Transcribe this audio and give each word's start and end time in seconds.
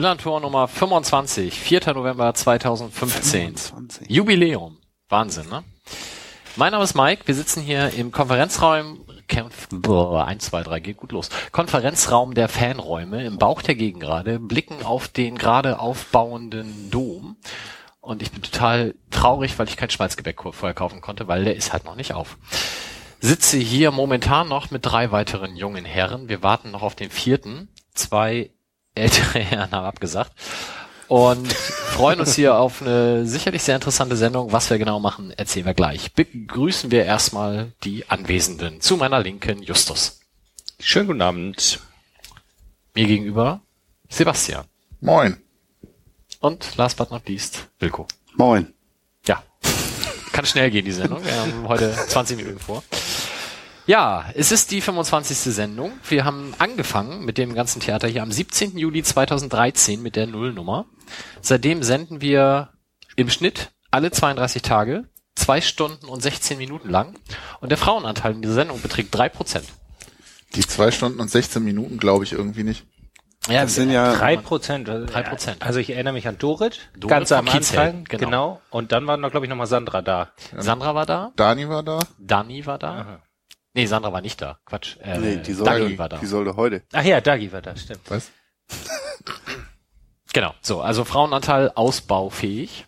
Millantor 0.00 0.40
Nummer 0.40 0.66
25, 0.66 1.60
4. 1.60 1.92
November 1.92 2.32
2015. 2.32 3.54
25. 3.58 4.10
Jubiläum. 4.10 4.78
Wahnsinn, 5.10 5.50
ne? 5.50 5.62
Mein 6.56 6.72
Name 6.72 6.84
ist 6.84 6.94
Mike, 6.94 7.24
wir 7.26 7.34
sitzen 7.34 7.62
hier 7.62 7.92
im 7.92 8.10
Konferenzraum, 8.10 9.04
Kämpf, 9.28 9.68
boah, 9.70 10.24
1, 10.24 10.46
2, 10.46 10.62
3, 10.62 10.80
geht 10.80 10.96
gut 10.96 11.12
los. 11.12 11.28
Konferenzraum 11.52 12.32
der 12.32 12.48
Fanräume 12.48 13.26
im 13.26 13.36
Bauch 13.36 13.60
der 13.60 13.74
Gegengrade, 13.74 14.38
blicken 14.38 14.86
auf 14.86 15.08
den 15.08 15.36
gerade 15.36 15.78
aufbauenden 15.78 16.90
Dom. 16.90 17.36
Und 18.00 18.22
ich 18.22 18.32
bin 18.32 18.40
total 18.40 18.94
traurig, 19.10 19.58
weil 19.58 19.68
ich 19.68 19.76
kein 19.76 19.90
Schmalzgebäck 19.90 20.40
vorher 20.40 20.72
kaufen 20.72 21.02
konnte, 21.02 21.28
weil 21.28 21.44
der 21.44 21.56
ist 21.56 21.74
halt 21.74 21.84
noch 21.84 21.96
nicht 21.96 22.14
auf. 22.14 22.38
Sitze 23.20 23.58
hier 23.58 23.90
momentan 23.90 24.48
noch 24.48 24.70
mit 24.70 24.86
drei 24.86 25.12
weiteren 25.12 25.56
jungen 25.56 25.84
Herren. 25.84 26.30
Wir 26.30 26.42
warten 26.42 26.70
noch 26.70 26.80
auf 26.80 26.94
den 26.94 27.10
vierten. 27.10 27.68
Zwei 27.92 28.50
ältere 28.94 29.40
Herren 29.40 29.70
haben 29.72 29.86
abgesagt. 29.86 30.32
Und 31.08 31.52
freuen 31.52 32.20
uns 32.20 32.36
hier 32.36 32.54
auf 32.54 32.82
eine 32.82 33.26
sicherlich 33.26 33.64
sehr 33.64 33.74
interessante 33.74 34.16
Sendung. 34.16 34.52
Was 34.52 34.70
wir 34.70 34.78
genau 34.78 35.00
machen, 35.00 35.32
erzählen 35.32 35.66
wir 35.66 35.74
gleich. 35.74 36.12
Begrüßen 36.12 36.92
wir 36.92 37.04
erstmal 37.04 37.72
die 37.82 38.08
Anwesenden. 38.08 38.80
Zu 38.80 38.96
meiner 38.96 39.18
Linken 39.18 39.60
Justus. 39.62 40.20
Schönen 40.78 41.08
guten 41.08 41.22
Abend. 41.22 41.80
Mir 42.94 43.08
gegenüber 43.08 43.60
Sebastian. 44.08 44.66
Moin. 45.00 45.36
Und 46.38 46.76
last 46.76 46.96
but 46.96 47.10
not 47.10 47.28
least 47.28 47.68
Wilko. 47.80 48.06
Moin. 48.36 48.72
Ja. 49.26 49.42
Kann 50.32 50.46
schnell 50.46 50.70
gehen, 50.70 50.84
die 50.84 50.92
Sendung. 50.92 51.24
Wir 51.24 51.34
haben 51.34 51.66
heute 51.66 51.92
20 51.92 52.36
Minuten 52.36 52.60
vor. 52.60 52.84
Ja, 53.90 54.26
es 54.36 54.52
ist 54.52 54.70
die 54.70 54.80
25. 54.80 55.52
Sendung. 55.52 55.90
Wir 56.08 56.24
haben 56.24 56.54
angefangen 56.58 57.24
mit 57.24 57.38
dem 57.38 57.54
ganzen 57.54 57.80
Theater 57.80 58.06
hier 58.06 58.22
am 58.22 58.30
17. 58.30 58.78
Juli 58.78 59.02
2013 59.02 60.00
mit 60.00 60.14
der 60.14 60.28
Nullnummer. 60.28 60.86
Seitdem 61.40 61.82
senden 61.82 62.20
wir 62.20 62.68
im 63.16 63.28
Schnitt 63.30 63.72
alle 63.90 64.12
32 64.12 64.62
Tage, 64.62 65.08
zwei 65.34 65.60
Stunden 65.60 66.06
und 66.06 66.22
16 66.22 66.56
Minuten 66.56 66.88
lang. 66.88 67.18
Und 67.60 67.70
der 67.70 67.78
Frauenanteil 67.78 68.30
in 68.34 68.42
dieser 68.42 68.54
Sendung 68.54 68.80
beträgt 68.80 69.12
drei 69.12 69.28
Prozent. 69.28 69.66
Die 70.54 70.64
zwei 70.64 70.92
Stunden 70.92 71.18
und 71.18 71.28
16 71.28 71.60
Minuten 71.60 71.98
glaube 71.98 72.22
ich 72.22 72.30
irgendwie 72.30 72.62
nicht. 72.62 72.86
Ja, 73.48 73.62
Das 73.62 73.74
sind 73.74 73.90
ja 73.90 74.14
Drei 74.14 74.36
Prozent. 74.36 74.88
also- 74.88 75.04
Drei 75.06 75.24
Prozent. 75.24 75.62
Also 75.66 75.80
ich 75.80 75.90
erinnere 75.90 76.12
mich 76.12 76.28
an 76.28 76.38
Dorit, 76.38 76.90
Dorit 76.96 77.10
ganz 77.10 77.32
am 77.32 77.48
Anfang. 77.48 78.04
genau. 78.04 78.24
Genau. 78.24 78.60
Und 78.70 78.92
dann 78.92 79.08
war 79.08 79.16
noch, 79.16 79.32
glaube 79.32 79.46
ich, 79.46 79.50
nochmal 79.50 79.66
Sandra 79.66 80.00
da. 80.00 80.30
Sandra 80.56 80.94
war 80.94 81.06
da, 81.06 81.32
Dani 81.34 81.68
war 81.68 81.82
da. 81.82 81.98
Dani 82.20 82.64
war 82.66 82.78
da. 82.78 82.92
Aha. 83.00 83.22
Nee, 83.74 83.86
Sandra 83.86 84.12
war 84.12 84.20
nicht 84.20 84.40
da. 84.42 84.58
Quatsch. 84.64 84.96
Äh, 85.00 85.18
Nee, 85.18 85.36
die 85.36 85.54
Dagi 85.54 85.54
sollte, 85.54 85.98
war 85.98 86.08
da. 86.08 86.18
die 86.18 86.26
sollte 86.26 86.56
heute. 86.56 86.82
Ach 86.92 87.04
ja, 87.04 87.20
Dagi 87.20 87.52
war 87.52 87.62
da, 87.62 87.76
stimmt. 87.76 88.00
Was? 88.08 88.30
Genau, 90.32 90.54
so, 90.60 90.80
also 90.80 91.04
Frauenanteil 91.04 91.72
ausbaufähig. 91.74 92.86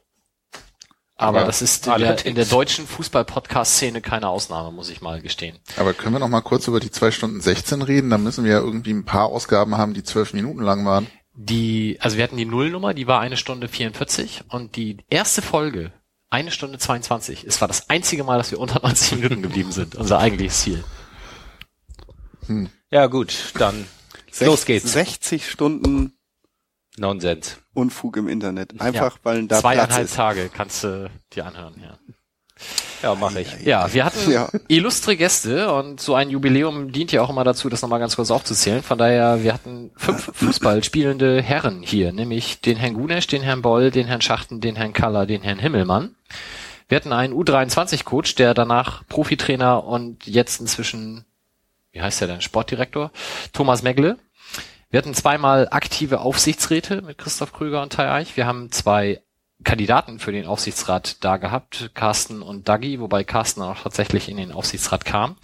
Aber, 1.16 1.38
Aber 1.38 1.46
das 1.46 1.62
ist 1.62 1.86
in 1.86 1.98
der, 1.98 2.24
in 2.26 2.34
der 2.34 2.44
deutschen 2.46 2.86
Fußball-Podcast-Szene 2.86 4.00
keine 4.00 4.28
Ausnahme, 4.28 4.72
muss 4.72 4.90
ich 4.90 5.02
mal 5.02 5.20
gestehen. 5.20 5.58
Aber 5.76 5.92
können 5.92 6.14
wir 6.14 6.18
noch 6.18 6.28
mal 6.28 6.40
kurz 6.40 6.66
über 6.68 6.80
die 6.80 6.90
zwei 6.90 7.10
Stunden 7.10 7.40
16 7.40 7.82
reden? 7.82 8.10
Da 8.10 8.18
müssen 8.18 8.44
wir 8.44 8.52
ja 8.52 8.58
irgendwie 8.58 8.92
ein 8.92 9.04
paar 9.04 9.26
Ausgaben 9.26 9.76
haben, 9.76 9.94
die 9.94 10.02
zwölf 10.02 10.34
Minuten 10.34 10.62
lang 10.62 10.84
waren. 10.86 11.06
Die, 11.34 11.96
also 12.00 12.16
wir 12.16 12.24
hatten 12.24 12.36
die 12.36 12.44
Nullnummer, 12.44 12.92
die 12.94 13.06
war 13.06 13.20
eine 13.20 13.36
Stunde 13.36 13.68
44 13.68 14.44
und 14.48 14.76
die 14.76 14.98
erste 15.10 15.42
Folge 15.42 15.92
eine 16.32 16.50
Stunde 16.50 16.78
22. 16.78 17.44
Es 17.44 17.60
war 17.60 17.68
das 17.68 17.88
einzige 17.90 18.24
Mal, 18.24 18.38
dass 18.38 18.50
wir 18.50 18.58
unter 18.58 18.80
90 18.82 19.12
Minuten 19.18 19.42
geblieben 19.42 19.70
sind. 19.72 19.94
Unser 19.94 20.18
eigentliches 20.18 20.60
Ziel. 20.62 20.82
Ja 22.90 23.06
gut, 23.06 23.52
dann 23.58 23.86
los 24.40 24.62
Sech- 24.62 24.66
geht's. 24.66 24.92
60 24.92 25.48
Stunden 25.50 26.14
Nonsens. 26.96 27.58
Unfug 27.74 28.16
im 28.18 28.28
Internet. 28.28 28.78
Einfach, 28.80 29.18
weil 29.22 29.46
da 29.46 29.60
Platz 29.60 29.60
Zweieinhalb 29.62 30.04
ist. 30.04 30.14
Tage 30.16 30.50
kannst 30.52 30.84
du 30.84 31.10
dir 31.32 31.46
anhören, 31.46 31.80
ja. 31.82 31.98
Ja, 33.02 33.14
mache 33.14 33.40
ich. 33.40 33.60
Ja, 33.64 33.92
wir 33.92 34.04
hatten 34.04 34.30
Ja. 34.30 34.48
illustre 34.68 35.16
Gäste 35.16 35.72
und 35.72 36.00
so 36.00 36.14
ein 36.14 36.30
Jubiläum 36.30 36.92
dient 36.92 37.10
ja 37.12 37.22
auch 37.22 37.30
immer 37.30 37.44
dazu, 37.44 37.68
das 37.68 37.82
nochmal 37.82 37.98
ganz 38.00 38.16
kurz 38.16 38.30
aufzuzählen. 38.30 38.82
Von 38.82 38.98
daher, 38.98 39.42
wir 39.42 39.52
hatten 39.52 39.90
fünf 39.96 40.30
Fußball 40.34 40.84
spielende 40.84 41.42
Herren 41.42 41.82
hier, 41.82 42.12
nämlich 42.12 42.60
den 42.60 42.76
Herrn 42.76 42.94
Gunesch, 42.94 43.26
den 43.26 43.42
Herrn 43.42 43.62
Boll, 43.62 43.90
den 43.90 44.06
Herrn 44.06 44.20
Schachten, 44.20 44.60
den 44.60 44.76
Herrn 44.76 44.92
Kaller, 44.92 45.26
den 45.26 45.42
Herrn 45.42 45.58
Himmelmann. 45.58 46.14
Wir 46.88 46.96
hatten 46.96 47.12
einen 47.12 47.32
U23-Coach, 47.34 48.34
der 48.34 48.54
danach 48.54 49.02
Profitrainer 49.08 49.84
und 49.84 50.26
jetzt 50.26 50.60
inzwischen, 50.60 51.24
wie 51.92 52.02
heißt 52.02 52.20
der 52.20 52.28
denn, 52.28 52.40
Sportdirektor, 52.40 53.10
Thomas 53.52 53.82
Megle. 53.82 54.18
Wir 54.90 54.98
hatten 54.98 55.14
zweimal 55.14 55.68
aktive 55.70 56.20
Aufsichtsräte 56.20 57.00
mit 57.00 57.16
Christoph 57.16 57.54
Krüger 57.54 57.80
und 57.82 57.94
Tai 57.94 58.10
Eich. 58.12 58.36
Wir 58.36 58.46
haben 58.46 58.70
zwei 58.70 59.22
Kandidaten 59.64 60.18
für 60.18 60.32
den 60.32 60.46
Aufsichtsrat 60.46 61.24
da 61.24 61.36
gehabt, 61.36 61.90
Carsten 61.94 62.42
und 62.42 62.68
Dagi, 62.68 63.00
wobei 63.00 63.24
Carsten 63.24 63.62
auch 63.62 63.82
tatsächlich 63.82 64.28
in 64.28 64.36
den 64.36 64.52
Aufsichtsrat 64.52 65.04
kam. 65.04 65.36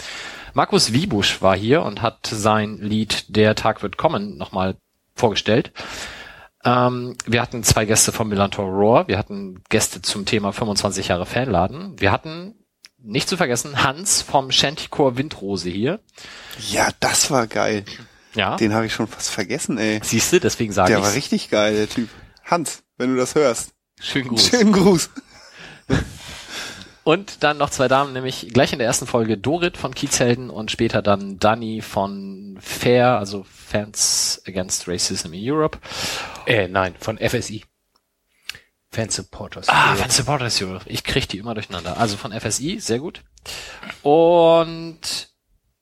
Markus 0.54 0.92
Wiebusch 0.92 1.42
war 1.42 1.56
hier 1.56 1.82
und 1.82 2.02
hat 2.02 2.26
sein 2.26 2.78
Lied 2.78 3.36
Der 3.36 3.54
Tag 3.54 3.82
wird 3.82 3.96
kommen 3.96 4.36
nochmal 4.36 4.76
vorgestellt. 5.14 5.72
Ähm, 6.64 7.16
wir 7.26 7.40
hatten 7.40 7.62
zwei 7.62 7.84
Gäste 7.84 8.12
vom 8.12 8.28
Millantor 8.28 8.66
Roar, 8.66 9.08
wir 9.08 9.18
hatten 9.18 9.62
Gäste 9.68 10.02
zum 10.02 10.24
Thema 10.24 10.52
25 10.52 11.08
Jahre 11.08 11.26
Fanladen. 11.26 12.00
Wir 12.00 12.10
hatten, 12.10 12.54
nicht 13.00 13.28
zu 13.28 13.36
vergessen, 13.36 13.84
Hans 13.84 14.22
vom 14.22 14.50
Shantycore 14.50 15.16
Windrose 15.16 15.70
hier. 15.70 16.00
Ja, 16.68 16.88
das 17.00 17.30
war 17.30 17.46
geil. 17.46 17.84
Ja, 18.34 18.56
Den 18.56 18.74
habe 18.74 18.86
ich 18.86 18.92
schon 18.92 19.06
fast 19.06 19.30
vergessen, 19.30 19.78
ey. 19.78 20.00
siehst 20.02 20.32
du, 20.32 20.40
deswegen 20.40 20.72
sage 20.72 20.88
Der 20.88 20.98
ich 20.98 21.04
war 21.04 21.14
richtig 21.14 21.50
geil, 21.50 21.74
der 21.74 21.88
Typ. 21.88 22.08
Hans, 22.44 22.82
wenn 22.96 23.10
du 23.10 23.16
das 23.16 23.34
hörst. 23.34 23.70
Schönen 24.00 24.28
Gruß. 24.28 24.48
Schönen 24.48 24.72
Gruß. 24.72 25.10
Und 27.04 27.42
dann 27.42 27.56
noch 27.56 27.70
zwei 27.70 27.88
Damen, 27.88 28.12
nämlich 28.12 28.48
gleich 28.52 28.74
in 28.74 28.78
der 28.78 28.86
ersten 28.86 29.06
Folge 29.06 29.38
Dorit 29.38 29.78
von 29.78 29.94
Kiezhelden 29.94 30.50
und 30.50 30.70
später 30.70 31.00
dann 31.00 31.38
Dani 31.38 31.80
von 31.80 32.58
FAIR, 32.60 33.18
also 33.18 33.46
Fans 33.50 34.42
Against 34.46 34.86
Racism 34.86 35.32
in 35.32 35.40
Europe. 35.42 35.78
Äh, 36.44 36.68
nein, 36.68 36.94
von 36.98 37.16
FSI. 37.16 37.64
Fan 38.90 39.08
Supporters. 39.08 39.68
Ah, 39.70 39.94
Fans 39.94 40.16
Supporters 40.16 40.60
Europe. 40.60 40.84
Ich 40.86 41.02
krieg 41.02 41.28
die 41.28 41.38
immer 41.38 41.54
durcheinander. 41.54 41.96
Also 41.98 42.18
von 42.18 42.38
FSI, 42.38 42.78
sehr 42.78 42.98
gut. 42.98 43.22
Und 44.02 45.30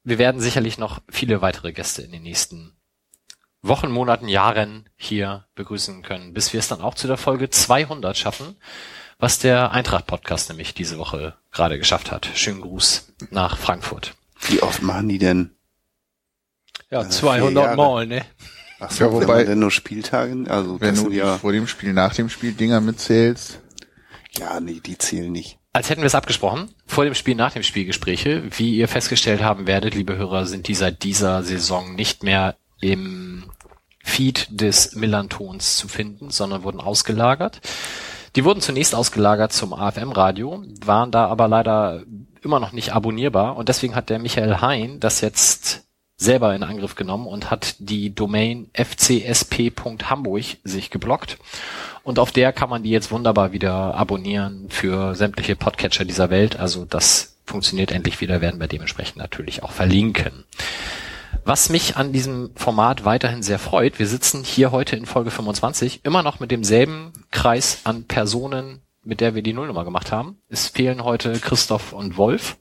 wir 0.05 0.19
werden 0.19 0.41
sicherlich 0.41 0.79
noch 0.79 1.01
viele 1.09 1.41
weitere 1.43 1.73
Gäste 1.73 2.03
in 2.03 2.13
den 2.13 2.23
nächsten 2.23 2.76
Wochen, 3.69 3.91
Monaten, 3.91 4.29
Jahren 4.29 4.89
hier 4.97 5.45
begrüßen 5.55 6.03
können, 6.03 6.33
bis 6.35 6.53
wir 6.53 6.61
es 6.61 6.69
dann 6.69 6.81
auch 6.81 6.95
zu 6.95 7.07
der 7.07 7.17
Folge 7.17 7.51
200 7.51 8.17
schaffen, 8.17 8.57
was 9.19 9.39
der 9.39 9.73
Eintracht-Podcast 9.73 10.49
nämlich 10.51 10.75
diese 10.75 10.99
Woche 10.99 11.35
gerade 11.53 11.79
geschafft 11.79 12.11
hat. 12.13 12.29
Schönen 12.35 12.61
Gruß 12.61 13.13
nach 13.31 13.57
Frankfurt. 13.57 14.15
Wie 14.49 14.63
oft 14.63 14.83
machen 14.83 15.09
die 15.09 15.19
denn? 15.19 15.51
Ja, 16.91 17.01
vier 17.03 17.11
200 17.11 17.65
Jahre. 17.65 17.77
Mal, 17.77 18.07
ne? 18.07 18.25
Ach 18.79 18.91
so, 18.91 19.05
Ja, 19.05 19.11
wenn 19.13 19.23
wobei- 19.23 19.37
man 19.39 19.47
denn 19.47 19.59
nur 19.59 19.71
Spieltage? 19.71 20.45
Also, 20.51 20.81
Wenn 20.81 20.95
du 20.95 21.11
ja, 21.11 21.39
vor 21.39 21.53
dem 21.53 21.67
Spiel, 21.67 21.93
nach 21.93 22.15
dem 22.15 22.29
Spiel 22.29 22.53
Dinger 22.53 22.81
mitzählst. 22.81 23.61
ja, 24.39 24.61
nee, 24.61 24.81
die 24.85 24.99
zählen 24.99 25.33
nicht. 25.33 25.59
Als 25.73 25.91
hätten 25.91 26.03
wir 26.03 26.07
es 26.07 26.15
abgesprochen, 26.15 26.71
vor 26.87 27.05
dem 27.05 27.15
Spiel, 27.15 27.35
nach 27.35 27.53
dem 27.53 27.63
Spiel 27.63 27.85
Gespräche. 27.85 28.43
Wie 28.57 28.77
ihr 28.77 28.89
festgestellt 28.89 29.43
haben 29.43 29.67
werdet, 29.67 29.95
liebe 29.95 30.17
Hörer, 30.17 30.47
sind 30.47 30.69
die 30.69 30.75
seit 30.75 31.03
dieser 31.03 31.43
Saison 31.43 31.95
nicht 31.95 32.23
mehr 32.23 32.57
im 32.81 33.46
Feed 34.07 34.47
des 34.51 34.95
Millantons 34.95 35.77
zu 35.77 35.89
finden, 35.89 36.31
sondern 36.31 36.63
wurden 36.63 36.81
ausgelagert. 36.81 37.61
Die 38.37 38.45
wurden 38.45 38.61
zunächst 38.61 38.95
ausgelagert 38.95 39.53
zum 39.53 39.75
AFM-Radio, 39.75 40.63
waren 40.85 41.11
da 41.11 41.27
aber 41.27 41.49
leider 41.49 42.03
immer 42.41 42.61
noch 42.61 42.73
nicht 42.73 42.93
abonnierbar 42.95 43.57
und 43.57 43.69
deswegen 43.69 43.97
hat 43.97 44.09
der 44.09 44.21
Michael 44.21 44.61
Hein 44.61 45.01
das 45.01 45.21
jetzt 45.21 45.83
selber 46.17 46.55
in 46.55 46.63
Angriff 46.63 46.95
genommen 46.95 47.27
und 47.27 47.51
hat 47.51 47.75
die 47.79 48.15
Domain 48.15 48.71
fcsp.hamburg 48.73 50.45
sich 50.63 50.91
geblockt. 50.91 51.37
Und 52.05 52.21
auf 52.21 52.31
der 52.31 52.53
kann 52.53 52.71
man 52.71 52.85
die 52.85 52.91
jetzt 52.91 53.11
wunderbar 53.11 53.53
wieder 53.53 53.95
abonnieren 53.97 54.67
für 54.71 55.17
sämtliche 55.17 55.57
Podcatcher 55.57 56.05
dieser 56.05 56.31
Welt. 56.31 56.59
Also 56.59 56.85
das 56.85 57.37
funktioniert 57.45 57.91
endlich 57.91 58.21
wieder, 58.21 58.41
werden 58.41 58.61
wir 58.61 58.69
dementsprechend 58.69 59.17
natürlich 59.17 59.63
auch 59.65 59.73
verlinken. 59.73 60.45
Was 61.47 61.69
mich 61.69 61.97
an 61.97 62.13
diesem 62.13 62.51
Format 62.57 63.05
weiterhin 63.05 63.41
sehr 63.41 63.61
freut, 63.61 64.01
wir 64.01 64.09
sitzen 64.09 64.43
hier 64.43 64.73
heute 64.73 64.97
in 64.97 65.07
Folge 65.07 65.31
25 65.31 66.01
immer 66.03 66.25
noch 66.25 66.41
mit 66.41 66.51
demselben 66.51 67.13
Kreis 67.31 67.83
an 67.85 68.03
Personen, 68.03 68.81
mit 69.05 69.21
der 69.21 69.37
wir 69.37 69.43
die 69.43 69.53
Nullnummer 69.53 69.85
gemacht 69.85 70.11
haben. 70.11 70.39
Es 70.49 70.67
fehlen 70.67 71.05
heute 71.05 71.39
Christoph 71.39 71.93
und 71.93 72.17
Wolf. 72.17 72.57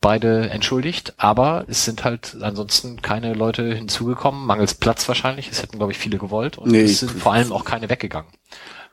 beide 0.00 0.48
entschuldigt, 0.50 1.14
aber 1.16 1.64
es 1.66 1.84
sind 1.84 2.04
halt 2.04 2.36
ansonsten 2.40 3.02
keine 3.02 3.34
Leute 3.34 3.74
hinzugekommen, 3.74 4.46
mangels 4.46 4.74
Platz 4.74 5.08
wahrscheinlich. 5.08 5.50
Es 5.50 5.60
hätten, 5.60 5.78
glaube 5.78 5.90
ich, 5.90 5.98
viele 5.98 6.18
gewollt 6.18 6.56
und 6.56 6.70
Nee, 6.70 6.82
es 6.82 7.00
sind 7.00 7.10
vor 7.10 7.32
allem 7.32 7.50
auch 7.50 7.64
keine 7.64 7.90
weggegangen. 7.90 8.30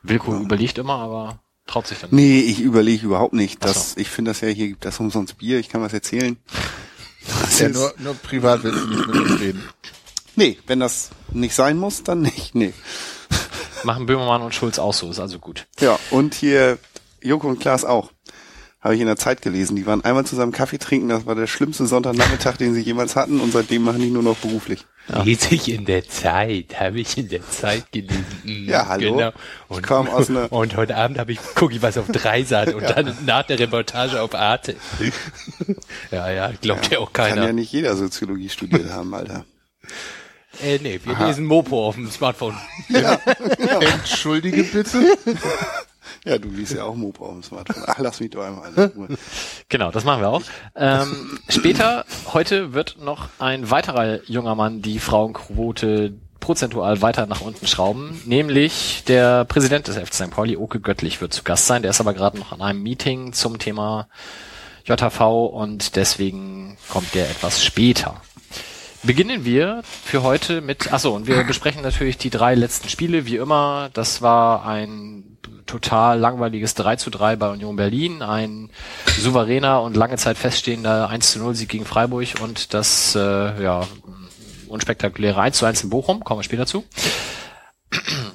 Wilko 0.02 0.34
überlegt 0.34 0.78
immer, 0.78 0.94
aber 0.94 1.38
traut 1.68 1.86
sich 1.86 2.00
dann 2.00 2.10
nicht. 2.10 2.18
Nee, 2.18 2.40
ich 2.40 2.60
überlege 2.60 3.06
überhaupt 3.06 3.34
nicht. 3.34 3.64
Das, 3.64 3.96
Ich 3.96 4.08
finde 4.10 4.32
das 4.32 4.40
ja, 4.40 4.48
hier 4.48 4.66
gibt 4.66 4.84
das 4.84 4.98
umsonst 4.98 5.38
Bier, 5.38 5.60
ich 5.60 5.68
kann 5.68 5.80
was 5.80 5.92
erzählen. 5.92 6.38
Das 7.42 7.58
Ja, 7.60 7.66
ist- 7.68 7.74
nur, 7.74 7.94
nur 7.98 8.14
privat 8.14 8.62
willst 8.62 8.82
du 8.82 8.86
nicht 8.88 9.06
mit 9.06 9.16
uns 9.16 9.40
reden. 9.40 9.68
Nee, 10.36 10.58
wenn 10.66 10.80
das 10.80 11.10
nicht 11.32 11.54
sein 11.54 11.76
muss, 11.78 12.02
dann 12.02 12.22
nicht. 12.22 12.54
Nee. 12.54 12.72
Machen 13.84 14.06
Böhmermann 14.06 14.42
und 14.42 14.54
Schulz 14.54 14.78
auch 14.78 14.92
so, 14.94 15.10
ist 15.10 15.18
also 15.20 15.38
gut. 15.38 15.66
Ja, 15.80 15.98
und 16.10 16.34
hier 16.34 16.78
Joko 17.22 17.48
und 17.48 17.60
Klaas 17.60 17.84
auch. 17.84 18.10
Habe 18.86 18.94
ich 18.94 19.00
in 19.00 19.08
der 19.08 19.16
Zeit 19.16 19.42
gelesen. 19.42 19.74
Die 19.74 19.84
waren 19.84 20.04
einmal 20.04 20.24
zusammen 20.24 20.52
Kaffee 20.52 20.78
trinken, 20.78 21.08
das 21.08 21.26
war 21.26 21.34
der 21.34 21.48
schlimmste 21.48 21.86
Sonntagnachmittag, 21.86 22.56
den 22.56 22.72
sie 22.72 22.82
jemals 22.82 23.16
hatten 23.16 23.40
und 23.40 23.50
seitdem 23.52 23.82
machen 23.82 24.00
die 24.00 24.10
nur 24.10 24.22
noch 24.22 24.36
beruflich. 24.36 24.86
Lese 25.24 25.56
ich 25.56 25.68
in 25.68 25.84
der 25.86 26.08
Zeit, 26.08 26.78
habe 26.78 27.00
ich 27.00 27.18
in 27.18 27.28
der 27.28 27.48
Zeit 27.50 27.90
gelesen. 27.90 28.24
Mhm, 28.44 28.68
Ja, 28.68 28.86
hallo. 28.86 29.14
Genau. 29.16 29.28
Ich 29.70 29.76
Und, 29.76 29.82
kam 29.82 30.08
aus 30.08 30.30
einer- 30.30 30.52
und 30.52 30.76
heute 30.76 30.96
Abend 30.96 31.18
habe 31.18 31.32
ich, 31.32 31.38
gucke 31.56 31.74
ich 31.74 31.82
was 31.82 31.98
auf 31.98 32.06
Dreisat 32.06 32.74
und 32.74 32.82
dann 32.88 33.16
nach 33.26 33.42
der 33.44 33.58
Reportage 33.58 34.20
auf 34.22 34.34
Arte. 34.36 34.76
ja, 36.12 36.30
ja, 36.30 36.52
glaubt 36.60 36.88
ja 36.92 37.00
auch 37.00 37.12
Kann 37.12 37.30
keiner. 37.30 37.46
ja 37.46 37.52
nicht 37.52 37.72
jeder 37.72 37.96
Soziologie 37.96 38.48
studiert 38.48 38.90
haben, 38.92 39.12
Alter. 39.14 39.44
äh, 40.62 40.78
nee, 40.80 41.00
wir 41.02 41.26
lesen 41.26 41.44
Mopo 41.44 41.88
auf 41.88 41.96
dem 41.96 42.08
Smartphone. 42.08 42.56
Entschuldige 43.80 44.62
bitte. 44.64 45.16
Ja, 46.24 46.38
du 46.38 46.48
liest 46.48 46.74
ja 46.74 46.84
auch 46.84 46.94
Mopo 46.94 47.26
auf 47.26 47.32
dem 47.32 47.42
Smartphone. 47.42 47.84
Ach, 47.86 47.98
lass 47.98 48.20
mich 48.20 48.30
doch 48.30 48.42
einmal. 48.42 48.92
Genau, 49.68 49.90
das 49.90 50.04
machen 50.04 50.20
wir 50.20 50.28
auch. 50.28 50.42
Ähm, 50.76 51.40
später, 51.48 52.04
heute 52.32 52.72
wird 52.72 52.98
noch 53.00 53.28
ein 53.38 53.70
weiterer 53.70 54.20
junger 54.24 54.54
Mann 54.54 54.80
die 54.80 55.00
Frauenquote 55.00 56.14
prozentual 56.38 57.02
weiter 57.02 57.26
nach 57.26 57.40
unten 57.40 57.66
schrauben, 57.66 58.20
nämlich 58.24 59.02
der 59.08 59.44
Präsident 59.44 59.88
des 59.88 59.96
FC 59.96 60.14
St. 60.14 60.30
Pauli, 60.30 60.56
Oke 60.56 60.78
Göttlich, 60.78 61.20
wird 61.20 61.32
zu 61.32 61.42
Gast 61.42 61.66
sein. 61.66 61.82
Der 61.82 61.90
ist 61.90 62.00
aber 62.00 62.14
gerade 62.14 62.38
noch 62.38 62.52
an 62.52 62.62
einem 62.62 62.82
Meeting 62.82 63.32
zum 63.32 63.58
Thema 63.58 64.06
JV 64.84 65.46
und 65.46 65.96
deswegen 65.96 66.76
kommt 66.88 67.14
der 67.14 67.28
etwas 67.28 67.64
später. 67.64 68.20
Beginnen 69.06 69.44
wir 69.44 69.82
für 69.84 70.24
heute 70.24 70.60
mit, 70.60 70.92
achso, 70.92 71.14
und 71.14 71.28
wir 71.28 71.44
besprechen 71.44 71.80
natürlich 71.80 72.18
die 72.18 72.28
drei 72.28 72.56
letzten 72.56 72.88
Spiele, 72.88 73.24
wie 73.24 73.36
immer. 73.36 73.88
Das 73.92 74.20
war 74.20 74.66
ein 74.66 75.38
total 75.66 76.18
langweiliges 76.18 76.74
3 76.74 76.96
zu 76.96 77.10
3 77.10 77.36
bei 77.36 77.48
Union 77.50 77.76
Berlin, 77.76 78.22
ein 78.22 78.68
souveräner 79.06 79.82
und 79.82 79.96
lange 79.96 80.16
Zeit 80.16 80.36
feststehender 80.36 81.08
1 81.08 81.32
zu 81.32 81.38
0 81.38 81.54
Sieg 81.54 81.68
gegen 81.68 81.84
Freiburg 81.84 82.26
und 82.40 82.74
das, 82.74 83.14
äh, 83.14 83.62
ja, 83.62 83.86
unspektakuläre 84.66 85.40
1 85.40 85.56
zu 85.56 85.66
1 85.66 85.84
in 85.84 85.90
Bochum, 85.90 86.24
kommen 86.24 86.40
wir 86.40 86.44
später 86.44 86.66
zu. 86.66 86.84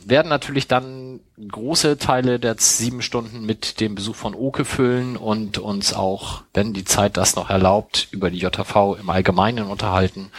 Werden 0.06 0.30
natürlich 0.30 0.68
dann 0.68 1.19
große 1.45 1.98
Teile 1.98 2.39
der 2.39 2.56
sieben 2.57 3.01
Stunden 3.01 3.45
mit 3.45 3.80
dem 3.80 3.95
Besuch 3.95 4.15
von 4.15 4.33
Oke 4.33 4.65
füllen 4.65 5.18
und 5.18 5.57
uns 5.57 5.94
auch, 5.94 6.44
wenn 6.53 6.74
die 6.74 6.86
Zeit 6.86 7.18
das 7.18 7.36
noch 7.36 7.50
erlaubt, 7.50 8.07
über 8.12 8.30
die 8.31 8.39
JV 8.39 8.95
im 9.00 9.09
Allgemeinen 9.09 9.68
unterhalten. 9.68 10.31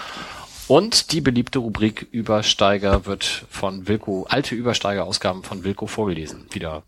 Und 0.67 1.13
die 1.13 1.21
beliebte 1.21 1.59
Rubrik 1.59 2.07
Übersteiger 2.11 3.05
wird 3.05 3.45
von 3.51 3.87
Wilko, 3.89 4.27
alte 4.31 4.55
Übersteiger-Ausgaben 4.55 5.43
von 5.43 5.65
Wilko 5.65 5.87
vorgelesen, 5.87 6.47
wieder 6.51 6.83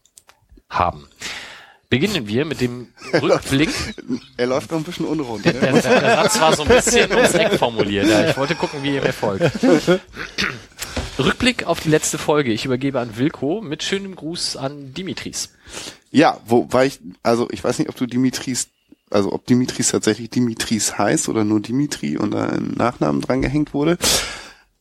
haben. 0.70 1.08
Beginnen 1.90 2.26
wir 2.26 2.44
mit 2.44 2.60
dem 2.60 2.88
Rückblick. 3.12 3.70
Er 4.36 4.46
läuft 4.46 4.70
noch 4.72 4.78
ein 4.78 4.84
bisschen 4.84 5.06
unrund. 5.06 5.44
Der, 5.44 5.52
Ne? 5.52 5.80
der, 5.80 6.00
der 6.00 6.16
Satz 6.16 6.40
war 6.40 6.56
so 6.56 6.62
ein 6.62 6.68
bisschen 6.68 7.10
ums 7.12 7.34
Eck 7.34 7.52
formuliert. 7.58 8.06
Ja, 8.08 8.28
ich 8.28 8.36
wollte 8.36 8.54
gucken, 8.56 8.82
wie 8.82 8.94
ihr 8.96 9.02
mir 9.02 9.12
folgt. 9.12 9.50
Rückblick 11.18 11.66
auf 11.66 11.80
die 11.80 11.90
letzte 11.90 12.18
Folge. 12.18 12.52
Ich 12.52 12.64
übergebe 12.64 13.00
an 13.00 13.16
Wilko 13.16 13.60
mit 13.60 13.82
schönem 13.82 14.16
Gruß 14.16 14.56
an 14.56 14.94
Dimitris. 14.94 15.50
Ja, 16.10 16.40
wobei 16.46 16.86
ich, 16.86 17.00
also 17.22 17.48
ich 17.50 17.62
weiß 17.62 17.78
nicht, 17.78 17.88
ob 17.88 17.96
du 17.96 18.06
Dimitris, 18.06 18.68
also 19.10 19.32
ob 19.32 19.46
Dimitris 19.46 19.88
tatsächlich 19.88 20.30
Dimitris 20.30 20.98
heißt 20.98 21.28
oder 21.28 21.44
nur 21.44 21.60
Dimitri 21.60 22.16
und 22.16 22.32
da 22.32 22.46
ein 22.46 22.72
Nachnamen 22.76 23.20
dran 23.20 23.42
gehängt 23.42 23.74
wurde. 23.74 23.98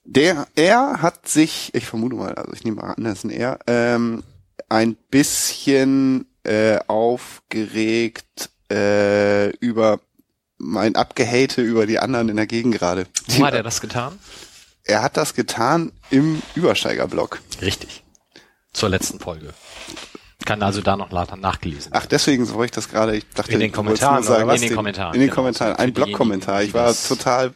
Der, 0.06 0.48
er 0.56 1.02
hat 1.02 1.28
sich, 1.28 1.70
ich 1.74 1.86
vermute 1.86 2.16
mal, 2.16 2.34
also 2.36 2.52
ich 2.54 2.64
nehme 2.64 2.82
mal 2.82 2.94
an, 2.94 3.04
das 3.04 3.20
ist 3.20 3.26
ein 3.26 3.30
er, 3.30 3.60
ähm, 3.68 4.24
ein 4.70 4.96
bisschen 5.12 6.26
äh, 6.44 6.80
aufgeregt 6.88 8.50
äh, 8.72 9.50
über 9.58 10.00
mein 10.58 10.96
Abgehate 10.96 11.62
über 11.62 11.86
die 11.86 12.00
anderen 12.00 12.30
in 12.30 12.36
der 12.38 12.48
Gegend 12.48 12.76
gerade. 12.76 13.06
Wo 13.28 13.46
hat 13.46 13.54
er 13.54 13.64
das 13.64 13.82
getan? 13.82 14.18
Er 14.86 15.02
hat 15.02 15.16
das 15.18 15.34
getan 15.34 15.92
im 16.10 16.42
Übersteigerblock. 16.56 17.42
Richtig. 17.62 18.04
Zur 18.74 18.90
letzten 18.90 19.20
Folge. 19.20 19.54
Kann 20.46 20.62
also 20.62 20.82
da 20.82 20.98
noch 20.98 21.10
nachgelesen 21.12 21.92
Ach, 21.96 22.06
deswegen 22.06 22.46
so 22.46 22.62
ich 22.64 22.72
das 22.72 22.90
gerade. 22.90 23.16
Ich 23.16 23.26
dachte, 23.30 23.54
In 23.54 23.62
den 23.62 23.72
Kommentaren, 23.72 24.24
sagen, 24.24 24.50
In 24.50 24.62
den 24.62 24.76
Kommentaren, 24.76 25.14
In 25.14 25.22
den 25.22 25.30
genau. 25.30 25.36
Kommentaren. 25.36 25.76
Ein 25.78 25.94
Blog-Kommentar. 25.94 26.64
Ich 26.64 26.74
war 26.74 26.94
total, 26.94 27.54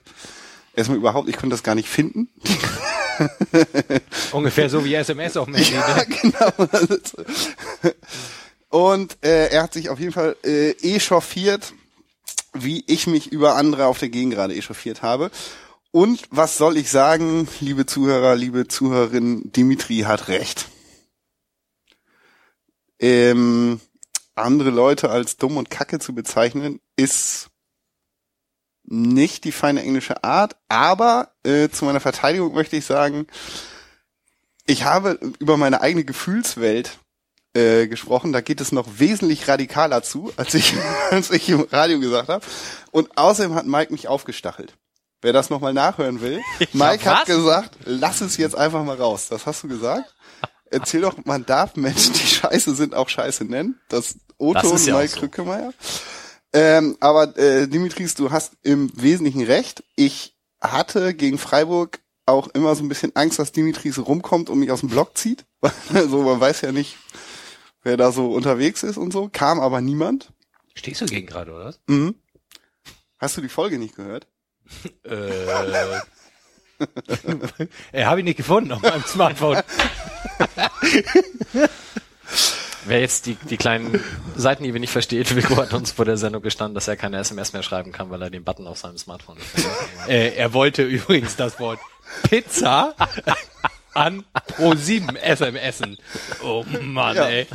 erstmal 0.73 0.97
überhaupt, 0.97 1.27
ich 1.27 1.35
konnte 1.35 1.53
das 1.53 1.63
gar 1.63 1.75
nicht 1.75 1.89
finden. 1.89 2.29
Ungefähr 4.31 4.69
so 4.69 4.85
wie 4.85 4.93
SMS 4.93 5.35
auf 5.35 5.45
dem 5.45 5.55
Handy. 5.55 5.73
Ja, 5.73 5.95
ne? 5.95 6.05
genau. 6.21 7.93
Und 8.69 9.17
äh, 9.21 9.47
er 9.49 9.63
hat 9.63 9.73
sich 9.73 9.89
auf 9.89 9.99
jeden 9.99 10.13
Fall 10.13 10.37
äh, 10.43 10.71
echauffiert, 10.81 11.73
wie 12.53 12.85
ich 12.87 13.07
mich 13.07 13.31
über 13.31 13.55
andere 13.55 13.87
auf 13.87 13.99
der 13.99 14.09
Gegend 14.09 14.33
gerade 14.33 14.55
echauffiert 14.55 15.01
habe. 15.01 15.29
Und 15.97 16.27
was 16.29 16.59
soll 16.59 16.77
ich 16.77 16.91
sagen, 16.91 17.47
liebe 17.59 17.87
Zuhörer, 17.87 18.35
liebe 18.35 18.67
Zuhörerinnen, 18.67 19.51
Dimitri 19.51 20.01
hat 20.01 20.27
recht. 20.27 20.69
Ähm, 22.99 23.81
andere 24.35 24.69
Leute 24.69 25.09
als 25.09 25.37
dumm 25.37 25.57
und 25.57 25.71
kacke 25.71 25.97
zu 25.97 26.13
bezeichnen, 26.13 26.81
ist 26.97 27.49
nicht 28.83 29.43
die 29.43 29.51
feine 29.51 29.81
englische 29.81 30.23
Art, 30.23 30.55
aber 30.67 31.31
äh, 31.41 31.69
zu 31.69 31.85
meiner 31.85 31.99
Verteidigung 31.99 32.53
möchte 32.53 32.75
ich 32.75 32.85
sagen, 32.85 33.25
ich 34.67 34.83
habe 34.83 35.17
über 35.39 35.57
meine 35.57 35.81
eigene 35.81 36.05
Gefühlswelt 36.05 36.99
äh, 37.55 37.87
gesprochen. 37.87 38.33
Da 38.33 38.41
geht 38.41 38.61
es 38.61 38.71
noch 38.71 38.99
wesentlich 38.99 39.47
radikaler 39.47 40.03
zu, 40.03 40.31
als 40.37 40.53
ich, 40.53 40.75
als 41.09 41.31
ich 41.31 41.49
im 41.49 41.61
Radio 41.61 41.99
gesagt 41.99 42.29
habe. 42.29 42.45
Und 42.91 43.17
außerdem 43.17 43.55
hat 43.55 43.65
Mike 43.65 43.91
mich 43.91 44.07
aufgestachelt. 44.07 44.77
Wer 45.21 45.33
das 45.33 45.49
nochmal 45.49 45.73
nachhören 45.73 46.21
will, 46.21 46.41
Mike 46.73 47.05
hat 47.05 47.25
gesagt, 47.25 47.77
lass 47.85 48.21
es 48.21 48.37
jetzt 48.37 48.55
einfach 48.55 48.83
mal 48.83 48.97
raus. 48.97 49.27
Das 49.29 49.45
hast 49.45 49.63
du 49.63 49.67
gesagt? 49.67 50.13
Erzähl 50.69 51.01
doch, 51.01 51.15
man 51.25 51.45
darf 51.45 51.75
Menschen, 51.75 52.13
die 52.13 52.19
scheiße 52.19 52.75
sind, 52.75 52.93
auch 52.93 53.09
scheiße 53.09 53.45
nennen. 53.45 53.79
Das 53.89 54.15
Otto 54.37 54.61
Das 54.61 54.71
und 54.71 54.85
ja 54.85 54.95
auch 54.95 54.99
Mike 54.99 55.13
so. 55.13 55.19
Krückemeier. 55.21 55.73
Ähm, 56.53 56.97
aber 56.99 57.37
äh, 57.37 57.67
Dimitris, 57.67 58.15
du 58.15 58.31
hast 58.31 58.53
im 58.63 58.91
Wesentlichen 59.01 59.43
recht. 59.43 59.83
Ich 59.95 60.35
hatte 60.61 61.13
gegen 61.13 61.37
Freiburg 61.37 61.99
auch 62.25 62.47
immer 62.49 62.75
so 62.75 62.83
ein 62.83 62.89
bisschen 62.89 63.15
Angst, 63.15 63.39
dass 63.39 63.51
Dimitris 63.51 63.97
rumkommt 63.97 64.49
und 64.49 64.59
mich 64.59 64.71
aus 64.71 64.81
dem 64.81 64.89
Block 64.89 65.17
zieht. 65.17 65.45
also 65.93 66.23
man 66.23 66.39
weiß 66.39 66.61
ja 66.61 66.71
nicht, 66.71 66.97
wer 67.83 67.97
da 67.97 68.11
so 68.11 68.31
unterwegs 68.33 68.83
ist 68.83 68.97
und 68.97 69.11
so. 69.11 69.29
Kam 69.31 69.59
aber 69.59 69.81
niemand. 69.81 70.31
Stehst 70.75 71.01
du 71.01 71.05
gegen 71.05 71.25
gerade, 71.25 71.51
oder 71.53 71.65
was? 71.65 71.79
Mhm. 71.87 72.15
Hast 73.17 73.37
du 73.37 73.41
die 73.41 73.49
Folge 73.49 73.79
nicht 73.79 73.95
gehört? 73.95 74.27
Äh, 75.03 75.99
äh, 77.91 78.05
habe 78.05 78.19
ich 78.19 78.25
nicht 78.25 78.37
gefunden 78.37 78.71
auf 78.71 78.81
meinem 78.81 79.03
Smartphone. 79.03 79.61
Wer 82.85 83.01
jetzt 83.01 83.25
die, 83.25 83.35
die 83.35 83.57
kleinen 83.57 84.01
Seiten, 84.35 84.63
die 84.63 84.71
wir 84.73 84.79
nicht 84.79 84.91
versteht, 84.91 85.35
Wilko 85.35 85.57
hat 85.61 85.73
uns 85.73 85.91
vor 85.91 86.05
der 86.05 86.15
Sendung 86.15 86.41
gestanden, 86.41 86.73
dass 86.73 86.87
er 86.87 86.95
keine 86.95 87.17
SMS 87.17 87.51
mehr 87.51 87.63
schreiben 87.63 87.91
kann, 87.91 88.09
weil 88.09 88.21
er 88.21 88.29
den 88.29 88.45
Button 88.45 88.65
auf 88.65 88.77
seinem 88.77 88.97
Smartphone 88.97 89.35
nicht 89.35 89.47
findet. 89.47 89.71
Äh, 90.07 90.35
er 90.35 90.53
wollte 90.53 90.83
übrigens 90.83 91.35
das 91.35 91.59
Wort 91.59 91.79
Pizza 92.23 92.95
an 93.97 94.23
Pro7 94.57 95.17
SMSen. 95.35 95.97
Oh 96.43 96.63
Mann, 96.81 97.15
Ja. 97.15 97.25
ey. 97.27 97.47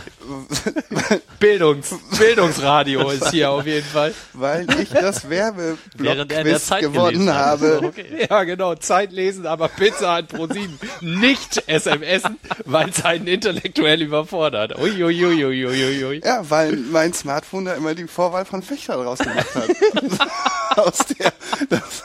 Bildungs, 1.38 1.94
Bildungsradio 2.18 3.10
ist 3.10 3.30
hier 3.30 3.50
auf 3.50 3.66
jeden 3.66 3.86
Fall. 3.86 4.12
Weil 4.32 4.66
ich 4.80 4.90
das 4.90 5.28
Während 5.28 5.58
er 5.60 5.70
in 5.98 6.04
der 6.04 6.16
Werbeblock-Quiz 6.18 6.66
Zeit 6.66 6.80
gewonnen 6.82 7.28
hat. 7.32 7.36
habe. 7.60 7.80
Okay. 7.92 8.26
Ja, 8.30 8.44
genau. 8.44 8.74
Zeit 8.74 9.12
lesen, 9.12 9.46
aber 9.46 9.68
Pizza 9.68 10.14
an 10.14 10.26
Pro7 10.26 10.68
nicht 11.00 11.62
SMSen, 11.68 12.38
weil 12.64 12.88
es 12.90 13.04
einen 13.04 13.26
intellektuell 13.26 14.00
überfordert. 14.02 14.78
Uiuiuiuiui. 14.78 16.20
Ja, 16.24 16.48
weil 16.48 16.76
mein 16.76 17.12
Smartphone 17.12 17.64
da 17.66 17.74
immer 17.74 17.94
die 17.94 18.06
Vorwahl 18.06 18.44
von 18.44 18.62
Fechter 18.62 19.02
draus 19.02 19.18
gemacht 19.18 19.46
hat. 19.54 19.68
Aus 20.78 20.98
der, 21.18 21.32
das, 21.68 22.02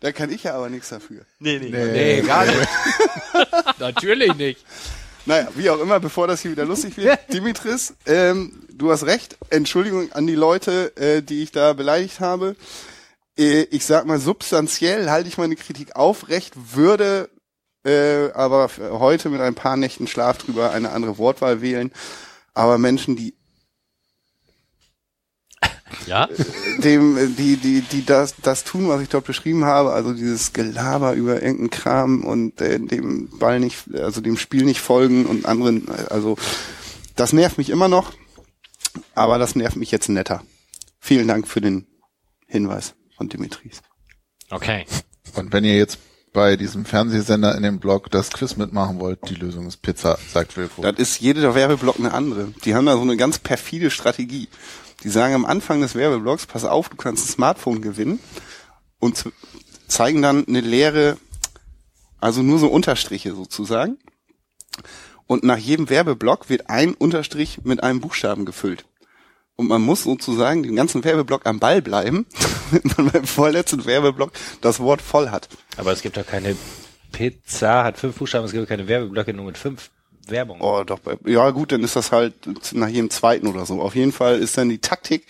da 0.00 0.12
kann 0.12 0.30
ich 0.30 0.42
ja 0.42 0.54
aber 0.54 0.68
nichts 0.68 0.90
dafür. 0.90 1.22
Nee, 1.38 1.58
nee. 1.58 1.70
Nee, 1.70 2.20
gar 2.22 2.44
nicht. 2.44 2.58
Natürlich 3.78 4.34
nicht. 4.34 4.64
Naja, 5.26 5.48
wie 5.54 5.70
auch 5.70 5.80
immer, 5.80 6.00
bevor 6.00 6.26
das 6.26 6.42
hier 6.42 6.50
wieder 6.50 6.66
lustig 6.66 6.96
wird, 6.96 7.18
Dimitris, 7.32 7.94
ähm, 8.06 8.66
du 8.70 8.90
hast 8.90 9.06
recht. 9.06 9.38
Entschuldigung 9.50 10.12
an 10.12 10.26
die 10.26 10.34
Leute, 10.34 10.94
äh, 10.96 11.22
die 11.22 11.42
ich 11.42 11.52
da 11.52 11.72
beleidigt 11.72 12.20
habe. 12.20 12.56
Äh, 13.38 13.62
ich 13.64 13.86
sag 13.86 14.06
mal, 14.06 14.18
substanziell 14.18 15.10
halte 15.10 15.28
ich 15.28 15.38
meine 15.38 15.56
Kritik 15.56 15.96
aufrecht, 15.96 16.52
würde 16.74 17.30
äh, 17.84 18.30
aber 18.32 18.70
heute 18.78 19.28
mit 19.28 19.40
ein 19.40 19.54
paar 19.54 19.76
Nächten 19.76 20.06
Schlaf 20.06 20.38
drüber 20.38 20.70
eine 20.72 20.90
andere 20.90 21.18
Wortwahl 21.18 21.60
wählen. 21.60 21.90
Aber 22.52 22.78
Menschen, 22.78 23.16
die 23.16 23.34
Ja? 26.06 26.28
dem, 26.78 27.36
die, 27.36 27.56
die, 27.56 27.80
die 27.80 28.04
das, 28.04 28.34
das 28.42 28.64
tun, 28.64 28.88
was 28.88 29.00
ich 29.00 29.08
dort 29.08 29.24
beschrieben 29.24 29.64
habe, 29.64 29.92
also 29.92 30.12
dieses 30.12 30.52
Gelaber 30.52 31.14
über 31.14 31.42
irgendeinen 31.42 31.70
Kram 31.70 32.24
und 32.24 32.60
äh, 32.60 32.78
dem 32.78 33.30
Ball 33.38 33.60
nicht, 33.60 33.84
also 33.94 34.20
dem 34.20 34.36
Spiel 34.36 34.64
nicht 34.64 34.80
folgen 34.80 35.26
und 35.26 35.46
anderen, 35.46 35.88
also 36.10 36.36
das 37.16 37.32
nervt 37.32 37.58
mich 37.58 37.70
immer 37.70 37.88
noch, 37.88 38.12
aber 39.14 39.38
das 39.38 39.56
nervt 39.56 39.76
mich 39.76 39.90
jetzt 39.90 40.08
netter. 40.08 40.42
Vielen 41.00 41.28
Dank 41.28 41.48
für 41.48 41.60
den 41.60 41.86
Hinweis 42.46 42.94
von 43.16 43.28
Dimitris. 43.28 43.82
Okay. 44.50 44.86
Und 45.34 45.52
wenn 45.52 45.64
ihr 45.64 45.76
jetzt 45.76 45.98
bei 46.34 46.56
diesem 46.56 46.84
Fernsehsender 46.84 47.54
in 47.54 47.62
dem 47.62 47.78
Blog 47.78 48.10
das 48.10 48.30
Quiz 48.30 48.56
mitmachen 48.56 48.98
wollt, 48.98 49.20
die 49.30 49.36
Lösung 49.36 49.66
ist 49.66 49.82
Pizza, 49.82 50.18
sagt 50.32 50.56
Wilfo. 50.56 50.82
Das 50.82 50.96
ist 50.98 51.20
jeder 51.20 51.54
Werbeblock 51.54 51.98
eine 51.98 52.12
andere. 52.12 52.52
Die 52.64 52.74
haben 52.74 52.86
da 52.86 52.96
so 52.96 53.02
eine 53.02 53.16
ganz 53.16 53.38
perfide 53.38 53.90
Strategie. 53.90 54.48
Die 55.04 55.10
sagen 55.10 55.34
am 55.34 55.44
Anfang 55.44 55.82
des 55.82 55.94
Werbeblocks, 55.94 56.46
pass 56.46 56.64
auf, 56.64 56.88
du 56.88 56.96
kannst 56.96 57.26
ein 57.26 57.32
Smartphone 57.32 57.82
gewinnen 57.82 58.18
und 58.98 59.30
zeigen 59.86 60.22
dann 60.22 60.48
eine 60.48 60.62
leere, 60.62 61.18
also 62.20 62.42
nur 62.42 62.58
so 62.58 62.68
Unterstriche 62.68 63.34
sozusagen. 63.34 63.98
Und 65.26 65.44
nach 65.44 65.58
jedem 65.58 65.90
Werbeblock 65.90 66.48
wird 66.48 66.70
ein 66.70 66.94
Unterstrich 66.94 67.60
mit 67.64 67.82
einem 67.82 68.00
Buchstaben 68.00 68.46
gefüllt. 68.46 68.86
Und 69.56 69.68
man 69.68 69.82
muss 69.82 70.02
sozusagen 70.02 70.62
den 70.62 70.74
ganzen 70.74 71.04
Werbeblock 71.04 71.46
am 71.46 71.60
Ball 71.60 71.82
bleiben, 71.82 72.26
damit 72.70 72.98
man 72.98 73.10
beim 73.10 73.24
vorletzten 73.24 73.84
Werbeblock 73.84 74.32
das 74.62 74.80
Wort 74.80 75.02
voll 75.02 75.30
hat. 75.30 75.48
Aber 75.76 75.92
es 75.92 76.00
gibt 76.00 76.16
doch 76.16 76.26
keine 76.26 76.56
Pizza, 77.12 77.84
hat 77.84 77.98
fünf 77.98 78.16
Buchstaben, 78.16 78.46
es 78.46 78.52
gibt 78.52 78.68
keine 78.68 78.88
Werbeblöcke 78.88 79.34
nur 79.34 79.44
mit 79.44 79.58
fünf 79.58 79.90
Werbung. 80.28 80.60
Oh, 80.60 80.84
doch, 80.84 81.00
ja 81.24 81.50
gut, 81.50 81.72
dann 81.72 81.82
ist 81.82 81.96
das 81.96 82.12
halt 82.12 82.34
nach 82.72 82.88
jedem 82.88 83.10
zweiten 83.10 83.46
oder 83.46 83.66
so. 83.66 83.80
Auf 83.80 83.94
jeden 83.94 84.12
Fall 84.12 84.38
ist 84.38 84.56
dann 84.56 84.68
die 84.68 84.78
Taktik, 84.78 85.26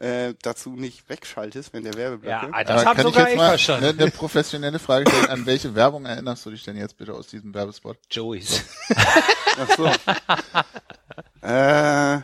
äh, 0.00 0.34
dazu 0.42 0.70
nicht 0.70 1.08
wegschaltest, 1.08 1.72
wenn 1.72 1.82
der 1.82 1.94
Werbeblock 1.94 2.30
Ja, 2.30 2.64
das 2.64 2.84
kann 2.84 2.96
ich 2.96 3.02
sogar 3.02 3.22
jetzt 3.22 3.32
ich 3.32 3.36
mal 3.36 3.48
verstanden. 3.48 3.84
eine, 3.86 4.02
eine 4.02 4.10
professionelle 4.10 4.78
Frage 4.78 5.10
stellen? 5.10 5.26
An 5.26 5.46
welche 5.46 5.74
Werbung 5.74 6.06
erinnerst 6.06 6.46
du 6.46 6.50
dich 6.50 6.62
denn 6.62 6.76
jetzt 6.76 6.96
bitte 6.96 7.14
aus 7.14 7.26
diesem 7.26 7.52
Werbespot? 7.52 7.98
Joey's. 8.10 8.62
Ach 9.58 9.76
so. 9.76 9.90
äh, 11.46 12.20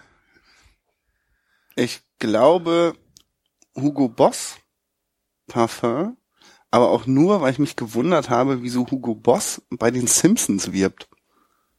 ich 1.75 2.01
glaube 2.21 2.95
Hugo 3.75 4.09
Boss 4.09 4.57
Parfum, 5.49 6.17
aber 6.71 6.91
auch 6.91 7.07
nur, 7.07 7.41
weil 7.41 7.53
ich 7.53 7.59
mich 7.59 7.77
gewundert 7.77 8.31
habe, 8.31 8.63
wieso 8.63 8.89
Hugo 8.89 9.15
Boss 9.15 9.63
bei 9.71 9.91
den 9.91 10.07
Simpsons 10.07 10.73
wirbt, 10.73 11.09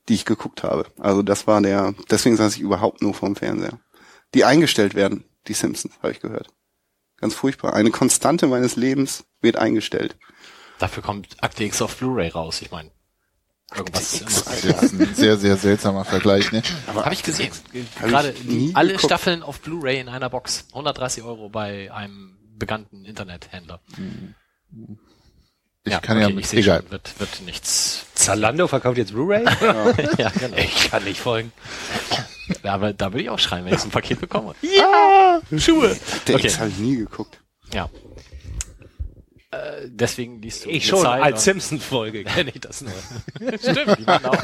die 0.07 0.13
ich 0.13 0.25
geguckt 0.25 0.63
habe. 0.63 0.85
Also 0.99 1.21
das 1.21 1.47
war 1.47 1.61
der, 1.61 1.93
deswegen 2.09 2.37
saß 2.37 2.55
ich 2.55 2.61
überhaupt 2.61 3.01
nur 3.01 3.13
vorm 3.13 3.35
Fernseher. 3.35 3.79
Die 4.33 4.45
eingestellt 4.45 4.95
werden, 4.95 5.25
die 5.47 5.53
Simpsons, 5.53 5.95
habe 6.01 6.11
ich 6.11 6.19
gehört. 6.19 6.47
Ganz 7.17 7.33
furchtbar. 7.33 7.73
Eine 7.73 7.91
Konstante 7.91 8.47
meines 8.47 8.75
Lebens 8.75 9.25
wird 9.41 9.55
eingestellt. 9.55 10.17
Dafür 10.79 11.01
kommt 11.01 11.41
Akte 11.41 11.63
X 11.63 11.81
auf 11.81 11.95
Blu-ray 11.95 12.29
raus. 12.29 12.61
Ich 12.61 12.71
meine, 12.71 12.91
irgendwas 13.73 14.21
ist 14.21 14.47
ein 14.93 15.15
sehr, 15.15 15.37
sehr 15.37 15.55
seltsamer 15.55 16.03
Vergleich, 16.03 16.51
ne? 16.51 16.61
Habe 16.87 17.13
ich 17.13 17.23
gesehen. 17.23 17.51
Hab 18.01 18.09
Gerade 18.09 18.31
ich 18.31 18.75
alle 18.75 18.89
geguckt. 18.89 19.05
Staffeln 19.05 19.41
auf 19.41 19.61
Blu-ray 19.61 19.99
in 19.99 20.09
einer 20.09 20.29
Box. 20.29 20.65
130 20.73 21.23
Euro 21.23 21.49
bei 21.49 21.91
einem 21.93 22.37
bekannten 22.57 23.05
Internethändler. 23.05 23.81
Ich 25.87 26.01
kann 26.01 26.19
ja, 26.19 26.25
okay, 26.25 26.33
mit, 26.33 26.43
ich 26.45 26.49
sehe 26.49 26.59
egal. 26.61 26.81
schon, 26.81 26.91
wird, 26.91 27.19
wird 27.19 27.41
nichts. 27.45 28.05
Zalando 28.15 28.67
verkauft 28.67 28.97
jetzt 28.97 29.13
Blu-ray? 29.13 29.43
ja, 30.17 30.29
genau. 30.31 30.57
Ich 30.57 30.89
kann 30.89 31.03
nicht 31.03 31.19
folgen. 31.19 31.51
Ja, 32.63 32.73
aber 32.73 32.91
da 32.93 33.13
würde 33.13 33.21
ich 33.23 33.29
auch 33.29 33.37
schreien, 33.39 33.65
wenn 33.65 33.73
ich 33.75 33.79
so 33.79 33.87
ein 33.87 33.91
Paket 33.91 34.19
bekomme. 34.19 34.55
Ja! 34.61 35.39
Schuhe! 35.57 35.95
Der 36.27 36.35
Okay. 36.35 36.47
X 36.47 36.59
habe 36.59 36.69
ich 36.69 36.77
nie 36.77 36.95
geguckt. 36.97 37.39
Ja. 37.71 37.89
Äh, 39.51 39.87
deswegen 39.87 40.41
liest 40.41 40.65
du 40.65 40.69
Ich 40.69 40.83
die 40.83 40.89
schon, 40.89 41.01
Zeit 41.03 41.21
als 41.21 41.43
Simpson-Folge 41.43 42.23
kenne 42.25 42.51
ich 42.53 42.61
das 42.61 42.81
nur. 42.81 42.91
Stimmt, 43.59 43.99
die 43.99 44.07
waren 44.07 44.25
auch. 44.25 44.41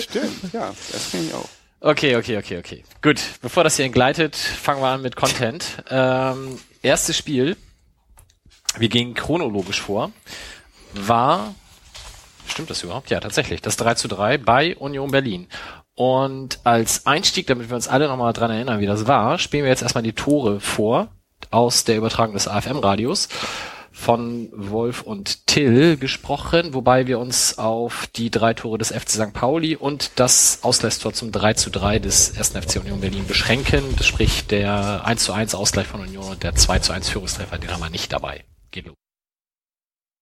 Stimmt, 0.00 0.52
ja, 0.52 0.72
das 0.92 1.10
kenne 1.10 1.24
ich 1.24 1.34
auch. 1.34 1.48
Okay, 1.80 2.16
okay, 2.16 2.38
okay, 2.38 2.58
okay. 2.58 2.84
Gut, 3.02 3.20
bevor 3.42 3.64
das 3.64 3.76
hier 3.76 3.84
entgleitet, 3.84 4.36
fangen 4.36 4.80
wir 4.80 4.88
an 4.88 5.02
mit 5.02 5.16
Content. 5.16 5.82
Ähm, 5.90 6.58
erstes 6.82 7.16
Spiel, 7.16 7.56
wir 8.78 8.88
gehen 8.88 9.12
chronologisch 9.14 9.80
vor, 9.82 10.10
war, 10.94 11.54
stimmt 12.46 12.70
das 12.70 12.82
überhaupt? 12.82 13.10
Ja, 13.10 13.20
tatsächlich, 13.20 13.62
das 13.62 13.76
3 13.76 13.94
zu 13.94 14.08
3 14.08 14.38
bei 14.38 14.76
Union 14.76 15.10
Berlin. 15.10 15.48
Und 15.94 16.58
als 16.64 17.06
Einstieg, 17.06 17.46
damit 17.46 17.68
wir 17.68 17.76
uns 17.76 17.88
alle 17.88 18.08
nochmal 18.08 18.32
dran 18.32 18.50
erinnern, 18.50 18.80
wie 18.80 18.86
das 18.86 19.06
war, 19.06 19.38
spielen 19.38 19.62
wir 19.62 19.70
jetzt 19.70 19.82
erstmal 19.82 20.02
die 20.02 20.12
Tore 20.12 20.60
vor 20.60 21.08
aus 21.50 21.84
der 21.84 21.96
Übertragung 21.96 22.34
des 22.34 22.48
AFM-Radios 22.48 23.28
von 23.92 24.48
Wolf 24.52 25.02
und 25.02 25.46
Till 25.46 25.96
gesprochen, 25.96 26.74
wobei 26.74 27.06
wir 27.06 27.20
uns 27.20 27.58
auf 27.58 28.08
die 28.16 28.28
drei 28.28 28.52
Tore 28.52 28.76
des 28.76 28.90
FC 28.90 29.10
St. 29.10 29.32
Pauli 29.32 29.76
und 29.76 30.10
das 30.16 30.58
Ausgleichstor 30.62 31.12
zum 31.12 31.30
3 31.30 31.54
zu 31.54 31.70
3 31.70 32.00
des 32.00 32.36
1. 32.36 32.50
FC 32.50 32.80
Union 32.80 33.00
Berlin 33.00 33.24
beschränken. 33.26 33.84
Das 33.96 34.06
sprich 34.06 34.48
der 34.48 35.06
1 35.06 35.22
zu 35.22 35.32
1 35.32 35.54
Ausgleich 35.54 35.86
von 35.86 36.00
Union 36.00 36.24
und 36.24 36.42
der 36.42 36.56
2 36.56 36.80
zu 36.80 36.92
1 36.92 37.08
Führungstreffer, 37.08 37.56
den 37.58 37.70
haben 37.70 37.80
wir 37.80 37.90
nicht 37.90 38.12
dabei. 38.12 38.44
Geht 38.72 38.86
los. 38.86 39.03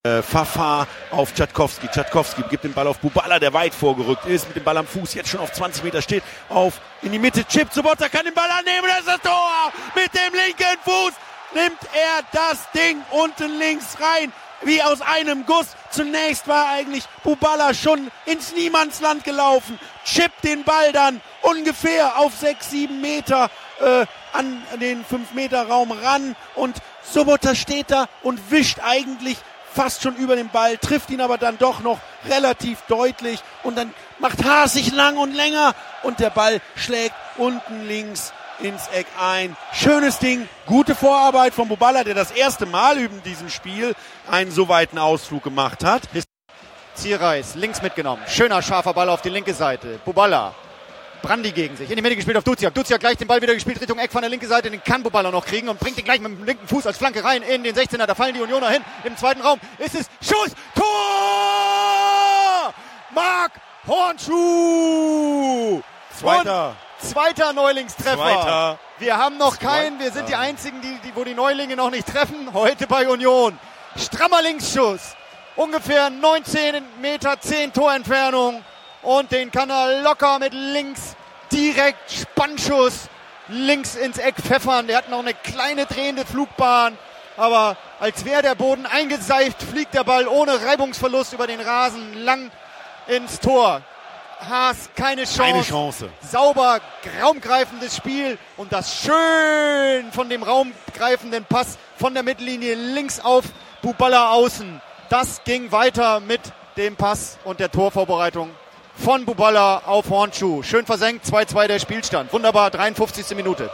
Äh, 0.05 0.21
Fafa 0.21 0.85
auf 1.11 1.33
Tchatkowski. 1.33 1.87
Tchatkowski 1.87 2.43
gibt 2.49 2.65
den 2.65 2.73
Ball 2.73 2.87
auf 2.87 2.99
Bubala, 2.99 3.39
der 3.39 3.53
weit 3.53 3.73
vorgerückt 3.73 4.25
ist, 4.25 4.45
mit 4.47 4.57
dem 4.57 4.63
Ball 4.65 4.75
am 4.75 4.85
Fuß, 4.85 5.13
jetzt 5.13 5.29
schon 5.29 5.39
auf 5.39 5.53
20 5.53 5.81
Meter 5.81 6.01
steht, 6.01 6.23
auf 6.49 6.81
in 7.03 7.13
die 7.13 7.19
Mitte, 7.19 7.45
Chip 7.45 7.71
zu 7.71 7.81
Botta, 7.81 8.09
kann 8.09 8.25
den 8.25 8.33
Ball 8.33 8.49
annehmen, 8.51 8.85
das 8.85 8.99
ist 8.99 9.07
das 9.07 9.21
Tor! 9.21 9.71
Mit 9.95 10.13
dem 10.13 10.33
linken 10.33 10.77
Fuß 10.83 11.13
nimmt 11.53 11.79
er 11.93 12.21
das 12.33 12.69
Ding 12.71 13.01
unten 13.11 13.57
links 13.57 13.95
rein, 14.01 14.33
wie 14.63 14.83
aus 14.83 14.99
einem 14.99 15.45
Guss. 15.45 15.67
Zunächst 15.89 16.49
war 16.49 16.67
eigentlich 16.67 17.05
Bubala 17.23 17.73
schon 17.73 18.11
ins 18.25 18.53
Niemandsland 18.53 19.23
gelaufen, 19.23 19.79
Chip 20.03 20.33
den 20.43 20.65
Ball 20.65 20.91
dann 20.91 21.21
ungefähr 21.43 22.19
auf 22.19 22.35
6, 22.35 22.71
7 22.71 22.99
Meter 22.99 23.49
äh, 23.79 24.05
an 24.33 24.61
den 24.81 25.05
5 25.05 25.31
Meter 25.31 25.65
Raum 25.65 25.93
ran 25.93 26.35
und 26.55 26.75
Sobota 27.09 27.55
steht 27.55 27.89
da 27.91 28.09
und 28.21 28.51
wischt 28.51 28.79
eigentlich 28.83 29.37
fast 29.73 30.03
schon 30.03 30.15
über 30.15 30.35
den 30.35 30.49
Ball, 30.49 30.77
trifft 30.77 31.09
ihn 31.09 31.21
aber 31.21 31.37
dann 31.37 31.57
doch 31.57 31.81
noch 31.81 31.99
relativ 32.29 32.81
deutlich 32.87 33.39
und 33.63 33.77
dann 33.77 33.93
macht 34.19 34.43
Haas 34.43 34.73
sich 34.73 34.91
lang 34.91 35.17
und 35.17 35.33
länger 35.33 35.75
und 36.03 36.19
der 36.19 36.29
Ball 36.29 36.61
schlägt 36.75 37.15
unten 37.37 37.87
links 37.87 38.33
ins 38.59 38.87
Eck 38.87 39.07
ein. 39.19 39.55
Schönes 39.73 40.19
Ding, 40.19 40.47
gute 40.65 40.95
Vorarbeit 40.95 41.53
von 41.53 41.67
Bubala, 41.67 42.03
der 42.03 42.13
das 42.13 42.31
erste 42.31 42.65
Mal 42.65 42.97
in 42.97 43.23
diesem 43.23 43.49
Spiel 43.49 43.95
einen 44.29 44.51
so 44.51 44.69
weiten 44.69 44.97
Ausflug 44.97 45.43
gemacht 45.43 45.83
hat. 45.83 46.03
Zierreis, 46.95 47.55
links 47.55 47.81
mitgenommen. 47.81 48.21
Schöner, 48.27 48.61
scharfer 48.61 48.93
Ball 48.93 49.09
auf 49.09 49.21
die 49.21 49.29
linke 49.29 49.53
Seite. 49.53 49.99
Bubala. 50.05 50.53
Brandi 51.23 51.51
gegen 51.51 51.75
sich. 51.77 51.89
In 51.89 51.95
die 51.95 52.01
Mitte 52.01 52.15
gespielt 52.17 52.37
auf 52.37 52.43
Duziak. 52.43 52.75
Duziak 52.75 52.99
gleich 52.99 53.17
den 53.17 53.27
Ball 53.27 53.41
wieder 53.41 53.53
gespielt 53.53 53.79
Richtung 53.81 53.97
Eck 53.97 54.11
von 54.11 54.21
der 54.21 54.29
linken 54.29 54.47
Seite. 54.47 54.69
Den 54.69 54.83
kann 54.83 55.01
Bubala 55.01 55.31
noch 55.31 55.45
kriegen 55.45 55.69
und 55.69 55.79
bringt 55.79 55.97
ihn 55.97 56.03
gleich 56.03 56.19
mit 56.19 56.31
dem 56.37 56.43
linken 56.43 56.67
Fuß 56.67 56.85
als 56.85 56.97
Flanke 56.97 57.23
rein 57.23 57.41
in 57.41 57.63
den 57.63 57.73
16er. 57.73 58.05
Da 58.05 58.13
fallen 58.13 58.35
die 58.35 58.41
Unioner 58.41 58.69
hin. 58.69 58.83
Im 59.05 59.17
zweiten 59.17 59.41
Raum 59.41 59.59
ist 59.79 59.95
es 59.95 60.07
Schuss. 60.21 60.51
Tor! 60.75 62.73
Marc 63.15 63.53
Hornschuh! 63.87 65.81
Zweiter. 66.19 66.75
Und 67.01 67.09
zweiter 67.09 67.53
Neulingstreffer. 67.53 68.17
Zweiter. 68.17 68.79
Wir 68.99 69.17
haben 69.17 69.37
noch 69.37 69.57
keinen. 69.59 69.99
Wir 69.99 70.11
sind 70.11 70.27
die 70.27 70.35
einzigen, 70.35 70.81
die, 70.81 70.99
die, 71.05 71.15
wo 71.15 71.23
die 71.23 71.33
Neulinge 71.33 71.77
noch 71.77 71.89
nicht 71.89 72.07
treffen. 72.07 72.53
Heute 72.53 72.85
bei 72.85 73.07
Union. 73.07 73.57
Strammer 73.97 74.41
Linksschuss. 74.41 75.15
Ungefähr 75.55 76.09
19 76.09 76.83
Meter 77.01 77.39
10 77.39 77.71
Torentfernung. 77.71 78.63
Und 79.03 79.31
den 79.31 79.51
kann 79.51 79.69
er 79.69 80.01
locker 80.01 80.39
mit 80.39 80.53
links 80.53 81.15
direkt 81.51 82.11
Spannschuss 82.11 83.09
links 83.49 83.95
ins 83.95 84.17
Eck 84.17 84.35
pfeffern. 84.35 84.87
Der 84.87 84.97
hat 84.97 85.09
noch 85.09 85.19
eine 85.19 85.33
kleine 85.33 85.85
drehende 85.85 86.25
Flugbahn. 86.25 86.97
Aber 87.35 87.77
als 87.99 88.25
wäre 88.25 88.41
der 88.41 88.55
Boden 88.55 88.85
eingeseift, 88.85 89.61
fliegt 89.61 89.93
der 89.93 90.03
Ball 90.03 90.27
ohne 90.27 90.63
Reibungsverlust 90.63 91.33
über 91.33 91.47
den 91.47 91.59
Rasen 91.59 92.23
lang 92.23 92.51
ins 93.07 93.39
Tor. 93.39 93.81
Haas 94.49 94.89
keine 94.95 95.23
Chance. 95.23 95.41
Keine 95.41 95.63
Chance. 95.63 96.09
Sauber, 96.21 96.79
raumgreifendes 97.21 97.95
Spiel 97.95 98.37
und 98.57 98.71
das 98.73 99.01
schön 99.01 100.11
von 100.11 100.29
dem 100.29 100.43
raumgreifenden 100.43 101.45
Pass 101.45 101.77
von 101.97 102.13
der 102.13 102.23
Mittellinie 102.23 102.75
links 102.75 103.19
auf 103.19 103.45
Buballa 103.81 104.31
außen. 104.31 104.81
Das 105.09 105.43
ging 105.43 105.71
weiter 105.71 106.19
mit 106.19 106.41
dem 106.77 106.95
Pass 106.95 107.37
und 107.45 107.59
der 107.59 107.71
Torvorbereitung 107.71 108.49
von 108.95 109.25
Bubala 109.25 109.83
auf 109.85 110.09
Hornschuh. 110.09 110.63
Schön 110.63 110.85
versenkt, 110.85 111.25
2-2 111.25 111.67
der 111.67 111.79
Spielstand. 111.79 112.31
Wunderbar, 112.33 112.71
53. 112.71 113.35
Minute. 113.35 113.69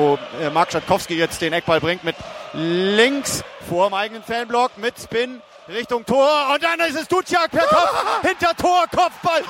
Wo 0.00 0.18
äh, 0.40 0.50
Mark 0.50 0.72
Schatkowski 0.72 1.14
jetzt 1.14 1.40
den 1.42 1.52
Eckball 1.52 1.80
bringt 1.80 2.04
mit 2.04 2.16
links 2.54 3.44
vor 3.68 3.88
dem 3.88 3.94
eigenen 3.94 4.22
Fanblock 4.22 4.78
mit 4.78 4.94
Spin 4.98 5.42
Richtung 5.68 6.04
Tor 6.04 6.48
und 6.52 6.62
dann 6.62 6.80
ist 6.80 6.98
es 6.98 7.06
Duciak 7.06 7.50
per 7.50 7.66
Kopf, 7.66 8.22
hinter 8.22 8.56
Tor, 8.56 8.84
Kopfball. 8.90 9.42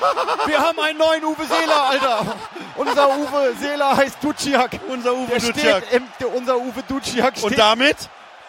Wir 0.47 0.59
haben 0.59 0.79
einen 0.81 0.99
neuen 0.99 1.25
Uwe 1.25 1.45
Seeler, 1.47 1.83
Alter. 1.83 2.37
Unser 2.77 3.09
Uwe 3.17 3.55
Seeler 3.59 3.97
heißt 3.97 4.19
Duciak. 4.23 4.81
Unser 4.89 5.15
Uwe 5.15 5.39
Duciak. 5.39 5.85
im, 5.93 6.07
unser 6.35 6.59
Uwe 6.59 6.83
Duciak 6.87 7.39
steht 7.39 7.45
Und 7.53 7.59
damit? 7.59 7.97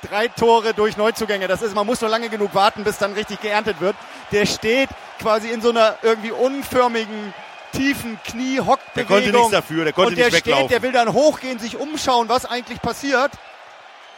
Drei 0.08 0.28
Tore 0.28 0.74
durch 0.74 0.98
Neuzugänge. 0.98 1.48
Das 1.48 1.62
ist, 1.62 1.76
man 1.76 1.86
muss 1.86 2.02
nur 2.02 2.10
lange 2.10 2.30
genug 2.30 2.54
warten, 2.56 2.84
bis 2.84 2.98
dann 2.98 3.14
richtig 3.14 3.42
geerntet 3.42 3.80
wird. 3.80 3.96
Der 4.32 4.46
steht 4.46 4.90
quasi 5.20 5.50
in 5.50 5.62
so 5.62 5.70
einer 5.70 5.98
irgendwie 6.02 6.32
unförmigen, 6.32 7.34
tiefen 7.74 8.20
Knie-Hockbewegung. 8.26 8.94
Der 8.96 9.06
konnte 9.06 9.32
nichts 9.32 9.52
dafür, 9.52 9.84
der 9.86 9.94
konnte 9.94 10.10
und 10.10 10.18
der 10.18 10.26
nicht 10.26 10.36
weglaufen. 10.36 10.66
steht, 10.66 10.72
der 10.72 10.82
will 10.82 10.92
dann 10.92 11.14
hochgehen, 11.14 11.60
sich 11.60 11.78
umschauen, 11.78 12.28
was 12.30 12.46
eigentlich 12.46 12.82
passiert. 12.82 13.32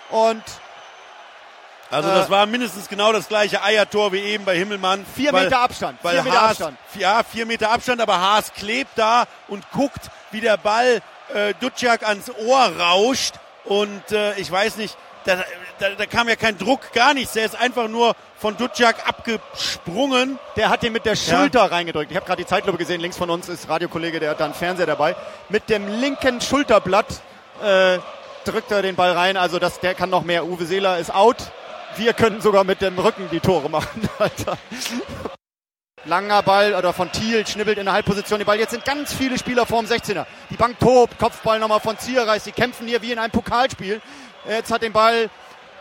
Und 0.09 0.43
Also 1.91 2.09
Äh, 2.09 2.15
das 2.15 2.29
war 2.29 2.45
mindestens 2.47 2.89
genau 2.89 3.11
das 3.13 3.27
gleiche 3.27 3.61
Eiertor 3.61 4.11
wie 4.11 4.19
eben 4.19 4.45
bei 4.45 4.55
Himmelmann. 4.57 5.05
vier 5.15 5.31
weil, 5.33 5.45
Meter 5.45 5.59
Abstand. 5.59 5.99
Weil 6.01 6.15
Vier 6.15 6.23
Meter 6.23 6.41
Haas, 6.41 6.49
Abstand. 6.51 6.77
Ja, 6.95 7.21
vier 7.23 7.45
Meter 7.45 7.71
Abstand, 7.71 8.01
aber 8.01 8.19
Haas 8.19 8.53
klebt 8.53 8.91
da 8.97 9.25
und 9.47 9.69
guckt, 9.71 10.09
wie 10.31 10.41
der 10.41 10.57
Ball 10.57 11.01
äh, 11.33 11.53
Duciak 11.59 12.03
ans 12.07 12.31
Ohr 12.47 12.71
rauscht. 12.79 13.35
Und 13.65 14.11
äh, 14.11 14.33
ich 14.39 14.51
weiß 14.51 14.77
nicht, 14.77 14.97
da, 15.25 15.43
da, 15.83 15.89
da 15.97 16.05
kam 16.05 16.29
ja 16.29 16.35
kein 16.35 16.57
Druck, 16.57 16.93
gar 16.93 17.13
nichts. 17.13 17.33
Der 17.33 17.45
ist 17.45 17.55
einfach 17.55 17.87
nur 17.89 18.15
von 18.37 18.55
Duciak 18.55 19.07
abgesprungen. 19.07 20.39
Der 20.55 20.69
hat 20.69 20.81
den 20.81 20.93
mit 20.93 21.05
der 21.05 21.15
Schulter 21.15 21.71
reingedrückt. 21.71 22.09
Ich 22.09 22.15
habe 22.15 22.25
gerade 22.25 22.41
die 22.41 22.47
Zeitlupe 22.47 22.77
gesehen. 22.77 23.01
Links 23.01 23.17
von 23.17 23.29
uns 23.29 23.49
ist 23.49 23.67
Radiokollege, 23.67 24.19
der 24.19 24.31
hat 24.31 24.39
da 24.39 24.45
einen 24.45 24.53
Fernseher 24.53 24.85
dabei. 24.85 25.15
Mit 25.49 25.69
dem 25.69 25.87
linken 25.99 26.39
Schulterblatt 26.39 27.21
äh, 27.61 27.99
drückt 28.45 28.71
er 28.71 28.81
den 28.81 28.95
Ball 28.95 29.11
rein. 29.11 29.35
Also 29.35 29.59
das, 29.59 29.79
der 29.81 29.93
kann 29.93 30.09
noch 30.09 30.23
mehr. 30.23 30.45
Uwe 30.45 30.65
Seeler 30.65 30.99
ist 30.99 31.13
out. 31.13 31.37
Wir 31.97 32.13
können 32.13 32.41
sogar 32.41 32.63
mit 32.63 32.81
dem 32.81 32.97
Rücken 32.97 33.27
die 33.31 33.41
Tore 33.41 33.69
machen. 33.69 34.09
Alter. 34.19 34.57
Langer 36.05 36.43
Ball 36.43 36.75
oder 36.75 36.91
von 36.91 37.11
Thiel 37.11 37.45
schnibbelt 37.45 37.77
in 37.77 37.85
der 37.85 37.93
Halbposition 37.93 38.39
den 38.39 38.45
Ball. 38.45 38.59
Jetzt 38.59 38.71
sind 38.71 38.85
ganz 38.85 39.13
viele 39.13 39.37
Spieler 39.37 39.65
vorm 39.65 39.85
16er. 39.85 40.25
Die 40.49 40.57
Bank 40.57 40.79
tobt, 40.79 41.17
Kopfball 41.17 41.59
nochmal 41.59 41.79
von 41.81 41.97
Zierreis. 41.97 42.43
Die 42.45 42.51
kämpfen 42.51 42.87
hier 42.87 43.01
wie 43.01 43.11
in 43.11 43.19
einem 43.19 43.31
Pokalspiel. 43.31 44.01
Jetzt 44.47 44.71
hat 44.71 44.81
den 44.81 44.91
Ball 44.91 45.29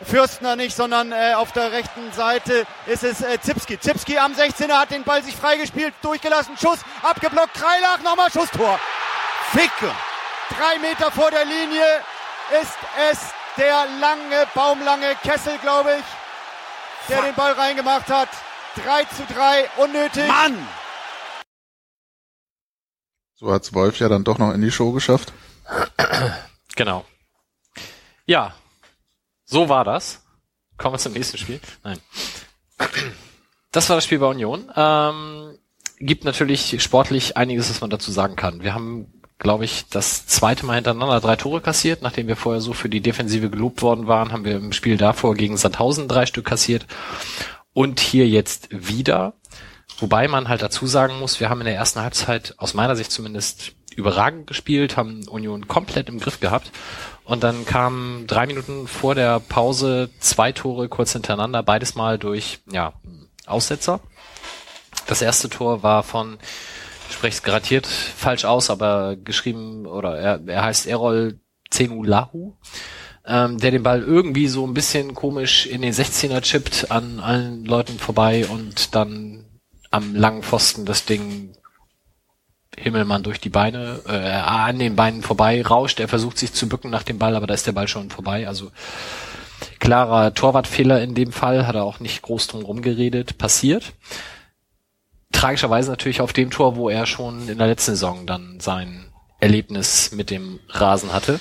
Fürstner 0.04 0.56
nicht, 0.56 0.76
sondern 0.76 1.12
äh, 1.12 1.34
auf 1.34 1.52
der 1.52 1.72
rechten 1.72 2.12
Seite 2.12 2.66
ist 2.86 3.04
es 3.04 3.20
äh, 3.20 3.38
Zipski. 3.40 3.78
Zipski 3.78 4.18
am 4.18 4.32
16er 4.32 4.78
hat 4.78 4.90
den 4.90 5.04
Ball 5.04 5.22
sich 5.22 5.36
freigespielt, 5.36 5.94
durchgelassen, 6.02 6.56
Schuss, 6.56 6.80
abgeblockt, 7.02 7.54
Kreilach, 7.54 8.02
nochmal 8.02 8.30
Schusstor. 8.30 8.78
Ficke! 9.52 9.94
Drei 10.50 10.78
Meter 10.80 11.10
vor 11.10 11.30
der 11.30 11.44
Linie 11.44 11.84
ist 12.60 12.76
es 13.10 13.18
der 13.56 13.86
lange, 14.00 14.46
baumlange 14.54 15.14
Kessel, 15.22 15.56
glaube 15.58 15.96
ich, 15.98 17.08
der 17.08 17.22
den 17.22 17.34
Ball 17.34 17.52
reingemacht 17.52 18.08
hat. 18.08 18.28
3 18.84 19.04
zu 19.04 19.26
3, 19.34 19.68
unnötig. 19.76 20.26
Mann! 20.26 20.66
So 23.34 23.52
hat's 23.52 23.74
Wolf 23.74 23.98
ja 23.98 24.08
dann 24.08 24.24
doch 24.24 24.38
noch 24.38 24.52
in 24.52 24.62
die 24.62 24.70
Show 24.70 24.92
geschafft. 24.92 25.32
Genau. 26.74 27.04
Ja, 28.24 28.54
so 29.52 29.68
war 29.68 29.84
das. 29.84 30.24
Kommen 30.78 30.94
wir 30.94 30.98
zum 30.98 31.12
nächsten 31.12 31.36
Spiel. 31.36 31.60
Nein. 31.84 31.98
Das 33.70 33.88
war 33.88 33.96
das 33.96 34.04
Spiel 34.04 34.18
bei 34.18 34.26
Union. 34.26 34.70
Ähm, 34.74 35.58
gibt 35.98 36.24
natürlich 36.24 36.82
sportlich 36.82 37.36
einiges, 37.36 37.68
was 37.68 37.82
man 37.82 37.90
dazu 37.90 38.10
sagen 38.10 38.34
kann. 38.34 38.62
Wir 38.62 38.72
haben, 38.72 39.12
glaube 39.38 39.66
ich, 39.66 39.84
das 39.90 40.26
zweite 40.26 40.64
Mal 40.64 40.76
hintereinander 40.76 41.20
drei 41.20 41.36
Tore 41.36 41.60
kassiert. 41.60 42.00
Nachdem 42.00 42.28
wir 42.28 42.36
vorher 42.36 42.62
so 42.62 42.72
für 42.72 42.88
die 42.88 43.02
Defensive 43.02 43.50
gelobt 43.50 43.82
worden 43.82 44.06
waren, 44.06 44.32
haben 44.32 44.46
wir 44.46 44.56
im 44.56 44.72
Spiel 44.72 44.96
davor 44.96 45.34
gegen 45.34 45.58
Sandhausen 45.58 46.08
drei 46.08 46.24
Stück 46.24 46.46
kassiert. 46.46 46.86
Und 47.74 48.00
hier 48.00 48.26
jetzt 48.26 48.68
wieder. 48.70 49.34
Wobei 49.98 50.28
man 50.28 50.48
halt 50.48 50.62
dazu 50.62 50.86
sagen 50.86 51.18
muss, 51.20 51.40
wir 51.40 51.50
haben 51.50 51.60
in 51.60 51.66
der 51.66 51.76
ersten 51.76 52.00
Halbzeit 52.00 52.54
aus 52.56 52.72
meiner 52.72 52.96
Sicht 52.96 53.12
zumindest 53.12 53.74
überragend 53.94 54.46
gespielt, 54.46 54.96
haben 54.96 55.28
Union 55.28 55.68
komplett 55.68 56.08
im 56.08 56.18
Griff 56.18 56.40
gehabt. 56.40 56.72
Und 57.24 57.44
dann 57.44 57.64
kamen 57.64 58.26
drei 58.26 58.46
Minuten 58.46 58.88
vor 58.88 59.14
der 59.14 59.40
Pause 59.40 60.10
zwei 60.18 60.52
Tore 60.52 60.88
kurz 60.88 61.12
hintereinander, 61.12 61.62
beides 61.62 61.94
mal 61.94 62.18
durch 62.18 62.58
ja, 62.70 62.94
Aussetzer. 63.46 64.00
Das 65.06 65.22
erste 65.22 65.48
Tor 65.48 65.82
war 65.82 66.02
von, 66.02 66.38
ich 67.08 67.14
spreche 67.14 67.36
es 67.36 67.42
garantiert 67.42 67.86
falsch 67.86 68.44
aus, 68.44 68.70
aber 68.70 69.16
geschrieben, 69.16 69.86
oder 69.86 70.18
er, 70.18 70.40
er 70.46 70.64
heißt 70.64 70.86
Errol 70.86 71.38
Zenulahu, 71.70 72.54
ähm, 73.24 73.58
der 73.58 73.70
den 73.70 73.82
Ball 73.82 74.02
irgendwie 74.02 74.48
so 74.48 74.66
ein 74.66 74.74
bisschen 74.74 75.14
komisch 75.14 75.66
in 75.66 75.82
den 75.82 75.92
16er 75.92 76.40
chippt, 76.40 76.90
an 76.90 77.20
allen 77.20 77.64
Leuten 77.64 77.98
vorbei 77.98 78.46
und 78.46 78.94
dann 78.94 79.44
am 79.90 80.14
langen 80.14 80.42
Pfosten 80.42 80.84
das 80.84 81.04
Ding 81.04 81.54
Himmelmann 82.78 83.22
durch 83.22 83.40
die 83.40 83.50
Beine, 83.50 84.00
äh, 84.06 84.12
an 84.12 84.78
den 84.78 84.96
Beinen 84.96 85.22
vorbei 85.22 85.62
rauscht. 85.62 86.00
Er 86.00 86.08
versucht 86.08 86.38
sich 86.38 86.52
zu 86.52 86.68
bücken 86.68 86.90
nach 86.90 87.02
dem 87.02 87.18
Ball, 87.18 87.36
aber 87.36 87.46
da 87.46 87.54
ist 87.54 87.66
der 87.66 87.72
Ball 87.72 87.88
schon 87.88 88.10
vorbei. 88.10 88.48
Also 88.48 88.70
klarer 89.78 90.34
Torwartfehler 90.34 91.02
in 91.02 91.14
dem 91.14 91.32
Fall, 91.32 91.66
hat 91.66 91.74
er 91.74 91.84
auch 91.84 92.00
nicht 92.00 92.22
groß 92.22 92.46
drum 92.46 92.64
rumgeredet, 92.64 93.38
passiert. 93.38 93.92
Tragischerweise 95.32 95.90
natürlich 95.90 96.20
auf 96.20 96.32
dem 96.32 96.50
Tor, 96.50 96.76
wo 96.76 96.88
er 96.88 97.06
schon 97.06 97.48
in 97.48 97.58
der 97.58 97.66
letzten 97.66 97.92
Saison 97.92 98.26
dann 98.26 98.60
sein 98.60 99.12
Erlebnis 99.40 100.12
mit 100.12 100.30
dem 100.30 100.60
Rasen 100.68 101.12
hatte. 101.12 101.40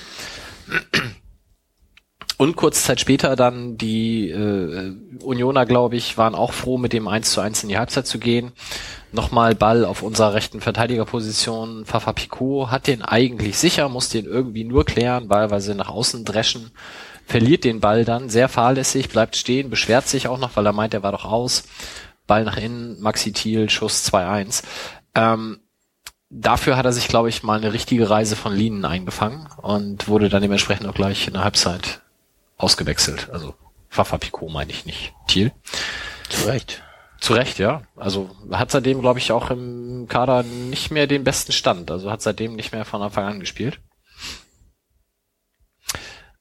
Und 2.42 2.56
kurz 2.56 2.82
Zeit 2.82 2.98
später 2.98 3.36
dann 3.36 3.76
die 3.78 4.28
äh, 4.28 4.96
Unioner, 5.22 5.64
glaube 5.64 5.94
ich, 5.94 6.18
waren 6.18 6.34
auch 6.34 6.52
froh, 6.52 6.76
mit 6.76 6.92
dem 6.92 7.06
1 7.06 7.30
zu 7.30 7.40
1 7.40 7.62
in 7.62 7.68
die 7.68 7.78
Halbzeit 7.78 8.04
zu 8.08 8.18
gehen. 8.18 8.50
Nochmal 9.12 9.54
Ball 9.54 9.84
auf 9.84 10.02
unserer 10.02 10.34
rechten 10.34 10.60
Verteidigerposition. 10.60 11.84
Fafa 11.84 12.12
Picot 12.12 12.72
hat 12.72 12.88
den 12.88 13.02
eigentlich 13.02 13.58
sicher, 13.58 13.88
muss 13.88 14.08
den 14.08 14.24
irgendwie 14.24 14.64
nur 14.64 14.84
klären, 14.84 15.30
wahlweise 15.30 15.76
nach 15.76 15.88
außen 15.88 16.24
dreschen. 16.24 16.72
Verliert 17.26 17.62
den 17.62 17.78
Ball 17.78 18.04
dann, 18.04 18.28
sehr 18.28 18.48
fahrlässig, 18.48 19.08
bleibt 19.08 19.36
stehen, 19.36 19.70
beschwert 19.70 20.08
sich 20.08 20.26
auch 20.26 20.38
noch, 20.38 20.56
weil 20.56 20.66
er 20.66 20.72
meint, 20.72 20.94
er 20.94 21.04
war 21.04 21.12
doch 21.12 21.24
aus. 21.24 21.62
Ball 22.26 22.42
nach 22.42 22.56
innen, 22.56 23.00
Maxi 23.00 23.30
Thiel, 23.30 23.70
Schuss 23.70 24.12
2-1. 24.12 24.64
Ähm, 25.14 25.60
dafür 26.28 26.76
hat 26.76 26.86
er 26.86 26.92
sich, 26.92 27.06
glaube 27.06 27.28
ich, 27.28 27.44
mal 27.44 27.58
eine 27.58 27.72
richtige 27.72 28.10
Reise 28.10 28.34
von 28.34 28.52
Linien 28.52 28.84
eingefangen 28.84 29.46
und 29.58 30.08
wurde 30.08 30.28
dann 30.28 30.42
dementsprechend 30.42 30.88
auch 30.88 30.94
gleich 30.94 31.28
in 31.28 31.34
der 31.34 31.44
Halbzeit 31.44 32.01
ausgewechselt. 32.62 33.28
Also 33.32 33.54
Fafa 33.88 34.18
Picot 34.18 34.50
meine 34.50 34.70
ich 34.70 34.86
nicht. 34.86 35.12
Thiel. 35.26 35.52
Zu 36.28 36.46
Recht. 36.46 36.82
Zu 37.20 37.34
Recht, 37.34 37.58
ja. 37.58 37.82
Also 37.96 38.30
hat 38.50 38.70
seitdem, 38.70 39.00
glaube 39.00 39.18
ich, 39.18 39.32
auch 39.32 39.50
im 39.50 40.06
Kader 40.08 40.42
nicht 40.42 40.90
mehr 40.90 41.06
den 41.06 41.24
besten 41.24 41.52
Stand. 41.52 41.90
Also 41.90 42.10
hat 42.10 42.22
seitdem 42.22 42.54
nicht 42.54 42.72
mehr 42.72 42.84
von 42.84 43.02
Anfang 43.02 43.24
an 43.24 43.40
gespielt. 43.40 43.80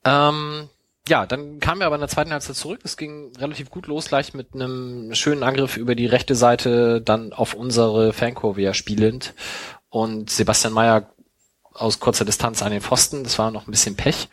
Ähm, 0.04 0.70
ja, 1.08 1.26
dann 1.26 1.60
kamen 1.60 1.82
wir 1.82 1.88
aber 1.88 1.96
in 1.96 2.02
der 2.02 2.10
zweiten 2.10 2.32
Halbzeit 2.32 2.56
zurück. 2.56 2.80
Es 2.84 2.98
ging 2.98 3.36
relativ 3.38 3.70
gut 3.70 3.88
los, 3.88 4.08
gleich 4.08 4.34
mit 4.34 4.54
einem 4.54 5.14
schönen 5.14 5.44
Angriff 5.44 5.78
über 5.78 5.94
die 5.94 6.08
rechte 6.08 6.36
Seite, 6.36 7.02
dann 7.02 7.34
auf 7.34 7.54
unsere 7.54 8.14
Fankurve 8.14 8.62
ja 8.62 8.74
spielend. 8.74 9.34
Und 9.90 10.30
Sebastian 10.30 10.74
Mayer 10.74 11.12
aus 11.74 12.00
kurzer 12.00 12.26
Distanz 12.26 12.62
an 12.62 12.72
den 12.72 12.82
Pfosten. 12.82 13.24
Das 13.24 13.38
war 13.40 13.52
noch 13.52 13.68
ein 13.68 13.72
bisschen 13.72 13.96
Pech. 13.96 14.30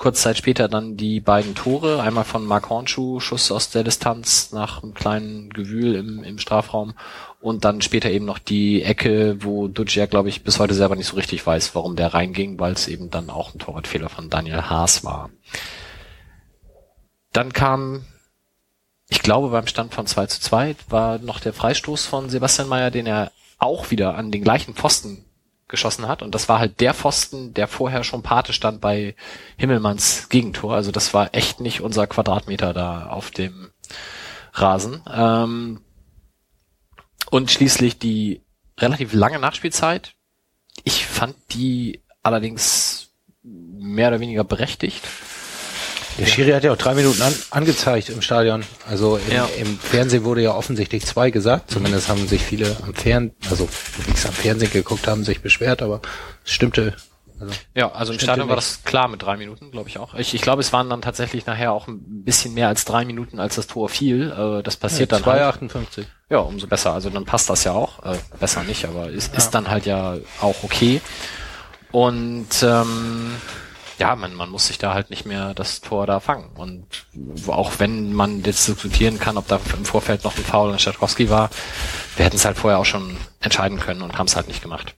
Kurz 0.00 0.22
Zeit 0.22 0.38
später 0.38 0.66
dann 0.66 0.96
die 0.96 1.20
beiden 1.20 1.54
Tore. 1.54 2.00
Einmal 2.00 2.24
von 2.24 2.46
Mark 2.46 2.70
Hornschuh, 2.70 3.20
Schuss 3.20 3.52
aus 3.52 3.68
der 3.68 3.84
Distanz 3.84 4.50
nach 4.50 4.82
einem 4.82 4.94
kleinen 4.94 5.50
Gewühl 5.50 5.94
im, 5.94 6.24
im 6.24 6.38
Strafraum. 6.38 6.94
Und 7.38 7.66
dann 7.66 7.82
später 7.82 8.10
eben 8.10 8.24
noch 8.24 8.38
die 8.38 8.82
Ecke, 8.82 9.44
wo 9.44 9.68
Ducia, 9.68 10.06
glaube 10.06 10.30
ich, 10.30 10.42
bis 10.42 10.58
heute 10.58 10.72
selber 10.72 10.96
nicht 10.96 11.08
so 11.08 11.16
richtig 11.16 11.46
weiß, 11.46 11.74
warum 11.74 11.96
der 11.96 12.14
reinging, 12.14 12.58
weil 12.58 12.72
es 12.72 12.88
eben 12.88 13.10
dann 13.10 13.28
auch 13.28 13.52
ein 13.52 13.58
Torwartfehler 13.58 14.08
von 14.08 14.30
Daniel 14.30 14.70
Haas 14.70 15.04
war. 15.04 15.28
Dann 17.34 17.52
kam, 17.52 18.06
ich 19.10 19.20
glaube, 19.20 19.50
beim 19.50 19.66
Stand 19.66 19.92
von 19.92 20.06
2 20.06 20.26
zu 20.28 20.40
2 20.40 20.76
war 20.88 21.18
noch 21.18 21.40
der 21.40 21.52
Freistoß 21.52 22.06
von 22.06 22.30
Sebastian 22.30 22.70
Mayer, 22.70 22.90
den 22.90 23.06
er 23.06 23.32
auch 23.58 23.90
wieder 23.90 24.14
an 24.14 24.30
den 24.30 24.44
gleichen 24.44 24.72
Pfosten 24.72 25.26
geschossen 25.70 26.06
hat. 26.06 26.22
Und 26.22 26.34
das 26.34 26.48
war 26.48 26.58
halt 26.58 26.80
der 26.80 26.92
Pfosten, 26.94 27.54
der 27.54 27.68
vorher 27.68 28.04
schon 28.04 28.22
Pate 28.22 28.52
stand 28.52 28.80
bei 28.80 29.14
Himmelmanns 29.56 30.28
Gegentor. 30.28 30.74
Also 30.74 30.92
das 30.92 31.14
war 31.14 31.34
echt 31.34 31.60
nicht 31.60 31.80
unser 31.80 32.06
Quadratmeter 32.06 32.74
da 32.74 33.06
auf 33.06 33.30
dem 33.30 33.70
Rasen. 34.52 35.02
Ähm 35.10 35.80
und 37.30 37.50
schließlich 37.50 37.98
die 37.98 38.42
relativ 38.78 39.12
lange 39.12 39.38
Nachspielzeit. 39.38 40.14
Ich 40.84 41.06
fand 41.06 41.36
die 41.52 42.02
allerdings 42.22 43.10
mehr 43.42 44.08
oder 44.08 44.20
weniger 44.20 44.44
berechtigt. 44.44 45.06
Der 46.20 46.26
Schiri 46.26 46.50
hat 46.52 46.62
ja 46.64 46.72
auch 46.72 46.76
drei 46.76 46.94
Minuten 46.94 47.20
an, 47.22 47.34
angezeigt 47.50 48.10
im 48.10 48.20
Stadion. 48.22 48.62
Also 48.86 49.16
im, 49.16 49.32
Ja. 49.32 49.48
im 49.58 49.78
Fernsehen 49.78 50.22
wurde 50.24 50.42
ja 50.42 50.54
offensichtlich 50.54 51.04
zwei 51.06 51.30
gesagt. 51.30 51.70
Zumindest 51.70 52.08
haben 52.08 52.28
sich 52.28 52.42
viele 52.42 52.76
am 52.82 52.94
Fernsehen, 52.94 53.34
also 53.50 53.68
die 54.06 54.12
es 54.12 54.26
am 54.26 54.32
Fernsehen 54.32 54.70
geguckt 54.70 55.06
haben, 55.08 55.24
sich 55.24 55.40
beschwert, 55.40 55.82
aber 55.82 56.00
es 56.44 56.52
stimmte. 56.52 56.94
Also, 57.40 57.54
Ja, 57.74 57.90
also 57.92 58.12
im 58.12 58.18
Stadion 58.18 58.48
war 58.50 58.56
das 58.56 58.84
klar 58.84 59.08
mit 59.08 59.22
drei 59.22 59.38
Minuten, 59.38 59.70
glaube 59.70 59.88
ich 59.88 59.98
auch. 59.98 60.12
Ich, 60.14 60.34
ich 60.34 60.42
glaube, 60.42 60.60
es 60.60 60.74
waren 60.74 60.90
dann 60.90 61.00
tatsächlich 61.00 61.46
nachher 61.46 61.72
auch 61.72 61.88
ein 61.88 62.22
bisschen 62.22 62.52
mehr 62.52 62.68
als 62.68 62.84
drei 62.84 63.06
Minuten, 63.06 63.40
als 63.40 63.54
das 63.54 63.66
Tor 63.66 63.88
fiel. 63.88 64.30
Äh, 64.30 64.62
das 64.62 64.76
passiert 64.76 65.12
dann 65.12 65.24
halt. 65.24 65.56
2,58. 65.72 66.04
Ja, 66.28 66.40
umso 66.40 66.66
besser. 66.66 66.92
Also 66.92 67.08
dann 67.08 67.24
passt 67.24 67.48
das 67.48 67.64
ja 67.64 67.72
auch. 67.72 68.04
Äh, 68.04 68.18
besser 68.38 68.62
nicht, 68.64 68.84
aber 68.84 69.08
ist, 69.08 69.34
ist 69.34 69.50
dann 69.52 69.70
halt 69.70 69.86
ja 69.86 70.18
auch 70.42 70.56
okay. 70.62 71.00
Und 71.92 72.48
ähm, 72.62 73.32
ja, 74.00 74.16
man, 74.16 74.34
man 74.34 74.48
muss 74.48 74.66
sich 74.66 74.78
da 74.78 74.94
halt 74.94 75.10
nicht 75.10 75.26
mehr 75.26 75.52
das 75.52 75.82
Tor 75.82 76.06
da 76.06 76.20
fangen. 76.20 76.50
Und 76.56 76.86
auch 77.46 77.72
wenn 77.78 78.14
man 78.14 78.42
jetzt 78.42 78.66
diskutieren 78.66 79.20
kann, 79.20 79.36
ob 79.36 79.46
da 79.46 79.60
im 79.76 79.84
Vorfeld 79.84 80.24
noch 80.24 80.36
ein 80.36 80.42
Foul 80.42 80.72
an 80.72 80.78
Stadkowski 80.78 81.28
war, 81.28 81.50
wir 82.16 82.24
hätten 82.24 82.36
es 82.36 82.46
halt 82.46 82.56
vorher 82.56 82.78
auch 82.78 82.86
schon 82.86 83.18
entscheiden 83.40 83.78
können 83.78 84.00
und 84.00 84.16
haben 84.16 84.26
es 84.26 84.36
halt 84.36 84.48
nicht 84.48 84.62
gemacht. 84.62 84.94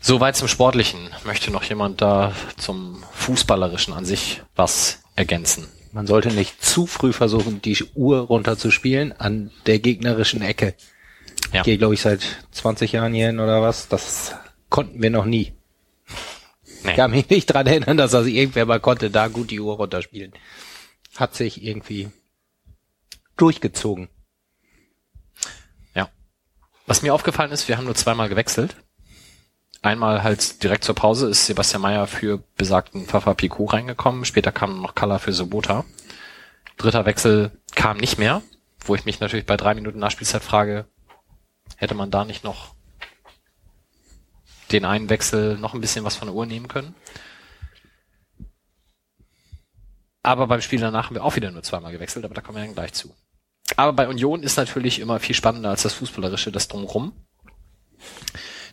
Soweit 0.00 0.36
zum 0.36 0.48
Sportlichen. 0.48 1.10
Möchte 1.24 1.50
noch 1.50 1.64
jemand 1.64 2.00
da 2.00 2.32
zum 2.56 3.04
Fußballerischen 3.12 3.92
an 3.92 4.06
sich 4.06 4.40
was 4.56 5.02
ergänzen? 5.16 5.68
Man 5.92 6.06
sollte 6.06 6.30
nicht 6.32 6.64
zu 6.64 6.86
früh 6.86 7.12
versuchen, 7.12 7.60
die 7.60 7.76
Uhr 7.94 8.20
runterzuspielen 8.20 9.12
an 9.12 9.50
der 9.66 9.80
gegnerischen 9.80 10.40
Ecke. 10.40 10.74
Ja. 11.52 11.60
Ich 11.60 11.64
gehe, 11.64 11.76
glaube 11.76 11.92
ich, 11.92 12.00
seit 12.00 12.22
20 12.52 12.92
Jahren 12.92 13.12
hier 13.12 13.26
hin 13.26 13.38
oder 13.38 13.60
was. 13.60 13.88
Das 13.88 14.34
konnten 14.70 15.02
wir 15.02 15.10
noch 15.10 15.26
nie. 15.26 15.57
Nee. 16.82 16.90
Ich 16.90 16.96
kann 16.96 17.10
mich 17.10 17.28
nicht 17.28 17.46
dran 17.46 17.66
erinnern, 17.66 17.96
dass 17.96 18.12
das 18.12 18.26
irgendwer 18.26 18.66
mal 18.66 18.80
konnte, 18.80 19.10
da 19.10 19.28
gut 19.28 19.50
die 19.50 19.60
Uhr 19.60 19.76
runterspielen. 19.76 20.32
Hat 21.16 21.34
sich 21.34 21.62
irgendwie 21.62 22.10
durchgezogen. 23.36 24.08
Ja. 25.94 26.10
Was 26.86 27.02
mir 27.02 27.14
aufgefallen 27.14 27.52
ist, 27.52 27.68
wir 27.68 27.76
haben 27.76 27.84
nur 27.84 27.94
zweimal 27.94 28.28
gewechselt. 28.28 28.76
Einmal 29.80 30.24
halt 30.24 30.62
direkt 30.62 30.84
zur 30.84 30.94
Pause 30.94 31.28
ist 31.28 31.46
Sebastian 31.46 31.82
Mayer 31.82 32.06
für 32.06 32.42
besagten 32.56 33.06
Fafa 33.06 33.34
Picot 33.34 33.72
reingekommen. 33.72 34.24
Später 34.24 34.50
kam 34.50 34.82
noch 34.82 34.94
Kalla 34.94 35.18
für 35.18 35.32
Sobota. 35.32 35.84
Dritter 36.76 37.06
Wechsel 37.06 37.52
kam 37.74 37.96
nicht 37.96 38.18
mehr, 38.18 38.42
wo 38.80 38.94
ich 38.94 39.04
mich 39.04 39.20
natürlich 39.20 39.46
bei 39.46 39.56
drei 39.56 39.74
Minuten 39.74 39.98
Nachspielzeit 39.98 40.42
frage, 40.42 40.86
hätte 41.76 41.94
man 41.94 42.10
da 42.10 42.24
nicht 42.24 42.44
noch 42.44 42.74
den 44.72 44.84
einen 44.84 45.10
Wechsel 45.10 45.58
noch 45.58 45.74
ein 45.74 45.80
bisschen 45.80 46.04
was 46.04 46.16
von 46.16 46.28
der 46.28 46.34
Uhr 46.34 46.46
nehmen 46.46 46.68
können? 46.68 46.94
Aber 50.22 50.46
beim 50.46 50.60
Spiel 50.60 50.80
danach 50.80 51.06
haben 51.06 51.14
wir 51.14 51.24
auch 51.24 51.36
wieder 51.36 51.50
nur 51.50 51.62
zweimal 51.62 51.92
gewechselt, 51.92 52.24
aber 52.24 52.34
da 52.34 52.40
kommen 52.40 52.58
wir 52.58 52.64
dann 52.64 52.74
gleich 52.74 52.92
zu. 52.92 53.14
Aber 53.76 53.92
bei 53.92 54.08
Union 54.08 54.42
ist 54.42 54.56
natürlich 54.56 54.98
immer 54.98 55.20
viel 55.20 55.34
spannender 55.34 55.70
als 55.70 55.82
das 55.82 55.94
Fußballerische, 55.94 56.52
das 56.52 56.68
Drumrum. 56.68 57.12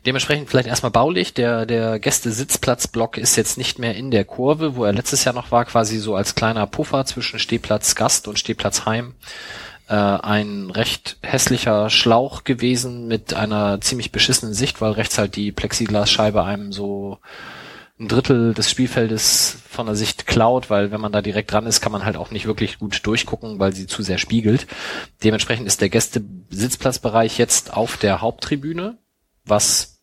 Dementsprechend 0.05 0.49
vielleicht 0.49 0.67
erstmal 0.67 0.91
baulich. 0.91 1.33
Der, 1.33 1.65
der 1.65 1.99
Gäste-Sitzplatzblock 1.99 3.17
ist 3.17 3.35
jetzt 3.35 3.57
nicht 3.57 3.79
mehr 3.79 3.95
in 3.95 4.11
der 4.11 4.23
Kurve, 4.23 4.75
wo 4.75 4.85
er 4.85 4.93
letztes 4.93 5.23
Jahr 5.23 5.33
noch 5.33 5.51
war, 5.51 5.65
quasi 5.65 5.97
so 5.97 6.15
als 6.15 6.35
kleiner 6.35 6.67
Puffer 6.67 7.05
zwischen 7.05 7.39
Stehplatz 7.39 7.95
Gast 7.95 8.27
und 8.27 8.37
Stehplatz 8.37 8.85
Heim. 8.85 9.15
Äh, 9.87 9.93
ein 9.93 10.71
recht 10.71 11.17
hässlicher 11.21 11.91
Schlauch 11.91 12.43
gewesen 12.43 13.07
mit 13.07 13.35
einer 13.35 13.79
ziemlich 13.81 14.11
beschissenen 14.11 14.55
Sicht, 14.55 14.81
weil 14.81 14.93
rechts 14.93 15.17
halt 15.19 15.35
die 15.35 15.51
Plexiglasscheibe 15.51 16.43
einem 16.43 16.71
so 16.71 17.19
ein 17.99 18.07
Drittel 18.07 18.53
des 18.53 18.69
Spielfeldes 18.69 19.57
von 19.69 19.85
der 19.85 19.95
Sicht 19.95 20.25
klaut, 20.25 20.69
weil 20.69 20.91
wenn 20.91 20.99
man 20.99 21.11
da 21.11 21.21
direkt 21.21 21.51
dran 21.51 21.67
ist, 21.67 21.81
kann 21.81 21.91
man 21.91 22.03
halt 22.03 22.17
auch 22.17 22.31
nicht 22.31 22.47
wirklich 22.47 22.79
gut 22.79 23.05
durchgucken, 23.05 23.59
weil 23.59 23.73
sie 23.73 23.85
zu 23.85 24.01
sehr 24.01 24.17
spiegelt. 24.17 24.67
Dementsprechend 25.23 25.67
ist 25.67 25.81
der 25.81 25.89
Gäste-Sitzplatzbereich 25.89 27.37
jetzt 27.37 27.73
auf 27.73 27.95
der 27.95 28.21
Haupttribüne, 28.21 28.97
was 29.45 29.94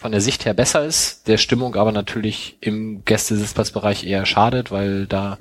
von 0.00 0.12
der 0.12 0.20
Sicht 0.20 0.44
her 0.44 0.54
besser 0.54 0.84
ist, 0.84 1.26
der 1.26 1.38
Stimmung 1.38 1.74
aber 1.74 1.90
natürlich 1.90 2.56
im 2.60 3.04
Gästesitzplatzbereich 3.04 4.04
eher 4.04 4.26
schadet, 4.26 4.70
weil 4.70 5.06
da, 5.06 5.38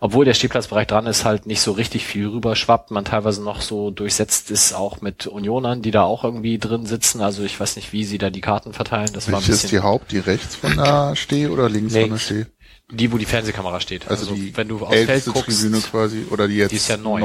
obwohl 0.00 0.24
der 0.24 0.32
Stehplatzbereich 0.32 0.86
dran 0.86 1.06
ist, 1.06 1.26
halt 1.26 1.44
nicht 1.44 1.60
so 1.60 1.72
richtig 1.72 2.06
viel 2.06 2.26
rüberschwappt, 2.26 2.90
man 2.90 3.04
teilweise 3.04 3.42
noch 3.42 3.60
so 3.60 3.90
durchsetzt 3.90 4.50
ist, 4.50 4.72
auch 4.72 5.02
mit 5.02 5.26
Unionern, 5.26 5.82
die 5.82 5.90
da 5.90 6.04
auch 6.04 6.24
irgendwie 6.24 6.58
drin 6.58 6.86
sitzen. 6.86 7.20
Also 7.20 7.42
ich 7.42 7.60
weiß 7.60 7.76
nicht, 7.76 7.92
wie 7.92 8.04
sie 8.04 8.16
da 8.16 8.30
die 8.30 8.40
Karten 8.40 8.72
verteilen. 8.72 9.10
Das 9.12 9.30
war 9.30 9.40
ein 9.40 9.42
Welche 9.42 9.52
ist 9.52 9.62
die 9.64 9.66
bisschen 9.66 9.82
Haupt? 9.82 10.10
Die 10.10 10.18
rechts 10.18 10.56
von 10.56 10.74
der 10.74 11.14
Steh 11.14 11.48
oder 11.48 11.68
links, 11.68 11.92
von 11.92 12.00
der 12.00 12.08
Links. 12.08 12.24
Steh? 12.24 12.46
die, 12.90 13.10
wo 13.12 13.18
die 13.18 13.24
Fernsehkamera 13.24 13.80
steht. 13.80 14.08
Also, 14.08 14.34
die 14.34 14.56
wenn 14.56 14.68
du 14.68 14.84
aufs 14.84 14.94
Feld 14.94 15.24
guckst, 15.24 15.60
Tribüne 15.60 15.80
quasi 15.80 16.26
oder 16.30 16.46
die 16.46 16.56
jetzt 16.56 16.72
die 16.72 16.76
ist 16.76 16.88
ja 16.88 16.96
neu. 16.96 17.20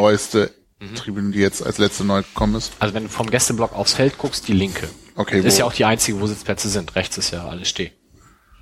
Mhm. 0.80 0.96
Tribüne, 0.96 1.32
die 1.32 1.40
jetzt 1.40 1.66
als 1.66 1.78
letzte 1.80 2.04
neu 2.04 2.22
gekommen 2.22 2.56
ist. 2.56 2.74
also 2.80 2.94
wenn 2.94 3.04
du 3.04 3.10
vom 3.10 3.30
Gästeblock 3.30 3.74
aufs 3.74 3.94
Feld 3.94 4.18
guckst, 4.18 4.48
die 4.48 4.54
linke. 4.54 4.88
Okay, 5.16 5.42
Das 5.42 5.54
ist 5.54 5.60
ja 5.60 5.66
auch 5.66 5.74
die 5.74 5.86
einzige, 5.86 6.20
wo 6.22 6.28
Sitzplätze 6.28 6.70
sind. 6.70 6.96
Rechts 6.96 7.18
ist 7.18 7.32
ja 7.32 7.48
alles 7.48 7.68
steh. 7.70 7.92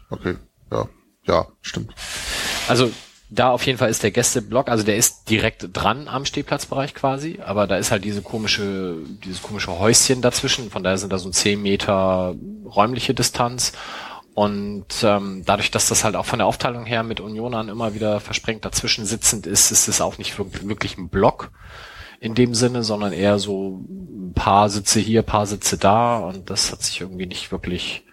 Okay, 0.10 0.36
ja, 0.72 0.88
ja, 1.28 1.48
stimmt. 1.62 1.94
Also 2.70 2.92
da 3.30 3.50
auf 3.50 3.66
jeden 3.66 3.78
Fall 3.78 3.90
ist 3.90 4.04
der 4.04 4.12
Gästeblock, 4.12 4.70
also 4.70 4.84
der 4.86 4.96
ist 4.96 5.30
direkt 5.30 5.68
dran 5.74 6.08
am 6.08 6.26
Stehplatzbereich 6.26 6.94
quasi, 6.94 7.40
aber 7.44 7.68
da 7.68 7.76
ist 7.78 7.92
halt 7.92 8.06
diese 8.06 8.22
komische, 8.22 8.98
dieses 9.26 9.42
komische 9.42 9.78
Häuschen 9.78 10.22
dazwischen, 10.22 10.70
von 10.70 10.84
daher 10.84 10.98
sind 11.00 11.12
da 11.12 11.18
so 11.18 11.30
10 11.30 11.62
Meter 11.62 12.36
räumliche 12.66 13.14
Distanz. 13.14 13.74
Und 14.36 14.86
ähm, 15.04 15.44
dadurch, 15.46 15.72
dass 15.72 15.88
das 15.88 16.04
halt 16.04 16.16
auch 16.18 16.26
von 16.26 16.40
der 16.40 16.46
Aufteilung 16.46 16.86
her 16.86 17.04
mit 17.04 17.20
Unionern 17.22 17.70
immer 17.70 17.94
wieder 17.94 18.20
versprengt 18.20 18.64
dazwischen 18.66 19.06
sitzend 19.06 19.48
ist, 19.48 19.72
ist 19.72 19.88
es 19.88 20.02
auch 20.02 20.18
nicht 20.18 20.38
wirk- 20.38 20.68
wirklich 20.68 20.98
ein 20.98 21.08
Block 21.10 21.52
in 22.26 22.34
dem 22.34 22.56
Sinne, 22.56 22.84
sondern 22.84 23.14
eher 23.14 23.38
so 23.38 23.84
ein 23.88 24.34
paar 24.34 24.70
Sitze 24.70 25.00
hier, 25.00 25.22
paar 25.22 25.46
Sitze 25.46 25.78
da 25.78 26.18
und 26.18 26.50
das 26.50 26.72
hat 26.72 26.82
sich 26.82 27.00
irgendwie 27.02 27.28
nicht 27.28 27.52
wirklich 27.52 28.04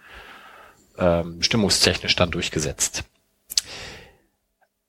ähm, 0.99 1.41
stimmungstechnisch 1.41 2.15
dann 2.15 2.29
durchgesetzt. 2.29 3.03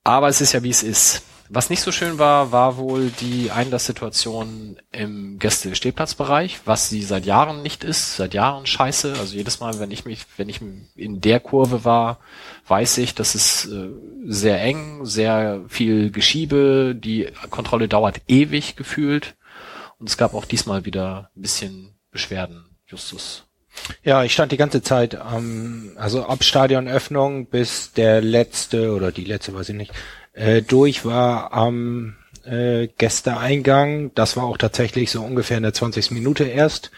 Aber 0.04 0.28
es 0.28 0.42
ist 0.42 0.52
ja 0.52 0.62
wie 0.62 0.70
es 0.70 0.82
ist. 0.82 1.22
Was 1.48 1.70
nicht 1.70 1.80
so 1.80 1.92
schön 1.92 2.18
war, 2.18 2.52
war 2.52 2.76
wohl 2.76 3.10
die 3.20 3.50
Einlasssituation 3.50 4.76
im 4.92 5.38
Gäste-Stehplatzbereich, 5.38 6.60
was 6.66 6.88
sie 6.88 7.02
seit 7.02 7.24
Jahren 7.24 7.62
nicht 7.62 7.84
ist, 7.84 8.16
seit 8.16 8.34
Jahren 8.34 8.66
scheiße. 8.66 9.14
Also 9.18 9.36
jedes 9.36 9.60
Mal, 9.60 9.78
wenn 9.78 9.90
ich 9.90 10.04
mich, 10.04 10.26
wenn 10.36 10.48
ich 10.48 10.60
in 10.96 11.20
der 11.20 11.40
Kurve 11.40 11.84
war, 11.84 12.18
weiß 12.66 12.98
ich, 12.98 13.14
dass 13.14 13.34
es 13.34 13.66
äh, 13.66 13.88
sehr 14.26 14.60
eng, 14.60 15.04
sehr 15.04 15.62
viel 15.68 16.10
Geschiebe, 16.10 16.94
die 16.96 17.28
Kontrolle 17.50 17.88
dauert 17.88 18.22
ewig 18.28 18.76
gefühlt. 18.76 19.34
Und 19.98 20.08
es 20.08 20.16
gab 20.16 20.34
auch 20.34 20.44
diesmal 20.44 20.84
wieder 20.84 21.30
ein 21.36 21.42
bisschen 21.42 21.94
Beschwerden, 22.10 22.64
Justus. 22.86 23.44
Ja, 24.02 24.22
ich 24.22 24.32
stand 24.32 24.52
die 24.52 24.56
ganze 24.56 24.82
Zeit 24.82 25.16
am, 25.16 25.92
also 25.96 26.24
ab 26.24 26.44
Stadionöffnung 26.44 27.46
bis 27.46 27.92
der 27.92 28.20
letzte 28.20 28.92
oder 28.92 29.12
die 29.12 29.24
letzte, 29.24 29.54
weiß 29.54 29.70
ich 29.70 29.74
nicht, 29.74 29.92
äh, 30.32 30.62
durch 30.62 31.04
war 31.04 31.52
am 31.52 32.16
äh, 32.44 32.88
Gästeeingang. 32.98 34.12
Das 34.14 34.36
war 34.36 34.44
auch 34.44 34.58
tatsächlich 34.58 35.10
so 35.10 35.22
ungefähr 35.22 35.56
in 35.56 35.62
der 35.62 35.74
20. 35.74 36.12
Minute 36.12 36.44
erst. 36.44 36.90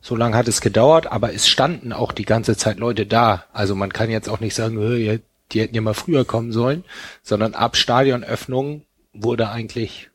So 0.00 0.14
lange 0.16 0.36
hat 0.36 0.48
es 0.48 0.60
gedauert, 0.60 1.06
aber 1.10 1.32
es 1.32 1.48
standen 1.48 1.92
auch 1.92 2.12
die 2.12 2.24
ganze 2.24 2.56
Zeit 2.56 2.78
Leute 2.78 3.06
da. 3.06 3.44
Also 3.52 3.74
man 3.74 3.92
kann 3.92 4.10
jetzt 4.10 4.28
auch 4.28 4.40
nicht 4.40 4.54
sagen, 4.54 4.78
"Hö, 4.78 4.96
ihr- 4.96 5.20
die 5.52 5.60
hätten 5.60 5.74
ja 5.74 5.80
mal 5.80 5.94
früher 5.94 6.24
kommen 6.24 6.52
sollen, 6.52 6.84
sondern 7.22 7.54
ab 7.54 7.76
Stadionöffnung 7.76 8.82
wurde 9.12 9.48
eigentlich 9.48 10.10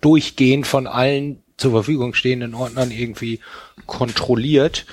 durchgehend 0.00 0.66
von 0.66 0.86
allen 0.86 1.42
zur 1.56 1.72
Verfügung 1.72 2.14
stehenden 2.14 2.54
Ordnern 2.54 2.90
irgendwie 2.90 3.40
kontrolliert. 3.86 4.86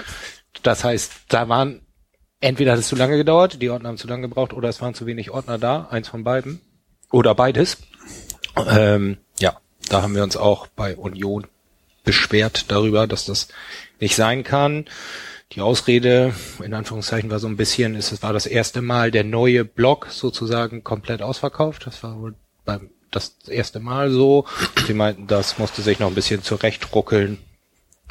Das 0.63 0.83
heißt, 0.83 1.11
da 1.29 1.47
waren 1.47 1.81
entweder 2.41 2.73
hat 2.73 2.79
es 2.79 2.87
zu 2.89 2.95
lange 2.95 3.15
gedauert, 3.17 3.61
die 3.61 3.69
Ordner 3.69 3.89
haben 3.89 3.97
zu 3.97 4.07
lange 4.07 4.23
gebraucht, 4.27 4.53
oder 4.53 4.69
es 4.69 4.81
waren 4.81 4.93
zu 4.93 5.05
wenig 5.05 5.31
Ordner 5.31 5.57
da, 5.57 5.87
eins 5.89 6.09
von 6.09 6.23
beiden. 6.23 6.59
Oder 7.11 7.33
beides. 7.35 7.77
Ähm, 8.69 9.17
ja, 9.39 9.57
da 9.89 10.01
haben 10.01 10.13
wir 10.15 10.23
uns 10.23 10.35
auch 10.35 10.67
bei 10.67 10.97
Union 10.97 11.47
beschwert 12.07 12.71
darüber, 12.71 13.05
dass 13.05 13.25
das 13.25 13.49
nicht 13.99 14.15
sein 14.15 14.43
kann. 14.43 14.85
Die 15.51 15.61
Ausrede, 15.61 16.33
in 16.63 16.73
Anführungszeichen, 16.73 17.29
war 17.29 17.39
so 17.39 17.47
ein 17.47 17.57
bisschen, 17.57 17.95
es 17.95 18.23
war 18.23 18.33
das 18.33 18.45
erste 18.45 18.81
Mal 18.81 19.11
der 19.11 19.23
neue 19.23 19.65
Block 19.65 20.07
sozusagen 20.09 20.83
komplett 20.83 21.21
ausverkauft. 21.21 21.85
Das 21.85 22.01
war 22.03 22.19
wohl 22.19 22.35
beim 22.65 22.89
das 23.11 23.35
erste 23.47 23.79
Mal 23.79 24.09
so. 24.09 24.45
Sie 24.85 24.93
meinten, 24.93 25.27
das 25.27 25.57
musste 25.57 25.81
sich 25.81 25.99
noch 25.99 26.07
ein 26.07 26.15
bisschen 26.15 26.43
zurechtruckeln. 26.43 27.39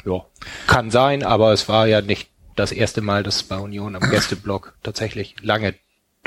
Ja, 0.05 0.25
kann 0.67 0.91
sein, 0.91 1.23
aber 1.23 1.51
es 1.51 1.67
war 1.67 1.87
ja 1.87 2.01
nicht 2.01 2.29
das 2.55 2.71
erste 2.71 3.01
Mal, 3.01 3.23
dass 3.23 3.43
bei 3.43 3.57
Union 3.57 3.95
am 3.95 4.09
Gästeblock 4.09 4.73
tatsächlich 4.83 5.35
lange 5.41 5.75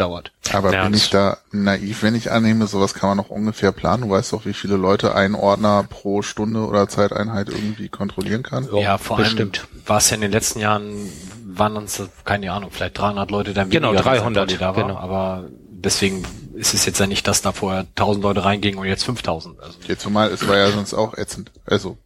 dauert. 0.00 0.32
Aber 0.52 0.72
Ja, 0.72 0.84
bin 0.84 0.94
ich 0.94 1.10
da 1.10 1.38
naiv, 1.52 2.02
wenn 2.02 2.14
ich 2.14 2.30
annehme, 2.32 2.66
sowas 2.66 2.94
kann 2.94 3.10
man 3.10 3.16
noch 3.18 3.30
ungefähr 3.30 3.70
planen? 3.72 4.02
Du 4.04 4.10
weißt 4.10 4.32
doch, 4.32 4.46
wie 4.46 4.52
viele 4.54 4.76
Leute 4.76 5.14
ein 5.14 5.34
Ordner 5.34 5.84
pro 5.88 6.22
Stunde 6.22 6.60
oder 6.66 6.88
Zeiteinheit 6.88 7.48
irgendwie 7.48 7.88
kontrollieren 7.88 8.42
kann? 8.42 8.68
Ja, 8.74 8.98
vor 8.98 9.18
bestimmt. 9.18 9.60
allem 9.60 9.82
war 9.86 9.98
es 9.98 10.10
ja 10.10 10.14
in 10.16 10.22
den 10.22 10.32
letzten 10.32 10.60
Jahren, 10.60 11.10
waren 11.44 11.76
uns, 11.76 12.02
keine 12.24 12.50
Ahnung, 12.52 12.70
vielleicht 12.72 12.98
300 12.98 13.30
Leute 13.30 13.54
da 13.54 13.64
Genau, 13.64 13.92
weniger, 13.92 14.10
als 14.10 14.20
300, 14.20 14.50
St. 14.50 14.58
Pauli 14.58 14.72
da 14.72 14.76
war. 14.76 14.86
genau. 14.88 14.98
Aber 14.98 15.48
deswegen 15.70 16.24
ist 16.54 16.74
es 16.74 16.84
jetzt 16.86 16.98
ja 17.00 17.06
nicht, 17.06 17.26
dass 17.28 17.42
da 17.42 17.52
vorher 17.52 17.80
1000 17.96 18.22
Leute 18.24 18.44
reingingen 18.44 18.78
und 18.78 18.86
jetzt 18.86 19.04
5000. 19.04 19.60
Also, 19.60 19.78
Jetzt 19.86 20.02
zumal, 20.02 20.30
es 20.30 20.46
war 20.48 20.56
ja 20.56 20.70
sonst 20.70 20.94
auch 20.94 21.14
ätzend. 21.16 21.50
Also, 21.66 21.96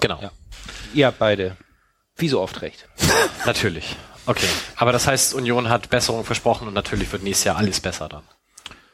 genau. 0.00 0.18
Ja. 0.22 0.30
Ihr 0.94 1.06
habt 1.06 1.18
beide 1.18 1.56
wie 2.16 2.28
so 2.28 2.40
oft 2.40 2.62
recht. 2.62 2.88
Natürlich. 3.46 3.96
Okay. 4.26 4.48
Aber 4.76 4.92
das 4.92 5.06
heißt, 5.06 5.34
Union 5.34 5.68
hat 5.68 5.90
Besserung 5.90 6.24
versprochen 6.24 6.68
und 6.68 6.74
natürlich 6.74 7.10
wird 7.12 7.22
nächstes 7.22 7.44
Jahr 7.44 7.56
alles 7.56 7.80
besser 7.80 8.08
dann. 8.08 8.24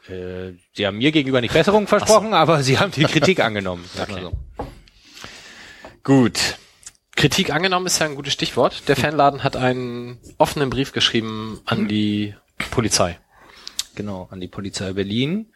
Äh, 0.07 0.57
sie 0.73 0.85
haben 0.85 0.97
mir 0.97 1.11
gegenüber 1.11 1.41
nicht 1.41 1.53
Besserung 1.53 1.87
versprochen, 1.87 2.33
aber 2.33 2.63
sie 2.63 2.79
haben 2.79 2.91
die 2.91 3.05
Kritik 3.05 3.39
angenommen. 3.43 3.85
Mal 3.95 4.21
so. 4.21 4.31
Gut. 6.03 6.57
Kritik 7.15 7.51
angenommen 7.51 7.85
ist 7.85 7.99
ja 7.99 8.07
ein 8.07 8.15
gutes 8.15 8.33
Stichwort. 8.33 8.87
Der 8.87 8.95
Fanladen 8.95 9.43
hat 9.43 9.55
einen 9.55 10.17
offenen 10.37 10.69
Brief 10.69 10.91
geschrieben 10.91 11.61
an 11.65 11.87
die 11.87 12.33
Polizei. 12.71 13.19
Genau, 13.95 14.27
an 14.31 14.39
die 14.39 14.47
Polizei 14.47 14.93
Berlin. 14.93 15.53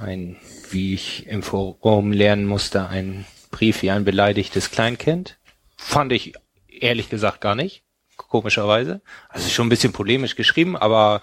Ein, 0.00 0.36
wie 0.70 0.94
ich 0.94 1.26
im 1.26 1.42
Forum 1.42 2.12
lernen 2.12 2.46
musste, 2.46 2.88
ein 2.88 3.26
Brief 3.50 3.82
wie 3.82 3.90
ein 3.90 4.04
beleidigtes 4.04 4.70
Kleinkind. 4.70 5.38
Fand 5.76 6.12
ich 6.12 6.34
ehrlich 6.68 7.08
gesagt 7.08 7.40
gar 7.40 7.54
nicht. 7.54 7.85
Komischerweise. 8.16 9.00
Also 9.28 9.48
schon 9.48 9.66
ein 9.66 9.70
bisschen 9.70 9.92
polemisch 9.92 10.36
geschrieben, 10.36 10.76
aber 10.76 11.22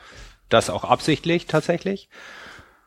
das 0.50 0.70
auch 0.70 0.84
absichtlich 0.84 1.48
tatsächlich. 1.48 2.10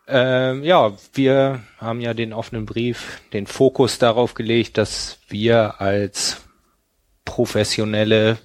Ähm, 0.09 0.63
ja, 0.63 0.93
wir 1.15 1.63
haben 1.79 2.01
ja 2.01 2.15
den 2.15 2.33
offenen 2.33 2.65
Brief, 2.65 3.21
den 3.33 3.47
Fokus 3.47 3.99
darauf 3.99 4.35
gelegt, 4.35 4.79
dass 4.79 5.19
wir 5.29 5.81
als 5.81 6.43
professionelle 7.25 8.39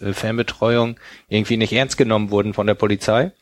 äh, 0.00 0.12
Fanbetreuung 0.12 0.98
irgendwie 1.28 1.56
nicht 1.56 1.72
ernst 1.72 1.96
genommen 1.96 2.30
wurden 2.30 2.52
von 2.52 2.66
der 2.66 2.74
Polizei. 2.74 3.32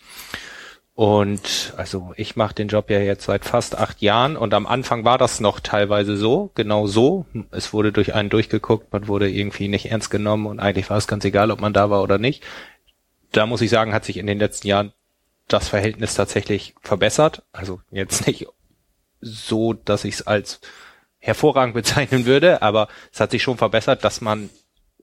Und 0.94 1.72
also 1.78 2.12
ich 2.16 2.36
mache 2.36 2.54
den 2.54 2.68
Job 2.68 2.90
ja 2.90 3.00
jetzt 3.00 3.24
seit 3.24 3.46
fast 3.46 3.78
acht 3.78 4.02
Jahren 4.02 4.36
und 4.36 4.52
am 4.52 4.66
Anfang 4.66 5.04
war 5.04 5.16
das 5.16 5.40
noch 5.40 5.60
teilweise 5.60 6.18
so, 6.18 6.50
genau 6.54 6.86
so. 6.86 7.24
Es 7.50 7.72
wurde 7.72 7.92
durch 7.92 8.14
einen 8.14 8.28
durchgeguckt, 8.28 8.92
man 8.92 9.08
wurde 9.08 9.30
irgendwie 9.30 9.68
nicht 9.68 9.90
ernst 9.90 10.10
genommen 10.10 10.46
und 10.46 10.60
eigentlich 10.60 10.90
war 10.90 10.98
es 10.98 11.06
ganz 11.06 11.24
egal, 11.24 11.50
ob 11.50 11.60
man 11.60 11.72
da 11.72 11.88
war 11.88 12.02
oder 12.02 12.18
nicht. 12.18 12.42
Da 13.30 13.46
muss 13.46 13.62
ich 13.62 13.70
sagen, 13.70 13.94
hat 13.94 14.04
sich 14.04 14.18
in 14.18 14.26
den 14.26 14.38
letzten 14.38 14.68
Jahren 14.68 14.92
das 15.48 15.68
Verhältnis 15.68 16.14
tatsächlich 16.14 16.74
verbessert. 16.82 17.42
Also 17.52 17.80
jetzt 17.90 18.26
nicht 18.26 18.46
so, 19.22 19.72
dass 19.72 20.04
ich 20.04 20.14
es 20.16 20.26
als 20.26 20.60
hervorragend 21.18 21.74
bezeichnen 21.74 22.26
würde, 22.26 22.60
aber 22.60 22.88
es 23.12 23.20
hat 23.20 23.30
sich 23.30 23.42
schon 23.42 23.56
verbessert, 23.56 24.04
dass 24.04 24.20
man 24.20 24.50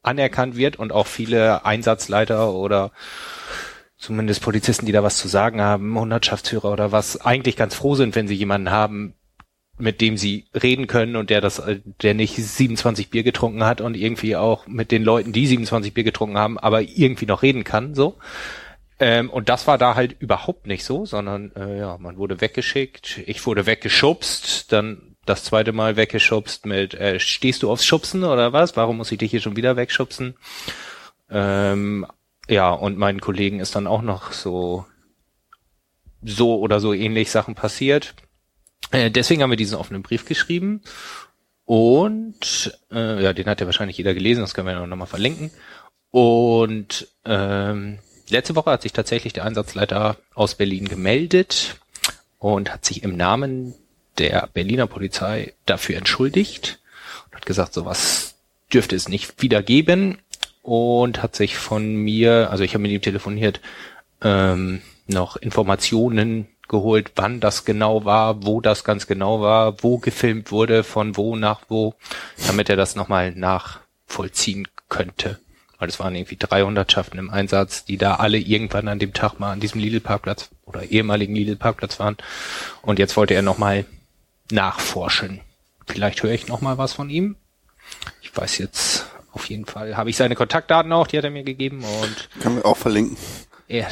anerkannt 0.04 0.56
wird 0.56 0.78
und 0.78 0.92
auch 0.92 1.08
viele 1.08 1.66
Einsatzleiter 1.66 2.54
oder 2.54 2.92
zumindest 4.00 4.42
Polizisten, 4.42 4.86
die 4.86 4.92
da 4.92 5.04
was 5.04 5.18
zu 5.18 5.28
sagen 5.28 5.62
haben, 5.62 6.00
Hundertschaftsführer 6.00 6.72
oder 6.72 6.92
was, 6.92 7.22
eigentlich 7.22 7.56
ganz 7.58 7.76
froh 7.76 7.96
sind, 7.96 8.16
wenn 8.16 8.28
sie 8.28 8.36
jemanden 8.36 8.72
haben, 8.72 9.14
mit 9.78 10.02
dem 10.02 10.18
sie 10.18 10.46
reden 10.54 10.88
können 10.88 11.16
und 11.16 11.30
der 11.30 11.42
das, 11.42 11.60
äh, 11.60 11.80
der 12.02 12.14
nicht 12.14 12.36
27 12.36 13.10
Bier 13.10 13.24
getrunken 13.24 13.64
hat 13.64 13.82
und 13.82 13.96
irgendwie 13.96 14.36
auch 14.36 14.68
mit 14.68 14.92
den 14.92 15.04
Leuten, 15.04 15.34
die 15.34 15.48
27 15.48 15.94
Bier 15.94 16.04
getrunken 16.04 16.38
haben, 16.38 16.58
aber 16.58 16.82
irgendwie 16.82 17.26
noch 17.26 17.44
reden 17.44 17.64
kann, 17.64 17.94
so. 17.94 18.18
Ähm, 19.02 19.30
und 19.30 19.48
das 19.48 19.68
war 19.68 19.78
da 19.78 19.96
halt 19.96 20.16
überhaupt 20.20 20.68
nicht 20.68 20.84
so, 20.84 21.06
sondern 21.06 21.54
äh, 21.56 21.80
ja, 21.80 21.98
man 21.98 22.18
wurde 22.18 22.42
weggeschickt, 22.42 23.22
ich 23.26 23.46
wurde 23.46 23.66
weggeschubst, 23.66 24.72
dann 24.74 25.16
das 25.26 25.44
zweite 25.44 25.72
Mal 25.72 25.96
weggeschubst 25.96 26.66
mit, 26.66 26.96
äh, 26.96 27.20
stehst 27.20 27.64
du 27.64 27.72
aufs 27.72 27.86
Schubsen 27.86 28.24
oder 28.24 28.52
was? 28.52 28.76
Warum 28.76 28.98
muss 28.98 29.12
ich 29.12 29.18
dich 29.18 29.32
hier 29.32 29.42
schon 29.42 29.56
wieder 29.56 29.78
wegschubsen? 29.78 30.36
Ähm, 31.30 32.06
ja, 32.50 32.72
und 32.72 32.98
meinen 32.98 33.22
Kollegen 33.22 33.60
ist 33.60 33.76
dann 33.76 33.88
auch 33.88 34.02
noch 34.02 34.32
so, 34.32 34.86
so 36.24 36.60
oder 36.60 36.80
so 36.80 36.94
ähnlich 36.94 37.30
Sachen 37.30 37.54
passiert. 37.56 38.16
Äh, 38.92 39.12
deswegen 39.12 39.44
haben 39.44 39.52
wir 39.52 39.58
diesen 39.58 39.78
offenen 39.78 40.02
Brief 40.02 40.26
geschrieben. 40.26 40.82
Und 41.66 42.76
äh, 42.92 43.24
ja, 43.24 43.34
den 43.34 43.46
hat 43.46 43.62
ja 43.62 43.68
wahrscheinlich 43.68 43.98
jeder 43.98 44.16
gelesen, 44.16 44.42
das 44.42 44.56
können 44.56 44.68
wir 44.68 44.88
noch 44.88 44.96
mal 44.96 45.06
verlinken. 45.06 45.52
Und 46.10 47.08
ähm, 47.26 48.00
letzte 48.30 48.56
Woche 48.56 48.72
hat 48.72 48.82
sich 48.82 48.94
tatsächlich 48.94 49.34
der 49.34 49.46
Einsatzleiter 49.46 50.18
aus 50.34 50.56
Berlin 50.56 50.88
gemeldet 50.88 51.76
und 52.40 52.74
hat 52.74 52.84
sich 52.84 53.04
im 53.04 53.16
Namen 53.16 53.76
der 54.18 54.50
Berliner 54.52 54.88
Polizei 54.88 55.54
dafür 55.68 55.98
entschuldigt 55.98 56.80
und 57.28 57.36
hat 57.36 57.46
gesagt, 57.46 57.76
sowas 57.76 58.36
dürfte 58.74 58.96
es 58.96 59.08
nicht 59.08 59.40
wieder 59.42 59.62
geben 59.62 60.18
und 60.62 61.22
hat 61.24 61.36
sich 61.36 61.58
von 61.58 61.96
mir, 61.96 62.50
also 62.52 62.64
ich 62.64 62.74
habe 62.74 62.82
mit 62.82 62.92
ihm 62.92 63.02
telefoniert, 63.02 63.62
ähm, 64.22 64.82
noch 65.08 65.38
Informationen 65.38 66.48
geholt, 66.68 67.12
wann 67.16 67.40
das 67.40 67.66
genau 67.66 68.06
war, 68.06 68.46
wo 68.46 68.62
das 68.62 68.84
ganz 68.84 69.08
genau 69.08 69.42
war, 69.42 69.82
wo 69.84 69.98
gefilmt 69.98 70.52
wurde, 70.52 70.84
von 70.84 71.18
wo 71.18 71.36
nach 71.36 71.62
wo, 71.68 71.96
damit 72.48 72.70
er 72.70 72.76
das 72.76 72.96
nochmal 72.96 73.32
nachvollziehen 73.32 74.68
könnte. 74.88 75.40
Weil 75.80 75.90
es 75.90 76.00
waren 76.00 76.16
irgendwie 76.16 76.38
drei 76.38 76.64
Hundertschaften 76.64 77.20
im 77.20 77.30
Einsatz, 77.30 77.86
die 77.86 77.98
da 77.98 78.16
alle 78.16 78.38
irgendwann 78.38 78.88
an 78.88 79.00
dem 79.00 79.14
Tag 79.14 79.40
mal 79.40 79.52
an 79.52 79.62
diesem 79.62 79.82
Lidl-Parkplatz 79.82 80.50
oder 80.66 80.84
ehemaligen 80.84 81.36
Lidl-Parkplatz 81.36 82.00
waren. 82.00 82.18
Und 82.82 83.00
jetzt 83.00 83.18
wollte 83.18 83.34
er 83.34 83.42
nochmal 83.42 83.86
nachforschen. 84.52 85.42
Vielleicht 85.88 86.22
höre 86.22 86.32
ich 86.32 86.48
nochmal 86.48 86.78
was 86.78 86.94
von 86.94 87.10
ihm. 87.10 87.38
Ich 88.22 88.36
weiß 88.36 88.58
jetzt 88.58 89.06
auf 89.32 89.50
jeden 89.50 89.66
Fall, 89.66 89.96
habe 89.98 90.10
ich 90.10 90.18
seine 90.18 90.36
Kontaktdaten 90.36 90.92
auch, 90.92 91.08
die 91.08 91.18
hat 91.18 91.24
er 91.24 91.32
mir 91.32 91.44
gegeben 91.44 91.84
und 91.84 92.30
Können 92.42 92.58
wir 92.58 92.66
auch 92.66 92.78
verlinken. 92.78 93.18
er, 93.68 93.88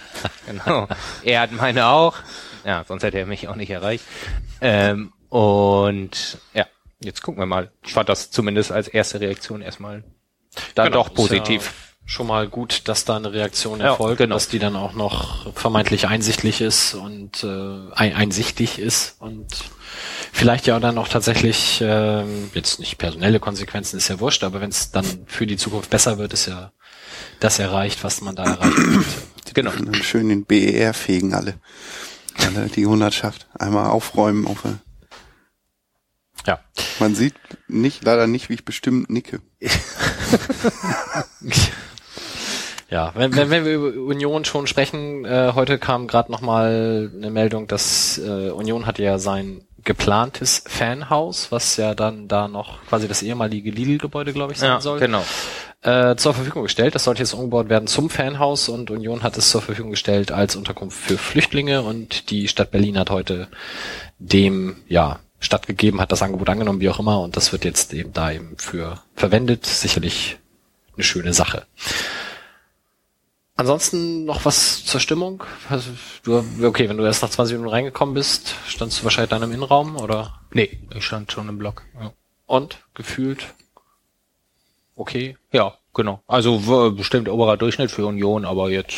genau. 0.46 0.88
Er 1.24 1.40
hat 1.40 1.52
meine 1.52 1.86
auch. 1.86 2.16
Ja, 2.64 2.84
sonst 2.86 3.02
hätte 3.02 3.18
er 3.18 3.26
mich 3.26 3.48
auch 3.48 3.56
nicht 3.56 3.70
erreicht. 3.70 4.04
Ähm, 4.60 5.12
und 5.28 6.38
ja, 6.54 6.66
jetzt 7.00 7.22
gucken 7.22 7.40
wir 7.40 7.46
mal. 7.46 7.70
Ich 7.84 7.92
fand 7.92 8.08
das 8.08 8.30
zumindest 8.30 8.70
als 8.70 8.86
erste 8.88 9.20
Reaktion 9.20 9.62
erstmal 9.62 10.04
dann 10.74 10.86
Genau, 10.92 11.02
doch 11.04 11.14
positiv. 11.14 11.62
Ist 11.62 11.66
ja 11.66 11.72
schon 12.04 12.26
mal 12.26 12.48
gut, 12.48 12.88
dass 12.88 13.04
da 13.04 13.16
eine 13.16 13.32
Reaktion 13.32 13.80
Ja, 13.80 13.86
erfolgt, 13.86 14.18
genau. 14.18 14.34
dass 14.34 14.48
die 14.48 14.58
dann 14.58 14.76
auch 14.76 14.92
noch 14.92 15.52
vermeintlich 15.54 16.08
einsichtlich 16.08 16.60
ist 16.60 16.94
und 16.94 17.42
äh, 17.44 17.92
ein, 17.94 18.14
einsichtig 18.14 18.78
ist 18.78 19.16
und 19.20 19.46
vielleicht 20.32 20.66
ja 20.66 20.80
dann 20.80 20.98
auch 20.98 21.08
tatsächlich 21.08 21.80
ähm, 21.84 22.50
jetzt 22.54 22.80
nicht 22.80 22.98
personelle 22.98 23.38
Konsequenzen 23.38 23.98
ist 23.98 24.08
ja 24.08 24.18
wurscht, 24.18 24.42
aber 24.42 24.60
wenn 24.60 24.70
es 24.70 24.90
dann 24.90 25.04
für 25.26 25.46
die 25.46 25.56
Zukunft 25.56 25.90
besser 25.90 26.18
wird, 26.18 26.32
ist 26.32 26.46
ja 26.46 26.72
das 27.38 27.58
erreicht, 27.58 28.02
was 28.02 28.20
man 28.22 28.34
da 28.34 28.44
erreichen 28.44 28.92
möchte. 28.96 29.52
Genau. 29.54 29.70
Und 29.72 29.86
dann 29.86 30.02
schön 30.02 30.28
den 30.28 30.44
BER 30.44 30.94
fegen 30.94 31.34
alle. 31.34 31.54
Alle 32.38 32.68
die 32.68 32.86
Hundertschaft. 32.86 33.46
Einmal 33.58 33.86
aufräumen. 33.90 34.46
Auf, 34.46 34.64
Ja. 36.46 36.58
man 36.98 37.14
sieht 37.14 37.34
nicht, 37.68 38.02
leider 38.04 38.26
nicht, 38.26 38.48
wie 38.48 38.54
ich 38.54 38.64
bestimmt 38.64 39.10
nicke. 39.10 39.40
Ja, 42.90 43.12
wenn, 43.14 43.34
wenn, 43.34 43.48
wenn 43.48 43.64
wir 43.64 43.72
über 43.72 44.02
Union 44.02 44.44
schon 44.44 44.66
sprechen, 44.66 45.24
äh, 45.24 45.52
heute 45.54 45.78
kam 45.78 46.06
gerade 46.06 46.30
noch 46.30 46.42
mal 46.42 47.10
eine 47.16 47.30
Meldung, 47.30 47.66
dass 47.66 48.18
äh, 48.18 48.50
Union 48.50 48.84
hat 48.84 48.98
ja 48.98 49.18
sein 49.18 49.64
geplantes 49.84 50.64
Fanhaus, 50.66 51.50
was 51.50 51.76
ja 51.76 51.94
dann 51.94 52.28
da 52.28 52.48
noch 52.48 52.84
quasi 52.86 53.08
das 53.08 53.22
ehemalige 53.22 53.70
Lidl-Gebäude, 53.70 54.32
glaube 54.32 54.52
ich, 54.52 54.58
sein 54.58 54.70
Ja, 54.70 54.80
soll, 54.80 55.00
genau. 55.00 55.24
äh, 55.82 56.16
zur 56.16 56.34
Verfügung 56.34 56.62
gestellt. 56.62 56.94
Das 56.94 57.04
sollte 57.04 57.22
jetzt 57.22 57.34
umgebaut 57.34 57.68
werden 57.68 57.86
zum 57.86 58.10
Fanhaus 58.10 58.68
und 58.68 58.90
Union 58.90 59.22
hat 59.22 59.36
es 59.36 59.50
zur 59.50 59.62
Verfügung 59.62 59.90
gestellt 59.90 60.32
als 60.32 60.56
Unterkunft 60.56 60.96
für 60.98 61.18
Flüchtlinge 61.18 61.82
und 61.82 62.30
die 62.30 62.48
Stadt 62.48 62.70
Berlin 62.70 62.98
hat 62.98 63.10
heute 63.10 63.48
dem, 64.18 64.76
ja, 64.88 65.18
stattgegeben, 65.40 66.00
hat 66.00 66.12
das 66.12 66.22
Angebot 66.22 66.48
angenommen, 66.48 66.80
wie 66.80 66.88
auch 66.88 67.00
immer, 67.00 67.20
und 67.20 67.36
das 67.36 67.50
wird 67.50 67.64
jetzt 67.64 67.92
eben 67.94 68.12
da 68.12 68.30
eben 68.30 68.54
für 68.58 69.02
verwendet. 69.16 69.66
Sicherlich 69.66 70.38
eine 70.94 71.02
schöne 71.04 71.32
Sache. 71.32 71.66
Ansonsten 73.54 74.24
noch 74.24 74.44
was 74.44 74.84
zur 74.84 75.00
Stimmung? 75.00 75.44
Also, 75.68 75.90
du, 76.22 76.42
okay, 76.66 76.88
wenn 76.88 76.96
du 76.96 77.04
erst 77.04 77.22
nach 77.22 77.30
20 77.30 77.56
Minuten 77.56 77.70
reingekommen 77.70 78.14
bist, 78.14 78.54
standst 78.66 79.00
du 79.00 79.04
wahrscheinlich 79.04 79.30
dann 79.30 79.42
im 79.42 79.52
Innenraum 79.52 79.96
oder? 79.96 80.40
Nee, 80.52 80.80
ich 80.94 81.04
stand 81.04 81.30
schon 81.30 81.48
im 81.48 81.58
Block. 81.58 81.82
Ja. 82.00 82.12
Und 82.46 82.78
gefühlt? 82.94 83.54
Okay. 84.96 85.36
Ja, 85.52 85.76
genau. 85.94 86.22
Also 86.26 86.92
bestimmt 86.92 87.28
oberer 87.28 87.56
Durchschnitt 87.56 87.90
für 87.90 88.06
Union, 88.06 88.44
aber 88.44 88.70
jetzt 88.70 88.96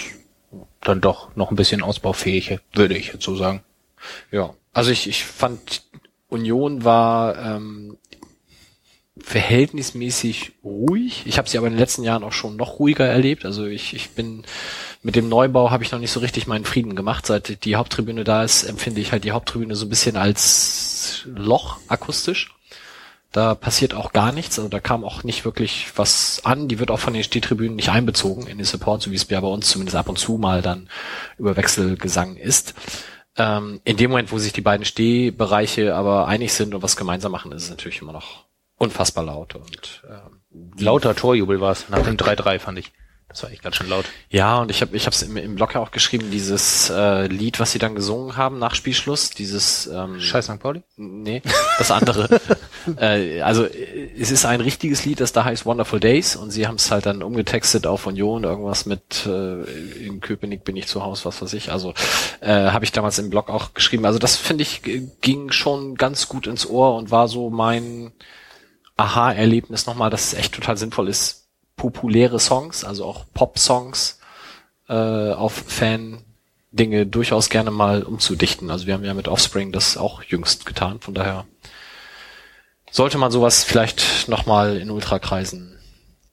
dann 0.81 1.01
doch 1.01 1.35
noch 1.35 1.51
ein 1.51 1.57
bisschen 1.57 1.83
ausbaufähig, 1.83 2.59
würde 2.73 2.97
ich 2.97 3.13
jetzt 3.13 3.25
so 3.25 3.35
sagen. 3.35 3.65
Ja. 4.31 4.55
Also 4.73 4.91
ich, 4.91 5.09
ich 5.09 5.25
fand 5.25 5.83
Union 6.29 6.85
war 6.85 7.37
ähm, 7.39 7.97
verhältnismäßig 9.19 10.53
ruhig. 10.65 11.23
Ich 11.27 11.39
habe 11.39 11.49
sie 11.49 11.57
aber 11.57 11.69
in 11.69 11.75
den 11.75 11.79
letzten 11.79 12.03
Jahren 12.03 12.25
auch 12.25 12.33
schon 12.33 12.57
noch 12.57 12.79
ruhiger 12.79 13.07
erlebt. 13.07 13.45
Also 13.45 13.67
ich, 13.67 13.95
ich 13.95 14.11
bin 14.11 14.43
mit 15.03 15.15
dem 15.15 15.29
Neubau 15.29 15.71
habe 15.71 15.85
ich 15.85 15.93
noch 15.93 16.01
nicht 16.01 16.11
so 16.11 16.21
richtig 16.21 16.47
meinen 16.47 16.65
Frieden 16.65 16.97
gemacht. 16.97 17.27
Seit 17.27 17.65
die 17.65 17.77
Haupttribüne 17.77 18.25
da 18.25 18.43
ist, 18.43 18.65
empfinde 18.65 19.01
ich 19.01 19.13
halt 19.13 19.25
die 19.25 19.33
Haupttribüne 19.33 19.77
so 19.77 19.87
ein 19.87 19.91
bisschen 19.91 20.17
als 20.17 21.23
Loch 21.27 21.79
akustisch. 21.89 22.55
Da 23.31 23.55
passiert 23.55 23.95
auch 23.95 24.13
gar 24.13 24.31
nichts, 24.31 24.61
also 24.61 24.69
da 24.69 24.79
kam 24.79 25.03
auch 25.03 25.25
nicht 25.25 25.45
wirklich 25.45 25.89
was 25.97 26.41
an. 26.45 26.69
Die 26.69 26.79
wird 26.79 26.93
auch 26.93 27.01
von 27.01 27.15
den 27.15 27.25
Stehtribünen 27.25 27.75
nicht 27.75 27.89
einbezogen 27.89 28.47
in 28.47 28.59
den 28.59 28.65
Support, 28.65 29.03
so 29.03 29.11
wie 29.11 29.17
es 29.17 29.29
ja 29.29 29.41
bei 29.41 29.49
uns 29.49 29.69
zumindest 29.69 29.97
ab 29.97 30.09
und 30.09 30.19
zu 30.19 30.39
mal 30.39 30.63
dann 30.63 30.89
über 31.37 31.57
Wechselgesang 31.57 32.37
ist. 32.37 32.75
Ähm, 33.37 33.81
in 33.85 33.97
dem 33.97 34.11
Moment, 34.11 34.31
wo 34.31 34.39
sich 34.39 34.53
die 34.53 34.61
beiden 34.61 34.87
Stehbereiche 34.87 35.97
aber 35.97 36.29
einig 36.29 36.53
sind 36.53 36.75
und 36.75 36.83
was 36.83 36.97
gemeinsam 36.97 37.33
machen, 37.33 37.51
ist 37.51 37.65
es 37.65 37.71
natürlich 37.71 38.01
immer 38.01 38.13
noch 38.13 38.45
unfassbar 38.77 39.25
laut 39.25 39.55
und 39.55 40.03
ähm, 40.09 40.41
Lauter 40.79 41.15
Torjubel 41.15 41.61
war 41.61 41.73
es 41.73 41.89
nach 41.89 42.03
dem 42.03 42.17
3-3, 42.17 42.59
fand 42.59 42.79
ich. 42.79 42.93
Das 43.27 43.43
war 43.43 43.51
echt 43.51 43.63
ganz 43.65 43.75
schön 43.75 43.89
laut. 43.89 44.05
Ja, 44.29 44.59
und 44.59 44.71
ich 44.71 44.81
habe 44.81 44.95
ich 44.97 45.07
habe 45.07 45.15
es 45.17 45.23
im, 45.23 45.37
im 45.37 45.57
Blog 45.57 45.75
ja 45.75 45.81
auch 45.81 45.91
geschrieben, 45.91 46.31
dieses 46.31 46.89
äh, 46.91 47.27
Lied, 47.27 47.59
was 47.59 47.73
sie 47.73 47.81
dann 47.81 47.97
gesungen 47.97 48.37
haben 48.37 48.61
nach 48.61 48.77
Spielschluss, 48.77 49.31
dieses 49.31 49.89
ähm, 49.89 50.21
Scheiß 50.21 50.45
St. 50.45 50.61
Pauli? 50.61 50.85
Nee, 50.97 51.43
das 51.79 51.91
andere. 51.91 52.29
äh, 53.01 53.41
also 53.41 53.65
äh, 53.65 54.11
es 54.17 54.31
ist 54.31 54.45
ein 54.47 54.61
richtiges 54.61 55.05
Lied, 55.05 55.19
das 55.21 55.33
da 55.33 55.43
heißt 55.45 55.67
Wonderful 55.67 55.99
Days 55.99 56.37
und 56.37 56.53
sie 56.53 56.69
haben 56.69 56.77
es 56.77 56.93
halt 56.93 57.07
dann 57.07 57.25
umgetextet 57.25 57.89
auf 57.89 58.07
Union, 58.07 58.45
irgendwas 58.45 58.87
mit 58.87 59.27
äh, 59.27 59.63
in 60.07 60.21
Köpenick 60.21 60.63
bin 60.63 60.77
ich 60.77 60.87
zu 60.87 61.03
Hause, 61.03 61.25
was 61.25 61.43
weiß 61.43 61.55
ich. 61.55 61.73
Also 61.73 61.93
äh, 62.41 62.53
habe 62.71 62.85
ich 62.85 62.93
damals 62.93 63.19
im 63.19 63.31
Blog 63.31 63.51
auch 63.51 63.75
geschrieben. 63.75 64.05
Also 64.05 64.21
das 64.21 64.37
finde 64.37 64.63
ich 64.63 64.83
g- 64.83 65.09
ging 65.23 65.51
schon 65.51 65.97
ganz 65.97 66.29
gut 66.29 66.47
ins 66.47 66.69
Ohr 66.69 66.95
und 66.95 67.11
war 67.11 67.27
so 67.27 67.51
mein 67.51 68.13
Aha-Erlebnis 68.97 69.87
nochmal, 69.87 70.11
dass 70.11 70.27
es 70.27 70.35
echt 70.35 70.55
total 70.55 70.77
sinnvoll 70.77 71.09
ist, 71.09 71.49
populäre 71.77 72.39
Songs, 72.39 72.85
also 72.85 73.05
auch 73.05 73.25
Pop-Songs 73.35 74.21
äh, 74.89 75.33
auf 75.33 75.53
Fan-Dinge 75.67 77.07
durchaus 77.07 77.49
gerne 77.49 77.71
mal 77.71 78.03
umzudichten. 78.03 78.71
Also 78.71 78.87
wir 78.87 78.95
haben 78.95 79.05
ja 79.05 79.15
mit 79.15 79.29
Offspring 79.29 79.73
das 79.73 79.97
auch 79.97 80.23
jüngst 80.23 80.67
getan, 80.67 81.01
von 81.01 81.15
daher 81.15 81.47
sollte 82.91 83.19
man 83.19 83.33
sowas 83.33 83.65
vielleicht 83.65 84.29
nochmal 84.29 84.77
in 84.77 84.91
Ultrakreisen 84.91 85.75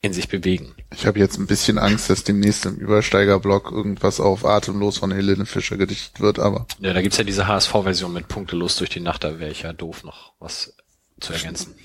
in 0.02 0.14
sich 0.14 0.28
bewegen. 0.28 0.74
Ich 0.94 1.06
habe 1.06 1.20
jetzt 1.20 1.38
ein 1.38 1.46
bisschen 1.46 1.78
Angst, 1.78 2.10
dass 2.10 2.24
demnächst 2.24 2.66
im 2.66 2.76
Übersteigerblock 2.76 3.72
irgendwas 3.72 4.20
auf 4.20 4.46
Atemlos 4.46 4.98
von 4.98 5.12
Helene 5.12 5.46
Fischer 5.46 5.78
gedichtet 5.78 6.20
wird, 6.20 6.40
aber 6.40 6.66
Ja, 6.80 6.94
da 6.94 7.02
gibt's 7.02 7.18
ja 7.18 7.24
diese 7.24 7.48
HSV-Version 7.48 8.12
mit 8.12 8.28
Punktelos 8.28 8.78
durch 8.78 8.90
die 8.90 9.00
Nacht, 9.00 9.24
da 9.24 9.40
wäre 9.40 9.52
ich 9.52 9.62
ja 9.62 9.74
doof 9.74 10.04
noch 10.04 10.34
was 10.40 10.76
zu 11.20 11.34
ergänzen. 11.34 11.76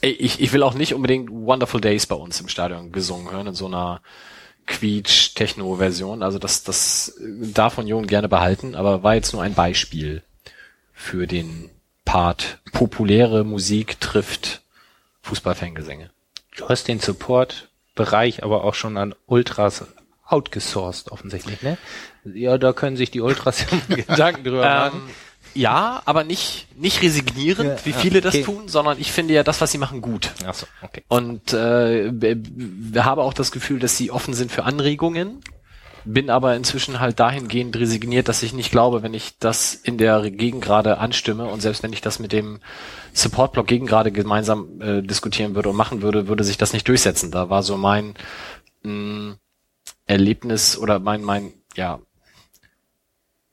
Ich, 0.00 0.40
ich 0.40 0.52
will 0.52 0.62
auch 0.62 0.74
nicht 0.74 0.94
unbedingt 0.94 1.30
Wonderful 1.30 1.80
Days 1.80 2.06
bei 2.06 2.14
uns 2.14 2.40
im 2.40 2.48
Stadion 2.48 2.92
gesungen 2.92 3.30
hören, 3.30 3.48
in 3.48 3.54
so 3.54 3.66
einer 3.66 4.00
Quietsch-Techno-Version. 4.66 6.22
Also 6.22 6.38
das, 6.38 6.62
das 6.62 7.18
darf 7.20 7.78
Union 7.78 8.06
gerne 8.06 8.28
behalten, 8.28 8.74
aber 8.74 9.02
war 9.02 9.14
jetzt 9.14 9.32
nur 9.32 9.42
ein 9.42 9.54
Beispiel 9.54 10.22
für 10.92 11.26
den 11.26 11.70
Part. 12.04 12.58
Populäre 12.72 13.44
Musik 13.44 14.00
trifft 14.00 14.62
Fußballfangesänge. 15.22 16.10
Du 16.56 16.68
hast 16.68 16.88
den 16.88 17.00
Support-Bereich 17.00 18.42
aber 18.42 18.64
auch 18.64 18.74
schon 18.74 18.96
an 18.96 19.14
Ultras 19.26 19.84
outgesourced, 20.24 21.10
offensichtlich, 21.10 21.62
ne? 21.62 21.78
Ja, 22.24 22.58
da 22.58 22.72
können 22.72 22.96
sich 22.96 23.10
die 23.10 23.20
Ultras 23.20 23.64
Gedanken 23.88 24.44
drüber 24.44 24.62
machen. 24.62 25.02
Ähm, 25.06 25.14
ja, 25.58 26.02
aber 26.04 26.22
nicht, 26.22 26.68
nicht 26.76 27.02
resignierend, 27.02 27.80
Ja, 27.80 27.84
wie 27.84 27.92
viele 27.92 28.20
das 28.20 28.34
okay. 28.34 28.44
tun, 28.44 28.68
sondern 28.68 29.00
ich 29.00 29.10
finde 29.10 29.34
ja 29.34 29.42
das, 29.42 29.60
was 29.60 29.72
sie 29.72 29.78
machen, 29.78 30.00
gut. 30.00 30.32
Ach 30.46 30.54
so, 30.54 30.66
okay. 30.82 31.02
Und 31.08 31.52
äh, 31.52 32.12
habe 32.96 33.22
auch 33.24 33.34
das 33.34 33.50
Gefühl, 33.50 33.80
dass 33.80 33.96
sie 33.96 34.12
offen 34.12 34.34
sind 34.34 34.52
für 34.52 34.62
Anregungen, 34.62 35.40
bin 36.04 36.30
aber 36.30 36.54
inzwischen 36.54 37.00
halt 37.00 37.18
dahingehend 37.18 37.76
resigniert, 37.76 38.28
dass 38.28 38.44
ich 38.44 38.52
nicht 38.52 38.70
glaube, 38.70 39.02
wenn 39.02 39.14
ich 39.14 39.38
das 39.40 39.74
in 39.74 39.98
der 39.98 40.30
Gegend 40.30 40.62
gerade 40.62 40.98
anstimme 40.98 41.46
und 41.46 41.60
selbst 41.60 41.82
wenn 41.82 41.92
ich 41.92 42.00
das 42.02 42.20
mit 42.20 42.32
dem 42.32 42.60
Support-Block 43.12 43.66
gegen 43.66 43.86
gerade 43.86 44.12
gemeinsam 44.12 44.80
äh, 44.80 45.02
diskutieren 45.02 45.56
würde 45.56 45.70
und 45.70 45.76
machen 45.76 46.02
würde, 46.02 46.28
würde 46.28 46.44
sich 46.44 46.56
das 46.56 46.72
nicht 46.72 46.86
durchsetzen. 46.86 47.32
Da 47.32 47.50
war 47.50 47.64
so 47.64 47.76
mein 47.76 48.14
mh, 48.84 49.36
Erlebnis 50.06 50.78
oder 50.78 51.00
mein, 51.00 51.24
mein, 51.24 51.52
ja, 51.74 51.98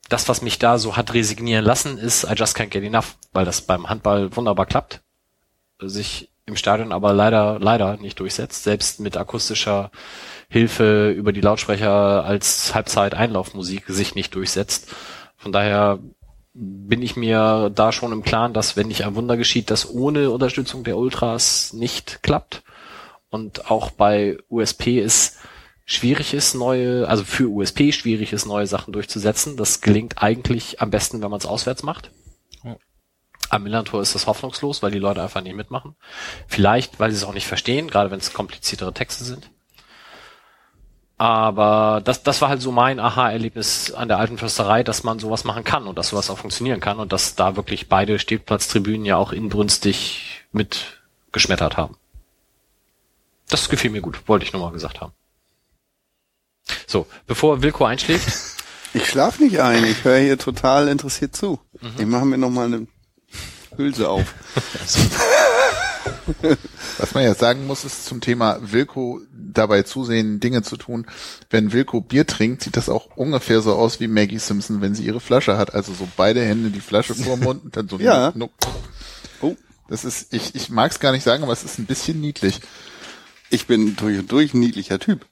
das, 0.08 0.28
was 0.28 0.42
mich 0.42 0.58
da 0.58 0.78
so 0.78 0.96
hat 0.96 1.14
resignieren 1.14 1.64
lassen, 1.64 1.98
ist 1.98 2.24
I 2.24 2.34
just 2.34 2.56
can't 2.56 2.68
get 2.68 2.84
enough, 2.84 3.16
weil 3.32 3.44
das 3.44 3.62
beim 3.62 3.88
Handball 3.88 4.34
wunderbar 4.36 4.66
klappt, 4.66 5.02
sich 5.80 6.30
im 6.46 6.56
Stadion 6.56 6.92
aber 6.92 7.12
leider, 7.12 7.58
leider 7.58 7.96
nicht 7.96 8.20
durchsetzt, 8.20 8.62
selbst 8.62 9.00
mit 9.00 9.16
akustischer 9.16 9.90
Hilfe 10.48 11.10
über 11.10 11.32
die 11.32 11.40
Lautsprecher 11.40 12.24
als 12.24 12.72
Halbzeit-Einlaufmusik 12.72 13.84
sich 13.88 14.14
nicht 14.14 14.34
durchsetzt. 14.34 14.88
Von 15.36 15.50
daher 15.50 15.98
bin 16.54 17.02
ich 17.02 17.16
mir 17.16 17.70
da 17.74 17.92
schon 17.92 18.12
im 18.12 18.22
Klaren, 18.22 18.54
dass 18.54 18.76
wenn 18.76 18.86
nicht 18.86 19.04
ein 19.04 19.16
Wunder 19.16 19.36
geschieht, 19.36 19.70
das 19.70 19.90
ohne 19.90 20.30
Unterstützung 20.30 20.84
der 20.84 20.96
Ultras 20.96 21.72
nicht 21.72 22.22
klappt. 22.22 22.62
Und 23.28 23.70
auch 23.70 23.90
bei 23.90 24.38
USP 24.48 25.00
ist 25.00 25.38
schwierig 25.86 26.34
ist, 26.34 26.54
neue, 26.54 27.08
also 27.08 27.24
für 27.24 27.48
USP 27.48 27.92
schwierig 27.92 28.32
ist, 28.32 28.44
neue 28.44 28.66
Sachen 28.66 28.92
durchzusetzen. 28.92 29.56
Das 29.56 29.80
gelingt 29.80 30.22
eigentlich 30.22 30.82
am 30.82 30.90
besten, 30.90 31.22
wenn 31.22 31.30
man 31.30 31.38
es 31.38 31.46
auswärts 31.46 31.82
macht. 31.82 32.10
Am 33.48 33.62
Millantor 33.62 34.02
ist 34.02 34.16
das 34.16 34.26
hoffnungslos, 34.26 34.82
weil 34.82 34.90
die 34.90 34.98
Leute 34.98 35.22
einfach 35.22 35.40
nicht 35.40 35.54
mitmachen. 35.54 35.94
Vielleicht, 36.48 36.98
weil 36.98 37.12
sie 37.12 37.16
es 37.16 37.24
auch 37.24 37.32
nicht 37.32 37.46
verstehen, 37.46 37.88
gerade 37.88 38.10
wenn 38.10 38.18
es 38.18 38.32
kompliziertere 38.32 38.92
Texte 38.92 39.24
sind. 39.24 39.50
Aber 41.16 42.02
das, 42.04 42.24
das 42.24 42.42
war 42.42 42.48
halt 42.48 42.60
so 42.60 42.72
mein 42.72 42.98
Aha-Erlebnis 42.98 43.92
an 43.92 44.08
der 44.08 44.18
alten 44.18 44.36
Försterei, 44.36 44.82
dass 44.82 45.04
man 45.04 45.20
sowas 45.20 45.44
machen 45.44 45.64
kann 45.64 45.86
und 45.86 45.96
dass 45.96 46.08
sowas 46.08 46.28
auch 46.28 46.38
funktionieren 46.38 46.80
kann 46.80 46.98
und 46.98 47.12
dass 47.12 47.36
da 47.36 47.56
wirklich 47.56 47.88
beide 47.88 48.18
Stehplatztribünen 48.18 49.06
ja 49.06 49.16
auch 49.16 49.32
inbrünstig 49.32 50.44
mit 50.50 51.00
geschmettert 51.30 51.76
haben. 51.76 51.96
Das 53.48 53.68
gefiel 53.68 53.92
mir 53.92 54.02
gut, 54.02 54.28
wollte 54.28 54.44
ich 54.44 54.52
nur 54.52 54.60
mal 54.60 54.72
gesagt 54.72 55.00
haben. 55.00 55.12
So, 56.86 57.06
bevor 57.26 57.62
Wilko 57.62 57.84
einschläft, 57.84 58.28
Ich 58.96 59.08
schlaf 59.08 59.40
nicht 59.40 59.60
ein, 59.60 59.84
ich 59.84 60.04
höre 60.04 60.18
hier 60.18 60.38
total 60.38 60.88
interessiert 60.88 61.36
zu. 61.36 61.60
Ich 61.98 62.06
mache 62.06 62.24
mir 62.24 62.38
noch 62.38 62.48
mal 62.48 62.64
eine 62.64 62.86
Hülse 63.76 64.08
auf. 64.08 64.32
Was 66.98 67.12
man 67.12 67.24
jetzt 67.24 67.40
sagen 67.40 67.66
muss, 67.66 67.84
ist 67.84 68.06
zum 68.06 68.22
Thema 68.22 68.58
Wilko 68.62 69.20
dabei 69.30 69.82
zusehen, 69.82 70.40
Dinge 70.40 70.62
zu 70.62 70.78
tun. 70.78 71.06
Wenn 71.50 71.74
Wilko 71.74 72.00
Bier 72.00 72.26
trinkt, 72.26 72.62
sieht 72.62 72.78
das 72.78 72.88
auch 72.88 73.16
ungefähr 73.16 73.60
so 73.60 73.74
aus 73.74 74.00
wie 74.00 74.08
Maggie 74.08 74.38
Simpson, 74.38 74.80
wenn 74.80 74.94
sie 74.94 75.04
ihre 75.04 75.20
Flasche 75.20 75.58
hat. 75.58 75.74
Also 75.74 75.92
so 75.92 76.08
beide 76.16 76.42
Hände 76.42 76.70
die 76.70 76.80
Flasche 76.80 77.14
vor 77.14 77.36
dem 77.36 77.44
Mund 77.44 77.64
und 77.64 77.76
dann 77.76 77.88
so. 77.90 77.98
Ja. 78.00 78.32
Nuck. 78.34 78.52
Oh. 79.42 79.56
Das 79.88 80.06
ist, 80.06 80.32
ich, 80.32 80.54
ich 80.54 80.70
mag 80.70 80.90
es 80.90 81.00
gar 81.00 81.12
nicht 81.12 81.22
sagen, 81.22 81.42
aber 81.42 81.52
es 81.52 81.64
ist 81.64 81.78
ein 81.78 81.84
bisschen 81.84 82.18
niedlich. 82.20 82.60
Ich 83.50 83.66
bin 83.66 83.94
durch 83.96 84.18
und 84.18 84.32
durch 84.32 84.54
ein 84.54 84.60
niedlicher 84.60 84.98
Typ. 84.98 85.26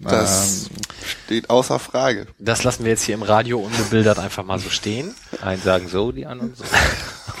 Das 0.00 0.70
steht 1.04 1.50
außer 1.50 1.78
Frage. 1.78 2.26
das 2.38 2.62
lassen 2.62 2.84
wir 2.84 2.92
jetzt 2.92 3.02
hier 3.02 3.14
im 3.14 3.22
Radio 3.22 3.58
unbebildert 3.58 4.18
einfach 4.18 4.44
mal 4.44 4.58
so 4.58 4.70
stehen. 4.70 5.14
Einen 5.42 5.60
sagen 5.60 5.88
so, 5.88 6.12
die 6.12 6.26
anderen 6.26 6.54
so. 6.54 6.64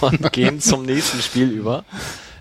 und 0.06 0.32
gehen 0.32 0.60
zum 0.60 0.82
nächsten 0.82 1.22
Spiel 1.22 1.50
über. 1.50 1.84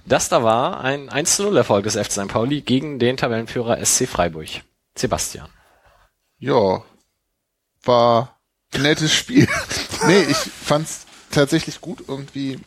Das 0.05 0.29
da 0.29 0.41
war 0.41 0.81
ein 0.81 1.09
1-0-Erfolg 1.09 1.83
des 1.83 1.95
FC 1.95 2.11
St. 2.11 2.27
Pauli 2.29 2.61
gegen 2.61 2.97
den 2.97 3.17
Tabellenführer 3.17 3.83
SC 3.85 4.07
Freiburg. 4.07 4.47
Sebastian. 4.95 5.49
Ja, 6.39 6.83
war 7.83 8.39
ein 8.73 8.81
nettes 8.81 9.13
Spiel. 9.13 9.47
nee, 10.07 10.23
ich 10.23 10.37
fand's 10.37 11.05
tatsächlich 11.31 11.81
gut. 11.81 12.03
Irgendwie 12.07 12.59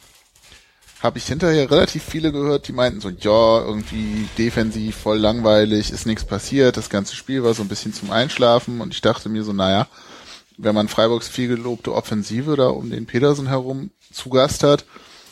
habe 1.02 1.18
ich 1.18 1.26
hinterher 1.26 1.70
relativ 1.70 2.04
viele 2.04 2.30
gehört, 2.30 2.68
die 2.68 2.72
meinten 2.72 3.00
so, 3.00 3.08
ja, 3.08 3.64
irgendwie 3.64 4.28
defensiv 4.36 4.96
voll 4.96 5.18
langweilig, 5.18 5.90
ist 5.90 6.06
nichts 6.06 6.24
passiert, 6.24 6.76
das 6.76 6.90
ganze 6.90 7.16
Spiel 7.16 7.42
war 7.42 7.54
so 7.54 7.62
ein 7.62 7.68
bisschen 7.68 7.94
zum 7.94 8.10
Einschlafen 8.10 8.80
und 8.80 8.92
ich 8.92 9.00
dachte 9.00 9.28
mir 9.28 9.42
so, 9.42 9.52
naja, 9.52 9.88
wenn 10.58 10.74
man 10.74 10.88
Freiburgs 10.88 11.28
viel 11.28 11.48
gelobte 11.48 11.94
Offensive 11.94 12.54
da 12.56 12.68
um 12.68 12.90
den 12.90 13.06
Petersen 13.06 13.48
herum 13.48 13.90
zu 14.12 14.28
Gast 14.28 14.62
hat 14.62 14.84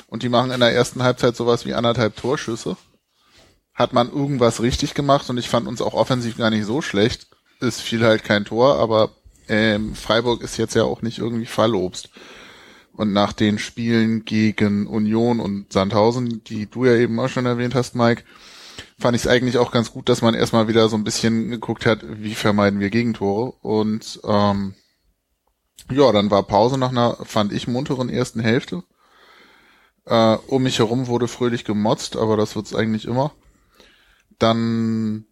und 0.06 0.22
die 0.22 0.30
machen 0.30 0.50
in 0.50 0.60
der 0.60 0.72
ersten 0.72 1.02
Halbzeit 1.02 1.36
sowas 1.36 1.66
wie 1.66 1.74
anderthalb 1.74 2.16
Torschüsse, 2.16 2.78
hat 3.74 3.92
man 3.92 4.10
irgendwas 4.10 4.62
richtig 4.62 4.94
gemacht 4.94 5.28
und 5.28 5.36
ich 5.36 5.50
fand 5.50 5.68
uns 5.68 5.82
auch 5.82 5.92
offensiv 5.92 6.38
gar 6.38 6.50
nicht 6.50 6.64
so 6.64 6.80
schlecht. 6.80 7.26
Es 7.60 7.80
fiel 7.80 8.04
halt 8.04 8.24
kein 8.24 8.46
Tor, 8.46 8.78
aber 8.78 9.10
ähm, 9.48 9.94
Freiburg 9.94 10.42
ist 10.42 10.56
jetzt 10.56 10.74
ja 10.74 10.84
auch 10.84 11.02
nicht 11.02 11.18
irgendwie 11.18 11.46
Fallobst. 11.46 12.08
Und 12.98 13.12
nach 13.12 13.32
den 13.32 13.60
Spielen 13.60 14.24
gegen 14.24 14.88
Union 14.88 15.38
und 15.38 15.72
Sandhausen, 15.72 16.42
die 16.42 16.66
du 16.66 16.84
ja 16.84 16.96
eben 16.96 17.20
auch 17.20 17.28
schon 17.28 17.46
erwähnt 17.46 17.76
hast, 17.76 17.94
Mike, 17.94 18.24
fand 18.98 19.14
ich 19.14 19.22
es 19.22 19.28
eigentlich 19.28 19.56
auch 19.56 19.70
ganz 19.70 19.92
gut, 19.92 20.08
dass 20.08 20.20
man 20.20 20.34
erstmal 20.34 20.66
wieder 20.66 20.88
so 20.88 20.96
ein 20.96 21.04
bisschen 21.04 21.48
geguckt 21.48 21.86
hat, 21.86 22.00
wie 22.04 22.34
vermeiden 22.34 22.80
wir 22.80 22.90
Gegentore. 22.90 23.52
Und 23.62 24.18
ähm, 24.24 24.74
ja, 25.92 26.10
dann 26.10 26.32
war 26.32 26.42
Pause 26.42 26.76
nach 26.76 26.90
einer, 26.90 27.16
fand 27.22 27.52
ich, 27.52 27.68
munteren 27.68 28.08
ersten 28.08 28.40
Hälfte. 28.40 28.82
Äh, 30.04 30.36
um 30.48 30.64
mich 30.64 30.80
herum 30.80 31.06
wurde 31.06 31.28
fröhlich 31.28 31.64
gemotzt, 31.64 32.16
aber 32.16 32.36
das 32.36 32.56
wird's 32.56 32.74
eigentlich 32.74 33.04
immer. 33.04 33.30
Dann 34.40 35.24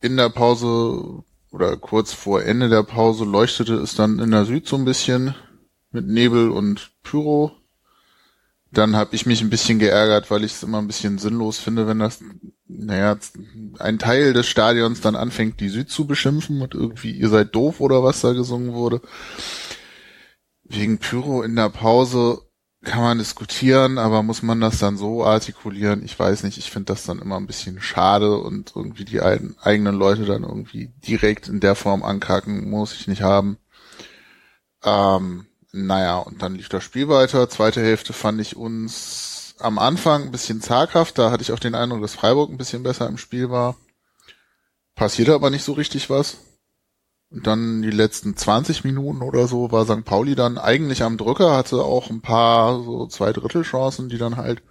in 0.00 0.16
der 0.16 0.30
Pause 0.30 1.22
oder 1.52 1.76
kurz 1.76 2.12
vor 2.12 2.42
Ende 2.42 2.68
der 2.68 2.82
Pause 2.82 3.24
leuchtete 3.24 3.74
es 3.74 3.94
dann 3.94 4.18
in 4.18 4.32
der 4.32 4.44
Süd 4.44 4.66
so 4.66 4.74
ein 4.74 4.84
bisschen 4.84 5.36
mit 5.96 6.06
Nebel 6.06 6.50
und 6.50 6.90
Pyro. 7.02 7.52
Dann 8.70 8.94
habe 8.96 9.16
ich 9.16 9.24
mich 9.24 9.40
ein 9.40 9.48
bisschen 9.48 9.78
geärgert, 9.78 10.30
weil 10.30 10.44
ich 10.44 10.52
es 10.52 10.62
immer 10.62 10.78
ein 10.78 10.86
bisschen 10.86 11.18
sinnlos 11.18 11.58
finde, 11.58 11.86
wenn 11.86 11.98
das, 11.98 12.20
naja, 12.68 13.16
ein 13.78 13.98
Teil 13.98 14.34
des 14.34 14.46
Stadions 14.46 15.00
dann 15.00 15.16
anfängt, 15.16 15.60
die 15.60 15.70
Süd 15.70 15.88
zu 15.88 16.06
beschimpfen 16.06 16.60
und 16.60 16.74
irgendwie, 16.74 17.12
ihr 17.12 17.30
seid 17.30 17.54
doof 17.54 17.80
oder 17.80 18.02
was 18.02 18.20
da 18.20 18.32
gesungen 18.32 18.74
wurde. 18.74 19.00
Wegen 20.64 20.98
Pyro 20.98 21.42
in 21.42 21.56
der 21.56 21.70
Pause 21.70 22.42
kann 22.82 23.00
man 23.00 23.18
diskutieren, 23.18 23.96
aber 23.96 24.22
muss 24.22 24.42
man 24.42 24.60
das 24.60 24.78
dann 24.78 24.98
so 24.98 25.24
artikulieren? 25.24 26.04
Ich 26.04 26.18
weiß 26.18 26.42
nicht, 26.42 26.58
ich 26.58 26.70
finde 26.70 26.92
das 26.92 27.04
dann 27.04 27.20
immer 27.20 27.38
ein 27.38 27.46
bisschen 27.46 27.80
schade 27.80 28.36
und 28.36 28.72
irgendwie 28.76 29.06
die 29.06 29.22
eigenen 29.22 29.94
Leute 29.94 30.26
dann 30.26 30.42
irgendwie 30.42 30.92
direkt 31.06 31.48
in 31.48 31.60
der 31.60 31.74
Form 31.74 32.02
ankacken, 32.02 32.68
muss 32.68 32.94
ich 32.94 33.08
nicht 33.08 33.22
haben. 33.22 33.56
Ähm, 34.84 35.46
naja, 35.72 36.18
und 36.18 36.42
dann 36.42 36.54
lief 36.54 36.68
das 36.68 36.84
Spiel 36.84 37.08
weiter. 37.08 37.48
Zweite 37.48 37.82
Hälfte 37.82 38.12
fand 38.12 38.40
ich 38.40 38.56
uns 38.56 39.54
am 39.58 39.78
Anfang 39.78 40.24
ein 40.24 40.30
bisschen 40.30 40.60
zaghaft. 40.60 41.18
Da 41.18 41.30
hatte 41.30 41.42
ich 41.42 41.52
auch 41.52 41.58
den 41.58 41.74
Eindruck, 41.74 42.02
dass 42.02 42.14
Freiburg 42.14 42.50
ein 42.50 42.58
bisschen 42.58 42.82
besser 42.82 43.08
im 43.08 43.18
Spiel 43.18 43.50
war. 43.50 43.76
Passierte 44.94 45.34
aber 45.34 45.50
nicht 45.50 45.64
so 45.64 45.72
richtig 45.72 46.08
was. 46.10 46.38
Und 47.30 47.46
dann 47.46 47.82
die 47.82 47.90
letzten 47.90 48.36
20 48.36 48.84
Minuten 48.84 49.22
oder 49.22 49.48
so 49.48 49.72
war 49.72 49.84
St. 49.84 50.04
Pauli 50.04 50.34
dann 50.36 50.58
eigentlich 50.58 51.02
am 51.02 51.16
Drücker, 51.16 51.56
hatte 51.56 51.82
auch 51.82 52.08
ein 52.08 52.20
paar 52.20 52.82
so 52.82 53.06
zwei 53.08 53.32
Drittel 53.32 53.62
Chancen, 53.62 54.08
die 54.08 54.18
dann 54.18 54.36
halt 54.36 54.62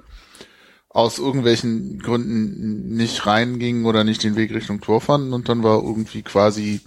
aus 0.89 1.20
irgendwelchen 1.20 2.00
Gründen 2.00 2.96
nicht 2.96 3.26
reingingen 3.26 3.86
oder 3.86 4.06
nicht 4.06 4.24
den 4.24 4.38
Weg 4.38 4.54
Richtung 4.54 4.80
Tor 4.80 5.02
fanden 5.02 5.34
und 5.34 5.50
dann 5.50 5.62
war 5.62 5.84
irgendwie 5.84 6.22
quasi 6.22 6.80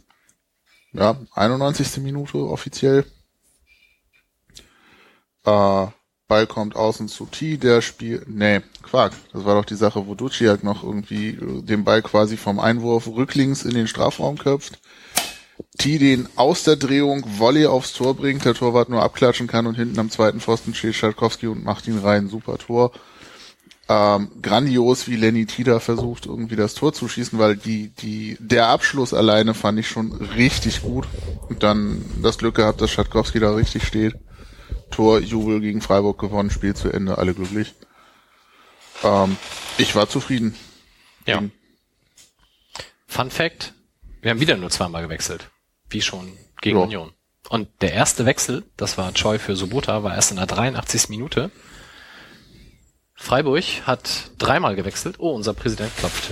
ja 0.94 1.20
91. 1.34 1.98
Minute 1.98 2.38
offiziell 2.38 3.04
äh, 5.44 5.86
Ball 6.28 6.46
kommt 6.46 6.76
außen 6.76 7.08
zu 7.08 7.24
T, 7.24 7.56
der 7.56 7.80
Spiel, 7.80 8.22
nee, 8.28 8.60
Quark. 8.82 9.14
Das 9.32 9.46
war 9.46 9.54
doch 9.54 9.64
die 9.64 9.74
Sache, 9.74 10.06
wo 10.06 10.14
Duciak 10.14 10.62
noch 10.62 10.84
irgendwie 10.84 11.30
äh, 11.30 11.62
den 11.62 11.84
Ball 11.84 12.02
quasi 12.02 12.36
vom 12.36 12.60
Einwurf 12.60 13.06
rücklings 13.06 13.64
in 13.64 13.74
den 13.74 13.88
Strafraum 13.88 14.36
köpft. 14.36 14.78
T 15.78 15.98
den 15.98 16.28
aus 16.36 16.64
der 16.64 16.76
Drehung 16.76 17.24
Volley 17.38 17.66
aufs 17.66 17.94
Tor 17.94 18.14
bringt, 18.14 18.44
der 18.44 18.54
Torwart 18.54 18.90
nur 18.90 19.02
abklatschen 19.02 19.46
kann 19.46 19.66
und 19.66 19.74
hinten 19.74 19.98
am 19.98 20.10
zweiten 20.10 20.40
Pfosten 20.40 20.74
steht 20.74 20.94
Schalkowski 20.94 21.46
und 21.46 21.64
macht 21.64 21.88
ihn 21.88 21.98
rein. 21.98 22.28
Super 22.28 22.58
Tor. 22.58 22.92
Ähm, 23.88 24.30
grandios, 24.42 25.08
wie 25.08 25.16
Lenny 25.16 25.46
Tida 25.46 25.80
versucht, 25.80 26.26
irgendwie 26.26 26.56
das 26.56 26.74
Tor 26.74 26.92
zu 26.92 27.08
schießen, 27.08 27.38
weil 27.38 27.56
die, 27.56 27.88
die, 27.88 28.36
der 28.38 28.68
Abschluss 28.68 29.14
alleine 29.14 29.54
fand 29.54 29.78
ich 29.78 29.88
schon 29.88 30.12
richtig 30.12 30.82
gut. 30.82 31.08
Und 31.48 31.62
dann 31.62 32.04
das 32.22 32.36
Glück 32.36 32.56
gehabt, 32.56 32.82
dass 32.82 32.90
Schatkowski 32.90 33.40
da 33.40 33.54
richtig 33.54 33.86
steht. 33.86 34.14
Torjubel 34.90 35.60
gegen 35.60 35.80
Freiburg 35.80 36.18
gewonnen, 36.18 36.50
Spiel 36.50 36.74
zu 36.74 36.90
Ende, 36.90 37.18
alle 37.18 37.34
glücklich. 37.34 37.74
Ähm, 39.02 39.36
ich 39.78 39.94
war 39.94 40.08
zufrieden. 40.08 40.54
Ja. 41.26 41.42
Fun 43.06 43.30
Fact, 43.30 43.74
wir 44.20 44.30
haben 44.30 44.40
wieder 44.40 44.56
nur 44.56 44.70
zweimal 44.70 45.02
gewechselt. 45.02 45.50
Wie 45.88 46.02
schon 46.02 46.36
gegen 46.60 46.78
Ja. 46.78 46.84
Union. 46.84 47.12
Und 47.48 47.68
der 47.80 47.92
erste 47.92 48.26
Wechsel, 48.26 48.64
das 48.76 48.98
war 48.98 49.12
Choi 49.14 49.38
für 49.38 49.56
Sobota, 49.56 50.02
war 50.02 50.14
erst 50.14 50.30
in 50.32 50.36
der 50.36 50.46
83. 50.46 51.08
Minute. 51.08 51.50
Freiburg 53.14 53.64
hat 53.84 54.30
dreimal 54.38 54.76
gewechselt. 54.76 55.16
Oh, 55.18 55.30
unser 55.34 55.54
Präsident 55.54 55.96
klopft. 55.96 56.30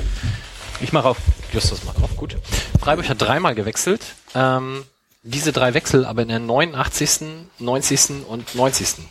Ich 0.81 0.93
mache 0.93 1.09
auf. 1.09 1.19
Justus 1.53 1.85
macht 1.85 2.03
auf, 2.03 2.17
gut. 2.17 2.37
Freiburg 2.79 3.09
hat 3.09 3.21
dreimal 3.21 3.55
gewechselt. 3.55 4.03
Ähm, 4.35 4.85
diese 5.27 5.53
drei 5.53 5.75
Wechsel 5.75 6.05
aber 6.05 6.23
in 6.23 6.29
der 6.29 6.39
89., 6.39 7.49
90. 7.59 8.27
und 8.27 8.55
90. 8.55 9.05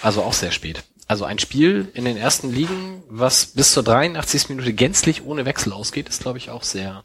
Also 0.00 0.22
auch 0.22 0.32
sehr 0.32 0.52
spät. 0.52 0.84
Also 1.06 1.24
ein 1.24 1.38
Spiel 1.38 1.90
in 1.94 2.04
den 2.04 2.16
ersten 2.16 2.50
Ligen, 2.50 3.02
was 3.08 3.46
bis 3.46 3.72
zur 3.72 3.82
83. 3.82 4.48
Minute 4.48 4.72
gänzlich 4.72 5.24
ohne 5.24 5.44
Wechsel 5.44 5.72
ausgeht, 5.72 6.08
ist 6.08 6.22
glaube 6.22 6.38
ich 6.38 6.50
auch 6.50 6.62
sehr 6.62 7.04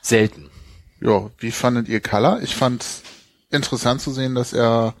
selten. 0.00 0.50
Ja, 1.00 1.30
wie 1.38 1.50
fandet 1.50 1.88
ihr 1.88 2.00
Kalla? 2.00 2.40
Ich 2.40 2.54
fand 2.54 2.84
interessant 3.50 4.00
zu 4.00 4.12
sehen, 4.12 4.34
dass 4.34 4.52
er 4.52 4.94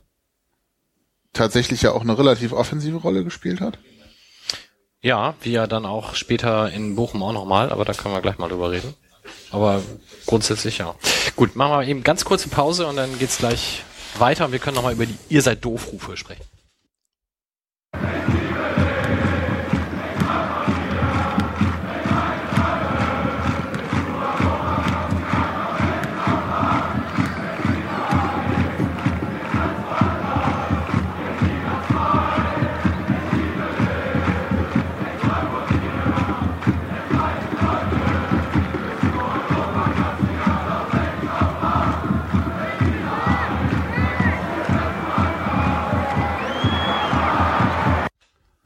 tatsächlich 1.32 1.82
ja 1.82 1.92
auch 1.92 2.02
eine 2.02 2.16
relativ 2.16 2.52
offensive 2.52 2.96
Rolle 2.96 3.24
gespielt 3.24 3.60
hat. 3.60 3.78
Ja, 5.00 5.34
wie 5.42 5.52
ja 5.52 5.66
dann 5.66 5.84
auch 5.84 6.14
später 6.14 6.70
in 6.70 6.96
Bochum 6.96 7.22
auch 7.22 7.32
nochmal, 7.32 7.70
aber 7.70 7.84
da 7.84 7.92
können 7.92 8.14
wir 8.14 8.22
gleich 8.22 8.38
mal 8.38 8.48
drüber 8.48 8.70
reden. 8.70 8.94
Aber 9.50 9.82
grundsätzlich 10.26 10.78
ja. 10.78 10.94
Gut, 11.36 11.56
machen 11.56 11.72
wir 11.72 11.86
eben 11.86 12.02
ganz 12.02 12.24
kurze 12.24 12.48
Pause 12.48 12.86
und 12.86 12.96
dann 12.96 13.18
geht's 13.18 13.38
gleich 13.38 13.82
weiter 14.18 14.46
und 14.46 14.52
wir 14.52 14.58
können 14.58 14.76
nochmal 14.76 14.92
über 14.92 15.06
die 15.06 15.16
Ihr 15.28 15.42
seid 15.42 15.64
doof 15.64 15.92
Rufe 15.92 16.16
sprechen. 16.16 16.44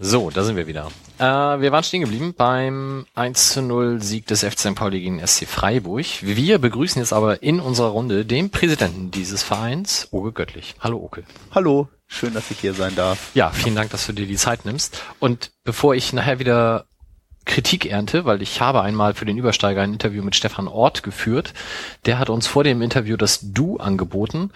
So, 0.08 0.30
da 0.30 0.42
sind 0.42 0.56
wir 0.56 0.66
wieder. 0.66 0.90
Äh, 1.18 1.22
wir 1.60 1.70
waren 1.70 1.84
stehen 1.84 2.00
geblieben 2.00 2.32
beim 2.34 3.04
1 3.14 3.52
zu 3.52 3.60
0 3.60 4.00
Sieg 4.02 4.26
des 4.26 4.42
FC 4.42 4.60
St. 4.60 4.74
Pauli 4.74 5.02
gegen 5.02 5.20
SC 5.20 5.46
Freiburg. 5.46 6.06
Wir 6.22 6.58
begrüßen 6.58 7.02
jetzt 7.02 7.12
aber 7.12 7.42
in 7.42 7.60
unserer 7.60 7.88
Runde 7.88 8.24
den 8.24 8.48
Präsidenten 8.48 9.10
dieses 9.10 9.42
Vereins, 9.42 10.08
Oge 10.10 10.32
Göttlich. 10.32 10.76
Hallo 10.80 10.96
Oke. 10.96 11.24
Hallo, 11.54 11.88
schön, 12.06 12.32
dass 12.32 12.50
ich 12.50 12.58
hier 12.58 12.72
sein 12.72 12.96
darf. 12.96 13.32
Ja, 13.34 13.50
vielen 13.50 13.74
Dank, 13.74 13.90
dass 13.90 14.06
du 14.06 14.14
dir 14.14 14.26
die 14.26 14.36
Zeit 14.36 14.64
nimmst. 14.64 14.98
Und 15.18 15.50
bevor 15.62 15.94
ich 15.94 16.14
nachher 16.14 16.38
wieder 16.38 16.86
Kritik 17.44 17.84
ernte, 17.84 18.24
weil 18.24 18.40
ich 18.40 18.62
habe 18.62 18.80
einmal 18.80 19.12
für 19.12 19.26
den 19.26 19.36
Übersteiger 19.36 19.82
ein 19.82 19.92
Interview 19.92 20.22
mit 20.22 20.36
Stefan 20.36 20.68
Ort 20.68 21.02
geführt. 21.02 21.52
Der 22.06 22.18
hat 22.18 22.30
uns 22.30 22.46
vor 22.46 22.64
dem 22.64 22.80
Interview 22.80 23.18
das 23.18 23.40
Du 23.52 23.76
angeboten 23.76 24.52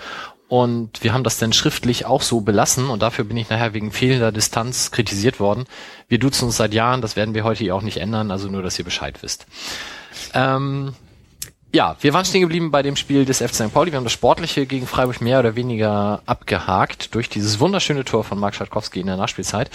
und 0.52 1.02
wir 1.02 1.14
haben 1.14 1.24
das 1.24 1.38
dann 1.38 1.54
schriftlich 1.54 2.04
auch 2.04 2.20
so 2.20 2.42
belassen 2.42 2.90
und 2.90 3.00
dafür 3.00 3.24
bin 3.24 3.38
ich 3.38 3.48
nachher 3.48 3.72
wegen 3.72 3.90
fehlender 3.90 4.32
Distanz 4.32 4.90
kritisiert 4.90 5.40
worden. 5.40 5.64
Wir 6.08 6.18
duzen 6.18 6.44
uns 6.44 6.58
seit 6.58 6.74
Jahren, 6.74 7.00
das 7.00 7.16
werden 7.16 7.32
wir 7.32 7.44
heute 7.44 7.60
hier 7.60 7.74
auch 7.74 7.80
nicht 7.80 7.96
ändern, 7.96 8.30
also 8.30 8.50
nur, 8.50 8.62
dass 8.62 8.78
ihr 8.78 8.84
Bescheid 8.84 9.22
wisst. 9.22 9.46
Ähm, 10.34 10.92
ja, 11.72 11.96
wir 12.02 12.12
waren 12.12 12.26
stehen 12.26 12.42
geblieben 12.42 12.70
bei 12.70 12.82
dem 12.82 12.96
Spiel 12.96 13.24
des 13.24 13.38
FC 13.38 13.54
St. 13.54 13.72
Pauli. 13.72 13.92
Wir 13.92 13.96
haben 13.96 14.04
das 14.04 14.12
Sportliche 14.12 14.66
gegen 14.66 14.86
Freiburg 14.86 15.22
mehr 15.22 15.38
oder 15.38 15.56
weniger 15.56 16.20
abgehakt 16.26 17.14
durch 17.14 17.30
dieses 17.30 17.58
wunderschöne 17.58 18.04
Tor 18.04 18.22
von 18.22 18.38
Marc 18.38 18.54
Schatkowski 18.54 19.00
in 19.00 19.06
der 19.06 19.16
Nachspielzeit. 19.16 19.70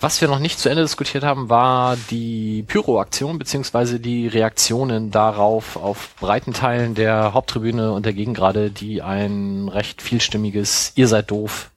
Was 0.00 0.20
wir 0.20 0.28
noch 0.28 0.38
nicht 0.38 0.60
zu 0.60 0.68
Ende 0.68 0.82
diskutiert 0.82 1.24
haben, 1.24 1.48
war 1.48 1.96
die 2.08 2.62
Pyro-Aktion 2.62 3.36
beziehungsweise 3.36 3.98
die 3.98 4.28
Reaktionen 4.28 5.10
darauf 5.10 5.76
auf 5.76 6.14
breiten 6.20 6.52
Teilen 6.52 6.94
der 6.94 7.32
Haupttribüne 7.32 7.92
und 7.92 8.06
der 8.06 8.12
Gegengrade, 8.12 8.70
die 8.70 9.02
ein 9.02 9.68
recht 9.68 10.00
vielstimmiges 10.00 10.92
Ihr 10.94 11.08
seid 11.08 11.32
doof 11.32 11.72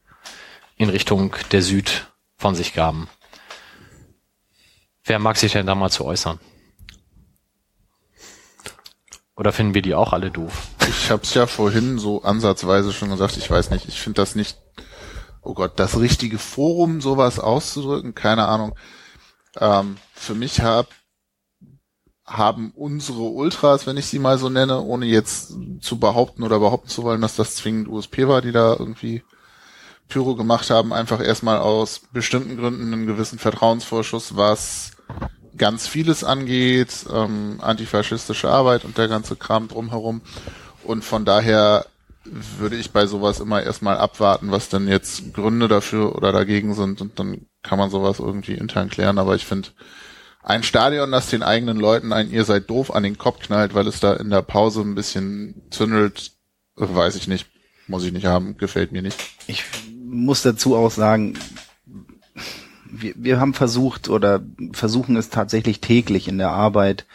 in 0.77 0.89
Richtung 0.89 1.35
der 1.51 1.63
Süd 1.63 2.11
von 2.37 2.53
sich 2.53 2.73
gaben. 2.73 3.09
Wer 5.03 5.17
mag 5.17 5.37
sich 5.37 5.53
denn 5.53 5.65
da 5.65 5.73
mal 5.73 5.89
zu 5.89 6.05
äußern? 6.05 6.39
Oder 9.35 9.51
finden 9.51 9.73
wir 9.73 9.81
die 9.81 9.95
auch 9.95 10.13
alle 10.13 10.29
doof? 10.29 10.67
Ich 10.87 11.09
habe 11.09 11.23
es 11.23 11.33
ja 11.33 11.47
vorhin 11.47 11.97
so 11.97 12.21
ansatzweise 12.21 12.93
schon 12.93 13.09
gesagt, 13.09 13.37
ich 13.37 13.49
weiß 13.49 13.71
nicht, 13.71 13.87
ich 13.87 13.99
finde 13.99 14.21
das 14.21 14.35
nicht, 14.35 14.59
oh 15.41 15.53
Gott, 15.53 15.73
das 15.77 15.99
richtige 15.99 16.37
Forum, 16.37 17.01
sowas 17.01 17.39
auszudrücken, 17.39 18.15
keine 18.15 18.47
Ahnung. 18.47 18.75
Ähm, 19.57 19.97
für 20.13 20.35
mich 20.35 20.61
hab, 20.61 20.87
haben 22.25 22.71
unsere 22.75 23.23
Ultras, 23.23 23.87
wenn 23.87 23.97
ich 23.97 24.05
sie 24.05 24.19
mal 24.19 24.37
so 24.37 24.49
nenne, 24.49 24.81
ohne 24.81 25.05
jetzt 25.05 25.53
zu 25.81 25.99
behaupten 25.99 26.43
oder 26.43 26.59
behaupten 26.59 26.87
zu 26.87 27.03
wollen, 27.03 27.21
dass 27.21 27.35
das 27.35 27.55
zwingend 27.55 27.87
USP 27.87 28.27
war, 28.27 28.41
die 28.41 28.51
da 28.51 28.75
irgendwie 28.77 29.23
Pyro 30.07 30.35
gemacht 30.35 30.69
haben, 30.69 30.93
einfach 30.93 31.21
erstmal 31.21 31.57
aus 31.59 32.01
bestimmten 32.11 32.57
Gründen 32.57 32.93
einen 32.93 33.07
gewissen 33.07 33.39
Vertrauensvorschuss, 33.39 34.35
was 34.35 34.91
ganz 35.57 35.87
vieles 35.87 36.23
angeht, 36.23 37.05
ähm, 37.11 37.59
antifaschistische 37.61 38.49
Arbeit 38.49 38.85
und 38.85 38.97
der 38.97 39.07
ganze 39.07 39.35
Kram 39.35 39.67
drumherum. 39.67 40.21
Und 40.83 41.03
von 41.03 41.25
daher 41.25 41.85
würde 42.23 42.75
ich 42.75 42.91
bei 42.91 43.05
sowas 43.07 43.39
immer 43.39 43.63
erstmal 43.63 43.97
abwarten, 43.97 44.51
was 44.51 44.69
denn 44.69 44.87
jetzt 44.87 45.33
Gründe 45.33 45.67
dafür 45.67 46.15
oder 46.15 46.31
dagegen 46.31 46.73
sind 46.73 47.01
und 47.01 47.19
dann 47.19 47.47
kann 47.63 47.79
man 47.79 47.89
sowas 47.89 48.19
irgendwie 48.19 48.53
intern 48.53 48.89
klären. 48.89 49.17
Aber 49.17 49.35
ich 49.35 49.45
finde, 49.45 49.69
ein 50.43 50.63
Stadion, 50.63 51.11
das 51.11 51.29
den 51.29 51.43
eigenen 51.43 51.77
Leuten 51.77 52.13
ein 52.13 52.31
Ihr 52.31 52.45
seid 52.45 52.69
doof 52.69 52.93
an 52.93 53.03
den 53.03 53.17
Kopf 53.17 53.39
knallt, 53.39 53.73
weil 53.73 53.87
es 53.87 53.99
da 53.99 54.13
in 54.13 54.29
der 54.29 54.41
Pause 54.41 54.81
ein 54.81 54.95
bisschen 54.95 55.63
zündelt, 55.69 56.31
weiß 56.75 57.15
ich 57.15 57.27
nicht. 57.27 57.47
Muss 57.87 58.03
ich 58.03 58.13
nicht 58.13 58.25
haben, 58.25 58.57
gefällt 58.57 58.91
mir 58.91 59.01
nicht. 59.01 59.19
Ich 59.47 59.65
muss 59.99 60.43
dazu 60.43 60.75
auch 60.75 60.91
sagen, 60.91 61.37
wir, 62.85 63.13
wir 63.17 63.39
haben 63.39 63.53
versucht 63.53 64.09
oder 64.09 64.41
versuchen 64.73 65.15
es 65.15 65.29
tatsächlich 65.29 65.81
täglich 65.81 66.27
in 66.27 66.37
der 66.37 66.51
Arbeit 66.51 67.05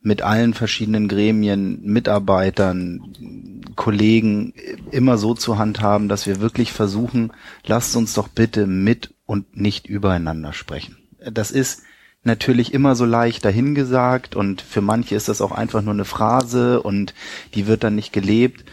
mit 0.00 0.22
allen 0.22 0.52
verschiedenen 0.52 1.08
Gremien, 1.08 1.80
Mitarbeitern, 1.82 3.61
Kollegen 3.76 4.54
immer 4.90 5.18
so 5.18 5.34
zu 5.34 5.58
handhaben, 5.58 6.08
dass 6.08 6.26
wir 6.26 6.40
wirklich 6.40 6.72
versuchen, 6.72 7.32
lasst 7.64 7.96
uns 7.96 8.14
doch 8.14 8.28
bitte 8.28 8.66
mit 8.66 9.14
und 9.26 9.56
nicht 9.56 9.86
übereinander 9.86 10.52
sprechen. 10.52 10.96
Das 11.30 11.50
ist 11.50 11.82
natürlich 12.24 12.72
immer 12.72 12.94
so 12.94 13.04
leicht 13.04 13.44
dahingesagt 13.44 14.36
und 14.36 14.62
für 14.62 14.80
manche 14.80 15.14
ist 15.14 15.28
das 15.28 15.40
auch 15.40 15.52
einfach 15.52 15.82
nur 15.82 15.94
eine 15.94 16.04
Phrase 16.04 16.82
und 16.82 17.14
die 17.54 17.66
wird 17.66 17.84
dann 17.84 17.94
nicht 17.94 18.12
gelebt. 18.12 18.64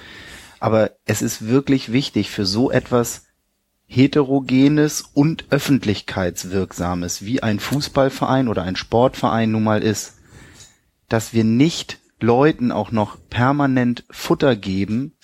Aber 0.60 0.92
es 1.06 1.22
ist 1.22 1.48
wirklich 1.48 1.92
wichtig 1.92 2.30
für 2.30 2.46
so 2.46 2.70
etwas 2.70 3.26
heterogenes 3.88 5.02
und 5.02 5.46
öffentlichkeitswirksames, 5.50 7.26
wie 7.26 7.42
ein 7.42 7.60
Fußballverein 7.60 8.48
oder 8.48 8.64
ein 8.64 8.76
Sportverein 8.76 9.52
nun 9.52 9.64
mal 9.64 9.82
ist, 9.82 10.18
dass 11.08 11.34
wir 11.34 11.44
nicht 11.44 11.98
Leuten 12.20 12.72
auch 12.72 12.92
noch 12.92 13.18
permanent 13.30 14.06
Futter 14.10 14.56
geben, 14.56 15.18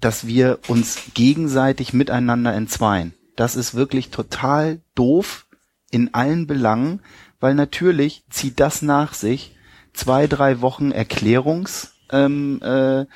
dass 0.00 0.26
wir 0.26 0.58
uns 0.68 1.12
gegenseitig 1.14 1.92
miteinander 1.92 2.52
entzweien. 2.54 3.14
Das 3.36 3.56
ist 3.56 3.74
wirklich 3.74 4.10
total 4.10 4.82
doof 4.94 5.46
in 5.90 6.12
allen 6.14 6.46
Belangen, 6.46 7.00
weil 7.40 7.54
natürlich 7.54 8.24
zieht 8.28 8.60
das 8.60 8.82
nach 8.82 9.14
sich 9.14 9.56
zwei, 9.92 10.26
drei 10.26 10.60
Wochen 10.60 10.90
Erklärungs, 10.90 11.94
ähm, 12.10 12.60
äh, 12.62 13.02
äh, 13.02 13.06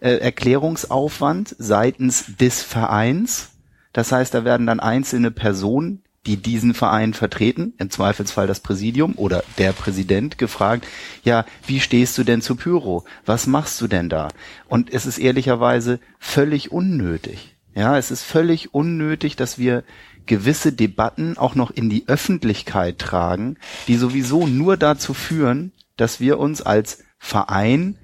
Erklärungsaufwand 0.00 1.56
seitens 1.58 2.36
des 2.36 2.62
Vereins. 2.62 3.50
Das 3.92 4.12
heißt, 4.12 4.34
da 4.34 4.44
werden 4.44 4.66
dann 4.66 4.80
einzelne 4.80 5.30
Personen, 5.30 6.03
die 6.26 6.36
diesen 6.36 6.74
Verein 6.74 7.14
vertreten, 7.14 7.74
im 7.78 7.90
Zweifelsfall 7.90 8.46
das 8.46 8.60
Präsidium 8.60 9.14
oder 9.16 9.44
der 9.58 9.72
Präsident, 9.72 10.38
gefragt, 10.38 10.86
ja, 11.22 11.44
wie 11.66 11.80
stehst 11.80 12.16
du 12.16 12.24
denn 12.24 12.40
zu 12.40 12.56
Pyro? 12.56 13.04
Was 13.26 13.46
machst 13.46 13.80
du 13.80 13.88
denn 13.88 14.08
da? 14.08 14.28
Und 14.66 14.92
es 14.92 15.06
ist 15.06 15.18
ehrlicherweise 15.18 16.00
völlig 16.18 16.72
unnötig. 16.72 17.56
Ja, 17.74 17.98
es 17.98 18.10
ist 18.10 18.22
völlig 18.22 18.72
unnötig, 18.72 19.36
dass 19.36 19.58
wir 19.58 19.84
gewisse 20.26 20.72
Debatten 20.72 21.36
auch 21.36 21.54
noch 21.54 21.70
in 21.70 21.90
die 21.90 22.08
Öffentlichkeit 22.08 22.98
tragen, 22.98 23.56
die 23.88 23.96
sowieso 23.96 24.46
nur 24.46 24.76
dazu 24.76 25.12
führen, 25.12 25.72
dass 25.96 26.20
wir 26.20 26.38
uns 26.38 26.62
als 26.62 27.04
Verein 27.18 27.98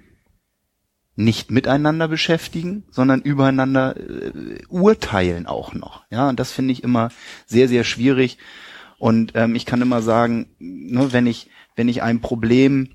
nicht 1.25 1.51
miteinander 1.51 2.09
beschäftigen, 2.09 2.85
sondern 2.91 3.21
übereinander 3.21 3.97
äh, 3.97 4.63
urteilen 4.69 5.47
auch 5.47 5.75
noch. 5.75 6.05
Ja, 6.11 6.29
und 6.29 6.41
das 6.41 6.53
finde 6.53 6.73
ich 6.73 6.83
immer 6.83 7.11
sehr, 7.47 7.69
sehr 7.69 7.85
schwierig. 7.85 8.39
Und 8.99 9.33
ähm, 9.35 9.55
ich 9.55 9.67
kann 9.67 9.83
immer 9.83 10.03
sagen, 10.03 10.47
nur 10.59 11.13
wenn 11.13 11.27
ich, 11.27 11.49
wenn 11.77 11.89
ich 11.89 12.03
ein 12.03 12.21
Problem 12.21 12.91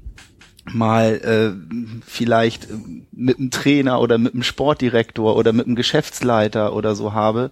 mal 0.71 1.15
äh, 1.23 2.01
vielleicht 2.05 2.67
mit 3.11 3.37
einem 3.37 3.51
Trainer 3.51 4.01
oder 4.01 4.17
mit 4.17 4.33
einem 4.33 4.43
Sportdirektor 4.43 5.35
oder 5.35 5.53
mit 5.53 5.67
einem 5.67 5.75
Geschäftsleiter 5.75 6.73
oder 6.73 6.95
so 6.95 7.13
habe, 7.13 7.51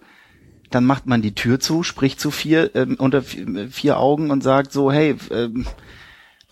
dann 0.72 0.86
macht 0.86 1.06
man 1.06 1.22
die 1.22 1.36
Tür 1.36 1.60
zu, 1.60 1.84
spricht 1.84 2.20
zu 2.20 2.32
vier 2.32 2.76
äh, 2.76 2.88
unter 2.98 3.22
vier 3.22 4.00
Augen 4.00 4.32
und 4.32 4.42
sagt 4.42 4.72
so, 4.72 4.92
hey, 4.92 5.16
äh, 5.30 5.50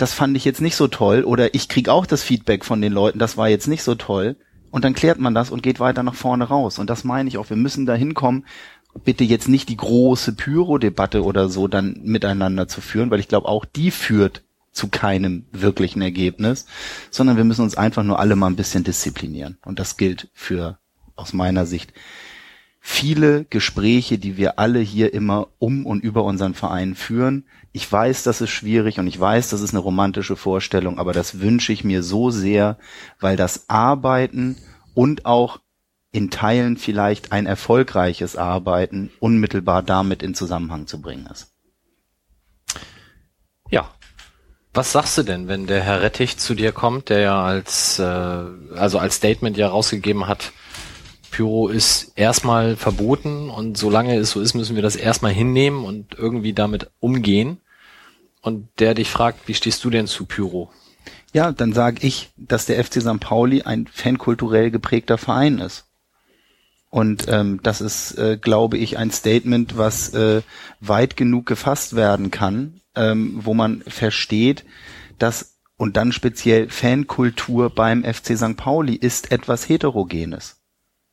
das 0.01 0.13
fand 0.13 0.35
ich 0.35 0.45
jetzt 0.45 0.61
nicht 0.61 0.75
so 0.75 0.87
toll. 0.87 1.23
Oder 1.23 1.53
ich 1.53 1.67
krieg 1.67 1.89
auch 1.89 2.05
das 2.05 2.23
Feedback 2.23 2.65
von 2.65 2.81
den 2.81 2.91
Leuten, 2.91 3.19
das 3.19 3.37
war 3.37 3.49
jetzt 3.49 3.67
nicht 3.67 3.83
so 3.83 3.95
toll. 3.95 4.35
Und 4.71 4.85
dann 4.85 4.93
klärt 4.93 5.19
man 5.19 5.35
das 5.35 5.51
und 5.51 5.63
geht 5.63 5.79
weiter 5.79 6.01
nach 6.01 6.15
vorne 6.15 6.45
raus. 6.45 6.79
Und 6.79 6.89
das 6.89 7.03
meine 7.03 7.29
ich 7.29 7.37
auch, 7.37 7.49
wir 7.49 7.57
müssen 7.57 7.85
da 7.85 7.93
hinkommen, 7.93 8.45
bitte 9.03 9.23
jetzt 9.23 9.47
nicht 9.47 9.69
die 9.69 9.77
große 9.77 10.33
Pyro-Debatte 10.33 11.23
oder 11.23 11.49
so 11.49 11.67
dann 11.67 11.99
miteinander 12.03 12.67
zu 12.67 12.81
führen, 12.81 13.11
weil 13.11 13.19
ich 13.19 13.27
glaube 13.27 13.47
auch 13.47 13.65
die 13.65 13.91
führt 13.91 14.43
zu 14.71 14.87
keinem 14.87 15.45
wirklichen 15.51 16.01
Ergebnis, 16.01 16.65
sondern 17.09 17.37
wir 17.37 17.43
müssen 17.43 17.63
uns 17.63 17.75
einfach 17.75 18.03
nur 18.03 18.19
alle 18.19 18.35
mal 18.35 18.47
ein 18.47 18.55
bisschen 18.55 18.83
disziplinieren. 18.83 19.57
Und 19.65 19.79
das 19.79 19.97
gilt 19.97 20.29
für 20.33 20.79
aus 21.15 21.33
meiner 21.33 21.65
Sicht 21.65 21.93
viele 22.79 23.45
Gespräche, 23.45 24.17
die 24.17 24.37
wir 24.37 24.57
alle 24.57 24.79
hier 24.79 25.13
immer 25.13 25.49
um 25.59 25.85
und 25.85 26.03
über 26.03 26.23
unseren 26.23 26.55
Verein 26.55 26.95
führen. 26.95 27.45
Ich 27.73 27.89
weiß, 27.89 28.23
das 28.23 28.41
ist 28.41 28.49
schwierig 28.49 28.99
und 28.99 29.07
ich 29.07 29.19
weiß, 29.19 29.49
das 29.49 29.61
ist 29.61 29.71
eine 29.71 29.79
romantische 29.79 30.35
Vorstellung, 30.35 30.99
aber 30.99 31.13
das 31.13 31.39
wünsche 31.39 31.71
ich 31.71 31.83
mir 31.83 32.03
so 32.03 32.29
sehr, 32.29 32.77
weil 33.19 33.37
das 33.37 33.69
Arbeiten 33.69 34.57
und 34.93 35.25
auch 35.25 35.59
in 36.11 36.29
Teilen 36.29 36.75
vielleicht 36.75 37.31
ein 37.31 37.45
erfolgreiches 37.45 38.35
Arbeiten 38.35 39.11
unmittelbar 39.19 39.81
damit 39.83 40.21
in 40.21 40.35
Zusammenhang 40.35 40.87
zu 40.87 41.01
bringen 41.01 41.27
ist. 41.27 41.53
Ja. 43.69 43.89
Was 44.73 44.91
sagst 44.91 45.17
du 45.17 45.23
denn, 45.23 45.47
wenn 45.47 45.67
der 45.67 45.81
Herr 45.81 46.01
Rettich 46.01 46.37
zu 46.37 46.55
dir 46.55 46.71
kommt, 46.71 47.09
der 47.09 47.19
ja 47.19 47.43
als 47.43 47.99
äh, 47.99 48.03
also 48.03 48.99
als 48.99 49.15
Statement 49.15 49.57
ja 49.57 49.67
rausgegeben 49.67 50.27
hat, 50.27 50.53
Pyro 51.31 51.69
ist 51.69 52.11
erstmal 52.15 52.75
verboten 52.75 53.49
und 53.49 53.77
solange 53.77 54.15
es 54.17 54.31
so 54.31 54.41
ist, 54.41 54.53
müssen 54.53 54.75
wir 54.75 54.83
das 54.83 54.95
erstmal 54.95 55.31
hinnehmen 55.31 55.85
und 55.85 56.15
irgendwie 56.17 56.53
damit 56.53 56.91
umgehen. 56.99 57.59
Und 58.41 58.67
der 58.79 58.93
dich 58.93 59.09
fragt, 59.09 59.47
wie 59.47 59.53
stehst 59.53 59.83
du 59.83 59.89
denn 59.89 60.07
zu 60.07 60.25
Pyro? 60.25 60.71
Ja, 61.33 61.51
dann 61.51 61.73
sage 61.73 62.05
ich, 62.05 62.29
dass 62.37 62.65
der 62.65 62.83
FC 62.83 63.01
St. 63.01 63.19
Pauli 63.19 63.61
ein 63.61 63.87
fankulturell 63.87 64.71
geprägter 64.71 65.17
Verein 65.17 65.59
ist. 65.59 65.85
Und 66.89 67.27
ähm, 67.29 67.61
das 67.63 67.79
ist, 67.79 68.17
äh, 68.17 68.37
glaube 68.37 68.77
ich, 68.77 68.97
ein 68.97 69.11
Statement, 69.11 69.77
was 69.77 70.13
äh, 70.13 70.41
weit 70.81 71.15
genug 71.15 71.45
gefasst 71.45 71.95
werden 71.95 72.31
kann, 72.31 72.81
ähm, 72.95 73.39
wo 73.43 73.53
man 73.53 73.81
versteht, 73.87 74.65
dass 75.17 75.57
und 75.77 75.97
dann 75.97 76.11
speziell 76.11 76.69
Fankultur 76.69 77.71
beim 77.71 78.03
FC 78.03 78.37
St. 78.37 78.55
Pauli 78.55 78.93
ist 78.93 79.31
etwas 79.31 79.67
Heterogenes. 79.67 80.60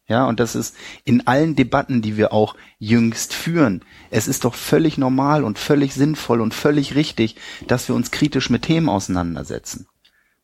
Ja, 0.08 0.26
und 0.26 0.40
das 0.40 0.54
ist 0.54 0.74
in 1.04 1.26
allen 1.26 1.54
Debatten, 1.54 2.00
die 2.00 2.16
wir 2.16 2.32
auch 2.32 2.56
jüngst 2.78 3.34
führen. 3.34 3.82
Es 4.10 4.26
ist 4.26 4.46
doch 4.46 4.54
völlig 4.54 4.96
normal 4.96 5.44
und 5.44 5.58
völlig 5.58 5.92
sinnvoll 5.92 6.40
und 6.40 6.54
völlig 6.54 6.94
richtig, 6.94 7.36
dass 7.66 7.88
wir 7.88 7.94
uns 7.94 8.10
kritisch 8.10 8.48
mit 8.48 8.62
Themen 8.62 8.88
auseinandersetzen. 8.88 9.86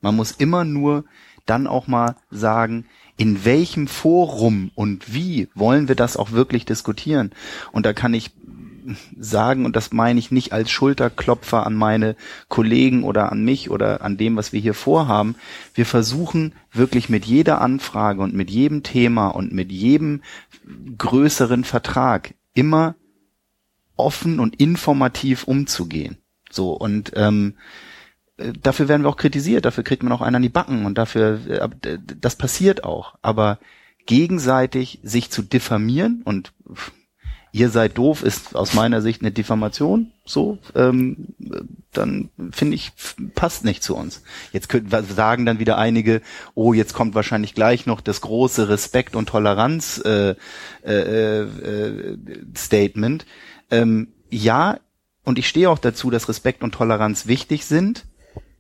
Man 0.03 0.17
muss 0.17 0.33
immer 0.33 0.65
nur 0.65 1.07
dann 1.47 1.67
auch 1.67 1.87
mal 1.87 2.17
sagen, 2.31 2.85
in 3.17 3.47
welchem 3.47 3.87
Forum 3.87 4.71
und 4.75 5.15
wie 5.15 5.49
wollen 5.55 5.89
wir 5.89 5.95
das 5.95 6.19
auch 6.19 6.33
wirklich 6.33 6.67
diskutieren? 6.67 7.33
Und 7.73 7.87
da 7.87 7.95
kann 7.95 8.13
ich 8.13 8.33
sagen, 9.19 9.65
und 9.65 9.77
das 9.77 9.93
meine 9.93 10.19
ich 10.19 10.31
nicht 10.31 10.53
als 10.53 10.71
Schulterklopfer 10.71 11.67
an 11.67 11.75
meine 11.75 12.17
Kollegen 12.49 13.05
oder 13.05 13.33
an 13.33 13.45
mich 13.45 13.71
oder 13.71 14.03
an 14.03 14.17
dem, 14.17 14.37
was 14.37 14.53
wir 14.53 14.61
hier 14.61 14.75
vorhaben. 14.75 15.37
Wir 15.75 15.87
versuchen 15.87 16.55
wirklich 16.73 17.09
mit 17.09 17.25
jeder 17.25 17.61
Anfrage 17.61 18.21
und 18.23 18.35
mit 18.35 18.51
jedem 18.51 18.83
Thema 18.83 19.29
und 19.29 19.53
mit 19.53 19.73
jedem 19.73 20.23
größeren 20.99 21.65
Vertrag 21.65 22.35
immer 22.53 22.95
offen 23.97 24.41
und 24.41 24.57
informativ 24.57 25.45
umzugehen. 25.45 26.19
So 26.51 26.73
und 26.73 27.13
ähm, 27.15 27.55
dafür 28.37 28.89
werden 28.89 29.03
wir 29.03 29.09
auch 29.09 29.17
kritisiert, 29.17 29.65
dafür 29.65 29.85
kriegt 29.85 30.03
man 30.03 30.13
auch 30.13 30.21
einen 30.21 30.37
an 30.37 30.43
die 30.43 30.49
Backen 30.49 30.87
und 30.87 30.99
dafür, 30.99 31.41
äh, 31.49 31.99
das 32.21 32.37
passiert 32.37 32.85
auch. 32.85 33.17
Aber 33.23 33.59
gegenseitig 34.07 35.01
sich 35.03 35.31
zu 35.31 35.43
diffamieren 35.43 36.23
und 36.25 36.53
ihr 37.55 37.71
seid 37.71 37.97
doof 37.97 38.25
ist 38.25 38.57
aus 38.57 38.75
meiner 38.75 39.01
Sicht 39.01 39.23
eine 39.23 39.31
Diffamation, 39.31 40.11
so, 40.25 40.59
ähm, 40.75 41.29
dann 41.93 42.31
finde 42.51 42.75
ich, 42.75 42.91
passt 43.37 43.65
nicht 43.65 43.81
zu 43.81 43.95
uns. 43.95 44.25
Jetzt 44.53 44.69
könnten 44.69 44.91
sagen 45.15 45.47
dann 45.47 45.61
wieder 45.61 45.79
einige, 45.79 46.21
oh, 46.57 46.73
jetzt 46.73 46.95
kommt 46.95 47.15
wahrscheinlich 47.15 47.55
gleich 47.55 47.87
noch 47.87 48.01
das 48.01 48.21
große 48.23 48.69
Respekt 48.69 49.15
und 49.15 49.29
Toleranz 49.29 50.03
äh, 50.05 50.35
äh, 50.85 51.43
äh, 51.43 52.19
Statement. 52.57 53.25
Ähm, 53.71 54.09
ja, 54.31 54.81
und 55.23 55.39
ich 55.39 55.47
stehe 55.47 55.71
auch 55.71 55.79
dazu, 55.79 56.11
dass 56.11 56.29
Respekt 56.29 56.65
und 56.65 56.73
Toleranz 56.73 57.29
wichtig 57.29 57.67
sind 57.67 58.05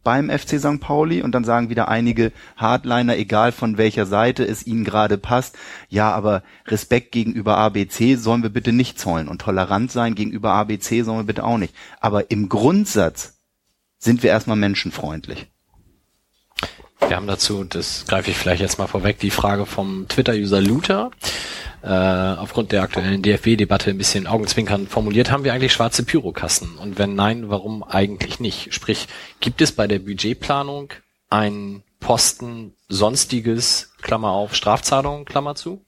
beim 0.04 0.30
FC 0.30 0.60
St. 0.60 0.80
Pauli 0.80 1.22
und 1.22 1.32
dann 1.32 1.44
sagen 1.44 1.70
wieder 1.70 1.88
einige 1.88 2.32
Hardliner, 2.56 3.16
egal 3.16 3.52
von 3.52 3.78
welcher 3.78 4.06
Seite 4.06 4.44
es 4.44 4.66
ihnen 4.66 4.84
gerade 4.84 5.18
passt, 5.18 5.56
ja, 5.88 6.12
aber 6.12 6.42
Respekt 6.66 7.12
gegenüber 7.12 7.56
ABC 7.58 8.16
sollen 8.16 8.42
wir 8.42 8.50
bitte 8.50 8.72
nicht 8.72 9.00
zollen 9.00 9.28
und 9.28 9.40
tolerant 9.40 9.90
sein 9.90 10.14
gegenüber 10.14 10.52
ABC 10.52 11.02
sollen 11.02 11.20
wir 11.20 11.24
bitte 11.24 11.44
auch 11.44 11.58
nicht. 11.58 11.74
Aber 12.00 12.30
im 12.30 12.48
Grundsatz 12.48 13.38
sind 13.98 14.22
wir 14.22 14.30
erstmal 14.30 14.56
menschenfreundlich. 14.56 15.46
Wir 17.00 17.16
haben 17.16 17.26
dazu, 17.26 17.64
das 17.64 18.04
greife 18.06 18.30
ich 18.30 18.36
vielleicht 18.36 18.62
jetzt 18.62 18.78
mal 18.78 18.86
vorweg, 18.86 19.18
die 19.18 19.30
Frage 19.30 19.66
vom 19.66 20.08
Twitter-User 20.08 20.60
Luther 20.60 21.10
äh, 21.84 21.88
aufgrund 21.88 22.72
der 22.72 22.82
aktuellen 22.82 23.20
DFB-Debatte 23.20 23.90
ein 23.90 23.98
bisschen 23.98 24.26
augenzwinkern 24.26 24.86
formuliert, 24.86 25.30
haben 25.30 25.44
wir 25.44 25.52
eigentlich 25.52 25.74
schwarze 25.74 26.02
Pyrokassen? 26.02 26.78
Und 26.78 26.98
wenn 26.98 27.14
nein, 27.14 27.50
warum 27.50 27.82
eigentlich 27.82 28.40
nicht? 28.40 28.72
Sprich, 28.72 29.06
gibt 29.40 29.60
es 29.60 29.72
bei 29.72 29.86
der 29.86 29.98
Budgetplanung 29.98 30.94
einen 31.28 31.82
Posten 32.00 32.72
sonstiges, 32.88 33.92
Klammer 34.00 34.30
auf, 34.30 34.54
Strafzahlungen, 34.54 35.26
Klammer 35.26 35.56
zu? 35.56 35.84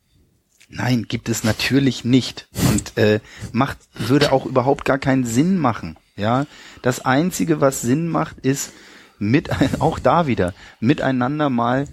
Nein, 0.68 1.06
gibt 1.08 1.30
es 1.30 1.44
natürlich 1.44 2.04
nicht 2.04 2.48
und 2.52 2.98
äh, 2.98 3.20
macht 3.52 3.78
würde 3.94 4.32
auch 4.32 4.44
überhaupt 4.44 4.84
gar 4.84 4.98
keinen 4.98 5.24
Sinn 5.24 5.56
machen. 5.58 5.96
Ja, 6.16 6.46
das 6.82 7.04
einzige, 7.04 7.60
was 7.60 7.80
Sinn 7.80 8.08
macht, 8.08 8.38
ist 8.40 8.72
mit 9.18 9.48
auch 9.80 9.98
da 9.98 10.26
wieder 10.26 10.52
miteinander 10.78 11.48
mal 11.48 11.86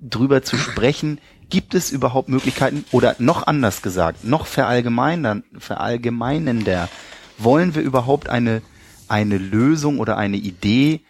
drüber 0.00 0.42
zu 0.42 0.56
sprechen. 0.56 1.20
Gibt 1.48 1.74
es 1.74 1.90
überhaupt 1.92 2.28
Möglichkeiten 2.28 2.84
oder 2.92 3.16
noch 3.18 3.46
anders 3.46 3.82
gesagt, 3.82 4.24
noch 4.24 4.46
verallgemeinender, 4.46 5.42
wollen 7.38 7.74
wir 7.74 7.82
überhaupt 7.82 8.28
eine 8.28 8.62
eine 9.08 9.38
Lösung 9.38 9.98
oder 9.98 10.16
eine 10.16 10.36
Idee 10.36 11.00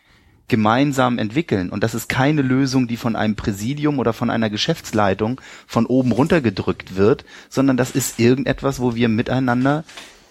gemeinsam 0.49 1.19
entwickeln. 1.19 1.71
Und 1.71 1.83
das 1.83 1.95
ist 1.95 2.09
keine 2.09 2.43
Lösung, 2.43 2.87
die 2.87 2.97
von 2.97 3.17
einem 3.17 3.35
Präsidium 3.35 3.99
oder 3.99 4.13
von 4.13 4.31
einer 4.31 4.49
Geschäftsleitung 4.49 5.41
von 5.67 5.87
oben 5.87 6.13
runtergedrückt 6.13 6.97
wird, 6.97 7.25
sondern 7.49 7.77
das 7.77 7.91
ist 7.91 8.21
irgendetwas, 8.21 8.81
wo 8.81 8.95
wir 8.95 9.09
miteinander 9.09 9.85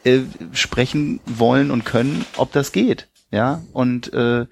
äh, 0.05 0.21
sprechen 0.53 1.19
wollen 1.25 1.69
und 1.69 1.83
können, 1.83 2.25
ob 2.37 2.53
das 2.53 2.71
geht. 2.71 3.09
Ja, 3.31 3.63
und 3.73 4.13
äh, 4.13 4.45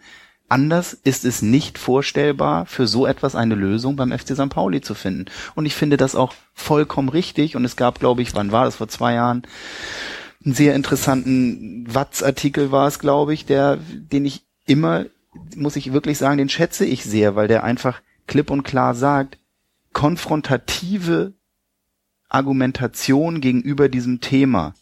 anders 0.50 0.94
ist 0.94 1.26
es 1.26 1.42
nicht 1.42 1.78
vorstellbar, 1.78 2.66
für 2.66 2.88
so 2.88 3.08
etwas 3.08 3.36
eine 3.36 3.56
Lösung 3.56 3.96
beim 3.96 4.12
FC 4.12 4.36
St. 4.36 4.50
Pauli 4.50 4.82
zu 4.82 4.94
finden. 4.94 5.26
Und 5.56 5.66
ich 5.66 5.76
finde 5.76 5.98
das 5.98 6.16
auch 6.16 6.34
vollkommen 6.54 7.10
richtig. 7.10 7.56
Und 7.56 7.66
es 7.66 7.76
gab, 7.76 8.00
glaube 8.00 8.22
ich, 8.22 8.36
wann 8.36 8.52
war 8.52 8.66
das, 8.66 8.76
vor 8.76 8.88
zwei 8.88 9.16
Jahren, 9.16 9.44
einen 10.46 10.54
sehr 10.54 10.76
interessanten 10.76 11.86
Watz-Artikel 11.94 12.72
war 12.72 12.88
es, 12.88 13.00
glaube 13.00 13.34
ich, 13.34 13.46
der, 13.46 13.78
den 13.78 14.26
ich 14.26 14.44
immer, 14.66 15.06
muss 15.56 15.76
ich 15.76 15.94
wirklich 15.94 16.18
sagen, 16.18 16.38
den 16.38 16.50
schätze 16.50 16.86
ich 16.86 17.04
sehr, 17.04 17.36
weil 17.36 17.48
der 17.48 17.64
einfach 17.64 18.02
klipp 18.28 18.52
und 18.52 18.64
klar 18.64 18.94
sagt, 18.94 19.38
konfrontative 19.94 21.34
Argumentation 22.30 23.42
gegenüber 23.42 23.90
diesem 23.90 24.20
Thema 24.20 24.74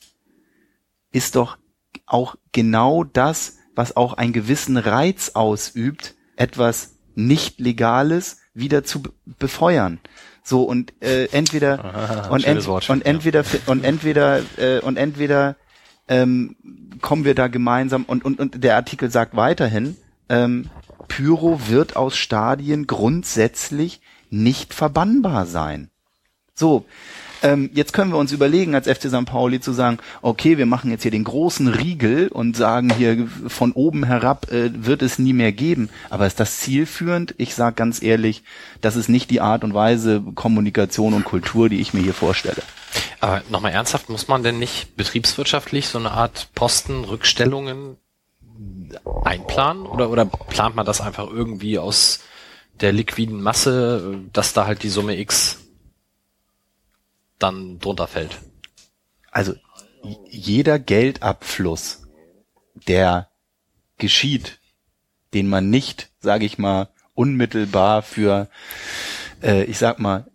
ist 1.11 1.35
doch 1.35 1.57
auch 2.05 2.35
genau 2.51 3.03
das, 3.03 3.57
was 3.75 3.95
auch 3.95 4.13
einen 4.13 4.33
gewissen 4.33 4.77
Reiz 4.77 5.31
ausübt, 5.33 6.15
etwas 6.35 6.95
nicht 7.15 7.59
Legales 7.59 8.37
wieder 8.53 8.83
zu 8.83 9.03
befeuern. 9.39 9.99
So 10.43 10.63
und 10.63 10.93
äh, 11.01 11.25
entweder 11.31 11.83
Ah, 11.83 12.29
und, 12.29 12.43
ent, 12.45 12.65
Wortspiel, 12.65 12.95
und 12.95 13.05
entweder 13.05 13.43
und 13.67 13.83
entweder 13.83 14.41
äh, 14.57 14.79
und 14.79 14.97
entweder 14.97 15.55
ähm, 16.07 16.55
kommen 17.01 17.25
wir 17.25 17.35
da 17.35 17.47
gemeinsam 17.47 18.03
und 18.05 18.25
und 18.25 18.39
und 18.39 18.63
der 18.63 18.75
Artikel 18.75 19.11
sagt 19.11 19.35
weiterhin, 19.35 19.97
ähm, 20.29 20.69
Pyro 21.07 21.67
wird 21.67 21.95
aus 21.95 22.17
Stadien 22.17 22.87
grundsätzlich 22.87 24.01
nicht 24.29 24.73
verbannbar 24.73 25.45
sein. 25.45 25.89
So, 26.55 26.85
ähm, 27.41 27.69
jetzt 27.73 27.93
können 27.93 28.11
wir 28.11 28.17
uns 28.17 28.31
überlegen, 28.31 28.75
als 28.75 28.87
FC 28.87 29.09
St. 29.09 29.25
Pauli 29.25 29.59
zu 29.59 29.71
sagen, 29.71 29.97
okay, 30.21 30.57
wir 30.57 30.65
machen 30.65 30.91
jetzt 30.91 31.01
hier 31.01 31.11
den 31.11 31.23
großen 31.23 31.67
Riegel 31.67 32.27
und 32.27 32.55
sagen 32.55 32.93
hier 32.93 33.27
von 33.47 33.71
oben 33.71 34.03
herab 34.03 34.51
äh, 34.51 34.71
wird 34.73 35.01
es 35.01 35.19
nie 35.19 35.33
mehr 35.33 35.51
geben. 35.51 35.89
Aber 36.09 36.27
ist 36.27 36.39
das 36.39 36.59
zielführend? 36.59 37.33
Ich 37.37 37.55
sage 37.55 37.75
ganz 37.75 38.01
ehrlich, 38.01 38.43
das 38.81 38.95
ist 38.95 39.09
nicht 39.09 39.31
die 39.31 39.41
Art 39.41 39.63
und 39.63 39.73
Weise 39.73 40.21
Kommunikation 40.35 41.13
und 41.13 41.25
Kultur, 41.25 41.69
die 41.69 41.81
ich 41.81 41.93
mir 41.93 42.01
hier 42.01 42.13
vorstelle. 42.13 42.61
Aber 43.19 43.41
nochmal 43.49 43.71
ernsthaft, 43.71 44.09
muss 44.09 44.27
man 44.27 44.43
denn 44.43 44.59
nicht 44.59 44.95
betriebswirtschaftlich 44.95 45.87
so 45.87 45.99
eine 45.99 46.11
Art 46.11 46.49
Postenrückstellungen 46.53 47.97
einplanen? 49.23 49.85
Oder, 49.85 50.09
oder 50.09 50.25
plant 50.25 50.75
man 50.75 50.85
das 50.85 51.01
einfach 51.01 51.27
irgendwie 51.29 51.79
aus 51.79 52.19
der 52.81 52.91
liquiden 52.91 53.41
Masse, 53.41 54.19
dass 54.33 54.53
da 54.53 54.65
halt 54.65 54.83
die 54.83 54.89
Summe 54.89 55.19
X 55.19 55.60
dann 57.43 57.79
drunter 57.79 58.07
fällt? 58.07 58.37
Also 59.31 59.53
jeder 60.29 60.79
Geldabfluss, 60.79 62.03
der 62.87 63.29
geschieht, 63.97 64.59
den 65.33 65.47
man 65.47 65.69
nicht, 65.69 66.09
sage 66.19 66.45
ich 66.45 66.57
mal, 66.57 66.89
unmittelbar 67.13 68.01
für, 68.01 68.49
äh, 69.41 69.63
ich 69.65 69.77
sag 69.77 69.99
mal, 69.99 70.27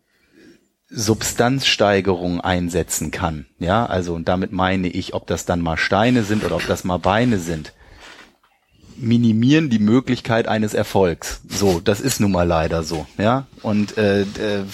Substanzsteigerung 0.89 2.41
einsetzen 2.41 3.11
kann. 3.11 3.47
Ja, 3.59 3.87
also 3.87 4.15
und 4.15 4.29
damit 4.29 4.53
meine 4.53 4.89
ich, 4.89 5.15
ob 5.15 5.27
das 5.27 5.45
dann 5.45 5.61
mal 5.61 5.77
Steine 5.77 6.23
sind 6.23 6.45
oder 6.45 6.57
ob 6.57 6.67
das 6.67 6.85
mal 6.85 6.99
Beine 6.99 7.39
sind, 7.39 7.73
minimieren 8.97 9.69
die 9.69 9.81
Möglichkeit 9.81 10.49
eines 10.49 10.75
Erfolgs. 10.75 11.41
So, 11.49 11.81
das 11.81 12.01
ist 12.01 12.21
nun 12.21 12.33
mal 12.33 12.47
leider 12.47 12.83
so. 12.83 13.07
Ja, 13.19 13.47
und 13.63 13.99
äh, 13.99 14.23
äh, 14.23 14.65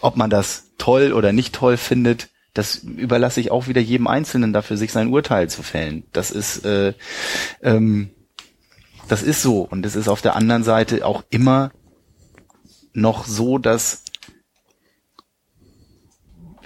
ob 0.00 0.16
man 0.16 0.30
das 0.30 0.65
toll 0.78 1.12
oder 1.12 1.32
nicht 1.32 1.54
toll 1.54 1.76
findet, 1.76 2.28
das 2.54 2.76
überlasse 2.76 3.40
ich 3.40 3.50
auch 3.50 3.68
wieder 3.68 3.80
jedem 3.80 4.06
Einzelnen 4.06 4.52
dafür, 4.52 4.76
sich 4.76 4.92
sein 4.92 5.12
Urteil 5.12 5.50
zu 5.50 5.62
fällen. 5.62 6.04
Das 6.12 6.30
ist 6.30 6.64
äh, 6.64 6.94
ähm, 7.62 8.10
das 9.08 9.22
ist 9.22 9.42
so 9.42 9.60
und 9.62 9.84
es 9.86 9.94
ist 9.94 10.08
auf 10.08 10.22
der 10.22 10.36
anderen 10.36 10.64
Seite 10.64 11.04
auch 11.06 11.24
immer 11.30 11.70
noch 12.92 13.26
so, 13.26 13.58
dass 13.58 14.02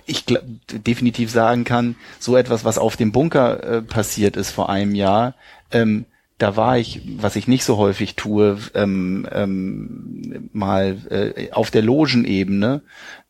ich 0.07 0.25
definitiv 0.25 1.31
sagen 1.31 1.65
kann, 1.65 1.97
so 2.19 2.37
etwas, 2.37 2.65
was 2.65 2.79
auf 2.79 2.97
dem 2.97 3.13
Bunker 3.13 3.63
äh, 3.63 3.83
passiert 3.83 4.37
ist 4.37 4.51
vor 4.51 4.69
einem 4.69 4.95
Jahr, 4.95 5.35
ähm, 5.71 6.07
da 6.41 6.57
war 6.57 6.78
ich, 6.78 7.03
was 7.18 7.36
ich 7.36 7.47
nicht 7.47 7.64
so 7.64 7.76
häufig 7.76 8.16
tue, 8.16 8.59
ähm, 8.74 9.28
ähm, 9.30 10.49
mal 10.53 10.99
äh, 11.11 11.53
auf 11.53 11.70
der 11.70 11.82
Logenebene 11.82 12.82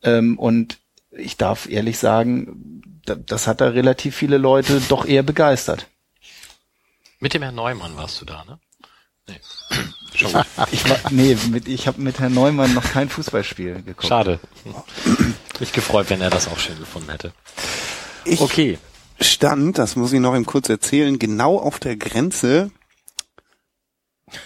ähm, 0.03 0.39
und 0.39 0.79
ich 1.11 1.37
darf 1.37 1.69
ehrlich 1.69 1.99
sagen, 1.99 2.83
da, 3.05 3.17
das 3.17 3.47
hat 3.47 3.61
da 3.61 3.69
relativ 3.69 4.15
viele 4.15 4.39
Leute 4.39 4.81
doch 4.89 5.05
eher 5.05 5.25
begeistert. 5.25 5.89
Mit 7.19 7.35
dem 7.35 7.43
Herrn 7.43 7.57
Neumann 7.57 7.97
warst 7.97 8.21
du 8.21 8.25
da, 8.25 8.45
ne? 8.45 8.59
Nee. 9.29 9.41
Ich 10.13 10.89
war, 10.89 10.99
nee, 11.11 11.37
mit, 11.51 11.69
ich 11.69 11.87
habe 11.87 12.01
mit 12.01 12.19
Herrn 12.19 12.35
Neumann 12.35 12.75
noch 12.75 12.83
kein 12.83 13.09
Fußballspiel 13.09 13.75
geguckt. 13.77 14.09
Schade. 14.09 14.41
Mich 15.61 15.73
gefreut, 15.73 16.11
wenn 16.11 16.21
er 16.21 16.31
das 16.31 16.49
auch 16.49 16.59
schön 16.59 16.79
gefunden 16.81 17.11
hätte. 17.11 17.33
Ich 18.25 18.41
Okay. 18.41 18.79
stand, 19.21 19.79
das 19.79 19.95
muss 19.95 20.13
ich 20.13 20.19
noch 20.19 20.35
eben 20.35 20.47
kurz 20.47 20.69
erzählen, 20.69 21.19
genau 21.21 21.59
auf 21.59 21.79
der 21.79 21.97
Grenze 21.97 22.73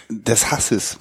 des 0.09 0.51
Hasses. 0.51 0.99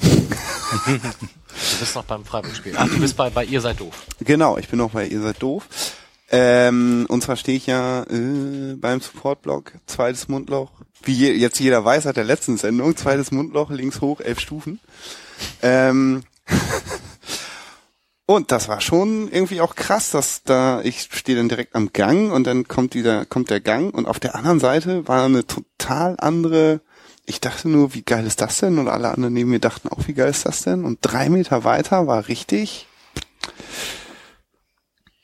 Du 0.85 1.79
bist 1.79 1.95
noch 1.95 2.03
beim 2.05 2.25
Freiburg-Spiel. 2.25 2.73
Ach, 2.75 2.87
du 2.87 2.99
bist 2.99 3.15
bei, 3.15 3.29
bei 3.29 3.45
Ihr 3.45 3.61
seid 3.61 3.79
doof. 3.79 4.05
Genau, 4.19 4.57
ich 4.57 4.69
bin 4.69 4.79
noch 4.79 4.91
bei 4.91 5.05
Ihr 5.05 5.21
seid 5.21 5.41
doof. 5.41 5.67
Ähm, 6.35 7.05
und 7.09 7.21
zwar 7.21 7.35
stehe 7.35 7.57
ich 7.57 7.67
ja 7.67 8.03
äh, 8.03 8.73
beim 8.75 9.01
Supportblock, 9.01 9.73
zweites 9.85 10.27
Mundloch. 10.29 10.71
Wie 11.03 11.13
je, 11.13 11.31
jetzt 11.33 11.59
jeder 11.59 11.85
weiß, 11.85 12.05
hat 12.05 12.17
der 12.17 12.23
letzten 12.23 12.57
Sendung, 12.57 12.97
zweites 12.97 13.31
Mundloch, 13.31 13.69
links 13.69 14.01
hoch, 14.01 14.19
elf 14.19 14.39
Stufen. 14.39 14.79
Ähm, 15.61 16.23
und 18.25 18.51
das 18.51 18.67
war 18.67 18.81
schon 18.81 19.29
irgendwie 19.31 19.61
auch 19.61 19.75
krass, 19.75 20.09
dass 20.09 20.41
da, 20.41 20.81
ich 20.81 21.07
stehe 21.11 21.37
dann 21.37 21.49
direkt 21.49 21.75
am 21.75 21.93
Gang 21.93 22.31
und 22.31 22.47
dann 22.47 22.67
kommt 22.67 22.95
wieder, 22.95 23.25
kommt 23.25 23.51
der 23.51 23.59
Gang 23.59 23.93
und 23.93 24.07
auf 24.07 24.19
der 24.19 24.33
anderen 24.33 24.59
Seite 24.59 25.07
war 25.07 25.25
eine 25.25 25.45
total 25.45 26.15
andere, 26.17 26.81
ich 27.25 27.39
dachte 27.39 27.69
nur, 27.69 27.93
wie 27.93 28.01
geil 28.01 28.25
ist 28.25 28.41
das 28.41 28.59
denn? 28.59 28.79
Und 28.79 28.87
alle 28.87 29.09
anderen 29.09 29.33
neben 29.33 29.49
mir 29.49 29.59
dachten 29.59 29.89
auch, 29.89 30.07
wie 30.07 30.13
geil 30.13 30.29
ist 30.29 30.45
das 30.45 30.63
denn? 30.63 30.83
Und 30.83 30.99
drei 31.01 31.29
Meter 31.29 31.63
weiter 31.63 32.07
war 32.07 32.27
richtig 32.27 32.87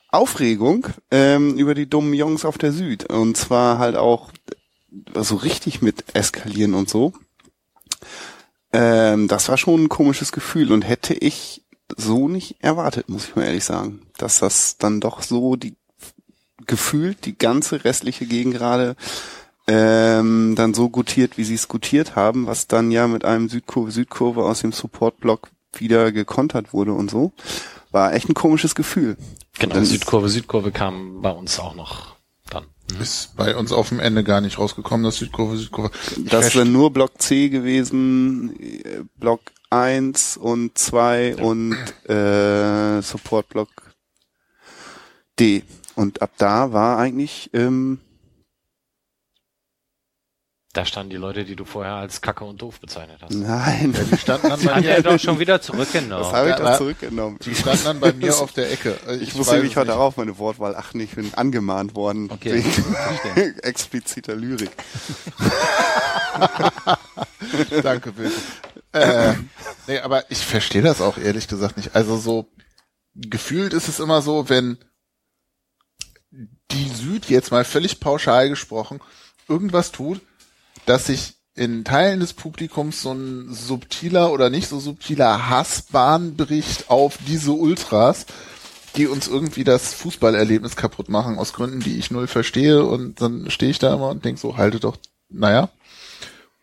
Aufregung 0.09 0.87
ähm, 1.11 1.57
über 1.57 1.75
die 1.75 1.89
dummen 1.89 2.13
Jungs 2.13 2.45
auf 2.45 2.57
der 2.57 2.71
Süd. 2.71 3.09
Und 3.09 3.37
zwar 3.37 3.79
halt 3.79 3.95
auch 3.95 4.31
so 5.15 5.35
richtig 5.35 5.81
mit 5.81 6.15
eskalieren 6.15 6.73
und 6.73 6.89
so. 6.89 7.13
Ähm, 8.71 9.27
das 9.27 9.49
war 9.49 9.57
schon 9.57 9.83
ein 9.83 9.89
komisches 9.89 10.31
Gefühl 10.31 10.71
und 10.71 10.83
hätte 10.83 11.13
ich 11.13 11.63
so 11.97 12.27
nicht 12.27 12.57
erwartet, 12.59 13.09
muss 13.09 13.27
ich 13.27 13.35
mal 13.35 13.45
ehrlich 13.45 13.65
sagen, 13.65 14.01
dass 14.17 14.39
das 14.39 14.77
dann 14.77 14.99
doch 14.99 15.21
so 15.21 15.55
die 15.55 15.75
gefühlt 16.67 17.25
die 17.25 17.37
ganze 17.37 17.83
restliche 17.83 18.25
Gegend 18.25 18.53
gerade 18.53 18.95
ähm, 19.69 20.55
dann 20.55 20.73
so 20.73 20.89
gutiert, 20.89 21.37
wie 21.37 21.43
sie 21.43 21.53
es 21.55 21.67
gutiert 21.67 22.15
haben, 22.15 22.47
was 22.47 22.67
dann 22.67 22.91
ja 22.91 23.07
mit 23.07 23.23
einem 23.25 23.49
Südkurve-Südkurve 23.49 24.43
aus 24.43 24.61
dem 24.61 24.71
Support-Block 24.71 25.49
wieder 25.73 26.11
gekontert 26.11 26.73
wurde 26.73 26.93
und 26.93 27.11
so. 27.11 27.31
War 27.91 28.13
echt 28.13 28.29
ein 28.29 28.33
komisches 28.33 28.75
Gefühl. 28.75 29.15
Genau, 29.59 29.75
Dann- 29.75 29.85
Südkurve, 29.85 30.29
Südkurve 30.29 30.71
kam 30.71 31.21
bei 31.21 31.31
uns 31.31 31.59
auch 31.59 31.75
noch 31.75 32.15
dann. 32.49 32.65
Ist 32.99 33.35
bei 33.35 33.55
uns 33.55 33.71
auf 33.71 33.89
dem 33.89 33.99
Ende 33.99 34.23
gar 34.23 34.41
nicht 34.41 34.57
rausgekommen, 34.57 35.03
das 35.03 35.17
Südkurve, 35.17 35.57
Südkurve. 35.57 35.91
Ich 36.17 36.29
Das 36.29 36.53
dann 36.53 36.71
nur 36.71 36.91
Block 36.91 37.21
C 37.21 37.49
gewesen, 37.49 38.55
äh, 38.59 39.03
Block 39.19 39.41
1 39.69 40.37
und 40.37 40.75
2 40.77 41.35
und 41.35 41.75
äh, 42.09 43.01
Support 43.03 43.49
Block 43.49 43.69
D. 45.39 45.63
Und 45.95 46.21
ab 46.21 46.31
da 46.37 46.73
war 46.73 46.97
eigentlich 46.97 47.49
ähm, 47.53 47.99
Da 50.71 50.85
standen 50.85 51.09
die 51.09 51.15
Leute, 51.15 51.45
die 51.45 51.55
du 51.55 51.65
vorher 51.65 51.93
als 51.93 52.21
Kacke 52.21 52.45
und 52.45 52.61
doof 52.61 52.79
bezeichnet 52.79 53.17
hast. 53.23 53.33
Nein, 53.33 53.91
Die 54.11 54.17
standen 54.17 54.49
dann 54.49 54.63
bei 54.63 54.75
Hat 54.75 54.83
er 54.85 54.97
mir, 54.97 55.03
doch 55.03 55.19
schon 55.19 55.39
wieder 55.39 55.57
das 55.57 55.65
zurückgenommen. 55.65 56.31
habe 56.31 56.49
ich 56.49 56.51
Ja, 56.51 56.57
doch 56.59 56.65
ja. 56.65 56.77
zurückgenommen. 56.77 57.39
die 57.43 57.55
standen 57.55 57.83
dann 57.85 57.99
bei 57.99 58.13
mir 58.13 58.37
auf 58.37 58.51
der 58.53 58.71
Ecke. 58.71 58.95
Ich, 59.19 59.29
weiß 59.29 59.35
muss 59.35 59.51
nämlich 59.51 59.75
heute 59.77 59.87
nicht. 59.87 59.95
auch 59.97 60.01
auf 60.03 60.17
meine 60.17 60.37
Wortwahl 60.37 60.75
achten. 60.75 60.99
Ich 60.99 61.15
bin 61.15 61.33
angemahnt 61.33 61.95
worden 61.95 62.29
Okay, 62.29 62.63
wegen 62.63 63.59
expliziter 63.63 64.35
Lyrik. 64.35 64.69
Danke, 67.83 68.11
Bill. 68.11 68.31
Äh, 68.91 69.33
nee, 69.87 69.99
aber 69.99 70.29
ich 70.29 70.45
verstehe 70.45 70.81
das 70.83 71.01
auch 71.01 71.17
ehrlich 71.17 71.47
gesagt 71.47 71.77
nicht. 71.77 71.95
Also 71.95 72.17
so 72.17 72.51
gefühlt 73.15 73.73
ist 73.73 73.87
es 73.87 73.99
immer 73.99 74.21
so, 74.21 74.49
wenn 74.49 74.77
die 76.31 76.89
Süd 76.89 77.27
jetzt 77.29 77.51
mal 77.51 77.65
völlig 77.65 77.99
pauschal 77.99 78.49
gesprochen 78.49 78.99
irgendwas 79.47 79.91
tut, 79.91 80.21
dass 80.89 81.05
sich 81.05 81.35
in 81.55 81.83
Teilen 81.83 82.19
des 82.19 82.33
Publikums 82.33 83.01
so 83.01 83.11
ein 83.11 83.53
subtiler 83.53 84.31
oder 84.31 84.49
nicht 84.49 84.67
so 84.69 84.79
subtiler 84.79 85.49
Hassbahn 85.49 86.35
bricht 86.35 86.89
auf 86.89 87.19
diese 87.27 87.51
Ultras, 87.51 88.25
die 88.95 89.07
uns 89.07 89.27
irgendwie 89.27 89.63
das 89.63 89.93
Fußballerlebnis 89.93 90.75
kaputt 90.75 91.09
machen, 91.09 91.37
aus 91.37 91.53
Gründen, 91.53 91.79
die 91.79 91.97
ich 91.97 92.11
null 92.11 92.27
verstehe. 92.27 92.83
Und 92.83 93.21
dann 93.21 93.51
stehe 93.51 93.69
ich 93.69 93.77
da 93.77 93.93
immer 93.93 94.09
und 94.09 94.25
denke 94.25 94.41
so, 94.41 94.57
halte 94.57 94.79
doch, 94.79 94.97
naja. 95.29 95.69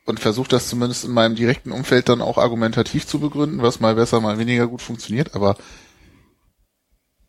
Und 0.06 0.18
versuche 0.18 0.48
das 0.48 0.68
zumindest 0.68 1.04
in 1.04 1.12
meinem 1.12 1.36
direkten 1.36 1.70
Umfeld 1.70 2.08
dann 2.08 2.22
auch 2.22 2.38
argumentativ 2.38 3.06
zu 3.06 3.20
begründen, 3.20 3.62
was 3.62 3.80
mal 3.80 3.94
besser, 3.94 4.20
mal 4.20 4.38
weniger 4.38 4.66
gut 4.66 4.82
funktioniert. 4.82 5.36
Aber 5.36 5.56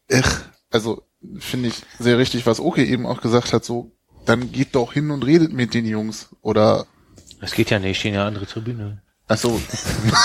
ech, 0.08 0.26
also 0.72 1.04
finde 1.38 1.70
ich 1.70 1.84
sehr 2.00 2.18
richtig, 2.18 2.46
was 2.46 2.60
Oke 2.60 2.84
eben 2.84 3.06
auch 3.06 3.22
gesagt 3.22 3.54
hat, 3.54 3.66
so, 3.66 3.92
dann 4.28 4.52
geht 4.52 4.76
doch 4.76 4.94
hin 4.94 5.10
und 5.12 5.26
redet 5.26 5.54
mit 5.54 5.74
den 5.74 5.86
Jungs. 5.86 6.30
Oder 6.42 6.86
Es 7.42 7.54
geht 7.54 7.70
ja 7.70 7.80
nicht, 7.80 8.00
stehen 8.00 8.14
ja 8.14 8.28
andere 8.28 8.46
Tribüne. 8.46 9.02
ach 9.28 9.38
so, 9.38 9.60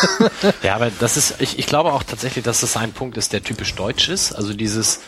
Ja, 0.63 0.75
aber 0.75 0.91
das 0.91 1.17
ist, 1.17 1.41
ich, 1.41 1.59
ich 1.59 1.67
glaube 1.67 1.93
auch 1.93 2.03
tatsächlich, 2.03 2.45
dass 2.45 2.61
das 2.61 2.77
ein 2.77 2.93
Punkt 2.93 3.17
ist, 3.17 3.33
der 3.33 3.43
typisch 3.43 3.75
deutsch 3.75 4.09
ist. 4.09 4.33
Also 4.33 4.55
dieses 4.55 5.01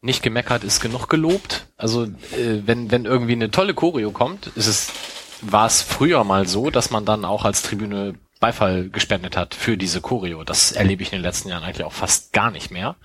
nicht 0.00 0.22
gemeckert 0.22 0.64
ist 0.64 0.80
genug 0.80 1.08
gelobt. 1.08 1.66
Also 1.76 2.04
äh, 2.04 2.62
wenn, 2.66 2.90
wenn 2.90 3.04
irgendwie 3.04 3.32
eine 3.32 3.50
tolle 3.50 3.74
Choreo 3.74 4.10
kommt, 4.10 4.48
ist 4.56 4.66
es, 4.66 4.92
war 5.40 5.66
es 5.66 5.82
früher 5.82 6.24
mal 6.24 6.46
so, 6.48 6.70
dass 6.70 6.90
man 6.90 7.04
dann 7.04 7.24
auch 7.24 7.44
als 7.44 7.62
Tribüne 7.62 8.14
Beifall 8.40 8.88
gespendet 8.88 9.36
hat 9.36 9.54
für 9.54 9.76
diese 9.76 10.00
Choreo. 10.00 10.42
Das 10.42 10.72
erlebe 10.72 11.04
ich 11.04 11.12
in 11.12 11.18
den 11.18 11.22
letzten 11.22 11.48
Jahren 11.48 11.62
eigentlich 11.62 11.86
auch 11.86 11.92
fast 11.92 12.32
gar 12.32 12.50
nicht 12.50 12.72
mehr. 12.72 12.96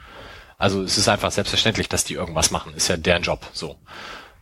Also 0.57 0.81
es 0.81 0.97
ist 0.97 1.07
einfach 1.07 1.31
selbstverständlich, 1.31 1.88
dass 1.88 2.03
die 2.03 2.15
irgendwas 2.15 2.49
machen. 2.49 2.73
Ist 2.73 2.88
ja 2.88 2.97
deren 2.97 3.21
Job 3.21 3.45
so. 3.53 3.75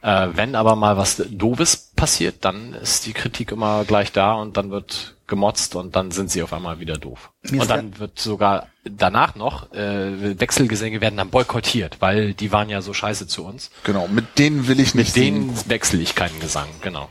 Äh, 0.05 0.37
wenn 0.37 0.53
aber 0.53 0.75
mal 0.75 0.97
was 0.97 1.23
Doofes 1.31 1.89
passiert, 1.95 2.45
dann 2.45 2.75
ist 2.75 3.07
die 3.07 3.13
Kritik 3.13 3.51
immer 3.51 3.85
gleich 3.85 4.11
da 4.11 4.33
und 4.33 4.55
dann 4.55 4.69
wird 4.69 5.15
gemotzt 5.25 5.75
und 5.75 5.95
dann 5.95 6.11
sind 6.11 6.29
sie 6.29 6.43
auf 6.43 6.53
einmal 6.53 6.79
wieder 6.79 6.95
doof. 6.95 7.31
Mir 7.49 7.61
Und 7.61 7.71
dann 7.71 7.97
wird 7.97 8.19
sogar 8.19 8.67
danach 8.83 9.33
noch, 9.33 9.73
äh, 9.73 10.39
Wechselgesänge 10.39 11.01
werden 11.01 11.17
dann 11.17 11.31
boykottiert, 11.31 11.97
weil 12.01 12.35
die 12.35 12.51
waren 12.51 12.69
ja 12.69 12.81
so 12.81 12.93
scheiße 12.93 13.25
zu 13.25 13.43
uns. 13.43 13.71
genau, 13.83 14.07
mit 14.07 14.37
denen 14.37 14.67
will 14.67 14.79
ich 14.79 14.93
nicht 14.93 15.15
Mit 15.15 15.25
denen 15.25 15.69
wechsle 15.69 15.99
ich 15.99 16.13
keinen 16.13 16.39
Gesang, 16.39 16.67
genau. 16.81 17.09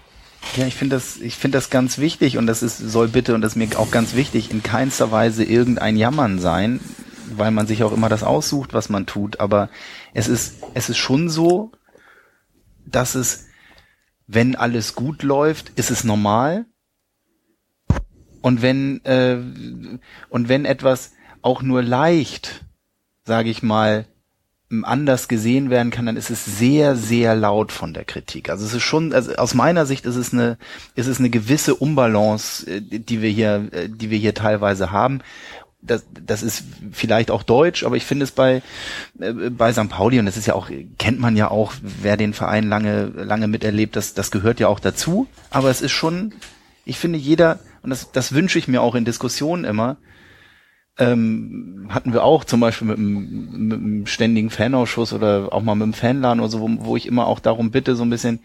Ja, 0.56 0.64
ich 0.64 0.76
finde 0.76 0.94
das, 0.94 1.16
ich 1.16 1.34
finde 1.34 1.58
das 1.58 1.70
ganz 1.70 1.98
wichtig 1.98 2.38
und 2.38 2.46
das 2.46 2.62
ist, 2.62 2.78
soll 2.78 3.08
bitte, 3.08 3.34
und 3.34 3.40
das 3.40 3.52
ist 3.52 3.56
mir 3.56 3.76
auch 3.76 3.90
ganz 3.90 4.14
wichtig, 4.14 4.52
in 4.52 4.62
keinster 4.62 5.10
Weise 5.10 5.42
irgendein 5.42 5.96
Jammern 5.96 6.38
sein, 6.38 6.78
weil 7.34 7.50
man 7.50 7.66
sich 7.66 7.82
auch 7.82 7.90
immer 7.90 8.08
das 8.08 8.22
aussucht, 8.22 8.72
was 8.72 8.88
man 8.88 9.04
tut, 9.04 9.40
aber 9.40 9.68
es 10.12 10.28
ist, 10.28 10.62
es 10.74 10.88
ist 10.88 10.98
schon 10.98 11.28
so, 11.28 11.72
dass 12.86 13.14
es, 13.14 13.46
wenn 14.26 14.56
alles 14.56 14.94
gut 14.94 15.22
läuft, 15.22 15.70
ist 15.76 15.90
es 15.90 16.04
normal. 16.04 16.66
Und 18.40 18.62
wenn, 18.62 19.04
äh, 19.04 19.38
und 20.28 20.48
wenn 20.48 20.64
etwas 20.64 21.12
auch 21.42 21.62
nur 21.62 21.82
leicht, 21.82 22.64
sage 23.24 23.50
ich 23.50 23.62
mal, 23.62 24.06
anders 24.82 25.28
gesehen 25.28 25.70
werden 25.70 25.90
kann, 25.90 26.06
dann 26.06 26.16
ist 26.16 26.30
es 26.30 26.44
sehr, 26.44 26.96
sehr 26.96 27.36
laut 27.36 27.70
von 27.70 27.94
der 27.94 28.04
Kritik. 28.04 28.48
Also 28.50 28.64
es 28.64 28.74
ist 28.74 28.82
schon, 28.82 29.12
also 29.12 29.34
aus 29.36 29.54
meiner 29.54 29.86
Sicht 29.86 30.06
ist 30.06 30.16
es 30.16 30.32
eine, 30.32 30.58
ist 30.94 31.06
es 31.06 31.20
eine 31.20 31.30
gewisse 31.30 31.74
Unbalance, 31.74 32.66
äh, 32.68 32.80
die 32.80 33.22
wir 33.22 33.30
hier, 33.30 33.68
äh, 33.72 33.88
die 33.88 34.10
wir 34.10 34.18
hier 34.18 34.34
teilweise 34.34 34.90
haben. 34.90 35.20
Das, 35.86 36.04
das 36.24 36.42
ist 36.42 36.64
vielleicht 36.92 37.30
auch 37.30 37.42
deutsch, 37.42 37.84
aber 37.84 37.96
ich 37.96 38.04
finde 38.04 38.24
es 38.24 38.30
bei, 38.30 38.62
äh, 39.20 39.32
bei 39.50 39.72
St. 39.72 39.88
Pauli, 39.88 40.18
und 40.18 40.26
das 40.26 40.36
ist 40.36 40.46
ja 40.46 40.54
auch, 40.54 40.70
kennt 40.98 41.20
man 41.20 41.36
ja 41.36 41.50
auch, 41.50 41.72
wer 41.82 42.16
den 42.16 42.32
Verein 42.32 42.68
lange, 42.68 43.06
lange 43.06 43.48
miterlebt, 43.48 43.96
das, 43.96 44.14
das 44.14 44.30
gehört 44.30 44.60
ja 44.60 44.68
auch 44.68 44.80
dazu. 44.80 45.26
Aber 45.50 45.70
es 45.70 45.82
ist 45.82 45.92
schon, 45.92 46.32
ich 46.84 46.98
finde 46.98 47.18
jeder, 47.18 47.58
und 47.82 47.90
das, 47.90 48.12
das 48.12 48.32
wünsche 48.32 48.58
ich 48.58 48.68
mir 48.68 48.80
auch 48.80 48.94
in 48.94 49.04
Diskussionen 49.04 49.64
immer, 49.64 49.98
ähm, 50.98 51.88
hatten 51.88 52.12
wir 52.12 52.22
auch 52.22 52.44
zum 52.44 52.60
Beispiel 52.60 52.88
mit 52.88 52.98
einem, 52.98 53.68
mit 53.68 53.78
einem 53.78 54.06
ständigen 54.06 54.50
Fanausschuss 54.50 55.12
oder 55.12 55.52
auch 55.52 55.62
mal 55.62 55.74
mit 55.74 55.82
einem 55.82 55.92
Fanladen 55.92 56.40
oder 56.40 56.50
so, 56.50 56.60
wo, 56.60 56.68
wo 56.80 56.96
ich 56.96 57.06
immer 57.06 57.26
auch 57.26 57.40
darum 57.40 57.70
bitte, 57.70 57.96
so 57.96 58.04
ein 58.04 58.10
bisschen. 58.10 58.40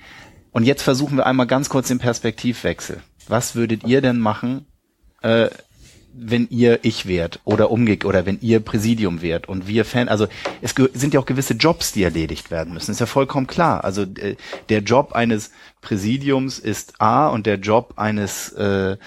Und 0.51 0.63
jetzt 0.63 0.81
versuchen 0.81 1.17
wir 1.17 1.25
einmal 1.25 1.47
ganz 1.47 1.69
kurz 1.69 1.89
den 1.89 1.99
Perspektivwechsel. 1.99 3.01
Was 3.27 3.55
würdet 3.55 3.83
ihr 3.83 4.01
denn 4.01 4.19
machen, 4.19 4.65
äh, 5.21 5.49
wenn 6.13 6.47
ihr 6.49 6.79
ich 6.83 7.05
wärt 7.05 7.39
oder 7.43 7.71
umgekehrt 7.71 8.05
oder 8.05 8.25
wenn 8.25 8.39
ihr 8.41 8.59
Präsidium 8.59 9.21
wärt 9.21 9.47
und 9.47 9.67
wir 9.67 9.85
Fan, 9.85 10.09
also 10.09 10.27
es 10.61 10.75
sind 10.93 11.13
ja 11.13 11.19
auch 11.19 11.25
gewisse 11.25 11.53
Jobs, 11.53 11.91
die 11.91 12.03
erledigt 12.03 12.51
werden 12.51 12.73
müssen. 12.73 12.91
Ist 12.91 12.99
ja 12.99 13.05
vollkommen 13.05 13.47
klar. 13.47 13.83
Also 13.83 14.03
äh, 14.03 14.35
der 14.69 14.79
Job 14.79 15.13
eines 15.13 15.51
Präsidiums 15.81 16.59
ist 16.59 16.99
A 16.99 17.27
und 17.27 17.45
der 17.45 17.55
Job 17.55 17.93
eines 17.97 18.51
äh, 18.53 18.97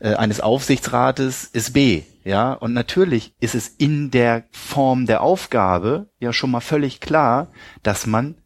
äh, 0.00 0.14
eines 0.14 0.40
Aufsichtsrates 0.40 1.44
ist 1.44 1.72
B. 1.72 2.02
Ja, 2.24 2.52
und 2.52 2.74
natürlich 2.74 3.34
ist 3.40 3.54
es 3.54 3.68
in 3.68 4.10
der 4.10 4.44
Form 4.50 5.06
der 5.06 5.22
Aufgabe 5.22 6.10
ja 6.18 6.32
schon 6.32 6.50
mal 6.50 6.60
völlig 6.60 7.00
klar, 7.00 7.48
dass 7.82 8.06
man 8.06 8.36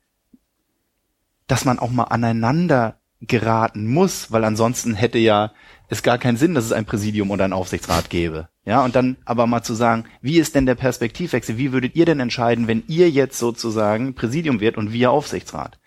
dass 1.47 1.65
man 1.65 1.79
auch 1.79 1.91
mal 1.91 2.05
aneinander 2.05 3.01
geraten 3.21 3.87
muss, 3.87 4.33
weil 4.33 4.45
ansonsten 4.45 4.95
hätte 4.95 5.19
ja 5.19 5.53
es 5.89 6.03
gar 6.03 6.19
keinen 6.19 6.37
Sinn, 6.37 6.55
dass 6.55 6.65
es 6.65 6.73
ein 6.73 6.87
Präsidium 6.87 7.31
oder 7.31 7.45
ein 7.45 7.53
Aufsichtsrat 7.53 8.11
gäbe. 8.11 8.49
Ja, 8.65 8.85
und 8.85 8.97
dann 8.97 9.17
aber 9.25 9.47
mal 9.47 9.63
zu 9.63 9.75
sagen, 9.75 10.05
wie 10.23 10.39
ist 10.39 10.55
denn 10.55 10.67
der 10.67 10.75
Perspektivwechsel? 10.75 11.59
Wie 11.59 11.73
würdet 11.73 11.95
ihr 11.95 12.07
denn 12.07 12.21
entscheiden, 12.21 12.67
wenn 12.67 12.83
ihr 12.89 13.11
jetzt 13.11 13.39
sozusagen 13.39 14.15
Präsidium 14.15 14.61
wird 14.61 14.79
und 14.79 14.93
wir 14.93 15.11
Aufsichtsrat? 15.11 15.79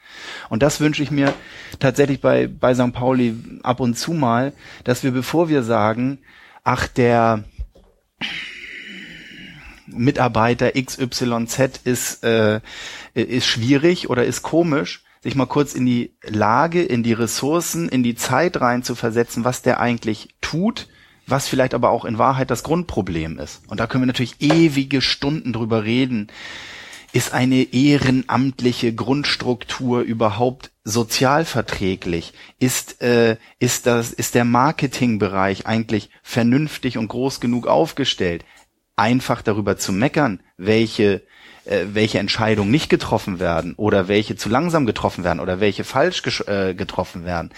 Und 0.50 0.64
das 0.64 0.80
wünsche 0.80 1.04
ich 1.04 1.12
mir 1.12 1.34
tatsächlich 1.80 2.22
bei, 2.22 2.48
bei 2.48 2.74
St. 2.76 2.94
Pauli 2.94 3.36
ab 3.64 3.80
und 3.80 3.98
zu 3.98 4.14
mal, 4.14 4.54
dass 4.84 5.04
wir, 5.04 5.12
bevor 5.12 5.50
wir 5.50 5.64
sagen, 5.64 6.20
ach, 6.64 6.88
der 6.88 7.44
Mitarbeiter 9.88 10.72
XYZ 10.72 11.82
ist, 11.84 12.24
äh, 12.24 12.62
ist 13.14 13.48
schwierig 13.48 14.10
oder 14.10 14.26
ist 14.26 14.44
komisch, 14.44 15.04
sich 15.22 15.36
mal 15.36 15.46
kurz 15.46 15.74
in 15.74 15.86
die 15.86 16.14
Lage, 16.24 16.84
in 16.84 17.04
die 17.04 17.14
Ressourcen, 17.14 17.90
in 17.90 18.04
die 18.04 18.16
Zeit 18.16 18.62
rein 18.62 18.84
zu 18.84 18.96
versetzen, 18.96 19.44
was 19.44 19.62
der 19.62 19.80
eigentlich 19.80 20.36
tut, 20.42 20.88
was 21.28 21.48
vielleicht 21.48 21.74
aber 21.74 21.90
auch 21.90 22.06
in 22.06 22.18
Wahrheit 22.18 22.50
das 22.50 22.64
Grundproblem 22.64 23.38
ist. 23.38 23.62
Und 23.68 23.80
da 23.80 23.88
können 23.88 24.04
wir 24.04 24.08
natürlich 24.08 24.36
ewige 24.40 25.02
Stunden 25.02 25.54
drüber 25.54 25.84
reden. 25.84 26.28
Ist 27.14 27.34
eine 27.34 27.74
ehrenamtliche 27.74 28.94
Grundstruktur 28.94 30.02
überhaupt 30.02 30.72
sozialverträglich? 30.84 32.34
Ist, 32.60 33.02
äh, 33.02 33.38
ist, 33.60 33.88
das, 33.88 34.12
ist 34.12 34.36
der 34.36 34.46
Marketingbereich 34.46 35.66
eigentlich 35.66 36.10
vernünftig 36.22 36.98
und 36.98 37.08
groß 37.08 37.40
genug 37.40 37.68
aufgestellt? 37.68 38.46
Einfach 38.96 39.42
darüber 39.42 39.78
zu 39.78 39.94
meckern, 39.94 40.42
welche 40.58 41.24
äh, 41.68 41.86
welche 41.94 42.20
Entscheidungen 42.20 42.72
nicht 42.72 42.90
getroffen 42.90 43.40
werden 43.40 43.74
oder 43.76 44.08
welche 44.08 44.36
zu 44.36 44.50
langsam 44.50 44.86
getroffen 44.86 45.24
werden 45.24 45.40
oder 45.40 45.60
welche 45.60 45.84
falsch 45.84 46.24
äh, 46.48 46.74
getroffen 46.74 47.26
werden. 47.26 47.52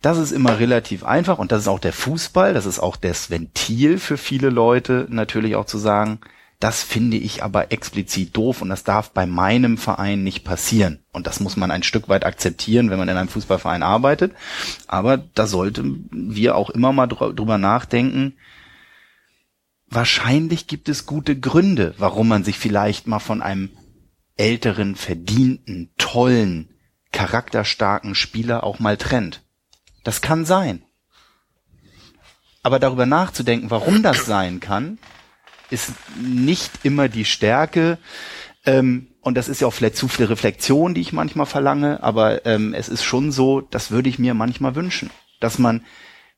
Das 0.00 0.18
ist 0.18 0.30
immer 0.32 0.60
relativ 0.60 1.04
einfach 1.04 1.38
und 1.38 1.50
das 1.50 1.62
ist 1.62 1.68
auch 1.68 1.80
der 1.80 1.92
Fußball, 1.92 2.54
das 2.54 2.66
ist 2.66 2.78
auch 2.78 2.96
das 2.96 3.30
Ventil 3.30 3.98
für 3.98 4.16
viele 4.16 4.48
Leute 4.48 5.06
natürlich 5.10 5.56
auch 5.56 5.66
zu 5.66 5.78
sagen, 5.78 6.20
das 6.60 6.82
finde 6.82 7.16
ich 7.16 7.44
aber 7.44 7.70
explizit 7.70 8.36
doof 8.36 8.62
und 8.62 8.68
das 8.68 8.82
darf 8.82 9.10
bei 9.10 9.26
meinem 9.26 9.78
Verein 9.78 10.24
nicht 10.24 10.44
passieren. 10.44 10.98
Und 11.12 11.28
das 11.28 11.38
muss 11.38 11.56
man 11.56 11.70
ein 11.70 11.84
Stück 11.84 12.08
weit 12.08 12.26
akzeptieren, 12.26 12.90
wenn 12.90 12.98
man 12.98 13.08
in 13.08 13.16
einem 13.16 13.28
Fußballverein 13.28 13.84
arbeitet. 13.84 14.32
Aber 14.88 15.18
da 15.18 15.46
sollten 15.46 16.08
wir 16.10 16.56
auch 16.56 16.70
immer 16.70 16.92
mal 16.92 17.06
dr- 17.06 17.32
drüber 17.32 17.58
nachdenken, 17.58 18.34
wahrscheinlich 19.90 20.66
gibt 20.66 20.88
es 20.88 21.06
gute 21.06 21.38
Gründe, 21.38 21.94
warum 21.98 22.28
man 22.28 22.44
sich 22.44 22.58
vielleicht 22.58 23.06
mal 23.06 23.18
von 23.18 23.42
einem 23.42 23.70
älteren, 24.36 24.94
verdienten, 24.96 25.90
tollen, 25.98 26.68
charakterstarken 27.12 28.14
Spieler 28.14 28.64
auch 28.64 28.78
mal 28.78 28.96
trennt. 28.96 29.42
Das 30.04 30.20
kann 30.20 30.44
sein. 30.44 30.82
Aber 32.62 32.78
darüber 32.78 33.06
nachzudenken, 33.06 33.70
warum 33.70 34.02
das 34.02 34.26
sein 34.26 34.60
kann, 34.60 34.98
ist 35.70 35.92
nicht 36.20 36.70
immer 36.82 37.08
die 37.08 37.24
Stärke. 37.24 37.98
Ähm, 38.66 39.08
und 39.20 39.34
das 39.34 39.48
ist 39.48 39.60
ja 39.60 39.66
auch 39.66 39.74
vielleicht 39.74 39.96
zu 39.96 40.08
viel 40.08 40.26
Reflexion, 40.26 40.94
die 40.94 41.00
ich 41.00 41.12
manchmal 41.12 41.46
verlange, 41.46 42.02
aber 42.02 42.46
ähm, 42.46 42.74
es 42.74 42.88
ist 42.88 43.04
schon 43.04 43.32
so, 43.32 43.60
das 43.60 43.90
würde 43.90 44.08
ich 44.08 44.18
mir 44.18 44.34
manchmal 44.34 44.74
wünschen. 44.74 45.10
dass 45.40 45.58
man 45.58 45.84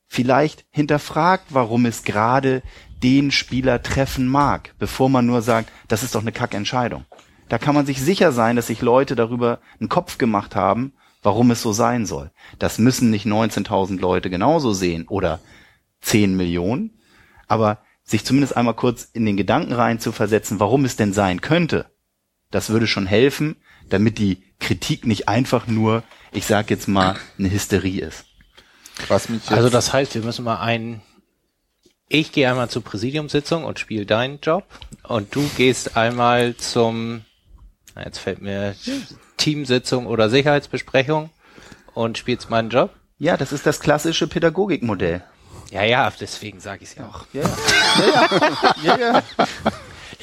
vielleicht 0.07 0.65
hinterfragt, 0.71 1.45
warum 1.49 1.85
es 1.85 2.03
gerade 2.03 2.61
den 3.03 3.31
Spieler 3.31 3.81
treffen 3.81 4.27
mag, 4.27 4.73
bevor 4.79 5.09
man 5.09 5.25
nur 5.25 5.41
sagt, 5.41 5.71
das 5.87 6.03
ist 6.03 6.15
doch 6.15 6.21
eine 6.21 6.31
Kackentscheidung. 6.31 7.05
Da 7.49 7.57
kann 7.57 7.75
man 7.75 7.85
sich 7.85 8.01
sicher 8.01 8.31
sein, 8.31 8.55
dass 8.55 8.67
sich 8.67 8.81
Leute 8.81 9.15
darüber 9.15 9.59
einen 9.79 9.89
Kopf 9.89 10.17
gemacht 10.17 10.55
haben, 10.55 10.93
warum 11.21 11.51
es 11.51 11.61
so 11.61 11.73
sein 11.73 12.05
soll. 12.05 12.31
Das 12.59 12.77
müssen 12.77 13.09
nicht 13.09 13.25
19.000 13.25 13.99
Leute 13.99 14.29
genauso 14.29 14.73
sehen 14.73 15.07
oder 15.07 15.39
10 16.01 16.35
Millionen, 16.35 16.99
aber 17.47 17.79
sich 18.03 18.25
zumindest 18.25 18.55
einmal 18.55 18.73
kurz 18.73 19.03
in 19.03 19.25
den 19.25 19.37
Gedanken 19.37 19.73
rein 19.73 19.99
zu 19.99 20.11
versetzen, 20.11 20.59
warum 20.59 20.85
es 20.85 20.95
denn 20.95 21.13
sein 21.13 21.41
könnte, 21.41 21.85
das 22.51 22.69
würde 22.69 22.87
schon 22.87 23.07
helfen, 23.07 23.55
damit 23.89 24.17
die 24.17 24.43
Kritik 24.59 25.05
nicht 25.05 25.27
einfach 25.27 25.67
nur, 25.67 26.03
ich 26.31 26.45
sag 26.45 26.69
jetzt 26.69 26.87
mal, 26.87 27.15
eine 27.39 27.51
Hysterie 27.51 28.01
ist. 28.01 28.25
Was 29.07 29.29
mich 29.29 29.41
jetzt, 29.41 29.51
Also 29.51 29.69
das 29.69 29.93
heißt, 29.93 30.13
wir 30.15 30.21
müssen 30.21 30.45
mal 30.45 30.59
einen. 30.59 31.01
Ich 32.13 32.33
gehe 32.33 32.49
einmal 32.49 32.69
zur 32.69 32.83
Präsidiumssitzung 32.83 33.63
und 33.63 33.79
spiele 33.79 34.05
deinen 34.05 34.41
Job 34.41 34.65
und 35.03 35.33
du 35.33 35.49
gehst 35.55 35.95
einmal 35.95 36.57
zum, 36.57 37.23
jetzt 38.03 38.17
fällt 38.17 38.41
mir 38.41 38.75
Teamsitzung 39.37 40.07
oder 40.07 40.29
Sicherheitsbesprechung 40.29 41.29
und 41.93 42.17
spielst 42.17 42.49
meinen 42.49 42.69
Job. 42.69 42.89
Ja, 43.17 43.37
das 43.37 43.53
ist 43.53 43.65
das 43.65 43.79
klassische 43.79 44.27
Pädagogikmodell. 44.27 45.23
Ja, 45.71 45.83
ja, 45.83 46.11
deswegen 46.19 46.59
sage 46.59 46.83
ich 46.83 46.89
es 46.89 46.95
ja 46.95 47.07
auch. 47.07 47.27
Ja, 47.31 47.43
ja. 48.83 48.97
ja, 48.97 48.99
ja. 48.99 49.23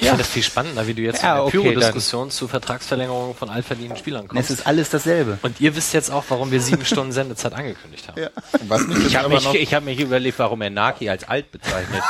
Ich 0.01 0.07
finde 0.07 0.23
das 0.23 0.27
viel 0.29 0.43
spannender, 0.43 0.87
wie 0.87 0.93
du 0.93 1.01
jetzt 1.01 1.21
Ja, 1.21 1.31
in 1.31 1.51
der 1.51 1.61
okay, 1.61 1.71
Pyro-Diskussion 1.73 2.31
zu 2.31 2.47
Vertragsverlängerungen 2.47 3.35
von 3.35 3.49
altverdienenden 3.49 3.97
Spielern 3.97 4.25
Es 4.25 4.29
kommst. 4.29 4.49
ist 4.49 4.65
alles 4.65 4.89
dasselbe. 4.89 5.39
Und 5.41 5.59
ihr 5.59 5.75
wisst 5.75 5.93
jetzt 5.93 6.09
auch, 6.09 6.23
warum 6.29 6.51
wir 6.51 6.61
sieben 6.61 6.85
Stunden 6.85 7.11
Sendezeit 7.11 7.53
angekündigt 7.53 8.07
haben. 8.07 8.27
was 8.67 8.87
mich 8.87 9.07
Ich 9.07 9.15
habe 9.17 9.29
mich, 9.29 9.53
ich 9.53 9.73
hab 9.73 9.83
mich 9.83 9.99
überlegt, 9.99 10.39
warum 10.39 10.61
er 10.61 10.69
Naki 10.69 11.09
als 11.09 11.25
alt 11.25 11.51
bezeichnet. 11.51 12.01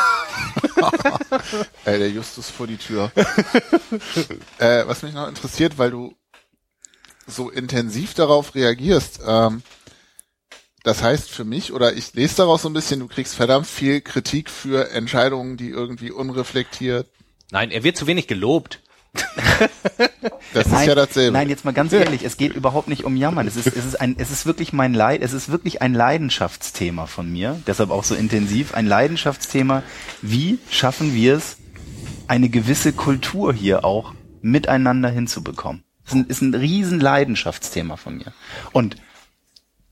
äh, 1.86 1.98
der 1.98 2.10
Justus 2.12 2.50
vor 2.50 2.68
die 2.68 2.78
Tür. 2.78 3.12
äh, 4.60 4.86
was 4.86 5.02
mich 5.02 5.14
noch 5.14 5.28
interessiert, 5.28 5.78
weil 5.80 5.90
du 5.90 6.16
so 7.26 7.50
intensiv 7.50 8.14
darauf 8.14 8.54
reagierst, 8.54 9.20
ähm, 9.26 9.64
das 10.84 11.02
heißt 11.02 11.30
für 11.30 11.44
mich, 11.44 11.74
oder 11.74 11.94
ich 11.94 12.14
lese 12.14 12.38
daraus 12.38 12.62
so 12.62 12.70
ein 12.70 12.74
bisschen, 12.74 13.00
du 13.00 13.08
kriegst 13.08 13.36
verdammt 13.36 13.68
viel 13.68 14.02
Kritik 14.02 14.50
für 14.50 14.92
Entscheidungen, 14.92 15.58
die 15.58 15.70
irgendwie 15.70 16.12
unreflektiert. 16.12 17.08
Nein, 17.52 17.72
er 17.72 17.84
wird 17.84 17.98
zu 17.98 18.08
wenig 18.08 18.28
gelobt. 18.28 18.82
Das 20.54 20.66
ist 20.66 20.72
Nein, 20.72 20.88
ja 20.88 20.96
dasselbe. 20.96 21.32
Nein, 21.32 21.50
jetzt 21.50 21.64
mal 21.64 21.74
ganz 21.74 21.94
ehrlich, 21.94 22.24
es 22.24 22.38
geht 22.38 22.54
überhaupt 22.54 22.88
nicht 22.88 23.04
um 23.04 23.16
Jammern. 23.16 23.48
Es 23.48 23.56
ist, 23.56 23.68
es 23.68 23.86
ist 23.86 24.02
ein, 24.02 24.16
es 24.18 24.32
ist 24.32 24.48
wirklich 24.48 24.74
mein 24.74 24.96
Leid, 24.96 25.22
es 25.22 25.34
ist 25.34 25.50
wirklich 25.50 25.82
ein 25.82 25.94
Leidenschaftsthema 25.94 27.06
von 27.06 27.32
mir, 27.32 27.62
deshalb 27.68 27.92
auch 27.92 28.04
so 28.04 28.16
intensiv, 28.16 28.74
ein 28.74 28.88
Leidenschaftsthema. 28.88 29.84
Wie 30.24 30.58
schaffen 30.72 31.14
wir 31.14 31.36
es, 31.36 31.58
eine 32.28 32.50
gewisse 32.50 32.94
Kultur 32.94 33.54
hier 33.54 33.86
auch 33.86 34.14
miteinander 34.42 35.10
hinzubekommen? 35.10 35.84
Das 36.04 36.14
ist 36.14 36.20
ein, 36.20 36.28
ist 36.28 36.42
ein 36.42 36.56
riesen 36.56 37.00
Leidenschaftsthema 37.00 37.96
von 37.96 38.18
mir. 38.18 38.34
Und 38.72 38.96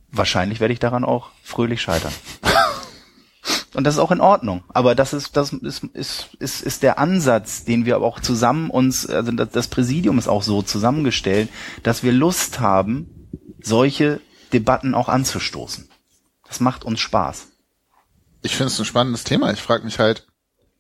wahrscheinlich 0.10 0.60
werde 0.60 0.74
ich 0.74 0.80
daran 0.80 1.04
auch 1.04 1.30
fröhlich 1.44 1.82
scheitern. 1.82 2.14
Und 3.74 3.84
das 3.84 3.96
ist 3.96 4.00
auch 4.00 4.12
in 4.12 4.22
Ordnung. 4.22 4.64
Aber 4.70 4.96
das 4.96 5.14
ist, 5.14 5.38
das 5.38 5.54
ist, 5.54 5.84
ist, 5.94 6.30
ist, 6.40 6.62
ist 6.62 6.84
der 6.84 7.00
Ansatz, 7.00 7.64
den 7.64 7.86
wir 7.86 7.96
aber 7.96 8.06
auch 8.06 8.20
zusammen 8.20 8.70
uns, 8.70 9.08
also 9.08 9.32
das, 9.32 9.68
Präsidium 9.68 10.18
ist 10.18 10.28
auch 10.28 10.44
so 10.44 10.62
zusammengestellt, 10.62 11.50
dass 11.84 12.04
wir 12.04 12.12
Lust 12.12 12.60
haben, 12.60 13.30
solche 13.62 14.22
Debatten 14.54 14.96
auch 14.96 15.10
anzustoßen. 15.10 15.90
Das 16.48 16.60
macht 16.60 16.86
uns 16.86 17.00
Spaß. 17.00 17.48
ich 18.42 18.56
finde 18.56 18.72
es 18.72 18.80
ein 18.80 18.86
spannendes 18.86 19.24
Thema. 19.24 19.52
Ich 19.52 19.62
frage 19.62 19.84
mich 19.84 20.00
halt, 20.00 20.26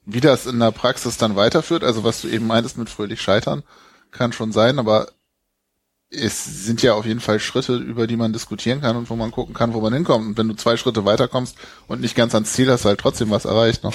wie 0.05 0.21
das 0.21 0.45
in 0.45 0.59
der 0.59 0.71
Praxis 0.71 1.17
dann 1.17 1.35
weiterführt. 1.35 1.83
Also 1.83 2.03
was 2.03 2.21
du 2.21 2.29
eben 2.29 2.47
meintest 2.47 2.77
mit 2.77 2.89
fröhlich 2.89 3.21
scheitern, 3.21 3.63
kann 4.11 4.31
schon 4.31 4.53
sein, 4.53 4.79
aber 4.79 5.09
es 6.09 6.65
sind 6.65 6.81
ja 6.81 6.93
auf 6.93 7.05
jeden 7.05 7.19
Fall 7.19 7.39
Schritte, 7.39 7.75
über 7.75 8.07
die 8.07 8.15
man 8.15 8.31
diskutieren 8.33 8.81
kann 8.81 8.95
und 8.95 9.09
wo 9.09 9.15
man 9.15 9.31
gucken 9.31 9.53
kann, 9.53 9.73
wo 9.73 9.81
man 9.81 9.93
hinkommt. 9.93 10.25
Und 10.25 10.37
wenn 10.37 10.47
du 10.47 10.55
zwei 10.55 10.77
Schritte 10.77 11.05
weiterkommst 11.05 11.57
und 11.87 12.01
nicht 12.01 12.15
ganz 12.15 12.33
ans 12.33 12.53
Ziel 12.53 12.71
hast, 12.71 12.85
halt 12.85 12.99
trotzdem 12.99 13.29
was 13.29 13.45
erreicht 13.45 13.83
noch. 13.83 13.93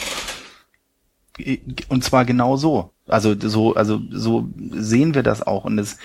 Und 1.88 2.04
zwar 2.04 2.24
genau 2.24 2.56
so. 2.56 2.90
Also 3.06 3.34
so, 3.38 3.74
also 3.74 4.00
so 4.10 4.48
sehen 4.72 5.14
wir 5.14 5.22
das 5.22 5.42
auch. 5.42 5.64
Und 5.64 5.78
es, 5.78 5.96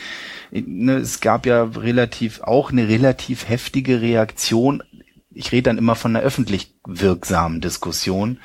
ne, 0.51 0.95
es 0.95 1.19
gab 1.19 1.45
ja 1.45 1.63
relativ 1.63 2.41
auch 2.41 2.71
eine 2.71 2.87
relativ 2.87 3.49
heftige 3.49 4.01
Reaktion. 4.01 4.83
Ich 5.31 5.51
rede 5.51 5.63
dann 5.63 5.77
immer 5.77 5.95
von 5.95 6.15
einer 6.15 6.25
öffentlich 6.25 6.73
wirksamen 6.85 7.59
Diskussion, 7.59 8.39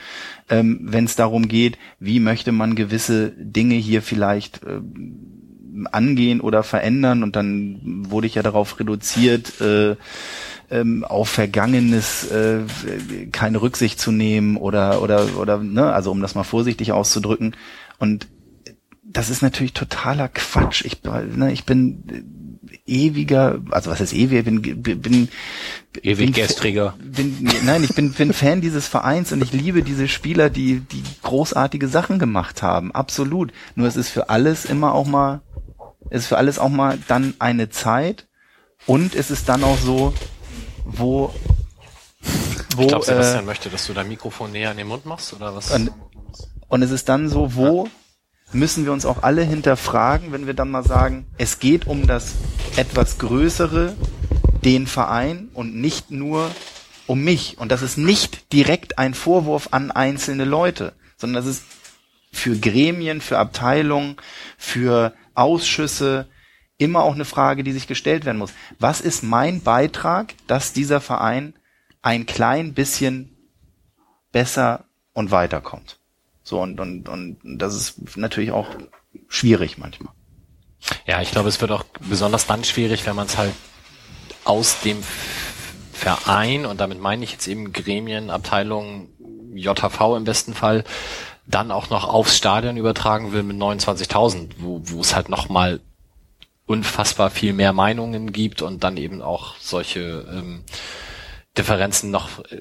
ähm, 0.51 0.81
wenn 0.83 1.05
es 1.05 1.17
darum 1.17 1.49
geht, 1.49 1.79
wie 2.01 2.21
möchte 2.21 2.51
man 2.51 2.75
gewisse 2.75 3.31
Dinge 3.31 3.77
hier 3.77 4.03
vielleicht 4.03 4.61
ähm, 4.67 5.32
angehen 5.91 6.41
oder 6.41 6.63
verändern. 6.63 7.23
Und 7.23 7.37
dann 7.37 7.81
wurde 8.09 8.27
ich 8.27 8.35
ja 8.35 8.43
darauf 8.43 8.79
reduziert, 8.79 9.61
äh, 9.61 9.97
ähm, 10.71 11.05
auf 11.05 11.29
Vergangenes 11.29 12.31
äh, 12.31 12.61
keine 13.31 13.61
Rücksicht 13.61 14.01
zu 14.01 14.11
nehmen 14.11 14.57
oder 14.57 15.03
oder 15.03 15.37
oder 15.39 15.59
ne, 15.59 15.93
also 15.93 16.11
um 16.11 16.23
das 16.23 16.35
mal 16.35 16.45
vorsichtig 16.45 16.93
auszudrücken. 16.93 17.55
Und 17.99 18.27
das 19.05 19.29
ist 19.29 19.43
natürlich 19.43 19.75
totaler 19.75 20.29
Quatsch. 20.29 20.85
Ich, 20.85 21.03
ne, 21.05 21.53
ich 21.53 21.65
bin 21.65 22.05
ewiger, 22.87 23.61
also 23.71 23.91
was 23.91 24.01
ist 24.01 24.13
ewig? 24.13 24.45
Bin, 24.45 24.63
bin, 24.83 25.29
Ewig 26.03 26.33
bin, 26.33 26.33
gestriger. 26.33 26.95
Bin, 26.99 27.49
nein, 27.65 27.85
ich 27.85 27.95
bin, 27.95 28.13
bin 28.13 28.33
Fan 28.33 28.61
dieses 28.61 28.89
Vereins 28.89 29.33
und 29.33 29.43
ich 29.43 29.53
liebe 29.53 29.83
diese 29.83 30.09
Spieler, 30.09 30.49
die, 30.49 30.81
die 30.81 31.03
großartige 31.23 31.89
Sachen 31.89 32.19
gemacht 32.19 32.63
haben. 32.63 32.93
Absolut. 32.93 33.53
Nur 33.75 33.87
es 33.87 33.97
ist 33.97 34.09
für 34.09 34.31
alles 34.31 34.65
immer 34.65 34.95
auch 34.95 35.07
mal, 35.07 35.43
ist 36.11 36.27
für 36.27 36.37
alles 36.37 36.59
auch 36.59 36.69
mal 36.69 36.99
dann 37.09 37.35
eine 37.39 37.71
Zeit 37.71 38.27
und 38.87 39.15
es 39.15 39.31
ist 39.31 39.49
dann 39.49 39.65
auch 39.65 39.79
so, 39.79 40.13
wo, 40.85 41.33
wo, 42.77 42.83
Ich 42.83 42.89
glaube, 42.89 43.05
Sebastian 43.05 43.45
äh, 43.45 43.47
möchte, 43.47 43.71
dass 43.71 43.87
du 43.87 43.93
dein 43.93 44.09
Mikrofon 44.09 44.53
näher 44.53 44.71
an 44.71 44.77
den 44.77 44.89
Mund 44.89 45.07
machst, 45.07 45.33
oder 45.33 45.55
was? 45.55 45.71
und, 45.71 45.91
und 46.69 46.83
es 46.83 46.91
ist 46.91 47.09
dann 47.09 47.29
so, 47.29 47.55
wo 47.55 47.89
müssen 48.53 48.85
wir 48.85 48.93
uns 48.93 49.07
auch 49.07 49.23
alle 49.23 49.43
hinterfragen, 49.43 50.33
wenn 50.33 50.47
wir 50.47 50.55
dann 50.55 50.71
mal 50.71 50.85
sagen, 50.85 51.27
es 51.39 51.59
geht 51.59 51.87
um 51.87 52.07
das 52.07 52.35
etwas 52.77 53.19
Größere, 53.19 53.95
den 54.65 54.87
Verein 54.87 55.49
und 55.55 55.75
nicht 55.75 56.11
nur 56.11 56.51
um 57.07 57.23
mich. 57.25 57.59
Und 57.59 57.73
das 57.73 57.83
ist 57.83 57.99
nicht 57.99 58.53
direkt 58.53 58.99
ein 58.99 59.15
Vorwurf 59.15 59.69
an 59.73 59.91
einzelne 59.91 60.45
Leute, 60.45 60.93
sondern 61.17 61.43
das 61.45 61.51
ist 61.51 61.65
für 62.33 62.57
Gremien, 62.57 63.21
für 63.21 63.39
Abteilungen, 63.39 64.17
für 64.57 65.15
Ausschüsse 65.35 66.29
immer 66.79 67.03
auch 67.03 67.15
eine 67.15 67.25
Frage, 67.25 67.65
die 67.65 67.73
sich 67.73 67.87
gestellt 67.87 68.25
werden 68.25 68.39
muss. 68.39 68.53
Was 68.79 69.01
ist 69.01 69.23
mein 69.23 69.63
Beitrag, 69.63 70.35
dass 70.47 70.73
dieser 70.73 71.01
Verein 71.01 71.55
ein 72.01 72.27
klein 72.27 72.75
bisschen 72.75 73.37
besser 74.33 74.85
und 75.13 75.31
weiterkommt? 75.31 75.99
So, 76.43 76.61
und, 76.61 76.81
und, 76.81 77.09
und 77.09 77.39
das 77.43 77.75
ist 77.75 78.17
natürlich 78.17 78.51
auch 78.51 78.69
schwierig 79.29 79.79
manchmal. 79.79 80.13
Ja, 81.07 81.23
ich 81.23 81.31
glaube, 81.31 81.49
es 81.49 81.61
wird 81.61 81.71
auch 81.71 81.85
besonders 82.01 82.47
dann 82.47 82.65
schwierig, 82.65 83.07
wenn 83.07 83.15
man 83.15 83.27
es 83.27 83.39
halt 83.39 83.53
aus 84.45 84.81
dem 84.81 84.99
Verein, 85.93 86.67
und 86.67 86.81
damit 86.81 87.01
meine 87.01 87.23
ich 87.23 87.31
jetzt 87.31 87.47
eben 87.47 87.73
Gremien, 87.73 88.31
Abteilungen, 88.31 89.09
JHV 89.55 90.17
im 90.17 90.25
besten 90.25 90.55
Fall, 90.55 90.83
dann 91.47 91.71
auch 91.71 91.91
noch 91.91 92.05
aufs 92.09 92.37
Stadion 92.37 92.77
übertragen 92.77 93.33
will 93.33 93.43
mit 93.43 93.57
29.000, 93.57 94.51
wo, 94.59 94.81
wo 94.85 95.01
es 95.01 95.15
halt 95.15 95.29
nochmal 95.29 95.81
unfassbar 96.67 97.31
viel 97.31 97.53
mehr 97.53 97.73
Meinungen 97.73 98.33
gibt 98.33 98.63
und 98.63 98.85
dann 98.85 98.97
eben 98.97 99.21
auch 99.23 99.57
solche 99.59 100.27
ähm, 100.33 100.63
Differenzen 101.59 102.11
noch 102.11 102.39
äh, 102.51 102.59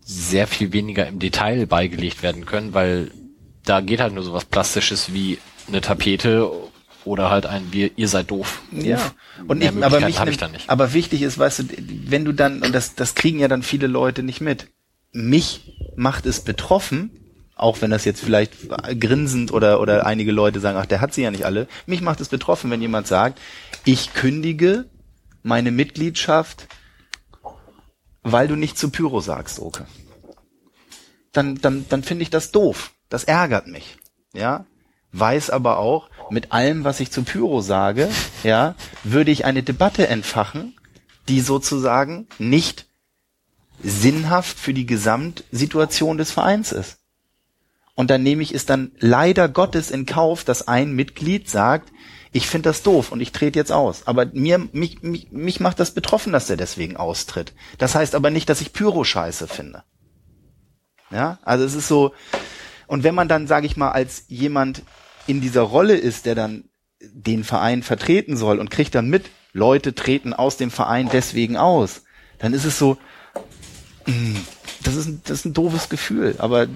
sehr 0.00 0.46
viel 0.46 0.72
weniger 0.72 1.06
im 1.06 1.18
Detail 1.18 1.66
beigelegt 1.66 2.22
werden 2.22 2.46
können, 2.46 2.74
weil 2.74 3.10
da 3.64 3.80
geht 3.80 4.00
halt 4.00 4.14
nur 4.14 4.24
sowas 4.24 4.44
Plastisches 4.46 5.12
wie 5.12 5.38
eine 5.68 5.80
Tapete 5.82 6.50
oder 7.04 7.30
halt 7.30 7.46
ein 7.46 7.72
wir, 7.72 7.90
ihr 7.96 8.08
seid 8.08 8.30
doof. 8.30 8.62
Ja. 8.72 8.98
Und 9.46 9.62
ich, 9.62 9.68
aber 9.68 10.00
mich 10.00 10.16
ich 10.16 10.24
nimmt- 10.24 10.42
da 10.42 10.48
nicht. 10.48 10.68
Aber 10.68 10.92
wichtig 10.92 11.22
ist, 11.22 11.38
weißt 11.38 11.58
du, 11.60 11.64
wenn 12.06 12.24
du 12.24 12.32
dann, 12.32 12.62
und 12.62 12.74
das, 12.74 12.94
das 12.94 13.14
kriegen 13.14 13.38
ja 13.38 13.48
dann 13.48 13.62
viele 13.62 13.86
Leute 13.86 14.22
nicht 14.22 14.40
mit. 14.40 14.68
Mich 15.12 15.76
macht 15.96 16.26
es 16.26 16.40
betroffen, 16.40 17.10
auch 17.60 17.80
wenn 17.82 17.90
das 17.90 18.04
jetzt 18.04 18.20
vielleicht 18.20 18.52
grinsend 18.98 19.52
oder, 19.52 19.80
oder 19.80 20.06
einige 20.06 20.32
Leute 20.32 20.60
sagen, 20.60 20.78
ach, 20.78 20.86
der 20.86 21.00
hat 21.00 21.14
sie 21.14 21.22
ja 21.22 21.30
nicht 21.30 21.44
alle. 21.44 21.68
Mich 21.86 22.00
macht 22.00 22.20
es 22.20 22.28
betroffen, 22.28 22.70
wenn 22.70 22.80
jemand 22.80 23.06
sagt, 23.06 23.40
ich 23.84 24.14
kündige 24.14 24.86
meine 25.42 25.70
Mitgliedschaft, 25.70 26.68
weil 28.22 28.48
du 28.48 28.56
nicht 28.56 28.78
zu 28.78 28.90
Pyro 28.90 29.20
sagst, 29.20 29.60
Oke. 29.60 29.86
Dann, 31.32 31.56
dann, 31.56 31.86
dann 31.88 32.02
finde 32.02 32.22
ich 32.22 32.30
das 32.30 32.50
doof. 32.50 32.92
Das 33.08 33.24
ärgert 33.24 33.68
mich. 33.68 33.96
Ja. 34.32 34.66
Weiß 35.12 35.50
aber 35.50 35.78
auch, 35.78 36.08
mit 36.30 36.52
allem, 36.52 36.84
was 36.84 37.00
ich 37.00 37.10
zu 37.10 37.22
Pyro 37.22 37.60
sage, 37.60 38.08
ja, 38.42 38.74
würde 39.04 39.30
ich 39.30 39.44
eine 39.44 39.62
Debatte 39.62 40.08
entfachen, 40.08 40.76
die 41.28 41.40
sozusagen 41.40 42.28
nicht 42.38 42.86
sinnhaft 43.82 44.58
für 44.58 44.74
die 44.74 44.86
Gesamtsituation 44.86 46.18
des 46.18 46.30
Vereins 46.30 46.72
ist. 46.72 46.99
Und 48.00 48.08
dann 48.08 48.22
nehme 48.22 48.42
ich 48.42 48.54
es 48.54 48.64
dann 48.64 48.92
leider 48.98 49.46
Gottes 49.46 49.90
in 49.90 50.06
Kauf, 50.06 50.42
dass 50.42 50.66
ein 50.66 50.92
Mitglied 50.92 51.50
sagt, 51.50 51.92
ich 52.32 52.46
finde 52.46 52.70
das 52.70 52.82
doof 52.82 53.12
und 53.12 53.20
ich 53.20 53.30
trete 53.30 53.58
jetzt 53.58 53.72
aus. 53.72 54.06
Aber 54.06 54.24
mir, 54.32 54.56
mich, 54.72 55.02
mich, 55.02 55.30
mich 55.32 55.60
macht 55.60 55.78
das 55.78 55.90
betroffen, 55.90 56.32
dass 56.32 56.48
er 56.48 56.56
deswegen 56.56 56.96
austritt. 56.96 57.52
Das 57.76 57.94
heißt 57.94 58.14
aber 58.14 58.30
nicht, 58.30 58.48
dass 58.48 58.62
ich 58.62 58.72
Pyro 58.72 59.04
scheiße 59.04 59.48
finde. 59.48 59.84
Ja, 61.10 61.40
also 61.42 61.62
es 61.62 61.74
ist 61.74 61.88
so, 61.88 62.14
und 62.86 63.04
wenn 63.04 63.14
man 63.14 63.28
dann, 63.28 63.46
sage 63.46 63.66
ich 63.66 63.76
mal, 63.76 63.90
als 63.90 64.24
jemand 64.28 64.80
in 65.26 65.42
dieser 65.42 65.60
Rolle 65.60 65.94
ist, 65.94 66.24
der 66.24 66.34
dann 66.34 66.70
den 67.02 67.44
Verein 67.44 67.82
vertreten 67.82 68.38
soll 68.38 68.60
und 68.60 68.70
kriegt 68.70 68.94
dann 68.94 69.10
mit, 69.10 69.26
Leute 69.52 69.94
treten 69.94 70.32
aus 70.32 70.56
dem 70.56 70.70
Verein 70.70 71.10
deswegen 71.12 71.58
aus, 71.58 72.04
dann 72.38 72.54
ist 72.54 72.64
es 72.64 72.78
so, 72.78 72.96
mh, 74.06 74.40
das 74.82 74.96
ist, 74.96 75.06
ein, 75.06 75.22
das 75.24 75.40
ist 75.40 75.44
ein 75.46 75.54
doofes 75.54 75.88
Gefühl, 75.88 76.34
aber 76.38 76.64
äh, 76.64 76.68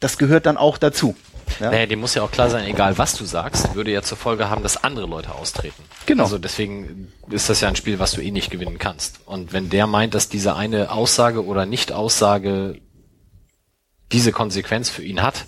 das 0.00 0.18
gehört 0.18 0.46
dann 0.46 0.56
auch 0.56 0.78
dazu. 0.78 1.16
Ja? 1.60 1.70
Naja, 1.70 1.86
dem 1.86 2.00
muss 2.00 2.14
ja 2.14 2.22
auch 2.22 2.30
klar 2.30 2.50
sein, 2.50 2.66
egal 2.66 2.98
was 2.98 3.14
du 3.14 3.24
sagst, 3.24 3.74
würde 3.74 3.92
ja 3.92 4.02
zur 4.02 4.16
Folge 4.16 4.50
haben, 4.50 4.62
dass 4.62 4.82
andere 4.82 5.06
Leute 5.06 5.34
austreten. 5.34 5.82
Genau. 6.06 6.24
Also 6.24 6.38
deswegen 6.38 7.12
ist 7.30 7.48
das 7.48 7.60
ja 7.60 7.68
ein 7.68 7.76
Spiel, 7.76 7.98
was 7.98 8.12
du 8.12 8.20
eh 8.20 8.30
nicht 8.30 8.50
gewinnen 8.50 8.78
kannst. 8.78 9.20
Und 9.26 9.52
wenn 9.52 9.70
der 9.70 9.86
meint, 9.86 10.14
dass 10.14 10.28
diese 10.28 10.56
eine 10.56 10.90
Aussage 10.90 11.44
oder 11.44 11.66
Nicht-Aussage 11.66 12.80
diese 14.12 14.32
Konsequenz 14.32 14.90
für 14.90 15.02
ihn 15.02 15.22
hat, 15.22 15.46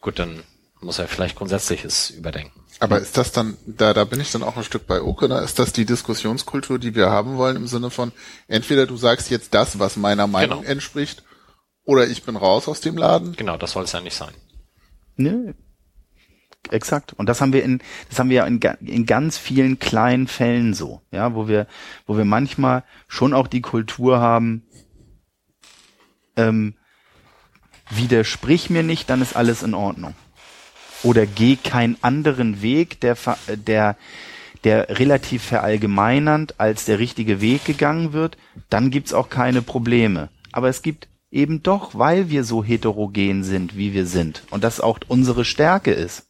gut, 0.00 0.18
dann 0.18 0.42
muss 0.80 0.98
er 0.98 1.08
vielleicht 1.08 1.36
grundsätzliches 1.36 2.10
überdenken. 2.10 2.61
Aber 2.82 2.98
ist 2.98 3.16
das 3.16 3.30
dann, 3.30 3.56
da, 3.64 3.94
da 3.94 4.04
bin 4.04 4.20
ich 4.20 4.32
dann 4.32 4.42
auch 4.42 4.56
ein 4.56 4.64
Stück 4.64 4.88
bei 4.88 5.00
Oke, 5.02 5.28
ne? 5.28 5.38
ist 5.38 5.60
das 5.60 5.72
die 5.72 5.84
Diskussionskultur, 5.84 6.80
die 6.80 6.96
wir 6.96 7.10
haben 7.10 7.36
wollen, 7.36 7.54
im 7.54 7.68
Sinne 7.68 7.90
von, 7.90 8.10
entweder 8.48 8.86
du 8.86 8.96
sagst 8.96 9.30
jetzt 9.30 9.54
das, 9.54 9.78
was 9.78 9.96
meiner 9.96 10.26
Meinung 10.26 10.62
Genau. 10.62 10.70
entspricht, 10.70 11.22
oder 11.84 12.08
ich 12.08 12.24
bin 12.24 12.34
raus 12.34 12.66
aus 12.66 12.80
dem 12.80 12.96
Laden? 12.96 13.34
Genau, 13.36 13.56
das 13.56 13.72
soll 13.72 13.84
es 13.84 13.92
ja 13.92 14.00
nicht 14.00 14.16
sein. 14.16 14.34
Nö. 15.16 15.52
Exakt. 16.70 17.12
Und 17.12 17.28
das 17.28 17.40
haben 17.40 17.52
wir 17.52 17.62
in, 17.62 17.80
das 18.08 18.18
haben 18.18 18.30
wir 18.30 18.36
ja 18.38 18.46
in, 18.46 18.60
in 18.80 19.06
ganz 19.06 19.38
vielen 19.38 19.78
kleinen 19.78 20.26
Fällen 20.26 20.74
so, 20.74 21.02
ja, 21.12 21.34
wo 21.36 21.46
wir, 21.46 21.68
wo 22.06 22.16
wir 22.16 22.24
manchmal 22.24 22.82
schon 23.06 23.32
auch 23.32 23.46
die 23.46 23.62
Kultur 23.62 24.18
haben, 24.18 24.64
ähm, 26.36 26.74
widersprich 27.90 28.70
mir 28.70 28.82
nicht, 28.82 29.08
dann 29.08 29.22
ist 29.22 29.36
alles 29.36 29.62
in 29.62 29.74
Ordnung. 29.74 30.14
Oder 31.02 31.26
geh 31.26 31.56
keinen 31.56 31.96
anderen 32.02 32.62
Weg, 32.62 33.00
der, 33.00 33.16
der, 33.66 33.96
der 34.64 34.98
relativ 34.98 35.42
verallgemeinernd 35.42 36.60
als 36.60 36.84
der 36.84 36.98
richtige 36.98 37.40
Weg 37.40 37.64
gegangen 37.64 38.12
wird, 38.12 38.36
dann 38.70 38.90
gibt's 38.90 39.12
auch 39.12 39.28
keine 39.28 39.62
Probleme. 39.62 40.28
Aber 40.52 40.68
es 40.68 40.82
gibt 40.82 41.08
eben 41.30 41.62
doch, 41.62 41.94
weil 41.94 42.30
wir 42.30 42.44
so 42.44 42.62
heterogen 42.62 43.42
sind, 43.42 43.76
wie 43.76 43.92
wir 43.94 44.06
sind, 44.06 44.42
und 44.50 44.62
das 44.62 44.80
auch 44.80 45.00
unsere 45.08 45.44
Stärke 45.44 45.92
ist, 45.92 46.26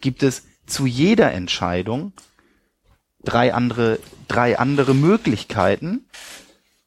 gibt 0.00 0.22
es 0.22 0.44
zu 0.66 0.86
jeder 0.86 1.32
Entscheidung 1.32 2.12
drei 3.24 3.54
andere, 3.54 3.98
drei 4.26 4.58
andere 4.58 4.94
Möglichkeiten, 4.94 6.06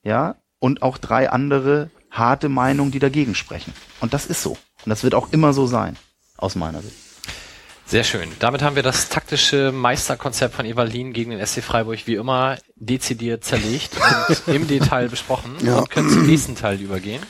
ja, 0.04 0.36
und 0.60 0.82
auch 0.82 0.98
drei 0.98 1.30
andere 1.30 1.90
harte 2.10 2.50
Meinungen, 2.50 2.92
die 2.92 3.00
dagegen 3.00 3.36
sprechen. 3.36 3.74
Und 4.00 4.14
das 4.14 4.26
ist 4.26 4.42
so. 4.42 4.52
Und 4.52 4.90
das 4.90 5.04
wird 5.04 5.16
auch 5.16 5.32
immer 5.32 5.54
so 5.54 5.68
sein, 5.68 5.98
aus 6.38 6.56
meiner 6.56 6.82
Sicht. 6.82 7.05
Sehr 7.88 8.04
schön. 8.04 8.32
Damit 8.40 8.64
haben 8.64 8.76
wir 8.76 8.82
das 8.84 9.10
taktische 9.10 9.72
Meisterkonzept 9.72 10.56
von 10.56 10.66
Evalin 10.66 11.14
gegen 11.14 11.30
den 11.32 11.46
SC 11.46 11.62
Freiburg 11.64 12.00
wie 12.08 12.16
immer 12.16 12.58
dezidiert 12.76 13.44
zerlegt 13.44 13.92
und 13.96 14.54
im 14.56 14.68
Detail 14.68 15.08
besprochen 15.08 15.56
Ja. 15.64 15.78
und 15.80 15.90
können 15.92 16.10
zum 16.10 16.26
nächsten 16.26 16.56
Teil 16.56 16.82
übergehen. 16.82 17.22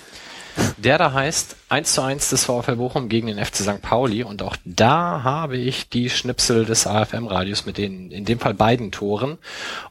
Der 0.77 0.97
da 0.97 1.11
heißt 1.11 1.57
1 1.67 1.93
zu 1.93 2.01
1 2.01 2.29
des 2.29 2.45
VfL 2.45 2.77
Bochum 2.77 3.09
gegen 3.09 3.27
den 3.27 3.43
FC 3.43 3.57
St. 3.57 3.81
Pauli 3.81 4.23
und 4.23 4.41
auch 4.41 4.55
da 4.63 5.21
habe 5.23 5.57
ich 5.57 5.89
die 5.89 6.09
Schnipsel 6.09 6.63
des 6.63 6.87
AFM-Radios 6.87 7.65
mit 7.65 7.77
den, 7.77 8.09
in 8.09 8.23
dem 8.23 8.39
Fall 8.39 8.53
beiden 8.53 8.93
Toren 8.93 9.37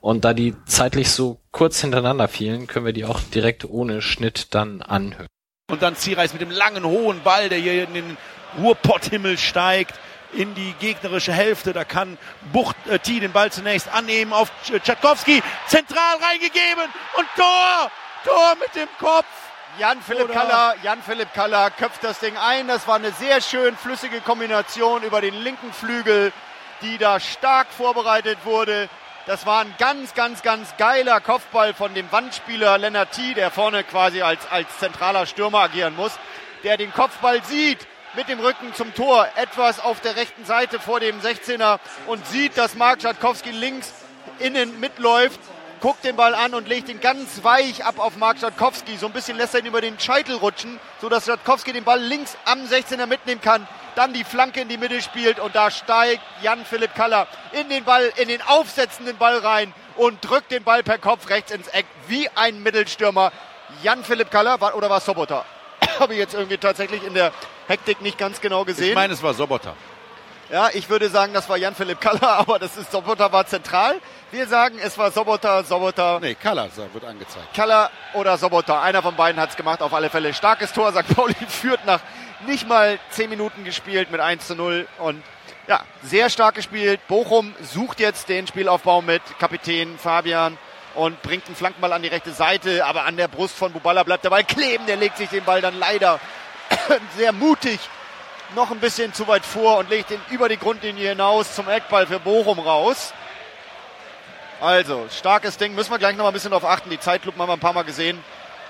und 0.01 0.25
da 0.25 0.33
die 0.33 0.55
zeitlich 0.65 1.11
so 1.11 1.39
kurz 1.51 1.83
hintereinander 1.83 2.29
fielen, 2.29 2.67
können 2.67 2.87
wir 2.87 2.95
die 2.95 3.05
auch 3.05 3.21
direkt 3.21 3.67
ohne 3.67 4.01
Schnitt 4.01 4.55
dann 4.55 4.81
anhören. 4.81 5.27
Und 5.71 5.83
dann 5.83 5.97
Zierreis 5.97 6.33
mit 6.33 6.41
dem 6.41 6.51
langen, 6.51 6.85
hohen 6.85 7.21
Ball, 7.23 7.51
der 7.51 7.59
hier 7.59 7.85
in 7.87 7.93
den 7.93 8.17
Ruhrpotthimmel 8.59 9.37
steigt, 9.37 9.95
in 10.35 10.55
die 10.55 10.72
gegnerische 10.80 11.32
Hälfte. 11.32 11.72
Da 11.72 11.85
kann 11.85 12.18
Bucht 12.53 12.76
äh, 12.89 12.99
T 12.99 13.20
den 13.20 13.32
Ball 13.32 13.51
zunächst 13.51 13.89
annehmen 13.89 14.32
auf 14.32 14.51
Ch- 14.66 14.80
Tschatkowski. 14.82 15.43
Zentral 15.66 16.16
reingegeben 16.22 16.85
und 17.16 17.26
Tor! 17.37 17.91
Tor 18.24 18.55
mit 18.61 18.74
dem 18.74 18.89
Kopf! 18.99 19.26
Jan-Philipp 19.78 20.32
Kaller, 20.32 20.74
Jan-Philipp 20.85 21.35
Kaller 21.35 21.70
köpft 21.70 22.05
das 22.05 22.20
Ding 22.20 22.37
ein. 22.37 22.68
Das 22.68 22.87
war 22.87 22.95
eine 22.95 23.11
sehr 23.12 23.41
schön 23.41 23.76
flüssige 23.76 24.20
Kombination 24.20 25.03
über 25.03 25.20
den 25.20 25.35
linken 25.35 25.72
Flügel, 25.72 26.32
die 26.80 26.97
da 26.97 27.18
stark 27.18 27.66
vorbereitet 27.76 28.39
wurde. 28.45 28.89
Das 29.26 29.47
war 29.47 29.62
ein 29.62 29.74
ganz, 29.78 30.14
ganz, 30.14 30.43
ganz 30.43 30.76
geiler 30.76 31.20
Kopfball 31.20 31.74
von 31.74 31.93
dem 31.95 32.12
Wandspieler 32.12 32.78
Lennart 32.78 33.12
T., 33.12 33.35
der 33.35 33.51
vorne 33.51 33.82
quasi 33.82 34.22
als, 34.22 34.47
als 34.51 34.68
zentraler 34.78 35.26
Stürmer 35.26 35.61
agieren 35.62 35.97
muss, 35.97 36.12
der 36.62 36.76
den 36.76 36.93
Kopfball 36.93 37.43
sieht 37.43 37.85
mit 38.17 38.29
dem 38.29 38.41
Rücken 38.41 38.75
zum 38.75 38.95
Tor, 38.95 39.27
etwas 39.37 39.81
auf 39.81 40.01
der 40.01 40.17
rechten 40.17 40.45
Seite 40.45 40.79
vor 40.79 41.01
dem 41.01 41.21
16er 41.21 41.79
und 42.07 42.27
sieht, 42.27 42.57
dass 42.57 42.75
Mark 42.75 43.03
Schatkowski 43.03 43.51
links 43.51 43.93
innen 44.39 44.81
mitläuft 44.81 45.41
guckt 45.85 46.03
den 46.03 46.17
Ball 46.17 46.35
an 46.35 46.55
und 46.55 46.67
legt 46.67 46.89
ihn 46.89 46.99
ganz 46.99 47.45
weich 47.45 47.85
ab 47.85 47.99
auf 47.99 48.17
Mark 48.17 48.39
Schatkowski. 48.39 48.97
So 48.97 49.05
ein 49.05 49.12
bisschen 49.12 49.37
lässt 49.37 49.53
er 49.53 49.61
ihn 49.61 49.67
über 49.67 49.83
den 49.83 50.01
Scheitel 50.01 50.35
rutschen, 50.35 50.81
sodass 50.99 51.27
Schatkowski 51.27 51.75
den 51.75 51.85
Ball 51.85 52.01
links 52.01 52.39
am 52.47 52.61
16er 52.61 53.05
mitnehmen 53.05 53.43
kann. 53.43 53.69
Dann 53.95 54.15
die 54.15 54.25
Flanke 54.25 54.62
in 54.62 54.69
die 54.69 54.79
Mitte 54.79 55.03
spielt 55.03 55.39
und 55.39 55.55
da 55.55 55.71
steigt 55.71 56.23
Jan-Philipp 56.41 56.95
Kaller 56.95 57.27
in 57.53 57.69
den 57.69 57.85
Ball, 57.85 58.11
in 58.17 58.29
den 58.29 58.41
aufsetzenden 58.41 59.19
Ball 59.19 59.37
rein 59.37 59.75
und 59.97 60.27
drückt 60.27 60.53
den 60.53 60.65
Ball 60.65 60.83
per 60.83 60.97
Kopf 60.97 61.29
rechts 61.29 61.53
ins 61.53 61.69
Eck 61.69 61.85
wie 62.09 62.31
ein 62.35 62.62
Mittelstürmer. 62.62 63.31
Jan-Philipp 63.83 64.31
Kaller 64.31 64.75
oder 64.75 64.89
war 64.89 64.97
es 64.97 65.05
Sobota? 65.05 65.45
Habe 65.99 66.14
ich 66.14 66.18
jetzt 66.18 66.35
irgendwie 66.35 66.59
tatsächlich 66.59 67.05
in 67.05 67.14
der 67.14 67.32
Hektik 67.66 68.01
nicht 68.01 68.18
ganz 68.18 68.41
genau 68.41 68.64
gesehen. 68.64 68.89
Ich 68.91 68.95
meine, 68.95 69.12
es 69.12 69.22
war 69.22 69.35
Sobotta. 69.35 69.74
Ja, 70.51 70.68
ich 70.72 70.91
würde 70.91 71.09
sagen, 71.09 71.32
das 71.32 71.49
war 71.49 71.57
Jan-Philipp 71.57 72.01
Kaller, 72.01 72.32
aber 72.39 72.59
das 72.59 72.76
ist 72.76 72.93
Sobota 72.93 73.32
war 73.32 73.47
zentral. 73.47 74.01
Wir 74.30 74.47
sagen, 74.47 74.78
es 74.82 74.99
war 74.99 75.11
Sobota, 75.11 75.64
Sobota, 75.64 76.18
Nee, 76.20 76.35
Kalla 76.35 76.68
wird 76.93 77.05
angezeigt. 77.05 77.55
Kaller 77.55 77.91
oder 78.12 78.37
Sobota. 78.37 78.82
Einer 78.82 79.03
von 79.03 79.16
beiden 79.16 79.41
hat's 79.41 79.57
gemacht, 79.57 79.80
auf 79.80 79.95
alle 79.95 80.11
Fälle. 80.11 80.35
Starkes 80.35 80.72
Tor, 80.72 80.93
St. 80.93 81.14
Pauli 81.14 81.35
führt 81.49 81.85
nach 81.87 82.01
nicht 82.47 82.68
mal 82.68 82.99
10 83.11 83.30
Minuten 83.30 83.64
gespielt 83.64 84.11
mit 84.11 84.20
1 84.20 84.47
zu 84.47 84.55
0 84.55 84.87
und 84.99 85.22
ja, 85.66 85.80
sehr 86.03 86.28
stark 86.28 86.57
gespielt. 86.57 87.01
Bochum 87.09 87.55
sucht 87.62 87.99
jetzt 87.99 88.28
den 88.28 88.47
Spielaufbau 88.47 89.01
mit 89.01 89.22
Kapitän 89.39 89.99
Fabian 89.99 90.59
und 90.95 91.20
bringt 91.22 91.47
einen 91.47 91.57
Flankenball 91.57 91.92
an 91.92 92.03
die 92.03 92.09
rechte 92.09 92.32
Seite, 92.32 92.84
aber 92.84 93.05
an 93.05 93.16
der 93.16 93.28
Brust 93.28 93.57
von 93.57 93.72
Buballa 93.72 94.03
bleibt 94.03 94.24
der 94.24 94.30
Ball 94.30 94.45
kleben. 94.45 94.86
Der 94.86 94.97
legt 94.97 95.16
sich 95.16 95.28
den 95.28 95.45
Ball 95.45 95.61
dann 95.61 95.78
leider 95.78 96.20
sehr 97.16 97.32
mutig 97.32 97.80
noch 98.55 98.70
ein 98.70 98.78
bisschen 98.78 99.12
zu 99.12 99.26
weit 99.26 99.45
vor 99.45 99.78
und 99.78 99.90
legt 99.90 100.11
ihn 100.11 100.20
über 100.30 100.49
die 100.49 100.59
Grundlinie 100.59 101.09
hinaus 101.11 101.55
zum 101.55 101.68
Eckball 101.68 102.07
für 102.07 102.20
Bochum 102.20 102.59
raus. 102.59 103.12
Also, 104.61 105.07
starkes 105.11 105.57
Ding. 105.57 105.74
Müssen 105.74 105.90
wir 105.90 105.99
gleich 105.99 106.16
noch 106.16 106.22
mal 106.24 106.30
ein 106.30 106.34
bisschen 106.34 106.53
drauf 106.53 106.64
achten. 106.64 106.88
Die 106.90 107.01
Zeitlupen 107.01 107.40
haben 107.40 107.49
wir 107.49 107.55
ein 107.55 107.61
paar 107.61 107.72
Mal 107.72 107.82
gesehen. 107.84 108.22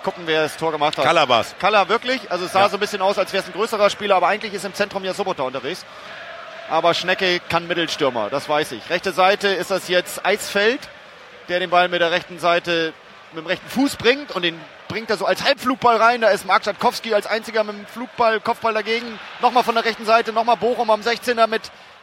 Gucken, 0.02 0.26
wer 0.26 0.42
das 0.42 0.56
Tor 0.56 0.72
gemacht 0.72 0.96
hat. 0.98 1.04
Kalla 1.04 1.28
war's. 1.28 1.54
Kalla 1.58 1.88
wirklich. 1.88 2.30
Also 2.30 2.46
es 2.46 2.52
sah 2.52 2.60
Ja. 2.60 2.68
so 2.68 2.76
ein 2.76 2.80
bisschen 2.80 3.02
aus, 3.02 3.18
als 3.18 3.32
wäre 3.32 3.42
es 3.42 3.48
ein 3.48 3.52
größerer 3.52 3.90
Spieler, 3.90 4.16
aber 4.16 4.28
eigentlich 4.28 4.52
ist 4.54 4.64
im 4.64 4.74
Zentrum 4.74 5.04
ja 5.04 5.14
Sobota 5.14 5.42
unterwegs. 5.42 5.84
Aber 6.70 6.94
Schnecke 6.94 7.40
kann 7.48 7.66
Mittelstürmer, 7.66 8.30
das 8.30 8.48
weiß 8.48 8.72
ich. 8.72 8.88
Rechte 8.88 9.12
Seite 9.12 9.48
ist 9.48 9.70
das 9.70 9.88
jetzt 9.88 10.24
Eisfeld, 10.24 10.80
der 11.48 11.60
den 11.60 11.70
Ball 11.70 11.88
mit 11.88 12.00
der 12.00 12.10
rechten 12.10 12.38
Seite 12.38 12.92
mit 13.32 13.44
dem 13.44 13.46
rechten 13.46 13.68
Fuß 13.68 13.96
bringt 13.96 14.32
und 14.32 14.42
den 14.42 14.60
bringt 14.88 15.10
er 15.10 15.16
so 15.16 15.26
als 15.26 15.42
Halbflugball 15.42 15.96
rein. 15.96 16.20
Da 16.20 16.28
ist 16.28 16.46
Mark 16.46 16.64
Schatkowski 16.64 17.14
als 17.14 17.26
einziger 17.26 17.64
mit 17.64 17.76
dem 17.76 17.86
Flugball, 17.86 18.40
Kopfball 18.40 18.74
dagegen. 18.74 19.18
Nochmal 19.40 19.64
von 19.64 19.74
der 19.74 19.84
rechten 19.84 20.04
Seite, 20.04 20.32
nochmal 20.32 20.56
Bochum 20.56 20.90
am 20.90 21.00
16er 21.00 21.46
mit 21.46 21.62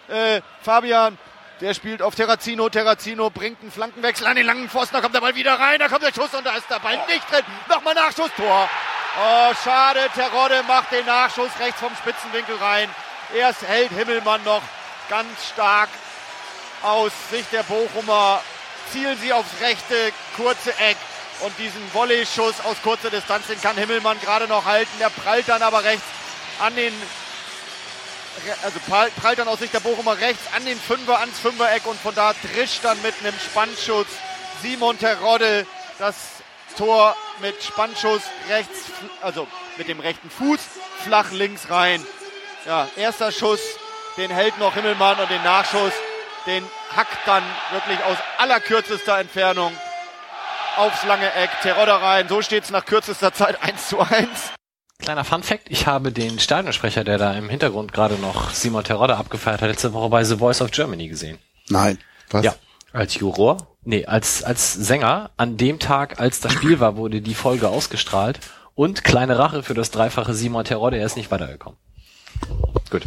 äh, 0.09 0.41
Fabian. 0.61 1.17
Der 1.61 1.75
spielt 1.75 2.01
auf 2.01 2.15
Terrazino. 2.15 2.69
Terrazino 2.69 3.29
bringt 3.29 3.61
einen 3.61 3.71
Flankenwechsel 3.71 4.25
an 4.25 4.35
den 4.35 4.45
langen 4.45 4.67
Pfosten. 4.67 4.95
Da 4.95 5.01
kommt 5.01 5.13
der 5.13 5.21
Ball 5.21 5.35
wieder 5.35 5.53
rein. 5.59 5.79
Da 5.79 5.87
kommt 5.87 6.01
der 6.01 6.13
Schuss 6.13 6.33
und 6.33 6.45
da 6.45 6.55
ist 6.55 6.69
der 6.69 6.79
Ball 6.79 6.97
nicht 7.07 7.31
drin. 7.31 7.43
Nochmal 7.69 7.93
Nachschuss. 7.93 8.31
Tor. 8.35 8.67
Oh, 9.19 9.53
schade. 9.63 9.99
Terodde 10.15 10.63
macht 10.67 10.91
den 10.91 11.05
Nachschuss 11.05 11.51
rechts 11.59 11.79
vom 11.79 11.95
Spitzenwinkel 11.95 12.55
rein. 12.55 12.89
Erst 13.35 13.61
hält 13.61 13.91
Himmelmann 13.91 14.43
noch 14.43 14.63
ganz 15.07 15.49
stark 15.53 15.89
aus 16.81 17.11
Sicht 17.29 17.53
der 17.53 17.63
Bochumer. 17.63 18.41
Zielen 18.91 19.17
sie 19.19 19.33
aufs 19.33 19.49
rechte 19.61 20.11
kurze 20.35 20.71
Eck. 20.79 20.97
Und 21.41 21.57
diesen 21.57 21.81
Volley-Schuss 21.93 22.55
aus 22.63 22.77
kurzer 22.83 23.09
Distanz, 23.09 23.47
den 23.47 23.59
kann 23.59 23.75
Himmelmann 23.75 24.19
gerade 24.21 24.47
noch 24.47 24.65
halten. 24.65 24.91
Der 24.99 25.09
prallt 25.09 25.49
dann 25.49 25.63
aber 25.63 25.83
rechts 25.83 26.05
an 26.59 26.75
den 26.75 26.93
also 28.63 28.79
prall- 28.87 29.11
prallt 29.19 29.39
dann 29.39 29.47
aus 29.47 29.59
Sicht 29.59 29.73
der 29.73 29.81
Bochumer 29.81 30.17
rechts 30.17 30.43
an 30.55 30.63
den 30.65 30.79
Fünfer, 30.79 31.19
ans 31.19 31.37
Fünfereck 31.39 31.85
und 31.85 31.99
von 31.99 32.15
da 32.15 32.33
drischt 32.53 32.79
dann 32.83 33.01
mit 33.01 33.13
einem 33.19 33.37
Spannschutz 33.39 34.07
Simon 34.61 34.97
Terodde 34.97 35.65
das 35.99 36.15
Tor 36.77 37.15
mit 37.41 37.61
Spannschuss 37.61 38.21
rechts, 38.49 38.85
also 39.21 39.47
mit 39.77 39.87
dem 39.89 39.99
rechten 39.99 40.29
Fuß 40.29 40.59
flach 41.03 41.31
links 41.31 41.69
rein. 41.69 42.05
Ja, 42.65 42.87
erster 42.95 43.31
Schuss, 43.31 43.59
den 44.17 44.31
hält 44.31 44.57
noch 44.59 44.75
Himmelmann 44.75 45.19
und 45.19 45.29
den 45.29 45.43
Nachschuss, 45.43 45.93
den 46.45 46.63
hackt 46.95 47.27
dann 47.27 47.43
wirklich 47.71 48.03
aus 48.03 48.17
allerkürzester 48.37 49.19
Entfernung 49.19 49.71
aufs 50.77 51.03
lange 51.05 51.31
Eck 51.33 51.49
Terodde 51.61 51.93
rein. 51.93 52.27
So 52.27 52.41
steht 52.41 52.63
es 52.63 52.71
nach 52.71 52.85
kürzester 52.85 53.33
Zeit 53.33 53.61
1 53.63 53.89
zu 53.89 53.99
1. 53.99 54.27
Kleiner 54.99 55.23
Fun 55.23 55.41
Fact, 55.41 55.63
ich 55.69 55.87
habe 55.87 56.11
den 56.11 56.39
Stadionsprecher, 56.39 57.03
der 57.03 57.17
da 57.17 57.33
im 57.33 57.49
Hintergrund 57.49 57.91
gerade 57.91 58.15
noch 58.15 58.51
Simon 58.51 58.83
Terodde 58.83 59.17
abgefeiert 59.17 59.61
hat, 59.61 59.69
letzte 59.69 59.93
Woche 59.93 60.09
bei 60.09 60.23
The 60.23 60.37
Voice 60.37 60.61
of 60.61 60.69
Germany 60.69 61.07
gesehen. 61.07 61.39
Nein. 61.69 61.97
Was? 62.29 62.45
Ja. 62.45 62.53
Als 62.93 63.15
Juror? 63.15 63.57
Nee, 63.83 64.05
als, 64.05 64.43
als 64.43 64.73
Sänger. 64.73 65.31
An 65.37 65.57
dem 65.57 65.79
Tag, 65.79 66.19
als 66.19 66.39
das 66.39 66.53
Spiel 66.53 66.79
war, 66.79 66.97
wurde 66.97 67.21
die 67.21 67.33
Folge 67.33 67.69
ausgestrahlt. 67.69 68.39
Und 68.75 69.03
kleine 69.03 69.39
Rache 69.39 69.63
für 69.63 69.73
das 69.73 69.91
dreifache 69.91 70.33
Simon 70.33 70.65
Terodde, 70.65 70.97
er 70.97 71.05
ist 71.05 71.17
nicht 71.17 71.31
weitergekommen. 71.31 71.79
Gut. 72.89 73.03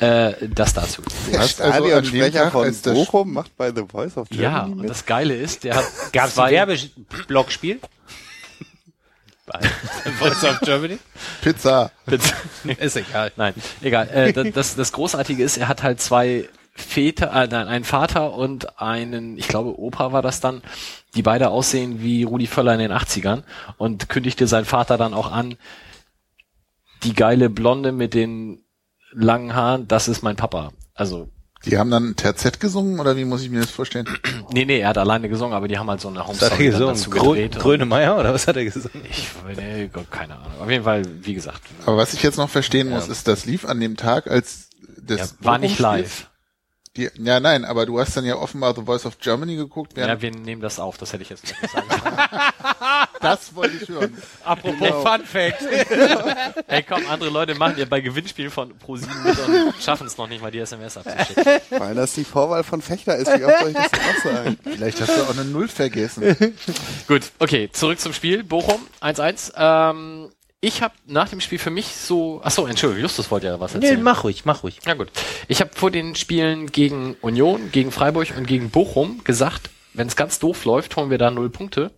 Äh, 0.00 0.32
das 0.48 0.74
dazu. 0.74 1.02
Der 1.30 1.40
hast 1.40 1.60
also 1.60 1.72
Stadionsprecher 1.78 2.50
Tag, 2.50 2.52
von 2.52 2.94
Bochum 2.94 3.32
macht 3.32 3.56
bei 3.56 3.72
The 3.74 3.84
Voice 3.88 4.16
of 4.16 4.28
Germany 4.28 4.42
Ja, 4.56 4.62
und 4.64 4.78
mit. 4.80 4.90
das 4.90 5.06
Geile 5.06 5.34
ist, 5.34 5.64
der 5.64 5.76
hat 5.76 5.84
Gab 6.12 6.26
es 6.28 6.38
ein 6.38 6.50
Werbeblockspiel? 6.50 7.80
Voice 10.18 10.44
of 10.44 10.60
Germany? 10.60 10.98
Pizza. 11.40 11.90
Ist 12.78 12.96
egal. 12.96 13.32
Nein, 13.36 13.54
egal. 13.80 14.08
Äh, 14.10 14.32
da- 14.32 14.44
das, 14.44 14.74
das 14.76 14.92
Großartige 14.92 15.42
ist, 15.42 15.56
er 15.56 15.68
hat 15.68 15.82
halt 15.82 16.00
zwei 16.00 16.48
Väter, 16.74 17.32
äh, 17.32 17.46
nein, 17.48 17.66
einen 17.66 17.84
Vater 17.84 18.34
und 18.34 18.78
einen, 18.80 19.38
ich 19.38 19.48
glaube, 19.48 19.78
Opa 19.80 20.12
war 20.12 20.20
das 20.22 20.40
dann, 20.40 20.62
die 21.14 21.22
beide 21.22 21.48
aussehen 21.48 22.02
wie 22.02 22.24
Rudi 22.24 22.46
Völler 22.46 22.74
in 22.74 22.78
den 22.80 22.92
80ern 22.92 23.42
und 23.78 24.08
kündigte 24.08 24.46
sein 24.46 24.64
Vater 24.66 24.98
dann 24.98 25.14
auch 25.14 25.32
an, 25.32 25.56
die 27.02 27.14
geile 27.14 27.48
Blonde 27.48 27.90
mit 27.92 28.12
den 28.14 28.62
langen 29.12 29.54
Haaren, 29.54 29.88
das 29.88 30.08
ist 30.08 30.22
mein 30.22 30.36
Papa. 30.36 30.72
Also, 30.94 31.28
Die 31.64 31.78
haben 31.78 31.90
dann 31.90 32.10
ein 32.10 32.16
Terzett 32.16 32.60
gesungen 32.60 33.00
oder 33.00 33.16
wie 33.16 33.24
muss 33.24 33.42
ich 33.42 33.50
mir 33.50 33.60
das 33.60 33.70
vorstellen? 33.70 34.06
nee, 34.52 34.64
nee, 34.64 34.80
er 34.80 34.88
hat 34.88 34.98
alleine 34.98 35.28
gesungen, 35.28 35.54
aber 35.54 35.68
die 35.68 35.78
haben 35.78 35.88
halt 35.88 36.00
so 36.00 36.08
eine 36.08 36.20
Was 36.20 36.40
hat 36.40 36.58
er 36.58 36.58
Home-Story 36.58 36.86
dazu 36.86 37.10
gedreht. 37.10 37.58
Grönemeyer 37.58 38.18
oder 38.18 38.32
was 38.34 38.46
hat 38.46 38.56
er 38.56 38.64
gesungen? 38.64 39.02
Ich, 39.10 39.28
nee, 39.56 39.88
Gott, 39.92 40.10
keine 40.10 40.36
Ahnung. 40.36 40.60
Auf 40.60 40.70
jeden 40.70 40.84
Fall, 40.84 41.02
wie 41.22 41.34
gesagt, 41.34 41.62
Aber 41.86 41.96
was 41.96 42.14
ich 42.14 42.22
jetzt 42.22 42.38
noch 42.38 42.50
verstehen 42.50 42.88
muss, 42.90 43.08
ist, 43.08 43.26
das 43.28 43.44
lief 43.46 43.64
an 43.64 43.80
dem 43.80 43.96
Tag, 43.96 44.28
als 44.28 44.68
das 45.00 45.18
ja, 45.20 45.26
war 45.40 45.58
nicht 45.58 45.78
live. 45.78 46.28
Die, 46.98 47.08
ja, 47.16 47.38
nein, 47.38 47.64
aber 47.64 47.86
du 47.86 48.00
hast 48.00 48.16
dann 48.16 48.24
ja 48.24 48.34
offenbar 48.34 48.74
The 48.74 48.82
Voice 48.82 49.06
of 49.06 49.18
Germany 49.20 49.54
geguckt, 49.54 49.96
Ja, 49.96 50.20
wir 50.20 50.32
nehmen 50.32 50.60
das 50.60 50.80
auf, 50.80 50.98
das 50.98 51.12
hätte 51.12 51.22
ich 51.22 51.30
jetzt 51.30 51.44
nicht 51.44 51.70
sagen 51.70 51.86
das 53.20 53.54
wollte 53.54 53.76
ich 53.80 53.88
hören. 53.88 54.16
Apropos 54.44 54.88
Fun 54.88 55.24
Fact. 55.24 55.62
Ey, 56.66 56.82
komm, 56.82 57.02
andere 57.08 57.30
Leute 57.30 57.54
machen 57.54 57.76
ja 57.78 57.84
bei 57.84 58.00
Gewinnspielen 58.00 58.50
von 58.50 58.76
ProSieben 58.76 59.22
mit 59.22 59.38
und 59.38 59.74
schaffen 59.80 60.08
es 60.08 60.18
noch 60.18 60.28
nicht 60.28 60.42
mal, 60.42 60.50
die 60.50 60.58
SMS 60.58 60.96
abzuschicken. 60.96 61.44
Weil 61.70 61.94
das 61.94 62.14
die 62.14 62.24
Vorwahl 62.24 62.64
von 62.64 62.82
Fechter 62.82 63.16
ist, 63.16 63.28
wie 63.28 63.44
oft 63.44 63.60
soll 63.60 63.70
ich 63.70 63.76
das 63.76 63.90
denn 63.90 64.00
auch 64.00 64.22
sagen? 64.24 64.58
Vielleicht 64.64 65.00
hast 65.00 65.16
du 65.16 65.22
auch 65.22 65.30
eine 65.30 65.44
Null 65.44 65.68
vergessen. 65.68 66.36
Gut, 67.06 67.30
okay, 67.38 67.70
zurück 67.72 68.00
zum 68.00 68.12
Spiel. 68.12 68.42
Bochum, 68.42 68.80
1-1. 69.00 69.52
Ähm, 69.56 70.30
ich 70.60 70.82
habe 70.82 70.94
nach 71.06 71.28
dem 71.28 71.40
Spiel 71.40 71.58
für 71.58 71.70
mich 71.70 71.86
so... 71.86 72.40
Achso, 72.42 72.66
Entschuldigung, 72.66 73.02
Justus 73.02 73.30
wollte 73.30 73.46
ja 73.46 73.60
was 73.60 73.74
Nee, 73.74 73.86
erzählen. 73.86 74.02
mach 74.02 74.24
ruhig, 74.24 74.44
mach 74.44 74.62
ruhig. 74.64 74.78
Na 74.86 74.94
gut. 74.94 75.08
Ich 75.46 75.60
habe 75.60 75.70
vor 75.74 75.90
den 75.90 76.14
Spielen 76.16 76.66
gegen 76.72 77.14
Union, 77.20 77.70
gegen 77.70 77.92
Freiburg 77.92 78.34
und 78.36 78.46
gegen 78.46 78.70
Bochum 78.70 79.22
gesagt, 79.24 79.70
wenn 79.94 80.08
es 80.08 80.16
ganz 80.16 80.38
doof 80.38 80.64
läuft, 80.64 80.96
holen 80.96 81.10
wir 81.10 81.18
da 81.18 81.30
null 81.30 81.50
Punkte. 81.50 81.92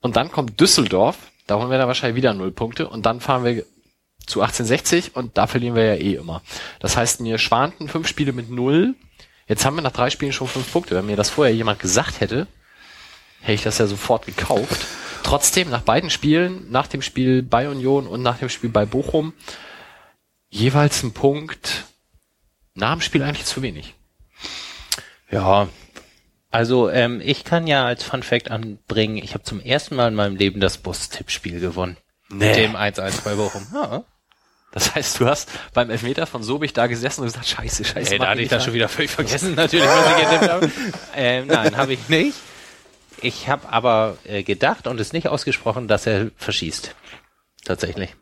Und 0.00 0.16
dann 0.16 0.32
kommt 0.32 0.60
Düsseldorf, 0.60 1.16
da 1.46 1.56
holen 1.58 1.70
wir 1.70 1.78
da 1.78 1.86
wahrscheinlich 1.86 2.16
wieder 2.16 2.34
null 2.34 2.50
Punkte. 2.50 2.88
Und 2.88 3.06
dann 3.06 3.20
fahren 3.20 3.44
wir 3.44 3.64
zu 4.26 4.40
1860 4.40 5.14
und 5.16 5.38
da 5.38 5.46
verlieren 5.46 5.74
wir 5.76 5.84
ja 5.84 5.94
eh 5.94 6.14
immer. 6.14 6.42
Das 6.80 6.96
heißt, 6.96 7.20
mir 7.20 7.38
schwanten 7.38 7.88
fünf 7.88 8.08
Spiele 8.08 8.32
mit 8.32 8.50
null. 8.50 8.94
Jetzt 9.46 9.64
haben 9.64 9.76
wir 9.76 9.82
nach 9.82 9.92
drei 9.92 10.10
Spielen 10.10 10.32
schon 10.32 10.46
fünf 10.48 10.72
Punkte. 10.72 10.94
Wenn 10.96 11.06
mir 11.06 11.16
das 11.16 11.30
vorher 11.30 11.54
jemand 11.54 11.78
gesagt 11.80 12.20
hätte, 12.20 12.46
hätte 13.40 13.52
ich 13.54 13.62
das 13.62 13.78
ja 13.78 13.86
sofort 13.86 14.26
gekauft. 14.26 14.86
Trotzdem, 15.22 15.70
nach 15.70 15.82
beiden 15.82 16.10
Spielen, 16.10 16.70
nach 16.70 16.86
dem 16.86 17.02
Spiel 17.02 17.42
bei 17.42 17.68
Union 17.68 18.06
und 18.06 18.22
nach 18.22 18.38
dem 18.38 18.48
Spiel 18.48 18.70
bei 18.70 18.86
Bochum, 18.86 19.32
jeweils 20.48 21.02
ein 21.02 21.12
Punkt. 21.12 21.84
Nach 22.74 22.92
dem 22.92 23.00
Spiel 23.00 23.22
eigentlich 23.22 23.46
zu 23.46 23.62
wenig. 23.62 23.94
Ja, 25.30 25.68
also 26.50 26.90
ähm, 26.90 27.20
ich 27.24 27.44
kann 27.44 27.66
ja 27.66 27.84
als 27.84 28.02
Fun 28.02 28.22
Fact 28.22 28.50
anbringen, 28.50 29.16
ich 29.18 29.34
habe 29.34 29.44
zum 29.44 29.60
ersten 29.60 29.94
Mal 29.94 30.08
in 30.08 30.14
meinem 30.14 30.36
Leben 30.36 30.60
das 30.60 30.78
Bus-Tippspiel 30.78 31.60
gewonnen. 31.60 31.96
Mit 32.28 32.56
dem 32.56 32.76
1-1 32.76 33.24
bei 33.24 33.34
Bochum. 33.34 33.66
Ja. 33.72 34.04
Das 34.72 34.94
heißt, 34.94 35.18
du 35.18 35.26
hast 35.26 35.48
beim 35.74 35.90
Elfmeter 35.90 36.26
von 36.26 36.42
Sobich 36.44 36.72
da 36.72 36.86
gesessen 36.86 37.22
und 37.22 37.26
gesagt, 37.26 37.46
scheiße, 37.46 37.84
scheiße. 37.84 38.12
Ey, 38.12 38.18
da 38.18 38.28
hatte 38.28 38.42
ich 38.42 38.48
das 38.48 38.64
schon 38.64 38.72
wieder 38.72 38.88
völlig 38.88 39.10
vergessen, 39.10 39.54
natürlich, 39.56 39.86
was 39.86 40.10
ich 40.10 40.24
getippt 40.24 40.50
habe. 40.50 40.70
Ähm, 41.16 41.46
nein, 41.48 41.76
habe 41.76 41.92
ich 41.92 42.08
nicht. 42.08 42.36
Ich 43.22 43.48
habe 43.48 43.68
aber 43.70 44.16
äh, 44.24 44.42
gedacht 44.42 44.86
und 44.86 45.00
es 45.00 45.12
nicht 45.12 45.28
ausgesprochen, 45.28 45.88
dass 45.88 46.06
er 46.06 46.30
verschießt. 46.36 46.94
Tatsächlich. 47.64 48.14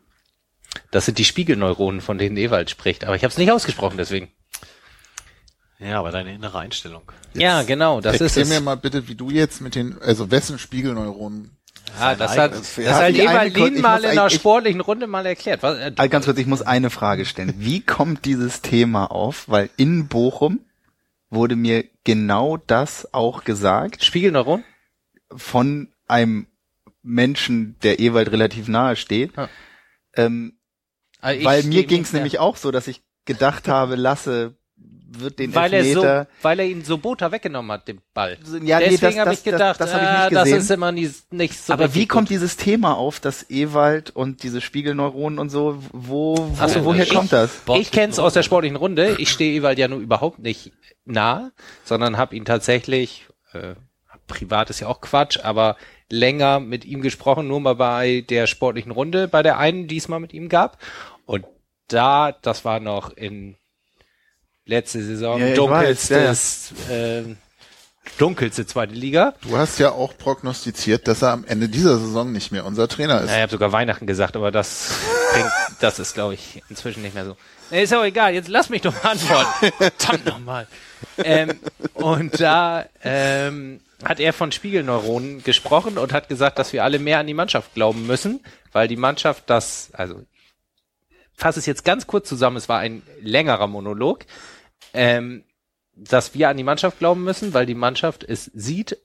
Das 0.91 1.05
sind 1.05 1.17
die 1.17 1.25
Spiegelneuronen, 1.25 2.01
von 2.01 2.17
denen 2.17 2.37
Ewald 2.37 2.69
spricht. 2.69 3.05
Aber 3.05 3.15
ich 3.15 3.23
habe 3.23 3.31
es 3.31 3.37
nicht 3.37 3.51
ausgesprochen, 3.51 3.97
deswegen. 3.97 4.31
Ja, 5.79 5.99
aber 5.99 6.11
deine 6.11 6.33
innere 6.33 6.59
Einstellung. 6.59 7.03
ja, 7.33 7.63
genau, 7.63 8.01
das 8.01 8.19
ist 8.19 8.35
es. 8.35 8.49
mir 8.49 8.59
mal 8.59 8.75
bitte, 8.75 9.07
wie 9.07 9.15
du 9.15 9.29
jetzt 9.29 9.61
mit 9.61 9.75
den, 9.75 9.97
also 10.01 10.29
wessen 10.29 10.59
Spiegelneuronen 10.59 11.57
Ah, 11.97 12.15
das 12.15 12.37
hat, 12.37 12.53
das 12.53 12.77
hat 12.77 13.13
die 13.13 13.27
eine 13.27 13.49
Ewald 13.49 13.55
Lien 13.55 13.81
mal 13.81 14.03
in 14.03 14.11
einer 14.11 14.29
sportlichen 14.29 14.81
Runde 14.81 15.07
mal 15.07 15.25
erklärt. 15.25 15.63
Was, 15.63 15.77
äh, 15.79 16.09
ganz 16.09 16.25
kurz, 16.25 16.37
ich 16.37 16.45
muss 16.45 16.61
eine 16.61 16.89
Frage 16.89 17.25
stellen. 17.25 17.55
Wie 17.57 17.81
kommt 17.81 18.25
dieses 18.25 18.61
Thema 18.61 19.05
auf? 19.11 19.45
Weil 19.47 19.69
in 19.77 20.07
Bochum 20.07 20.59
wurde 21.29 21.55
mir 21.55 21.85
genau 22.03 22.57
das 22.57 23.13
auch 23.13 23.43
gesagt 23.43 24.03
Spiegelneuron? 24.03 24.63
Von 25.35 25.89
einem 26.07 26.47
Menschen, 27.01 27.77
der 27.83 27.99
Ewald 27.99 28.31
relativ 28.31 28.67
nahe 28.67 28.95
steht. 28.95 29.35
Ja. 29.37 29.49
Ähm, 30.15 30.59
ich 31.33 31.43
weil 31.45 31.63
mir 31.63 31.85
ging 31.85 32.01
es 32.01 32.13
nämlich 32.13 32.39
auch 32.39 32.55
so, 32.57 32.71
dass 32.71 32.87
ich 32.87 33.01
gedacht 33.25 33.67
habe, 33.67 33.95
Lasse 33.95 34.55
wird 35.11 35.39
den 35.39 35.55
weil 35.55 35.73
er 35.73 35.83
so, 35.83 35.89
Elfmeter... 35.89 36.27
weil 36.43 36.59
er 36.59 36.65
ihn 36.67 36.83
so 36.83 36.97
Bota 36.99 37.31
weggenommen 37.31 37.71
hat, 37.71 37.87
den 37.87 37.99
Ball. 38.13 38.37
Ja, 38.63 38.79
nee, 38.79 38.89
Deswegen 38.89 39.01
das- 39.01 39.17
habe 39.17 39.29
das- 39.31 39.37
ich 39.39 39.43
gedacht, 39.43 39.81
das- 39.81 39.91
das 39.91 39.93
hab 39.93 40.01
ich 40.03 40.07
nicht 40.07 40.17
ah, 40.19 40.29
das 40.29 40.43
gesehen. 40.45 40.59
ist 40.59 40.71
immer 40.71 40.91
nie, 40.91 41.11
nicht 41.31 41.57
so. 41.59 41.73
aber 41.73 41.95
wie 41.95 42.05
kommt 42.05 42.27
gut. 42.27 42.35
dieses 42.35 42.57
Thema 42.57 42.95
auf, 42.95 43.19
dass 43.19 43.49
Ewald 43.49 44.11
und 44.15 44.43
diese 44.43 44.61
Spiegelneuronen 44.61 45.39
und 45.39 45.49
so, 45.49 45.81
wo, 45.91 46.37
wo 46.37 46.55
Ach 46.59 46.69
so, 46.69 46.85
woher 46.85 47.03
ich- 47.05 47.13
kommt 47.13 47.31
das? 47.33 47.61
Ich 47.75 47.91
kenne 47.91 48.11
es 48.13 48.19
aus 48.19 48.33
der 48.33 48.43
sportlichen 48.43 48.77
Runde. 48.77 49.15
Ich 49.17 49.29
stehe 49.31 49.55
Ewald 49.59 49.79
ja 49.79 49.87
nur 49.87 49.99
überhaupt 49.99 50.39
nicht 50.39 50.71
nah, 51.05 51.51
sondern 51.83 52.17
habe 52.17 52.35
ihn 52.35 52.45
tatsächlich, 52.45 53.25
äh, 53.53 53.73
privat 54.29 54.69
ist 54.69 54.79
ja 54.79 54.87
auch 54.87 55.01
Quatsch, 55.01 55.39
aber 55.43 55.75
länger 56.09 56.61
mit 56.61 56.85
ihm 56.85 57.01
gesprochen, 57.01 57.47
nur 57.47 57.59
mal 57.59 57.75
bei 57.75 58.23
der 58.29 58.47
sportlichen 58.47 58.91
Runde, 58.91 59.27
bei 59.27 59.43
der 59.43 59.57
einen, 59.57 59.87
die 59.87 59.97
es 59.97 60.07
mal 60.07 60.19
mit 60.19 60.33
ihm 60.33 60.47
gab. 60.47 60.77
Und 61.25 61.45
da, 61.89 62.31
das 62.41 62.63
war 62.63 62.79
noch 62.79 63.09
in 63.15 63.57
letzte 64.65 65.03
Saison, 65.03 65.39
Ja, 65.39 65.53
dunkelstes, 65.55 66.73
ähm, 66.89 67.37
dunkelste 68.17 68.65
zweite 68.65 68.93
Liga. 68.93 69.33
Du 69.41 69.57
hast 69.57 69.79
ja 69.79 69.91
auch 69.91 70.17
prognostiziert, 70.17 71.07
dass 71.07 71.21
er 71.21 71.31
am 71.31 71.43
Ende 71.45 71.69
dieser 71.69 71.97
Saison 71.97 72.31
nicht 72.31 72.51
mehr 72.51 72.65
unser 72.65 72.87
Trainer 72.87 73.21
ist. 73.21 73.29
Ja, 73.29 73.37
ich 73.37 73.41
habe 73.41 73.51
sogar 73.51 73.71
Weihnachten 73.71 74.07
gesagt, 74.07 74.35
aber 74.35 74.51
das 74.51 74.91
bringt, 75.33 75.51
das 75.79 75.99
ist, 75.99 76.13
glaube 76.13 76.35
ich, 76.35 76.61
inzwischen 76.69 77.01
nicht 77.01 77.15
mehr 77.15 77.25
so. 77.25 77.35
Nee, 77.71 77.83
ist 77.83 77.93
auch 77.93 78.03
egal, 78.03 78.33
jetzt 78.33 78.47
lass 78.47 78.69
mich 78.69 78.81
doch 78.81 78.93
mal 79.03 79.11
antworten. 79.11 79.71
Verdammt 79.97 80.25
nochmal. 80.25 80.67
Ähm, 81.17 81.59
und 81.93 82.39
da 82.39 82.85
ähm, 83.03 83.79
hat 84.03 84.19
er 84.19 84.33
von 84.33 84.51
Spiegelneuronen 84.51 85.43
gesprochen 85.43 85.97
und 85.97 86.13
hat 86.13 86.29
gesagt, 86.29 86.59
dass 86.59 86.73
wir 86.73 86.83
alle 86.83 86.99
mehr 86.99 87.19
an 87.19 87.27
die 87.27 87.33
Mannschaft 87.33 87.73
glauben 87.73 88.07
müssen, 88.07 88.41
weil 88.71 88.87
die 88.87 88.95
Mannschaft 88.95 89.49
das, 89.49 89.89
also 89.93 90.23
fasse 91.35 91.59
es 91.59 91.65
jetzt 91.65 91.85
ganz 91.85 92.07
kurz 92.07 92.27
zusammen, 92.27 92.57
es 92.57 92.69
war 92.69 92.79
ein 92.79 93.01
längerer 93.21 93.67
Monolog, 93.67 94.25
ähm, 94.93 95.43
dass 95.95 96.33
wir 96.33 96.49
an 96.49 96.57
die 96.57 96.63
Mannschaft 96.63 96.99
glauben 96.99 97.23
müssen, 97.23 97.53
weil 97.53 97.65
die 97.65 97.75
Mannschaft 97.75 98.23
es 98.23 98.45
sieht, 98.45 98.97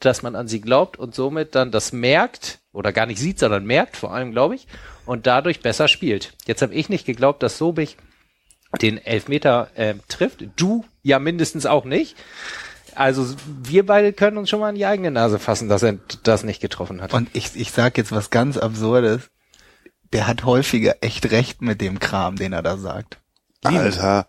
dass 0.00 0.22
man 0.22 0.34
an 0.34 0.48
sie 0.48 0.60
glaubt 0.60 0.98
und 0.98 1.14
somit 1.14 1.54
dann 1.54 1.70
das 1.70 1.92
merkt 1.92 2.58
oder 2.72 2.92
gar 2.92 3.06
nicht 3.06 3.18
sieht, 3.18 3.38
sondern 3.38 3.64
merkt, 3.64 3.96
vor 3.96 4.12
allem 4.12 4.32
glaube 4.32 4.56
ich, 4.56 4.66
und 5.06 5.26
dadurch 5.26 5.60
besser 5.60 5.86
spielt. 5.86 6.34
Jetzt 6.46 6.62
habe 6.62 6.74
ich 6.74 6.88
nicht 6.88 7.06
geglaubt, 7.06 7.42
dass 7.42 7.58
Sobich 7.58 7.96
den 8.82 8.98
Elfmeter 8.98 9.70
äh, 9.76 9.94
trifft. 10.08 10.44
Du 10.56 10.84
ja 11.02 11.18
mindestens 11.18 11.66
auch 11.66 11.84
nicht. 11.84 12.16
Also 12.96 13.34
wir 13.62 13.84
beide 13.86 14.12
können 14.12 14.36
uns 14.38 14.50
schon 14.50 14.60
mal 14.60 14.68
an 14.70 14.74
die 14.74 14.86
eigene 14.86 15.10
Nase 15.10 15.38
fassen, 15.38 15.68
dass 15.68 15.82
er 15.82 15.98
das 16.22 16.44
nicht 16.44 16.60
getroffen 16.60 17.00
hat. 17.02 17.12
Und 17.14 17.28
ich, 17.32 17.50
ich 17.54 17.70
sag 17.72 17.96
jetzt 17.98 18.12
was 18.12 18.30
ganz 18.30 18.56
Absurdes. 18.56 19.30
Der 20.12 20.26
hat 20.28 20.44
häufiger 20.44 20.96
echt 21.00 21.30
recht 21.32 21.60
mit 21.60 21.80
dem 21.80 21.98
Kram, 21.98 22.36
den 22.36 22.52
er 22.52 22.62
da 22.62 22.76
sagt. 22.76 23.18
Alter. 23.64 24.28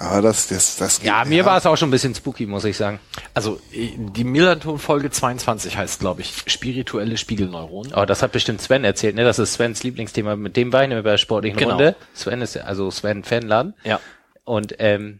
Aber 0.00 0.22
das, 0.22 0.46
das, 0.46 0.76
das 0.76 1.02
Ja, 1.02 1.24
mir 1.24 1.44
war 1.44 1.56
es 1.56 1.66
auch 1.66 1.76
schon 1.76 1.88
ein 1.88 1.90
bisschen 1.90 2.14
spooky, 2.14 2.46
muss 2.46 2.64
ich 2.64 2.76
sagen. 2.76 3.00
Also 3.34 3.58
die 3.72 4.22
Millanton-Folge 4.22 5.10
22 5.10 5.76
heißt, 5.76 5.98
glaube 5.98 6.20
ich, 6.20 6.44
spirituelle 6.46 7.16
Spiegelneuronen. 7.16 7.92
Aber 7.94 8.06
das 8.06 8.22
hat 8.22 8.30
bestimmt 8.30 8.62
Sven 8.62 8.84
erzählt, 8.84 9.16
ne? 9.16 9.24
Das 9.24 9.40
ist 9.40 9.54
Svens 9.54 9.82
Lieblingsthema. 9.82 10.36
Mit 10.36 10.56
dem 10.56 10.72
war 10.72 10.82
ich 10.84 10.88
nämlich 10.88 11.02
bei 11.02 11.10
der 11.10 11.18
sportlichen 11.18 11.58
Genau. 11.58 11.70
Runde. 11.72 11.96
Sven 12.14 12.40
ist 12.42 12.54
ja- 12.54 12.62
also 12.62 12.92
Sven 12.92 13.24
Fanladen. 13.24 13.74
Ja. 13.82 13.98
Und 14.44 14.76
ähm, 14.78 15.18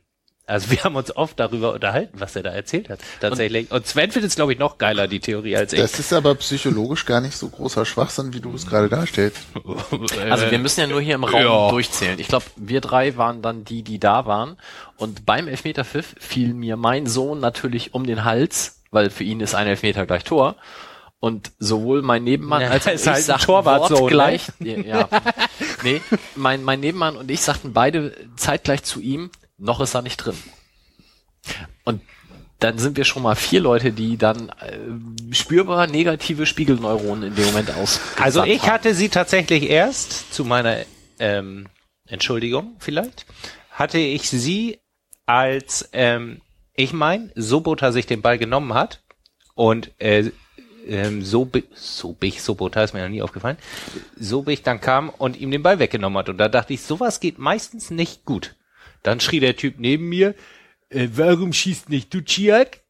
also 0.48 0.70
wir 0.70 0.82
haben 0.82 0.96
uns 0.96 1.14
oft 1.14 1.38
darüber 1.38 1.74
unterhalten, 1.74 2.18
was 2.20 2.34
er 2.34 2.42
da 2.42 2.50
erzählt 2.50 2.88
hat. 2.88 3.00
Tatsächlich. 3.20 3.70
Und, 3.70 3.86
Sven 3.86 4.10
findet 4.10 4.30
es, 4.30 4.36
glaube 4.36 4.54
ich, 4.54 4.58
noch 4.58 4.78
geiler, 4.78 5.06
die 5.06 5.20
Theorie, 5.20 5.56
als 5.56 5.74
ich. 5.74 5.80
Das 5.80 5.98
ist 5.98 6.12
aber 6.12 6.34
psychologisch 6.36 7.04
gar 7.04 7.20
nicht 7.20 7.36
so 7.36 7.48
großer 7.48 7.84
Schwachsinn, 7.84 8.32
wie 8.32 8.40
du 8.40 8.54
es 8.54 8.66
gerade 8.66 8.88
darstellst. 8.88 9.42
Also 10.30 10.50
wir 10.50 10.58
müssen 10.58 10.80
ja 10.80 10.86
nur 10.86 11.00
hier 11.00 11.14
im 11.16 11.24
Raum 11.24 11.70
durchzählen. 11.70 12.18
Ich 12.18 12.28
glaube, 12.28 12.46
wir 12.56 12.80
drei 12.80 13.16
waren 13.16 13.42
dann 13.42 13.64
die, 13.64 13.82
die 13.82 13.98
da 13.98 14.26
waren. 14.26 14.56
Und 14.96 15.26
beim 15.26 15.48
Elfmeterpfiff 15.48 16.14
fiel 16.18 16.54
mir 16.54 16.76
mein 16.76 17.06
Sohn 17.06 17.40
natürlich 17.40 17.94
um 17.94 18.06
den 18.06 18.24
Hals, 18.24 18.82
weil 18.90 19.10
für 19.10 19.24
ihn 19.24 19.40
ist 19.40 19.54
ein 19.54 19.66
Elfmeter 19.66 20.06
gleich 20.06 20.24
Tor. 20.24 20.56
Und 21.20 21.52
sowohl 21.58 22.02
mein 22.02 22.24
Nebenmann 22.24 22.62
Ja, 22.62 22.70
als 22.70 22.86
auch 22.86 22.92
ich 22.92 23.06
halt 23.06 23.22
sagten 23.22 23.46
Torwartsohn, 23.46 24.00
wortgleich, 24.00 24.46
ja, 24.60 24.78
ja, 24.78 25.08
nee, 25.82 26.00
mein, 26.36 26.62
mein 26.62 26.80
Nebenmann 26.80 27.16
und 27.16 27.30
ich 27.30 27.40
sagten 27.40 27.72
beide 27.72 28.14
zeitgleich 28.36 28.84
zu 28.84 29.00
ihm, 29.00 29.30
noch 29.58 29.80
ist 29.80 29.94
er 29.94 30.02
nicht 30.02 30.16
drin. 30.16 30.36
Und 31.84 32.00
dann 32.60 32.78
sind 32.78 32.96
wir 32.96 33.04
schon 33.04 33.22
mal 33.22 33.36
vier 33.36 33.60
Leute, 33.60 33.92
die 33.92 34.16
dann 34.16 34.48
äh, 34.48 35.34
spürbar 35.34 35.86
negative 35.86 36.46
Spiegelneuronen 36.46 37.28
in 37.28 37.34
dem 37.36 37.46
Moment 37.46 37.72
aus. 37.74 38.00
Also 38.20 38.42
ich 38.42 38.68
hatte 38.68 38.94
sie 38.94 39.08
tatsächlich 39.08 39.70
erst, 39.70 40.32
zu 40.34 40.44
meiner 40.44 40.78
ähm, 41.20 41.68
Entschuldigung 42.06 42.76
vielleicht, 42.80 43.26
hatte 43.70 43.98
ich 43.98 44.28
sie 44.28 44.80
als, 45.26 45.88
ähm, 45.92 46.40
ich 46.74 46.92
mein, 46.92 47.30
Sobota 47.36 47.92
sich 47.92 48.06
den 48.06 48.22
Ball 48.22 48.38
genommen 48.38 48.74
hat 48.74 49.02
und 49.54 49.92
äh, 50.00 50.30
ähm, 50.86 51.22
Sobi- 51.22 51.64
Sobich, 51.74 52.42
Sobota 52.42 52.82
ist 52.82 52.92
mir 52.92 53.02
noch 53.02 53.08
nie 53.08 53.22
aufgefallen, 53.22 53.58
Sobich 54.18 54.62
dann 54.62 54.80
kam 54.80 55.10
und 55.10 55.36
ihm 55.36 55.50
den 55.50 55.62
Ball 55.62 55.78
weggenommen 55.78 56.18
hat. 56.18 56.28
Und 56.28 56.38
da 56.38 56.48
dachte 56.48 56.72
ich, 56.72 56.82
sowas 56.82 57.20
geht 57.20 57.38
meistens 57.38 57.90
nicht 57.90 58.24
gut. 58.24 58.56
Dann 59.02 59.20
schrie 59.20 59.40
der 59.40 59.56
Typ 59.56 59.76
neben 59.78 60.08
mir, 60.08 60.34
äh, 60.90 61.08
warum 61.14 61.52
schießt 61.52 61.88
nicht 61.88 62.12
du 62.14 62.20
Chiak? 62.22 62.80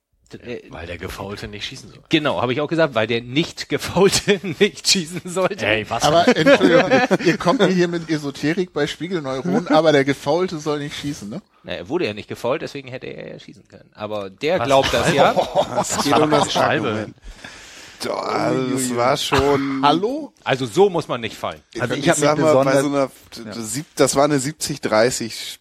Äh, 0.44 0.60
weil 0.68 0.86
der 0.86 0.98
Gefaulte 0.98 1.48
nicht 1.48 1.64
schießen 1.64 1.88
soll. 1.90 2.02
Genau, 2.10 2.42
habe 2.42 2.52
ich 2.52 2.60
auch 2.60 2.68
gesagt, 2.68 2.94
weil 2.94 3.06
der 3.06 3.22
nicht 3.22 3.70
gefaulte 3.70 4.38
nicht 4.60 4.86
schießen 4.86 5.22
sollte. 5.24 5.64
Ey, 5.66 5.88
was? 5.88 6.02
Aber 6.02 6.28
Entschuldigung, 6.28 6.90
ihr 7.24 7.38
kommt 7.38 7.60
mir 7.60 7.68
hier 7.68 7.88
mit 7.88 8.10
Esoterik 8.10 8.74
bei 8.74 8.86
Spiegelneuronen, 8.86 9.68
aber 9.74 9.92
der 9.92 10.04
Gefaulte 10.04 10.58
soll 10.58 10.80
nicht 10.80 10.96
schießen, 10.98 11.30
ne? 11.30 11.40
Na, 11.62 11.72
er 11.72 11.88
wurde 11.88 12.04
ja 12.04 12.12
nicht 12.12 12.28
gefault, 12.28 12.60
deswegen 12.60 12.88
hätte 12.88 13.06
er 13.06 13.32
ja 13.32 13.38
schießen 13.38 13.68
können. 13.68 13.90
Aber 13.94 14.28
der 14.28 14.58
glaubt 14.58 14.92
das 14.92 15.14
ja. 15.14 15.34
Es 15.80 16.04
geht 16.04 16.18
um 16.18 16.30
das 16.30 16.52
Scheibe. 16.52 17.06
Also 18.06 18.70
das 18.76 18.96
war 18.96 19.16
schon. 19.16 19.80
Hallo? 19.82 20.32
Also 20.44 20.66
so 20.66 20.88
muss 20.88 21.08
man 21.08 21.20
nicht 21.20 21.36
fallen. 21.36 21.60
Also 21.80 21.94
ich 21.94 22.00
ich 22.00 22.08
habe 22.10 22.20
sag 22.20 22.38
mal, 22.38 22.54
bei 22.64 22.80
so 22.82 22.90
besonders, 22.90 23.12
einer, 23.44 23.54
sieb- 23.54 23.86
das 23.96 24.14
war 24.14 24.24
eine 24.24 24.38
70-30, 24.38 25.58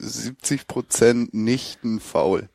70 0.00 0.66
Prozent 0.66 1.34
nicht 1.34 1.84
ein 1.84 2.00
Foul. 2.00 2.48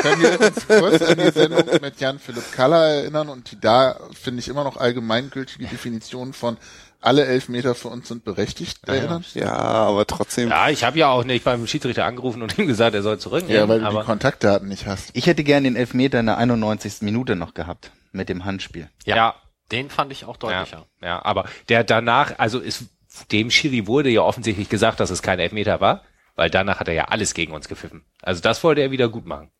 Können 0.00 0.22
wir 0.22 0.40
uns 0.40 0.66
kurz 0.66 1.02
an 1.02 1.18
die 1.18 1.30
Sendung 1.30 1.64
mit 1.80 2.00
Jan-Philipp 2.00 2.52
Kaller 2.52 2.84
erinnern 2.86 3.28
und 3.28 3.50
die 3.52 3.60
da, 3.60 3.98
finde 4.12 4.40
ich, 4.40 4.48
immer 4.48 4.64
noch 4.64 4.76
allgemeingültige 4.76 5.66
Definition 5.66 6.32
von 6.32 6.56
alle 7.00 7.26
Elfmeter 7.26 7.74
für 7.74 7.88
uns 7.88 8.08
sind 8.08 8.24
berechtigt 8.24 8.78
erinnern? 8.88 9.24
Ja, 9.34 9.52
aber 9.52 10.06
trotzdem. 10.06 10.48
Ja, 10.48 10.68
ich 10.68 10.82
habe 10.84 10.98
ja 10.98 11.08
auch 11.08 11.24
nicht 11.24 11.44
beim 11.44 11.66
Schiedsrichter 11.66 12.04
angerufen 12.04 12.42
und 12.42 12.58
ihm 12.58 12.66
gesagt, 12.66 12.94
er 12.94 13.02
soll 13.02 13.18
zurücknehmen. 13.18 13.56
Ja, 13.62 13.68
weil 13.68 13.80
du 13.80 13.86
aber 13.86 14.00
die 14.00 14.06
Kontaktdaten 14.06 14.68
nicht 14.68 14.86
hast. 14.86 15.10
ich 15.12 15.26
hätte 15.26 15.44
gern 15.44 15.64
den 15.64 15.76
Elfmeter 15.76 16.18
in 16.20 16.26
der 16.26 16.38
91. 16.38 17.02
Minute 17.02 17.36
noch 17.36 17.54
gehabt 17.54 17.92
mit 18.12 18.28
dem 18.28 18.44
Handspiel. 18.44 18.88
ja, 19.04 19.34
Den 19.70 19.90
fand 19.90 20.10
ich 20.12 20.24
auch 20.24 20.36
ja, 20.42 20.60
deutlicher. 20.60 20.86
ja, 21.02 21.24
aber 21.24 21.44
der 21.68 21.84
danach, 21.84 22.38
also 22.38 22.58
ist 22.58 22.84
dem 23.32 23.50
Schiri 23.50 23.86
wurde 23.86 24.10
ja 24.10 24.22
offensichtlich 24.22 24.68
gesagt, 24.68 25.00
dass 25.00 25.10
es 25.10 25.22
kein 25.22 25.38
Elfmeter 25.38 25.80
war, 25.80 26.02
weil 26.38 26.50
danach 26.50 26.78
hat 26.78 26.86
er 26.86 26.94
ja 26.94 27.04
alles 27.06 27.34
gegen 27.34 27.52
uns 27.52 27.68
gepfiffen. 27.68 28.04
Also 28.22 28.40
das 28.40 28.62
wollte 28.62 28.80
er 28.80 28.92
wieder 28.92 29.08
gut 29.08 29.26
machen. 29.26 29.50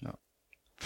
Ja. 0.00 0.14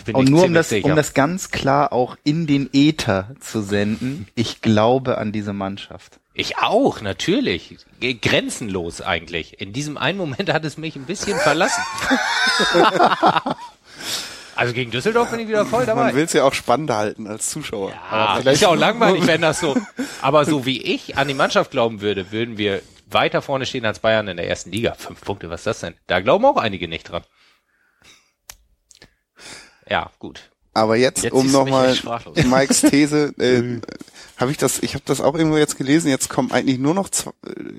Bin 0.04 0.16
Und 0.16 0.24
ich 0.24 0.30
nur 0.30 0.44
um 0.44 0.52
das, 0.52 0.70
sicher. 0.70 0.86
um 0.86 0.96
das 0.96 1.14
ganz 1.14 1.52
klar 1.52 1.92
auch 1.92 2.16
in 2.24 2.48
den 2.48 2.68
Äther 2.72 3.36
zu 3.38 3.62
senden, 3.62 4.26
ich 4.34 4.60
glaube 4.60 5.16
an 5.18 5.30
diese 5.30 5.52
Mannschaft. 5.52 6.18
Ich 6.34 6.58
auch, 6.58 7.00
natürlich. 7.00 7.76
Grenzenlos 8.20 9.00
eigentlich. 9.00 9.60
In 9.60 9.72
diesem 9.72 9.96
einen 9.98 10.18
Moment 10.18 10.52
hat 10.52 10.64
es 10.64 10.78
mich 10.78 10.96
ein 10.96 11.04
bisschen 11.04 11.38
verlassen. 11.38 11.82
also 14.56 14.72
gegen 14.74 14.90
Düsseldorf 14.90 15.30
bin 15.30 15.38
ich 15.38 15.48
wieder 15.48 15.64
voll 15.64 15.86
dabei. 15.86 16.06
Man 16.06 16.16
will 16.16 16.24
es 16.24 16.32
ja 16.32 16.42
auch 16.42 16.54
spannend 16.54 16.90
halten 16.90 17.28
als 17.28 17.50
Zuschauer. 17.50 17.92
Ah, 18.10 18.38
ist 18.38 18.62
ja 18.62 18.68
auch 18.68 18.76
langweilig, 18.76 19.26
wenn 19.28 19.42
das 19.42 19.60
so. 19.60 19.76
Aber 20.22 20.44
so 20.44 20.66
wie 20.66 20.82
ich 20.82 21.16
an 21.16 21.28
die 21.28 21.34
Mannschaft 21.34 21.70
glauben 21.70 22.00
würde, 22.00 22.32
würden 22.32 22.58
wir 22.58 22.82
weiter 23.10 23.42
vorne 23.42 23.66
stehen 23.66 23.84
als 23.84 23.98
Bayern 24.00 24.28
in 24.28 24.36
der 24.36 24.48
ersten 24.48 24.70
Liga. 24.70 24.94
Fünf 24.94 25.20
Punkte, 25.20 25.50
was 25.50 25.60
ist 25.60 25.66
das 25.66 25.80
denn? 25.80 25.94
Da 26.06 26.20
glauben 26.20 26.44
auch 26.44 26.56
einige 26.56 26.88
nicht 26.88 27.04
dran. 27.04 27.22
Ja, 29.88 30.10
gut. 30.18 30.50
Aber 30.74 30.96
jetzt, 30.96 31.24
Jetzt 31.24 31.32
um 31.32 31.50
nochmal. 31.50 31.96
Mikes 32.44 32.82
These, 32.82 33.34
äh, 33.38 33.80
habe 34.38 34.50
ich 34.52 34.56
das, 34.56 34.78
ich 34.80 34.94
habe 34.94 35.02
das 35.06 35.20
auch 35.20 35.34
irgendwo 35.34 35.56
jetzt 35.56 35.76
gelesen. 35.76 36.08
Jetzt 36.08 36.28
kommen 36.30 36.52
eigentlich 36.52 36.78
nur 36.78 36.94
noch 36.94 37.08
zwei, 37.08 37.32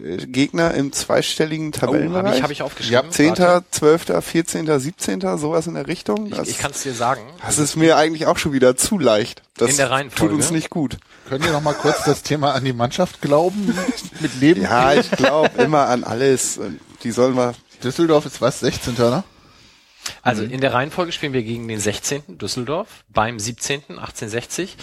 äh, 0.04 0.18
Gegner 0.28 0.74
im 0.74 0.92
zweistelligen 0.92 1.70
Oh, 1.70 1.72
Tabellenbereich. 1.80 2.26
habe 2.26 2.36
ich, 2.36 2.44
hab 2.44 2.52
ich 2.52 2.62
aufgeschrieben. 2.62 3.06
Ja, 3.06 3.10
10., 3.10 3.36
12., 3.72 4.06
14., 4.22 4.80
17., 4.80 5.22
sowas 5.38 5.68
in 5.68 5.76
der 5.76 5.88
Richtung. 5.88 6.28
Ich, 6.28 6.34
Das, 6.36 6.48
ich 6.50 6.58
kann 6.58 6.72
es 6.72 6.84
dir 6.84 6.94
sagen. 6.94 7.22
das 7.46 7.58
ist 7.60 7.76
mir 7.76 7.98
eigentlich 7.98 8.26
auch 8.26 8.38
schon 8.38 8.52
wieder 8.54 8.76
zu 8.76 9.00
leicht. 9.00 9.42
Das 9.58 9.72
In 9.72 9.78
der 9.78 9.90
Reihenfolge. 9.92 10.34
tut 10.34 10.42
uns 10.42 10.52
nicht 10.52 10.70
gut. 10.70 10.98
Können 11.30 11.44
wir 11.44 11.52
noch 11.52 11.62
mal 11.62 11.74
kurz 11.74 12.04
das 12.06 12.24
Thema 12.24 12.54
an 12.54 12.66
die 12.66 12.74
Mannschaft 12.74 13.22
glauben? 13.22 13.74
Mit 14.20 14.40
Leben? 14.40 14.62
Ja, 14.64 14.94
ich 14.94 15.10
glaube 15.12 15.62
immer 15.62 15.88
an 15.88 16.04
alles. 16.04 16.60
Die 17.04 17.12
sollen 17.12 17.36
wir. 17.36 17.54
Düsseldorf 17.84 18.26
ist 18.26 18.42
was? 18.42 18.60
16. 18.60 18.96
ne? 18.96 19.24
Also 20.22 20.44
in 20.44 20.62
der 20.62 20.74
Reihenfolge 20.74 21.12
spielen 21.12 21.34
wir 21.34 21.44
gegen 21.44 21.68
den 21.68 21.80
16. 21.80 22.38
Düsseldorf, 22.38 23.04
beim 23.10 23.40
17. 23.40 23.82
1860. 23.90 24.78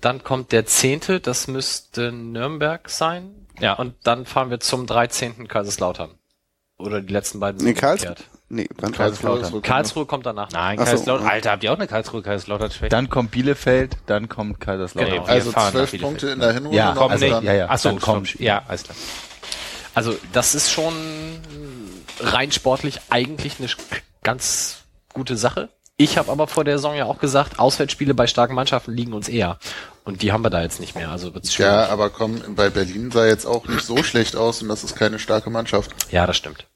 Dann 0.00 0.22
kommt 0.24 0.52
der 0.52 0.66
10., 0.66 1.20
das 1.22 1.48
müsste 1.48 2.12
Nürnberg 2.12 2.88
sein. 2.88 3.46
Ja. 3.60 3.74
Und 3.74 3.94
dann 4.04 4.24
fahren 4.26 4.50
wir 4.50 4.60
zum 4.60 4.86
13. 4.86 5.48
Kaiserslautern. 5.48 6.10
Oder 6.78 7.00
die 7.00 7.12
letzten 7.12 7.40
beiden 7.40 7.58
Nee, 7.58 7.70
sind 7.72 7.78
Karls 7.78 8.02
umgekehrt. 8.02 8.24
Nee, 8.50 8.66
Karlsruhe 8.66 9.08
ist 9.10 9.20
Karlsruhe. 9.20 9.60
Karlsruhe 9.60 10.06
kommt 10.06 10.24
danach. 10.24 10.50
Nein, 10.52 10.78
Ach 10.78 10.84
so. 10.86 10.90
Kaiserslautern. 10.92 11.26
Alter, 11.28 11.50
habt 11.50 11.64
ihr 11.64 11.72
auch 11.72 11.76
eine 11.76 11.86
Karlsruhe, 11.86 12.22
Kaiserslautern 12.22 12.70
schwäche? 12.70 12.88
Dann 12.88 13.10
kommt 13.10 13.30
Bielefeld, 13.32 13.96
dann 14.06 14.28
kommt 14.28 14.58
Kaiserslautern. 14.60 15.10
Genau. 15.12 15.24
Also 15.24 15.52
zwölf. 15.52 16.00
Punkte 16.00 16.28
in 16.30 16.40
der 16.40 16.52
Hinrunde. 16.54 16.76
Ja, 16.76 16.94
noch 16.94 17.02
Komm, 17.02 17.12
also, 17.12 17.28
dann- 17.28 17.44
ja, 17.44 17.52
ja. 17.52 17.66
Ach 17.68 17.78
so, 17.78 17.90
dann 17.90 17.98
komm. 18.00 18.14
kommt- 18.14 18.40
Ja, 18.40 18.62
alles 18.68 18.84
klar. 18.84 18.96
Also 19.94 20.16
das 20.32 20.54
ist 20.54 20.70
schon 20.70 20.94
rein 22.20 22.52
sportlich 22.52 23.00
eigentlich 23.10 23.58
eine 23.58 23.68
ganz 24.28 24.84
gute 25.14 25.38
Sache. 25.38 25.70
Ich 25.96 26.18
habe 26.18 26.30
aber 26.30 26.46
vor 26.46 26.62
der 26.62 26.76
Saison 26.76 26.94
ja 26.94 27.06
auch 27.06 27.18
gesagt, 27.18 27.58
Auswärtsspiele 27.58 28.12
bei 28.12 28.26
starken 28.26 28.54
Mannschaften 28.54 28.92
liegen 28.92 29.14
uns 29.14 29.26
eher. 29.26 29.58
Und 30.04 30.20
die 30.20 30.32
haben 30.32 30.44
wir 30.44 30.50
da 30.50 30.60
jetzt 30.60 30.80
nicht 30.80 30.94
mehr. 30.94 31.10
Also 31.10 31.32
wird's 31.32 31.54
schwierig. 31.54 31.72
Ja, 31.72 31.88
aber 31.88 32.10
komm, 32.10 32.42
bei 32.54 32.68
Berlin 32.68 33.10
sah 33.10 33.26
jetzt 33.26 33.46
auch 33.46 33.66
nicht 33.66 33.86
so 33.86 34.02
schlecht 34.02 34.36
aus 34.36 34.60
und 34.60 34.68
das 34.68 34.84
ist 34.84 34.96
keine 34.96 35.18
starke 35.18 35.48
Mannschaft. 35.48 35.90
Ja, 36.12 36.26
das 36.26 36.36
stimmt. 36.36 36.66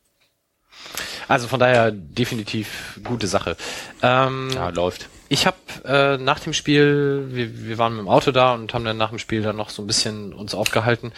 Also 1.28 1.46
von 1.46 1.60
daher 1.60 1.90
definitiv 1.92 2.98
gute 3.04 3.26
Sache. 3.26 3.56
Ähm, 4.00 4.50
Ja, 4.54 4.70
läuft. 4.70 5.08
Ich 5.28 5.46
habe 5.46 5.56
äh, 5.84 6.16
nach 6.16 6.40
dem 6.40 6.54
Spiel, 6.54 7.26
wir, 7.28 7.66
wir 7.66 7.76
waren 7.76 7.92
mit 7.92 8.00
dem 8.00 8.08
Auto 8.08 8.32
da 8.32 8.54
und 8.54 8.72
haben 8.72 8.84
dann 8.86 8.96
nach 8.96 9.10
dem 9.10 9.18
Spiel 9.18 9.42
dann 9.42 9.56
noch 9.56 9.68
so 9.68 9.82
ein 9.82 9.86
bisschen 9.86 10.32
uns 10.32 10.54
aufgehalten. 10.54 11.12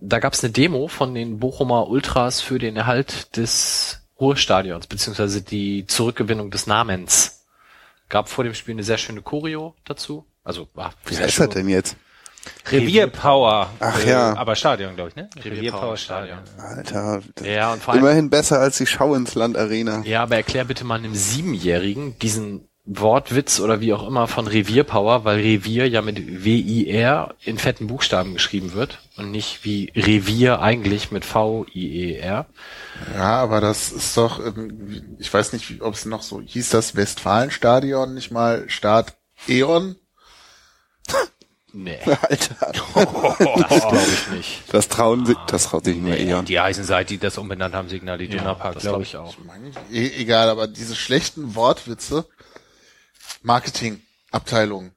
Da 0.00 0.18
gab 0.18 0.34
es 0.34 0.44
eine 0.44 0.52
Demo 0.52 0.86
von 0.88 1.14
den 1.14 1.38
Bochumer 1.38 1.88
Ultras 1.88 2.42
für 2.42 2.58
den 2.58 2.76
Erhalt 2.76 3.36
des 3.38 4.01
Ruhrstadions, 4.22 4.86
beziehungsweise 4.86 5.42
die 5.42 5.84
Zurückgewinnung 5.86 6.50
des 6.50 6.66
Namens. 6.66 7.44
Gab 8.08 8.28
vor 8.28 8.44
dem 8.44 8.54
Spiel 8.54 8.74
eine 8.74 8.84
sehr 8.84 8.98
schöne 8.98 9.20
Choreo 9.20 9.74
dazu. 9.84 10.24
Also 10.44 10.68
war 10.74 10.94
Wie 11.06 11.16
heißt 11.16 11.40
das 11.40 11.48
denn 11.50 11.68
jetzt? 11.68 11.96
Revierpower. 12.70 13.70
Ach 13.80 14.04
äh, 14.04 14.10
ja. 14.10 14.36
Aber 14.36 14.56
Stadion, 14.56 14.94
glaube 14.94 15.10
ich, 15.10 15.16
ne? 15.16 15.28
Revierpower 15.36 15.96
Stadion. 15.96 16.38
Alter, 16.58 17.20
Ja, 17.42 17.72
und 17.72 17.82
vor 17.82 17.94
allem, 17.94 18.02
immerhin 18.04 18.30
besser 18.30 18.60
als 18.60 18.78
die 18.78 18.86
Schau 18.86 19.14
ins 19.14 19.34
Land 19.34 19.56
Arena. 19.56 20.02
ja, 20.04 20.22
aber 20.22 20.36
erklär 20.36 20.64
bitte 20.64 20.84
mal 20.84 20.98
einem 20.98 21.14
Siebenjährigen 21.14 22.18
diesen 22.18 22.68
Wortwitz 22.84 23.60
oder 23.60 23.80
wie 23.80 23.92
auch 23.92 24.04
immer 24.06 24.26
von 24.26 24.48
Revierpower, 24.48 25.24
weil 25.24 25.38
Revier 25.38 25.88
ja 25.88 26.02
mit 26.02 26.44
W-I-R 26.44 27.34
in 27.44 27.56
fetten 27.58 27.86
Buchstaben 27.86 28.34
geschrieben 28.34 28.72
wird 28.72 28.98
und 29.16 29.30
nicht 29.30 29.64
wie 29.64 29.92
Revier 29.94 30.60
eigentlich 30.60 31.12
mit 31.12 31.24
V-I-E-R. 31.24 32.46
Ja, 33.14 33.40
aber 33.40 33.60
das 33.60 33.92
ist 33.92 34.16
doch, 34.16 34.44
ähm, 34.44 35.16
ich 35.20 35.32
weiß 35.32 35.52
nicht, 35.52 35.80
ob 35.80 35.94
es 35.94 36.06
noch 36.06 36.22
so 36.22 36.40
hieß, 36.40 36.70
das 36.70 36.96
Westfalenstadion 36.96 38.14
nicht 38.14 38.32
mal 38.32 38.68
Start 38.68 39.14
E.ON? 39.46 39.96
Nee, 41.74 41.98
Alter, 42.04 42.56
das 42.72 43.80
glaube 43.80 44.00
ich 44.12 44.36
nicht. 44.36 44.62
das 44.74 44.88
trauen 44.88 45.24
sich, 45.24 45.36
das 45.46 45.64
traut 45.68 45.84
sich 45.84 45.96
mir 45.96 46.16
eher. 46.18 46.42
Die 46.42 46.60
heißen 46.60 46.84
seit 46.84 47.08
die 47.10 47.18
das 47.18 47.38
umbenannt 47.38 47.74
haben, 47.74 47.88
Signal 47.88 48.20
Iduna 48.20 48.54
Park, 48.54 48.74
das 48.74 48.82
glaube 48.82 49.04
ich 49.04 49.16
auch. 49.16 49.34
E 49.90 50.10
egal, 50.18 50.50
aber 50.50 50.66
diese 50.66 50.94
schlechten 50.94 51.54
Wortwitze, 51.54 52.26
Marketingabteilung. 53.42 54.92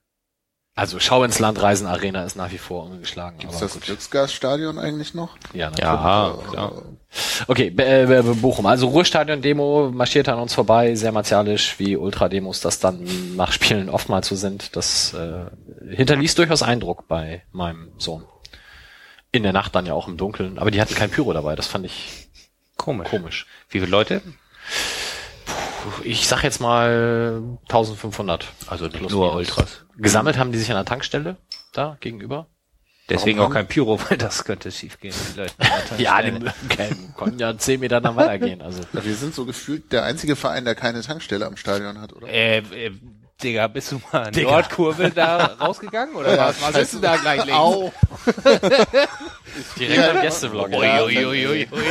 Also 0.77 0.99
Schau 0.99 1.23
ins 1.23 1.39
Land 1.39 1.61
Reisen 1.61 1.87
Arena 1.87 2.25
ist 2.25 2.35
nach 2.35 2.51
wie 2.51 2.57
vor 2.57 2.83
ungeschlagen. 2.83 3.39
Aber 3.47 3.57
das 3.57 3.73
gut. 3.73 3.83
Glücksgasstadion 3.83 4.77
eigentlich 4.77 5.13
noch? 5.13 5.37
Ja, 5.53 5.69
natürlich. 5.69 5.89
Ja, 5.89 6.37
klar. 6.49 6.81
Okay, 7.47 7.67
äh, 7.67 8.05
B- 8.05 8.21
Bochum. 8.41 8.65
Also 8.65 8.89
Ruhestadion-Demo 8.89 9.91
marschiert 9.93 10.27
an 10.27 10.37
uns 10.37 10.53
vorbei, 10.53 10.93
sehr 10.95 11.13
martialisch, 11.13 11.75
wie 11.79 11.95
Ultra-Demos 11.95 12.59
das 12.59 12.79
dann 12.79 13.37
nach 13.37 13.53
Spielen 13.53 13.89
oftmals 13.89 14.27
so 14.27 14.35
sind. 14.35 14.75
Das 14.75 15.13
äh, 15.13 15.45
hinterließ 15.95 16.35
durchaus 16.35 16.61
Eindruck 16.61 17.07
bei 17.07 17.43
meinem 17.53 17.93
Sohn. 17.97 18.25
In 19.31 19.43
der 19.43 19.53
Nacht 19.53 19.75
dann 19.75 19.85
ja 19.85 19.93
auch 19.93 20.09
im 20.09 20.17
Dunkeln. 20.17 20.59
Aber 20.59 20.71
die 20.71 20.81
hatten 20.81 20.93
kein 20.95 21.09
Pyro 21.09 21.31
dabei, 21.31 21.55
das 21.55 21.67
fand 21.67 21.85
ich 21.85 22.27
Komisch. 22.75 23.09
komisch. 23.09 23.47
Wie 23.69 23.79
viele 23.79 23.91
Leute? 23.91 24.21
Ich 26.03 26.27
sag 26.27 26.43
jetzt 26.43 26.59
mal 26.61 27.57
1500. 27.63 28.47
Also 28.67 28.89
Plus 28.89 29.11
nur 29.11 29.27
minus. 29.27 29.35
Ultras. 29.35 29.85
Gesammelt 29.97 30.37
haben 30.37 30.51
die 30.51 30.57
sich 30.57 30.69
an 30.69 30.75
der 30.77 30.85
Tankstelle 30.85 31.37
da 31.73 31.97
gegenüber. 31.99 32.47
Deswegen 33.07 33.37
Warum 33.37 33.51
auch 33.51 33.53
kein 33.53 33.67
Pyro, 33.67 33.99
weil 34.09 34.17
das 34.17 34.43
könnte 34.43 34.71
schief 34.71 34.99
gehen. 34.99 35.13
Die 35.33 35.39
Leute 35.39 35.53
Ja, 35.97 36.21
die 36.21 36.33
konnten 37.15 37.39
ja 37.39 37.55
10 37.55 37.79
Meter 37.79 38.01
dann 38.01 38.15
weitergehen. 38.15 38.61
Also 38.61 38.81
Wir 38.93 39.15
sind 39.15 39.35
so 39.35 39.45
gefühlt 39.45 39.91
der 39.91 40.03
einzige 40.03 40.35
Verein, 40.35 40.65
der 40.65 40.75
keine 40.75 41.01
Tankstelle 41.01 41.45
am 41.45 41.55
Stadion 41.57 42.01
hat, 42.01 42.13
oder? 42.13 42.27
Äh, 42.27 42.57
äh, 42.59 42.91
Digga, 43.43 43.67
bist 43.67 43.91
du 43.91 44.01
mal 44.11 44.27
in 44.27 44.33
Digga. 44.33 44.51
Nordkurve 44.51 45.11
da 45.11 45.45
rausgegangen 45.59 46.15
oder 46.15 46.37
was? 46.37 46.61
Was 46.61 46.75
ist 46.77 46.93
denn 46.93 47.01
da 47.01 47.17
gleich 47.17 47.39
links? 47.45 47.51
Au. 47.59 47.91
direkt 49.79 50.09
am 50.09 50.21
Gästeblock. 50.21 50.69
Ui, 50.69 50.75
ui, 50.87 51.25
ui, 51.25 51.47
ui, 51.47 51.67
ui. 51.71 51.85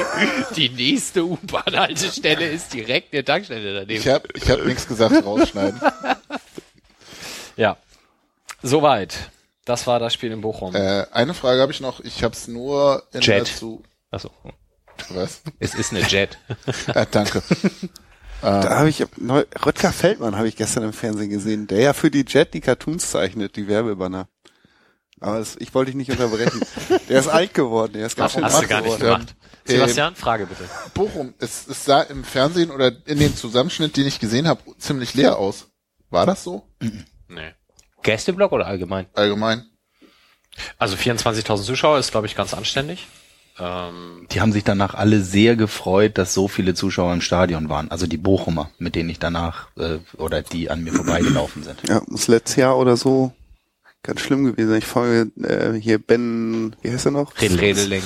Die 0.56 0.70
nächste 0.70 1.24
U-Bahn-Haltestelle 1.24 2.48
ist 2.48 2.72
direkt 2.72 3.12
eine 3.12 3.24
Tankstelle 3.24 3.74
daneben. 3.74 4.00
Ich 4.00 4.08
hab, 4.08 4.26
ich 4.34 4.48
hab 4.50 4.64
nichts 4.64 4.86
gesagt, 4.88 5.24
rausschneiden. 5.24 5.80
Ja. 7.56 7.76
Soweit. 8.62 9.30
Das 9.64 9.86
war 9.86 10.00
das 10.00 10.12
Spiel 10.12 10.32
in 10.32 10.40
Bochum. 10.40 10.74
äh, 10.74 11.06
eine 11.12 11.34
Frage 11.34 11.60
habe 11.60 11.70
ich 11.70 11.80
noch. 11.80 12.00
Ich 12.00 12.24
habe 12.24 12.34
es 12.34 12.48
nur 12.48 13.04
in 13.12 13.20
Jet. 13.20 13.42
dazu. 13.42 13.82
Achso, 14.10 14.30
Was? 15.10 15.42
es 15.60 15.74
ist 15.76 15.92
eine 15.92 16.00
Jet. 16.02 16.36
Äh, 16.92 17.06
danke. 17.10 17.42
Da 18.44 18.78
habe 18.78 18.88
ich 18.90 19.04
neu, 19.16 19.44
Röttger 19.64 19.92
Feldmann 19.92 20.36
habe 20.36 20.48
ich 20.48 20.56
gestern 20.56 20.84
im 20.84 20.92
Fernsehen 20.92 21.30
gesehen, 21.30 21.66
der 21.66 21.80
ja 21.80 21.92
für 21.92 22.10
die 22.10 22.24
Jet 22.28 22.52
die 22.54 22.60
Cartoons 22.60 23.10
zeichnet, 23.10 23.56
die 23.56 23.68
Werbebanner. 23.68 24.28
Aber 25.20 25.38
das, 25.38 25.56
ich 25.58 25.72
wollte 25.74 25.92
dich 25.92 25.96
nicht 25.96 26.10
unterbrechen. 26.10 26.60
Der 27.08 27.20
ist 27.20 27.28
alt 27.28 27.54
geworden, 27.54 27.94
der 27.94 28.06
ist 28.06 28.16
ganz 28.16 28.32
schön 28.32 28.44
Hast 28.44 28.54
du 28.54 28.58
alt 28.58 28.68
gar 28.68 28.80
nicht 28.82 28.98
geworden. 28.98 29.26
gemacht. 29.26 29.36
Sebastian, 29.64 30.14
Frage 30.16 30.46
bitte. 30.46 30.68
Bochum, 30.92 31.32
es, 31.38 31.66
es 31.66 31.84
sah 31.84 32.02
im 32.02 32.24
Fernsehen 32.24 32.70
oder 32.70 32.92
in 33.06 33.18
dem 33.18 33.34
Zusammenschnitt, 33.34 33.96
den 33.96 34.06
ich 34.06 34.20
gesehen 34.20 34.46
habe, 34.48 34.60
ziemlich 34.78 35.14
leer 35.14 35.38
aus. 35.38 35.68
War 36.10 36.26
das 36.26 36.44
so? 36.44 36.66
Nee. 37.28 37.54
Gästeblock 38.02 38.52
oder 38.52 38.66
allgemein? 38.66 39.06
Allgemein. 39.14 39.64
Also 40.78 40.96
24.000 40.96 41.62
Zuschauer 41.64 41.98
ist, 41.98 42.10
glaube 42.10 42.26
ich, 42.26 42.36
ganz 42.36 42.52
anständig. 42.52 43.06
Ähm, 43.58 44.26
Die 44.32 44.40
haben 44.40 44.52
sich 44.52 44.64
danach 44.64 44.94
alle 44.94 45.20
sehr 45.20 45.56
gefreut, 45.56 46.18
dass 46.18 46.34
so 46.34 46.48
viele 46.48 46.74
Zuschauer 46.74 47.12
im 47.12 47.20
Stadion 47.20 47.68
waren. 47.68 47.90
Also 47.90 48.06
die 48.06 48.16
Bochumer, 48.16 48.70
mit 48.78 48.94
denen 48.94 49.10
ich 49.10 49.18
danach 49.18 49.68
äh, 49.76 49.98
oder 50.16 50.42
die 50.42 50.70
an 50.70 50.82
mir 50.82 50.92
vorbeigelaufen 50.92 51.62
sind. 51.62 51.82
Ja, 51.88 52.02
das 52.08 52.28
letzte 52.28 52.62
Jahr 52.62 52.78
oder 52.78 52.96
so 52.96 53.32
ganz 54.02 54.20
schlimm 54.20 54.44
gewesen. 54.44 54.74
Ich 54.76 54.86
folge 54.86 55.30
äh, 55.42 55.72
hier 55.78 55.98
Ben, 55.98 56.76
wie 56.82 56.90
heißt 56.90 57.06
er 57.06 57.12
noch? 57.12 57.32
Redeling. 57.40 58.02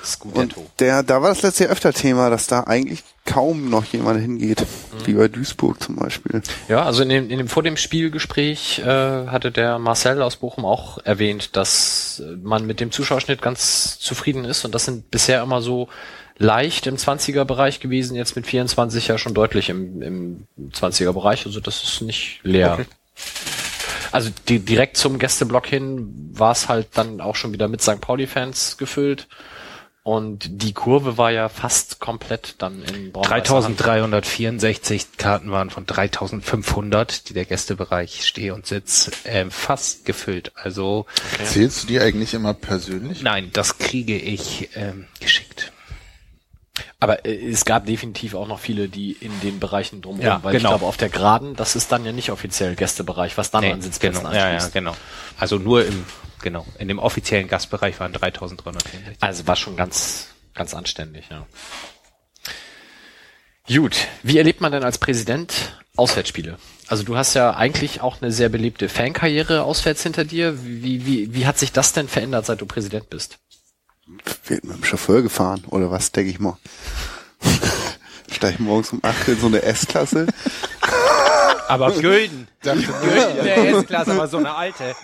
Und 0.00 0.06
Scudetto. 0.06 0.66
der, 0.78 1.02
da 1.02 1.22
war 1.22 1.30
das 1.30 1.42
letzte 1.42 1.64
Jahr 1.64 1.72
öfter 1.72 1.92
Thema, 1.92 2.30
dass 2.30 2.46
da 2.46 2.64
eigentlich 2.64 3.02
kaum 3.26 3.70
noch 3.70 3.84
jemand 3.84 4.20
hingeht. 4.20 4.66
Wie 5.04 5.14
bei 5.14 5.28
Duisburg 5.28 5.82
zum 5.82 5.96
Beispiel. 5.96 6.42
Ja, 6.68 6.82
also 6.84 7.02
in 7.02 7.08
dem, 7.08 7.30
in 7.30 7.38
dem 7.38 7.48
vor 7.48 7.62
dem 7.62 7.76
Spielgespräch 7.76 8.80
äh, 8.80 8.84
hatte 8.84 9.50
der 9.50 9.78
Marcel 9.78 10.22
aus 10.22 10.36
Bochum 10.36 10.64
auch 10.64 10.98
erwähnt, 11.04 11.56
dass 11.56 12.20
äh, 12.24 12.36
man 12.42 12.66
mit 12.66 12.80
dem 12.80 12.90
Zuschauerschnitt 12.90 13.42
ganz 13.42 13.98
zufrieden 13.98 14.44
ist 14.44 14.64
und 14.64 14.74
das 14.74 14.84
sind 14.84 15.10
bisher 15.10 15.42
immer 15.42 15.62
so 15.62 15.88
leicht 16.38 16.86
im 16.86 16.96
20er 16.96 17.44
Bereich 17.44 17.80
gewesen, 17.80 18.16
jetzt 18.16 18.34
mit 18.34 18.46
24 18.46 19.08
ja 19.08 19.18
schon 19.18 19.34
deutlich 19.34 19.68
im, 19.68 20.00
im 20.02 20.46
20er 20.72 21.12
Bereich, 21.12 21.44
also 21.44 21.60
das 21.60 21.84
ist 21.84 22.00
nicht 22.00 22.40
leer. 22.42 22.86
Also 24.12 24.30
die, 24.48 24.58
direkt 24.58 24.96
zum 24.96 25.18
Gästeblock 25.18 25.66
hin 25.66 26.32
war 26.32 26.52
es 26.52 26.68
halt 26.68 26.88
dann 26.94 27.20
auch 27.20 27.36
schon 27.36 27.52
wieder 27.52 27.68
mit 27.68 27.80
St. 27.82 28.00
Pauli-Fans 28.00 28.76
gefüllt. 28.76 29.28
Und 30.10 30.62
die 30.64 30.72
Kurve 30.72 31.18
war 31.18 31.30
ja 31.30 31.48
fast 31.48 32.00
komplett 32.00 32.56
dann 32.58 32.82
in 32.82 33.12
Hand. 33.14 33.28
3364 33.30 35.16
Karten 35.16 35.52
waren 35.52 35.70
von 35.70 35.86
3500, 35.86 37.28
die 37.28 37.32
der 37.32 37.44
Gästebereich 37.44 38.26
Steh 38.26 38.50
und 38.50 38.66
Sitz 38.66 39.12
ähm, 39.24 39.52
fast 39.52 40.04
gefüllt. 40.04 40.50
Also 40.56 41.06
Zählst 41.44 41.84
du 41.84 41.86
die 41.86 42.00
eigentlich 42.00 42.34
immer 42.34 42.54
persönlich? 42.54 43.22
nein, 43.22 43.50
das 43.52 43.78
kriege 43.78 44.18
ich 44.18 44.70
ähm, 44.74 45.06
geschickt. 45.20 45.70
Aber 47.00 47.24
äh, 47.24 47.50
es 47.50 47.64
gab 47.64 47.86
definitiv 47.86 48.34
auch 48.34 48.46
noch 48.46 48.60
viele, 48.60 48.88
die 48.88 49.12
in 49.12 49.32
den 49.40 49.58
Bereichen 49.58 50.02
drumherum, 50.02 50.26
Ja, 50.26 50.44
weil 50.44 50.54
ich 50.54 50.58
genau. 50.62 50.70
glaube, 50.70 50.84
auf 50.86 50.98
der 50.98 51.08
Geraden, 51.08 51.56
das 51.56 51.74
ist 51.74 51.90
dann 51.90 52.04
ja 52.04 52.12
nicht 52.12 52.30
offiziell 52.30 52.76
Gästebereich, 52.76 53.36
was 53.38 53.50
dann 53.50 53.62
Nee, 53.62 53.72
an 53.72 53.82
Sitzplätzen 53.82 54.22
genau, 54.22 54.34
ja, 54.34 54.52
ja, 54.52 54.68
genau. 54.68 54.94
Also 55.38 55.56
nur 55.56 55.84
im 55.86 56.04
genau 56.42 56.66
in 56.78 56.88
dem 56.88 56.98
offiziellen 56.98 57.48
Gastbereich 57.48 57.98
waren 58.00 58.12
3364. 58.12 59.16
Also 59.20 59.46
war 59.46 59.56
schon 59.56 59.76
ganz, 59.76 60.28
ganz 60.54 60.74
anständig, 60.74 61.26
ja. 61.30 61.46
Gut, 63.68 64.08
wie 64.22 64.38
erlebt 64.38 64.60
man 64.60 64.72
denn 64.72 64.82
als 64.84 64.98
Präsident 64.98 65.74
Auswärtsspiele? 65.96 66.58
Also 66.88 67.04
du 67.04 67.16
hast 67.16 67.34
ja 67.34 67.54
eigentlich 67.54 68.00
auch 68.00 68.20
eine 68.20 68.32
sehr 68.32 68.48
belebte 68.48 68.88
Fankarriere 68.88 69.62
auswärts 69.62 70.02
hinter 70.02 70.24
dir. 70.24 70.64
Wie, 70.64 71.06
wie, 71.06 71.34
wie 71.34 71.46
hat 71.46 71.58
sich 71.58 71.72
das 71.72 71.92
denn 71.92 72.08
verändert, 72.08 72.46
seit 72.46 72.60
du 72.60 72.66
Präsident 72.66 73.10
bist? 73.10 73.38
Wird 74.46 74.64
mit 74.64 74.76
dem 74.76 74.84
Chauffeur 74.84 75.22
gefahren, 75.22 75.64
oder 75.68 75.90
was, 75.90 76.12
denke 76.12 76.30
ich 76.30 76.40
mal. 76.40 76.56
Steige 78.30 78.54
ich 78.54 78.60
morgens 78.60 78.92
um 78.92 79.00
8 79.02 79.28
in 79.28 79.40
so 79.40 79.46
eine 79.46 79.62
S-Klasse. 79.62 80.26
Aber 81.70 81.90
Gülden. 82.00 82.46
Dachte, 82.62 82.82
Gülden 82.82 83.38
in 83.38 83.44
der 83.44 83.68
S-Klasse, 83.78 84.10
aber 84.12 84.28
so 84.28 84.36
eine 84.36 84.54
alte. 84.54 84.94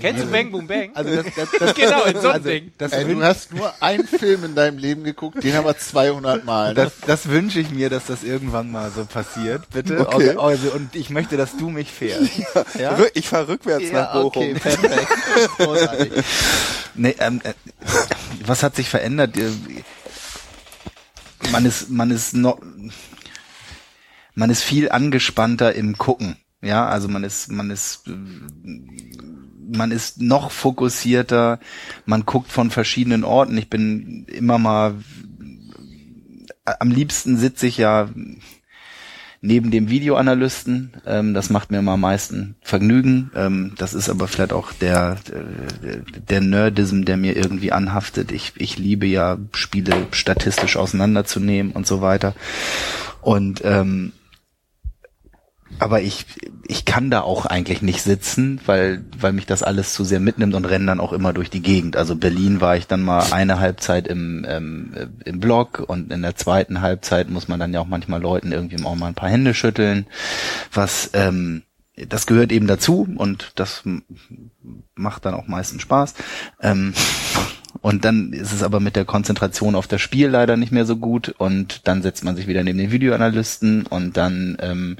Kennst 0.00 0.22
du 0.22 0.26
Bang 0.26 0.50
Boom 0.50 0.66
Bang? 0.66 0.90
Also 0.94 1.16
das, 1.22 1.26
das, 1.34 1.48
das, 1.58 1.74
genau, 1.74 2.04
in 2.04 2.12
so 2.14 2.28
einem 2.28 2.32
also 2.32 2.48
Ding. 2.50 2.72
Das, 2.76 2.92
ey, 2.92 3.04
du 3.14 3.22
hast 3.22 3.54
nur 3.54 3.72
einen 3.80 4.06
Film 4.06 4.44
in 4.44 4.54
deinem 4.54 4.76
Leben 4.78 5.04
geguckt, 5.04 5.42
den 5.42 5.54
haben 5.54 5.64
wir 5.64 5.78
200 5.78 6.44
Mal. 6.44 6.68
Ne? 6.68 6.74
das, 6.74 6.92
das 7.06 7.28
wünsche 7.28 7.58
ich 7.60 7.70
mir, 7.70 7.88
dass 7.88 8.04
das 8.06 8.22
irgendwann 8.22 8.70
mal 8.70 8.90
so 8.94 9.04
passiert, 9.06 9.70
bitte. 9.70 10.00
Okay. 10.08 10.36
Also, 10.36 10.70
und 10.72 10.94
ich 10.94 11.08
möchte, 11.10 11.36
dass 11.38 11.56
du 11.56 11.70
mich 11.70 11.90
fährst. 11.90 12.30
Ja? 12.78 12.94
Rück- 12.96 13.10
Ich 13.14 13.28
fahre 13.28 13.48
rückwärts 13.48 13.90
nach 13.92 14.12
Bochum. 14.12 14.28
okay, 14.28 14.54
perfekt. 14.54 15.08
Großartig. 15.58 16.12
Nee, 16.94 17.14
ähm, 17.18 17.40
äh, 17.44 17.52
was 18.44 18.62
hat 18.62 18.76
sich 18.76 18.88
verändert? 18.90 19.36
Äh, 19.36 19.50
Man 21.52 21.64
ist, 21.64 21.88
man 21.90 22.10
ist 22.10 22.34
noch, 22.34 22.58
man 24.40 24.48
ist 24.48 24.62
viel 24.62 24.90
angespannter 24.90 25.74
im 25.74 25.98
Gucken. 25.98 26.36
Ja, 26.62 26.88
also 26.88 27.08
man 27.08 27.24
ist, 27.24 27.52
man 27.52 27.70
ist, 27.70 28.08
äh, 28.08 28.16
man 29.70 29.90
ist 29.90 30.22
noch 30.22 30.50
fokussierter. 30.50 31.60
Man 32.06 32.24
guckt 32.24 32.50
von 32.50 32.70
verschiedenen 32.70 33.22
Orten. 33.22 33.58
Ich 33.58 33.68
bin 33.68 34.24
immer 34.28 34.58
mal, 34.58 34.94
am 36.64 36.90
liebsten 36.90 37.36
sitze 37.36 37.66
ich 37.66 37.76
ja 37.76 38.08
neben 39.42 39.70
dem 39.70 39.90
Videoanalysten. 39.90 40.94
Ähm, 41.06 41.34
das 41.34 41.50
macht 41.50 41.70
mir 41.70 41.80
immer 41.80 41.92
am 41.92 42.00
meisten 42.00 42.56
Vergnügen. 42.62 43.30
Ähm, 43.34 43.74
das 43.76 43.92
ist 43.92 44.08
aber 44.08 44.26
vielleicht 44.26 44.54
auch 44.54 44.72
der, 44.72 45.18
der, 45.82 45.96
der 45.98 46.40
Nerdism, 46.40 47.04
der 47.04 47.18
mir 47.18 47.36
irgendwie 47.36 47.72
anhaftet. 47.72 48.32
Ich, 48.32 48.54
ich 48.56 48.78
liebe 48.78 49.06
ja, 49.06 49.36
Spiele 49.52 50.06
statistisch 50.12 50.78
auseinanderzunehmen 50.78 51.72
und 51.72 51.86
so 51.86 52.00
weiter. 52.00 52.34
Und 53.20 53.60
ähm, 53.64 54.12
aber 55.78 56.02
ich, 56.02 56.26
ich 56.66 56.84
kann 56.84 57.10
da 57.10 57.22
auch 57.22 57.46
eigentlich 57.46 57.80
nicht 57.82 58.02
sitzen, 58.02 58.60
weil, 58.66 59.04
weil 59.18 59.32
mich 59.32 59.46
das 59.46 59.62
alles 59.62 59.94
zu 59.94 60.04
sehr 60.04 60.20
mitnimmt 60.20 60.54
und 60.54 60.64
renne 60.64 60.86
dann 60.86 61.00
auch 61.00 61.12
immer 61.12 61.32
durch 61.32 61.50
die 61.50 61.62
Gegend. 61.62 61.96
Also 61.96 62.16
Berlin 62.16 62.60
war 62.60 62.76
ich 62.76 62.86
dann 62.86 63.02
mal 63.02 63.32
eine 63.32 63.60
Halbzeit 63.60 64.06
im, 64.06 64.44
ähm, 64.48 64.92
im 65.24 65.40
Blog 65.40 65.82
und 65.86 66.12
in 66.12 66.22
der 66.22 66.36
zweiten 66.36 66.80
Halbzeit 66.80 67.30
muss 67.30 67.48
man 67.48 67.60
dann 67.60 67.72
ja 67.72 67.80
auch 67.80 67.86
manchmal 67.86 68.20
Leuten 68.20 68.52
irgendwie 68.52 68.82
auch 68.84 68.94
mal 68.94 69.08
ein 69.08 69.14
paar 69.14 69.30
Hände 69.30 69.54
schütteln, 69.54 70.06
was, 70.72 71.10
ähm, 71.14 71.62
das 72.08 72.26
gehört 72.26 72.52
eben 72.52 72.66
dazu 72.66 73.06
und 73.16 73.52
das 73.56 73.82
macht 74.94 75.24
dann 75.24 75.34
auch 75.34 75.46
meistens 75.46 75.82
Spaß. 75.82 76.14
Ähm, 76.60 76.94
und 77.82 78.04
dann 78.04 78.32
ist 78.32 78.52
es 78.52 78.62
aber 78.62 78.80
mit 78.80 78.96
der 78.96 79.04
Konzentration 79.04 79.74
auf 79.74 79.86
das 79.86 80.00
Spiel 80.00 80.28
leider 80.28 80.56
nicht 80.56 80.72
mehr 80.72 80.84
so 80.84 80.96
gut. 80.96 81.34
Und 81.38 81.86
dann 81.86 82.02
setzt 82.02 82.24
man 82.24 82.36
sich 82.36 82.46
wieder 82.46 82.64
neben 82.64 82.78
den 82.78 82.90
Videoanalysten. 82.90 83.86
Und 83.86 84.16
dann 84.16 84.56
ähm, 84.60 84.96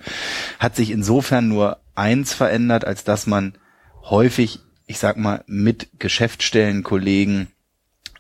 hat 0.59 0.77
sich 0.77 0.91
insofern 0.91 1.49
nur 1.49 1.79
eins 1.95 2.33
verändert, 2.33 2.85
als 2.85 3.05
dass 3.05 3.27
man 3.27 3.55
häufig 4.03 4.61
ich 4.91 4.99
sag 4.99 5.17
mal, 5.17 5.45
mit 5.47 5.89
Geschäftsstellenkollegen 6.01 7.47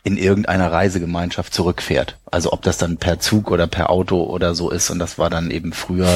in 0.03 0.17
irgendeiner 0.17 0.73
Reisegemeinschaft 0.73 1.53
zurückfährt. 1.53 2.17
Also 2.31 2.53
ob 2.53 2.63
das 2.63 2.79
dann 2.79 2.97
per 2.97 3.19
Zug 3.19 3.51
oder 3.51 3.67
per 3.67 3.91
Auto 3.91 4.23
oder 4.23 4.55
so 4.55 4.71
ist. 4.71 4.91
Und 4.91 4.99
das 4.99 5.19
war 5.19 5.29
dann 5.31 5.51
eben 5.51 5.73
früher 5.73 6.09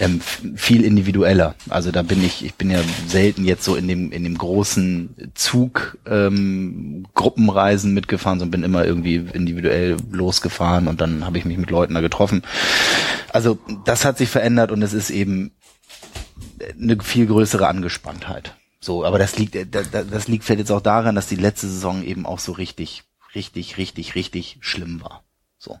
ähm, 0.00 0.20
viel 0.56 0.84
individueller. 0.84 1.54
Also 1.68 1.90
da 1.90 2.02
bin 2.02 2.24
ich, 2.24 2.44
ich 2.44 2.54
bin 2.54 2.70
ja 2.70 2.80
selten 3.06 3.44
jetzt 3.44 3.64
so 3.64 3.76
in 3.76 3.86
dem 3.86 4.12
in 4.12 4.24
dem 4.24 4.38
großen 4.38 5.32
Zug 5.34 5.98
ähm, 6.06 7.06
Gruppenreisen 7.14 7.92
mitgefahren, 7.92 8.38
sondern 8.38 8.62
bin 8.62 8.64
immer 8.64 8.84
irgendwie 8.84 9.16
individuell 9.16 9.96
losgefahren 10.10 10.88
und 10.88 11.00
dann 11.00 11.26
habe 11.26 11.38
ich 11.38 11.44
mich 11.44 11.58
mit 11.58 11.70
Leuten 11.70 11.94
da 11.94 12.00
getroffen. 12.00 12.42
Also 13.32 13.58
das 13.84 14.04
hat 14.04 14.18
sich 14.18 14.30
verändert 14.30 14.72
und 14.72 14.82
es 14.82 14.92
ist 14.92 15.10
eben 15.10 15.52
eine 16.80 16.98
viel 17.00 17.26
größere 17.26 17.66
Angespanntheit. 17.66 18.54
So, 18.84 19.04
aber 19.04 19.16
das 19.20 19.38
liegt, 19.38 19.56
das, 19.72 19.92
das 19.92 20.26
liegt 20.26 20.42
vielleicht 20.42 20.58
jetzt 20.58 20.72
auch 20.72 20.80
daran, 20.80 21.14
dass 21.14 21.28
die 21.28 21.36
letzte 21.36 21.68
Saison 21.68 22.02
eben 22.02 22.26
auch 22.26 22.40
so 22.40 22.50
richtig, 22.50 23.04
richtig, 23.32 23.78
richtig, 23.78 24.16
richtig 24.16 24.58
schlimm 24.60 25.00
war. 25.00 25.22
So. 25.56 25.78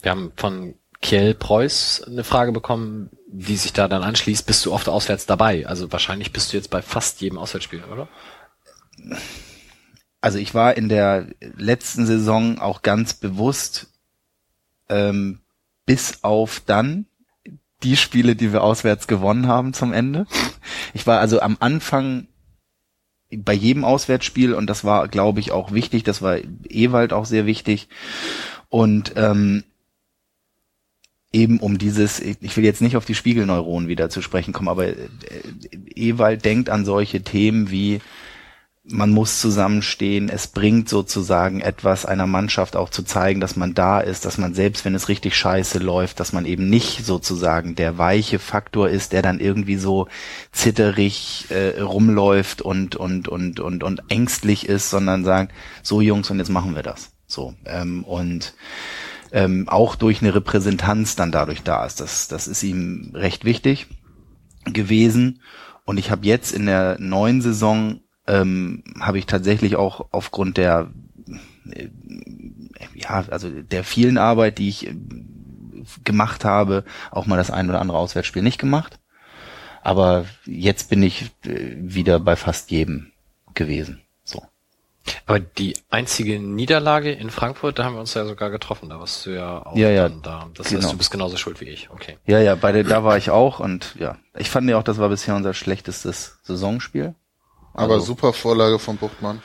Wir 0.00 0.10
haben 0.10 0.32
von 0.36 0.74
Kiel 1.02 1.34
Preuß 1.34 2.04
eine 2.04 2.24
Frage 2.24 2.52
bekommen, 2.52 3.10
die 3.26 3.56
sich 3.56 3.74
da 3.74 3.88
dann 3.88 4.02
anschließt. 4.02 4.46
Bist 4.46 4.64
du 4.64 4.72
oft 4.72 4.88
auswärts 4.88 5.26
dabei? 5.26 5.66
Also 5.66 5.92
wahrscheinlich 5.92 6.32
bist 6.32 6.50
du 6.50 6.56
jetzt 6.56 6.70
bei 6.70 6.80
fast 6.80 7.20
jedem 7.20 7.36
Auswärtsspiel, 7.36 7.84
oder? 7.84 8.08
Also 10.22 10.38
ich 10.38 10.54
war 10.54 10.78
in 10.78 10.88
der 10.88 11.26
letzten 11.40 12.06
Saison 12.06 12.58
auch 12.58 12.80
ganz 12.80 13.12
bewusst 13.12 13.88
ähm, 14.88 15.42
bis 15.84 16.24
auf 16.24 16.62
dann 16.64 17.04
die 17.82 17.96
Spiele, 17.96 18.36
die 18.36 18.52
wir 18.52 18.62
auswärts 18.62 19.06
gewonnen 19.06 19.46
haben 19.46 19.72
zum 19.72 19.92
Ende. 19.92 20.26
Ich 20.92 21.06
war 21.06 21.20
also 21.20 21.40
am 21.40 21.56
Anfang 21.60 22.26
bei 23.34 23.52
jedem 23.52 23.84
Auswärtsspiel 23.84 24.54
und 24.54 24.68
das 24.68 24.84
war, 24.84 25.08
glaube 25.08 25.40
ich, 25.40 25.52
auch 25.52 25.72
wichtig. 25.72 26.02
Das 26.02 26.20
war 26.20 26.38
Ewald 26.68 27.12
auch 27.12 27.24
sehr 27.24 27.46
wichtig. 27.46 27.88
Und 28.68 29.12
ähm, 29.16 29.64
eben 31.32 31.60
um 31.60 31.78
dieses, 31.78 32.20
ich 32.20 32.56
will 32.56 32.64
jetzt 32.64 32.82
nicht 32.82 32.96
auf 32.96 33.04
die 33.04 33.14
Spiegelneuronen 33.14 33.88
wieder 33.88 34.10
zu 34.10 34.20
sprechen 34.20 34.52
kommen, 34.52 34.68
aber 34.68 34.88
äh, 34.88 34.96
Ewald 35.94 36.44
denkt 36.44 36.70
an 36.70 36.84
solche 36.84 37.22
Themen 37.22 37.70
wie 37.70 38.00
man 38.82 39.10
muss 39.10 39.40
zusammenstehen. 39.40 40.28
Es 40.28 40.46
bringt 40.46 40.88
sozusagen 40.88 41.60
etwas 41.60 42.06
einer 42.06 42.26
Mannschaft 42.26 42.76
auch 42.76 42.88
zu 42.88 43.02
zeigen, 43.02 43.40
dass 43.40 43.56
man 43.56 43.74
da 43.74 44.00
ist, 44.00 44.24
dass 44.24 44.38
man 44.38 44.54
selbst, 44.54 44.84
wenn 44.84 44.94
es 44.94 45.08
richtig 45.08 45.36
scheiße 45.36 45.78
läuft, 45.78 46.18
dass 46.18 46.32
man 46.32 46.46
eben 46.46 46.70
nicht 46.70 47.04
sozusagen 47.04 47.74
der 47.74 47.98
weiche 47.98 48.38
Faktor 48.38 48.88
ist, 48.88 49.12
der 49.12 49.22
dann 49.22 49.38
irgendwie 49.38 49.76
so 49.76 50.08
zitterig 50.52 51.46
äh, 51.50 51.80
rumläuft 51.80 52.62
und, 52.62 52.96
und, 52.96 53.28
und, 53.28 53.60
und, 53.60 53.84
und 53.84 54.02
ängstlich 54.08 54.66
ist, 54.68 54.90
sondern 54.90 55.24
sagt, 55.24 55.52
so 55.82 56.00
Jungs, 56.00 56.30
und 56.30 56.38
jetzt 56.38 56.50
machen 56.50 56.74
wir 56.74 56.82
das. 56.82 57.12
So. 57.26 57.54
Ähm, 57.66 58.02
und 58.04 58.54
ähm, 59.32 59.68
auch 59.68 59.94
durch 59.94 60.22
eine 60.22 60.34
Repräsentanz 60.34 61.16
dann 61.16 61.30
dadurch 61.30 61.62
da 61.62 61.84
ist. 61.84 62.00
Das, 62.00 62.28
das 62.28 62.48
ist 62.48 62.62
ihm 62.62 63.12
recht 63.14 63.44
wichtig 63.44 63.88
gewesen. 64.64 65.42
Und 65.84 65.98
ich 65.98 66.10
habe 66.10 66.26
jetzt 66.26 66.52
in 66.52 66.66
der 66.66 66.96
neuen 66.98 67.42
Saison 67.42 68.00
ähm, 68.30 68.84
habe 69.00 69.18
ich 69.18 69.26
tatsächlich 69.26 69.76
auch 69.76 70.06
aufgrund 70.12 70.56
der 70.56 70.90
äh, 71.70 71.88
ja, 72.94 73.24
also 73.30 73.50
der 73.50 73.84
vielen 73.84 74.18
Arbeit, 74.18 74.58
die 74.58 74.68
ich 74.68 74.86
äh, 74.86 74.94
gemacht 76.04 76.44
habe, 76.44 76.84
auch 77.10 77.26
mal 77.26 77.36
das 77.36 77.50
ein 77.50 77.68
oder 77.68 77.80
andere 77.80 77.98
Auswärtsspiel 77.98 78.42
nicht 78.42 78.58
gemacht. 78.58 78.98
Aber 79.82 80.26
jetzt 80.44 80.90
bin 80.90 81.02
ich 81.02 81.30
äh, 81.44 81.74
wieder 81.76 82.20
bei 82.20 82.36
fast 82.36 82.70
jedem 82.70 83.12
gewesen. 83.54 84.02
So. 84.24 84.42
Aber 85.26 85.40
die 85.40 85.76
einzige 85.88 86.38
Niederlage 86.38 87.12
in 87.12 87.30
Frankfurt, 87.30 87.78
da 87.78 87.84
haben 87.84 87.94
wir 87.94 88.00
uns 88.00 88.14
ja 88.14 88.26
sogar 88.26 88.50
getroffen. 88.50 88.90
Da 88.90 89.00
warst 89.00 89.24
du 89.26 89.30
ja 89.30 89.64
auch 89.64 89.74
Ja, 89.74 89.88
ja, 89.88 90.08
da. 90.08 90.48
Das 90.54 90.68
genau. 90.68 90.82
heißt, 90.82 90.92
du 90.92 90.98
bist 90.98 91.10
genauso 91.10 91.36
schuld 91.36 91.60
wie 91.60 91.68
ich. 91.68 91.90
Okay. 91.90 92.18
Ja, 92.26 92.38
ja, 92.38 92.54
bei 92.54 92.72
der, 92.72 92.84
da 92.84 93.02
war 93.02 93.16
ich 93.16 93.30
auch 93.30 93.58
und 93.58 93.96
ja, 93.98 94.18
ich 94.36 94.50
fand 94.50 94.68
ja 94.68 94.78
auch, 94.78 94.82
das 94.82 94.98
war 94.98 95.08
bisher 95.08 95.34
unser 95.34 95.54
schlechtestes 95.54 96.38
Saisonspiel. 96.42 97.14
Aber 97.74 97.94
Also- 97.94 98.06
super 98.06 98.32
Vorlage 98.32 98.78
von 98.78 98.96
Buchtmann. 98.96 99.42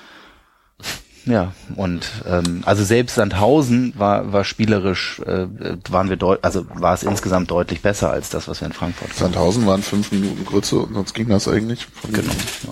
Ja, 1.27 1.53
und 1.75 2.07
ähm, 2.27 2.61
also 2.67 2.83
selbst 2.83 3.15
Sandhausen 3.15 3.93
war 3.97 4.31
war 4.31 4.43
spielerisch 4.43 5.19
äh, 5.25 5.47
waren 5.89 6.07
wir 6.09 6.17
deut 6.17 6.43
also 6.43 6.67
war 6.75 6.93
es 6.93 7.01
insgesamt 7.01 7.49
deutlich 7.49 7.81
besser 7.81 8.11
als 8.11 8.29
das, 8.29 8.47
was 8.47 8.61
wir 8.61 8.67
in 8.67 8.73
Frankfurt 8.73 9.09
hatten. 9.09 9.17
Sandhausen 9.19 9.65
waren 9.65 9.81
fünf 9.81 10.11
Minuten 10.11 10.45
Grütze 10.45 10.77
und 10.77 10.93
sonst 10.93 11.15
ging 11.15 11.27
das 11.29 11.47
eigentlich. 11.47 11.87
Genau. 12.11 12.31
Ja. 12.31 12.69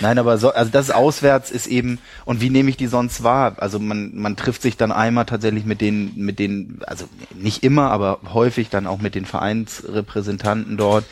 Nein, 0.00 0.18
aber 0.18 0.38
so, 0.38 0.54
also 0.54 0.70
das 0.70 0.90
auswärts 0.90 1.50
ist 1.50 1.66
eben 1.66 1.98
und 2.24 2.40
wie 2.40 2.48
nehme 2.48 2.70
ich 2.70 2.78
die 2.78 2.86
sonst 2.86 3.24
wahr? 3.24 3.56
Also 3.58 3.78
man 3.78 4.12
man 4.14 4.36
trifft 4.36 4.62
sich 4.62 4.78
dann 4.78 4.90
einmal 4.90 5.26
tatsächlich 5.26 5.66
mit 5.66 5.82
den 5.82 6.12
mit 6.16 6.38
den 6.38 6.80
also 6.86 7.04
nicht 7.34 7.62
immer, 7.62 7.90
aber 7.90 8.20
häufig 8.32 8.70
dann 8.70 8.86
auch 8.86 9.02
mit 9.02 9.14
den 9.14 9.26
Vereinsrepräsentanten 9.26 10.78
dort. 10.78 11.04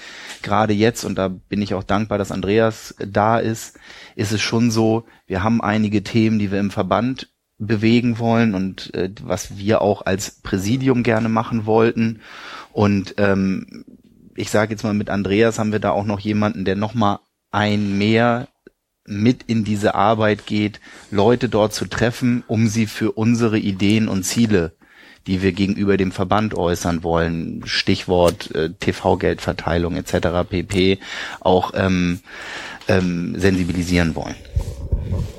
Gerade 0.42 0.72
jetzt 0.72 1.04
und 1.04 1.16
da 1.16 1.28
bin 1.28 1.62
ich 1.62 1.74
auch 1.74 1.84
dankbar, 1.84 2.18
dass 2.18 2.32
Andreas 2.32 2.94
da 2.98 3.38
ist, 3.38 3.78
ist 4.16 4.32
es 4.32 4.40
schon 4.40 4.70
so, 4.70 5.04
wir 5.26 5.42
haben 5.42 5.60
einige 5.60 6.02
Themen, 6.02 6.38
die 6.38 6.50
wir 6.50 6.60
im 6.60 6.70
Verband 6.70 7.28
bewegen 7.58 8.18
wollen 8.18 8.54
und 8.54 8.92
äh, 8.94 9.10
was 9.22 9.58
wir 9.58 9.82
auch 9.82 10.06
als 10.06 10.40
Präsidium 10.42 11.02
gerne 11.02 11.28
machen 11.28 11.66
wollten. 11.66 12.20
Und 12.72 13.14
ähm, 13.18 13.84
ich 14.34 14.50
sage 14.50 14.72
jetzt 14.72 14.82
mal, 14.82 14.94
mit 14.94 15.10
Andreas 15.10 15.58
haben 15.58 15.72
wir 15.72 15.78
da 15.78 15.90
auch 15.90 16.06
noch 16.06 16.20
jemanden, 16.20 16.64
der 16.64 16.76
noch 16.76 16.94
mal 16.94 17.20
ein 17.50 17.98
mehr 17.98 18.48
mit 19.06 19.42
in 19.42 19.64
diese 19.64 19.94
Arbeit 19.94 20.46
geht, 20.46 20.80
Leute 21.10 21.48
dort 21.48 21.74
zu 21.74 21.86
treffen, 21.86 22.44
um 22.46 22.68
sie 22.68 22.86
für 22.86 23.12
unsere 23.12 23.58
Ideen 23.58 24.08
und 24.08 24.22
Ziele, 24.22 24.72
die 25.30 25.42
wir 25.42 25.52
gegenüber 25.52 25.96
dem 25.96 26.10
Verband 26.10 26.54
äußern 26.54 27.04
wollen, 27.04 27.62
Stichwort 27.64 28.52
äh, 28.52 28.70
TV-Geldverteilung 28.70 29.94
etc. 29.94 30.48
pp. 30.48 30.98
auch 31.38 31.70
ähm, 31.76 32.18
ähm, 32.88 33.38
sensibilisieren 33.38 34.16
wollen. 34.16 34.34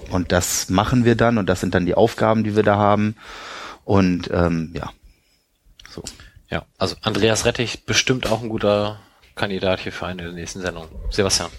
Und 0.09 0.31
das 0.31 0.69
machen 0.69 1.03
wir 1.03 1.15
dann 1.15 1.37
und 1.37 1.47
das 1.47 1.59
sind 1.59 1.75
dann 1.75 1.85
die 1.85 1.95
Aufgaben, 1.95 2.45
die 2.45 2.55
wir 2.55 2.63
da 2.63 2.77
haben. 2.77 3.17
Und 3.83 4.29
ähm, 4.31 4.71
ja, 4.73 4.91
so. 5.89 6.03
Ja, 6.49 6.63
also 6.77 6.95
Andreas 7.01 7.43
Rettich 7.43 7.85
bestimmt 7.85 8.31
auch 8.31 8.41
ein 8.41 8.47
guter 8.47 8.97
Kandidat 9.35 9.81
hier 9.81 9.91
für 9.91 10.05
eine 10.05 10.23
der 10.23 10.31
nächsten 10.31 10.61
Sendungen. 10.61 10.89
Sebastian. 11.09 11.49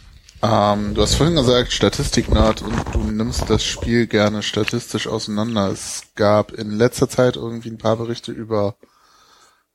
Ähm, 0.42 0.94
du 0.94 1.02
hast 1.02 1.14
vorhin 1.14 1.36
gesagt, 1.36 1.72
Statistiknerd 1.72 2.62
und 2.62 2.74
du 2.92 3.04
nimmst 3.04 3.48
das 3.48 3.62
Spiel 3.64 4.08
gerne 4.08 4.42
statistisch 4.42 5.06
auseinander. 5.06 5.70
Es 5.70 6.02
gab 6.16 6.50
in 6.50 6.72
letzter 6.72 7.08
Zeit 7.08 7.36
irgendwie 7.36 7.70
ein 7.70 7.78
paar 7.78 7.96
Berichte 7.96 8.32
über 8.32 8.74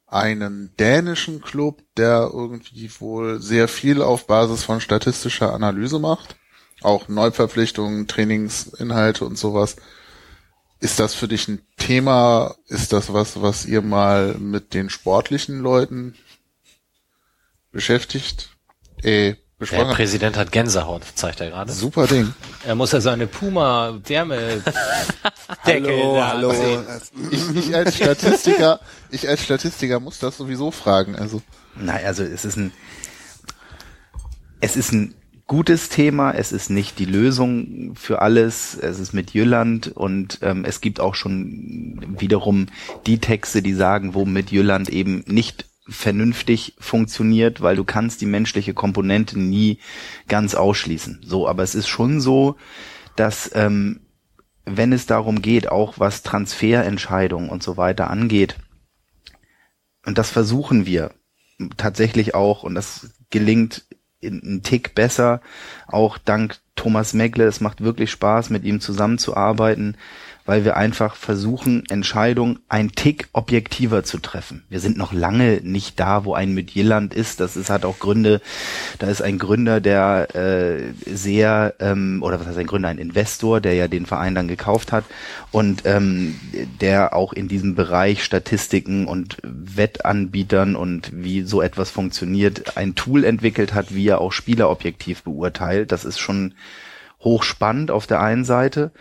einen 0.08 0.76
dänischen 0.78 1.42
Club, 1.42 1.84
der 1.96 2.32
irgendwie 2.34 2.92
wohl 3.00 3.42
sehr 3.42 3.70
viel 3.70 4.02
auf 4.02 4.28
Basis 4.28 4.64
von 4.64 4.82
statistischer 4.82 5.54
Analyse 5.54 6.00
macht. 6.00 6.36
Auch 6.82 7.08
Neuverpflichtungen, 7.08 8.08
Trainingsinhalte 8.08 9.24
und 9.24 9.38
sowas. 9.38 9.78
Ist 10.82 11.00
das 11.00 11.14
für 11.14 11.30
dich 11.30 11.48
ein 11.48 11.62
Thema? 11.78 12.56
Ist 12.68 12.92
das 12.92 13.14
was, 13.14 13.42
was 13.42 13.66
ihr 13.66 13.82
mal 13.82 14.36
mit 14.36 14.74
den 14.74 14.90
sportlichen 14.90 15.60
Leuten 15.60 16.16
beschäftigt? 17.72 18.50
Äh, 19.02 19.36
Der? 19.60 19.86
Präsident 19.86 20.38
hat 20.38 20.52
Gänsehaut, 20.52 21.02
zeigt 21.16 21.42
er 21.42 21.50
gerade. 21.50 21.72
Super 21.72 22.06
Ding. 22.06 22.32
Er 22.64 22.76
muss 22.76 22.92
ja 22.92 23.02
seine 23.02 23.26
Puma 23.26 24.00
Wärme 24.06 24.62
Hallo, 25.64 26.24
hallo. 26.24 26.54
Ich, 27.32 27.56
ich 27.56 27.76
als 27.76 27.96
Statistiker, 27.96 28.80
ich 29.10 29.28
als 29.28 29.44
Statistiker 29.44 30.00
muss 30.00 30.20
das 30.20 30.38
sowieso 30.38 30.70
fragen. 30.70 31.16
Also 31.16 31.42
Nein, 31.76 32.06
also 32.06 32.24
es 32.24 32.46
ist 32.46 32.56
ein, 32.56 32.72
es 34.60 34.76
ist 34.76 34.92
ein 34.92 35.16
gutes 35.48 35.90
Thema, 35.90 36.34
es 36.34 36.52
ist 36.52 36.70
nicht 36.70 37.00
die 37.00 37.06
Lösung 37.06 37.96
für 37.96 38.22
alles, 38.22 38.76
es 38.76 39.00
ist 39.00 39.14
mit 39.14 39.32
Jylland 39.32 39.88
und 39.88 40.40
ähm, 40.42 40.66
es 40.66 40.82
gibt 40.82 41.00
auch 41.00 41.16
schon 41.16 42.16
wiederum 42.20 42.68
die 43.06 43.20
Texte, 43.20 43.62
die 43.62 43.74
sagen, 43.74 44.14
wo 44.14 44.26
mit 44.26 44.52
Jylland 44.52 44.90
eben 44.90 45.24
nicht 45.26 45.66
vernünftig 45.90 46.76
funktioniert, 46.80 47.62
weil 47.62 47.76
du 47.76 47.84
kannst 47.84 48.22
die 48.22 48.26
menschliche 48.26 48.74
Komponente 48.74 49.40
nie 49.40 49.80
ganz 50.28 50.56
ausschließen. 50.56 51.22
So, 51.24 51.48
aber 51.48 51.64
es 51.64 51.76
ist 51.76 51.88
schon 51.88 52.20
so, 52.22 52.58
dass 53.16 53.52
ähm, 53.54 54.02
wenn 54.66 54.92
es 54.92 55.06
darum 55.06 55.42
geht, 55.42 55.70
auch 55.70 55.98
was 55.98 56.24
Transferentscheidungen 56.24 57.50
und 57.50 57.64
so 57.64 57.78
weiter 57.78 58.10
angeht, 58.10 58.58
und 60.06 60.18
das 60.18 60.30
versuchen 60.30 60.86
wir 60.86 61.12
tatsächlich 61.78 62.36
auch, 62.36 62.64
und 62.64 62.76
das 62.76 63.10
gelingt 63.30 63.86
in- 64.20 64.42
einen 64.42 64.64
Tick 64.64 64.96
besser, 64.96 65.42
auch 65.88 66.18
dank 66.18 66.60
Thomas 66.76 67.14
Megle. 67.14 67.46
Es 67.46 67.62
macht 67.62 67.82
wirklich 67.82 68.12
Spaß, 68.12 68.50
mit 68.50 68.64
ihm 68.64 68.80
zusammenzuarbeiten, 68.80 69.98
weil 70.48 70.64
wir 70.64 70.78
einfach 70.78 71.16
versuchen, 71.16 71.84
Entscheidungen 71.90 72.60
ein 72.70 72.94
Tick 72.94 73.28
objektiver 73.34 74.04
zu 74.04 74.18
treffen. 74.18 74.64
Wir 74.70 74.80
sind 74.80 74.98
noch 74.98 75.12
lange 75.12 75.60
nicht 75.62 76.00
da, 76.00 76.24
wo 76.24 76.34
ein 76.34 76.54
Midtjylland 76.54 77.14
ist. 77.14 77.42
Das 77.42 77.58
ist, 77.58 77.70
hat 77.70 77.84
auch 77.84 78.00
Gründe. 78.00 78.42
Da 78.98 79.08
ist 79.08 79.22
ein 79.22 79.40
Gründer, 79.40 79.82
der 79.82 80.34
äh, 80.36 80.94
sehr, 81.06 81.76
ähm, 81.80 82.24
oder 82.24 82.40
was 82.40 82.48
heißt 82.48 82.58
ein 82.58 82.66
Gründer, 82.66 82.88
ein 82.88 82.98
Investor, 82.98 83.60
der 83.60 83.74
ja 83.74 83.90
den 83.90 84.06
Verein 84.06 84.36
dann 84.36 84.48
gekauft 84.48 84.94
hat 84.94 85.04
und 85.52 85.82
ähm, 85.86 86.40
der 86.80 87.14
auch 87.14 87.34
in 87.34 87.50
diesem 87.50 87.76
Bereich 87.76 88.24
Statistiken 88.24 89.06
und 89.06 89.38
Wettanbietern 89.44 90.78
und 90.78 91.12
wie 91.14 91.42
so 91.42 91.62
etwas 91.62 91.92
funktioniert, 91.92 92.78
ein 92.78 92.96
Tool 92.96 93.26
entwickelt 93.26 93.74
hat, 93.74 93.94
wie 93.94 94.08
er 94.08 94.22
auch 94.22 94.32
Spieler 94.32 94.70
objektiv 94.70 95.24
beurteilt. 95.24 95.92
Das 95.92 96.06
ist 96.06 96.20
schon 96.20 96.54
hochspannend 97.20 97.92
auf 97.92 98.08
der 98.08 98.22
einen 98.22 98.46
Seite. 98.46 98.92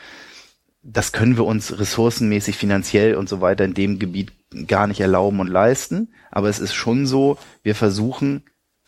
Das 0.88 1.10
können 1.10 1.36
wir 1.36 1.44
uns 1.44 1.78
ressourcenmäßig, 1.78 2.56
finanziell 2.56 3.16
und 3.16 3.28
so 3.28 3.40
weiter 3.40 3.64
in 3.64 3.74
dem 3.74 3.98
Gebiet 3.98 4.32
gar 4.68 4.86
nicht 4.86 5.00
erlauben 5.00 5.40
und 5.40 5.48
leisten. 5.48 6.14
Aber 6.30 6.48
es 6.48 6.60
ist 6.60 6.74
schon 6.74 7.06
so, 7.06 7.38
wir 7.64 7.74
versuchen, 7.74 8.44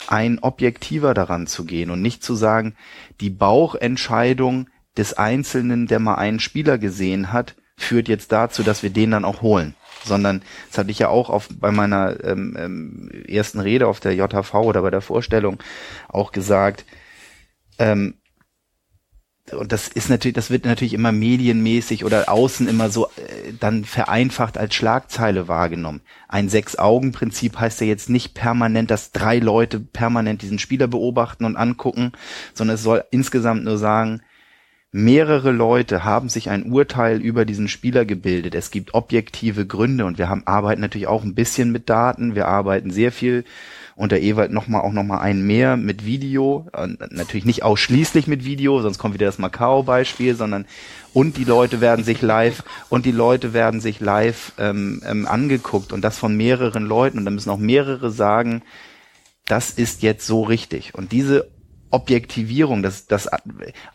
ein 0.07 0.39
objektiver 0.39 1.13
daran 1.13 1.49
zu 1.49 1.65
gehen 1.65 1.91
und 1.91 2.01
nicht 2.01 2.23
zu 2.23 2.37
sagen, 2.37 2.77
die 3.21 3.31
Bauchentscheidung 3.31 4.69
des 4.97 5.15
Einzelnen, 5.15 5.89
der 5.89 5.99
mal 5.99 6.15
einen 6.15 6.39
Spieler 6.39 6.79
gesehen 6.79 7.33
hat, 7.33 7.57
führt 7.77 8.09
jetzt 8.09 8.31
dazu, 8.31 8.63
dass 8.63 8.85
wir 8.85 8.91
den 8.91 9.11
dann 9.11 9.25
auch 9.25 9.43
holen. 9.43 9.75
Sondern, 10.05 10.43
das 10.69 10.79
hatte 10.79 10.93
ich 10.93 11.01
ja 11.01 11.09
auch 11.09 11.31
auf, 11.31 11.49
bei 11.59 11.73
meiner 11.73 12.23
ähm, 12.25 12.57
ähm, 12.57 13.11
ersten 13.27 13.59
Rede 13.59 13.89
auf 13.89 13.99
der 13.99 14.15
JHV 14.15 14.55
oder 14.55 14.83
bei 14.83 14.91
der 14.91 15.01
Vorstellung 15.01 15.59
auch 16.09 16.31
gesagt, 16.31 16.85
ähm, 17.79 18.15
und 19.53 19.73
das 19.73 19.89
ist 19.89 20.11
natürlich, 20.11 20.35
das 20.35 20.51
wird 20.51 20.65
natürlich 20.65 20.95
immer 20.95 21.13
medienmäßig 21.13 22.05
oder 22.05 22.29
außen 22.29 22.69
immer 22.69 22.91
so 22.91 23.07
äh, 23.07 23.53
dann 23.59 23.85
vereinfacht 23.85 24.59
als 24.59 24.75
Schlagzeile 24.75 25.49
wahrgenommen. 25.49 26.01
Ein 26.29 26.49
Sechs-Augen-Prinzip 26.49 27.59
heißt 27.59 27.81
ja 27.81 27.87
jetzt 27.87 28.11
nicht 28.11 28.35
permanent, 28.35 28.91
dass 28.91 29.13
drei 29.13 29.39
Leute 29.39 29.81
permanent 29.81 30.43
diesen 30.43 30.59
Spieler 30.59 30.87
beobachten 30.87 31.45
und 31.45 31.57
angucken, 31.57 32.13
sondern 32.55 32.75
es 32.75 32.83
soll 32.83 33.05
insgesamt 33.11 33.65
nur 33.65 33.79
sagen, 33.79 34.23
mehrere 34.91 35.53
Leute 35.53 36.05
haben 36.05 36.29
sich 36.29 36.51
ein 36.51 36.71
Urteil 36.71 37.21
über 37.21 37.45
diesen 37.45 37.69
Spieler 37.69 38.05
gebildet. 38.05 38.55
Es 38.55 38.71
gibt 38.71 38.95
objektive 38.95 39.67
Gründe 39.67 40.07
und 40.07 40.19
wir 40.19 40.29
haben 40.29 40.47
arbeiten 40.47 40.81
natürlich 40.81 41.09
auch 41.09 41.25
ein 41.25 41.35
bisschen 41.35 41.73
mit 41.73 41.89
Daten. 41.91 42.35
Wir 42.35 42.49
arbeiten 42.49 42.91
sehr 42.91 43.13
viel 43.13 43.45
und 43.99 44.13
der 44.13 44.23
Ewald 44.23 44.53
nochmal 44.53 44.83
auch 44.83 44.93
nochmal 44.93 45.19
einen 45.19 45.45
mehr 45.45 45.77
mit 45.77 46.07
Video, 46.07 46.69
natürlich 47.11 47.45
nicht 47.45 47.65
ausschließlich 47.65 48.29
mit 48.29 48.45
Video, 48.45 48.81
sonst 48.81 48.97
kommt 48.97 49.15
wieder 49.15 49.27
das 49.27 49.39
Macau-Beispiel, 49.39 50.37
sondern 50.37 50.67
und 51.13 51.37
die 51.37 51.43
Leute 51.43 51.81
werden 51.81 52.05
sich 52.05 52.23
live 52.23 52.63
und 52.91 53.07
die 53.07 53.11
Leute 53.11 53.55
werden 53.55 53.81
sich 53.81 53.99
live 53.99 54.53
ähm, 54.57 55.03
ähm, 55.05 55.27
angeguckt. 55.27 55.93
Und 55.93 56.03
das 56.03 56.17
von 56.17 56.37
mehreren 56.37 56.85
Leuten. 56.85 57.19
Und 57.19 57.25
dann 57.25 57.35
müssen 57.35 57.51
auch 57.51 57.59
mehrere 57.59 58.13
sagen, 58.13 58.63
das 59.47 59.71
ist 59.71 60.03
jetzt 60.03 60.25
so 60.25 60.45
richtig. 60.45 60.95
Und 60.95 61.11
diese 61.11 61.51
Objektivierung, 61.91 62.85
das, 62.85 63.09
das, 63.09 63.29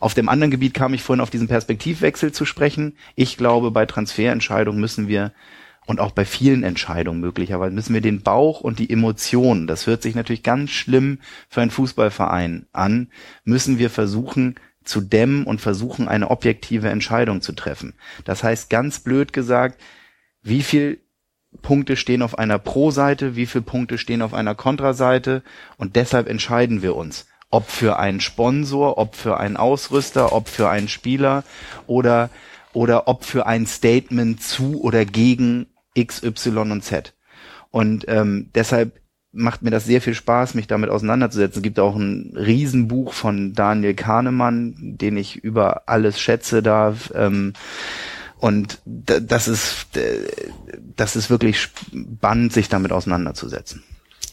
auf 0.00 0.12
dem 0.12 0.28
anderen 0.28 0.50
Gebiet 0.50 0.74
kam 0.74 0.92
ich 0.92 1.02
vorhin 1.02 1.22
auf 1.22 1.30
diesen 1.30 1.48
Perspektivwechsel 1.48 2.30
zu 2.30 2.44
sprechen. 2.44 2.98
Ich 3.14 3.38
glaube, 3.38 3.70
bei 3.70 3.86
Transferentscheidungen 3.86 4.80
müssen 4.80 5.08
wir 5.08 5.32
und 5.86 6.00
auch 6.00 6.12
bei 6.12 6.24
vielen 6.24 6.62
Entscheidungen 6.62 7.20
möglicherweise 7.20 7.74
müssen 7.74 7.94
wir 7.94 8.00
den 8.00 8.22
Bauch 8.22 8.60
und 8.60 8.78
die 8.78 8.90
Emotionen, 8.90 9.66
das 9.66 9.86
hört 9.86 10.02
sich 10.02 10.14
natürlich 10.14 10.42
ganz 10.42 10.70
schlimm 10.70 11.18
für 11.48 11.60
einen 11.60 11.70
Fußballverein 11.70 12.66
an, 12.72 13.08
müssen 13.44 13.78
wir 13.78 13.90
versuchen 13.90 14.56
zu 14.84 15.00
dämmen 15.00 15.44
und 15.44 15.60
versuchen 15.60 16.08
eine 16.08 16.30
objektive 16.30 16.88
Entscheidung 16.88 17.40
zu 17.40 17.52
treffen. 17.52 17.94
Das 18.24 18.42
heißt 18.42 18.70
ganz 18.70 19.00
blöd 19.00 19.32
gesagt, 19.32 19.80
wie 20.42 20.62
viel 20.62 21.00
Punkte 21.62 21.96
stehen 21.96 22.22
auf 22.22 22.38
einer 22.38 22.58
Pro-Seite, 22.58 23.36
wie 23.36 23.46
viele 23.46 23.62
Punkte 23.62 23.98
stehen 23.98 24.22
auf 24.22 24.34
einer 24.34 24.54
Kontraseite 24.54 25.42
und 25.76 25.96
deshalb 25.96 26.28
entscheiden 26.28 26.82
wir 26.82 26.96
uns, 26.96 27.26
ob 27.50 27.68
für 27.68 27.98
einen 27.98 28.20
Sponsor, 28.20 28.98
ob 28.98 29.14
für 29.14 29.38
einen 29.38 29.56
Ausrüster, 29.56 30.32
ob 30.32 30.48
für 30.48 30.68
einen 30.68 30.88
Spieler 30.88 31.44
oder 31.86 32.30
oder 32.72 33.06
ob 33.06 33.24
für 33.24 33.46
ein 33.46 33.66
Statement 33.66 34.42
zu 34.42 34.82
oder 34.82 35.04
gegen 35.04 35.66
X, 35.94 36.22
Y 36.22 36.70
und 36.70 36.82
Z. 36.82 37.14
Und 37.70 38.04
ähm, 38.08 38.50
deshalb 38.54 39.00
macht 39.32 39.62
mir 39.62 39.70
das 39.70 39.84
sehr 39.84 40.00
viel 40.00 40.14
Spaß, 40.14 40.54
mich 40.54 40.68
damit 40.68 40.90
auseinanderzusetzen. 40.90 41.58
Es 41.58 41.62
gibt 41.62 41.80
auch 41.80 41.96
ein 41.96 42.32
Riesenbuch 42.36 43.12
von 43.12 43.52
Daniel 43.52 43.94
Kahnemann, 43.94 44.74
den 44.78 45.16
ich 45.16 45.36
über 45.36 45.88
alles 45.88 46.20
schätze 46.20 46.62
darf. 46.62 47.12
Ähm, 47.14 47.52
und 48.38 48.80
das 48.84 49.48
ist, 49.48 49.86
das 50.96 51.16
ist 51.16 51.30
wirklich 51.30 51.60
spannend, 51.60 52.52
sich 52.52 52.68
damit 52.68 52.92
auseinanderzusetzen. 52.92 53.82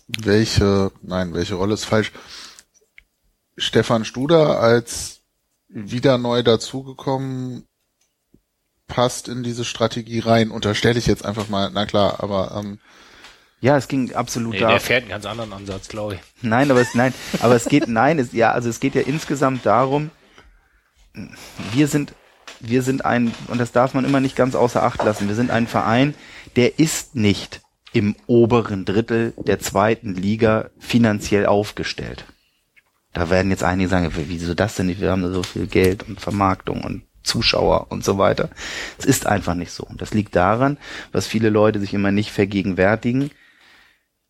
Welche, 0.08 0.92
nein, 1.02 1.34
welche 1.34 1.56
Rolle 1.56 1.74
ist 1.74 1.86
falsch? 1.86 2.12
Stefan 3.58 4.06
Studer 4.06 4.60
als 4.60 5.22
wieder 5.68 6.18
neu 6.18 6.44
dazugekommen 6.44 7.64
passt 8.92 9.30
in 9.30 9.42
diese 9.42 9.66
Strategie 9.66 10.20
rein, 10.20 10.52
unterstelle 10.52 11.00
ich 11.00 11.08
jetzt 11.08 11.26
einfach 11.26 11.48
mal, 11.48 11.72
na 11.74 11.86
klar, 11.86 12.22
aber 12.22 12.60
ähm, 12.60 12.80
ja, 13.62 13.78
es 13.78 13.88
ging 13.88 14.14
absolut 14.14 14.54
nee, 14.54 14.60
da. 14.60 14.70
Der 14.70 14.80
fährt 14.80 15.04
einen 15.04 15.12
ganz 15.12 15.26
anderen 15.26 15.54
Ansatz, 15.54 15.88
glaube 15.88 16.16
ich. 16.16 16.20
Nein, 16.42 16.70
aber 16.70 16.82
es 16.82 16.94
nein, 16.94 17.14
aber 17.40 17.56
es 17.56 17.66
geht 17.66 17.88
nein, 17.88 18.20
es, 18.20 18.34
ja, 18.34 18.52
also 18.52 18.70
es 18.70 18.80
geht 18.80 18.96
ja 18.96 19.02
insgesamt 19.02 19.66
darum, 19.66 20.12
wir 21.74 21.88
sind 21.88 22.14
wir 22.60 22.84
sind 22.84 23.06
ein 23.06 23.34
und 23.48 23.60
das 23.60 23.72
darf 23.72 23.94
man 23.94 24.06
immer 24.06 24.20
nicht 24.20 24.36
ganz 24.36 24.56
außer 24.56 24.84
Acht 24.84 25.04
lassen. 25.04 25.28
Wir 25.28 25.36
sind 25.36 25.52
ein 25.52 25.68
Verein, 25.68 26.14
der 26.56 26.80
ist 26.80 27.16
nicht 27.16 27.62
im 27.94 28.16
oberen 28.28 28.86
Drittel 28.86 29.34
der 29.38 29.60
zweiten 29.60 30.16
Liga 30.16 30.70
finanziell 30.78 31.46
aufgestellt. 31.46 32.26
Da 33.14 33.30
werden 33.30 33.52
jetzt 33.52 33.64
einige 33.64 33.90
sagen, 33.90 34.12
wieso 34.16 34.54
das 34.54 34.76
denn 34.76 34.86
nicht? 34.86 35.02
Wir 35.02 35.12
haben 35.12 35.24
da 35.24 35.32
so 35.32 35.44
viel 35.44 35.68
Geld 35.68 36.08
und 36.08 36.22
Vermarktung 36.22 36.84
und 36.84 37.04
Zuschauer 37.24 37.92
und 37.92 38.04
so 38.04 38.18
weiter. 38.18 38.50
Es 38.98 39.06
ist 39.06 39.28
einfach 39.28 39.56
nicht 39.56 39.72
so. 39.72 39.84
Und 39.84 40.02
das 40.02 40.14
liegt 40.14 40.36
daran, 40.36 40.78
was 41.12 41.28
viele 41.28 41.50
Leute 41.50 41.80
sich 41.80 41.94
immer 41.94 42.12
nicht 42.12 42.32
vergegenwärtigen. 42.32 43.32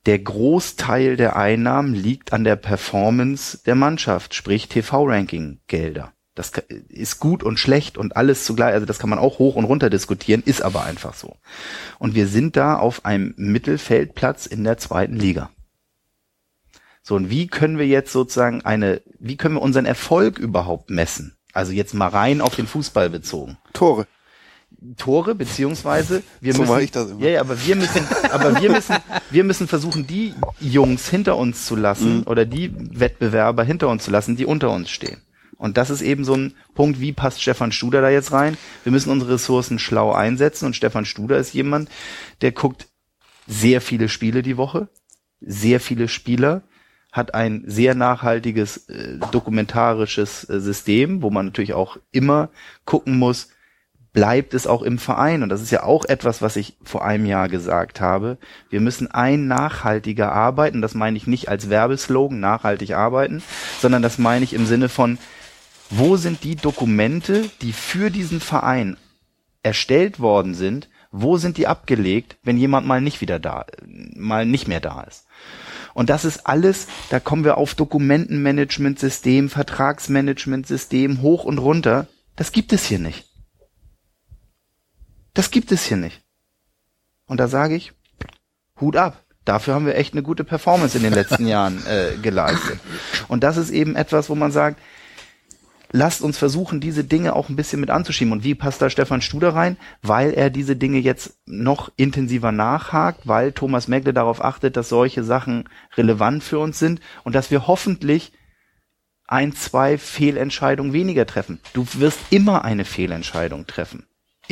Der 0.05 0.19
Großteil 0.19 1.15
der 1.15 1.35
Einnahmen 1.35 1.93
liegt 1.93 2.33
an 2.33 2.43
der 2.43 2.55
Performance 2.55 3.59
der 3.65 3.75
Mannschaft, 3.75 4.33
sprich 4.33 4.67
TV-Ranking-Gelder. 4.67 6.13
Das 6.33 6.51
ist 6.87 7.19
gut 7.19 7.43
und 7.43 7.59
schlecht 7.59 7.97
und 7.97 8.15
alles 8.15 8.45
zugleich, 8.45 8.73
also 8.73 8.85
das 8.85 8.99
kann 8.99 9.09
man 9.09 9.19
auch 9.19 9.37
hoch 9.37 9.55
und 9.55 9.65
runter 9.65 9.89
diskutieren, 9.89 10.41
ist 10.45 10.61
aber 10.61 10.85
einfach 10.85 11.13
so. 11.13 11.35
Und 11.99 12.15
wir 12.15 12.25
sind 12.25 12.55
da 12.55 12.77
auf 12.77 13.05
einem 13.05 13.33
Mittelfeldplatz 13.37 14.45
in 14.45 14.63
der 14.63 14.77
zweiten 14.77 15.17
Liga. 15.17 15.51
So, 17.03 17.15
und 17.15 17.29
wie 17.29 17.47
können 17.47 17.77
wir 17.77 17.87
jetzt 17.87 18.13
sozusagen 18.13 18.61
eine, 18.61 19.01
wie 19.19 19.35
können 19.35 19.55
wir 19.55 19.61
unseren 19.61 19.85
Erfolg 19.85 20.39
überhaupt 20.39 20.89
messen? 20.89 21.35
Also 21.53 21.71
jetzt 21.71 21.93
mal 21.93 22.07
rein 22.07 22.41
auf 22.41 22.55
den 22.55 22.67
Fußball 22.67 23.09
bezogen. 23.09 23.57
Tore. 23.73 24.07
Tore, 24.97 25.35
beziehungsweise 25.35 26.23
wir 26.39 26.53
So 26.53 26.61
müssen, 26.63 26.79
ich 26.79 26.91
das 26.91 27.11
immer. 27.11 27.21
ja, 27.21 27.29
ja, 27.31 27.41
aber 27.41 27.63
wir 27.65 27.75
müssen, 27.75 28.07
aber 28.31 28.59
wir 28.61 28.71
müssen, 28.71 28.95
wir 29.29 29.43
müssen 29.43 29.67
versuchen, 29.67 30.07
die 30.07 30.33
Jungs 30.59 31.07
hinter 31.09 31.37
uns 31.37 31.65
zu 31.65 31.75
lassen 31.75 32.19
Mhm. 32.19 32.23
oder 32.27 32.45
die 32.45 32.71
Wettbewerber 32.75 33.63
hinter 33.63 33.89
uns 33.89 34.05
zu 34.05 34.11
lassen, 34.11 34.35
die 34.37 34.45
unter 34.45 34.71
uns 34.71 34.89
stehen. 34.89 35.21
Und 35.57 35.77
das 35.77 35.91
ist 35.91 36.01
eben 36.01 36.23
so 36.25 36.33
ein 36.35 36.55
Punkt, 36.73 36.99
wie 36.99 37.11
passt 37.11 37.41
Stefan 37.41 37.71
Studer 37.71 38.01
da 38.01 38.09
jetzt 38.09 38.31
rein? 38.31 38.57
Wir 38.83 38.91
müssen 38.91 39.11
unsere 39.11 39.33
Ressourcen 39.33 39.77
schlau 39.77 40.13
einsetzen 40.13 40.65
und 40.65 40.75
Stefan 40.75 41.05
Studer 41.05 41.37
ist 41.37 41.53
jemand, 41.53 41.89
der 42.41 42.51
guckt 42.51 42.87
sehr 43.45 43.81
viele 43.81 44.09
Spiele 44.09 44.41
die 44.41 44.57
Woche, 44.57 44.87
sehr 45.41 45.79
viele 45.79 46.07
Spieler, 46.07 46.63
hat 47.11 47.33
ein 47.33 47.63
sehr 47.65 47.93
nachhaltiges 47.93 48.87
äh, 48.87 49.17
dokumentarisches 49.31 50.49
äh, 50.49 50.59
System, 50.59 51.21
wo 51.21 51.29
man 51.29 51.47
natürlich 51.47 51.73
auch 51.73 51.97
immer 52.11 52.49
gucken 52.85 53.17
muss, 53.17 53.49
bleibt 54.13 54.53
es 54.53 54.67
auch 54.67 54.81
im 54.81 54.97
Verein. 54.97 55.43
Und 55.43 55.49
das 55.49 55.61
ist 55.61 55.71
ja 55.71 55.83
auch 55.83 56.05
etwas, 56.05 56.41
was 56.41 56.55
ich 56.55 56.77
vor 56.83 57.03
einem 57.03 57.25
Jahr 57.25 57.49
gesagt 57.49 58.01
habe. 58.01 58.37
Wir 58.69 58.81
müssen 58.81 59.09
ein 59.11 59.47
nachhaltiger 59.47 60.31
arbeiten. 60.31 60.81
Das 60.81 60.95
meine 60.95 61.17
ich 61.17 61.27
nicht 61.27 61.49
als 61.49 61.69
Werbeslogan, 61.69 62.39
nachhaltig 62.39 62.93
arbeiten, 62.93 63.43
sondern 63.79 64.01
das 64.01 64.17
meine 64.17 64.43
ich 64.43 64.53
im 64.53 64.65
Sinne 64.65 64.89
von, 64.89 65.17
wo 65.89 66.15
sind 66.15 66.43
die 66.43 66.55
Dokumente, 66.55 67.49
die 67.61 67.73
für 67.73 68.09
diesen 68.09 68.39
Verein 68.39 68.97
erstellt 69.63 70.19
worden 70.19 70.53
sind, 70.53 70.89
wo 71.11 71.35
sind 71.35 71.57
die 71.57 71.67
abgelegt, 71.67 72.37
wenn 72.43 72.57
jemand 72.57 72.87
mal 72.87 73.01
nicht 73.01 73.19
wieder 73.19 73.39
da, 73.39 73.65
mal 74.15 74.45
nicht 74.45 74.67
mehr 74.69 74.79
da 74.79 75.01
ist. 75.01 75.27
Und 75.93 76.09
das 76.09 76.25
ist 76.25 76.47
alles, 76.47 76.87
da 77.09 77.19
kommen 77.19 77.43
wir 77.43 77.57
auf 77.57 77.75
Dokumentenmanagementsystem, 77.75 79.49
Vertragsmanagementsystem 79.49 81.21
hoch 81.21 81.43
und 81.43 81.57
runter. 81.57 82.07
Das 82.35 82.51
gibt 82.51 82.73
es 82.73 82.85
hier 82.85 82.99
nicht. 82.99 83.25
Das 85.33 85.51
gibt 85.51 85.71
es 85.71 85.83
hier 85.83 85.97
nicht. 85.97 86.21
Und 87.25 87.39
da 87.39 87.47
sage 87.47 87.75
ich, 87.75 87.93
Hut 88.79 88.97
ab. 88.97 89.23
Dafür 89.45 89.73
haben 89.73 89.85
wir 89.85 89.95
echt 89.95 90.13
eine 90.13 90.23
gute 90.23 90.43
Performance 90.43 90.95
in 90.95 91.03
den 91.03 91.13
letzten 91.13 91.47
Jahren 91.47 91.85
äh, 91.87 92.17
geleistet. 92.21 92.79
Und 93.27 93.43
das 93.43 93.57
ist 93.57 93.71
eben 93.71 93.95
etwas, 93.95 94.29
wo 94.29 94.35
man 94.35 94.51
sagt, 94.51 94.79
lasst 95.91 96.21
uns 96.21 96.37
versuchen, 96.37 96.79
diese 96.79 97.03
Dinge 97.03 97.35
auch 97.35 97.49
ein 97.49 97.55
bisschen 97.55 97.79
mit 97.79 97.89
anzuschieben. 97.89 98.31
Und 98.31 98.43
wie 98.43 98.55
passt 98.55 98.81
da 98.81 98.89
Stefan 98.89 99.21
Studer 99.21 99.49
rein? 99.55 99.77
Weil 100.01 100.33
er 100.33 100.49
diese 100.49 100.75
Dinge 100.75 100.99
jetzt 100.99 101.37
noch 101.45 101.91
intensiver 101.95 102.51
nachhakt, 102.51 103.27
weil 103.27 103.51
Thomas 103.51 103.87
Megle 103.87 104.13
darauf 104.13 104.43
achtet, 104.43 104.77
dass 104.77 104.89
solche 104.89 105.23
Sachen 105.23 105.69
relevant 105.95 106.43
für 106.43 106.59
uns 106.59 106.79
sind 106.79 107.01
und 107.23 107.35
dass 107.35 107.51
wir 107.51 107.67
hoffentlich 107.67 108.31
ein, 109.27 109.53
zwei 109.53 109.97
Fehlentscheidungen 109.97 110.93
weniger 110.93 111.25
treffen. 111.25 111.59
Du 111.73 111.85
wirst 111.93 112.19
immer 112.31 112.65
eine 112.65 112.85
Fehlentscheidung 112.85 113.65
treffen. 113.65 114.05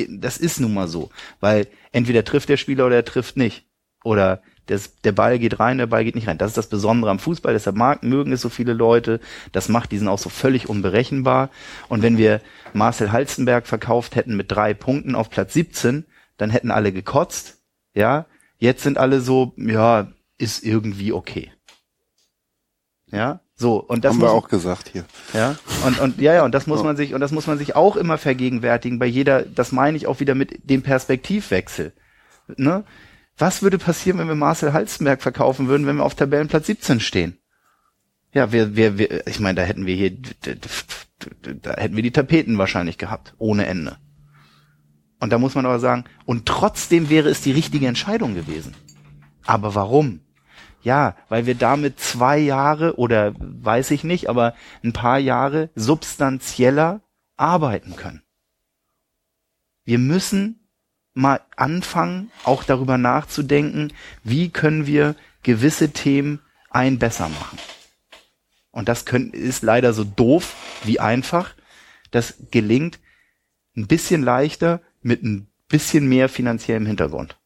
Das 0.07 0.37
ist 0.37 0.59
nun 0.59 0.73
mal 0.73 0.87
so, 0.87 1.09
weil 1.41 1.67
entweder 1.91 2.23
trifft 2.23 2.47
der 2.47 2.57
Spieler 2.57 2.85
oder 2.85 2.95
er 2.95 3.05
trifft 3.05 3.35
nicht. 3.35 3.65
Oder 4.03 4.41
das, 4.69 5.01
der 5.01 5.11
Ball 5.11 5.39
geht 5.39 5.59
rein, 5.59 5.79
der 5.79 5.87
Ball 5.87 6.03
geht 6.03 6.15
nicht 6.15 6.27
rein. 6.27 6.37
Das 6.37 6.51
ist 6.51 6.57
das 6.57 6.67
Besondere 6.67 7.09
am 7.09 7.19
Fußball, 7.19 7.53
deshalb 7.53 7.75
mag, 7.75 8.03
mögen 8.03 8.31
es 8.31 8.41
so 8.41 8.49
viele 8.49 8.73
Leute. 8.73 9.19
Das 9.51 9.67
macht 9.69 9.91
diesen 9.91 10.07
auch 10.07 10.19
so 10.19 10.29
völlig 10.29 10.69
unberechenbar. 10.69 11.49
Und 11.87 12.03
wenn 12.03 12.17
wir 12.17 12.41
Marcel 12.73 13.11
Halstenberg 13.11 13.65
verkauft 13.65 14.15
hätten 14.15 14.35
mit 14.35 14.51
drei 14.51 14.73
Punkten 14.73 15.15
auf 15.15 15.29
Platz 15.29 15.53
17, 15.53 16.05
dann 16.37 16.49
hätten 16.51 16.71
alle 16.71 16.91
gekotzt. 16.91 17.57
Ja, 17.95 18.27
jetzt 18.59 18.83
sind 18.83 18.97
alle 18.97 19.21
so, 19.21 19.53
ja, 19.57 20.11
ist 20.37 20.63
irgendwie 20.63 21.13
okay. 21.13 21.51
Ja, 23.11 23.39
so 23.55 23.77
und 23.77 24.05
das 24.05 24.13
Haben 24.13 24.21
wir 24.21 24.31
auch 24.31 24.49
gesagt 24.49 24.89
hier. 24.89 25.03
ja, 25.33 25.55
und, 25.85 25.99
und 25.99 26.21
ja, 26.21 26.35
ja, 26.35 26.45
und 26.45 26.53
das 26.53 26.67
muss 26.67 26.83
man 26.83 26.95
sich, 26.95 27.15
und 27.15 27.21
das 27.21 27.31
muss 27.31 27.47
man 27.47 27.57
sich 27.57 27.75
auch 27.75 27.95
immer 27.95 28.19
vergegenwärtigen 28.19 28.99
bei 28.99 29.07
jeder, 29.07 29.41
das 29.41 29.71
meine 29.71 29.97
ich 29.97 30.05
auch 30.05 30.19
wieder 30.19 30.35
mit 30.35 30.69
dem 30.69 30.83
Perspektivwechsel. 30.83 31.91
Ne? 32.55 32.83
Was 33.39 33.61
würde 33.61 33.77
passieren, 33.77 34.19
wenn 34.19 34.27
wir 34.27 34.35
Marcel 34.35 34.73
Halstenberg 34.73 35.21
verkaufen 35.21 35.69
würden, 35.69 35.87
wenn 35.87 35.95
wir 35.95 36.03
auf 36.03 36.13
Tabellenplatz 36.13 36.67
17 36.67 36.99
stehen? 36.99 37.39
Ja, 38.33 38.51
wir, 38.51 38.75
wir, 38.75 38.97
wir 38.97 39.25
ich 39.27 39.39
meine, 39.39 39.55
da 39.55 39.61
hätten 39.63 39.85
wir 39.85 39.95
hier, 39.95 40.11
da 41.61 41.75
hätten 41.77 41.95
wir 41.95 42.03
die 42.03 42.11
Tapeten 42.11 42.57
wahrscheinlich 42.57 42.97
gehabt, 42.97 43.33
ohne 43.37 43.65
Ende. 43.65 43.97
Und 45.21 45.31
da 45.31 45.37
muss 45.37 45.55
man 45.55 45.65
aber 45.65 45.79
sagen, 45.79 46.03
und 46.25 46.45
trotzdem 46.45 47.09
wäre 47.09 47.29
es 47.29 47.41
die 47.41 47.53
richtige 47.53 47.87
Entscheidung 47.87 48.35
gewesen. 48.35 48.75
Aber 49.45 49.73
warum? 49.73 50.19
Ja, 50.81 51.15
weil 51.29 51.45
wir 51.45 51.55
damit 51.55 51.99
zwei 51.99 52.37
Jahre 52.37 52.97
oder 52.97 53.33
weiß 53.37 53.91
ich 53.91 54.03
nicht, 54.03 54.29
aber 54.29 54.53
ein 54.83 54.93
paar 54.93 55.17
Jahre 55.17 55.69
substanzieller 55.75 57.01
arbeiten 57.35 57.95
können. 57.95 58.21
Wir 59.85 59.97
müssen 59.97 60.58
mal 61.19 61.41
anfangen, 61.55 62.31
auch 62.43 62.63
darüber 62.63 62.97
nachzudenken, 62.97 63.93
wie 64.23 64.49
können 64.49 64.87
wir 64.87 65.15
gewisse 65.43 65.91
Themen 65.91 66.41
ein 66.69 66.99
besser 66.99 67.29
machen. 67.29 67.59
Und 68.71 68.87
das 68.87 69.05
können, 69.05 69.31
ist 69.31 69.63
leider 69.63 69.93
so 69.93 70.03
doof 70.03 70.55
wie 70.83 70.99
einfach. 70.99 71.53
Das 72.11 72.35
gelingt 72.51 72.99
ein 73.75 73.87
bisschen 73.87 74.23
leichter 74.23 74.81
mit 75.01 75.23
ein 75.23 75.47
bisschen 75.67 76.07
mehr 76.07 76.29
finanziellem 76.29 76.85
Hintergrund. 76.85 77.37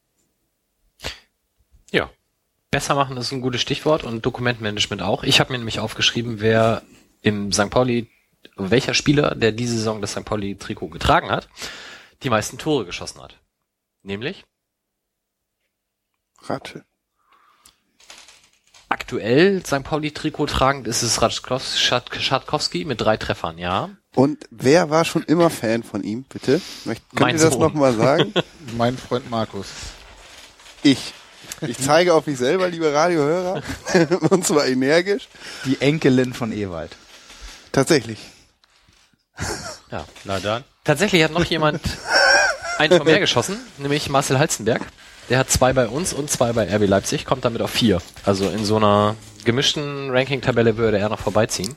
Ja. 1.91 2.09
Besser 2.71 2.95
machen 2.95 3.17
ist 3.17 3.31
ein 3.31 3.41
gutes 3.41 3.61
Stichwort 3.61 4.03
und 4.03 4.25
Dokumentmanagement 4.25 5.01
auch. 5.01 5.23
Ich 5.23 5.39
habe 5.39 5.51
mir 5.51 5.59
nämlich 5.59 5.79
aufgeschrieben, 5.79 6.41
wer 6.41 6.81
im 7.21 7.51
St. 7.51 7.69
Pauli, 7.69 8.09
welcher 8.55 8.93
Spieler, 8.93 9.35
der 9.35 9.51
diese 9.51 9.77
Saison 9.77 10.01
das 10.01 10.11
St. 10.11 10.25
Pauli 10.25 10.55
Trikot 10.55 10.89
getragen 10.89 11.29
hat, 11.29 11.49
die 12.23 12.29
meisten 12.29 12.57
Tore 12.57 12.85
geschossen 12.85 13.21
hat. 13.21 13.37
Nämlich 14.03 14.45
Ratte. 16.41 16.85
aktuell 18.89 19.65
St. 19.65 19.83
Pauli 19.83 20.11
Trikot 20.11 20.47
tragend 20.47 20.87
ist 20.87 21.01
es 21.03 21.19
Schatkowski 21.79 22.85
mit 22.85 23.01
drei 23.01 23.17
Treffern, 23.17 23.57
ja. 23.57 23.89
Und 24.15 24.45
wer 24.51 24.89
war 24.89 25.05
schon 25.05 25.23
immer 25.23 25.49
Fan 25.49 25.83
von 25.83 26.03
ihm, 26.03 26.23
bitte? 26.23 26.61
Möcht, 26.85 27.03
könnt 27.09 27.21
Mein 27.21 27.35
ihr 27.37 27.41
das 27.41 27.57
nochmal 27.57 27.95
sagen? 27.95 28.33
Mein 28.77 28.97
Freund 28.97 29.29
Markus. 29.29 29.67
Ich. 30.83 31.13
Ich 31.61 31.77
zeige 31.77 32.13
auf 32.13 32.27
mich 32.27 32.37
selber, 32.37 32.67
liebe 32.67 32.93
Radiohörer. 32.93 33.61
Und 34.29 34.45
zwar 34.45 34.67
energisch. 34.67 35.29
Die 35.65 35.79
Enkelin 35.81 36.33
von 36.33 36.51
Ewald. 36.51 36.95
Tatsächlich. 37.71 38.19
Ja. 39.89 40.05
Na 40.25 40.39
dann. 40.39 40.63
Tatsächlich 40.83 41.23
hat 41.23 41.31
noch 41.31 41.45
jemand 41.45 41.81
ein 42.77 42.89
Tor 42.89 43.03
mehr 43.03 43.19
geschossen, 43.19 43.57
nämlich 43.77 44.09
Marcel 44.09 44.39
Halzenberg. 44.39 44.81
Der 45.29 45.37
hat 45.39 45.49
zwei 45.49 45.71
bei 45.73 45.87
uns 45.87 46.11
und 46.13 46.29
zwei 46.29 46.51
bei 46.51 46.63
RB 46.75 46.87
Leipzig, 46.87 47.25
kommt 47.25 47.45
damit 47.45 47.61
auf 47.61 47.69
vier. 47.71 48.01
Also 48.25 48.49
in 48.49 48.65
so 48.65 48.75
einer 48.75 49.15
gemischten 49.45 50.09
Ranking-Tabelle 50.09 50.77
würde 50.77 50.97
er 50.97 51.09
noch 51.09 51.19
vorbeiziehen. 51.19 51.75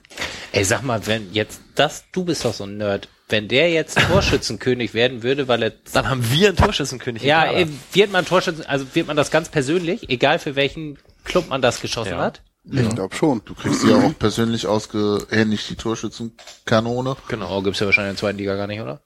Ey, 0.52 0.64
sag 0.64 0.82
mal, 0.82 1.06
wenn 1.06 1.32
jetzt 1.32 1.60
das, 1.74 2.04
du 2.12 2.24
bist 2.24 2.44
doch 2.44 2.54
so 2.54 2.64
ein 2.64 2.76
Nerd, 2.76 3.08
wenn 3.28 3.46
der 3.48 3.70
jetzt 3.70 3.98
Torschützenkönig 4.10 4.94
werden 4.94 5.22
würde, 5.22 5.46
weil 5.48 5.62
er 5.62 5.72
Dann 5.92 6.08
haben 6.08 6.28
wir 6.30 6.48
einen 6.48 6.56
Torschützenkönig. 6.56 7.22
ja, 7.22 7.50
äh, 7.52 7.66
wird 7.92 8.10
man 8.10 8.24
Torschützen, 8.24 8.66
also 8.66 8.86
wird 8.94 9.06
man 9.06 9.16
das 9.16 9.30
ganz 9.30 9.48
persönlich, 9.48 10.08
egal 10.10 10.38
für 10.38 10.56
welchen 10.56 10.98
Club 11.24 11.48
man 11.48 11.62
das 11.62 11.80
geschossen 11.80 12.12
Ja. 12.12 12.18
hat? 12.18 12.42
Ich 12.68 12.88
glaube 12.96 13.14
schon. 13.14 13.42
Du 13.44 13.54
kriegst 13.54 13.82
sie 13.82 13.90
ja 13.90 13.96
auch 13.96 14.18
persönlich 14.18 14.66
ausgehändigt, 14.66 15.70
die 15.70 15.76
Torschützenkanone. 15.76 17.16
Genau. 17.28 17.56
Oh, 17.58 17.62
gibt's 17.62 17.78
ja 17.78 17.86
wahrscheinlich 17.86 18.10
in 18.10 18.14
der 18.16 18.20
zweiten 18.20 18.38
Liga 18.38 18.56
gar 18.56 18.66
nicht, 18.66 18.80
oder? 18.80 19.00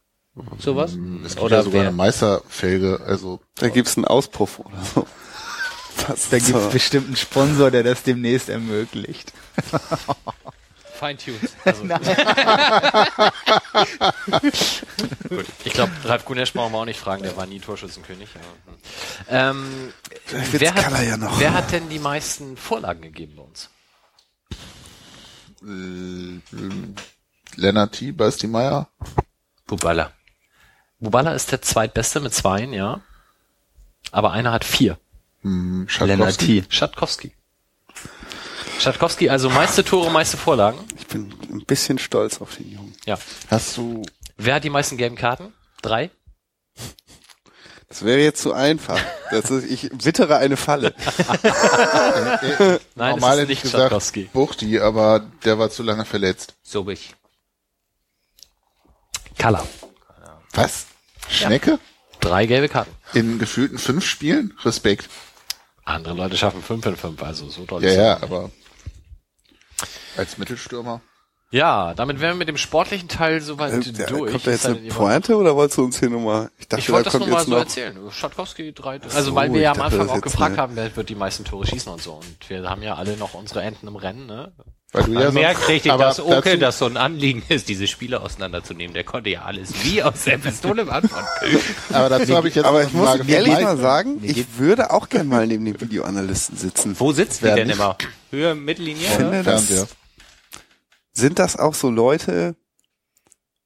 Sowas? 0.58 0.92
Es 1.24 1.30
gibt 1.34 1.42
Oder 1.42 1.56
ja 1.58 1.62
sogar 1.62 1.80
wer? 1.80 1.88
eine 1.88 1.96
Meisterfelge, 1.96 3.00
also 3.04 3.40
Da 3.56 3.68
gibt's 3.68 3.96
einen 3.96 4.04
Auspuff 4.06 4.58
oder 4.60 4.82
so. 4.94 5.06
Das 6.06 6.30
Da 6.30 6.38
gibt's 6.38 6.52
so. 6.64 6.70
bestimmt 6.70 7.08
einen 7.08 7.16
Sponsor, 7.16 7.70
der 7.70 7.82
das 7.82 8.02
demnächst 8.04 8.48
ermöglicht. 8.48 9.32
Fine-tuned. 10.98 11.50
Also, 11.64 11.82
Gut. 15.28 15.46
Ich 15.64 15.72
glaube, 15.72 15.92
Ralf 16.04 16.24
Gunesch 16.24 16.52
brauchen 16.52 16.72
wir 16.72 16.78
auch 16.78 16.84
nicht 16.84 17.00
fragen, 17.00 17.22
der 17.22 17.36
war 17.36 17.46
nie 17.46 17.60
Torschützenkönig. 17.60 18.28
Ja. 18.34 18.40
hm. 19.50 19.58
Ähm, 19.58 19.92
wer, 20.52 20.74
hat, 20.74 21.04
ja 21.04 21.16
noch. 21.16 21.38
wer 21.40 21.52
hat 21.54 21.72
denn 21.72 21.88
die 21.88 21.98
meisten 21.98 22.56
Vorlagen 22.56 23.02
gegeben 23.02 23.34
bei 23.36 23.42
uns? 23.42 23.68
Lennart 27.56 27.92
T, 27.92 28.12
Basti 28.12 28.46
Meier. 28.46 28.88
Bubala. 29.66 30.12
Bubala 31.00 31.32
ist 31.34 31.50
der 31.50 31.62
zweitbeste 31.62 32.20
mit 32.20 32.34
zweien, 32.34 32.72
ja. 32.72 33.00
Aber 34.12 34.32
einer 34.32 34.52
hat 34.52 34.64
vier. 34.64 34.98
Hm, 35.42 35.88
Schatkowski. 35.88 36.64
Schatkowski. 36.68 37.32
Schatkowski, 38.78 39.28
also 39.28 39.50
meiste 39.50 39.84
Tore, 39.84 40.10
meiste 40.10 40.36
Vorlagen. 40.36 40.78
Ich 40.98 41.06
bin 41.06 41.34
ein 41.50 41.64
bisschen 41.66 41.98
stolz 41.98 42.40
auf 42.40 42.56
den 42.56 42.70
Jungen. 42.70 42.94
Ja. 43.04 43.18
Hast 43.50 43.76
du 43.76 44.02
Wer 44.42 44.54
hat 44.54 44.64
die 44.64 44.70
meisten 44.70 44.96
gelben 44.96 45.16
Karten? 45.16 45.52
Drei? 45.82 46.10
Das 47.88 48.04
wäre 48.04 48.20
jetzt 48.20 48.40
zu 48.40 48.54
einfach. 48.54 48.98
Das 49.30 49.50
ist, 49.50 49.70
ich 49.70 49.90
wittere 50.02 50.36
eine 50.38 50.56
Falle. 50.56 50.94
Nein, 52.94 53.10
normal 53.10 53.36
es 53.36 53.42
ist 53.42 53.48
nicht 53.48 53.62
gesagt 53.62 53.82
Schatkowski. 53.82 54.30
Buchti, 54.32 54.80
aber 54.80 55.26
der 55.44 55.58
war 55.58 55.68
zu 55.68 55.82
lange 55.82 56.06
verletzt. 56.06 56.54
So 56.62 56.84
bin 56.84 56.94
ich. 56.94 57.14
Kalla. 59.36 59.66
Was? 60.52 60.86
Schnecke? 61.30 61.78
Drei 62.20 62.46
gelbe 62.46 62.68
Karten. 62.68 62.90
In 63.14 63.38
gefühlten 63.38 63.78
fünf 63.78 64.04
Spielen? 64.04 64.54
Respekt. 64.64 65.08
Andere 65.84 66.14
Leute 66.14 66.36
schaffen 66.36 66.62
fünf 66.62 66.84
in 66.86 66.96
fünf, 66.96 67.22
also 67.22 67.48
so 67.48 67.64
toll. 67.64 67.82
Ja, 67.82 67.90
ist 67.90 67.96
ja, 67.96 68.16
es. 68.16 68.22
aber 68.22 68.50
als 70.16 70.38
Mittelstürmer. 70.38 71.00
Ja, 71.52 71.94
damit 71.94 72.20
wären 72.20 72.34
wir 72.34 72.38
mit 72.38 72.48
dem 72.48 72.56
sportlichen 72.56 73.08
Teil 73.08 73.40
soweit 73.40 73.72
Äh, 73.72 73.92
der- 73.92 74.06
durch. 74.06 74.30
Kommt 74.30 74.46
da 74.46 74.50
jetzt 74.52 74.66
eine 74.66 74.76
Pointe 74.88 75.36
oder 75.36 75.56
wolltest 75.56 75.78
du 75.78 75.84
uns 75.84 75.98
hier 75.98 76.08
nochmal? 76.10 76.50
Ich 76.58 76.68
dachte, 76.68 76.80
Ich 76.80 76.90
wollte 76.92 77.10
da 77.10 77.18
das 77.18 77.26
nur 77.26 77.28
kommt 77.28 77.32
mal 77.32 77.38
jetzt 77.62 77.74
so 77.74 77.80
noch. 77.80 77.86
erzählen. 77.94 78.12
Schatkowski 78.12 78.72
drei. 78.72 79.00
Also 79.02 79.22
so, 79.22 79.34
weil 79.34 79.52
wir 79.52 79.60
ja 79.60 79.72
am 79.72 79.80
Anfang 79.80 80.08
auch 80.10 80.20
gefragt 80.20 80.58
haben, 80.58 80.76
wer 80.76 80.94
wird 80.94 81.08
die 81.08 81.16
meisten 81.16 81.44
Tore 81.44 81.66
schießen 81.66 81.90
und 81.92 82.00
so. 82.00 82.12
Und 82.14 82.48
wir 82.50 82.68
haben 82.70 82.82
ja 82.82 82.94
alle 82.94 83.16
noch 83.16 83.34
unsere 83.34 83.62
Enten 83.62 83.88
im 83.88 83.96
Rennen, 83.96 84.26
ne? 84.26 84.52
Weil 84.92 85.04
du 85.04 85.12
ja 85.12 85.30
Mehr 85.30 85.52
sonst- 85.54 85.66
kriegt 85.66 85.86
ich, 85.86 85.92
aber 85.92 86.04
dass 86.04 86.18
Oke 86.18 86.34
dazu- 86.42 86.56
das 86.58 86.78
so 86.78 86.86
ein 86.86 86.96
Anliegen 86.96 87.42
ist, 87.48 87.68
diese 87.68 87.86
Spiele 87.86 88.20
auseinanderzunehmen. 88.22 88.92
Der 88.92 89.04
konnte 89.04 89.30
ja 89.30 89.42
alles 89.42 89.72
wie 89.84 90.02
aus 90.02 90.24
der 90.24 90.38
Pistole 90.38 90.84
beantworten. 90.86 91.26
Aber 91.92 92.08
dazu 92.08 92.34
habe 92.36 92.48
ich 92.48 92.56
jetzt 92.56 92.64
Aber 92.64 92.82
noch 92.82 92.88
ich 92.88 92.92
muss 92.94 93.28
ehrlich 93.28 93.60
mal 93.60 93.76
sagen, 93.76 94.18
ich 94.22 94.58
würde 94.58 94.90
auch 94.90 95.08
gern 95.08 95.28
mal 95.28 95.46
neben 95.46 95.64
dem 95.64 95.80
Videoanalysten 95.80 96.56
sitzen. 96.56 96.96
Wo 96.98 97.12
sitzt 97.12 97.40
die 97.40 97.44
Wer 97.44 97.54
denn 97.54 97.70
immer? 97.70 97.96
Höhe, 98.30 98.56
Mittellinie? 98.56 99.06
Finde, 99.08 99.44
das, 99.44 99.86
sind 101.12 101.38
das 101.38 101.56
auch 101.56 101.74
so 101.74 101.88
Leute, 101.90 102.56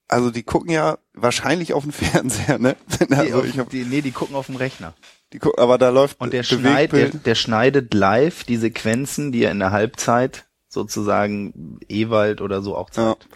also 0.08 0.30
die 0.30 0.42
gucken 0.42 0.70
ja 0.70 0.98
wahrscheinlich 1.14 1.72
auf 1.72 1.84
den 1.84 1.92
Fernseher, 1.92 2.58
ne? 2.58 2.76
Die, 3.00 3.14
Also 3.14 3.38
auf, 3.38 3.44
ich 3.46 3.58
hab, 3.58 3.70
die, 3.70 3.84
nee, 3.84 4.02
die 4.02 4.12
gucken 4.12 4.36
auf 4.36 4.46
dem 4.46 4.56
Rechner. 4.56 4.92
die 5.32 5.38
gucken, 5.38 5.62
aber 5.62 5.78
da 5.78 5.88
läuft 5.88 6.20
Und 6.20 6.32
der, 6.34 6.42
schneid, 6.42 6.92
der, 6.92 7.08
der 7.10 7.34
schneidet 7.34 7.94
live 7.94 8.44
die 8.44 8.56
Sequenzen, 8.58 9.32
die 9.32 9.44
er 9.44 9.52
in 9.52 9.58
der 9.60 9.70
Halbzeit 9.70 10.44
sozusagen 10.74 11.78
Ewald 11.88 12.40
oder 12.40 12.60
so 12.62 12.76
auch 12.76 12.88
Ja. 12.90 13.12
zeigt. 13.12 13.26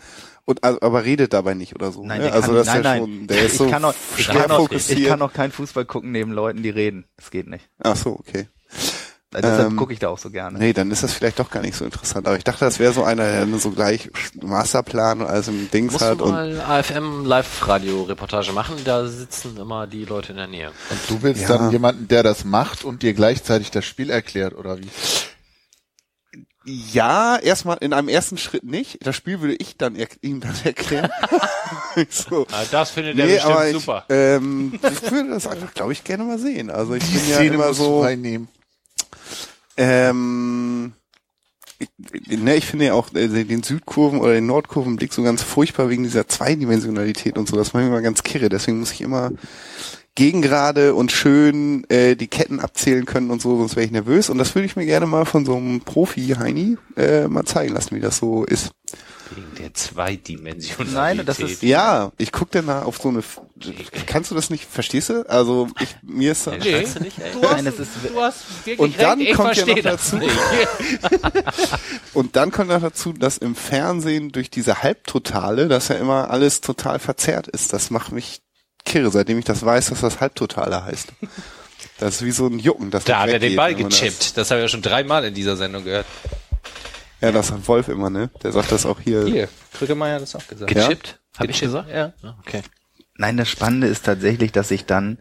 Und 0.44 0.64
also, 0.64 0.80
aber 0.80 1.04
redet 1.04 1.32
dabei 1.34 1.52
nicht 1.54 1.74
oder 1.74 1.92
so. 1.92 2.02
Nein, 2.04 2.18
ne? 2.20 2.24
der 2.24 2.34
also 2.34 2.46
kann, 2.48 2.56
das 2.56 2.66
nein, 2.66 2.76
ist 2.78 2.84
ja 2.84 2.90
nein. 2.90 3.00
schon, 3.00 3.26
der 3.26 3.42
ist 3.44 3.52
ich 3.52 3.58
so 3.58 3.66
kann 3.68 3.84
auch, 3.84 3.94
ich 4.16 4.26
kann 4.28 4.50
auch, 4.50 4.70
ich 4.70 5.04
kann 5.06 5.22
auch 5.22 5.32
keinen 5.32 5.52
Fußball 5.52 5.84
gucken 5.84 6.10
neben 6.12 6.32
Leuten, 6.32 6.62
die 6.62 6.70
reden. 6.70 7.04
Das 7.16 7.30
geht 7.30 7.48
nicht. 7.48 7.68
Ach 7.80 7.96
so, 7.96 8.10
okay. 8.18 8.48
Deshalb 9.30 9.66
Ähm, 9.72 9.76
gucke 9.76 9.92
ich 9.92 9.98
da 9.98 10.08
auch 10.08 10.16
so 10.16 10.30
gerne. 10.30 10.58
Nee, 10.58 10.72
dann 10.72 10.90
ist 10.90 11.02
das 11.02 11.12
vielleicht 11.12 11.38
doch 11.38 11.50
gar 11.50 11.60
nicht 11.60 11.76
so 11.76 11.84
interessant. 11.84 12.26
Aber 12.26 12.38
ich 12.38 12.44
dachte, 12.44 12.64
das 12.64 12.78
wäre 12.78 12.94
so 12.94 13.04
einer, 13.04 13.24
der 13.30 13.58
so 13.58 13.72
gleich 13.72 14.10
Masterplan 14.40 15.20
und 15.20 15.26
alles 15.26 15.48
im 15.48 15.70
Dings 15.70 15.92
Musst 15.92 16.04
hat. 16.06 16.20
du 16.20 16.24
Und 16.24 16.30
mal 16.30 16.58
AFM 16.62 17.26
Live-Radio-Reportage 17.26 18.52
machen, 18.52 18.76
da 18.86 19.06
sitzen 19.06 19.58
immer 19.58 19.86
die 19.86 20.06
Leute 20.06 20.30
in 20.32 20.38
der 20.38 20.46
Nähe. 20.46 20.72
Und 20.88 20.98
du 21.10 21.22
willst 21.22 21.42
Ja. 21.42 21.58
dann 21.58 21.70
jemanden, 21.70 22.08
der 22.08 22.22
das 22.22 22.46
macht 22.46 22.84
und 22.84 23.02
dir 23.02 23.12
gleichzeitig 23.12 23.70
das 23.70 23.84
Spiel 23.84 24.08
erklärt, 24.08 24.54
oder 24.56 24.78
wie? 24.78 24.88
Ja, 26.68 27.36
erstmal 27.38 27.78
in 27.78 27.92
einem 27.92 28.08
ersten 28.08 28.36
Schritt 28.36 28.64
nicht. 28.64 28.98
Das 29.06 29.16
Spiel 29.16 29.40
würde 29.40 29.54
ich 29.58 29.76
dann 29.78 29.96
er 29.96 30.06
ihm 30.20 30.40
dann 30.40 30.54
erklären. 30.64 31.10
so. 32.10 32.46
Ah, 32.52 32.64
das 32.70 32.90
findet 32.90 33.18
er 33.18 33.26
Nee, 33.26 33.32
bestimmt 33.34 33.52
aber 33.54 33.66
ich, 33.68 33.72
super. 33.74 34.04
ähm, 34.10 34.72
ich 34.74 35.10
würde 35.10 35.30
das 35.30 35.46
einfach, 35.46 35.72
glaube 35.74 35.92
ich, 35.92 36.04
gerne 36.04 36.24
mal 36.24 36.38
sehen. 36.38 36.70
Also 36.70 36.94
ich 36.94 37.04
Die 37.04 37.12
bin 37.18 37.28
ja 37.30 37.38
immer 37.40 37.72
so, 37.74 38.02
reinnehmen. 38.02 38.48
ähm, 39.76 40.92
ich, 41.78 42.38
ne, 42.38 42.56
ich 42.56 42.66
finde 42.66 42.86
ja 42.86 42.94
auch 42.94 43.14
äh, 43.14 43.28
den 43.44 43.62
Südkurven 43.62 44.20
oder 44.20 44.32
den 44.34 44.46
Nordkurvenblick 44.46 45.12
so 45.12 45.22
ganz 45.22 45.42
furchtbar 45.42 45.88
wegen 45.88 46.02
dieser 46.02 46.26
Zweidimensionalität 46.26 47.38
und 47.38 47.48
so. 47.48 47.56
Das 47.56 47.72
macht 47.72 47.82
mich 47.84 47.90
immer 47.90 48.02
ganz 48.02 48.22
kirre. 48.24 48.48
Deswegen 48.48 48.80
muss 48.80 48.92
ich 48.92 49.00
immer 49.00 49.30
gegengerade 50.18 50.94
und 50.94 51.12
schön 51.12 51.88
äh, 51.90 52.16
die 52.16 52.26
Ketten 52.26 52.58
abzählen 52.58 53.04
können 53.06 53.30
und 53.30 53.40
so, 53.40 53.56
sonst 53.56 53.76
wäre 53.76 53.86
ich 53.86 53.92
nervös. 53.92 54.28
Und 54.30 54.38
das 54.38 54.52
würde 54.56 54.66
ich 54.66 54.74
mir 54.74 54.84
gerne 54.84 55.06
mal 55.06 55.24
von 55.24 55.46
so 55.46 55.54
einem 55.54 55.80
Profi 55.80 56.34
Heini 56.38 56.76
äh, 56.96 57.28
mal 57.28 57.44
zeigen 57.44 57.72
lassen, 57.72 57.94
wie 57.94 58.00
das 58.00 58.18
so 58.18 58.42
ist. 58.44 58.70
Wegen 59.34 59.46
der 59.60 59.72
Zweidimensionalität. 59.74 60.94
Nein, 60.94 61.22
das 61.24 61.38
ist- 61.38 61.62
Ja, 61.62 62.10
ich 62.18 62.32
guck 62.32 62.50
dann 62.50 62.66
da 62.66 62.82
auf 62.82 62.96
so 62.98 63.10
eine. 63.10 63.22
Kannst 64.06 64.30
du 64.30 64.34
das 64.34 64.50
nicht? 64.50 64.64
Verstehst 64.64 65.10
du? 65.10 65.28
Also 65.28 65.68
ich 65.80 65.94
mir 66.02 66.32
ist 66.32 66.46
das. 66.48 66.54
Nee. 66.64 66.84
Du 66.94 67.00
nicht? 67.02 67.18
Du 67.18 67.42
hast, 67.42 67.52
Nein, 67.52 67.64
das 67.66 67.78
ist- 67.78 67.90
du 68.12 68.20
hast 68.20 68.36
wirklich 68.64 68.78
Und 68.78 69.00
dann 69.00 69.18
recht, 69.18 69.30
ich 69.30 69.36
kommt 69.36 69.54
ja 69.56 69.66
noch 69.66 69.78
dazu-. 69.78 70.18
Und 72.14 72.36
dann 72.36 72.50
kommt 72.50 72.70
noch 72.70 72.80
dazu, 72.80 73.12
dass 73.12 73.38
im 73.38 73.54
Fernsehen 73.54 74.32
durch 74.32 74.50
diese 74.50 74.82
Halbtotale, 74.82 75.68
dass 75.68 75.88
ja 75.88 75.96
immer 75.96 76.30
alles 76.30 76.60
total 76.60 76.98
verzerrt 76.98 77.46
ist. 77.48 77.72
Das 77.72 77.90
macht 77.90 78.12
mich 78.12 78.40
kirre, 78.88 79.10
seitdem 79.10 79.38
ich 79.38 79.44
das 79.44 79.64
weiß, 79.64 79.90
dass 79.90 80.00
das 80.00 80.20
Halbtotale 80.20 80.84
heißt. 80.84 81.12
Das 81.98 82.16
ist 82.16 82.24
wie 82.24 82.30
so 82.30 82.46
ein 82.46 82.58
Jucken. 82.58 82.90
Das 82.90 83.04
Da 83.04 83.20
hat 83.20 83.28
er 83.28 83.38
den 83.38 83.54
Ball 83.56 83.74
gechippt. 83.74 84.36
Das 84.36 84.50
habe 84.50 84.60
ich 84.60 84.64
ja 84.64 84.68
schon 84.68 84.82
dreimal 84.82 85.24
in 85.24 85.34
dieser 85.34 85.56
Sendung 85.56 85.84
gehört. 85.84 86.06
Das, 86.20 86.30
ja, 87.20 87.32
das 87.32 87.50
hat 87.52 87.66
Wolf 87.68 87.88
immer, 87.88 88.10
ne? 88.10 88.30
Der 88.42 88.52
sagt 88.52 88.72
das 88.72 88.86
auch 88.86 89.00
hier. 89.00 89.24
Hier, 89.26 89.48
Krückemeier 89.74 90.16
hat 90.16 90.22
das 90.22 90.34
auch 90.34 90.46
gesagt. 90.46 90.72
Gechippt? 90.72 91.18
Hab 91.36 91.44
ich 91.44 91.60
Gechippt, 91.60 91.72
gesagt? 91.72 91.90
Ja. 91.90 92.12
Okay. 92.40 92.62
Nein, 93.16 93.36
das 93.36 93.48
Spannende 93.48 93.88
ist 93.88 94.04
tatsächlich, 94.04 94.52
dass 94.52 94.68
sich 94.68 94.86
dann 94.86 95.18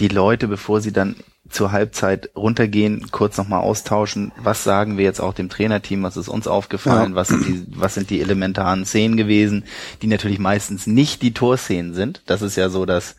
die 0.00 0.08
Leute, 0.08 0.48
bevor 0.48 0.80
sie 0.80 0.92
dann 0.92 1.16
zur 1.48 1.72
Halbzeit 1.72 2.30
runtergehen, 2.36 3.10
kurz 3.10 3.36
nochmal 3.36 3.60
austauschen, 3.60 4.32
was 4.38 4.62
sagen 4.62 4.96
wir 4.98 5.04
jetzt 5.04 5.20
auch 5.20 5.34
dem 5.34 5.48
Trainerteam, 5.48 6.02
was 6.02 6.16
ist 6.16 6.28
uns 6.28 6.46
aufgefallen, 6.46 7.12
Ja. 7.12 7.16
was, 7.16 7.28
sind 7.28 7.46
die, 7.46 7.66
was 7.76 7.94
sind 7.94 8.08
die 8.10 8.20
elementaren 8.20 8.84
Szenen 8.86 9.16
gewesen, 9.16 9.64
die 10.00 10.06
natürlich 10.06 10.38
meistens 10.38 10.86
nicht 10.86 11.22
die 11.22 11.34
Torszenen 11.34 11.94
sind. 11.94 12.22
Das 12.26 12.40
ist 12.42 12.56
ja 12.56 12.68
so 12.68 12.86
das, 12.86 13.16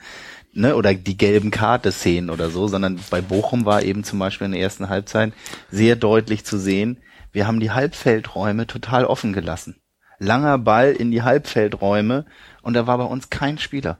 ne, 0.53 0.75
oder 0.75 0.93
die 0.93 1.17
gelben 1.17 1.51
Karte-Szenen 1.51 2.29
oder 2.29 2.49
so, 2.49 2.67
sondern 2.67 2.99
bei 3.09 3.21
Bochum 3.21 3.65
war 3.65 3.83
eben 3.83 4.03
zum 4.05 4.19
Beispiel 4.19 4.45
in 4.45 4.53
der 4.53 4.61
ersten 4.61 4.87
Halbzeit 4.87 5.33
sehr 5.69 5.95
deutlich 5.97 6.45
zu 6.45 6.57
sehen, 6.57 6.97
wir 7.33 7.47
haben 7.47 7.59
die 7.59 7.71
Halbfeldräume 7.71 8.65
total 8.67 9.05
offen 9.05 9.33
gelassen. 9.33 9.75
Langer 10.19 10.57
Ball 10.57 10.91
in 10.91 11.11
die 11.11 11.23
Halbfeldräume 11.23 12.25
und 12.61 12.73
da 12.75 12.87
war 12.87 12.97
bei 12.97 13.05
uns 13.05 13.29
kein 13.29 13.57
Spieler. 13.57 13.97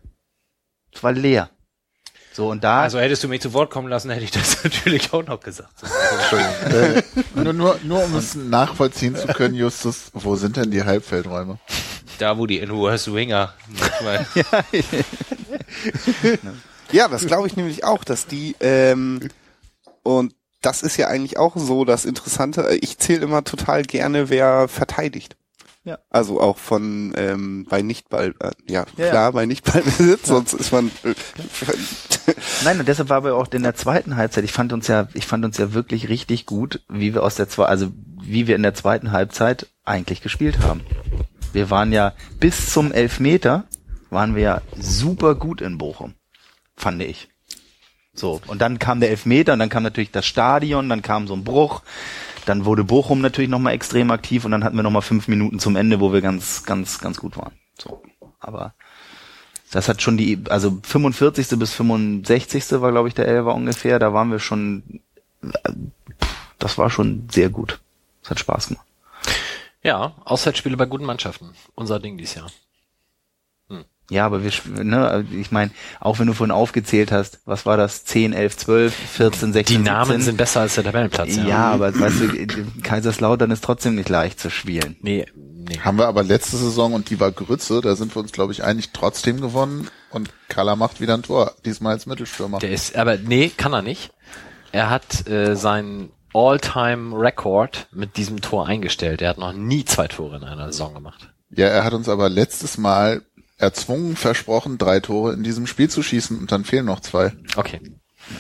Es 0.94 1.04
war 1.04 1.14
leer. 1.14 1.50
So, 2.42 2.50
und 2.50 2.64
da, 2.64 2.82
Also 2.82 2.98
hättest 2.98 3.24
du 3.24 3.28
mich 3.28 3.40
zu 3.40 3.54
Wort 3.54 3.70
kommen 3.70 3.88
lassen, 3.88 4.10
hätte 4.10 4.24
ich 4.24 4.32
das 4.32 4.64
natürlich 4.64 5.14
auch 5.14 5.24
noch 5.24 5.42
gesagt. 5.42 5.74
Nur, 7.36 7.54
nur, 7.54 7.80
nur 7.84 8.04
um 8.04 8.16
es 8.16 8.34
nachvollziehen 8.34 9.16
zu 9.16 9.28
können, 9.28 9.54
Justus, 9.54 10.10
wo 10.14 10.36
sind 10.36 10.58
denn 10.58 10.72
die 10.72 10.84
Halbfeldräume? 10.84 11.60
Da, 12.18 12.40
wo 12.40 12.48
die 12.48 12.60
West 12.60 13.14
Winger 13.14 13.54
manchmal 13.68 14.26
Ja, 16.92 17.08
das 17.08 17.28
glaube 17.28 17.46
ich 17.46 17.56
nämlich 17.56 17.84
auch, 17.84 18.04
dass 18.04 18.26
die 18.26 18.56
ähm, 18.60 19.30
und 20.02 20.34
das 20.64 20.82
ist 20.82 20.98
ja 20.98 21.10
eigentlich 21.10 21.38
auch 21.38 21.56
so 21.58 21.86
das 21.86 22.06
Interessante. 22.06 22.76
Ich 22.82 22.98
zähle 22.98 23.22
immer 23.22 23.44
total 23.44 23.84
gerne, 23.84 24.32
wer 24.32 24.68
verteidigt. 24.68 25.36
Ja. 25.84 25.98
Also 26.12 26.40
auch 26.40 26.58
von 26.58 27.12
ähm, 27.18 27.66
bei 27.68 27.82
Nichtball, 27.82 28.36
äh, 28.40 28.52
ja, 28.70 28.86
Ja, 28.98 29.10
klar, 29.10 29.32
bei 29.32 29.48
Nichtballbesitz, 29.48 30.28
sonst 30.28 30.54
ist 30.54 30.72
man 30.72 30.92
äh, 31.04 31.16
nein, 32.64 32.80
und 32.80 32.88
deshalb 32.88 33.10
war 33.10 33.18
aber 33.18 33.36
auch 33.36 33.52
in 33.52 33.64
der 33.64 33.74
zweiten 33.74 34.16
Halbzeit, 34.16 34.44
ich 34.44 34.52
fand 34.52 34.74
uns 34.74 34.88
ja, 34.88 35.08
ich 35.16 35.26
fand 35.26 35.44
uns 35.44 35.58
ja 35.58 35.74
wirklich 35.74 36.08
richtig 36.08 36.46
gut, 36.46 36.82
wie 36.88 37.16
wir 37.16 37.24
aus 37.24 37.36
der 37.36 37.50
zwei, 37.50 37.66
also 37.66 37.92
wie 38.22 38.46
wir 38.46 38.56
in 38.56 38.62
der 38.62 38.76
zweiten 38.76 39.12
Halbzeit 39.12 39.68
eigentlich 39.84 40.22
gespielt 40.22 40.60
haben. 40.60 40.82
Wir 41.52 41.72
waren 41.72 41.92
ja 41.92 42.14
bis 42.40 42.72
zum 42.72 42.92
Elfmeter 42.92 43.66
waren 44.12 44.36
wir 44.36 44.42
ja 44.44 44.62
super 44.78 45.36
gut 45.36 45.62
in 45.62 45.78
Bochum, 45.78 46.14
fand 46.76 47.02
ich. 47.02 47.30
So, 48.14 48.42
und 48.48 48.62
dann 48.62 48.78
kam 48.78 49.00
der 49.00 49.10
Elfmeter 49.10 49.54
und 49.54 49.60
dann 49.60 49.70
kam 49.70 49.84
natürlich 49.84 50.12
das 50.12 50.26
Stadion, 50.26 50.90
dann 50.90 51.02
kam 51.02 51.28
so 51.28 51.34
ein 51.34 51.46
Bruch, 51.46 51.82
dann 52.46 52.66
wurde 52.66 52.84
Bochum 52.84 53.22
natürlich 53.22 53.50
nochmal 53.50 53.74
extrem 53.74 54.12
aktiv 54.12 54.46
und 54.46 54.52
dann 54.52 54.64
hatten 54.64 54.76
wir 54.76 54.84
nochmal 54.84 55.02
fünf 55.02 55.28
Minuten 55.28 55.60
zum 55.60 55.76
Ende, 55.76 56.00
wo 56.00 56.14
wir 56.14 56.22
ganz, 56.22 56.64
ganz, 56.64 57.00
ganz 57.00 57.18
gut 57.18 57.38
waren. 57.38 57.54
So, 57.78 58.02
aber 58.40 58.74
das 59.72 59.88
hat 59.88 60.02
schon 60.02 60.18
die, 60.18 60.44
also 60.50 60.80
45. 60.84 61.58
bis 61.58 61.74
65. 61.74 62.82
war, 62.82 62.92
glaube 62.92 63.08
ich, 63.08 63.14
der 63.14 63.28
Elfer 63.28 63.56
ungefähr, 63.56 64.00
da 64.00 64.14
waren 64.14 64.32
wir 64.32 64.40
schon, 64.40 65.02
äh, 65.42 65.72
das 66.60 66.78
war 66.78 66.90
schon 66.90 67.28
sehr 67.32 67.50
gut. 67.50 67.80
Das 68.22 68.32
hat 68.32 68.40
Spaß 68.40 68.68
gemacht. 68.70 68.86
Ja, 69.84 70.14
Auswärtsspiele 70.26 70.78
bei 70.78 70.86
guten 70.86 71.06
Mannschaften. 71.06 71.56
Unser 71.74 72.00
Ding 72.00 72.18
dieses 72.18 72.36
Jahr. 72.36 72.52
Ja, 74.12 74.26
aber 74.26 74.44
wir, 74.44 74.52
ne, 74.84 75.26
ich 75.32 75.52
meine, 75.52 75.72
auch 76.02 76.20
wenn 76.20 76.28
du 76.28 76.34
vorhin 76.34 76.52
aufgezählt 76.52 77.14
hast, 77.14 77.40
was 77.46 77.66
war 77.66 77.78
das? 77.78 78.04
10, 78.04 78.34
11, 78.34 78.58
12, 78.58 78.94
14, 78.94 79.54
16, 79.54 79.78
Die 79.78 79.84
Namen 79.84 80.06
17? 80.08 80.22
sind 80.24 80.38
besser 80.38 80.60
als 80.60 80.76
der 80.76 80.84
Tabellenplatz. 80.84 81.38
Ja, 81.38 81.72
aber 81.72 81.98
weißt 81.98 82.20
du, 82.20 82.82
Kaiserslautern 82.84 83.52
ist 83.52 83.64
trotzdem 83.64 83.96
nicht 83.96 84.10
leicht 84.10 84.38
zu 84.38 84.50
spielen. 84.50 84.98
Nee, 85.00 85.26
nee. 85.34 85.80
Haben 85.80 85.98
wir 85.98 86.08
aber 86.10 86.24
letzte 86.24 86.58
Saison 86.58 86.94
und 86.94 87.10
die 87.10 87.22
war 87.22 87.32
Grütze, 87.32 87.80
da 87.80 87.96
sind 87.96 88.14
wir 88.14 88.20
uns, 88.22 88.34
glaube 88.34 88.52
ich, 88.52 88.66
eigentlich 88.66 88.92
trotzdem 88.92 89.40
gewonnen 89.40 89.88
und 90.10 90.30
Kalla 90.50 90.76
macht 90.76 91.00
wieder 91.00 91.14
ein 91.14 91.24
Tor, 91.24 91.54
diesmal 91.64 91.94
als 91.94 92.06
Mittelstürmer. 92.06 92.60
Der 92.60 92.72
ist, 92.72 92.98
aber 92.98 93.16
nee, 93.18 93.50
kann 93.56 93.72
er 93.72 93.82
nicht. 93.82 94.12
Er 94.74 94.90
hat 94.90 95.26
äh, 95.30 95.56
seinen 95.56 96.12
All-Time-Record 96.34 97.88
mit 97.94 98.18
diesem 98.18 98.42
Tor 98.42 98.68
eingestellt. 98.68 99.22
Er 99.22 99.30
hat 99.30 99.38
noch 99.38 99.54
nie 99.54 99.86
zwei 99.86 100.08
Tore 100.10 100.36
in 100.38 100.44
einer 100.44 100.66
Saison 100.72 100.94
gemacht. 100.94 101.30
Ja, 101.54 101.68
er 101.68 101.84
hat 101.84 101.94
uns 101.94 102.08
aber 102.08 102.30
letztes 102.30 102.78
Mal 102.78 103.24
erzwungen 103.62 104.16
versprochen, 104.16 104.78
drei 104.78 105.00
Tore 105.00 105.34
in 105.34 105.44
diesem 105.44 105.68
Spiel 105.68 105.90
zu 105.90 106.04
schießen 106.04 106.38
und 106.38 106.52
dann 106.52 106.66
fehlen 106.66 106.86
noch 106.86 107.00
zwei. 107.00 107.34
Okay. 107.56 107.80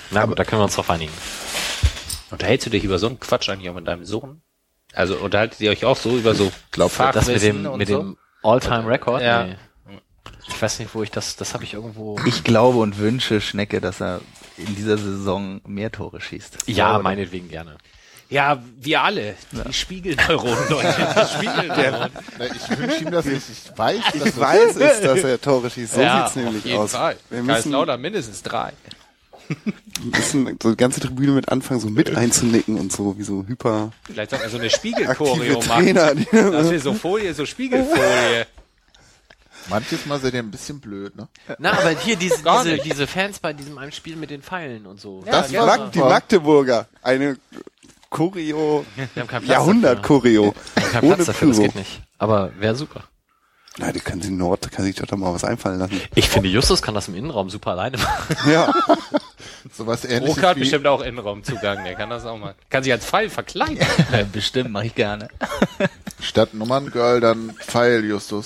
Na 0.09 0.25
gut, 0.25 0.39
da 0.39 0.43
können 0.43 0.61
wir 0.61 0.65
uns 0.65 0.75
drauf 0.75 0.89
einigen. 0.89 1.11
Unterhältst 2.31 2.65
du 2.65 2.69
dich 2.69 2.83
über 2.83 2.97
so 2.97 3.07
einen 3.07 3.19
Quatsch 3.19 3.49
eigentlich 3.49 3.69
auch 3.69 3.75
mit 3.75 3.87
deinem 3.87 4.05
Sohn? 4.05 4.41
Also 4.93 5.17
unterhaltet 5.17 5.59
ihr 5.61 5.71
euch 5.71 5.85
auch 5.85 5.97
so 5.97 6.17
über 6.17 6.35
so 6.35 6.51
Glaub, 6.71 6.91
Das 6.97 7.27
mit 7.27 7.41
dem, 7.41 7.77
mit 7.77 7.87
so? 7.87 7.99
dem 7.99 8.17
All-Time-Record? 8.43 9.21
Ja. 9.21 9.45
Nee. 9.45 9.55
Ich 10.47 10.61
weiß 10.61 10.79
nicht, 10.79 10.93
wo 10.93 11.03
ich 11.03 11.11
das, 11.11 11.35
das 11.35 11.53
habe 11.53 11.63
ich 11.63 11.73
irgendwo. 11.73 12.17
Ich 12.25 12.43
glaube 12.43 12.79
und 12.79 12.97
wünsche 12.97 13.41
Schnecke, 13.41 13.79
dass 13.79 14.01
er 14.01 14.21
in 14.57 14.75
dieser 14.75 14.97
Saison 14.97 15.61
mehr 15.65 15.91
Tore 15.91 16.19
schießt. 16.19 16.67
Ja, 16.67 16.99
meinetwegen 16.99 17.47
gerne. 17.47 17.77
Ja, 18.31 18.63
wir 18.79 19.01
alle. 19.03 19.35
Die 19.51 19.73
Spiegelneuronen, 19.73 20.69
Leute. 20.69 21.15
Die 21.15 21.35
Spiegelneuronen. 21.35 22.11
Ich 22.55 22.77
wünsche 22.79 23.03
ihm 23.03 23.11
das 23.11 23.25
nicht. 23.25 23.43
Ich 23.49 23.77
weiß, 23.77 24.03
dass 24.05 24.15
ich 24.15 24.23
das 24.23 24.39
weiß 24.39 24.75
es, 24.77 25.01
dass 25.01 25.19
er 25.23 25.41
Tore 25.41 25.69
schießt. 25.69 25.95
So 25.95 26.01
ja, 26.01 26.23
sieht's 26.23 26.37
nämlich 26.37 26.59
auf 26.59 26.65
jeden 26.65 26.79
aus. 26.79 26.91
Fall. 26.93 27.17
Wir 27.29 27.39
müssen, 27.39 27.49
Kaiserslautern 27.49 27.99
mindestens 27.99 28.41
drei. 28.41 28.71
müssen 30.03 30.57
so 30.63 30.71
die 30.71 30.77
ganze 30.77 31.01
Tribüne 31.01 31.33
mit 31.33 31.49
anfangen, 31.49 31.81
so 31.81 31.89
mit 31.89 32.15
einzunicken 32.15 32.79
und 32.79 32.93
so, 32.93 33.17
wie 33.17 33.23
so 33.23 33.45
hyper 33.45 33.91
Vielleicht 34.03 34.31
wir 34.31 34.49
so 34.49 34.57
eine 34.57 34.69
Spiegelchoreo 34.69 35.59
machen. 35.67 35.93
Dass 36.31 36.71
wir 36.71 36.79
so 36.79 36.93
Folie, 36.93 37.33
so 37.33 37.45
Spiegelfolie. 37.45 38.47
manches 39.69 40.05
Mal 40.05 40.21
seid 40.21 40.35
ihr 40.35 40.39
ein 40.39 40.51
bisschen 40.51 40.79
blöd, 40.79 41.17
ne? 41.17 41.27
Na, 41.59 41.73
aber 41.73 41.89
hier 41.89 42.15
diese, 42.15 42.37
diese, 42.37 42.77
diese 42.77 43.07
Fans 43.07 43.39
bei 43.39 43.51
diesem 43.51 43.77
einen 43.77 43.91
Spiel 43.91 44.15
mit 44.15 44.29
den 44.29 44.41
Pfeilen 44.41 44.85
und 44.85 45.01
so. 45.01 45.21
das 45.25 45.51
Ja, 45.51 45.67
war 45.67 45.77
ja. 45.77 45.87
die 45.87 45.99
Magdeburger. 45.99 46.87
Eine 47.01 47.37
Choreo, 48.11 48.85
Wir 48.95 49.07
haben 49.21 49.27
keinen 49.27 49.43
Platz 49.43 49.45
Jahrhundert-Choreo. 49.47 50.53
dafür. 50.53 50.61
Wir 50.75 50.83
haben 50.83 50.91
keinen 50.91 51.03
Ohne 51.05 51.15
Platz 51.15 51.27
dafür, 51.27 51.47
das 51.47 51.57
Pyro. 51.57 51.67
geht 51.67 51.75
nicht. 51.75 52.01
Aber 52.19 52.51
wäre 52.59 52.75
super. 52.75 53.05
Na, 53.77 53.89
die 53.93 54.01
können 54.01 54.21
sie 54.21 54.31
Nord, 54.31 54.65
da 54.65 54.69
kann 54.69 54.83
sich 54.83 54.97
doch 54.97 55.05
da 55.05 55.15
mal 55.15 55.33
was 55.33 55.45
einfallen 55.45 55.79
lassen. 55.79 55.99
Ich 56.13 56.29
finde, 56.29 56.49
Justus 56.49 56.81
kann 56.81 56.93
das 56.93 57.07
im 57.07 57.15
Innenraum 57.15 57.49
super 57.49 57.71
alleine 57.71 57.97
machen. 57.97 58.35
Ja. 58.51 58.73
Sowas 59.73 60.03
ähnliches 60.03 60.35
Roka 60.35 60.49
hat 60.49 60.57
wie- 60.57 60.61
bestimmt 60.61 60.85
auch 60.87 61.01
Innenraumzugang, 61.01 61.85
der 61.85 61.95
kann 61.95 62.09
das 62.09 62.25
auch 62.25 62.37
mal. 62.37 62.53
Kann 62.69 62.83
sich 62.83 62.91
als 62.91 63.05
Pfeil 63.05 63.29
verkleiden. 63.29 63.79
Bestimmt, 64.33 64.71
mache 64.71 64.87
ich 64.87 64.95
gerne. 64.95 65.29
statt 66.21 66.53
Nummerngirl 66.53 67.21
dann 67.21 67.51
Pfeil, 67.65 68.03
Justus. 68.03 68.45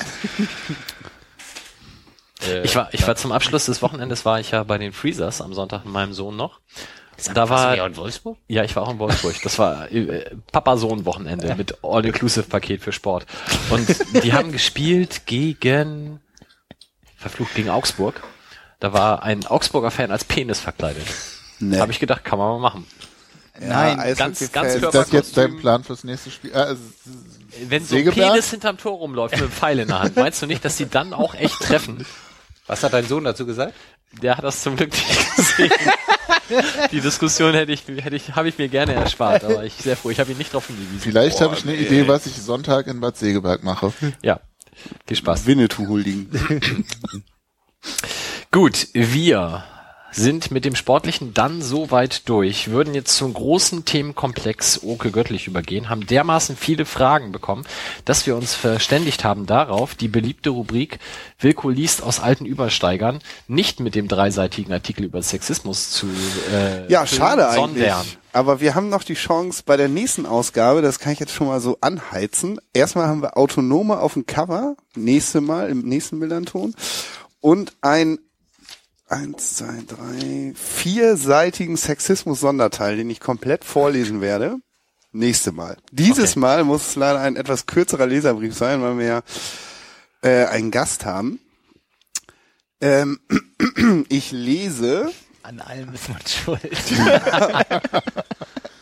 Ich 2.63 2.75
war, 2.75 2.89
ich 2.93 3.07
war 3.07 3.15
zum 3.15 3.31
Abschluss 3.31 3.65
des 3.65 3.81
Wochenendes 3.81 4.25
war 4.25 4.39
ich 4.39 4.51
ja 4.51 4.61
bei 4.63 4.77
den 4.77 4.93
Freezers 4.93 5.41
am 5.41 5.55
Sonntag 5.55 5.85
mit 5.85 5.93
meinem 5.93 6.13
Sohn 6.13 6.35
noch. 6.35 6.59
Da 7.33 7.49
war, 7.49 7.75
ja 7.77 7.85
in 7.85 7.95
Wolfsburg? 7.97 8.37
ja, 8.47 8.63
ich 8.63 8.75
war 8.75 8.83
auch 8.83 8.91
in 8.91 8.99
Wolfsburg. 8.99 9.35
Das 9.43 9.57
war 9.57 9.91
äh, 9.91 10.25
Papa-Sohn-Wochenende 10.51 11.55
mit 11.55 11.77
All-Inclusive-Paket 11.83 12.81
für 12.81 12.91
Sport. 12.91 13.25
Und 13.69 13.87
die 14.23 14.33
haben 14.33 14.51
gespielt 14.51 15.25
gegen, 15.25 16.19
verflucht, 17.17 17.55
gegen 17.55 17.69
Augsburg. 17.69 18.21
Da 18.79 18.91
war 18.93 19.23
ein 19.23 19.45
Augsburger 19.45 19.91
Fan 19.91 20.11
als 20.11 20.23
Penis 20.25 20.59
verkleidet. 20.59 21.05
Nee. 21.59 21.79
Habe 21.79 21.91
ich 21.91 21.99
gedacht, 21.99 22.25
kann 22.25 22.37
man 22.37 22.49
mal 22.53 22.59
machen. 22.59 22.85
Nein, 23.59 23.97
Eishockey-Fans. 23.99 24.17
ganz- 24.17 24.51
ganz 24.51 24.75
Ist 24.75 24.93
das 24.93 25.11
jetzt 25.11 25.37
dein. 25.37 25.55
Plan 25.57 25.83
fürs 25.85 26.03
nächste 26.03 26.29
Spiel? 26.29 26.51
Äh, 26.51 26.73
es- 26.73 26.79
Wenn 27.69 27.85
so 27.85 27.95
ein? 27.95 28.09
Penis 28.11 28.49
hinterm 28.49 28.77
Tor 28.77 28.97
rumläuft 28.97 29.33
mit 29.35 29.43
einem 29.43 29.51
Pfeil 29.51 29.79
in 29.79 29.87
der 29.87 29.99
Hand, 30.01 30.17
meinst 30.17 30.41
du 30.41 30.45
nicht, 30.47 30.65
dass 30.65 30.75
die 30.75 30.89
dann 30.89 31.13
auch 31.13 31.33
echt 31.35 31.57
treffen? 31.61 32.05
Was 32.67 32.83
hat 32.83 32.91
dein 32.91 33.07
Sohn 33.07 33.23
dazu 33.23 33.45
gesagt? 33.45 33.73
Der 34.21 34.35
hat 34.37 34.43
das 34.43 34.61
zum 34.61 34.75
Glück 34.75 34.91
nicht 34.91 35.35
gesehen. 35.37 35.71
Die 36.91 37.01
Diskussion 37.01 37.53
hätte 37.53 37.71
ich, 37.71 37.87
hätte 37.87 38.15
ich, 38.15 38.35
habe 38.35 38.49
ich 38.49 38.57
mir 38.57 38.69
gerne 38.69 38.93
erspart, 38.93 39.43
aber 39.43 39.63
ich 39.63 39.73
sehr 39.73 39.95
froh. 39.95 40.09
Ich 40.09 40.19
habe 40.19 40.31
ihn 40.31 40.37
nicht 40.37 40.53
drauf 40.53 40.67
hingewiesen. 40.67 40.99
vielleicht 40.99 41.41
habe 41.41 41.55
ich 41.55 41.63
eine 41.63 41.75
Idee, 41.75 42.07
was 42.07 42.25
ich 42.25 42.33
Sonntag 42.33 42.87
in 42.87 42.99
Bad 42.99 43.17
Segeberg 43.17 43.63
mache. 43.63 43.91
Ja, 44.21 44.39
viel 45.05 45.17
Spaß. 45.17 45.45
Winnetou 45.45 45.87
huldigen. 45.87 46.29
Gut, 48.51 48.87
wir 48.93 49.63
sind 50.15 50.49
mit 50.49 50.63
dem 50.63 50.75
Sportlichen 50.75 51.33
dann 51.33 51.61
soweit 51.61 52.29
durch, 52.29 52.69
würden 52.71 52.93
jetzt 52.93 53.17
zum 53.17 53.33
großen 53.33 53.83
Themenkomplex 53.83 54.81
Oke 54.83 55.11
Göttlich 55.11 55.47
übergehen, 55.47 55.89
haben 55.89 56.07
dermaßen 56.07 56.55
viele 56.55 56.85
Fragen 56.85 57.31
bekommen, 57.31 57.65
dass 58.05 58.25
wir 58.25 58.35
uns 58.35 58.53
verständigt 58.53 59.23
haben 59.25 59.45
darauf, 59.45 59.95
die 59.95 60.07
beliebte 60.07 60.51
Rubrik 60.51 60.99
Wilko 61.39 61.69
liest 61.69 62.01
aus 62.01 62.21
alten 62.21 62.45
Übersteigern 62.45 63.19
nicht 63.47 63.81
mit 63.81 63.93
dem 63.93 64.07
dreiseitigen 64.07 64.71
Artikel 64.71 65.03
über 65.03 65.21
Sexismus 65.21 65.91
zu 65.91 66.07
äh, 66.53 66.89
Ja, 66.91 67.05
schade 67.05 67.49
eigentlich. 67.49 67.91
Aber 68.31 68.59
wir 68.59 68.75
haben 68.75 68.89
noch 68.89 69.03
die 69.03 69.13
Chance 69.13 69.63
bei 69.65 69.77
der 69.77 69.87
nächsten 69.89 70.25
Ausgabe, 70.25 70.81
das 70.81 70.99
kann 70.99 71.13
ich 71.13 71.19
jetzt 71.19 71.33
schon 71.33 71.47
mal 71.47 71.59
so 71.59 71.77
anheizen. 71.81 72.59
Erstmal 72.73 73.07
haben 73.07 73.21
wir 73.21 73.37
Autonome 73.37 73.99
auf 73.99 74.13
dem 74.13 74.25
Cover, 74.25 74.75
nächste 74.95 75.41
Mal 75.41 75.69
im 75.69 75.81
nächsten 75.81 76.19
Bildernton. 76.19 76.73
Und 77.41 77.73
ein 77.81 78.17
eins, 79.15 79.55
zwei, 79.55 79.83
drei, 79.87 80.53
vierseitigen 80.55 81.77
Sexismus-Sonderteil, 81.77 82.97
den 82.97 83.09
ich 83.09 83.19
komplett 83.19 83.63
vorlesen 83.63 84.21
werde. 84.21 84.57
Nächste 85.11 85.51
Mal. 85.53 85.77
Dieses 85.91 86.31
Okay. 86.31 86.39
Mal 86.39 86.63
muss 86.65 86.89
es 86.89 86.95
leider 86.95 87.21
ein 87.21 87.37
etwas 87.37 87.65
kürzerer 87.65 88.05
Leserbrief 88.05 88.53
sein, 88.53 88.81
weil 88.81 88.97
wir 88.97 89.05
ja 89.05 89.21
äh, 90.21 90.45
einen 90.47 90.71
Gast 90.71 91.05
haben. 91.05 91.39
Ähm, 92.81 93.19
ich 94.09 94.31
lese 94.31 95.09
An 95.43 95.61
allem 95.61 95.93
ist 95.93 96.09
man 96.09 96.19
schuld. 96.27 96.61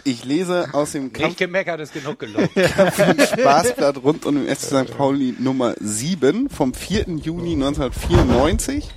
Ich 0.06 0.26
lese 0.26 0.68
aus 0.74 0.92
dem 0.92 1.14
Kampf 1.14 1.30
Nicht 1.30 1.38
gemeckert 1.38 1.80
ist 1.80 1.94
genug 1.94 2.20
gelobt. 2.20 2.50
Spaßblatt 2.60 4.04
rund 4.04 4.26
um 4.26 4.36
den 4.36 4.54
FC 4.54 4.86
St. 4.86 4.98
Pauli 4.98 5.34
Nummer 5.40 5.76
7 5.80 6.50
vom 6.50 6.74
4. 6.74 7.06
Juni 7.22 7.54
1994. 7.54 8.90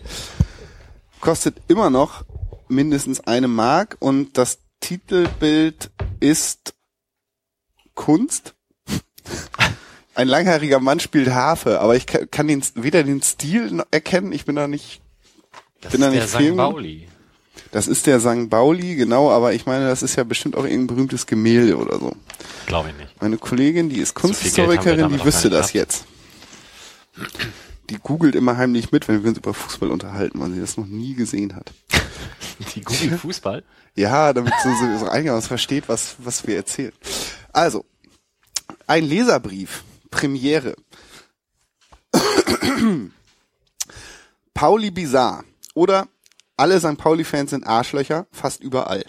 Kostet 1.20 1.56
immer 1.68 1.90
noch 1.90 2.24
mindestens 2.68 3.20
eine 3.20 3.48
Mark 3.48 3.96
und 4.00 4.36
das 4.38 4.58
Titelbild 4.80 5.90
ist 6.20 6.74
Kunst. 7.94 8.54
Ein 10.14 10.28
langhaariger 10.28 10.80
Mann 10.80 11.00
spielt 11.00 11.30
Harfe, 11.30 11.80
aber 11.80 11.94
ich 11.96 12.06
ka- 12.06 12.26
kann 12.26 12.48
den, 12.48 12.62
weder 12.74 13.02
den 13.02 13.22
Stil 13.22 13.82
erkennen, 13.90 14.32
ich 14.32 14.44
bin 14.44 14.56
da 14.56 14.66
nicht, 14.68 15.00
Das 15.80 15.92
bin 15.92 16.00
da 16.00 16.08
ist 16.08 16.12
nicht 16.14 16.22
der 16.22 16.28
St. 16.28 16.36
Film- 16.36 16.56
Pauli. 16.56 17.08
das 17.72 17.86
ist 17.86 18.06
der 18.06 18.20
St. 18.20 18.48
Pauli, 18.50 18.94
genau, 18.96 19.30
aber 19.30 19.52
ich 19.52 19.66
meine, 19.66 19.86
das 19.88 20.02
ist 20.02 20.16
ja 20.16 20.24
bestimmt 20.24 20.56
auch 20.56 20.64
irgendein 20.64 20.86
berühmtes 20.88 21.26
Gemälde 21.26 21.76
oder 21.76 21.98
so. 21.98 22.12
Glaube 22.66 22.90
ich 22.90 22.96
nicht. 22.96 23.20
Meine 23.22 23.36
Kollegin, 23.38 23.88
die 23.90 23.98
ist 24.00 24.14
Kunsthistorikerin, 24.14 24.98
damit 25.00 25.20
die 25.20 25.24
wüsste 25.24 25.50
das 25.50 25.66
nicht 25.66 25.74
jetzt. 25.74 26.04
Die 27.88 27.98
googelt 27.98 28.34
immer 28.34 28.56
heimlich 28.56 28.90
mit, 28.92 29.06
wenn 29.08 29.22
wir 29.22 29.30
uns 29.30 29.38
über 29.38 29.54
Fußball 29.54 29.90
unterhalten, 29.90 30.40
weil 30.40 30.50
sie 30.50 30.60
das 30.60 30.76
noch 30.76 30.86
nie 30.86 31.14
gesehen 31.14 31.54
hat. 31.54 31.72
Die 32.74 32.80
Google 32.82 33.18
Fußball. 33.18 33.64
Ja, 33.94 34.32
damit 34.32 34.52
sie 34.62 34.98
so, 34.98 35.08
einigermaßen 35.08 35.48
versteht, 35.48 35.88
was, 35.88 36.16
was 36.18 36.46
wir 36.46 36.56
erzählen. 36.56 36.92
Also, 37.52 37.84
ein 38.86 39.04
Leserbrief, 39.04 39.84
Premiere. 40.10 40.74
Pauli 44.54 44.90
Bizarre 44.90 45.44
oder 45.74 46.08
alle 46.56 46.80
St. 46.80 46.96
Pauli-Fans 46.96 47.50
sind 47.50 47.66
Arschlöcher, 47.66 48.26
fast 48.32 48.62
überall. 48.62 49.04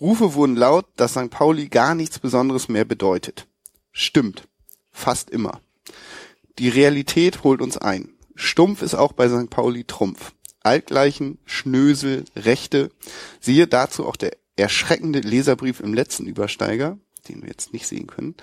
Rufe 0.00 0.34
wurden 0.34 0.56
laut, 0.56 0.86
dass 0.96 1.12
St. 1.12 1.30
Pauli 1.30 1.68
gar 1.68 1.94
nichts 1.94 2.18
Besonderes 2.18 2.68
mehr 2.68 2.84
bedeutet. 2.84 3.46
Stimmt. 3.92 4.48
Fast 4.92 5.30
immer. 5.30 5.60
Die 6.58 6.68
Realität 6.68 7.44
holt 7.44 7.60
uns 7.60 7.76
ein. 7.76 8.10
Stumpf 8.34 8.82
ist 8.82 8.94
auch 8.94 9.12
bei 9.12 9.28
St. 9.28 9.50
Pauli 9.50 9.84
Trumpf. 9.84 10.32
Altgleichen, 10.62 11.38
Schnösel, 11.44 12.24
Rechte. 12.34 12.90
Siehe 13.40 13.66
dazu 13.66 14.06
auch 14.06 14.16
der 14.16 14.36
erschreckende 14.56 15.20
Leserbrief 15.20 15.80
im 15.80 15.94
letzten 15.94 16.26
Übersteiger, 16.26 16.98
den 17.28 17.42
wir 17.42 17.48
jetzt 17.48 17.72
nicht 17.72 17.86
sehen 17.86 18.06
können. 18.06 18.34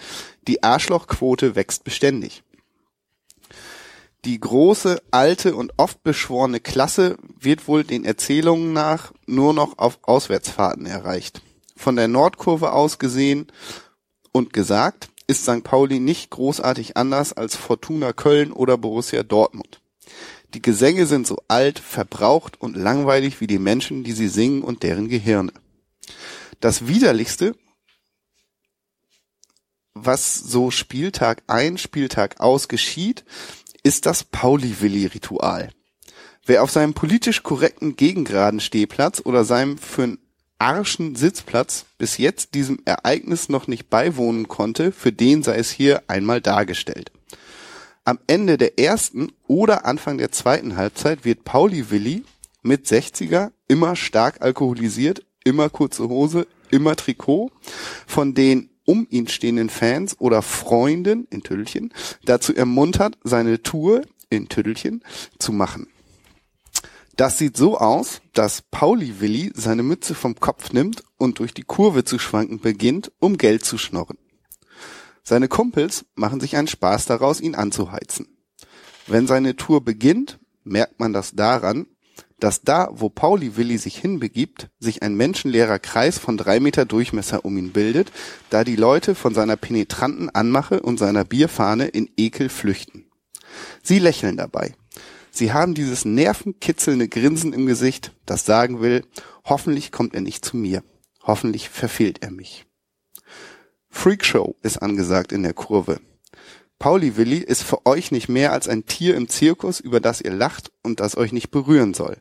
Die 0.48 0.64
Arschlochquote 0.64 1.56
wächst 1.56 1.84
beständig. 1.84 2.44
Die 4.26 4.40
große, 4.40 5.02
alte 5.12 5.56
und 5.56 5.74
oft 5.78 6.02
beschworene 6.04 6.62
Klasse 6.62 7.18
wird 7.38 7.68
wohl 7.68 7.84
den 7.84 8.06
Erzählungen 8.06 8.72
nach 8.72 9.12
nur 9.26 9.54
noch 9.54 9.78
auf 9.80 10.00
Auswärtsfahrten 10.04 10.86
erreicht. 10.86 11.42
Von 11.76 11.98
der 11.98 12.08
Nordkurve 12.08 12.72
aus 12.72 13.00
gesehen 13.00 13.48
und 14.32 14.54
gesagt, 14.54 15.10
ist 15.28 15.44
St. 15.44 15.64
Pauli 15.64 16.00
nicht 16.00 16.30
großartig 16.30 16.98
anders 16.98 17.34
als 17.34 17.56
Fortuna 17.56 18.14
Köln 18.14 18.52
oder 18.52 18.78
Borussia 18.78 19.24
Dortmund. 19.24 19.82
Die 20.54 20.62
Gesänge 20.62 21.06
sind 21.06 21.26
so 21.26 21.38
alt, 21.48 21.80
verbraucht 21.80 22.62
und 22.62 22.76
langweilig 22.76 23.42
wie 23.42 23.48
die 23.48 23.60
Menschen, 23.60 24.04
die 24.04 24.12
sie 24.12 24.28
singen 24.28 24.62
und 24.62 24.84
deren 24.84 25.10
Gehirne. 25.10 25.54
Das 26.60 26.88
widerlichste, 26.88 27.56
was 29.94 30.36
so 30.36 30.72
Spieltag 30.72 31.44
ein, 31.48 31.78
Spieltag 31.78 32.40
aus 32.40 32.68
geschieht, 32.68 33.26
ist 33.84 34.06
das 34.06 34.24
Pauli-Willi-Ritual. 34.24 35.72
Wer 36.46 36.64
auf 36.64 36.72
seinem 36.72 36.94
politisch 36.94 37.42
korrekten 37.42 37.96
gegengraden 37.96 38.60
Stehplatz 38.60 39.22
oder 39.24 39.46
seinem 39.46 39.78
für 39.78 40.18
arschen 40.64 41.16
Sitzplatz 41.16 41.86
bis 41.98 42.18
jetzt 42.18 42.54
diesem 42.54 42.80
Ereignis 42.86 43.50
noch 43.50 43.68
nicht 43.68 43.90
beiwohnen 43.90 44.48
konnte, 44.48 44.94
für 44.94 45.12
den 45.12 45.44
sei 45.44 45.58
es 45.58 45.70
hier 45.70 46.04
einmal 46.08 46.40
dargestellt. 46.40 47.12
Am 48.06 48.18
Ende 48.28 48.58
der 48.58 48.80
ersten 48.80 49.34
oder 49.46 49.86
Anfang 49.86 50.18
der 50.18 50.32
zweiten 50.32 50.78
Halbzeit 50.78 51.26
wird 51.26 51.44
Pauli 51.44 51.92
Willi 51.92 52.24
mit 52.62 52.86
60er 52.86 53.52
immer 53.68 53.98
stark 53.98 54.42
alkoholisiert, 54.42 55.26
immer 55.44 55.70
kurze 55.70 56.08
Hose, 56.08 56.48
immer 56.72 56.96
Trikot 56.96 57.52
von 58.08 58.34
den 58.34 58.70
um 58.86 59.06
ihn 59.10 59.28
stehenden 59.28 59.70
Fans 59.70 60.16
oder 60.20 60.42
Freunden 60.42 61.28
in 61.30 61.44
Tüdelchen 61.44 61.94
dazu 62.24 62.56
ermuntert, 62.56 63.18
seine 63.26 63.62
Tour 63.64 64.04
in 64.30 64.48
Tüdelchen 64.48 65.04
zu 65.40 65.52
machen. 65.52 65.88
Das 67.16 67.38
sieht 67.38 67.58
so 67.58 67.78
aus, 67.78 68.22
dass 68.34 68.64
Pauli 68.64 69.20
Willi 69.20 69.52
seine 69.54 69.84
Mütze 69.84 70.16
vom 70.16 70.36
Kopf 70.36 70.74
nimmt 70.74 71.04
und 71.18 71.40
durch 71.40 71.54
die 71.54 71.64
Kurve 71.64 72.04
zu 72.04 72.18
schwanken 72.18 72.60
beginnt, 72.60 73.12
um 73.20 73.38
Geld 73.38 73.64
zu 73.64 73.78
schnorren. 73.78 74.18
Seine 75.24 75.48
Kumpels 75.48 76.06
machen 76.16 76.40
sich 76.40 76.58
einen 76.58 76.68
Spaß 76.68 77.06
daraus, 77.06 77.40
ihn 77.40 77.56
anzuheizen. 77.56 78.28
Wenn 79.06 79.28
seine 79.28 79.56
Tour 79.56 79.84
beginnt, 79.84 80.40
merkt 80.64 81.00
man 81.00 81.14
das 81.14 81.34
daran, 81.36 81.86
dass 82.40 82.62
da, 82.62 82.90
wo 82.92 83.10
Pauli 83.10 83.56
Willi 83.56 83.78
sich 83.78 83.98
hinbegibt, 83.98 84.70
sich 84.80 85.02
ein 85.02 85.16
menschenleerer 85.16 85.80
Kreis 85.80 86.18
von 86.18 86.36
drei 86.36 86.60
Meter 86.60 86.86
Durchmesser 86.86 87.46
um 87.46 87.58
ihn 87.58 87.72
bildet, 87.72 88.12
da 88.50 88.64
die 88.64 88.76
Leute 88.76 89.16
von 89.16 89.34
seiner 89.34 89.56
penetranten 89.56 90.30
Anmache 90.30 90.82
und 90.82 90.98
seiner 90.98 91.24
Bierfahne 91.24 91.88
in 91.88 92.10
Ekel 92.18 92.50
flüchten. 92.50 93.06
Sie 93.82 94.00
lächeln 94.00 94.36
dabei. 94.36 94.74
Sie 95.36 95.52
haben 95.52 95.74
dieses 95.74 96.06
nervenkitzelnde 96.06 97.08
Grinsen 97.08 97.54
im 97.54 97.66
Gesicht, 97.66 98.12
das 98.28 98.46
sagen 98.46 98.82
will, 98.82 99.04
hoffentlich 99.44 99.92
kommt 99.92 100.14
er 100.14 100.22
nicht 100.22 100.46
zu 100.46 100.56
mir. 100.56 100.84
Hoffentlich 101.24 101.70
verfehlt 101.70 102.20
er 102.22 102.30
mich. 102.30 102.68
Freakshow 103.90 104.56
ist 104.62 104.78
angesagt 104.78 105.32
in 105.32 105.42
der 105.42 105.56
Kurve. 105.56 106.00
Pauli 106.78 107.18
Willi 107.18 107.40
ist 107.40 107.64
für 107.64 107.84
euch 107.88 108.12
nicht 108.12 108.30
mehr 108.30 108.52
als 108.52 108.68
ein 108.68 108.86
Tier 108.86 109.16
im 109.16 109.28
Zirkus, 109.28 109.80
über 109.80 110.00
das 110.00 110.22
ihr 110.22 110.34
lacht 110.34 110.72
und 110.84 111.00
das 111.00 111.18
euch 111.18 111.32
nicht 111.32 111.50
berühren 111.50 111.96
soll. 111.96 112.18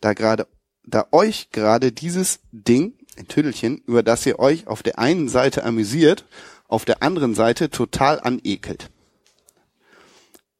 Da 0.00 0.12
gerade, 0.12 0.48
da 0.84 1.06
euch 1.12 1.50
gerade 1.52 1.92
dieses 1.92 2.40
Ding, 2.50 2.94
ein 3.16 3.28
Tüdelchen, 3.28 3.78
über 3.86 4.02
das 4.02 4.26
ihr 4.26 4.40
euch 4.40 4.66
auf 4.66 4.82
der 4.82 4.98
einen 4.98 5.28
Seite 5.28 5.62
amüsiert, 5.62 6.24
auf 6.66 6.84
der 6.84 7.04
anderen 7.04 7.36
Seite 7.36 7.70
total 7.70 8.18
anekelt. 8.18 8.90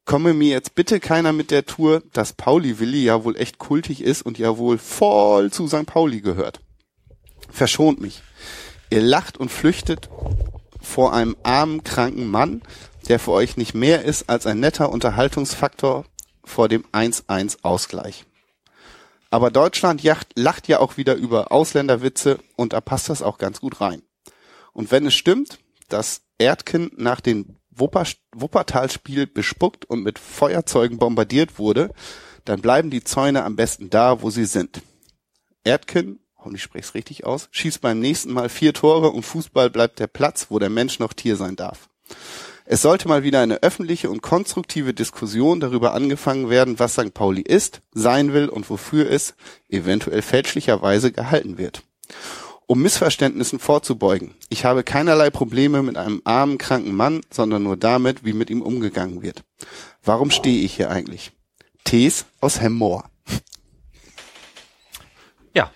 Komme 0.07 0.35
mir 0.35 0.51
jetzt 0.51 0.77
bitte 0.77 1.01
keiner 1.01 1.33
mit 1.33 1.51
der 1.51 1.67
Tour, 1.67 2.01
dass 2.13 2.33
Pauli 2.33 2.79
Willi 2.79 3.03
ja 3.03 3.25
wohl 3.25 3.37
echt 3.37 3.59
kultig 3.59 4.01
ist 4.01 4.23
und 4.23 4.39
ja 4.39 4.57
wohl 4.57 4.79
voll 4.79 5.51
zu 5.51 5.67
St. 5.67 5.85
Pauli 5.85 6.21
gehört. 6.21 6.61
Verschont 7.51 8.01
mich. 8.01 8.23
Ihr 8.89 9.03
lacht 9.03 9.37
und 9.37 9.51
flüchtet 9.51 10.09
vor 10.81 11.13
einem 11.13 11.37
armen, 11.43 11.83
kranken 11.83 12.31
Mann, 12.31 12.63
der 13.09 13.19
für 13.19 13.33
euch 13.33 13.57
nicht 13.57 13.75
mehr 13.75 14.05
ist 14.05 14.31
als 14.31 14.47
ein 14.47 14.61
netter 14.61 14.93
Unterhaltungsfaktor 14.93 16.05
vor 16.45 16.69
dem 16.69 16.85
1-1 16.93 17.59
Ausgleich. 17.63 18.27
Aber 19.31 19.51
Deutschland 19.51 20.05
jacht, 20.05 20.29
lacht 20.37 20.69
ja 20.69 20.79
auch 20.79 20.97
wieder 20.97 21.17
über 21.17 21.51
Ausländerwitze 21.51 22.39
und 22.55 22.75
da 22.75 22.81
passt 22.81 23.09
das 23.09 23.23
auch 23.23 23.39
ganz 23.39 23.61
gut 23.61 23.81
rein. 23.81 24.03
Und 24.73 24.93
wenn 24.93 25.05
es 25.07 25.15
stimmt, 25.15 25.59
dass 25.89 26.23
Erdken 26.39 26.93
nach 26.97 27.21
Wupper, 27.21 27.56
Wuppertalspiel 27.79 29.27
bespuckt 29.27 29.85
und 29.85 30.03
mit 30.03 30.19
Feuerzeugen 30.19 30.99
bombardiert 30.99 31.59
wurde, 31.59 31.93
dann 32.45 32.61
bleiben 32.61 32.91
die 32.91 33.05
Zäune 33.05 33.45
am 33.45 33.57
besten 33.57 33.91
da, 33.91 34.23
wo 34.23 34.31
sie 34.31 34.45
sind. 34.45 34.83
Erdken, 35.65 36.21
und 36.37 36.55
ich 36.55 36.63
spreche 36.63 36.85
es 36.85 36.95
richtig 36.95 37.25
aus, 37.25 37.49
schießt 37.51 37.81
beim 37.81 37.99
nächsten 37.99 38.33
Mal 38.33 38.49
vier 38.49 38.73
Tore 38.73 39.11
und 39.11 39.25
Fußball 39.25 39.69
bleibt 39.71 39.99
der 39.99 40.07
Platz, 40.07 40.47
wo 40.49 40.59
der 40.59 40.71
Mensch 40.71 40.99
noch 40.99 41.13
Tier 41.13 41.37
sein 41.37 41.57
darf. 41.57 41.89
Es 42.65 42.83
sollte 42.83 43.07
mal 43.07 43.23
wieder 43.23 43.41
eine 43.41 43.63
öffentliche 43.63 44.11
und 44.11 44.23
konstruktive 44.23 44.93
Diskussion 44.93 45.61
darüber 45.61 45.95
angefangen 45.95 46.51
werden, 46.51 46.79
was 46.81 46.95
St. 46.95 47.15
Pauli 47.15 47.43
ist, 47.43 47.81
sein 47.93 48.33
will 48.33 48.49
und 48.49 48.69
wofür 48.71 49.09
es 49.09 49.35
eventuell 49.69 50.23
fälschlicherweise 50.23 51.13
gehalten 51.13 51.59
wird. 51.59 51.83
Um 52.69 52.83
Missverständnissen 52.83 53.61
vorzubeugen. 53.61 54.35
Ich 54.49 54.65
habe 54.65 54.83
keinerlei 54.83 55.31
Probleme 55.31 55.83
mit 55.83 55.97
einem 55.97 56.21
armen, 56.25 56.59
kranken 56.59 56.97
Mann, 56.97 57.21
sondern 57.31 57.63
nur 57.63 57.77
damit, 57.77 58.25
wie 58.25 58.33
mit 58.33 58.51
ihm 58.51 58.61
umgegangen 58.61 59.23
wird. 59.23 59.45
Warum 60.03 60.31
stehe 60.31 60.65
ich 60.65 60.75
hier 60.75 60.91
eigentlich? 60.91 61.31
Tees 61.85 62.27
aus 62.41 62.61
Hemmoor. 62.61 63.05
Ja. 65.55 65.71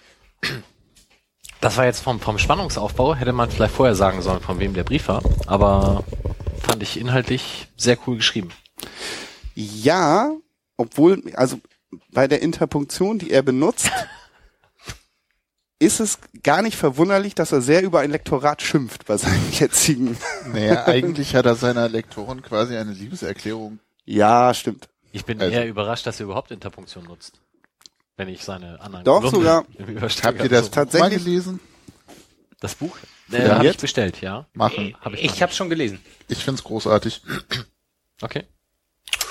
Das 1.61 1.77
war 1.77 1.85
jetzt 1.85 2.01
vom, 2.01 2.19
vom 2.19 2.39
Spannungsaufbau, 2.39 3.15
hätte 3.15 3.33
man 3.33 3.51
vielleicht 3.51 3.75
vorher 3.75 3.95
sagen 3.95 4.21
sollen, 4.23 4.41
von 4.41 4.59
wem 4.59 4.75
der 4.75 4.85
Brief 4.85 5.07
war, 5.07 5.23
aber 5.47 6.03
fand 6.61 6.83
ich 6.83 6.99
inhaltlich 6.99 7.69
sehr 7.77 7.99
cool 8.07 8.17
geschrieben. 8.17 8.51
Ja, 9.55 10.33
obwohl, 10.77 11.23
also 11.35 11.61
bei 12.11 12.27
der 12.27 12.43
Interpunktion, 12.43 13.19
die 13.19 13.31
er 13.31 13.43
benutzt, 13.43 13.91
ist 15.81 15.98
es 15.98 16.19
gar 16.44 16.62
nicht 16.62 16.77
verwunderlich, 16.77 17.35
dass 17.35 17.51
er 17.52 17.61
sehr 17.62 17.82
über 17.82 18.01
ein 18.01 18.11
Lektorat 18.12 18.62
schimpft 18.62 19.07
bei 19.07 19.16
seinen 19.16 19.51
jetzigen. 19.59 20.16
Naja, 20.52 20.86
eigentlich 20.86 21.35
hat 21.35 21.47
er 21.47 21.57
seiner 21.57 21.89
Lektorin 21.89 22.43
quasi 22.43 22.77
eine 22.77 22.93
Liebeserklärung. 22.93 23.81
Ja, 24.05 24.55
stimmt. 24.55 24.89
Ich 25.11 25.24
bin 25.24 25.40
Also- 25.40 25.52
eher 25.52 25.66
überrascht, 25.66 26.07
dass 26.07 26.20
er 26.20 26.24
überhaupt 26.27 26.52
Interpunktion 26.52 27.05
nutzt. 27.05 27.40
Wenn 28.16 28.28
ich 28.28 28.44
seine 28.44 28.81
anderen 28.81 29.05
Doch, 29.05 29.23
Kolumnen 29.23 29.65
sogar. 29.78 30.11
Habt 30.23 30.43
ihr 30.43 30.48
das 30.51 30.66
so- 30.66 30.70
tatsächlich- 30.73 31.11
mal 31.19 31.24
gelesen? 31.24 31.61
Das 32.61 32.74
Buch? 32.74 32.97
Ja. 33.28 33.39
Äh, 33.39 33.48
habe 33.48 33.66
ich 33.69 33.77
bestellt, 33.78 34.20
ja. 34.20 34.47
Machen. 34.52 34.94
Hab 35.01 35.15
ich 35.15 35.24
Ich, 35.24 35.40
habe 35.43 35.52
schon 35.52 35.70
gelesen. 35.70 35.98
Ich 36.28 36.44
find's 36.44 36.62
großartig. 36.62 37.23
Okay. 38.20 38.44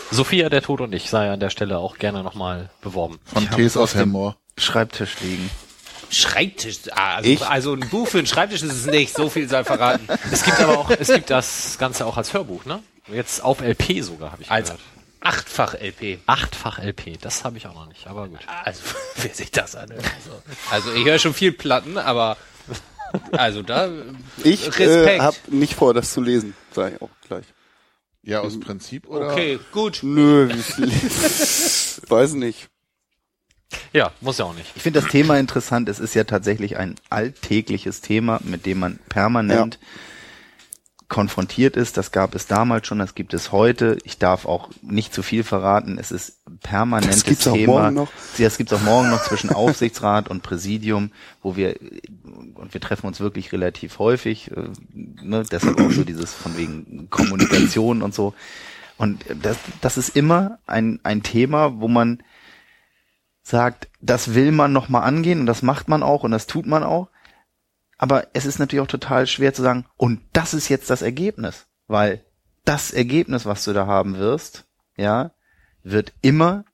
Sophia, 0.09 0.49
der 0.49 0.63
Tod 0.63 0.81
und 0.81 0.93
ich 0.93 1.09
sei 1.11 1.29
an 1.29 1.39
der 1.39 1.51
Stelle 1.51 1.77
auch 1.77 1.99
gerne 1.99 2.23
nochmal 2.23 2.71
beworben. 2.81 3.19
Von 3.25 3.47
Tees 3.51 3.75
hab's 3.75 3.77
aus 3.77 3.95
Hemmoor. 3.95 4.35
Schreibtisch 4.57 5.19
liegen. 5.21 5.49
Schreibtisch. 6.11 6.77
Ah, 6.91 7.15
also, 7.17 7.29
Ich- 7.29 7.41
also 7.45 7.73
ein 7.73 7.87
Buch 7.89 8.07
für 8.07 8.17
einen 8.19 8.27
Schreibtisch 8.27 8.61
ist 8.63 8.73
es 8.73 8.85
nicht. 8.85 9.15
So 9.15 9.29
viel 9.29 9.47
sei 9.49 9.63
verraten. 9.63 10.07
Es 10.31 10.43
gibt 10.43 10.59
aber 10.59 10.77
auch, 10.79 10.89
es 10.89 11.07
gibt 11.07 11.29
das 11.29 11.77
Ganze 11.77 12.05
auch 12.05 12.17
als 12.17 12.33
Hörbuch, 12.33 12.65
ne? 12.65 12.81
Jetzt 13.11 13.43
auf 13.43 13.61
LP 13.61 14.01
sogar, 14.03 14.31
habe 14.31 14.43
ich 14.43 14.51
Als 14.51 14.69
gehört. 14.69 14.81
achtfach 15.21 15.73
LP. 15.75 16.19
Achtfach 16.27 16.79
LP, 16.79 17.17
das 17.21 17.43
habe 17.43 17.57
ich 17.57 17.65
auch 17.67 17.73
noch 17.73 17.87
nicht, 17.87 18.05
aber 18.07 18.27
gut. 18.27 18.39
Also, 18.63 18.81
wer 19.17 19.33
sich 19.33 19.51
das 19.51 19.75
anhört. 19.75 20.03
Also, 20.15 20.41
also 20.87 20.93
ich 20.99 21.05
höre 21.05 21.17
schon 21.19 21.33
viel 21.33 21.51
Platten, 21.51 21.97
aber 21.97 22.37
also 23.31 23.63
da 23.63 23.89
Ich 24.43 24.65
äh, 24.65 24.69
Respekt. 24.69 25.21
habe 25.21 25.37
nicht 25.47 25.73
vor, 25.73 25.93
das 25.95 26.13
zu 26.13 26.21
lesen, 26.21 26.55
sage 26.75 26.95
ich 26.95 27.01
auch 27.01 27.09
gleich. 27.27 27.45
Ja, 28.21 28.41
aus 28.41 28.59
Prinzip 28.59 29.07
oder? 29.07 29.31
okay, 29.31 29.59
gut. 29.71 29.99
Nö, 30.03 30.49
wie 30.53 30.61
viel? 30.61 30.91
Weiß 32.09 32.33
nicht. 32.33 32.67
Ja, 33.93 34.11
muss 34.21 34.37
ja 34.39 34.45
auch 34.45 34.55
nicht. 34.55 34.71
Ich 34.75 34.81
finde 34.81 35.01
das 35.01 35.09
Thema 35.09 35.37
interessant. 35.39 35.89
Es 35.89 35.99
ist 35.99 36.15
ja 36.15 36.23
tatsächlich 36.23 36.77
ein 36.77 36.95
alltägliches 37.09 38.01
Thema, 38.01 38.39
mit 38.43 38.65
dem 38.65 38.79
man 38.79 38.99
permanent 39.09 39.79
konfrontiert 41.07 41.75
ist. 41.75 41.97
Das 41.97 42.11
gab 42.11 42.35
es 42.35 42.45
damals 42.45 42.85
schon, 42.85 42.99
das 42.99 43.15
gibt 43.15 43.33
es 43.33 43.51
heute. 43.51 43.97
Ich 44.03 44.19
darf 44.19 44.45
auch 44.45 44.69
nicht 44.83 45.11
zu 45.13 45.23
viel 45.23 45.43
verraten. 45.43 45.97
Es 45.97 46.11
ist 46.11 46.37
ein 46.47 46.59
permanentes 46.59 47.17
Das 47.17 47.23
gibt's 47.25 47.47
auch 47.47 47.53
Thema. 47.53 47.73
morgen 47.81 47.95
noch. 47.95 48.11
Ja, 48.37 48.45
Das 48.45 48.57
gibt 48.57 48.71
es 48.71 48.77
auch 48.79 48.83
morgen 48.83 49.09
noch 49.09 49.23
zwischen 49.23 49.49
Aufsichtsrat 49.49 50.29
und 50.29 50.43
Präsidium, 50.43 51.11
wo 51.41 51.55
wir 51.55 51.75
und 52.53 52.73
wir 52.73 52.81
treffen 52.81 53.07
uns 53.07 53.19
wirklich 53.19 53.51
relativ 53.51 53.97
häufig. 53.99 54.51
äh, 54.51 54.69
Ne, 54.93 55.43
deshalb 55.51 55.79
auch 55.81 55.91
so 55.91 56.03
dieses 56.03 56.33
von 56.33 56.55
wegen 56.57 57.07
Kommunikation 57.09 58.01
und 58.03 58.13
so. 58.13 58.33
Und 58.97 59.25
das, 59.41 59.57
das 59.81 59.97
ist 59.97 60.15
immer 60.15 60.59
ein, 60.67 60.99
ein 61.03 61.23
Thema, 61.23 61.79
wo 61.79 61.87
man 61.87 62.21
sagt, 63.49 63.89
das 63.99 64.33
will 64.33 64.51
man 64.51 64.71
noch 64.71 64.89
mal 64.89 65.01
angehen 65.01 65.41
und 65.41 65.45
das 65.45 65.61
macht 65.61 65.87
man 65.87 66.03
auch 66.03 66.23
und 66.23 66.31
das 66.31 66.47
tut 66.47 66.65
man 66.65 66.83
auch. 66.83 67.09
Aber 67.97 68.27
es 68.33 68.45
ist 68.45 68.59
natürlich 68.59 68.81
auch 68.81 68.87
total 68.87 69.27
schwer 69.27 69.53
zu 69.53 69.61
sagen, 69.61 69.85
und 69.97 70.21
das 70.31 70.53
ist 70.53 70.69
jetzt 70.69 70.89
das 70.89 71.01
Ergebnis, 71.01 71.67
weil 71.87 72.23
das 72.63 72.91
Ergebnis, 72.91 73.45
was 73.45 73.63
du 73.65 73.73
da 73.73 73.87
haben 73.87 74.17
wirst, 74.17 74.65
ja, 74.95 75.31
wird 75.83 76.13
immer 76.21 76.65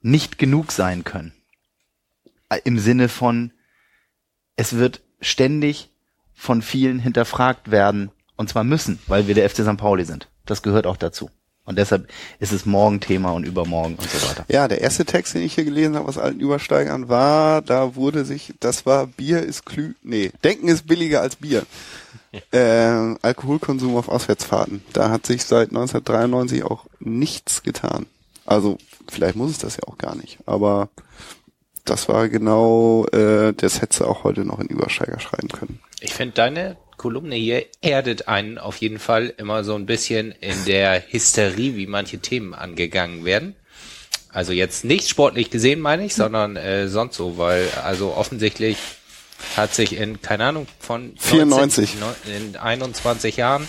nicht 0.00 0.38
genug 0.38 0.72
sein 0.72 1.04
können. 1.04 1.32
Im 2.64 2.78
Sinne 2.78 3.08
von, 3.08 3.52
es 4.56 4.76
wird 4.76 5.00
ständig 5.20 5.90
von 6.34 6.60
vielen 6.62 6.98
hinterfragt 6.98 7.70
werden, 7.70 8.10
und 8.36 8.48
zwar 8.48 8.64
müssen, 8.64 8.98
weil 9.06 9.26
wir 9.26 9.34
der 9.34 9.48
FC 9.48 9.62
St. 9.62 9.76
Pauli 9.76 10.04
sind. 10.04 10.28
Das 10.44 10.62
gehört 10.62 10.86
auch 10.86 10.96
dazu. 10.96 11.30
Und 11.64 11.78
deshalb 11.78 12.08
ist 12.40 12.52
es 12.52 12.66
morgen 12.66 13.00
Thema 13.00 13.30
und 13.30 13.44
übermorgen 13.44 13.94
und 13.94 14.10
so 14.10 14.28
weiter. 14.28 14.44
Ja, 14.48 14.66
der 14.66 14.80
erste 14.80 15.04
Text, 15.04 15.34
den 15.34 15.42
ich 15.42 15.54
hier 15.54 15.64
gelesen 15.64 15.94
habe 15.94 16.08
aus 16.08 16.18
alten 16.18 16.40
Übersteigern, 16.40 17.08
war, 17.08 17.62
da 17.62 17.94
wurde 17.94 18.24
sich, 18.24 18.52
das 18.58 18.84
war 18.84 19.06
Bier 19.06 19.40
ist 19.42 19.64
klü, 19.64 19.94
nee, 20.02 20.32
Denken 20.42 20.68
ist 20.68 20.86
billiger 20.86 21.20
als 21.20 21.36
Bier. 21.36 21.64
Äh, 22.50 23.14
Alkoholkonsum 23.20 23.94
auf 23.94 24.08
Auswärtsfahrten. 24.08 24.82
Da 24.94 25.10
hat 25.10 25.26
sich 25.26 25.44
seit 25.44 25.68
1993 25.68 26.64
auch 26.64 26.86
nichts 26.98 27.62
getan. 27.62 28.06
Also 28.46 28.78
vielleicht 29.10 29.36
muss 29.36 29.50
es 29.50 29.58
das 29.58 29.76
ja 29.76 29.82
auch 29.86 29.98
gar 29.98 30.14
nicht, 30.14 30.38
aber 30.46 30.88
das 31.84 32.08
war 32.08 32.30
genau, 32.30 33.06
äh, 33.08 33.52
das 33.52 33.82
hättest 33.82 34.00
du 34.00 34.06
auch 34.06 34.24
heute 34.24 34.46
noch 34.46 34.60
in 34.60 34.68
Übersteiger 34.68 35.20
schreiben 35.20 35.48
können. 35.48 35.80
Ich 36.00 36.14
finde 36.14 36.34
deine 36.34 36.76
Kolumne 37.02 37.34
hier 37.34 37.64
erdet 37.80 38.28
einen 38.28 38.58
auf 38.58 38.76
jeden 38.76 39.00
Fall 39.00 39.34
immer 39.36 39.64
so 39.64 39.74
ein 39.74 39.86
bisschen 39.86 40.30
in 40.40 40.64
der 40.66 41.02
Hysterie, 41.10 41.74
wie 41.76 41.88
manche 41.88 42.18
Themen 42.20 42.54
angegangen 42.54 43.24
werden. 43.24 43.56
Also 44.28 44.52
jetzt 44.52 44.84
nicht 44.84 45.08
sportlich 45.08 45.50
gesehen, 45.50 45.80
meine 45.80 46.04
ich, 46.04 46.14
sondern 46.14 46.54
äh, 46.56 46.86
sonst 46.86 47.16
so, 47.16 47.36
weil 47.38 47.68
also 47.84 48.14
offensichtlich 48.14 48.76
hat 49.56 49.74
sich 49.74 49.96
in, 49.96 50.22
keine 50.22 50.44
Ahnung, 50.44 50.68
von 50.78 51.14
94. 51.18 51.96
19, 51.98 52.00
neun- 52.00 52.50
in 52.52 52.56
21 52.56 53.36
Jahren 53.36 53.66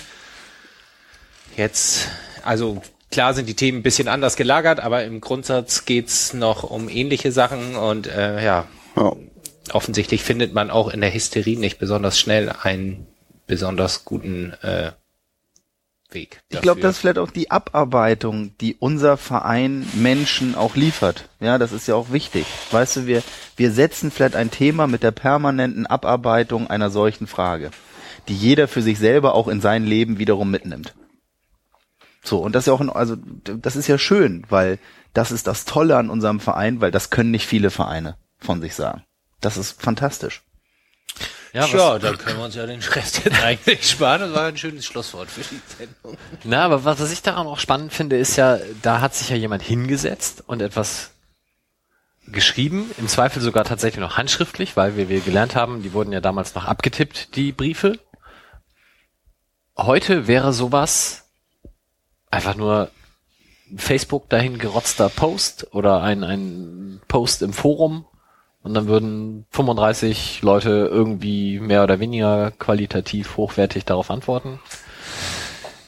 jetzt, 1.57 2.07
also 2.43 2.81
klar 3.11 3.34
sind 3.34 3.47
die 3.49 3.55
Themen 3.55 3.80
ein 3.80 3.84
bisschen 3.84 4.07
anders 4.07 4.35
gelagert, 4.35 4.80
aber 4.80 5.03
im 5.03 5.22
Grundsatz 5.22 5.85
geht's 5.85 6.34
noch 6.34 6.64
um 6.64 6.89
ähnliche 6.89 7.31
Sachen 7.31 7.76
und 7.76 8.07
äh, 8.07 8.43
ja, 8.43 8.68
Ja. 8.95 9.14
offensichtlich 9.72 10.23
findet 10.23 10.53
man 10.53 10.69
auch 10.72 10.89
in 10.89 11.01
der 11.01 11.14
Hysterie 11.14 11.57
nicht 11.57 11.80
besonders 11.80 12.19
schnell 12.19 12.53
einen 12.61 13.07
besonders 13.54 14.04
guten 14.04 14.54
äh, 14.64 14.94
Weg. 16.10 16.42
Ich 16.50 16.62
glaube, 16.62 16.82
dafür. 16.82 16.82
das 16.82 16.96
ist 16.96 17.02
vielleicht 17.02 17.20
auch 17.20 17.30
die 17.30 17.52
Abarbeitung, 17.52 18.58
die 18.58 18.76
unser 18.80 19.16
Verein 19.16 19.86
Menschen 19.94 20.56
auch 20.56 20.76
liefert. 20.76 21.30
Ja, 21.40 21.60
das 21.60 21.72
ist 21.72 21.88
ja 21.88 21.94
auch 21.94 22.12
wichtig. 22.12 22.48
Weißt 22.72 22.96
du, 22.96 23.06
wir, 23.06 23.22
wir 23.56 23.72
setzen 23.72 24.10
vielleicht 24.10 24.36
ein 24.36 24.50
Thema 24.50 24.88
mit 24.88 25.04
der 25.04 25.12
permanenten 25.12 25.86
Abarbeitung 25.86 26.68
einer 26.68 26.90
solchen 26.90 27.28
Frage, 27.28 27.70
die 28.28 28.36
jeder 28.36 28.68
für 28.68 28.82
sich 28.82 28.98
selber 28.98 29.36
auch 29.36 29.48
in 29.48 29.62
sein 29.62 29.86
Leben 29.86 30.18
wiederum 30.18 30.50
mitnimmt. 30.50 30.96
So, 32.24 32.40
und 32.40 32.56
das 32.56 32.64
ist 32.64 32.68
ja 32.68 32.74
auch, 32.74 32.82
ein, 32.82 32.90
also, 32.90 33.18
das 33.44 33.76
ist 33.76 33.88
ja 33.88 34.00
schön, 34.00 34.46
weil 34.50 34.80
das 35.14 35.32
ist 35.32 35.46
das 35.46 35.66
Tolle 35.66 35.98
an 35.98 36.10
unserem 36.10 36.40
Verein, 36.40 36.82
weil 36.82 36.90
das 36.90 37.12
können 37.12 37.30
nicht 37.30 37.46
viele 37.46 37.70
Vereine 37.70 38.18
von 38.40 38.62
sich 38.62 38.74
sagen. 38.74 39.04
Das 39.42 39.58
ist 39.58 39.80
fantastisch. 39.80 40.42
Ja, 41.54 41.68
ja, 41.68 42.00
dann 42.00 42.18
können 42.18 42.40
wir 42.40 42.46
uns 42.46 42.56
ja 42.56 42.66
den 42.66 42.82
Rest 42.82 43.26
jetzt 43.26 43.44
eigentlich 43.44 43.88
sparen. 43.88 44.22
Das 44.22 44.34
war 44.34 44.48
ein 44.48 44.58
schönes 44.58 44.86
Schlusswort 44.86 45.30
für 45.30 45.42
die 45.42 45.62
Sendung. 45.78 46.18
Na, 46.44 46.66
aber 46.66 46.84
was 46.84 47.12
ich 47.12 47.22
daran 47.22 47.46
auch 47.46 47.60
spannend 47.60 47.94
finde, 47.94 48.18
ist 48.18 48.36
ja, 48.38 48.58
da 48.82 49.02
hat 49.02 49.14
sich 49.14 49.30
ja 49.30 49.36
jemand 49.36 49.62
hingesetzt 49.62 50.44
und 50.48 50.64
etwas 50.64 51.12
geschrieben, 52.26 52.90
im 52.98 53.08
Zweifel 53.08 53.40
sogar 53.42 53.66
tatsächlich 53.66 54.02
noch 54.02 54.18
handschriftlich, 54.18 54.76
weil 54.76 54.98
wir, 54.98 55.10
wir 55.10 55.20
gelernt 55.20 55.56
haben, 55.56 55.84
die 55.84 55.94
wurden 55.94 56.12
ja 56.12 56.22
damals 56.22 56.56
noch 56.56 56.66
abgetippt, 56.66 57.36
die 57.36 57.52
Briefe. 57.52 58.00
Heute 59.78 60.26
wäre 60.28 60.54
sowas 60.54 61.30
einfach 62.32 62.56
nur 62.56 62.90
Facebook 63.76 64.30
dahin 64.30 64.58
gerotzter 64.58 65.10
Post 65.10 65.68
oder 65.72 66.02
ein, 66.02 66.24
ein 66.24 67.02
Post 67.08 67.44
im 67.44 67.54
Forum 67.54 68.06
und 68.64 68.73
dann 68.73 68.88
würden 68.88 69.45
35 69.52 70.41
Leute 70.41 70.90
irgendwie 70.91 71.60
mehr 71.60 71.84
oder 71.84 71.99
weniger 71.99 72.52
qualitativ 72.52 73.38
hochwertig 73.38 73.85
darauf 73.85 74.10
antworten. 74.10 74.60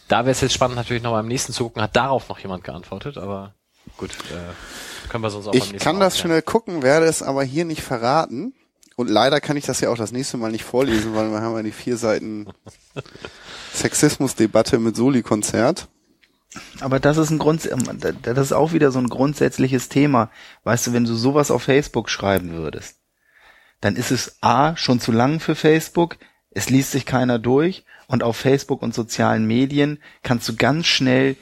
Da 0.08 0.20
wäre 0.20 0.32
es 0.32 0.42
jetzt 0.42 0.54
spannend, 0.54 0.76
natürlich 0.76 1.02
noch 1.02 1.14
beim 1.14 1.28
nächsten 1.28 1.54
zu 1.54 1.64
gucken, 1.64 1.82
hat 1.82 1.96
darauf 1.96 2.30
noch 2.30 2.38
jemand 2.40 2.64
geantwortet, 2.64 3.18
aber 3.18 3.56
gut, 3.98 4.12
äh, 4.12 5.10
können 5.10 5.24
wir 5.24 5.30
sonst 5.30 5.48
auch 5.48 5.54
Ich 5.54 5.78
kann 5.78 6.00
das 6.00 6.14
aufklären. 6.14 6.32
schnell 6.32 6.42
gucken, 6.42 6.84
werde 6.84 7.06
es 7.08 7.24
aber 7.24 7.44
hier 7.44 7.66
nicht 7.66 7.82
verraten. 7.82 8.54
Und 8.98 9.10
leider 9.10 9.42
kann 9.42 9.58
ich 9.58 9.66
das 9.66 9.82
ja 9.82 9.90
auch 9.90 9.98
das 9.98 10.12
nächste 10.12 10.38
Mal 10.38 10.52
nicht 10.52 10.64
vorlesen, 10.64 11.16
weil 11.16 11.30
wir 11.30 11.42
haben 11.42 11.56
ja 11.56 11.64
die 11.64 11.72
vier 11.72 11.98
Seiten 11.98 12.48
Sexismusdebatte 13.74 14.80
mit 14.80 14.96
Soli-Konzert. 14.96 15.88
Aber 16.80 17.00
das 17.00 17.18
ist 17.18 17.30
ein 17.30 17.40
Grund, 17.40 17.70
das 18.22 18.38
ist 18.38 18.52
auch 18.54 18.74
wieder 18.74 18.92
so 18.92 19.00
ein 19.00 19.10
grundsätzliches 19.10 19.90
Thema. 19.90 20.30
Weißt 20.64 20.88
du, 20.88 20.94
wenn 20.94 21.06
du 21.06 21.16
sowas 21.16 21.52
auf 21.52 21.64
Facebook 21.64 22.10
schreiben 22.10 22.52
würdest, 22.52 22.98
dann 23.82 23.96
ist 23.96 24.12
es 24.12 24.38
A, 24.42 24.76
schon 24.78 25.00
zu 25.00 25.12
lang 25.12 25.40
für 25.40 25.56
Facebook, 25.56 26.18
es 26.52 26.70
liest 26.70 26.92
sich 26.92 27.06
keiner 27.06 27.38
durch 27.38 27.86
und 28.08 28.24
auf 28.24 28.38
Facebook 28.38 28.82
und 28.82 28.94
sozialen 28.94 29.46
Medien 29.46 30.00
kannst 30.24 30.48
du 30.48 30.56
ganz 30.56 30.88
schnell 30.88 31.36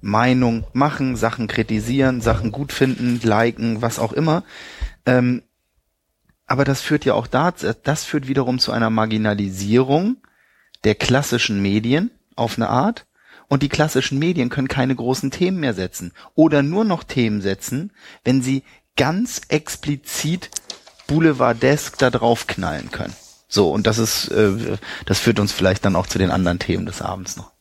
Meinung 0.00 0.66
machen, 0.72 1.16
Sachen 1.16 1.46
kritisieren, 1.46 2.20
Sachen 2.20 2.52
gut 2.52 2.72
finden, 2.72 3.20
liken, 3.22 3.82
was 3.82 3.98
auch 3.98 4.12
immer. 4.12 4.44
Ähm, 5.06 5.42
aber 6.46 6.64
das 6.64 6.80
führt 6.80 7.04
ja 7.04 7.14
auch 7.14 7.26
dazu, 7.26 7.68
das 7.82 8.04
führt 8.04 8.26
wiederum 8.26 8.58
zu 8.58 8.72
einer 8.72 8.90
Marginalisierung 8.90 10.16
der 10.84 10.94
klassischen 10.94 11.60
Medien 11.60 12.10
auf 12.36 12.56
eine 12.56 12.68
Art. 12.68 13.06
Und 13.48 13.62
die 13.62 13.68
klassischen 13.68 14.18
Medien 14.18 14.50
können 14.50 14.68
keine 14.68 14.94
großen 14.94 15.30
Themen 15.30 15.58
mehr 15.60 15.74
setzen 15.74 16.12
oder 16.34 16.62
nur 16.62 16.84
noch 16.84 17.02
Themen 17.02 17.40
setzen, 17.40 17.92
wenn 18.22 18.42
sie 18.42 18.62
ganz 18.96 19.40
explizit 19.48 20.50
boulevardesk 21.06 21.98
da 21.98 22.10
drauf 22.10 22.46
knallen 22.46 22.90
können. 22.90 23.14
So, 23.48 23.72
und 23.72 23.86
das 23.86 23.98
ist, 23.98 24.28
äh, 24.28 24.76
das 25.06 25.18
führt 25.18 25.40
uns 25.40 25.52
vielleicht 25.52 25.84
dann 25.84 25.96
auch 25.96 26.06
zu 26.06 26.18
den 26.18 26.30
anderen 26.30 26.58
Themen 26.58 26.84
des 26.84 27.00
Abends 27.00 27.36
noch. 27.36 27.52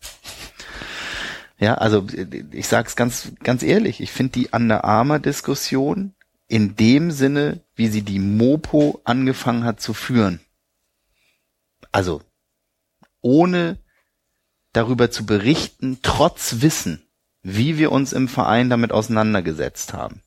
Ja, 1.59 1.75
also 1.75 2.05
ich 2.51 2.67
sag's 2.67 2.95
ganz, 2.95 3.31
ganz 3.41 3.63
ehrlich, 3.63 4.01
ich 4.01 4.11
finde 4.11 4.33
die 4.33 4.49
Under 4.51 4.83
Armour 4.83 5.19
Diskussion 5.19 6.13
in 6.47 6.75
dem 6.75 7.11
Sinne, 7.11 7.61
wie 7.75 7.87
sie 7.87 8.03
die 8.03 8.19
Mopo 8.19 9.01
angefangen 9.05 9.63
hat 9.63 9.81
zu 9.81 9.93
führen. 9.93 10.39
Also 11.91 12.21
ohne 13.21 13.79
darüber 14.73 15.11
zu 15.11 15.25
berichten, 15.25 15.99
trotz 16.01 16.61
Wissen, 16.61 17.01
wie 17.41 17.77
wir 17.77 17.91
uns 17.91 18.13
im 18.13 18.27
Verein 18.27 18.69
damit 18.69 18.91
auseinandergesetzt 18.91 19.93
haben, 19.93 20.21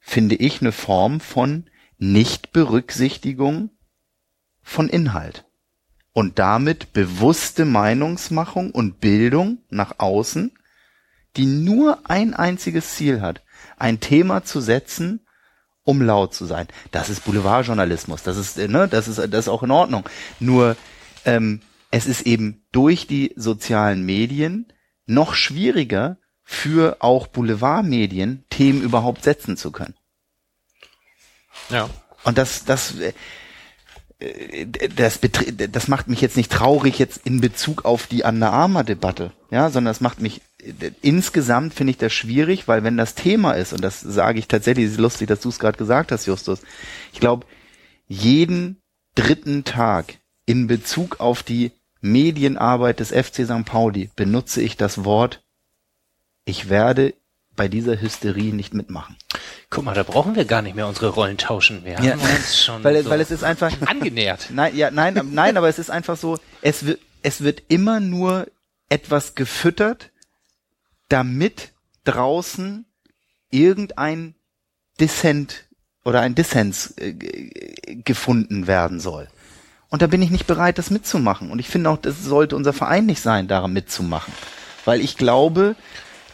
finde 0.00 0.34
ich 0.34 0.60
eine 0.60 0.72
Form 0.72 1.20
von 1.20 1.64
Nichtberücksichtigung 1.98 3.70
von 4.62 4.88
Inhalt. 4.88 5.44
Und 6.12 6.38
damit 6.38 6.92
bewusste 6.92 7.64
Meinungsmachung 7.64 8.72
und 8.72 9.00
Bildung 9.00 9.58
nach 9.70 9.94
außen, 9.98 10.52
die 11.36 11.46
nur 11.46 12.00
ein 12.04 12.34
einziges 12.34 12.94
Ziel 12.96 13.22
hat, 13.22 13.42
ein 13.78 14.00
Thema 14.00 14.44
zu 14.44 14.60
setzen, 14.60 15.20
um 15.84 16.02
laut 16.02 16.34
zu 16.34 16.44
sein. 16.44 16.68
Das 16.90 17.08
ist 17.08 17.24
Boulevardjournalismus, 17.24 18.22
das 18.22 18.36
ist, 18.36 18.58
ne, 18.58 18.88
das 18.88 19.08
ist, 19.08 19.18
das 19.18 19.46
ist 19.46 19.48
auch 19.48 19.62
in 19.62 19.70
Ordnung. 19.70 20.04
Nur 20.38 20.76
ähm, 21.24 21.60
es 21.92 22.06
ist 22.06 22.22
eben 22.22 22.64
durch 22.72 23.06
die 23.06 23.32
sozialen 23.36 24.04
Medien 24.04 24.72
noch 25.06 25.34
schwieriger 25.34 26.16
für 26.42 26.96
auch 27.00 27.28
Boulevardmedien 27.28 28.44
Themen 28.50 28.82
überhaupt 28.82 29.22
setzen 29.22 29.56
zu 29.56 29.70
können. 29.70 29.94
Ja. 31.70 31.88
Und 32.24 32.38
das, 32.38 32.64
das, 32.64 32.94
äh, 32.98 34.66
das, 34.96 35.20
das 35.70 35.88
macht 35.88 36.08
mich 36.08 36.20
jetzt 36.20 36.36
nicht 36.36 36.50
traurig 36.50 36.98
jetzt 36.98 37.20
in 37.24 37.40
Bezug 37.40 37.84
auf 37.84 38.06
die 38.06 38.22
Under 38.22 38.52
Armour 38.52 38.84
Debatte, 38.84 39.32
ja, 39.50 39.70
sondern 39.70 39.92
das 39.92 40.00
macht 40.00 40.20
mich 40.20 40.40
insgesamt 41.02 41.74
finde 41.74 41.90
ich 41.90 41.98
das 41.98 42.12
schwierig, 42.12 42.68
weil 42.68 42.84
wenn 42.84 42.96
das 42.96 43.16
Thema 43.16 43.52
ist 43.52 43.72
und 43.72 43.82
das 43.82 44.00
sage 44.00 44.38
ich 44.38 44.46
tatsächlich, 44.48 44.86
es 44.86 44.92
ist 44.92 45.00
lustig, 45.00 45.28
dass 45.28 45.40
du 45.40 45.48
es 45.48 45.58
gerade 45.58 45.76
gesagt 45.76 46.12
hast, 46.12 46.26
Justus. 46.26 46.60
Ich 47.12 47.20
glaube, 47.20 47.46
jeden 48.06 48.80
dritten 49.16 49.64
Tag 49.64 50.18
in 50.46 50.68
Bezug 50.68 51.20
auf 51.20 51.42
die 51.42 51.72
Medienarbeit 52.02 53.00
des 53.00 53.10
FC 53.10 53.44
St. 53.46 53.64
Pauli 53.64 54.10
benutze 54.16 54.60
ich 54.60 54.76
das 54.76 55.04
Wort 55.04 55.42
ich 56.44 56.68
werde 56.68 57.14
bei 57.54 57.68
dieser 57.68 58.00
Hysterie 58.00 58.52
nicht 58.52 58.74
mitmachen. 58.74 59.16
Guck 59.70 59.84
mal, 59.84 59.94
da 59.94 60.02
brauchen 60.02 60.34
wir 60.34 60.44
gar 60.44 60.60
nicht 60.62 60.74
mehr 60.74 60.88
unsere 60.88 61.08
Rollen 61.10 61.38
tauschen. 61.38 61.84
Wir 61.84 61.92
Ja. 61.92 62.12
haben 62.14 62.20
uns 62.20 62.64
schon 62.64 62.82
Weil, 62.82 63.04
so 63.04 63.10
weil 63.10 63.20
es 63.20 63.30
ist 63.30 63.44
einfach 63.44 63.70
angenähert. 63.86 64.48
Nein, 64.50 64.74
ja, 64.76 64.90
nein, 64.90 65.20
nein, 65.32 65.56
aber 65.56 65.68
es 65.68 65.78
ist 65.78 65.90
einfach 65.90 66.16
so, 66.16 66.38
es 66.62 66.84
wird, 66.84 66.98
es 67.22 67.42
wird 67.42 67.62
immer 67.68 68.00
nur 68.00 68.48
etwas 68.88 69.34
gefüttert, 69.36 70.10
damit 71.08 71.70
draußen 72.04 72.86
irgendein 73.50 74.34
Dissent 74.98 75.66
oder 76.04 76.20
ein 76.22 76.34
Dissens 76.34 76.94
äh, 76.96 77.12
gefunden 78.02 78.66
werden 78.66 78.98
soll. 78.98 79.28
Und 79.92 80.00
da 80.00 80.06
bin 80.06 80.22
ich 80.22 80.30
nicht 80.30 80.46
bereit, 80.46 80.78
das 80.78 80.88
mitzumachen. 80.88 81.50
Und 81.50 81.58
ich 81.58 81.68
finde 81.68 81.90
auch, 81.90 81.98
das 81.98 82.24
sollte 82.24 82.56
unser 82.56 82.72
Verein 82.72 83.04
nicht 83.04 83.20
sein, 83.20 83.46
daran 83.46 83.74
mitzumachen. 83.74 84.32
Weil 84.86 85.02
ich 85.02 85.18
glaube, 85.18 85.76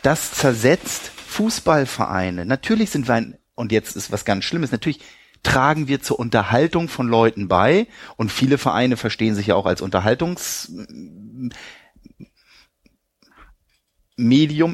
das 0.02 0.30
zersetzt 0.30 1.10
Fußballvereine. 1.26 2.46
Natürlich 2.46 2.90
sind 2.90 3.08
wir 3.08 3.16
ein, 3.16 3.36
und 3.56 3.72
jetzt 3.72 3.96
ist 3.96 4.12
was 4.12 4.24
ganz 4.24 4.44
Schlimmes, 4.44 4.70
natürlich 4.70 5.00
tragen 5.42 5.88
wir 5.88 6.00
zur 6.00 6.20
Unterhaltung 6.20 6.86
von 6.88 7.08
Leuten 7.08 7.48
bei 7.48 7.88
und 8.16 8.30
viele 8.30 8.58
Vereine 8.58 8.96
verstehen 8.96 9.34
sich 9.34 9.48
ja 9.48 9.56
auch 9.56 9.66
als 9.66 9.80
Unterhaltungsmedium, 9.80 11.50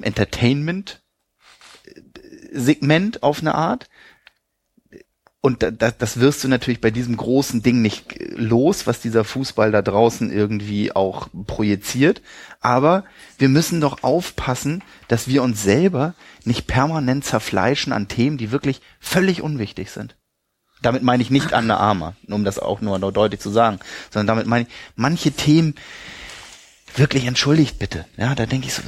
Entertainment 0.03 1.03
Segment 2.53 3.23
auf 3.23 3.41
eine 3.41 3.55
Art. 3.55 3.89
Und 5.45 5.63
da, 5.63 5.71
da, 5.71 5.91
das 5.91 6.21
wirst 6.21 6.43
du 6.43 6.49
natürlich 6.49 6.81
bei 6.81 6.91
diesem 6.91 7.19
großen 7.19 7.63
Ding 7.63 7.83
nicht 7.83 8.15
los, 8.35 8.87
was 8.87 9.03
dieser 9.03 9.25
Fußball 9.25 9.73
da 9.73 9.83
draußen 9.83 10.33
irgendwie 10.33 10.97
auch 10.97 11.29
projiziert. 11.47 12.23
Aber 12.63 13.05
wir 13.37 13.51
müssen 13.51 13.79
doch 13.83 14.03
aufpassen, 14.03 14.83
dass 15.07 15.29
wir 15.29 15.43
uns 15.43 15.63
selber 15.63 16.15
nicht 16.45 16.67
permanent 16.67 17.27
zerfleischen 17.27 17.93
an 17.93 18.09
Themen, 18.09 18.39
die 18.39 18.53
wirklich 18.53 18.81
völlig 19.01 19.43
unwichtig 19.43 19.91
sind. 19.91 20.17
Damit 20.81 21.03
meine 21.03 21.23
ich 21.23 21.29
nicht 21.29 21.53
Anne 21.53 21.77
Armer, 21.77 22.17
um 22.27 22.43
das 22.45 22.59
auch 22.59 22.81
nur 22.81 22.99
deutlich 23.13 23.41
zu 23.41 23.51
sagen, 23.51 23.81
sondern 24.11 24.29
damit 24.29 24.47
meine 24.47 24.67
ich, 24.67 24.75
manche 24.97 25.31
Themen, 25.31 25.75
wirklich 26.97 27.27
entschuldigt 27.27 27.79
bitte. 27.79 28.07
Ja, 28.17 28.35
da 28.35 28.47
denke 28.47 28.69
ich 28.69 28.73
so, 28.73 28.81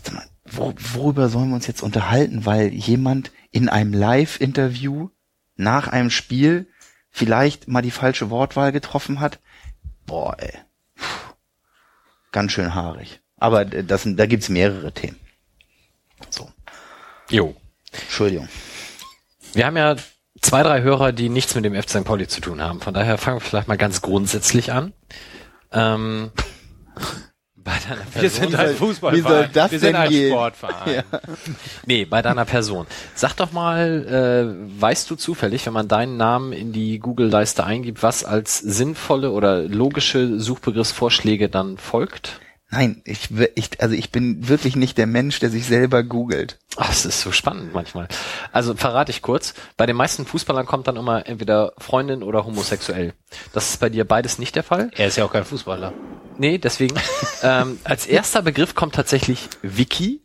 worüber 0.94 1.28
sollen 1.28 1.50
wir 1.50 1.56
uns 1.56 1.66
jetzt 1.66 1.82
unterhalten, 1.82 2.46
weil 2.46 2.68
jemand 2.72 3.30
in 3.50 3.68
einem 3.68 3.92
Live-Interview 3.92 5.10
nach 5.56 5.88
einem 5.88 6.10
Spiel 6.10 6.68
vielleicht 7.10 7.68
mal 7.68 7.82
die 7.82 7.90
falsche 7.90 8.30
Wortwahl 8.30 8.72
getroffen 8.72 9.20
hat? 9.20 9.40
Boah, 10.04 10.36
ey. 10.38 10.52
Puh. 10.94 11.34
Ganz 12.32 12.52
schön 12.52 12.74
haarig. 12.74 13.20
Aber 13.38 13.64
das, 13.64 14.02
da 14.06 14.26
gibt's 14.26 14.48
mehrere 14.48 14.92
Themen. 14.92 15.18
So, 16.30 16.50
Jo. 17.30 17.54
Entschuldigung. 17.92 18.48
Wir 19.52 19.66
haben 19.66 19.76
ja 19.76 19.96
zwei, 20.40 20.62
drei 20.62 20.82
Hörer, 20.82 21.12
die 21.12 21.28
nichts 21.28 21.54
mit 21.54 21.64
dem 21.64 21.74
FC 21.74 21.90
St. 21.90 22.04
Pauli 22.04 22.28
zu 22.28 22.40
tun 22.40 22.60
haben. 22.60 22.80
Von 22.80 22.94
daher 22.94 23.18
fangen 23.18 23.38
wir 23.38 23.40
vielleicht 23.40 23.68
mal 23.68 23.78
ganz 23.78 24.02
grundsätzlich 24.02 24.72
an. 24.72 24.92
Ähm, 25.72 26.30
bei 27.66 27.72
deiner 27.88 28.02
Person. 28.02 28.22
Wir 28.22 28.30
sind 28.30 28.54
ein 28.54 28.74
Fußballverein. 28.76 29.24
wie 29.24 29.28
soll 29.28 29.50
das 29.52 29.72
wir 29.72 29.78
sind 29.80 29.88
denn 29.88 29.96
ein 29.96 30.08
gehen? 30.08 30.30
Sportverein. 30.30 31.02
Nee, 31.84 32.04
bei 32.04 32.22
deiner 32.22 32.44
Person. 32.44 32.86
Sag 33.14 33.34
doch 33.34 33.52
mal, 33.52 34.06
äh, 34.06 34.80
weißt 34.80 35.10
du 35.10 35.16
zufällig, 35.16 35.66
wenn 35.66 35.72
man 35.72 35.88
deinen 35.88 36.16
Namen 36.16 36.52
in 36.52 36.72
die 36.72 36.98
Google-Leiste 37.00 37.64
eingibt, 37.64 38.02
was 38.02 38.24
als 38.24 38.58
sinnvolle 38.58 39.32
oder 39.32 39.62
logische 39.62 40.38
Suchbegriffsvorschläge 40.38 41.48
dann 41.48 41.76
folgt? 41.76 42.40
Nein, 42.68 43.00
ich, 43.04 43.28
ich, 43.54 43.80
also 43.80 43.94
ich 43.94 44.10
bin 44.10 44.48
wirklich 44.48 44.74
nicht 44.74 44.98
der 44.98 45.06
Mensch, 45.06 45.38
der 45.38 45.50
sich 45.50 45.66
selber 45.66 46.02
googelt. 46.02 46.58
Ach, 46.76 46.90
es 46.90 47.06
ist 47.06 47.20
so 47.20 47.30
spannend 47.30 47.72
manchmal. 47.72 48.08
Also 48.52 48.74
verrate 48.74 49.10
ich 49.10 49.22
kurz. 49.22 49.54
Bei 49.76 49.86
den 49.86 49.94
meisten 49.94 50.26
Fußballern 50.26 50.66
kommt 50.66 50.88
dann 50.88 50.96
immer 50.96 51.26
entweder 51.26 51.72
Freundin 51.78 52.24
oder 52.24 52.44
homosexuell. 52.44 53.14
Das 53.52 53.70
ist 53.70 53.80
bei 53.80 53.88
dir 53.88 54.04
beides 54.04 54.38
nicht 54.38 54.56
der 54.56 54.64
Fall? 54.64 54.90
Er 54.96 55.06
ist 55.06 55.16
ja 55.16 55.24
auch 55.24 55.32
kein 55.32 55.44
Fußballer. 55.44 55.92
Nee, 56.38 56.58
deswegen. 56.58 56.96
ähm, 57.42 57.78
als 57.84 58.06
erster 58.06 58.42
Begriff 58.42 58.74
kommt 58.74 58.94
tatsächlich 58.94 59.48
Wiki. 59.62 60.20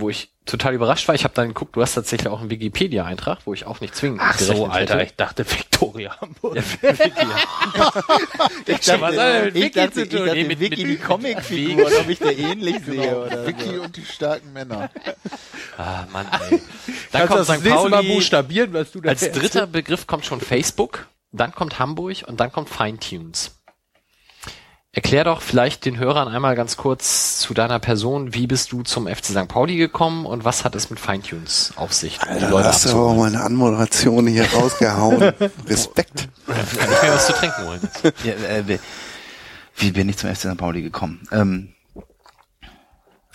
Wo 0.00 0.10
ich 0.10 0.32
total 0.46 0.74
überrascht 0.74 1.06
war. 1.08 1.14
Ich 1.14 1.24
habe 1.24 1.34
dann 1.34 1.48
geguckt, 1.48 1.76
du 1.76 1.82
hast 1.82 1.94
tatsächlich 1.94 2.28
auch 2.28 2.40
einen 2.40 2.50
Wikipedia-Eintrag, 2.50 3.38
wo 3.44 3.54
ich 3.54 3.66
auch 3.66 3.80
nicht 3.80 3.94
zwingend 3.94 4.20
Ach 4.22 4.38
so, 4.38 4.66
Alter, 4.66 4.94
hätte. 4.94 5.04
ich 5.04 5.16
dachte 5.16 5.48
Victoria 5.50 6.16
Hamburg. 6.20 6.58
Ich 8.66 8.80
dachte, 8.86 9.00
was 9.00 9.16
hat 9.18 9.44
mit 9.44 9.56
ich 9.56 9.62
Wiki 9.64 9.78
dachte, 9.78 9.92
zu 9.92 10.02
ich 10.02 10.08
tun? 10.08 10.18
dachte 10.26 10.34
Nee, 10.34 10.44
mit- 10.44 10.60
Wiki 10.60 10.82
mit- 10.84 10.90
die 10.90 10.96
Comicfigur, 11.02 11.86
ob 12.00 12.08
ich 12.08 12.18
der 12.18 12.38
ähnlich 12.38 12.76
sehe 12.84 13.18
oder 13.18 13.46
Vicky 13.46 13.76
so. 13.76 13.82
und 13.82 13.96
die 13.96 14.04
starken 14.04 14.52
Männer. 14.52 14.90
Ah, 15.76 16.04
Mann, 16.12 16.26
ey. 16.50 16.60
Dann 17.12 17.26
Kannst 17.26 17.28
kommt 17.28 17.40
das 17.40 17.46
St. 17.58 17.64
nächste 17.64 17.88
Mal 17.88 17.96
Pauli. 18.02 18.14
buchstabieren, 18.14 18.72
was 18.72 18.92
du 18.92 19.00
da 19.00 19.08
Als 19.10 19.30
dritter 19.32 19.66
Begriff 19.66 20.06
kommt 20.06 20.26
schon 20.26 20.40
Facebook, 20.40 21.08
dann 21.32 21.52
kommt 21.54 21.78
Hamburg 21.78 22.16
und 22.26 22.40
dann 22.40 22.50
kommt 22.52 22.68
Feintunes. 22.68 23.59
Erklär 24.92 25.22
doch 25.22 25.40
vielleicht 25.40 25.84
den 25.84 25.98
Hörern 25.98 26.26
einmal 26.26 26.56
ganz 26.56 26.76
kurz 26.76 27.38
zu 27.38 27.54
deiner 27.54 27.78
Person, 27.78 28.34
wie 28.34 28.48
bist 28.48 28.72
du 28.72 28.82
zum 28.82 29.06
FC 29.06 29.26
St. 29.26 29.46
Pauli 29.46 29.76
gekommen 29.76 30.26
und 30.26 30.44
was 30.44 30.64
hat 30.64 30.74
es 30.74 30.90
mit 30.90 30.98
Feintunes 30.98 31.72
auf 31.76 31.92
sich? 31.92 32.18
um 32.20 32.26
die 32.26 32.32
Alter, 32.34 32.50
Leute 32.50 32.68
hast 32.68 32.84
du 32.86 32.90
aber 32.90 33.14
meine 33.14 33.40
Anmoderation 33.40 34.26
hier 34.26 34.50
rausgehauen. 34.52 35.20
Respekt. 35.68 36.28
Kann 36.46 36.56
ich 36.66 37.02
mir 37.02 37.12
was 37.12 37.26
zu 37.28 37.32
trinken 37.34 37.66
holen? 37.68 37.80
Ja, 38.24 38.32
äh, 38.32 38.66
wie- 38.66 38.80
wie 39.76 39.90
bin 39.92 40.08
ich 40.08 40.16
zum 40.18 40.28
FC 40.28 40.40
St. 40.50 40.56
Pauli 40.58 40.82
gekommen? 40.82 41.26
Ähm, 41.30 41.72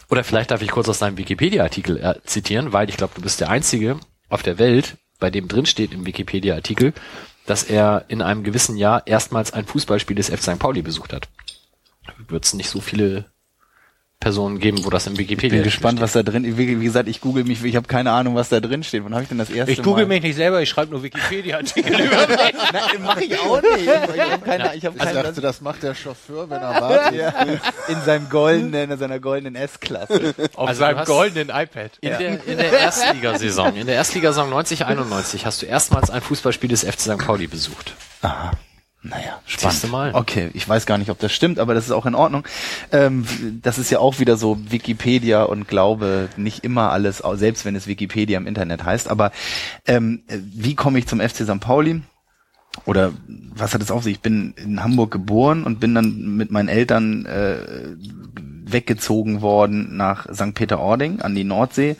Oder 0.10 0.26
vielleicht 0.26 0.52
darf 0.52 0.62
ich 0.62 0.70
kurz 0.72 0.90
aus 0.90 1.00
deinem 1.00 1.18
Wikipedia-Artikel 1.18 1.98
äh, 2.04 2.16
zitieren, 2.26 2.74
weil 2.74 2.90
ich 2.90 2.98
glaube, 2.98 3.14
du 3.16 3.22
bist 3.22 3.40
der 3.40 3.50
Einzige 3.50 3.98
auf 4.28 4.44
der 4.44 4.60
Welt, 4.60 4.98
bei 5.20 5.32
dem 5.32 5.48
drin 5.48 5.66
steht 5.66 5.94
im 5.94 6.06
Wikipedia-Artikel, 6.06 6.94
dass 7.46 7.64
er 7.64 8.04
in 8.10 8.22
einem 8.22 8.44
gewissen 8.44 8.76
Jahr 8.76 9.08
erstmals 9.08 9.54
ein 9.54 9.66
Fußballspiel 9.66 10.18
des 10.18 10.30
FC 10.30 10.42
St. 10.44 10.60
Pauli 10.60 10.82
besucht 10.82 11.14
hat. 11.14 11.30
Wird 12.28 12.46
es 12.46 12.54
nicht 12.54 12.70
so 12.70 12.82
viele 12.82 13.26
Personen 14.22 14.60
geben, 14.60 14.84
wo 14.86 14.90
das 14.90 15.06
im 15.08 15.14
ich 15.14 15.20
Wikipedia 15.20 15.58
bin 15.58 15.64
gespannt, 15.64 16.00
steht. 16.00 16.04
was 16.04 16.14
da 16.14 16.24
drin 16.24 16.58
Wie, 16.58 16.80
wie 16.80 16.86
gesagt, 16.86 17.10
ich 17.10 17.20
google 17.20 17.44
mich, 17.44 17.64
ich 17.64 17.76
habe 17.76 17.86
keine 17.88 18.12
Ahnung, 18.12 18.34
was 18.34 18.48
da 18.48 18.62
drin 18.62 18.82
steht. 18.82 19.04
Wann 19.04 19.12
habe 19.14 19.24
ich 19.24 19.30
denn 19.30 19.38
das 19.38 19.50
erste 19.50 19.74
Ich 19.74 19.84
google 19.84 20.06
Mal? 20.08 20.16
mich 20.16 20.24
nicht 20.24 20.36
selber, 20.38 20.62
ich 20.62 20.70
schreibe 20.70 20.92
nur 20.92 21.04
Wikipedia-Artikel 21.04 22.00
über 22.00 22.26
mich. 22.26 22.38
Nein, 22.38 22.84
mach 23.04 23.18
ich 23.18 23.38
auch 23.38 23.62
nicht. 23.62 23.82
Ich 23.86 23.90
habe 24.22 24.42
keine, 24.44 24.74
ich 24.76 24.86
hab 24.86 24.96
Ich 24.96 25.02
keine 25.02 25.22
dachte, 25.22 25.42
das 25.42 25.60
macht 25.60 25.84
der 25.84 25.94
Chauffeur, 25.94 26.50
wenn 26.50 26.62
er 26.62 26.82
wartet. 26.82 27.20
ja, 27.20 27.34
in 27.90 28.02
seinem 28.06 28.30
goldenen, 28.30 28.90
in 28.90 28.98
seiner 28.98 29.20
goldenen 29.20 29.56
S-Klasse. 29.56 30.34
Auf 30.56 30.70
Also 30.70 30.86
hast 30.86 31.06
goldenen 31.08 31.50
iPad. 31.50 31.92
In, 32.00 32.10
der, 32.18 32.48
in 32.48 32.58
der 32.58 32.72
Erstligasaison, 32.72 33.76
in 33.76 33.86
der 33.86 33.96
Erstligasaison 33.96 34.52
90-91 34.52 35.44
hast 35.44 35.62
du 35.62 35.66
erstmals 35.66 36.10
ein 36.10 36.22
Fußballspiel 36.22 36.70
des 36.70 36.84
FC 36.86 37.02
St. 37.02 37.18
Pauli 37.18 37.48
besucht. 37.48 37.94
Aha. 38.22 38.52
Naja, 39.08 39.40
spannend. 39.46 39.92
mal. 39.92 40.16
Okay, 40.16 40.50
ich 40.54 40.68
weiß 40.68 40.88
gar 40.88 40.98
nicht, 40.98 41.12
ob 41.12 41.20
das 41.20 41.32
stimmt, 41.32 41.60
aber 41.60 41.76
das 41.76 41.86
ist 41.86 41.92
auch 41.92 42.08
in 42.08 42.16
Ordnung. 42.16 42.44
Ähm, 42.92 43.26
das 43.62 43.78
ist 43.78 43.92
ja 43.92 44.00
auch 44.00 44.20
wieder 44.20 44.36
so 44.36 44.58
Wikipedia 44.70 45.44
und 45.44 45.68
Glaube 45.68 46.30
nicht 46.38 46.64
immer 46.64 46.92
alles, 46.92 47.22
selbst 47.34 47.66
wenn 47.66 47.76
es 47.76 47.86
Wikipedia 47.86 48.38
im 48.40 48.48
Internet 48.48 48.84
heißt. 48.84 49.10
Aber 49.10 49.32
ähm, 49.86 50.24
wie 50.28 50.74
komme 50.74 50.98
ich 50.98 51.06
zum 51.06 51.20
FC 51.20 51.44
St. 51.44 51.60
Pauli? 51.60 52.02
Oder 52.86 53.14
was 53.54 53.74
hat 53.76 53.82
es 53.82 53.92
auf 53.92 54.04
sich? 54.04 54.16
Ich 54.16 54.22
bin 54.22 54.54
in 54.58 54.84
Hamburg 54.84 55.12
geboren 55.12 55.64
und 55.64 55.80
bin 55.80 55.94
dann 55.94 56.36
mit 56.36 56.52
meinen 56.52 56.68
Eltern 56.68 57.26
äh, 57.26 57.96
weggezogen 58.76 59.42
worden 59.42 59.96
nach 59.96 60.28
St. 60.32 60.54
Peter-Ording 60.54 61.22
an 61.22 61.34
die 61.34 61.46
Nordsee. 61.46 61.96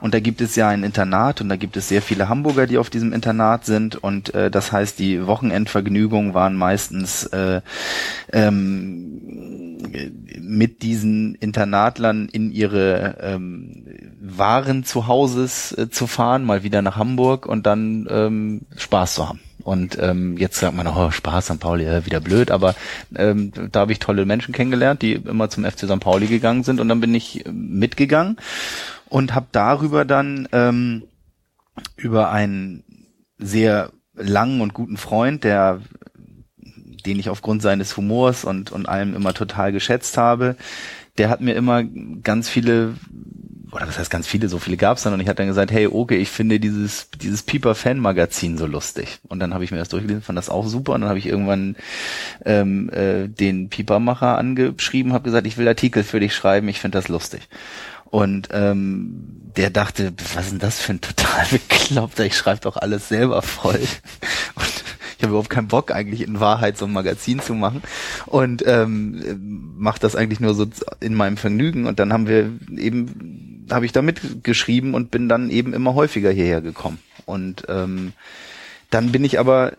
Und 0.00 0.14
da 0.14 0.20
gibt 0.20 0.40
es 0.40 0.54
ja 0.54 0.68
ein 0.68 0.84
Internat 0.84 1.40
und 1.40 1.48
da 1.48 1.56
gibt 1.56 1.76
es 1.76 1.88
sehr 1.88 2.02
viele 2.02 2.28
Hamburger, 2.28 2.68
die 2.68 2.78
auf 2.78 2.88
diesem 2.88 3.12
Internat 3.12 3.66
sind. 3.66 3.96
Und 3.96 4.32
äh, 4.32 4.48
das 4.48 4.70
heißt, 4.70 5.00
die 5.00 5.26
Wochenendvergnügungen 5.26 6.32
waren 6.32 6.54
meistens 6.54 7.24
äh, 7.26 7.60
ähm, 8.32 9.80
mit 10.40 10.82
diesen 10.82 11.34
Internatlern 11.34 12.28
in 12.28 12.52
ihre 12.52 13.16
ähm, 13.20 13.84
Waren 14.20 14.84
zu 14.84 15.08
Hauses 15.08 15.72
äh, 15.72 15.90
zu 15.90 16.06
fahren, 16.06 16.44
mal 16.44 16.62
wieder 16.62 16.80
nach 16.80 16.96
Hamburg 16.96 17.46
und 17.46 17.66
dann 17.66 18.06
ähm, 18.08 18.60
Spaß 18.76 19.14
zu 19.14 19.28
haben. 19.28 19.40
Und 19.62 19.98
ähm, 20.00 20.36
jetzt 20.36 20.58
sagt 20.58 20.76
man, 20.76 20.86
oh, 20.86 21.10
Spaß, 21.10 21.46
St. 21.46 21.60
Pauli, 21.60 21.84
äh, 21.84 22.06
wieder 22.06 22.20
blöd, 22.20 22.50
aber 22.50 22.74
ähm, 23.14 23.52
da 23.70 23.80
habe 23.80 23.92
ich 23.92 23.98
tolle 23.98 24.24
Menschen 24.24 24.52
kennengelernt, 24.52 25.02
die 25.02 25.14
immer 25.14 25.50
zum 25.50 25.64
FC 25.64 25.80
St. 25.80 26.00
Pauli 26.00 26.26
gegangen 26.26 26.64
sind 26.64 26.80
und 26.80 26.88
dann 26.88 27.00
bin 27.00 27.14
ich 27.14 27.46
äh, 27.46 27.52
mitgegangen 27.52 28.36
und 29.08 29.34
habe 29.34 29.46
darüber 29.52 30.04
dann 30.04 30.48
ähm, 30.52 31.04
über 31.96 32.30
einen 32.30 32.84
sehr 33.38 33.90
langen 34.14 34.60
und 34.60 34.74
guten 34.74 34.96
Freund, 34.96 35.44
der 35.44 35.80
den 37.06 37.18
ich 37.18 37.30
aufgrund 37.30 37.62
seines 37.62 37.96
Humors 37.96 38.44
und, 38.44 38.72
und 38.72 38.88
allem 38.88 39.14
immer 39.14 39.34
total 39.34 39.72
geschätzt 39.72 40.16
habe, 40.16 40.56
der 41.18 41.28
hat 41.28 41.40
mir 41.40 41.54
immer 41.54 41.82
ganz 41.82 42.48
viele, 42.48 42.94
oder 43.72 43.86
was 43.86 43.98
heißt 43.98 44.10
ganz 44.10 44.26
viele, 44.26 44.48
so 44.48 44.58
viele 44.58 44.76
gab's 44.76 45.02
dann 45.02 45.12
und 45.12 45.20
ich 45.20 45.28
hatte 45.28 45.38
dann 45.38 45.48
gesagt, 45.48 45.70
hey 45.70 45.86
Oke, 45.86 46.16
ich 46.16 46.28
finde 46.28 46.60
dieses, 46.60 47.08
dieses 47.20 47.42
Pieper 47.42 47.74
Fan 47.74 47.98
Magazin 47.98 48.58
so 48.58 48.66
lustig. 48.66 49.18
Und 49.28 49.40
dann 49.40 49.54
habe 49.54 49.64
ich 49.64 49.70
mir 49.70 49.78
das 49.78 49.88
durchgelesen, 49.88 50.22
fand 50.22 50.38
das 50.38 50.48
auch 50.48 50.66
super 50.66 50.92
und 50.92 51.02
dann 51.02 51.08
habe 51.08 51.18
ich 51.18 51.26
irgendwann 51.26 51.76
ähm, 52.44 52.90
äh, 52.90 53.28
den 53.28 53.68
Piepermacher 53.68 54.38
angeschrieben, 54.38 55.12
habe 55.12 55.24
gesagt, 55.24 55.46
ich 55.46 55.56
will 55.56 55.68
Artikel 55.68 56.02
für 56.02 56.20
dich 56.20 56.34
schreiben, 56.34 56.68
ich 56.68 56.80
finde 56.80 56.98
das 56.98 57.08
lustig. 57.08 57.48
Und 58.06 58.48
ähm, 58.50 59.50
der 59.56 59.70
dachte, 59.70 60.12
was 60.34 60.46
ist 60.46 60.52
denn 60.52 60.58
das 60.58 60.80
für 60.80 60.92
ein 60.94 61.00
total 61.00 61.46
bekloppter, 61.50 62.24
ich 62.24 62.36
schreibe 62.36 62.60
doch 62.60 62.76
alles 62.76 63.08
selber 63.08 63.42
voll. 63.42 63.80
Und 64.54 64.84
ich 65.16 65.22
habe 65.22 65.32
überhaupt 65.32 65.50
keinen 65.50 65.68
Bock 65.68 65.92
eigentlich 65.92 66.22
in 66.22 66.40
Wahrheit 66.40 66.78
so 66.78 66.86
ein 66.86 66.92
Magazin 66.92 67.40
zu 67.40 67.52
machen 67.52 67.82
und 68.24 68.64
ähm, 68.66 69.74
mache 69.76 70.00
das 70.00 70.16
eigentlich 70.16 70.40
nur 70.40 70.54
so 70.54 70.66
in 71.00 71.14
meinem 71.14 71.36
Vergnügen 71.36 71.86
und 71.86 71.98
dann 71.98 72.10
haben 72.10 72.26
wir 72.26 72.50
eben 72.78 73.49
habe 73.72 73.86
ich 73.86 73.92
da 73.92 74.02
mitgeschrieben 74.02 74.94
und 74.94 75.10
bin 75.10 75.28
dann 75.28 75.50
eben 75.50 75.72
immer 75.72 75.94
häufiger 75.94 76.30
hierher 76.30 76.60
gekommen 76.60 76.98
und 77.26 77.64
ähm, 77.68 78.12
dann 78.90 79.12
bin 79.12 79.24
ich 79.24 79.38
aber 79.38 79.72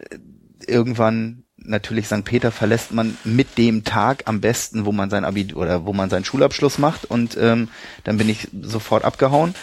irgendwann 0.66 1.44
natürlich 1.58 2.08
St. 2.08 2.24
Peter 2.24 2.52
verlässt 2.52 2.92
man 2.92 3.18
mit 3.24 3.58
dem 3.58 3.84
Tag 3.84 4.24
am 4.26 4.42
besten, 4.42 4.86
wo 4.86 4.92
man 4.92 5.10
sein 5.10 5.26
Abi 5.26 5.54
oder 5.54 5.86
wo 5.86 5.94
man 5.94 6.10
seinen 6.10 6.26
Schulabschluss 6.26 6.78
macht 6.78 7.06
und 7.06 7.38
ähm, 7.40 7.70
dann 8.04 8.18
bin 8.18 8.30
ich 8.30 8.48
sofort 8.62 9.04
abgehauen 9.04 9.54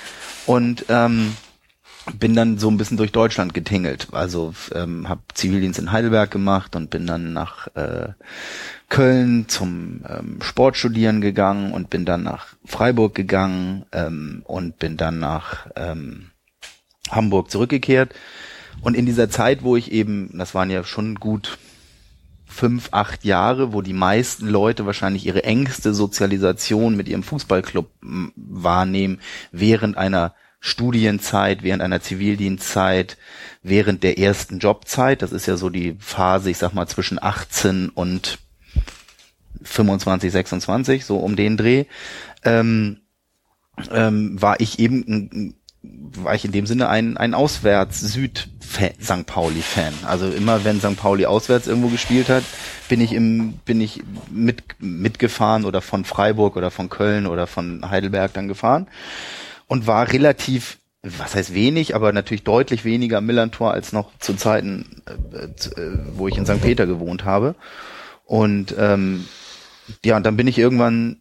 und 0.46 0.84
ähm, 0.88 1.36
bin 2.14 2.34
dann 2.34 2.58
so 2.58 2.70
ein 2.70 2.76
bisschen 2.76 2.96
durch 2.96 3.12
Deutschland 3.12 3.54
getingelt. 3.54 4.08
Also 4.12 4.54
ähm, 4.74 5.08
habe 5.08 5.20
Zivildienst 5.34 5.78
in 5.78 5.92
Heidelberg 5.92 6.30
gemacht 6.30 6.76
und 6.76 6.90
bin 6.90 7.06
dann 7.06 7.32
nach 7.32 7.68
äh, 7.74 8.10
Köln 8.88 9.48
zum 9.48 10.04
ähm, 10.08 10.38
Sportstudieren 10.40 11.20
gegangen 11.20 11.72
und 11.72 11.90
bin 11.90 12.04
dann 12.04 12.22
nach 12.22 12.46
Freiburg 12.64 13.14
gegangen 13.14 13.84
ähm, 13.92 14.42
und 14.44 14.78
bin 14.78 14.96
dann 14.96 15.18
nach 15.18 15.66
ähm, 15.76 16.30
Hamburg 17.10 17.50
zurückgekehrt. 17.50 18.14
Und 18.80 18.96
in 18.96 19.06
dieser 19.06 19.28
Zeit, 19.28 19.62
wo 19.62 19.76
ich 19.76 19.92
eben, 19.92 20.30
das 20.38 20.54
waren 20.54 20.70
ja 20.70 20.84
schon 20.84 21.16
gut 21.16 21.58
fünf, 22.46 22.88
acht 22.92 23.24
Jahre, 23.24 23.72
wo 23.72 23.82
die 23.82 23.92
meisten 23.92 24.48
Leute 24.48 24.86
wahrscheinlich 24.86 25.26
ihre 25.26 25.44
engste 25.44 25.92
Sozialisation 25.92 26.96
mit 26.96 27.08
ihrem 27.08 27.22
Fußballclub 27.22 27.90
wahrnehmen, 28.00 29.20
während 29.52 29.98
einer 29.98 30.34
Studienzeit, 30.60 31.62
während 31.62 31.82
einer 31.82 32.00
Zivildienstzeit, 32.00 33.16
während 33.62 34.02
der 34.02 34.18
ersten 34.18 34.58
Jobzeit. 34.58 35.22
Das 35.22 35.32
ist 35.32 35.46
ja 35.46 35.56
so 35.56 35.70
die 35.70 35.96
Phase, 35.98 36.50
ich 36.50 36.58
sag 36.58 36.74
mal, 36.74 36.86
zwischen 36.86 37.22
18 37.22 37.90
und 37.90 38.38
25, 39.62 40.32
26, 40.32 41.04
so 41.04 41.18
um 41.18 41.36
den 41.36 41.56
Dreh. 41.56 41.84
Ähm, 42.44 42.98
ähm, 43.92 44.40
war 44.40 44.60
ich 44.60 44.78
eben 44.78 45.54
war 45.82 46.34
ich 46.34 46.44
in 46.44 46.50
dem 46.50 46.66
Sinne 46.66 46.88
ein, 46.88 47.16
ein 47.16 47.34
Auswärts-Süd-St. 47.34 49.26
Pauli-Fan. 49.26 49.94
Also 50.04 50.28
immer 50.28 50.64
wenn 50.64 50.80
St. 50.80 50.96
Pauli 50.96 51.24
auswärts 51.24 51.68
irgendwo 51.68 51.88
gespielt 51.88 52.28
hat, 52.28 52.42
bin 52.88 53.00
ich 53.00 53.12
im, 53.12 53.52
bin 53.64 53.80
ich 53.80 54.02
mit, 54.28 54.64
mitgefahren 54.80 55.64
oder 55.64 55.80
von 55.80 56.04
Freiburg 56.04 56.56
oder 56.56 56.72
von 56.72 56.88
Köln 56.88 57.28
oder 57.28 57.46
von 57.46 57.88
Heidelberg 57.88 58.32
dann 58.32 58.48
gefahren 58.48 58.88
und 59.68 59.86
war 59.86 60.10
relativ, 60.12 60.78
was 61.02 61.34
heißt 61.36 61.54
wenig, 61.54 61.94
aber 61.94 62.12
natürlich 62.12 62.42
deutlich 62.42 62.84
weniger 62.84 63.20
Millantor 63.20 63.72
als 63.72 63.92
noch 63.92 64.10
zu 64.18 64.34
Zeiten, 64.34 65.02
äh, 65.32 65.54
zu- 65.54 65.76
äh, 65.76 65.98
wo 66.16 66.26
ich 66.26 66.36
in 66.36 66.46
St. 66.46 66.60
Peter 66.60 66.86
gewohnt 66.86 67.24
habe. 67.24 67.54
Und 68.24 68.74
ähm, 68.76 69.26
ja, 70.04 70.16
und 70.16 70.26
dann 70.26 70.36
bin 70.36 70.48
ich 70.48 70.58
irgendwann 70.58 71.20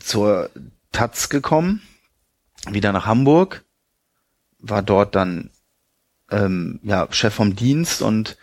zur 0.00 0.50
Taz 0.92 1.28
gekommen, 1.28 1.80
wieder 2.68 2.92
nach 2.92 3.06
Hamburg, 3.06 3.64
war 4.58 4.82
dort 4.82 5.14
dann 5.14 5.50
ähm, 6.30 6.80
ja 6.82 7.06
Chef 7.10 7.34
vom 7.34 7.56
Dienst 7.56 8.02
und 8.02 8.36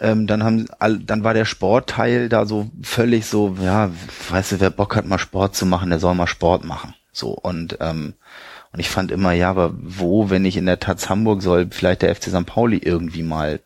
ähm, 0.00 0.26
dann 0.26 0.44
haben 0.44 0.66
dann 1.04 1.24
war 1.24 1.34
der 1.34 1.44
Sportteil 1.44 2.28
da 2.28 2.46
so 2.46 2.70
völlig 2.82 3.26
so, 3.26 3.56
ja, 3.60 3.90
weißt 4.30 4.52
du, 4.52 4.60
wer 4.60 4.70
Bock 4.70 4.94
hat 4.96 5.06
mal 5.06 5.18
Sport 5.18 5.56
zu 5.56 5.66
machen, 5.66 5.90
der 5.90 5.98
soll 5.98 6.14
mal 6.14 6.26
Sport 6.28 6.64
machen. 6.64 6.94
So 7.18 7.30
und 7.30 7.78
ähm, 7.80 8.14
und 8.72 8.80
ich 8.80 8.90
fand 8.90 9.10
immer, 9.10 9.32
ja, 9.32 9.50
aber 9.50 9.72
wo, 9.74 10.30
wenn 10.30 10.44
ich 10.44 10.56
in 10.56 10.66
der 10.66 10.78
Taz 10.78 11.08
Hamburg 11.08 11.42
soll, 11.42 11.68
vielleicht 11.70 12.02
der 12.02 12.14
FC 12.14 12.24
St. 12.24 12.46
Pauli 12.46 12.76
irgendwie 12.76 13.22
mal 13.22 13.60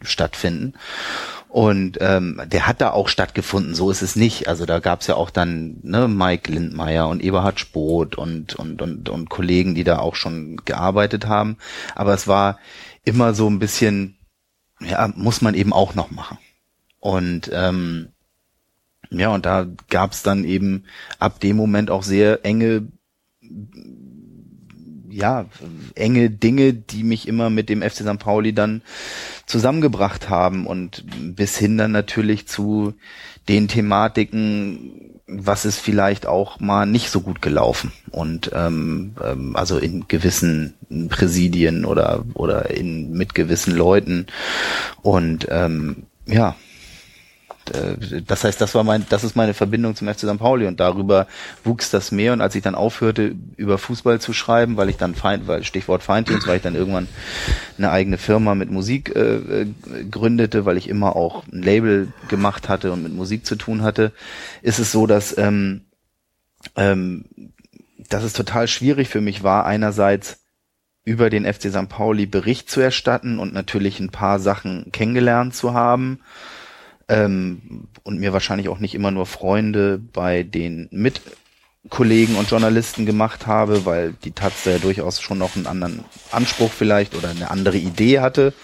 stattfinden. 0.00 0.74
Und 1.48 1.98
ähm, 2.00 2.40
der 2.46 2.66
hat 2.66 2.80
da 2.80 2.92
auch 2.92 3.08
stattgefunden, 3.08 3.74
so 3.74 3.90
ist 3.90 4.00
es 4.00 4.16
nicht. 4.16 4.48
Also 4.48 4.64
da 4.64 4.78
gab's 4.78 5.06
ja 5.06 5.16
auch 5.16 5.28
dann 5.28 5.80
ne, 5.82 6.08
Mike 6.08 6.50
Lindmeier 6.50 7.08
und 7.08 7.22
Eberhard 7.22 7.60
Spoth 7.60 8.16
und, 8.16 8.54
und, 8.54 8.80
und, 8.80 9.10
und 9.10 9.28
Kollegen, 9.28 9.74
die 9.74 9.84
da 9.84 9.98
auch 9.98 10.14
schon 10.14 10.56
gearbeitet 10.64 11.26
haben. 11.26 11.58
Aber 11.94 12.14
es 12.14 12.26
war 12.26 12.58
immer 13.04 13.34
so 13.34 13.50
ein 13.50 13.58
bisschen, 13.58 14.16
ja, 14.80 15.12
muss 15.14 15.42
man 15.42 15.54
eben 15.54 15.74
auch 15.74 15.94
noch 15.94 16.10
machen. 16.10 16.38
Und 17.00 17.50
ähm, 17.52 18.08
ja, 19.18 19.28
und 19.28 19.46
da 19.46 19.66
gab's 19.90 20.22
dann 20.22 20.44
eben 20.44 20.84
ab 21.18 21.40
dem 21.40 21.56
Moment 21.56 21.90
auch 21.90 22.02
sehr 22.02 22.44
enge 22.44 22.88
ja, 25.12 25.46
enge 25.94 26.30
Dinge, 26.30 26.72
die 26.72 27.04
mich 27.04 27.28
immer 27.28 27.50
mit 27.50 27.68
dem 27.68 27.82
FC 27.82 27.96
St. 27.96 28.18
Pauli 28.18 28.54
dann 28.54 28.82
zusammengebracht 29.46 30.30
haben 30.30 30.66
und 30.66 31.04
bis 31.36 31.58
hin 31.58 31.76
dann 31.76 31.92
natürlich 31.92 32.48
zu 32.48 32.94
den 33.48 33.68
Thematiken, 33.68 35.20
was 35.26 35.64
ist 35.64 35.78
vielleicht 35.78 36.26
auch 36.26 36.60
mal 36.60 36.86
nicht 36.86 37.10
so 37.10 37.20
gut 37.20 37.42
gelaufen 37.42 37.92
und 38.10 38.50
ähm, 38.54 39.14
ähm, 39.22 39.56
also 39.56 39.78
in 39.78 40.08
gewissen 40.08 40.74
Präsidien 41.08 41.84
oder 41.84 42.24
oder 42.34 42.70
in 42.70 43.12
mit 43.12 43.34
gewissen 43.34 43.74
Leuten 43.74 44.26
und 45.00 45.46
ähm, 45.50 46.04
ja 46.26 46.56
das 48.26 48.42
heißt, 48.42 48.60
das 48.60 48.74
war 48.74 48.82
mein, 48.82 49.06
das 49.08 49.22
ist 49.22 49.36
meine 49.36 49.54
Verbindung 49.54 49.94
zum 49.94 50.08
FC 50.08 50.20
St. 50.20 50.38
Pauli 50.38 50.66
und 50.66 50.80
darüber 50.80 51.28
wuchs 51.62 51.90
das 51.90 52.10
mehr 52.10 52.32
und 52.32 52.40
als 52.40 52.54
ich 52.56 52.62
dann 52.62 52.74
aufhörte, 52.74 53.36
über 53.56 53.78
Fußball 53.78 54.20
zu 54.20 54.32
schreiben, 54.32 54.76
weil 54.76 54.88
ich 54.88 54.96
dann 54.96 55.14
Feind, 55.14 55.46
weil 55.46 55.62
Stichwort 55.62 56.02
Feinddienst, 56.02 56.46
weil 56.48 56.56
ich 56.56 56.62
dann 56.62 56.74
irgendwann 56.74 57.06
eine 57.78 57.90
eigene 57.90 58.18
Firma 58.18 58.56
mit 58.56 58.70
Musik 58.70 59.14
äh, 59.14 59.36
äh, 59.36 59.66
gründete, 60.10 60.64
weil 60.64 60.76
ich 60.76 60.88
immer 60.88 61.14
auch 61.14 61.44
ein 61.46 61.62
Label 61.62 62.12
gemacht 62.28 62.68
hatte 62.68 62.90
und 62.90 63.04
mit 63.04 63.14
Musik 63.14 63.46
zu 63.46 63.54
tun 63.54 63.82
hatte, 63.82 64.12
ist 64.62 64.80
es 64.80 64.90
so, 64.90 65.06
dass 65.06 65.36
ähm, 65.38 65.82
ähm, 66.74 67.24
dass 68.08 68.24
es 68.24 68.32
total 68.32 68.66
schwierig 68.66 69.08
für 69.08 69.20
mich 69.20 69.42
war, 69.42 69.66
einerseits 69.66 70.40
über 71.04 71.30
den 71.30 71.50
FC 71.50 71.70
St. 71.70 71.88
Pauli 71.88 72.26
Bericht 72.26 72.70
zu 72.70 72.80
erstatten 72.80 73.38
und 73.38 73.54
natürlich 73.54 74.00
ein 74.00 74.10
paar 74.10 74.38
Sachen 74.38 74.90
kennengelernt 74.92 75.54
zu 75.54 75.74
haben 75.74 76.20
ähm, 77.08 77.88
und 78.02 78.18
mir 78.18 78.32
wahrscheinlich 78.32 78.68
auch 78.68 78.78
nicht 78.78 78.94
immer 78.94 79.10
nur 79.10 79.26
Freunde 79.26 79.98
bei 79.98 80.42
den 80.42 80.88
Mitkollegen 80.90 82.36
und 82.36 82.50
Journalisten 82.50 83.06
gemacht 83.06 83.46
habe, 83.46 83.84
weil 83.84 84.14
die 84.24 84.32
Taz 84.32 84.64
ja 84.64 84.78
durchaus 84.78 85.20
schon 85.20 85.38
noch 85.38 85.56
einen 85.56 85.66
anderen 85.66 86.04
Anspruch 86.30 86.70
vielleicht 86.70 87.14
oder 87.14 87.30
eine 87.30 87.50
andere 87.50 87.78
Idee 87.78 88.20
hatte, 88.20 88.54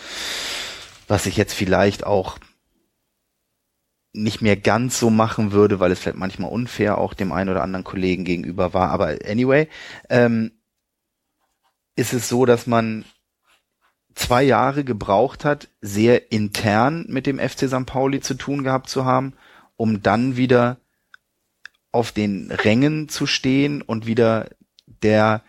was 1.07 1.27
ich 1.27 1.37
jetzt 1.37 1.55
vielleicht 1.55 2.05
auch 2.05 2.39
nicht 4.13 4.43
mehr 4.43 4.57
ganz 4.57 4.99
so 4.99 5.11
machen 5.11 5.53
würde, 5.53 5.81
weil 5.81 5.93
es 5.93 6.01
vielleicht 6.01 6.19
manchmal 6.19 6.51
unfair 6.51 6.99
auch 6.99 7.15
dem 7.15 7.33
einen 7.33 7.51
oder 7.51 7.63
anderen 7.63 7.85
Kollegen 7.85 8.25
gegenüber 8.25 8.75
war. 8.75 8.91
Aber 8.91 9.17
anyway, 9.27 9.69
ähm, 10.09 10.53
ist 11.95 12.13
es 12.13 12.29
so, 12.29 12.47
dass 12.47 12.67
man 12.67 13.05
zwei 14.19 14.43
Jahre 14.43 14.85
gebraucht 14.85 15.45
hat, 15.45 15.69
sehr 15.81 16.33
intern 16.33 17.07
mit 17.09 17.27
dem 17.27 17.39
FC 17.39 17.69
St. 17.69 17.87
Pauli 17.87 18.21
zu 18.21 18.35
tun 18.35 18.65
gehabt 18.65 18.89
zu 18.89 19.05
haben, 19.05 19.35
um 19.77 20.03
dann 20.03 20.37
wieder 20.37 20.79
auf 21.93 22.13
den 22.13 22.51
Rängen 22.51 23.09
zu 23.09 23.27
stehen 23.27 23.81
und 23.81 24.07
wieder 24.07 24.51
der 25.03 25.43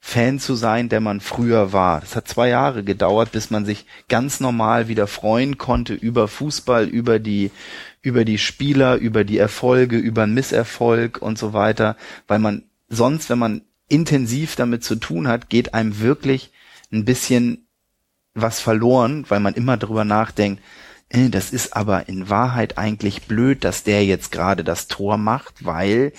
Fan 0.00 0.38
zu 0.38 0.54
sein, 0.54 0.88
der 0.88 1.00
man 1.00 1.20
früher 1.20 1.72
war. 1.72 2.00
Das 2.00 2.16
hat 2.16 2.26
zwei 2.26 2.48
Jahre 2.48 2.82
gedauert, 2.82 3.32
bis 3.32 3.50
man 3.50 3.64
sich 3.64 3.86
ganz 4.08 4.40
normal 4.40 4.88
wieder 4.88 5.06
freuen 5.06 5.56
konnte 5.58 5.94
über 5.94 6.26
Fußball, 6.26 6.88
über 6.88 7.18
die, 7.18 7.50
über 8.02 8.24
die 8.24 8.38
Spieler, 8.38 8.96
über 8.96 9.24
die 9.24 9.38
Erfolge, 9.38 9.96
über 9.96 10.26
Misserfolg 10.26 11.20
und 11.20 11.38
so 11.38 11.52
weiter, 11.52 11.96
weil 12.26 12.38
man 12.38 12.64
sonst, 12.88 13.30
wenn 13.30 13.38
man 13.38 13.62
intensiv 13.88 14.56
damit 14.56 14.82
zu 14.82 14.96
tun 14.96 15.28
hat, 15.28 15.50
geht 15.50 15.74
einem 15.74 16.00
wirklich 16.00 16.52
ein 16.92 17.04
bisschen 17.04 17.63
was 18.34 18.60
verloren, 18.60 19.24
weil 19.28 19.40
man 19.40 19.54
immer 19.54 19.76
drüber 19.76 20.04
nachdenkt, 20.04 20.60
äh, 21.08 21.28
das 21.30 21.52
ist 21.52 21.76
aber 21.76 22.08
in 22.08 22.28
Wahrheit 22.28 22.78
eigentlich 22.78 23.22
blöd, 23.22 23.64
dass 23.64 23.84
der 23.84 24.04
jetzt 24.04 24.32
gerade 24.32 24.64
das 24.64 24.88
Tor 24.88 25.18
macht, 25.18 25.64
weil 25.64 26.12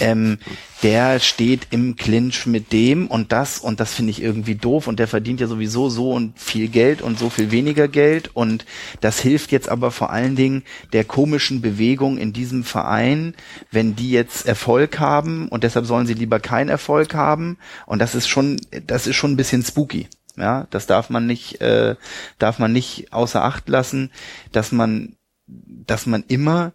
ähm, 0.00 0.38
der 0.82 1.20
steht 1.20 1.68
im 1.70 1.94
Clinch 1.94 2.46
mit 2.46 2.72
dem 2.72 3.06
und 3.06 3.32
das 3.32 3.58
und 3.58 3.80
das 3.80 3.94
finde 3.94 4.10
ich 4.10 4.22
irgendwie 4.22 4.54
doof 4.56 4.88
und 4.88 4.98
der 4.98 5.08
verdient 5.08 5.40
ja 5.40 5.46
sowieso 5.46 5.90
so 5.90 6.12
und 6.12 6.38
viel 6.38 6.68
Geld 6.68 7.02
und 7.02 7.18
so 7.18 7.30
viel 7.30 7.50
weniger 7.50 7.86
Geld 7.86 8.30
und 8.34 8.64
das 9.00 9.20
hilft 9.20 9.52
jetzt 9.52 9.68
aber 9.68 9.90
vor 9.90 10.10
allen 10.10 10.36
Dingen 10.36 10.64
der 10.92 11.04
komischen 11.04 11.60
Bewegung 11.60 12.16
in 12.18 12.32
diesem 12.32 12.64
Verein, 12.64 13.34
wenn 13.70 13.94
die 13.94 14.10
jetzt 14.10 14.46
Erfolg 14.46 14.98
haben 14.98 15.48
und 15.48 15.64
deshalb 15.64 15.86
sollen 15.86 16.06
sie 16.06 16.14
lieber 16.14 16.40
keinen 16.40 16.70
Erfolg 16.70 17.14
haben 17.14 17.58
und 17.86 18.00
das 18.00 18.14
ist 18.14 18.28
schon, 18.28 18.56
das 18.86 19.06
ist 19.06 19.16
schon 19.16 19.32
ein 19.32 19.36
bisschen 19.36 19.62
spooky. 19.62 20.08
Ja, 20.40 20.66
das 20.70 20.86
darf 20.86 21.10
man 21.10 21.26
nicht, 21.26 21.60
äh, 21.60 21.96
darf 22.38 22.58
man 22.58 22.72
nicht 22.72 23.12
außer 23.12 23.44
Acht 23.44 23.68
lassen, 23.68 24.10
dass 24.52 24.72
man, 24.72 25.16
dass 25.46 26.06
man 26.06 26.24
immer 26.28 26.72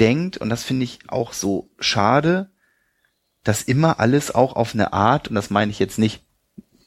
denkt, 0.00 0.38
und 0.38 0.48
das 0.48 0.64
finde 0.64 0.84
ich 0.84 1.00
auch 1.08 1.32
so 1.32 1.68
schade, 1.78 2.50
dass 3.44 3.62
immer 3.62 4.00
alles 4.00 4.34
auch 4.34 4.56
auf 4.56 4.74
eine 4.74 4.92
Art, 4.92 5.28
und 5.28 5.34
das 5.34 5.50
meine 5.50 5.70
ich 5.70 5.78
jetzt 5.78 5.98
nicht 5.98 6.22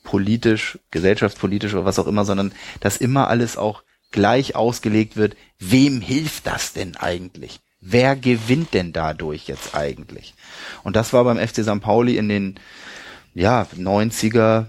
politisch, 0.04 0.80
gesellschaftspolitisch 0.92 1.74
oder 1.74 1.86
was 1.86 2.00
auch 2.00 2.08
immer, 2.08 2.26
sondern 2.26 2.54
dass 2.80 2.98
immer 2.98 3.28
alles 3.28 3.58
auch 3.58 3.84
gleich 4.12 4.56
ausgelegt 4.56 5.16
wird, 5.16 5.36
wem 5.60 6.02
hilft 6.02 6.48
das 6.48 6.74
denn 6.74 6.98
eigentlich? 6.98 7.60
Wer 7.82 8.16
gewinnt 8.16 8.74
denn 8.74 8.92
dadurch 8.92 9.48
jetzt 9.48 9.76
eigentlich? 9.76 10.34
Und 10.84 10.96
das 10.96 11.14
war 11.14 11.24
beim 11.24 11.38
FC 11.38 11.64
St. 11.64 11.80
Pauli 11.80 12.18
in 12.18 12.28
den 12.28 12.60
ja, 13.34 13.68
90er, 13.78 14.66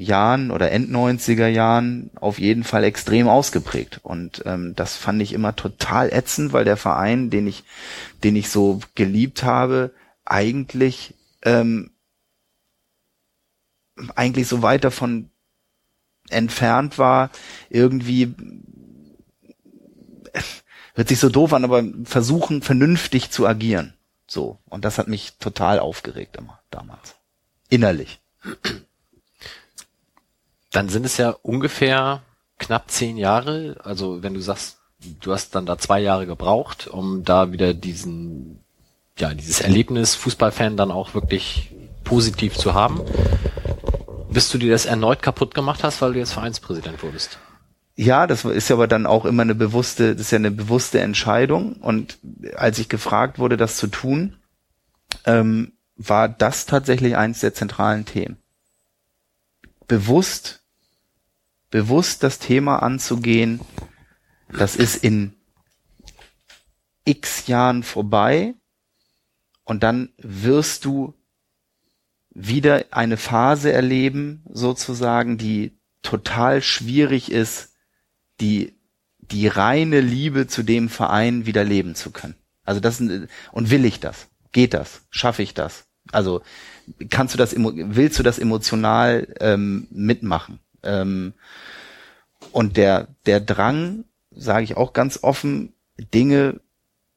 Jahren 0.00 0.50
oder 0.50 0.70
End 0.70 0.90
90er 0.90 1.46
Jahren 1.46 2.10
auf 2.14 2.38
jeden 2.38 2.64
Fall 2.64 2.84
extrem 2.84 3.28
ausgeprägt. 3.28 4.00
Und 4.02 4.42
ähm, 4.46 4.74
das 4.74 4.96
fand 4.96 5.20
ich 5.22 5.32
immer 5.32 5.54
total 5.56 6.12
ätzend, 6.12 6.52
weil 6.52 6.64
der 6.64 6.76
Verein, 6.76 7.30
den 7.30 7.46
ich, 7.46 7.64
den 8.24 8.36
ich 8.36 8.48
so 8.50 8.80
geliebt 8.94 9.42
habe, 9.42 9.92
eigentlich 10.24 11.14
ähm, 11.42 11.90
eigentlich 14.14 14.48
so 14.48 14.62
weit 14.62 14.84
davon 14.84 15.30
entfernt 16.30 16.96
war, 16.96 17.30
irgendwie 17.68 18.34
hört 20.94 21.08
sich 21.08 21.18
so 21.18 21.28
doof 21.28 21.52
an, 21.52 21.64
aber 21.64 21.84
versuchen 22.04 22.62
vernünftig 22.62 23.30
zu 23.30 23.46
agieren. 23.46 23.94
So. 24.26 24.58
Und 24.68 24.84
das 24.84 24.96
hat 24.96 25.08
mich 25.08 25.34
total 25.38 25.78
aufgeregt 25.78 26.36
immer 26.36 26.60
damals. 26.70 27.16
Innerlich 27.68 28.20
dann 30.70 30.88
sind 30.88 31.04
es 31.04 31.16
ja 31.16 31.30
ungefähr 31.42 32.22
knapp 32.58 32.90
zehn 32.90 33.16
Jahre. 33.16 33.76
Also 33.82 34.22
wenn 34.22 34.34
du 34.34 34.40
sagst, 34.40 34.78
du 35.20 35.32
hast 35.32 35.54
dann 35.54 35.66
da 35.66 35.78
zwei 35.78 36.00
Jahre 36.00 36.26
gebraucht, 36.26 36.86
um 36.86 37.24
da 37.24 37.52
wieder 37.52 37.74
diesen, 37.74 38.60
ja, 39.18 39.34
dieses 39.34 39.60
Erlebnis 39.60 40.14
Fußballfan 40.14 40.76
dann 40.76 40.90
auch 40.90 41.14
wirklich 41.14 41.72
positiv 42.04 42.56
zu 42.56 42.74
haben. 42.74 43.00
Bis 44.30 44.50
du 44.50 44.58
dir 44.58 44.70
das 44.70 44.86
erneut 44.86 45.22
kaputt 45.22 45.54
gemacht 45.54 45.82
hast, 45.82 46.00
weil 46.02 46.12
du 46.12 46.20
jetzt 46.20 46.32
Vereinspräsident 46.32 47.02
wurdest. 47.02 47.38
Ja, 47.96 48.26
das 48.26 48.44
ist 48.44 48.70
aber 48.70 48.86
dann 48.86 49.06
auch 49.06 49.24
immer 49.24 49.42
eine 49.42 49.54
bewusste, 49.54 50.12
das 50.12 50.22
ist 50.22 50.30
ja 50.30 50.36
eine 50.36 50.52
bewusste 50.52 51.00
Entscheidung. 51.00 51.74
Und 51.74 52.18
als 52.56 52.78
ich 52.78 52.88
gefragt 52.88 53.38
wurde, 53.38 53.56
das 53.56 53.76
zu 53.76 53.88
tun, 53.88 54.36
ähm, 55.24 55.72
war 55.96 56.28
das 56.28 56.66
tatsächlich 56.66 57.16
eins 57.16 57.40
der 57.40 57.52
zentralen 57.52 58.06
Themen. 58.06 58.38
Bewusst 59.86 60.59
bewusst 61.70 62.22
das 62.22 62.38
Thema 62.38 62.82
anzugehen, 62.82 63.60
das 64.52 64.76
ist 64.76 65.04
in 65.04 65.34
x 67.04 67.46
Jahren 67.46 67.82
vorbei 67.82 68.54
und 69.64 69.82
dann 69.82 70.12
wirst 70.18 70.84
du 70.84 71.14
wieder 72.30 72.84
eine 72.90 73.16
Phase 73.16 73.72
erleben, 73.72 74.44
sozusagen, 74.52 75.38
die 75.38 75.78
total 76.02 76.62
schwierig 76.62 77.30
ist, 77.30 77.74
die, 78.40 78.74
die 79.18 79.46
reine 79.46 80.00
Liebe 80.00 80.46
zu 80.46 80.62
dem 80.62 80.88
Verein 80.88 81.46
wieder 81.46 81.64
leben 81.64 81.94
zu 81.94 82.10
können. 82.10 82.36
Also 82.64 82.80
das, 82.80 83.00
und 83.00 83.70
will 83.70 83.84
ich 83.84 84.00
das? 84.00 84.28
Geht 84.52 84.74
das? 84.74 85.02
Schaffe 85.10 85.42
ich 85.42 85.54
das? 85.54 85.84
Also, 86.12 86.42
kannst 87.08 87.34
du 87.34 87.38
das, 87.38 87.54
willst 87.56 88.18
du 88.18 88.22
das 88.22 88.38
emotional 88.38 89.28
ähm, 89.40 89.86
mitmachen? 89.90 90.58
Ähm, 90.82 91.34
und 92.52 92.76
der, 92.76 93.08
der 93.26 93.40
Drang, 93.40 94.04
sage 94.30 94.64
ich 94.64 94.76
auch 94.76 94.92
ganz 94.92 95.20
offen, 95.22 95.74
Dinge 96.14 96.60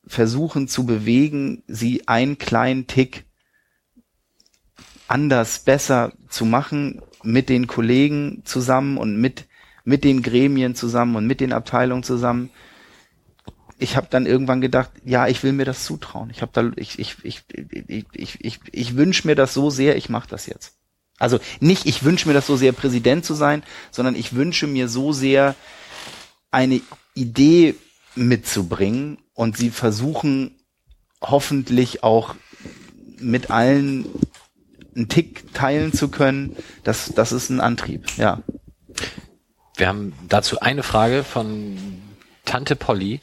versuchen 0.06 0.68
zu 0.68 0.86
bewegen, 0.86 1.64
sie 1.68 2.08
einen 2.08 2.38
kleinen 2.38 2.88
Tick 2.88 3.26
anders, 5.08 5.60
besser 5.60 6.14
zu 6.30 6.46
machen, 6.46 7.02
mit 7.24 7.50
den 7.50 7.68
Kollegen 7.68 8.42
zusammen 8.46 8.98
und 8.98 9.18
mit, 9.18 9.46
mit 9.86 10.04
den 10.04 10.22
Gremien 10.22 10.76
zusammen 10.76 11.16
und 11.16 11.26
mit 11.26 11.40
den 11.40 11.54
Abteilungen 11.54 12.04
zusammen, 12.04 12.50
ich 13.80 13.98
habe 13.98 14.08
dann 14.10 14.26
irgendwann 14.26 14.62
gedacht, 14.62 14.92
ja, 15.04 15.28
ich 15.28 15.44
will 15.44 15.52
mir 15.52 15.66
das 15.66 15.84
zutrauen. 15.84 16.30
Ich 16.30 16.42
habe 16.42 16.52
da, 16.54 16.72
ich, 16.76 17.00
ich, 17.00 17.18
ich, 17.24 17.44
ich, 17.50 18.06
ich, 18.14 18.46
ich, 18.46 18.60
ich 18.72 18.96
wünsche 18.96 19.28
mir 19.28 19.36
das 19.36 19.54
so 19.54 19.70
sehr, 19.70 19.98
ich 19.98 20.10
mache 20.10 20.30
das 20.30 20.46
jetzt. 20.46 20.78
Also 21.20 21.40
nicht, 21.60 21.86
ich 21.86 22.04
wünsche 22.04 22.28
mir 22.28 22.34
das 22.34 22.48
so 22.48 22.56
sehr, 22.56 22.72
Präsident 22.72 23.26
zu 23.26 23.34
sein, 23.34 23.64
sondern 23.92 24.16
ich 24.16 24.34
wünsche 24.34 24.68
mir 24.68 24.90
so 24.90 25.14
sehr, 25.14 25.56
eine 26.52 26.82
Idee 27.16 27.76
mitzubringen 28.16 29.18
und 29.34 29.58
sie 29.58 29.72
versuchen 29.72 30.56
hoffentlich 31.22 32.04
auch 32.04 32.36
mit 33.20 33.50
allen 33.50 34.06
einen 34.96 35.10
Tick 35.10 35.54
teilen 35.54 35.92
zu 35.94 36.10
können. 36.10 36.56
Das, 36.84 37.12
das 37.16 37.32
ist 37.32 37.50
ein 37.50 37.60
Antrieb, 37.60 38.06
ja. 38.18 38.44
Wir 39.76 39.88
haben 39.88 40.14
dazu 40.30 40.60
eine 40.60 40.84
Frage 40.84 41.24
von 41.24 42.02
Tante 42.46 42.76
Polly, 42.76 43.22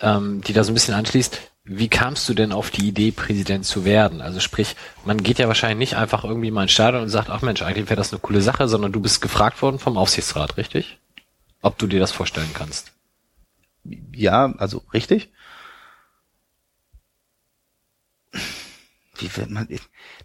ähm, 0.00 0.40
die 0.40 0.54
da 0.54 0.64
so 0.64 0.70
ein 0.70 0.74
bisschen 0.74 0.94
anschließt. 0.94 1.49
Wie 1.72 1.86
kamst 1.86 2.28
du 2.28 2.34
denn 2.34 2.50
auf 2.50 2.72
die 2.72 2.88
Idee, 2.88 3.12
Präsident 3.12 3.64
zu 3.64 3.84
werden? 3.84 4.20
Also 4.22 4.40
sprich, 4.40 4.74
man 5.04 5.22
geht 5.22 5.38
ja 5.38 5.46
wahrscheinlich 5.46 5.78
nicht 5.78 5.96
einfach 5.96 6.24
irgendwie 6.24 6.50
mal 6.50 6.64
ins 6.64 6.72
Stadion 6.72 7.04
und 7.04 7.10
sagt, 7.10 7.30
ach 7.30 7.42
Mensch, 7.42 7.62
eigentlich 7.62 7.88
wäre 7.88 7.94
das 7.94 8.12
eine 8.12 8.18
coole 8.18 8.42
Sache, 8.42 8.66
sondern 8.66 8.90
du 8.90 8.98
bist 8.98 9.20
gefragt 9.20 9.62
worden 9.62 9.78
vom 9.78 9.96
Aufsichtsrat, 9.96 10.56
richtig? 10.56 10.98
Ob 11.62 11.78
du 11.78 11.86
dir 11.86 12.00
das 12.00 12.10
vorstellen 12.10 12.50
kannst. 12.54 12.90
Ja, 14.12 14.52
also 14.58 14.82
richtig. 14.92 15.30
Wie 19.20 19.36
wird 19.36 19.50
man, 19.50 19.68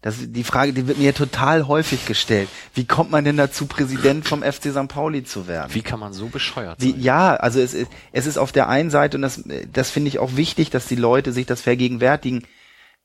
das 0.02 0.16
die 0.20 0.44
Frage, 0.44 0.74
die 0.74 0.88
wird 0.88 0.98
mir 0.98 1.14
total 1.14 1.68
häufig 1.68 2.06
gestellt. 2.06 2.50
Wie 2.74 2.86
kommt 2.86 3.12
man 3.12 3.24
denn 3.26 3.38
dazu, 3.38 3.66
Präsident 3.68 4.28
vom 4.28 4.42
FC 4.44 4.72
St. 4.72 4.88
Pauli 4.88 5.24
zu 5.24 5.48
werden? 5.48 5.74
Wie 5.74 5.82
kann 5.82 6.00
man 6.00 6.14
so 6.14 6.28
bescheuert 6.28 6.80
sein? 6.80 6.96
Wie, 6.96 7.02
ja, 7.02 7.36
also 7.36 7.60
es, 7.60 7.74
ist- 7.74 7.92
es 8.12 8.26
ist 8.26 8.38
auf 8.38 8.52
der 8.52 8.70
einen 8.70 8.90
Seite, 8.90 9.18
und 9.18 9.22
das, 9.24 9.44
das 9.72 9.90
finde 9.90 10.10
ich 10.10 10.20
auch 10.20 10.36
wichtig, 10.36 10.70
dass 10.70 10.88
die 10.88 10.96
Leute 10.96 11.32
sich 11.34 11.46
das 11.46 11.62
vergegenwärtigen. 11.62 12.46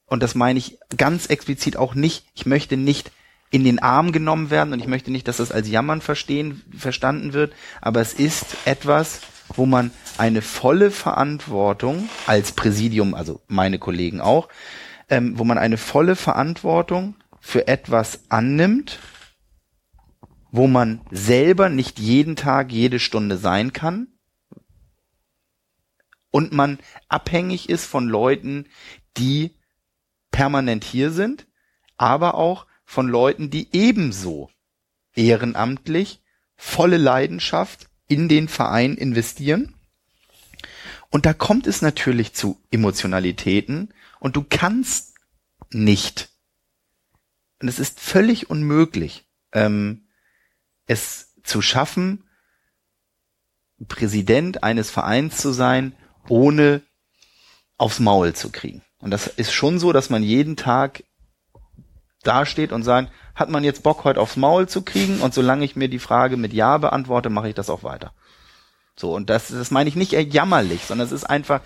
Und 0.06 0.22
das 0.22 0.34
meine 0.34 0.58
ich 0.58 0.78
ganz 0.96 1.26
explizit 1.26 1.76
auch 1.76 1.94
nicht. 1.94 2.24
Ich 2.34 2.46
möchte 2.46 2.76
nicht 2.76 3.12
in 3.50 3.64
den 3.64 3.80
Arm 3.80 4.12
genommen 4.12 4.50
werden 4.50 4.72
und 4.72 4.80
ich 4.80 4.86
möchte 4.86 5.10
nicht, 5.10 5.26
dass 5.28 5.38
das 5.38 5.50
als 5.52 5.68
Jammern 5.68 6.00
verstehen, 6.00 6.62
verstanden 6.76 7.32
wird. 7.32 7.52
Aber 7.80 8.00
es 8.00 8.12
ist 8.12 8.46
etwas, 8.64 9.20
wo 9.56 9.66
man 9.66 9.90
eine 10.18 10.42
volle 10.42 10.90
Verantwortung 10.92 12.08
als 12.26 12.52
Präsidium, 12.52 13.14
also 13.14 13.40
meine 13.48 13.78
Kollegen 13.78 14.20
auch, 14.20 14.48
ähm, 15.11 15.39
wo 15.39 15.45
man 15.45 15.59
eine 15.59 15.77
volle 15.77 16.16
Verantwortung 16.16 17.15
für 17.41 17.69
etwas 17.69 18.31
annimmt, 18.31 18.99
wo 20.51 20.66
man 20.66 21.01
selber 21.11 21.69
nicht 21.69 21.99
jeden 21.99 22.37
Tag, 22.37 22.73
jede 22.73 22.99
Stunde 22.99 23.37
sein 23.37 23.73
kann 23.73 24.09
und 26.31 26.53
man 26.53 26.78
abhängig 27.09 27.69
ist 27.69 27.85
von 27.87 28.09
Leuten, 28.09 28.66
die 29.16 29.57
permanent 30.31 30.85
hier 30.85 31.11
sind, 31.11 31.47
aber 31.97 32.35
auch 32.35 32.66
von 32.85 33.09
Leuten, 33.09 33.51
die 33.51 33.69
ebenso 33.73 34.51
ehrenamtlich 35.15 36.23
volle 36.57 36.97
Leidenschaft 36.97 37.89
in 38.07 38.28
den 38.28 38.49
Verein 38.49 38.95
investieren. 38.95 39.74
Und 41.11 41.27
da 41.27 41.32
kommt 41.32 41.66
es 41.66 41.82
natürlich 41.82 42.35
zu 42.35 42.61
Emotionalitäten 42.70 43.93
und 44.20 44.36
du 44.36 44.44
kannst 44.48 45.16
nicht, 45.70 46.28
und 47.60 47.68
es 47.68 47.78
ist 47.78 47.98
völlig 47.98 48.48
unmöglich, 48.48 49.26
ähm, 49.52 50.06
es 50.86 51.34
zu 51.42 51.62
schaffen, 51.62 52.28
Präsident 53.88 54.62
eines 54.62 54.90
Vereins 54.90 55.38
zu 55.38 55.52
sein, 55.52 55.97
ohne 56.28 56.82
aufs 57.78 57.98
Maul 57.98 58.34
zu 58.34 58.52
kriegen. 58.52 58.82
Und 58.98 59.10
das 59.10 59.26
ist 59.26 59.52
schon 59.52 59.78
so, 59.78 59.92
dass 59.92 60.10
man 60.10 60.22
jeden 60.22 60.56
Tag 60.56 61.02
dasteht 62.22 62.72
und 62.72 62.82
sagt, 62.82 63.10
hat 63.34 63.48
man 63.48 63.64
jetzt 63.64 63.82
Bock, 63.82 64.05
heute 64.05 64.20
aufs 64.20 64.36
Maul 64.36 64.68
zu 64.68 64.82
kriegen? 64.82 65.20
Und 65.20 65.32
solange 65.32 65.64
ich 65.64 65.76
mir 65.76 65.88
die 65.88 65.98
Frage 65.98 66.36
mit 66.36 66.52
Ja 66.52 66.76
beantworte, 66.76 67.30
mache 67.30 67.48
ich 67.48 67.55
das 67.55 67.70
auch 67.70 67.82
weiter. 67.82 68.12
So, 68.97 69.14
und 69.14 69.30
das, 69.30 69.48
das 69.48 69.70
meine 69.70 69.88
ich 69.88 69.97
nicht 69.97 70.12
eher 70.12 70.24
jammerlich, 70.24 70.84
sondern 70.84 71.06
es 71.06 71.12
ist 71.12 71.24
einfach, 71.24 71.62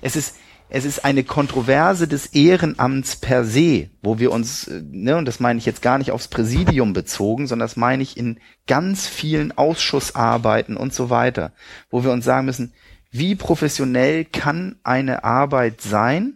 es 0.00 0.16
ist, 0.16 0.36
es 0.70 0.84
ist 0.84 1.04
eine 1.04 1.24
Kontroverse 1.24 2.06
des 2.06 2.26
Ehrenamts 2.26 3.16
per 3.16 3.44
se, 3.44 3.90
wo 4.02 4.18
wir 4.18 4.30
uns, 4.30 4.68
äh, 4.68 4.80
ne, 4.90 5.16
und 5.16 5.26
das 5.26 5.40
meine 5.40 5.58
ich 5.58 5.66
jetzt 5.66 5.82
gar 5.82 5.98
nicht 5.98 6.12
aufs 6.12 6.28
Präsidium 6.28 6.92
bezogen, 6.92 7.46
sondern 7.46 7.66
das 7.66 7.76
meine 7.76 8.02
ich 8.02 8.16
in 8.16 8.38
ganz 8.66 9.06
vielen 9.06 9.56
Ausschussarbeiten 9.56 10.76
und 10.76 10.94
so 10.94 11.10
weiter, 11.10 11.52
wo 11.90 12.04
wir 12.04 12.12
uns 12.12 12.24
sagen 12.24 12.46
müssen, 12.46 12.72
wie 13.10 13.34
professionell 13.34 14.24
kann 14.24 14.78
eine 14.84 15.24
Arbeit 15.24 15.80
sein, 15.80 16.34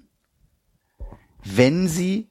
wenn 1.45 1.87
sie 1.87 2.29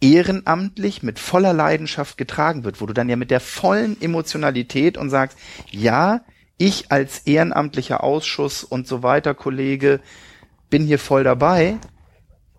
ehrenamtlich 0.00 1.02
mit 1.02 1.18
voller 1.18 1.52
Leidenschaft 1.52 2.16
getragen 2.16 2.64
wird, 2.64 2.80
wo 2.80 2.86
du 2.86 2.94
dann 2.94 3.10
ja 3.10 3.16
mit 3.16 3.30
der 3.30 3.40
vollen 3.40 4.00
Emotionalität 4.00 4.96
und 4.96 5.10
sagst, 5.10 5.36
ja, 5.70 6.22
ich 6.56 6.90
als 6.90 7.20
ehrenamtlicher 7.26 8.02
Ausschuss 8.02 8.64
und 8.64 8.86
so 8.86 9.02
weiter, 9.02 9.34
Kollege, 9.34 10.00
bin 10.70 10.86
hier 10.86 10.98
voll 10.98 11.24
dabei, 11.24 11.78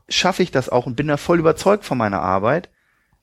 schaffe 0.10 0.44
ich 0.44 0.52
das 0.52 0.70
auch 0.70 0.86
und 0.86 0.96
bin 0.96 1.08
da 1.08 1.18
voll 1.18 1.40
überzeugt 1.40 1.86
von 1.86 1.98
meiner 1.98 2.22
Arbeit, 2.22 2.70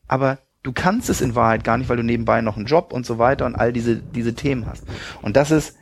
aber 0.06 0.38
du 0.62 0.72
kannst 0.72 1.08
es 1.10 1.20
in 1.20 1.34
Wahrheit 1.34 1.64
gar 1.64 1.78
nicht, 1.78 1.88
weil 1.88 1.96
du 1.96 2.02
nebenbei 2.02 2.40
noch 2.40 2.56
einen 2.56 2.66
Job 2.66 2.92
und 2.92 3.06
so 3.06 3.18
weiter 3.18 3.46
und 3.46 3.54
all 3.54 3.72
diese, 3.72 3.96
diese 3.96 4.34
Themen 4.34 4.66
hast. 4.66 4.84
Und 5.22 5.36
das 5.36 5.50
ist, 5.50 5.76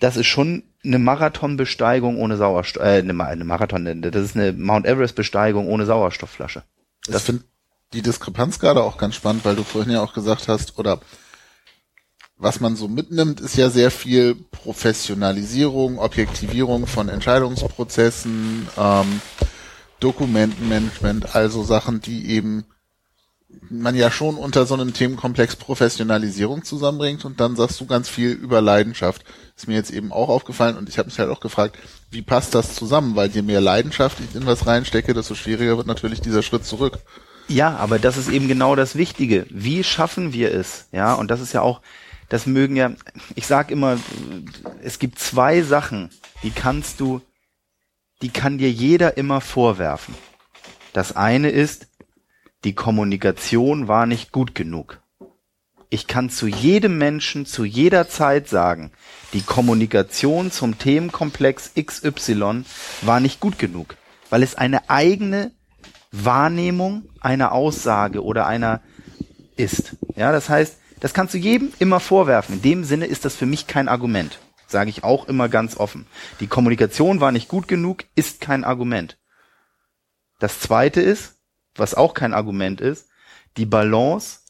das 0.00 0.16
ist 0.16 0.26
schon 0.26 0.64
eine 0.84 0.98
Marathonbesteigung 0.98 2.18
ohne 2.18 2.36
Sauerstoff, 2.36 2.82
äh, 2.82 2.98
eine, 2.98 3.24
eine 3.24 3.44
Marathon, 3.44 4.02
das 4.02 4.22
ist 4.22 4.36
eine 4.36 4.52
Mount 4.52 4.86
Everest 4.86 5.16
Besteigung 5.16 5.68
ohne 5.68 5.86
Sauerstoffflasche. 5.86 6.62
Ich 7.08 7.16
finde 7.16 7.44
die 7.92 8.02
Diskrepanz 8.02 8.58
gerade 8.58 8.82
auch 8.82 8.98
ganz 8.98 9.14
spannend, 9.14 9.44
weil 9.44 9.56
du 9.56 9.62
vorhin 9.62 9.92
ja 9.92 10.02
auch 10.02 10.12
gesagt 10.12 10.48
hast, 10.48 10.78
oder 10.78 11.00
was 12.38 12.60
man 12.60 12.76
so 12.76 12.88
mitnimmt, 12.88 13.40
ist 13.40 13.56
ja 13.56 13.70
sehr 13.70 13.90
viel 13.90 14.34
Professionalisierung, 14.34 15.98
Objektivierung 15.98 16.86
von 16.86 17.08
Entscheidungsprozessen, 17.08 18.68
ähm, 18.76 19.20
Dokumentenmanagement, 20.00 21.34
also 21.34 21.62
Sachen, 21.62 22.00
die 22.00 22.30
eben 22.30 22.66
man 23.70 23.94
ja 23.94 24.10
schon 24.10 24.36
unter 24.36 24.66
so 24.66 24.74
einem 24.74 24.92
Themenkomplex 24.92 25.56
Professionalisierung 25.56 26.64
zusammenbringt 26.64 27.24
und 27.24 27.40
dann 27.40 27.56
sagst 27.56 27.80
du 27.80 27.86
ganz 27.86 28.08
viel 28.08 28.30
über 28.30 28.60
Leidenschaft. 28.60 29.24
Ist 29.56 29.66
mir 29.66 29.74
jetzt 29.74 29.90
eben 29.92 30.12
auch 30.12 30.28
aufgefallen 30.28 30.76
und 30.76 30.88
ich 30.88 30.98
habe 30.98 31.06
mich 31.06 31.18
halt 31.18 31.30
auch 31.30 31.40
gefragt, 31.40 31.76
wie 32.10 32.22
passt 32.22 32.54
das 32.54 32.74
zusammen? 32.74 33.16
Weil 33.16 33.30
je 33.30 33.42
mehr 33.42 33.60
Leidenschaft 33.60 34.18
ich 34.20 34.36
in 34.36 34.46
was 34.46 34.66
reinstecke, 34.66 35.14
desto 35.14 35.34
schwieriger 35.34 35.76
wird 35.76 35.86
natürlich 35.86 36.20
dieser 36.20 36.42
Schritt 36.42 36.64
zurück. 36.64 36.98
Ja, 37.48 37.76
aber 37.76 37.98
das 37.98 38.16
ist 38.16 38.28
eben 38.28 38.48
genau 38.48 38.74
das 38.76 38.96
Wichtige. 38.96 39.46
Wie 39.50 39.84
schaffen 39.84 40.32
wir 40.32 40.52
es? 40.52 40.86
Ja, 40.92 41.14
und 41.14 41.30
das 41.30 41.40
ist 41.40 41.52
ja 41.52 41.62
auch, 41.62 41.80
das 42.28 42.46
mögen 42.46 42.76
ja, 42.76 42.92
ich 43.34 43.46
sag 43.46 43.70
immer, 43.70 43.98
es 44.82 44.98
gibt 44.98 45.18
zwei 45.18 45.62
Sachen, 45.62 46.10
die 46.42 46.50
kannst 46.50 47.00
du, 47.00 47.20
die 48.22 48.30
kann 48.30 48.58
dir 48.58 48.70
jeder 48.70 49.16
immer 49.16 49.40
vorwerfen. 49.40 50.14
Das 50.92 51.14
eine 51.14 51.50
ist, 51.50 51.88
die 52.64 52.74
Kommunikation 52.74 53.86
war 53.86 54.06
nicht 54.06 54.32
gut 54.32 54.54
genug. 54.54 55.00
Ich 55.88 56.08
kann 56.08 56.30
zu 56.30 56.48
jedem 56.48 56.98
Menschen 56.98 57.46
zu 57.46 57.64
jeder 57.64 58.08
Zeit 58.08 58.48
sagen, 58.48 58.90
die 59.32 59.42
Kommunikation 59.42 60.50
zum 60.50 60.78
Themenkomplex 60.78 61.72
XY 61.80 62.64
war 63.02 63.20
nicht 63.20 63.38
gut 63.38 63.58
genug, 63.58 63.96
weil 64.30 64.42
es 64.42 64.56
eine 64.56 64.90
eigene 64.90 65.52
Wahrnehmung 66.10 67.04
einer 67.20 67.52
Aussage 67.52 68.24
oder 68.24 68.46
einer 68.46 68.80
ist. 69.56 69.96
Ja, 70.16 70.32
das 70.32 70.48
heißt, 70.48 70.78
das 71.06 71.14
kannst 71.14 71.34
du 71.34 71.38
jedem 71.38 71.72
immer 71.78 72.00
vorwerfen. 72.00 72.56
In 72.56 72.62
dem 72.62 72.82
Sinne 72.82 73.06
ist 73.06 73.24
das 73.24 73.36
für 73.36 73.46
mich 73.46 73.68
kein 73.68 73.86
Argument. 73.86 74.40
Sage 74.66 74.90
ich 74.90 75.04
auch 75.04 75.28
immer 75.28 75.48
ganz 75.48 75.76
offen. 75.76 76.04
Die 76.40 76.48
Kommunikation 76.48 77.20
war 77.20 77.30
nicht 77.30 77.46
gut 77.46 77.68
genug, 77.68 78.02
ist 78.16 78.40
kein 78.40 78.64
Argument. 78.64 79.16
Das 80.40 80.58
zweite 80.58 81.00
ist, 81.00 81.36
was 81.76 81.94
auch 81.94 82.12
kein 82.12 82.34
Argument 82.34 82.80
ist, 82.80 83.08
die 83.56 83.66
Balance 83.66 84.40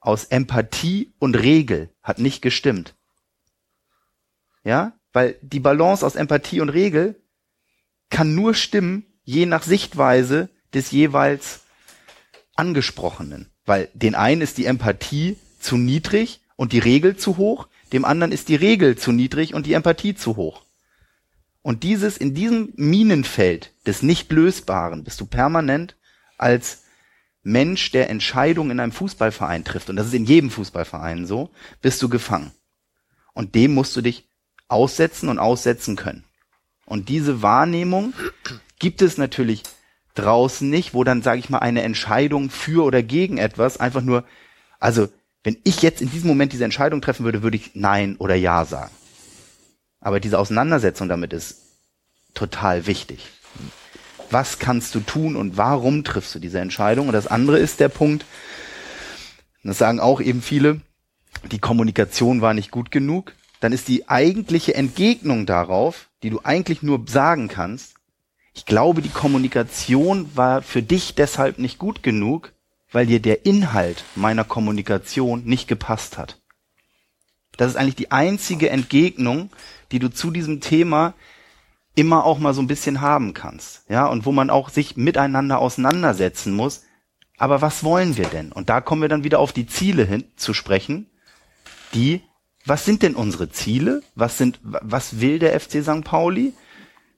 aus 0.00 0.24
Empathie 0.24 1.14
und 1.18 1.34
Regel 1.34 1.88
hat 2.02 2.18
nicht 2.18 2.42
gestimmt. 2.42 2.94
Ja, 4.64 4.92
weil 5.14 5.38
die 5.40 5.60
Balance 5.60 6.04
aus 6.04 6.14
Empathie 6.14 6.60
und 6.60 6.68
Regel 6.68 7.22
kann 8.10 8.34
nur 8.34 8.52
stimmen, 8.52 9.06
je 9.24 9.46
nach 9.46 9.62
Sichtweise 9.62 10.50
des 10.74 10.90
jeweils 10.90 11.60
Angesprochenen. 12.54 13.50
Weil 13.64 13.88
den 13.94 14.14
einen 14.14 14.42
ist 14.42 14.58
die 14.58 14.66
Empathie 14.66 15.38
zu 15.62 15.76
niedrig 15.76 16.40
und 16.56 16.72
die 16.72 16.78
Regel 16.78 17.16
zu 17.16 17.36
hoch, 17.36 17.68
dem 17.92 18.04
anderen 18.04 18.32
ist 18.32 18.48
die 18.48 18.56
Regel 18.56 18.96
zu 18.96 19.12
niedrig 19.12 19.54
und 19.54 19.66
die 19.66 19.74
Empathie 19.74 20.14
zu 20.14 20.36
hoch. 20.36 20.64
Und 21.62 21.84
dieses, 21.84 22.16
in 22.16 22.34
diesem 22.34 22.72
Minenfeld 22.76 23.72
des 23.86 24.02
Nicht-Lösbaren 24.02 25.04
bist 25.04 25.20
du 25.20 25.26
permanent 25.26 25.96
als 26.36 26.82
Mensch, 27.44 27.90
der 27.90 28.10
Entscheidungen 28.10 28.72
in 28.72 28.80
einem 28.80 28.92
Fußballverein 28.92 29.64
trifft, 29.64 29.90
und 29.90 29.96
das 29.96 30.06
ist 30.06 30.14
in 30.14 30.24
jedem 30.24 30.50
Fußballverein 30.50 31.26
so, 31.26 31.50
bist 31.80 32.02
du 32.02 32.08
gefangen. 32.08 32.52
Und 33.32 33.54
dem 33.54 33.74
musst 33.74 33.96
du 33.96 34.00
dich 34.00 34.28
aussetzen 34.68 35.28
und 35.28 35.38
aussetzen 35.38 35.96
können. 35.96 36.24
Und 36.84 37.08
diese 37.08 37.42
Wahrnehmung 37.42 38.12
gibt 38.78 39.02
es 39.02 39.18
natürlich 39.18 39.62
draußen 40.14 40.68
nicht, 40.68 40.94
wo 40.94 41.04
dann, 41.04 41.22
sage 41.22 41.38
ich 41.38 41.48
mal, 41.48 41.58
eine 41.58 41.82
Entscheidung 41.82 42.50
für 42.50 42.84
oder 42.84 43.02
gegen 43.02 43.38
etwas 43.38 43.78
einfach 43.78 44.02
nur, 44.02 44.24
also 44.78 45.08
wenn 45.44 45.58
ich 45.64 45.82
jetzt 45.82 46.00
in 46.00 46.10
diesem 46.10 46.28
Moment 46.28 46.52
diese 46.52 46.64
Entscheidung 46.64 47.00
treffen 47.00 47.24
würde, 47.24 47.42
würde 47.42 47.56
ich 47.56 47.72
Nein 47.74 48.16
oder 48.18 48.34
Ja 48.34 48.64
sagen. 48.64 48.92
Aber 50.00 50.20
diese 50.20 50.38
Auseinandersetzung 50.38 51.08
damit 51.08 51.32
ist 51.32 51.58
total 52.34 52.86
wichtig. 52.86 53.28
Was 54.30 54.58
kannst 54.58 54.94
du 54.94 55.00
tun 55.00 55.36
und 55.36 55.56
warum 55.56 56.04
triffst 56.04 56.34
du 56.34 56.38
diese 56.38 56.58
Entscheidung? 56.58 57.06
Und 57.08 57.12
das 57.12 57.26
andere 57.26 57.58
ist 57.58 57.80
der 57.80 57.88
Punkt, 57.88 58.24
das 59.62 59.78
sagen 59.78 60.00
auch 60.00 60.20
eben 60.20 60.42
viele, 60.42 60.80
die 61.50 61.58
Kommunikation 61.58 62.40
war 62.40 62.54
nicht 62.54 62.70
gut 62.70 62.90
genug. 62.90 63.34
Dann 63.60 63.72
ist 63.72 63.88
die 63.88 64.08
eigentliche 64.08 64.74
Entgegnung 64.74 65.46
darauf, 65.46 66.08
die 66.22 66.30
du 66.30 66.40
eigentlich 66.42 66.82
nur 66.82 67.04
sagen 67.06 67.48
kannst, 67.48 67.94
ich 68.54 68.66
glaube, 68.66 69.02
die 69.02 69.08
Kommunikation 69.08 70.30
war 70.34 70.62
für 70.62 70.82
dich 70.82 71.14
deshalb 71.14 71.58
nicht 71.58 71.78
gut 71.78 72.02
genug, 72.02 72.51
weil 72.92 73.06
dir 73.06 73.20
der 73.20 73.46
Inhalt 73.46 74.04
meiner 74.14 74.44
Kommunikation 74.44 75.44
nicht 75.44 75.66
gepasst 75.68 76.18
hat. 76.18 76.40
Das 77.56 77.70
ist 77.70 77.76
eigentlich 77.76 77.96
die 77.96 78.10
einzige 78.10 78.70
Entgegnung, 78.70 79.50
die 79.90 79.98
du 79.98 80.08
zu 80.08 80.30
diesem 80.30 80.60
Thema 80.60 81.14
immer 81.94 82.24
auch 82.24 82.38
mal 82.38 82.54
so 82.54 82.62
ein 82.62 82.66
bisschen 82.66 83.00
haben 83.00 83.34
kannst. 83.34 83.88
Ja, 83.90 84.06
und 84.06 84.24
wo 84.24 84.32
man 84.32 84.50
auch 84.50 84.70
sich 84.70 84.96
miteinander 84.96 85.58
auseinandersetzen 85.58 86.54
muss. 86.54 86.84
Aber 87.36 87.60
was 87.60 87.84
wollen 87.84 88.16
wir 88.16 88.28
denn? 88.28 88.52
Und 88.52 88.68
da 88.68 88.80
kommen 88.80 89.02
wir 89.02 89.08
dann 89.08 89.24
wieder 89.24 89.38
auf 89.38 89.52
die 89.52 89.66
Ziele 89.66 90.04
hin 90.04 90.24
zu 90.36 90.54
sprechen, 90.54 91.10
die, 91.92 92.22
was 92.64 92.84
sind 92.84 93.02
denn 93.02 93.14
unsere 93.14 93.50
Ziele? 93.50 94.02
Was 94.14 94.38
sind, 94.38 94.60
was 94.62 95.20
will 95.20 95.38
der 95.38 95.58
FC 95.58 95.82
St. 95.82 96.04
Pauli? 96.04 96.54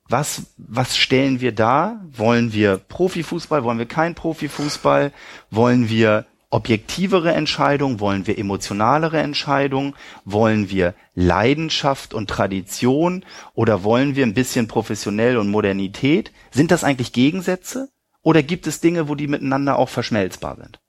Was, 0.07 0.43
was 0.57 0.97
stellen 0.97 1.41
wir 1.41 1.51
da? 1.51 1.99
Wollen 2.11 2.53
wir 2.53 2.77
Profifußball? 2.77 3.63
Wollen 3.63 3.79
wir 3.79 3.87
kein 3.87 4.13
Profifußball? 4.13 5.11
Wollen 5.49 5.89
wir 5.89 6.27
objektivere 6.51 7.33
Entscheidungen? 7.33 7.99
Wollen 7.99 8.27
wir 8.27 8.37
emotionalere 8.37 9.19
Entscheidungen? 9.19 9.95
Wollen 10.23 10.69
wir 10.69 10.93
Leidenschaft 11.15 12.13
und 12.13 12.29
Tradition? 12.29 13.25
Oder 13.55 13.83
wollen 13.83 14.15
wir 14.15 14.25
ein 14.25 14.35
bisschen 14.35 14.67
professionell 14.67 15.37
und 15.37 15.49
Modernität? 15.49 16.31
Sind 16.51 16.69
das 16.69 16.83
eigentlich 16.83 17.11
Gegensätze? 17.11 17.89
Oder 18.21 18.43
gibt 18.43 18.67
es 18.67 18.79
Dinge, 18.81 19.09
wo 19.09 19.15
die 19.15 19.27
miteinander 19.27 19.79
auch 19.79 19.89
verschmelzbar 19.89 20.55
sind? 20.57 20.79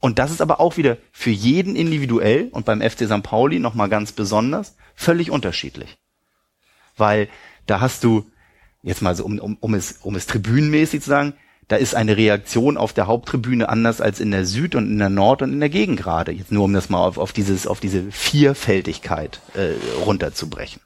Und 0.00 0.18
das 0.18 0.30
ist 0.30 0.40
aber 0.40 0.60
auch 0.60 0.76
wieder 0.76 0.96
für 1.12 1.30
jeden 1.30 1.76
individuell 1.76 2.48
und 2.52 2.64
beim 2.64 2.80
FC 2.80 3.06
St. 3.06 3.22
Pauli 3.22 3.58
nochmal 3.58 3.88
ganz 3.88 4.12
besonders 4.12 4.76
völlig 4.94 5.30
unterschiedlich. 5.30 5.99
Weil 7.00 7.28
da 7.66 7.80
hast 7.80 8.04
du, 8.04 8.24
jetzt 8.82 9.02
mal 9.02 9.16
so, 9.16 9.24
um, 9.24 9.40
um, 9.40 9.56
um, 9.58 9.74
es, 9.74 9.98
um 10.02 10.14
es 10.14 10.26
tribünenmäßig 10.26 11.02
zu 11.02 11.08
sagen, 11.08 11.34
da 11.66 11.76
ist 11.76 11.94
eine 11.94 12.16
Reaktion 12.16 12.76
auf 12.76 12.92
der 12.92 13.06
Haupttribüne 13.06 13.68
anders 13.68 14.00
als 14.00 14.18
in 14.18 14.32
der 14.32 14.44
Süd 14.44 14.74
und 14.74 14.90
in 14.90 14.98
der 14.98 15.08
Nord 15.08 15.42
und 15.42 15.52
in 15.52 15.60
der 15.60 15.68
Gegengrade. 15.68 16.32
Jetzt 16.32 16.50
nur 16.50 16.64
um 16.64 16.72
das 16.72 16.88
mal 16.88 16.98
auf, 16.98 17.16
auf 17.16 17.32
dieses, 17.32 17.66
auf 17.66 17.78
diese 17.78 18.10
Vierfältigkeit 18.10 19.40
äh, 19.54 19.74
runterzubrechen. 20.04 20.82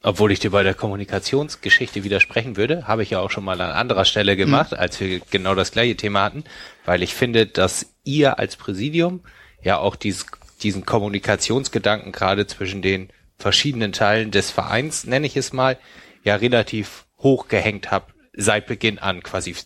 Obwohl 0.00 0.30
ich 0.30 0.38
dir 0.38 0.50
bei 0.50 0.62
der 0.62 0.74
Kommunikationsgeschichte 0.74 2.04
widersprechen 2.04 2.56
würde, 2.56 2.86
habe 2.86 3.02
ich 3.02 3.10
ja 3.10 3.18
auch 3.18 3.32
schon 3.32 3.44
mal 3.44 3.60
an 3.60 3.72
anderer 3.72 4.04
Stelle 4.04 4.36
gemacht, 4.36 4.70
mhm. 4.72 4.78
als 4.78 5.00
wir 5.00 5.20
genau 5.30 5.56
das 5.56 5.72
gleiche 5.72 5.96
Thema 5.96 6.22
hatten, 6.22 6.44
weil 6.84 7.02
ich 7.02 7.14
finde, 7.14 7.46
dass 7.46 7.86
ihr 8.04 8.38
als 8.38 8.54
Präsidium 8.54 9.20
ja 9.60 9.78
auch 9.78 9.96
dieses, 9.96 10.26
diesen 10.62 10.86
Kommunikationsgedanken 10.86 12.12
gerade 12.12 12.46
zwischen 12.46 12.80
den 12.80 13.08
verschiedenen 13.38 13.92
Teilen 13.92 14.30
des 14.30 14.50
Vereins, 14.50 15.04
nenne 15.04 15.26
ich 15.26 15.36
es 15.36 15.52
mal, 15.52 15.78
ja 16.24 16.36
relativ 16.36 17.06
hoch 17.18 17.48
gehängt 17.48 17.90
habt 17.90 18.14
seit 18.32 18.66
Beginn 18.66 18.98
an, 18.98 19.22
quasi 19.22 19.56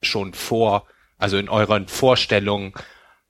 schon 0.00 0.32
vor, 0.32 0.86
also 1.18 1.36
in 1.36 1.48
euren 1.48 1.86
Vorstellungen 1.86 2.72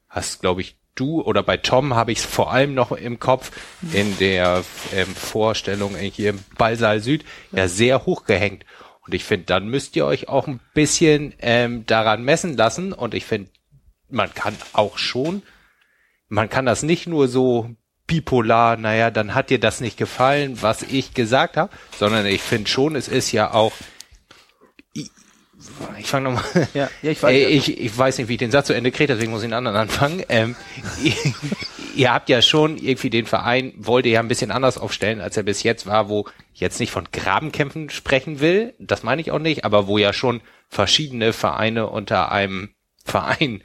hast, 0.09 0.41
glaube 0.41 0.61
ich, 0.61 0.79
du 0.95 1.23
oder 1.23 1.43
bei 1.43 1.57
Tom 1.57 1.95
habe 1.95 2.12
ich 2.12 2.19
es 2.19 2.24
vor 2.24 2.53
allem 2.53 2.74
noch 2.74 2.93
im 2.93 3.19
Kopf, 3.19 3.51
in 3.93 4.16
der 4.19 4.62
ähm, 4.93 5.07
Vorstellung 5.07 5.97
hier 5.97 6.31
im 6.31 6.41
Ballsaal 6.57 7.01
Süd, 7.01 7.24
ja 7.51 7.69
sehr 7.69 8.07
hoch 8.07 8.24
gehängt. 8.24 8.65
Und 9.05 9.15
ich 9.15 9.24
finde, 9.24 9.47
dann 9.47 9.66
müsst 9.66 9.97
ihr 9.97 10.07
euch 10.07 10.29
auch 10.29 10.47
ein 10.47 10.61
bisschen 10.74 11.35
ähm, 11.41 11.85
daran 11.87 12.23
messen 12.23 12.57
lassen. 12.57 12.93
Und 12.93 13.15
ich 13.15 13.24
finde, 13.24 13.51
man 14.09 14.33
kann 14.33 14.57
auch 14.73 14.99
schon, 14.99 15.43
man 16.29 16.49
kann 16.49 16.66
das 16.66 16.83
nicht 16.85 17.09
nur 17.09 17.27
so 17.27 17.74
bipolar, 18.07 18.77
naja, 18.77 19.11
dann 19.11 19.35
hat 19.35 19.51
dir 19.51 19.61
das 19.61 19.81
nicht 19.81 19.97
gefallen, 19.97 20.61
was 20.61 20.83
ich 20.83 21.15
gesagt 21.15 21.57
habe, 21.57 21.73
sondern 21.99 22.27
ich 22.27 22.43
finde 22.43 22.69
schon, 22.69 22.97
es 22.97 23.09
ist 23.09 23.33
ja 23.33 23.53
auch 23.53 23.73
ich 25.99 26.07
fange 26.07 26.31
nochmal. 26.31 26.69
Ja, 26.74 26.91
ja, 27.03 27.11
ich, 27.11 27.23
weiß, 27.23 27.49
ich, 27.49 27.81
ich 27.81 27.99
weiß 27.99 28.19
nicht, 28.19 28.29
wie 28.29 28.35
ich 28.35 28.39
den 28.39 28.51
Satz 28.51 28.66
zu 28.66 28.73
Ende 28.73 28.91
kriege, 28.91 29.12
deswegen 29.12 29.31
muss 29.31 29.43
ich 29.43 29.47
einen 29.47 29.55
anderen 29.55 29.77
anfangen. 29.77 30.23
Ähm, 30.29 30.57
ihr, 31.03 31.15
ihr 31.95 32.12
habt 32.12 32.29
ja 32.29 32.43
schon 32.43 32.79
irgendwie 32.79 33.11
den 33.11 33.27
Verein, 33.27 33.73
wollt 33.77 34.07
ihr 34.07 34.12
ja 34.12 34.20
ein 34.20 34.29
bisschen 34.29 34.51
anders 34.51 34.79
aufstellen, 34.79 35.20
als 35.20 35.37
er 35.37 35.43
bis 35.43 35.62
jetzt 35.62 35.87
war, 35.87 36.09
wo 36.09 36.27
ich 36.55 36.61
jetzt 36.61 36.81
nicht 36.81 36.91
von 36.91 37.09
Grabenkämpfen 37.12 37.91
sprechen 37.91 38.41
will, 38.41 38.74
das 38.79 39.03
meine 39.03 39.20
ich 39.20 39.31
auch 39.31 39.39
nicht, 39.39 39.65
aber 39.65 39.87
wo 39.87 39.99
ja 39.99 40.12
schon 40.12 40.41
verschiedene 40.69 41.33
Vereine 41.33 41.89
unter 41.89 42.33
einem 42.33 42.70
Verein, 43.05 43.62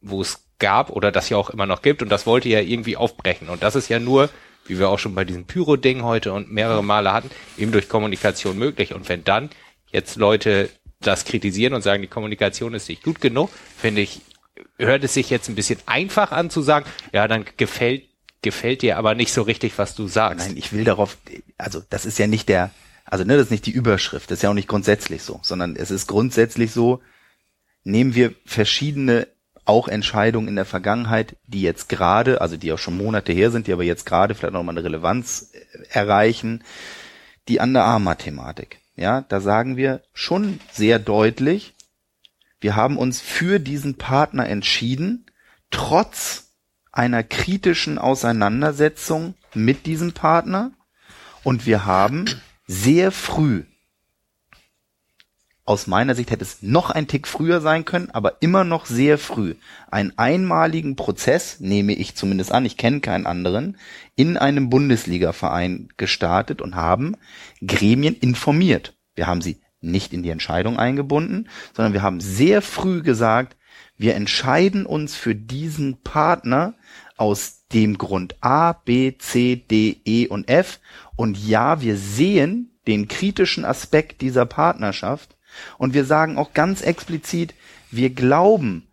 wo 0.00 0.20
es 0.20 0.45
gab 0.58 0.90
oder 0.90 1.12
das 1.12 1.28
ja 1.28 1.36
auch 1.36 1.50
immer 1.50 1.66
noch 1.66 1.82
gibt 1.82 2.02
und 2.02 2.08
das 2.08 2.26
wollte 2.26 2.48
ja 2.48 2.60
irgendwie 2.60 2.96
aufbrechen. 2.96 3.48
Und 3.48 3.62
das 3.62 3.74
ist 3.74 3.88
ja 3.88 3.98
nur, 3.98 4.30
wie 4.66 4.78
wir 4.78 4.88
auch 4.88 4.98
schon 4.98 5.14
bei 5.14 5.24
diesem 5.24 5.44
Pyro-Ding 5.44 6.02
heute 6.02 6.32
und 6.32 6.50
mehrere 6.50 6.82
Male 6.82 7.12
hatten, 7.12 7.30
eben 7.58 7.72
durch 7.72 7.88
Kommunikation 7.88 8.58
möglich. 8.58 8.94
Und 8.94 9.08
wenn 9.08 9.24
dann 9.24 9.50
jetzt 9.90 10.16
Leute 10.16 10.70
das 11.00 11.24
kritisieren 11.24 11.74
und 11.74 11.82
sagen, 11.82 12.02
die 12.02 12.08
Kommunikation 12.08 12.74
ist 12.74 12.88
nicht 12.88 13.02
gut 13.02 13.20
genug, 13.20 13.50
finde 13.76 14.00
ich, 14.00 14.22
hört 14.78 15.04
es 15.04 15.14
sich 15.14 15.30
jetzt 15.30 15.48
ein 15.48 15.54
bisschen 15.54 15.78
einfach 15.86 16.32
an 16.32 16.50
zu 16.50 16.62
sagen, 16.62 16.86
ja, 17.12 17.28
dann 17.28 17.44
gefällt, 17.56 18.04
gefällt 18.42 18.82
dir 18.82 18.96
aber 18.96 19.14
nicht 19.14 19.32
so 19.32 19.42
richtig, 19.42 19.76
was 19.78 19.94
du 19.94 20.08
sagst. 20.08 20.46
Nein, 20.46 20.56
ich 20.56 20.72
will 20.72 20.84
darauf, 20.84 21.18
also 21.58 21.82
das 21.90 22.06
ist 22.06 22.18
ja 22.18 22.26
nicht 22.26 22.48
der, 22.48 22.70
also 23.04 23.24
ne, 23.24 23.36
das 23.36 23.46
ist 23.46 23.50
nicht 23.50 23.66
die 23.66 23.72
Überschrift, 23.72 24.30
das 24.30 24.38
ist 24.38 24.42
ja 24.42 24.50
auch 24.50 24.54
nicht 24.54 24.68
grundsätzlich 24.68 25.22
so, 25.22 25.40
sondern 25.42 25.76
es 25.76 25.90
ist 25.90 26.06
grundsätzlich 26.06 26.72
so, 26.72 27.02
nehmen 27.84 28.14
wir 28.14 28.34
verschiedene 28.44 29.28
auch 29.66 29.88
Entscheidungen 29.88 30.48
in 30.48 30.56
der 30.56 30.64
Vergangenheit, 30.64 31.36
die 31.46 31.60
jetzt 31.60 31.88
gerade, 31.88 32.40
also 32.40 32.56
die 32.56 32.72
auch 32.72 32.78
schon 32.78 32.96
Monate 32.96 33.32
her 33.32 33.50
sind, 33.50 33.66
die 33.66 33.72
aber 33.72 33.84
jetzt 33.84 34.06
gerade 34.06 34.34
vielleicht 34.34 34.54
noch 34.54 34.62
mal 34.62 34.72
eine 34.72 34.84
Relevanz 34.84 35.52
äh, 35.52 35.88
erreichen, 35.90 36.64
die 37.48 37.60
an 37.60 37.74
der 37.74 37.84
AMA-Thematik. 37.84 38.80
Ja, 38.96 39.22
da 39.22 39.40
sagen 39.40 39.76
wir 39.76 40.02
schon 40.14 40.60
sehr 40.72 40.98
deutlich, 40.98 41.74
wir 42.60 42.74
haben 42.76 42.96
uns 42.96 43.20
für 43.20 43.60
diesen 43.60 43.96
Partner 43.96 44.48
entschieden, 44.48 45.26
trotz 45.70 46.54
einer 46.90 47.22
kritischen 47.22 47.98
Auseinandersetzung 47.98 49.34
mit 49.52 49.84
diesem 49.84 50.12
Partner 50.12 50.72
und 51.42 51.66
wir 51.66 51.84
haben 51.84 52.24
sehr 52.66 53.12
früh 53.12 53.64
aus 55.66 55.88
meiner 55.88 56.14
Sicht 56.14 56.30
hätte 56.30 56.44
es 56.44 56.62
noch 56.62 56.90
ein 56.90 57.08
Tick 57.08 57.26
früher 57.26 57.60
sein 57.60 57.84
können, 57.84 58.10
aber 58.12 58.40
immer 58.40 58.62
noch 58.62 58.86
sehr 58.86 59.18
früh. 59.18 59.56
Einen 59.90 60.16
einmaligen 60.16 60.94
Prozess, 60.94 61.58
nehme 61.58 61.92
ich 61.92 62.14
zumindest 62.14 62.52
an, 62.52 62.64
ich 62.64 62.76
kenne 62.76 63.00
keinen 63.00 63.26
anderen, 63.26 63.76
in 64.14 64.36
einem 64.36 64.70
Bundesliga-Verein 64.70 65.88
gestartet 65.96 66.62
und 66.62 66.76
haben 66.76 67.16
Gremien 67.66 68.14
informiert. 68.14 68.94
Wir 69.16 69.26
haben 69.26 69.42
sie 69.42 69.60
nicht 69.80 70.12
in 70.12 70.22
die 70.22 70.30
Entscheidung 70.30 70.78
eingebunden, 70.78 71.48
sondern 71.74 71.92
wir 71.92 72.02
haben 72.02 72.20
sehr 72.20 72.62
früh 72.62 73.02
gesagt, 73.02 73.56
wir 73.96 74.14
entscheiden 74.14 74.86
uns 74.86 75.16
für 75.16 75.34
diesen 75.34 76.00
Partner 76.02 76.74
aus 77.16 77.64
dem 77.72 77.98
Grund 77.98 78.36
A, 78.40 78.72
B, 78.72 79.18
C, 79.18 79.56
D, 79.56 80.00
E 80.04 80.28
und 80.28 80.48
F. 80.48 80.78
Und 81.16 81.36
ja, 81.38 81.80
wir 81.80 81.96
sehen 81.96 82.78
den 82.86 83.08
kritischen 83.08 83.64
Aspekt 83.64 84.20
dieser 84.20 84.46
Partnerschaft 84.46 85.35
und 85.78 85.94
wir 85.94 86.04
sagen 86.04 86.38
auch 86.38 86.52
ganz 86.52 86.82
explizit, 86.82 87.54
wir 87.90 88.10
glauben, 88.10 88.86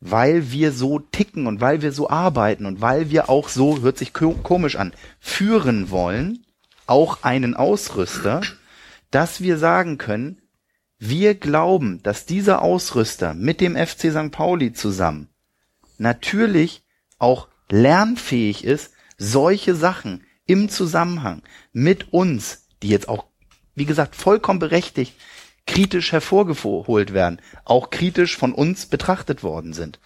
weil 0.00 0.50
wir 0.52 0.72
so 0.72 0.98
ticken 0.98 1.46
und 1.46 1.60
weil 1.60 1.80
wir 1.80 1.92
so 1.92 2.10
arbeiten 2.10 2.66
und 2.66 2.80
weil 2.80 3.10
wir 3.10 3.30
auch 3.30 3.48
so, 3.48 3.80
hört 3.80 3.96
sich 3.96 4.12
komisch 4.12 4.76
an, 4.76 4.92
führen 5.18 5.90
wollen, 5.90 6.44
auch 6.86 7.22
einen 7.22 7.54
Ausrüster, 7.54 8.42
dass 9.10 9.40
wir 9.40 9.58
sagen 9.58 9.96
können, 9.96 10.42
wir 10.98 11.34
glauben, 11.34 12.02
dass 12.02 12.26
dieser 12.26 12.62
Ausrüster 12.62 13.34
mit 13.34 13.60
dem 13.60 13.76
FC 13.76 14.10
St. 14.10 14.30
Pauli 14.30 14.72
zusammen 14.72 15.28
natürlich 15.98 16.82
auch 17.18 17.48
lernfähig 17.70 18.64
ist, 18.64 18.92
solche 19.16 19.74
Sachen 19.74 20.24
im 20.46 20.68
Zusammenhang 20.68 21.42
mit 21.72 22.12
uns, 22.12 22.66
die 22.82 22.88
jetzt 22.88 23.08
auch, 23.08 23.24
wie 23.74 23.86
gesagt, 23.86 24.16
vollkommen 24.16 24.58
berechtigt 24.58 25.14
kritisch 25.66 26.12
hervorgeholt 26.12 27.14
werden, 27.14 27.40
auch 27.64 27.90
kritisch 27.90 28.36
von 28.36 28.52
uns 28.52 28.86
betrachtet 28.86 29.42
worden 29.42 29.72
sind. 29.72 30.00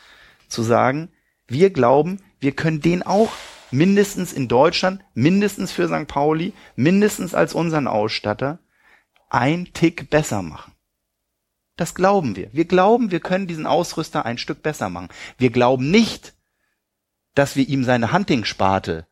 Zu 0.49 0.63
sagen, 0.63 1.11
wir 1.47 1.71
glauben, 1.71 2.21
wir 2.41 2.53
können 2.53 2.81
den 2.81 3.03
auch 3.03 3.33
mindestens 3.71 4.33
in 4.33 4.49
Deutschland, 4.49 5.03
mindestens 5.15 5.73
für 5.73 5.89
St. 5.89 6.07
Pauli, 6.07 6.53
mindestens 6.77 7.35
als 7.35 7.55
unseren 7.55 7.87
Ausstatter, 7.87 8.59
ein 9.31 9.73
Tick 9.73 10.11
besser 10.11 10.43
machen. 10.43 10.73
Das 11.77 11.95
glauben 11.95 12.35
wir. 12.35 12.53
Wir 12.53 12.65
glauben, 12.65 13.11
wir 13.11 13.21
können 13.21 13.47
diesen 13.47 13.67
Ausrüster 13.67 14.25
ein 14.25 14.39
Stück 14.39 14.63
besser 14.63 14.89
machen. 14.89 15.09
Wir 15.37 15.51
glauben 15.51 15.91
nicht, 15.91 16.35
dass 17.35 17.55
wir 17.55 17.69
ihm 17.69 17.85
seine 17.85 18.13
Hunting-Sparte 18.13 19.07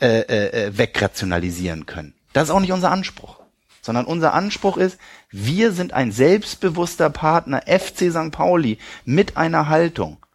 äh, 0.00 0.20
äh, 0.20 0.66
äh, 0.66 0.78
wegrationalisieren 0.78 1.86
können. 1.86 2.14
Das 2.32 2.48
ist 2.48 2.50
auch 2.50 2.60
nicht 2.60 2.72
unser 2.72 2.90
Anspruch. 2.90 3.40
Sondern 3.86 4.06
unser 4.06 4.34
Anspruch 4.34 4.78
ist, 4.78 4.98
wir 5.30 5.70
sind 5.70 5.92
ein 5.92 6.10
selbstbewusster 6.10 7.08
Partner 7.08 7.62
FC 7.66 8.10
St. 8.10 8.32
Pauli 8.32 8.78
mit 9.04 9.36
einer 9.36 9.68
Haltung. 9.68 10.26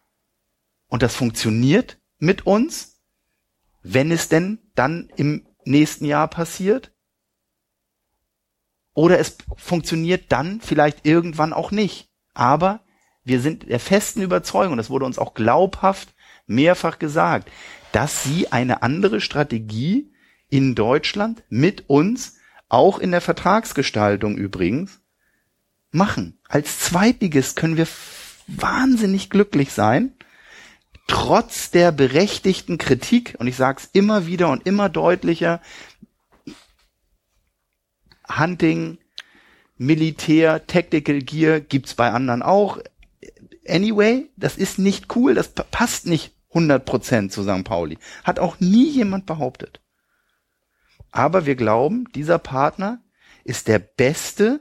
Und 0.88 1.02
das 1.02 1.14
funktioniert 1.14 1.98
mit 2.18 2.46
uns, 2.46 3.02
wenn 3.82 4.10
es 4.10 4.30
denn 4.30 4.58
dann 4.74 5.10
im 5.16 5.46
nächsten 5.66 6.06
Jahr 6.06 6.28
passiert. 6.28 6.94
Oder 8.94 9.18
es 9.18 9.36
funktioniert 9.58 10.32
dann 10.32 10.62
vielleicht 10.62 11.04
irgendwann 11.04 11.52
auch 11.52 11.72
nicht. 11.72 12.08
Aber 12.32 12.80
wir 13.22 13.42
sind 13.42 13.68
der 13.68 13.80
festen 13.80 14.22
Überzeugung, 14.22 14.78
das 14.78 14.88
wurde 14.88 15.04
uns 15.04 15.18
auch 15.18 15.34
glaubhaft 15.34 16.14
mehrfach 16.46 16.98
gesagt, 16.98 17.50
dass 17.92 18.22
sie 18.22 18.50
eine 18.50 18.82
andere 18.82 19.20
Strategie 19.20 20.10
in 20.48 20.74
Deutschland 20.74 21.44
mit 21.50 21.90
uns, 21.90 22.38
auch 22.72 22.98
in 22.98 23.10
der 23.10 23.20
Vertragsgestaltung 23.20 24.36
übrigens, 24.36 25.00
machen. 25.90 26.38
Als 26.48 26.80
Zweitligist 26.80 27.54
können 27.54 27.76
wir 27.76 27.86
wahnsinnig 28.46 29.28
glücklich 29.28 29.72
sein, 29.72 30.14
trotz 31.06 31.70
der 31.70 31.92
berechtigten 31.92 32.78
Kritik, 32.78 33.36
und 33.38 33.46
ich 33.46 33.56
sage 33.56 33.80
es 33.82 33.90
immer 33.92 34.26
wieder 34.26 34.48
und 34.48 34.66
immer 34.66 34.88
deutlicher, 34.88 35.60
Hunting, 38.38 38.96
Militär, 39.76 40.66
Tactical 40.66 41.20
Gear 41.20 41.60
gibt's 41.60 41.94
bei 41.94 42.10
anderen 42.10 42.42
auch. 42.42 42.78
Anyway, 43.68 44.30
das 44.36 44.56
ist 44.56 44.78
nicht 44.78 45.14
cool, 45.14 45.34
das 45.34 45.52
passt 45.52 46.06
nicht 46.06 46.32
100% 46.54 47.28
zu 47.28 47.42
St. 47.42 47.64
Pauli. 47.64 47.98
Hat 48.24 48.38
auch 48.38 48.60
nie 48.60 48.88
jemand 48.88 49.26
behauptet. 49.26 49.81
Aber 51.12 51.46
wir 51.46 51.54
glauben, 51.54 52.10
dieser 52.14 52.38
Partner 52.38 53.00
ist 53.44 53.68
der 53.68 53.78
beste, 53.78 54.60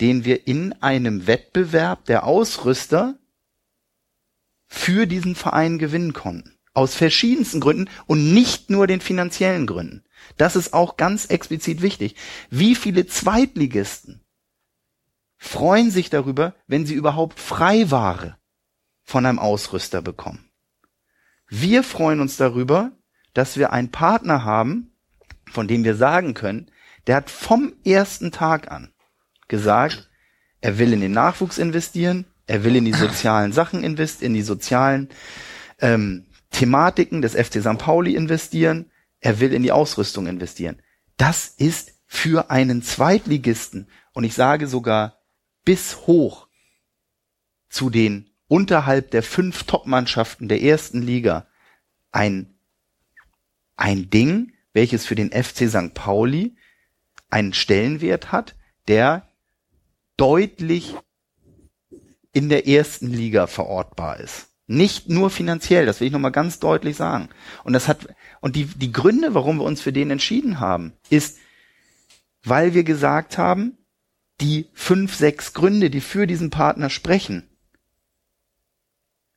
den 0.00 0.24
wir 0.24 0.46
in 0.46 0.72
einem 0.80 1.26
Wettbewerb 1.26 2.06
der 2.06 2.24
Ausrüster 2.24 3.18
für 4.66 5.06
diesen 5.06 5.34
Verein 5.34 5.78
gewinnen 5.78 6.14
konnten. 6.14 6.56
Aus 6.72 6.94
verschiedensten 6.94 7.60
Gründen 7.60 7.90
und 8.06 8.32
nicht 8.32 8.70
nur 8.70 8.86
den 8.86 9.00
finanziellen 9.00 9.66
Gründen. 9.66 10.04
Das 10.36 10.56
ist 10.56 10.72
auch 10.72 10.96
ganz 10.96 11.26
explizit 11.26 11.82
wichtig. 11.82 12.16
Wie 12.48 12.74
viele 12.74 13.06
Zweitligisten 13.06 14.24
freuen 15.36 15.90
sich 15.90 16.08
darüber, 16.08 16.54
wenn 16.68 16.86
sie 16.86 16.94
überhaupt 16.94 17.38
Freiware 17.38 18.38
von 19.02 19.26
einem 19.26 19.40
Ausrüster 19.40 20.00
bekommen? 20.00 20.48
Wir 21.48 21.82
freuen 21.82 22.20
uns 22.20 22.36
darüber, 22.36 22.92
dass 23.34 23.56
wir 23.56 23.72
einen 23.72 23.90
Partner 23.90 24.44
haben, 24.44 24.89
von 25.50 25.68
dem 25.68 25.84
wir 25.84 25.94
sagen 25.94 26.34
können, 26.34 26.70
der 27.06 27.16
hat 27.16 27.30
vom 27.30 27.74
ersten 27.84 28.30
Tag 28.30 28.70
an 28.70 28.92
gesagt, 29.48 30.10
er 30.60 30.78
will 30.78 30.92
in 30.92 31.00
den 31.00 31.12
Nachwuchs 31.12 31.58
investieren, 31.58 32.26
er 32.46 32.64
will 32.64 32.76
in 32.76 32.84
die 32.84 32.92
sozialen 32.92 33.52
Sachen 33.52 33.82
investieren, 33.82 34.32
in 34.32 34.34
die 34.34 34.42
sozialen 34.42 35.08
ähm, 35.80 36.26
Thematiken 36.50 37.22
des 37.22 37.34
FC 37.34 37.60
St. 37.60 37.78
Pauli 37.78 38.14
investieren, 38.14 38.90
er 39.20 39.40
will 39.40 39.52
in 39.52 39.62
die 39.62 39.72
Ausrüstung 39.72 40.26
investieren. 40.26 40.80
Das 41.16 41.48
ist 41.48 41.94
für 42.06 42.50
einen 42.50 42.82
Zweitligisten 42.82 43.88
und 44.12 44.24
ich 44.24 44.34
sage 44.34 44.66
sogar 44.66 45.18
bis 45.64 46.06
hoch 46.06 46.48
zu 47.68 47.90
den 47.90 48.30
unterhalb 48.48 49.12
der 49.12 49.22
fünf 49.22 49.64
Top-Mannschaften 49.64 50.48
der 50.48 50.62
ersten 50.62 51.02
Liga 51.02 51.46
ein, 52.10 52.58
ein 53.76 54.10
Ding, 54.10 54.52
welches 54.72 55.06
für 55.06 55.14
den 55.14 55.30
FC 55.30 55.68
St. 55.68 55.94
Pauli 55.94 56.56
einen 57.28 57.52
Stellenwert 57.52 58.32
hat, 58.32 58.56
der 58.88 59.28
deutlich 60.16 60.94
in 62.32 62.48
der 62.48 62.68
ersten 62.68 63.08
Liga 63.08 63.46
verortbar 63.46 64.20
ist. 64.20 64.48
Nicht 64.66 65.08
nur 65.08 65.30
finanziell, 65.30 65.84
das 65.86 65.98
will 65.98 66.06
ich 66.06 66.12
nochmal 66.12 66.30
ganz 66.30 66.60
deutlich 66.60 66.96
sagen. 66.96 67.28
Und 67.64 67.72
das 67.72 67.88
hat, 67.88 68.14
und 68.40 68.54
die, 68.54 68.66
die 68.66 68.92
Gründe, 68.92 69.34
warum 69.34 69.58
wir 69.58 69.64
uns 69.64 69.80
für 69.80 69.92
den 69.92 70.10
entschieden 70.10 70.60
haben, 70.60 70.92
ist, 71.08 71.38
weil 72.44 72.72
wir 72.72 72.84
gesagt 72.84 73.36
haben, 73.36 73.78
die 74.40 74.68
fünf, 74.72 75.14
sechs 75.14 75.52
Gründe, 75.54 75.90
die 75.90 76.00
für 76.00 76.26
diesen 76.26 76.50
Partner 76.50 76.88
sprechen, 76.88 77.48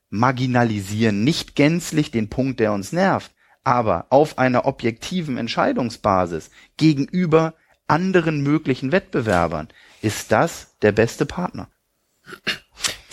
marginalisieren 0.08 1.24
nicht 1.24 1.56
gänzlich 1.56 2.12
den 2.12 2.30
Punkt, 2.30 2.60
der 2.60 2.72
uns 2.72 2.92
nervt, 2.92 3.32
aber 3.64 4.06
auf 4.10 4.38
einer 4.38 4.66
objektiven 4.66 5.38
Entscheidungsbasis 5.38 6.50
gegenüber 6.76 7.54
anderen 7.86 8.42
möglichen 8.42 8.92
Wettbewerbern 8.92 9.68
ist 10.02 10.32
das 10.32 10.76
der 10.82 10.92
beste 10.92 11.26
Partner. 11.26 11.68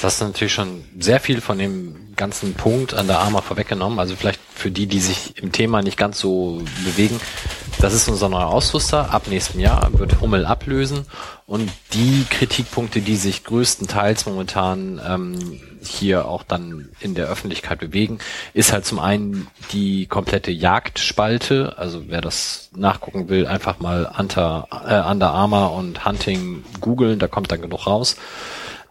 Das 0.02 0.14
hast 0.14 0.22
du 0.22 0.26
natürlich 0.26 0.54
schon 0.54 0.84
sehr 0.98 1.20
viel 1.20 1.42
von 1.42 1.60
dem 1.60 2.16
ganzen 2.16 2.56
Punkt 2.56 2.96
an 2.96 3.06
der 3.06 3.20
Arma 3.20 3.42
vorweggenommen. 3.42 4.00
Also 4.00 4.16
vielleicht 4.16 4.40
für 4.56 4.72
die, 4.72 4.88
die 4.88 5.00
sich 5.00 5.38
im 5.38 5.52
Thema 5.52 5.84
nicht 5.84 5.96
ganz 5.96 6.20
so 6.20 6.64
bewegen. 6.84 7.20
Das 7.80 7.94
ist 7.94 8.10
unser 8.10 8.28
neuer 8.28 8.48
Ausrüster. 8.48 9.14
Ab 9.14 9.28
nächstem 9.28 9.60
Jahr 9.60 9.92
wird 9.94 10.20
Hummel 10.20 10.48
ablösen. 10.48 11.06
Und 11.46 11.70
die 11.94 12.26
Kritikpunkte, 12.28 13.02
die 13.02 13.16
sich 13.16 13.44
größtenteils 13.44 14.26
momentan 14.26 15.00
ähm, 15.08 15.62
hier 15.84 16.26
auch 16.26 16.42
dann 16.42 16.90
in 17.00 17.14
der 17.14 17.28
Öffentlichkeit 17.28 17.80
bewegen, 17.80 18.18
ist 18.56 18.74
halt 18.74 18.88
zum 18.88 18.98
einen 18.98 19.50
die 19.72 20.08
komplette 20.08 20.50
Jagdspalte. 20.50 21.76
Also 21.78 22.06
wer 22.08 22.22
das 22.22 22.72
nachgucken 22.76 23.30
will, 23.30 23.46
einfach 23.46 23.80
mal 23.80 24.12
Under, 24.18 24.68
äh, 24.72 25.12
Under 25.12 25.32
Armour 25.32 25.74
und 25.74 26.06
Hunting 26.06 26.64
googeln, 26.80 27.20
da 27.20 27.28
kommt 27.28 27.52
dann 27.52 27.62
genug 27.62 27.86
raus. 27.86 28.16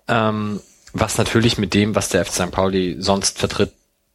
Ähm, 0.07 0.60
was 0.93 1.19
natürlich 1.19 1.59
mit 1.59 1.75
dem, 1.75 1.94
was 1.94 2.09
der 2.09 2.25
FC 2.25 2.33
St. 2.33 2.51
Pauli 2.51 2.97
sonst 2.99 3.39
vertritt, 3.39 3.73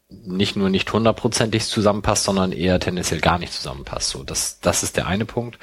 nicht 0.10 0.56
nur 0.56 0.70
nicht 0.70 0.92
hundertprozentig 0.92 1.66
zusammenpasst, 1.66 2.24
sondern 2.24 2.52
eher 2.52 2.80
tendenziell 2.80 3.22
gar 3.22 3.40
nicht 3.40 3.54
zusammenpasst. 3.54 4.10
So, 4.10 4.24
das, 4.24 4.60
das 4.60 4.84
ist 4.84 4.98
der 4.98 5.08
eine 5.08 5.26
Punkt. 5.26 5.58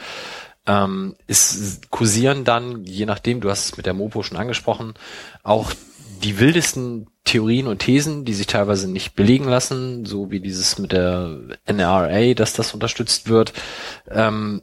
Ähm, 0.67 1.17
ist 1.27 1.91
kursieren 1.91 2.45
dann, 2.45 2.85
je 2.85 3.07
nachdem, 3.07 3.41
du 3.41 3.51
hast 3.51 3.65
es 3.67 3.77
mit 3.77 3.87
der 3.87 3.95
Mopo 3.95 4.23
schon 4.23 4.37
angesprochen, 4.39 4.95
auch 5.43 5.73
die 6.23 6.39
wildesten 6.39 7.09
Theorien 7.25 7.67
und 7.67 7.81
Thesen, 7.81 8.25
die 8.25 8.35
sich 8.35 8.47
teilweise 8.47 8.91
nicht 8.91 9.15
belegen 9.15 9.45
lassen, 9.45 10.05
so 10.05 10.31
wie 10.31 10.41
dieses 10.41 10.79
mit 10.79 10.93
der 10.93 11.39
NRA, 11.67 12.35
dass 12.35 12.53
das 12.53 12.75
unterstützt 12.75 13.29
wird. 13.29 13.53
Ähm, 14.09 14.63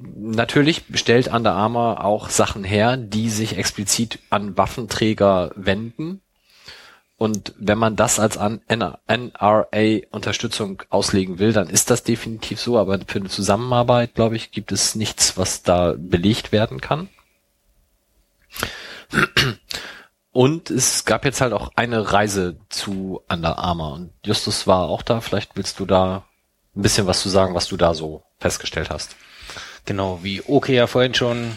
natürlich 0.00 0.82
stellt 0.94 1.28
Under 1.28 1.52
Armour 1.52 2.04
auch 2.04 2.30
Sachen 2.30 2.64
her, 2.64 2.96
die 2.96 3.30
sich 3.30 3.56
explizit 3.56 4.18
an 4.30 4.56
Waffenträger 4.56 5.52
wenden. 5.54 6.22
Und 7.16 7.54
wenn 7.58 7.76
man 7.76 7.96
das 7.96 8.18
als 8.18 8.38
NRA-Unterstützung 8.38 10.82
auslegen 10.88 11.38
will, 11.38 11.52
dann 11.52 11.68
ist 11.68 11.90
das 11.90 12.02
definitiv 12.02 12.58
so. 12.60 12.78
Aber 12.78 12.98
für 13.06 13.18
eine 13.18 13.28
Zusammenarbeit, 13.28 14.14
glaube 14.14 14.36
ich, 14.36 14.52
gibt 14.52 14.72
es 14.72 14.94
nichts, 14.94 15.36
was 15.36 15.62
da 15.62 15.94
belegt 15.98 16.50
werden 16.50 16.80
kann. 16.80 17.10
Und 20.32 20.70
es 20.70 21.04
gab 21.04 21.26
jetzt 21.26 21.42
halt 21.42 21.52
auch 21.52 21.72
eine 21.76 22.12
Reise 22.12 22.56
zu 22.70 23.20
Under 23.28 23.58
Armour. 23.58 23.92
Und 23.92 24.12
Justus 24.24 24.66
war 24.66 24.88
auch 24.88 25.02
da. 25.02 25.20
Vielleicht 25.20 25.56
willst 25.56 25.78
du 25.78 25.84
da 25.84 26.24
ein 26.74 26.82
bisschen 26.82 27.06
was 27.06 27.20
zu 27.20 27.28
sagen, 27.28 27.54
was 27.54 27.68
du 27.68 27.76
da 27.76 27.92
so 27.92 28.22
festgestellt 28.38 28.88
hast. 28.88 29.14
Genau, 29.84 30.20
wie 30.22 30.42
Oke 30.46 30.72
ja 30.72 30.86
vorhin 30.86 31.14
schon 31.14 31.56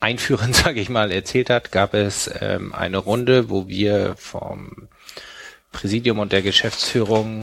einführend, 0.00 0.54
sage 0.56 0.80
ich 0.80 0.88
mal, 0.88 1.10
erzählt 1.10 1.50
hat, 1.50 1.72
gab 1.72 1.94
es 1.94 2.30
ähm, 2.40 2.72
eine 2.74 2.98
Runde, 2.98 3.50
wo 3.50 3.68
wir 3.68 4.14
vom 4.16 4.88
Präsidium 5.72 6.18
und 6.18 6.32
der 6.32 6.42
Geschäftsführung, 6.42 7.42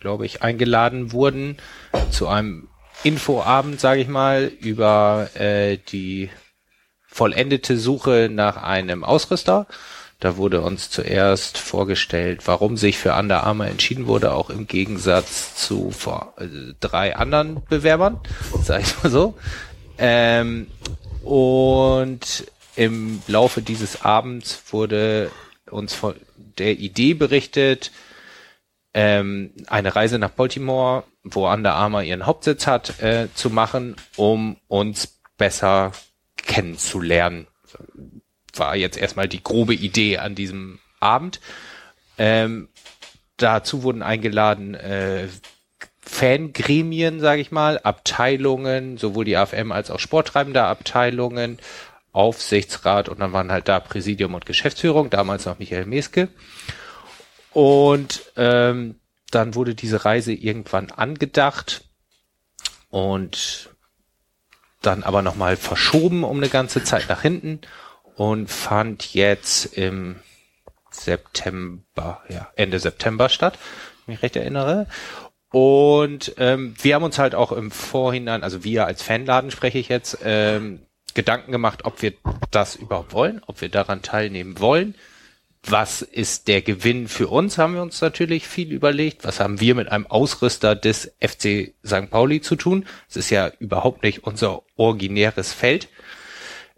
glaube 0.00 0.26
ich, 0.26 0.42
eingeladen 0.42 1.12
wurden 1.12 1.58
zu 2.10 2.28
einem 2.28 2.68
Infoabend, 3.04 3.80
sage 3.80 4.00
ich 4.00 4.08
mal, 4.08 4.44
über 4.60 5.30
äh, 5.34 5.76
die 5.76 6.30
vollendete 7.06 7.76
Suche 7.76 8.28
nach 8.30 8.56
einem 8.56 9.04
Ausrüster. 9.04 9.66
Da 10.22 10.36
wurde 10.36 10.60
uns 10.60 10.88
zuerst 10.88 11.58
vorgestellt, 11.58 12.42
warum 12.44 12.76
sich 12.76 12.96
für 12.96 13.12
Under 13.12 13.42
Armour 13.42 13.66
entschieden 13.66 14.06
wurde, 14.06 14.32
auch 14.32 14.50
im 14.50 14.68
Gegensatz 14.68 15.56
zu 15.56 15.90
vor, 15.90 16.34
äh, 16.38 16.74
drei 16.78 17.16
anderen 17.16 17.64
Bewerbern, 17.68 18.20
sag 18.62 18.82
ich 18.82 19.02
mal 19.02 19.10
so. 19.10 19.36
Ähm, 19.98 20.68
und 21.24 22.46
im 22.76 23.20
Laufe 23.26 23.62
dieses 23.62 24.02
Abends 24.02 24.62
wurde 24.70 25.32
uns 25.68 25.92
von 25.92 26.14
der 26.36 26.78
Idee 26.78 27.14
berichtet, 27.14 27.90
ähm, 28.94 29.50
eine 29.66 29.96
Reise 29.96 30.20
nach 30.20 30.30
Baltimore, 30.30 31.02
wo 31.24 31.50
Under 31.50 31.74
Armour 31.74 32.04
ihren 32.04 32.26
Hauptsitz 32.26 32.68
hat, 32.68 33.02
äh, 33.02 33.26
zu 33.34 33.50
machen, 33.50 33.96
um 34.14 34.56
uns 34.68 35.18
besser 35.36 35.90
kennenzulernen. 36.36 37.48
War 38.54 38.76
jetzt 38.76 38.98
erstmal 38.98 39.28
die 39.28 39.42
grobe 39.42 39.74
Idee 39.74 40.18
an 40.18 40.34
diesem 40.34 40.78
Abend. 41.00 41.40
Ähm, 42.18 42.68
dazu 43.36 43.82
wurden 43.82 44.02
eingeladen 44.02 44.74
äh, 44.74 45.28
Fangremien, 46.00 47.20
sage 47.20 47.40
ich 47.40 47.50
mal, 47.50 47.78
Abteilungen, 47.78 48.98
sowohl 48.98 49.24
die 49.24 49.36
AFM 49.36 49.72
als 49.72 49.90
auch 49.90 50.00
sporttreibende 50.00 50.62
Abteilungen, 50.62 51.58
Aufsichtsrat 52.12 53.08
und 53.08 53.20
dann 53.20 53.32
waren 53.32 53.50
halt 53.50 53.68
da 53.68 53.80
Präsidium 53.80 54.34
und 54.34 54.44
Geschäftsführung, 54.44 55.08
damals 55.08 55.46
noch 55.46 55.58
Michael 55.58 55.86
Meske. 55.86 56.28
Und 57.52 58.22
ähm, 58.36 58.96
dann 59.30 59.54
wurde 59.54 59.74
diese 59.74 60.04
Reise 60.04 60.32
irgendwann 60.32 60.90
angedacht 60.90 61.84
und 62.90 63.70
dann 64.82 65.04
aber 65.04 65.22
nochmal 65.22 65.56
verschoben 65.56 66.24
um 66.24 66.36
eine 66.36 66.48
ganze 66.48 66.84
Zeit 66.84 67.08
nach 67.08 67.22
hinten 67.22 67.60
und 68.22 68.48
fand 68.48 69.14
jetzt 69.14 69.64
im 69.76 70.14
September, 70.92 72.22
ja, 72.28 72.52
Ende 72.54 72.78
September 72.78 73.28
statt, 73.28 73.58
wenn 74.06 74.14
ich 74.14 74.20
mich 74.20 74.22
recht 74.22 74.36
erinnere. 74.36 74.86
Und 75.50 76.32
ähm, 76.38 76.76
wir 76.80 76.94
haben 76.94 77.02
uns 77.02 77.18
halt 77.18 77.34
auch 77.34 77.50
im 77.50 77.72
Vorhinein, 77.72 78.44
also 78.44 78.62
wir 78.62 78.86
als 78.86 79.02
Fanladen 79.02 79.50
spreche 79.50 79.78
ich 79.78 79.88
jetzt, 79.88 80.18
ähm, 80.22 80.82
Gedanken 81.14 81.50
gemacht, 81.50 81.84
ob 81.84 82.00
wir 82.00 82.12
das 82.52 82.76
überhaupt 82.76 83.12
wollen, 83.12 83.42
ob 83.48 83.60
wir 83.60 83.68
daran 83.68 84.02
teilnehmen 84.02 84.60
wollen. 84.60 84.94
Was 85.64 86.02
ist 86.02 86.46
der 86.46 86.62
Gewinn 86.62 87.08
für 87.08 87.26
uns, 87.26 87.58
haben 87.58 87.74
wir 87.74 87.82
uns 87.82 88.00
natürlich 88.00 88.46
viel 88.46 88.70
überlegt. 88.70 89.24
Was 89.24 89.40
haben 89.40 89.58
wir 89.58 89.74
mit 89.74 89.90
einem 89.90 90.06
Ausrüster 90.06 90.76
des 90.76 91.12
FC 91.20 91.74
St. 91.84 92.08
Pauli 92.08 92.40
zu 92.40 92.54
tun? 92.54 92.86
Es 93.10 93.16
ist 93.16 93.30
ja 93.30 93.50
überhaupt 93.58 94.04
nicht 94.04 94.22
unser 94.22 94.62
originäres 94.76 95.52
Feld. 95.52 95.88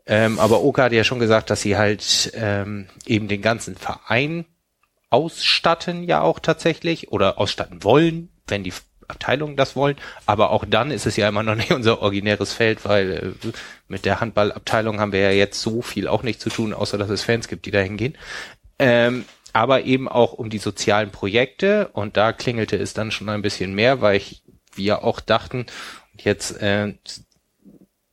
Ähm, 0.06 0.38
aber 0.38 0.62
Oka 0.62 0.84
hat 0.84 0.92
ja 0.92 1.04
schon 1.04 1.18
gesagt, 1.18 1.50
dass 1.50 1.62
sie 1.62 1.76
halt 1.76 2.32
ähm, 2.34 2.88
eben 3.06 3.28
den 3.28 3.42
ganzen 3.42 3.76
Verein 3.76 4.44
ausstatten 5.10 6.04
ja 6.04 6.20
auch 6.20 6.40
tatsächlich 6.40 7.12
oder 7.12 7.38
ausstatten 7.38 7.84
wollen, 7.84 8.30
wenn 8.46 8.64
die 8.64 8.72
Abteilungen 9.08 9.56
das 9.56 9.76
wollen. 9.76 9.96
Aber 10.26 10.50
auch 10.50 10.64
dann 10.68 10.90
ist 10.90 11.06
es 11.06 11.16
ja 11.16 11.28
immer 11.28 11.42
noch 11.42 11.54
nicht 11.54 11.70
unser 11.72 12.02
originäres 12.02 12.52
Feld, 12.52 12.84
weil 12.84 13.36
äh, 13.44 13.48
mit 13.88 14.04
der 14.04 14.20
Handballabteilung 14.20 15.00
haben 15.00 15.12
wir 15.12 15.20
ja 15.20 15.30
jetzt 15.30 15.60
so 15.60 15.82
viel 15.82 16.08
auch 16.08 16.22
nicht 16.22 16.40
zu 16.40 16.50
tun, 16.50 16.74
außer 16.74 16.98
dass 16.98 17.10
es 17.10 17.22
Fans 17.22 17.48
gibt, 17.48 17.66
die 17.66 17.70
da 17.70 17.80
hingehen. 17.80 18.16
Ähm, 18.78 19.24
aber 19.52 19.84
eben 19.84 20.08
auch 20.08 20.32
um 20.32 20.50
die 20.50 20.58
sozialen 20.58 21.10
Projekte 21.10 21.88
und 21.92 22.16
da 22.16 22.32
klingelte 22.32 22.76
es 22.76 22.92
dann 22.92 23.12
schon 23.12 23.28
ein 23.28 23.42
bisschen 23.42 23.72
mehr, 23.72 24.00
weil 24.00 24.16
ich, 24.16 24.42
wir 24.74 25.04
auch 25.04 25.20
dachten, 25.20 25.66
jetzt 26.16 26.60
äh, 26.60 26.94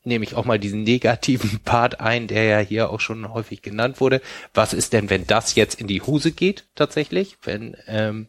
nehme 0.04 0.24
ich 0.24 0.36
auch 0.36 0.46
mal 0.46 0.60
diesen 0.60 0.84
negativen 0.84 1.60
Part 1.66 2.00
ein, 2.00 2.28
der 2.28 2.44
ja 2.44 2.60
hier 2.60 2.90
auch 2.90 3.00
schon 3.00 3.34
häufig 3.34 3.62
genannt 3.62 4.00
wurde. 4.00 4.22
Was 4.54 4.74
ist 4.74 4.94
denn, 4.94 5.10
wenn 5.10 5.28
das 5.28 5.56
jetzt 5.56 5.80
in 5.80 5.88
die 5.88 6.02
Hose 6.02 6.32
geht 6.32 6.66
tatsächlich? 6.76 7.38
Wenn 7.44 7.78
ähm, 7.88 8.28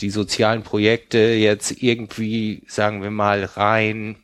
die 0.00 0.10
sozialen 0.10 0.62
Projekte 0.62 1.18
jetzt 1.18 1.82
irgendwie, 1.82 2.62
sagen 2.66 3.02
wir 3.02 3.10
mal, 3.10 3.44
rein 3.44 4.16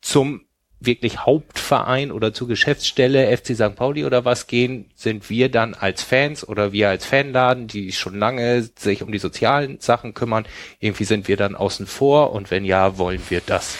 zum 0.00 0.42
wirklich 0.78 1.18
Hauptverein 1.18 2.12
oder 2.12 2.34
zur 2.34 2.48
Geschäftsstelle 2.48 3.34
FC 3.36 3.54
St. 3.54 3.74
Pauli 3.76 4.04
oder 4.04 4.24
was 4.24 4.46
gehen, 4.46 4.90
sind 4.94 5.30
wir 5.30 5.50
dann 5.50 5.74
als 5.74 6.02
Fans 6.02 6.46
oder 6.46 6.72
wir 6.72 6.90
als 6.90 7.06
Fanladen, 7.06 7.66
die 7.66 7.92
schon 7.92 8.18
lange 8.18 8.62
sich 8.76 9.02
um 9.02 9.10
die 9.10 9.18
sozialen 9.18 9.80
Sachen 9.80 10.14
kümmern, 10.14 10.46
irgendwie 10.78 11.04
sind 11.04 11.28
wir 11.28 11.36
dann 11.36 11.54
außen 11.54 11.86
vor 11.86 12.32
und 12.32 12.50
wenn 12.50 12.64
ja, 12.64 12.98
wollen 12.98 13.22
wir 13.28 13.40
das. 13.44 13.76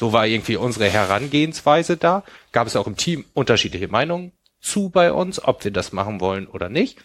So 0.00 0.14
war 0.14 0.26
irgendwie 0.26 0.56
unsere 0.56 0.88
Herangehensweise 0.88 1.98
da. 1.98 2.24
Gab 2.52 2.66
es 2.66 2.74
auch 2.74 2.86
im 2.86 2.96
Team 2.96 3.26
unterschiedliche 3.34 3.88
Meinungen 3.88 4.32
zu 4.58 4.88
bei 4.88 5.12
uns, 5.12 5.44
ob 5.44 5.62
wir 5.62 5.72
das 5.72 5.92
machen 5.92 6.22
wollen 6.22 6.46
oder 6.46 6.70
nicht. 6.70 6.96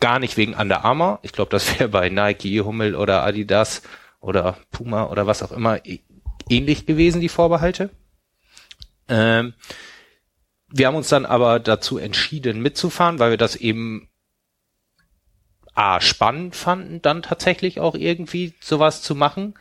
Gar 0.00 0.18
nicht 0.18 0.36
wegen 0.36 0.52
Under 0.52 0.84
Armour. 0.84 1.20
Ich 1.22 1.32
glaube, 1.32 1.50
das 1.50 1.78
wäre 1.78 1.88
bei 1.88 2.10
Nike, 2.10 2.60
Hummel 2.60 2.94
oder 2.94 3.22
Adidas 3.22 3.80
oder 4.20 4.58
Puma 4.70 5.06
oder 5.06 5.26
was 5.26 5.42
auch 5.42 5.50
immer 5.50 5.80
ähnlich 6.46 6.84
gewesen, 6.84 7.22
die 7.22 7.30
Vorbehalte. 7.30 7.88
Ähm, 9.08 9.54
wir 10.68 10.88
haben 10.88 10.96
uns 10.96 11.08
dann 11.08 11.24
aber 11.24 11.58
dazu 11.58 11.96
entschieden 11.96 12.60
mitzufahren, 12.60 13.18
weil 13.18 13.30
wir 13.30 13.38
das 13.38 13.56
eben 13.56 14.10
A, 15.72 16.02
spannend 16.02 16.54
fanden, 16.54 17.00
dann 17.00 17.22
tatsächlich 17.22 17.80
auch 17.80 17.94
irgendwie 17.94 18.52
sowas 18.60 19.00
zu 19.00 19.14
machen. 19.14 19.54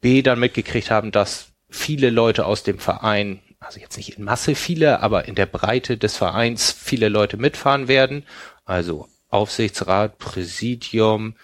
B, 0.00 0.22
dann 0.22 0.40
mitgekriegt 0.40 0.90
haben, 0.90 1.12
dass 1.12 1.51
viele 1.72 2.10
Leute 2.10 2.44
aus 2.46 2.62
dem 2.62 2.78
Verein, 2.78 3.40
also 3.58 3.80
jetzt 3.80 3.96
nicht 3.96 4.18
in 4.18 4.24
Masse 4.24 4.54
viele, 4.54 5.00
aber 5.00 5.26
in 5.26 5.34
der 5.34 5.46
Breite 5.46 5.96
des 5.96 6.16
Vereins 6.16 6.70
viele 6.70 7.08
Leute 7.08 7.36
mitfahren 7.36 7.88
werden. 7.88 8.24
Also 8.64 9.08
Aufsichtsrat, 9.30 10.18
Präsidium, 10.18 11.34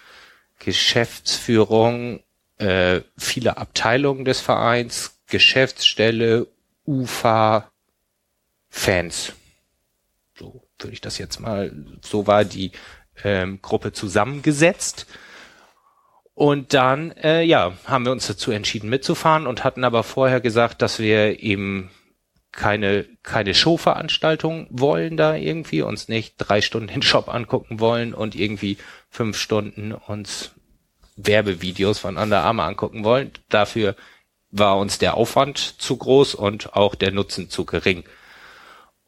Geschäftsführung, 0.59 2.21
äh, 2.57 3.01
viele 3.17 3.57
Abteilungen 3.57 4.23
des 4.23 4.39
Vereins, 4.39 5.19
Geschäftsstelle, 5.27 6.47
UFA, 6.85 7.71
Fans. 8.69 9.33
So 10.37 10.63
würde 10.77 10.93
ich 10.93 11.01
das 11.01 11.17
jetzt 11.17 11.39
mal, 11.39 11.73
so 12.01 12.27
war 12.27 12.45
die 12.45 12.71
ähm, 13.23 13.61
Gruppe 13.61 13.93
zusammengesetzt. 13.93 15.07
Und 16.39 16.73
dann, 16.73 17.11
äh, 17.17 17.43
ja, 17.43 17.73
haben 17.83 18.05
wir 18.05 18.13
uns 18.13 18.25
dazu 18.25 18.51
entschieden 18.51 18.89
mitzufahren 18.89 19.45
und 19.45 19.65
hatten 19.65 19.83
aber 19.83 20.03
vorher 20.03 20.39
gesagt, 20.39 20.81
dass 20.81 20.97
wir 20.97 21.43
eben 21.43 21.91
keine, 22.53 23.05
keine 23.23 23.53
Showveranstaltung 23.53 24.67
wollen 24.69 25.17
da 25.17 25.35
irgendwie, 25.35 25.81
uns 25.81 26.07
nicht 26.07 26.35
drei 26.37 26.61
Stunden 26.61 26.87
den 26.87 27.01
Shop 27.01 27.27
angucken 27.27 27.81
wollen 27.81 28.13
und 28.13 28.35
irgendwie 28.35 28.77
fünf 29.09 29.37
Stunden 29.37 29.91
uns 29.91 30.51
Werbevideos 31.17 31.99
von 31.99 32.15
Under 32.15 32.41
Armour 32.41 32.63
angucken 32.63 33.03
wollen. 33.03 33.31
Dafür 33.49 33.97
war 34.49 34.77
uns 34.77 34.97
der 34.97 35.15
Aufwand 35.15 35.57
zu 35.57 35.97
groß 35.97 36.35
und 36.35 36.73
auch 36.73 36.95
der 36.95 37.11
Nutzen 37.11 37.49
zu 37.49 37.65
gering. 37.65 38.05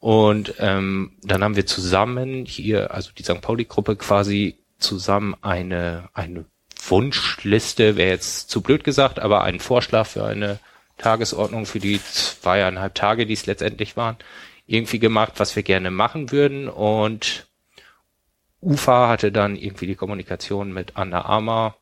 Und 0.00 0.56
ähm, 0.58 1.16
dann 1.22 1.42
haben 1.42 1.56
wir 1.56 1.64
zusammen 1.64 2.44
hier, 2.44 2.92
also 2.92 3.10
die 3.16 3.22
St. 3.22 3.40
Pauli-Gruppe 3.40 3.96
quasi 3.96 4.58
zusammen 4.78 5.34
eine, 5.40 6.10
eine 6.12 6.44
Wunschliste 6.88 7.96
wäre 7.96 8.10
jetzt 8.10 8.50
zu 8.50 8.60
blöd 8.60 8.84
gesagt, 8.84 9.18
aber 9.18 9.44
einen 9.44 9.60
Vorschlag 9.60 10.06
für 10.06 10.24
eine 10.24 10.58
Tagesordnung 10.98 11.66
für 11.66 11.80
die 11.80 12.02
zweieinhalb 12.02 12.94
Tage, 12.94 13.26
die 13.26 13.34
es 13.34 13.46
letztendlich 13.46 13.96
waren, 13.96 14.16
irgendwie 14.66 14.98
gemacht, 14.98 15.34
was 15.36 15.56
wir 15.56 15.62
gerne 15.62 15.90
machen 15.90 16.30
würden. 16.30 16.68
Und 16.68 17.46
UFA 18.60 19.08
hatte 19.08 19.32
dann 19.32 19.56
irgendwie 19.56 19.86
die 19.86 19.96
Kommunikation 19.96 20.72
mit 20.72 20.96
Anna 20.96 21.24
Armour 21.24 21.76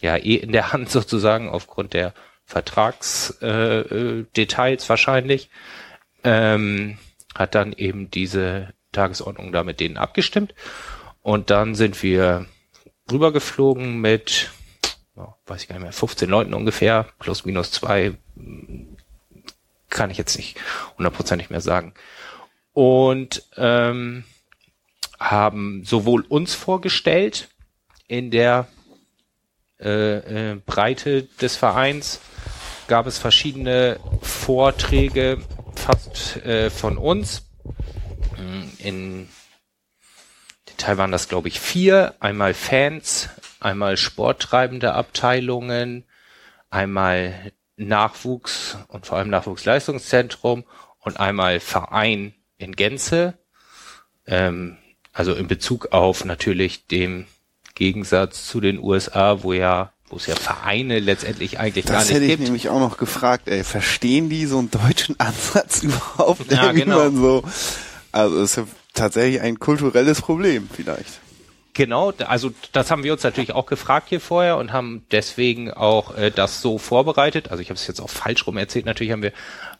ja 0.00 0.16
eh 0.16 0.36
in 0.36 0.52
der 0.52 0.72
Hand 0.72 0.90
sozusagen 0.90 1.48
aufgrund 1.48 1.94
der 1.94 2.14
Vertragsdetails 2.44 4.84
äh, 4.84 4.88
wahrscheinlich. 4.88 5.50
Ähm, 6.24 6.98
hat 7.34 7.54
dann 7.54 7.72
eben 7.72 8.10
diese 8.10 8.74
Tagesordnung 8.92 9.52
da 9.52 9.62
mit 9.62 9.80
denen 9.80 9.96
abgestimmt. 9.96 10.54
Und 11.22 11.50
dann 11.50 11.74
sind 11.74 12.02
wir 12.02 12.46
rübergeflogen 13.10 14.00
mit, 14.00 14.50
oh, 15.16 15.32
weiß 15.46 15.62
ich 15.62 15.68
gar 15.68 15.76
nicht 15.76 15.84
mehr, 15.84 15.92
15 15.92 16.28
Leuten 16.28 16.54
ungefähr, 16.54 17.06
plus 17.18 17.44
minus 17.44 17.70
zwei, 17.70 18.14
kann 19.88 20.10
ich 20.10 20.18
jetzt 20.18 20.36
nicht 20.36 20.58
hundertprozentig 20.96 21.50
mehr 21.50 21.60
sagen. 21.60 21.94
Und 22.72 23.44
ähm, 23.56 24.24
haben 25.18 25.84
sowohl 25.84 26.22
uns 26.28 26.54
vorgestellt 26.54 27.48
in 28.06 28.30
der 28.30 28.68
äh, 29.80 30.52
äh, 30.52 30.60
Breite 30.66 31.24
des 31.40 31.56
Vereins, 31.56 32.20
gab 32.86 33.06
es 33.06 33.18
verschiedene 33.18 34.00
Vorträge 34.22 35.38
fast 35.74 36.36
äh, 36.38 36.70
von 36.70 36.96
uns 36.96 37.44
in 38.78 39.28
Teil 40.78 40.98
waren 40.98 41.12
das, 41.12 41.28
glaube 41.28 41.48
ich, 41.48 41.60
vier. 41.60 42.14
Einmal 42.20 42.54
Fans, 42.54 43.28
einmal 43.60 43.96
sporttreibende 43.96 44.94
Abteilungen, 44.94 46.04
einmal 46.70 47.52
Nachwuchs 47.76 48.78
und 48.88 49.06
vor 49.06 49.18
allem 49.18 49.30
Nachwuchsleistungszentrum 49.30 50.64
und 51.00 51.20
einmal 51.20 51.60
Verein 51.60 52.34
in 52.56 52.74
Gänze. 52.74 53.38
Ähm, 54.26 54.78
also 55.12 55.34
in 55.34 55.48
Bezug 55.48 55.92
auf 55.92 56.24
natürlich 56.24 56.86
dem 56.86 57.26
Gegensatz 57.74 58.46
zu 58.46 58.60
den 58.60 58.78
USA, 58.78 59.42
wo 59.42 59.52
ja 59.52 59.92
wo 60.10 60.16
es 60.16 60.26
ja 60.26 60.36
Vereine 60.36 61.00
letztendlich 61.00 61.58
eigentlich 61.58 61.84
das 61.84 61.92
gar 61.92 61.98
nicht 61.98 62.08
gibt. 62.08 62.22
Das 62.22 62.30
hätte 62.30 62.42
ich 62.42 62.46
nämlich 62.46 62.68
auch 62.70 62.80
noch 62.80 62.96
gefragt, 62.96 63.48
ey, 63.48 63.62
verstehen 63.62 64.30
die 64.30 64.46
so 64.46 64.58
einen 64.58 64.70
deutschen 64.70 65.18
Ansatz 65.20 65.82
überhaupt? 65.82 66.50
Ja, 66.50 66.72
genau. 66.72 67.10
so, 67.10 67.44
also 68.10 68.40
es 68.40 68.50
ist 68.52 68.56
ja 68.56 68.66
tatsächlich 68.98 69.40
ein 69.40 69.58
kulturelles 69.58 70.22
Problem 70.22 70.68
vielleicht. 70.72 71.20
Genau, 71.74 72.12
also 72.26 72.50
das 72.72 72.90
haben 72.90 73.04
wir 73.04 73.12
uns 73.12 73.22
natürlich 73.22 73.52
auch 73.52 73.66
gefragt 73.66 74.08
hier 74.08 74.20
vorher 74.20 74.56
und 74.56 74.72
haben 74.72 75.06
deswegen 75.12 75.70
auch 75.70 76.16
äh, 76.16 76.30
das 76.30 76.60
so 76.60 76.76
vorbereitet. 76.76 77.50
Also 77.50 77.62
ich 77.62 77.70
habe 77.70 77.78
es 77.78 77.86
jetzt 77.86 78.00
auch 78.00 78.10
falsch 78.10 78.46
rum 78.46 78.56
erzählt. 78.56 78.84
Natürlich 78.84 79.12
haben 79.12 79.22
wir 79.22 79.32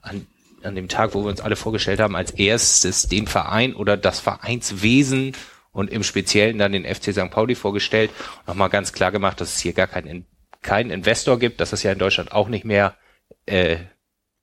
an, 0.03 0.27
an 0.63 0.77
dem 0.77 0.89
Tag, 0.89 1.15
wo 1.15 1.25
wir 1.25 1.29
uns 1.29 1.41
alle 1.41 1.57
vorgestellt 1.57 1.99
haben, 1.99 2.15
als 2.15 2.31
erstes 2.31 3.09
den 3.09 3.27
Verein 3.27 3.75
oder 3.75 3.97
das 3.97 4.21
Vereinswesen 4.21 5.33
und 5.73 5.91
im 5.91 6.05
Speziellen 6.05 6.59
dann 6.59 6.73
den 6.73 6.85
FC 6.85 7.13
St. 7.13 7.31
Pauli 7.31 7.57
vorgestellt 7.57 8.11
nochmal 8.47 8.69
ganz 8.69 8.93
klar 8.93 9.11
gemacht, 9.11 9.41
dass 9.41 9.57
es 9.57 9.61
hier 9.61 9.73
gar 9.73 9.89
keinen, 9.89 10.25
keinen 10.63 10.91
Investor 10.91 11.39
gibt, 11.39 11.61
dass 11.61 11.73
es 11.73 11.83
ja 11.83 11.91
in 11.91 11.99
Deutschland 11.99 12.31
auch 12.31 12.49
nicht 12.49 12.65
mehr 12.65 12.95
äh, 13.47 13.79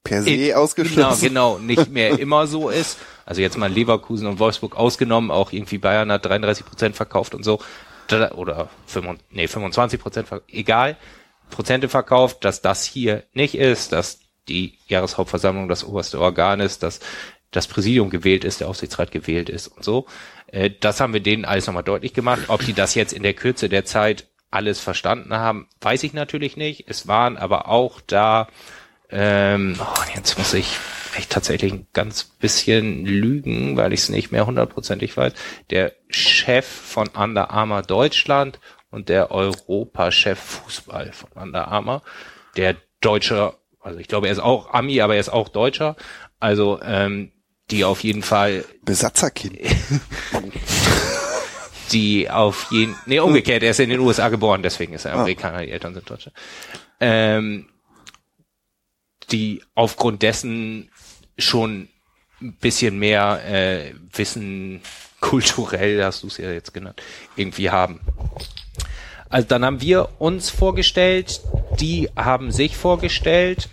Per 0.05 0.21
se 0.23 0.29
in- 0.29 0.53
ausgeschlossen. 0.55 1.27
Genau, 1.27 1.55
genau, 1.57 1.65
nicht 1.65 1.91
mehr 1.91 2.17
immer 2.19 2.47
so 2.47 2.69
ist. 2.69 2.97
Also 3.25 3.41
jetzt 3.41 3.57
mal 3.57 3.69
Leverkusen 3.71 4.27
und 4.27 4.39
Wolfsburg 4.39 4.77
ausgenommen, 4.77 5.31
auch 5.31 5.51
irgendwie 5.51 5.77
Bayern 5.79 6.11
hat 6.11 6.25
33 6.25 6.65
Prozent 6.65 6.95
verkauft 6.95 7.35
und 7.35 7.43
so. 7.43 7.59
Oder 8.35 8.69
25, 8.85 9.25
nee, 9.31 9.47
25 9.47 9.99
Prozent, 9.99 10.27
egal, 10.47 10.95
Prozente 11.49 11.89
verkauft, 11.89 12.45
dass 12.45 12.61
das 12.61 12.85
hier 12.85 13.23
nicht 13.33 13.55
ist, 13.55 13.91
dass 13.91 14.19
die 14.47 14.77
Jahreshauptversammlung 14.87 15.67
das 15.67 15.83
oberste 15.83 16.19
Organ 16.19 16.59
ist, 16.59 16.83
dass 16.83 16.99
das 17.49 17.65
Präsidium 17.67 18.11
gewählt 18.11 18.43
ist, 18.43 18.59
der 18.61 18.67
Aufsichtsrat 18.67 19.11
gewählt 19.11 19.49
ist 19.49 19.67
und 19.69 19.83
so. 19.83 20.05
Äh, 20.47 20.69
Das 20.79 20.99
haben 21.01 21.13
wir 21.13 21.19
denen 21.19 21.45
alles 21.45 21.65
nochmal 21.65 21.83
deutlich 21.83 22.13
gemacht. 22.13 22.41
Ob 22.49 22.63
die 22.63 22.73
das 22.73 22.93
jetzt 22.93 23.11
in 23.13 23.23
der 23.23 23.33
Kürze 23.33 23.69
der 23.69 23.85
Zeit 23.85 24.27
alles 24.51 24.79
verstanden 24.79 25.33
haben, 25.33 25.67
weiß 25.81 26.03
ich 26.03 26.13
natürlich 26.13 26.57
nicht. 26.57 26.85
Es 26.87 27.07
waren 27.07 27.37
aber 27.37 27.67
auch 27.69 28.01
da 28.05 28.47
ähm, 29.17 29.77
oh, 29.79 30.01
jetzt 30.13 30.37
muss 30.37 30.53
ich 30.53 30.77
echt 31.15 31.31
tatsächlich 31.31 31.71
ein 31.71 31.87
ganz 31.93 32.25
bisschen 32.25 33.05
lügen, 33.05 33.77
weil 33.77 33.93
ich 33.93 34.01
es 34.01 34.09
nicht 34.09 34.33
mehr 34.33 34.45
hundertprozentig 34.45 35.15
weiß. 35.15 35.31
Der 35.69 35.93
Chef 36.09 36.65
von 36.65 37.07
Under 37.07 37.49
Armour 37.49 37.81
Deutschland 37.81 38.59
und 38.91 39.07
der 39.07 39.31
Europachef 39.31 40.37
Fußball 40.37 41.13
von 41.13 41.29
Under 41.41 41.69
Armour. 41.69 42.01
Der 42.57 42.75
Deutsche, 42.99 43.53
also 43.79 43.99
ich 43.99 44.09
glaube, 44.09 44.27
er 44.27 44.33
ist 44.33 44.39
auch 44.39 44.73
Ami, 44.73 44.99
aber 44.99 45.13
er 45.13 45.21
ist 45.21 45.29
auch 45.29 45.47
Deutscher. 45.47 45.95
Also 46.41 46.81
ähm, 46.83 47.31
die 47.71 47.85
auf 47.85 48.03
jeden 48.03 48.21
Fall 48.21 48.65
Besatzerkind. 48.83 49.59
die 51.93 52.29
auf 52.29 52.67
jeden, 52.71 52.97
nee, 53.05 53.19
umgekehrt, 53.19 53.63
er 53.63 53.71
ist 53.71 53.79
in 53.79 53.89
den 53.89 54.01
USA 54.01 54.27
geboren, 54.27 54.61
deswegen 54.61 54.93
ist 54.93 55.05
er 55.05 55.13
Amerikaner, 55.13 55.61
die 55.61 55.71
Eltern 55.71 55.93
sind 55.93 56.09
Deutsche. 56.09 56.33
Ähm, 56.99 57.69
die 59.31 59.63
aufgrund 59.73 60.21
dessen 60.21 60.89
schon 61.37 61.89
ein 62.41 62.53
bisschen 62.53 62.99
mehr 62.99 63.41
äh, 63.45 63.93
Wissen 64.13 64.81
kulturell, 65.19 66.03
hast 66.03 66.23
du 66.23 66.27
es 66.27 66.37
ja 66.37 66.51
jetzt 66.51 66.73
genannt, 66.73 67.01
irgendwie 67.35 67.69
haben. 67.69 67.99
Also 69.29 69.47
dann 69.47 69.65
haben 69.65 69.81
wir 69.81 70.09
uns 70.19 70.49
vorgestellt, 70.49 71.41
die 71.79 72.09
haben 72.15 72.51
sich 72.51 72.77
vorgestellt, 72.77 73.69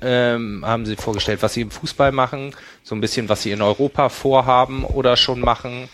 ähm, 0.00 0.64
haben 0.66 0.84
sie 0.84 0.96
vorgestellt, 0.96 1.42
was 1.42 1.54
sie 1.54 1.60
im 1.60 1.70
Fußball 1.70 2.10
machen, 2.10 2.54
so 2.82 2.94
ein 2.94 3.00
bisschen, 3.00 3.28
was 3.28 3.42
sie 3.42 3.52
in 3.52 3.62
Europa 3.62 4.08
vorhaben 4.08 4.84
oder 4.84 5.16
schon 5.16 5.40
machen 5.40 5.88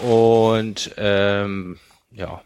und 0.00 0.92
ähm, 0.96 1.78
ja, 2.12 2.42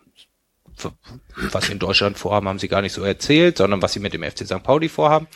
was 1.52 1.66
sie 1.66 1.72
in 1.72 1.78
Deutschland 1.78 2.18
vorhaben, 2.18 2.48
haben 2.48 2.58
sie 2.58 2.68
gar 2.68 2.82
nicht 2.82 2.92
so 2.92 3.02
erzählt, 3.02 3.58
sondern 3.58 3.80
was 3.82 3.92
sie 3.92 4.00
mit 4.00 4.12
dem 4.12 4.22
FC 4.22 4.46
St. 4.46 4.62
Pauli 4.62 4.88
vorhaben. 4.88 5.26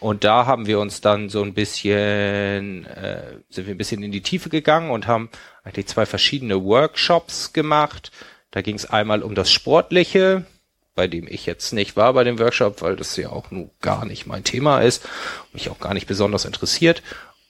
Und 0.00 0.24
da 0.24 0.46
haben 0.46 0.66
wir 0.66 0.80
uns 0.80 1.02
dann 1.02 1.28
so 1.28 1.42
ein 1.42 1.52
bisschen, 1.52 2.86
äh, 2.86 3.36
sind 3.50 3.66
wir 3.66 3.74
ein 3.74 3.78
bisschen 3.78 4.02
in 4.02 4.12
die 4.12 4.22
Tiefe 4.22 4.48
gegangen 4.48 4.90
und 4.90 5.06
haben 5.06 5.28
eigentlich 5.62 5.88
zwei 5.88 6.06
verschiedene 6.06 6.64
Workshops 6.64 7.52
gemacht. 7.52 8.10
Da 8.50 8.62
ging 8.62 8.76
es 8.76 8.86
einmal 8.86 9.22
um 9.22 9.34
das 9.34 9.52
Sportliche, 9.52 10.46
bei 10.94 11.06
dem 11.06 11.28
ich 11.28 11.44
jetzt 11.44 11.72
nicht 11.72 11.96
war 11.96 12.14
bei 12.14 12.24
dem 12.24 12.38
Workshop, 12.38 12.80
weil 12.80 12.96
das 12.96 13.16
ja 13.16 13.28
auch 13.28 13.50
nur 13.50 13.70
gar 13.80 14.06
nicht 14.06 14.26
mein 14.26 14.42
Thema 14.42 14.80
ist, 14.80 15.06
mich 15.52 15.68
auch 15.68 15.78
gar 15.78 15.92
nicht 15.92 16.06
besonders 16.06 16.46
interessiert. 16.46 17.02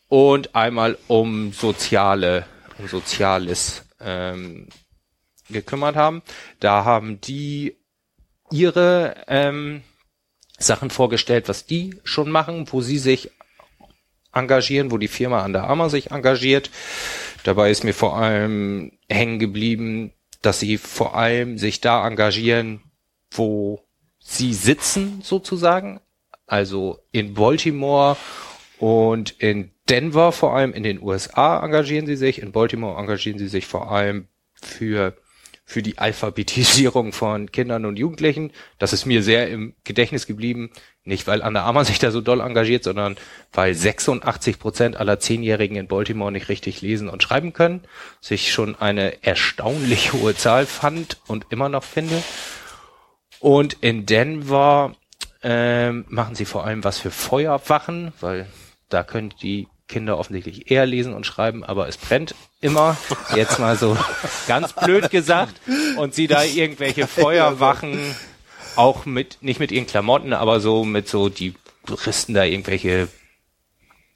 Und 0.09 0.57
einmal 0.57 0.99
um 1.07 1.53
soziale, 1.53 2.45
um 2.79 2.89
Soziales 2.89 3.85
ähm, 4.01 4.69
gekümmert 5.49 5.95
haben. 5.95 6.23
Da 6.59 6.85
haben 6.85 7.21
die 7.21 7.77
ihre 8.51 9.15
ähm, 9.29 9.83
Sachen 10.61 10.91
vorgestellt, 10.91 11.49
was 11.49 11.67
die 11.67 11.97
schon 12.05 12.31
machen, 12.31 12.67
wo 12.71 12.81
sie 12.81 12.99
sich 12.99 13.31
engagieren, 14.33 14.91
wo 14.91 14.99
die 14.99 15.09
Firma 15.09 15.45
Under 15.45 15.65
Armour 15.65 15.91
sich 15.91 16.11
engagiert. 16.11 16.71
Dabei 17.45 17.71
ist 17.71 17.85
mir 17.85 17.95
vor 17.95 18.17
allem 18.17 18.93
hängen 19.09 19.39
geblieben, 19.39 20.13
dass 20.43 20.61
sie 20.61 20.79
vor 20.79 21.17
allem 21.17 21.59
sich 21.59 21.81
da 21.81 22.07
engagieren, 22.07 22.83
wo 23.31 23.83
sie 24.19 24.55
sitzen 24.55 25.21
sozusagen. 25.23 26.01
Also 26.47 26.99
in 27.13 27.35
Baltimore 27.35 28.17
und 28.79 29.31
in 29.41 29.71
Denver 29.89 30.33
vor 30.33 30.55
allem 30.55 30.73
in 30.73 30.83
den 30.83 31.03
USA 31.03 31.65
engagieren 31.65 32.07
sie 32.07 32.17
sich. 32.17 32.41
In 32.41 32.53
Baltimore 32.53 32.99
engagieren 32.99 33.39
sie 33.39 33.49
sich 33.49 33.67
vor 33.67 33.91
allem 33.91 34.29
für 34.55 35.17
für 35.71 35.83
die 35.83 35.99
Alphabetisierung 35.99 37.13
von 37.13 37.53
Kindern 37.53 37.87
und 37.87 37.97
Jugendlichen. 37.97 38.51
Das 38.81 38.93
ist 38.93 39.07
mir 39.07 39.23
sehr 39.23 39.49
im 39.49 39.75
Gedächtnis 39.85 40.27
geblieben. 40.27 40.73
Nicht, 41.05 41.29
weil 41.29 41.43
Anna 41.43 41.63
Armour 41.63 41.85
sich 41.85 42.01
da 42.01 42.11
so 42.11 42.21
doll 42.21 42.41
engagiert, 42.41 42.83
sondern 42.83 43.17
weil 43.53 43.73
86 43.73 44.59
Prozent 44.59 44.97
aller 44.97 45.21
Zehnjährigen 45.21 45.77
in 45.77 45.87
Baltimore 45.87 46.33
nicht 46.33 46.49
richtig 46.49 46.81
lesen 46.83 47.09
und 47.09 47.23
schreiben 47.23 47.53
können. 47.53 47.83
Sich 48.21 48.53
schon 48.53 48.75
eine 48.75 49.23
erstaunlich 49.23 50.13
hohe 50.13 50.35
Zahl 50.35 50.67
fand 50.67 51.19
und 51.29 51.47
immer 51.51 51.69
noch 51.69 51.85
finde. 51.85 52.21
Und 53.39 53.75
in 53.81 54.07
Denver 54.07 54.97
ähm, 55.45 56.05
machen 56.09 56.35
sie 56.35 56.47
vor 56.47 56.65
allem 56.65 56.83
was 56.83 56.99
für 56.99 57.13
Feuerwachen, 57.13 58.13
weil 58.19 58.49
da 58.89 59.05
können 59.05 59.33
die 59.41 59.69
Kinder 59.91 60.19
offensichtlich 60.19 60.71
eher 60.71 60.87
lesen 60.87 61.13
und 61.13 61.27
schreiben, 61.27 61.65
aber 61.65 61.89
es 61.89 61.97
brennt 61.97 62.35
immer, 62.61 62.97
jetzt 63.35 63.59
mal 63.59 63.77
so 63.77 63.97
ganz 64.47 64.73
blöd 64.73 65.11
gesagt, 65.11 65.61
und 65.97 66.15
sie 66.15 66.29
da 66.29 66.45
irgendwelche 66.45 67.07
Feuerwachen 67.09 67.99
auch 68.77 69.05
mit, 69.05 69.39
nicht 69.41 69.61
mit 69.61 69.73
ihren 69.73 69.87
Klamotten, 69.87 70.33
aber 70.33 70.61
so 70.61 70.85
mit 70.85 71.09
so, 71.09 71.29
die 71.29 71.55
rüsten 71.89 72.35
da 72.35 72.45
irgendwelche 72.45 73.09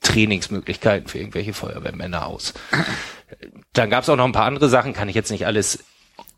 Trainingsmöglichkeiten 0.01 1.09
für 1.09 1.19
irgendwelche 1.19 1.53
Feuerwehrmänner 1.53 2.27
aus. 2.27 2.55
Dann 3.73 3.91
gab 3.91 4.05
es 4.05 4.09
auch 4.09 4.17
noch 4.17 4.27
ein 4.27 4.33
paar 4.33 4.47
andere 4.47 4.69
Sachen, 4.69 4.93
kann 4.93 5.09
ich 5.09 5.15
jetzt 5.15 5.31
nicht 5.31 5.47
alles 5.47 5.83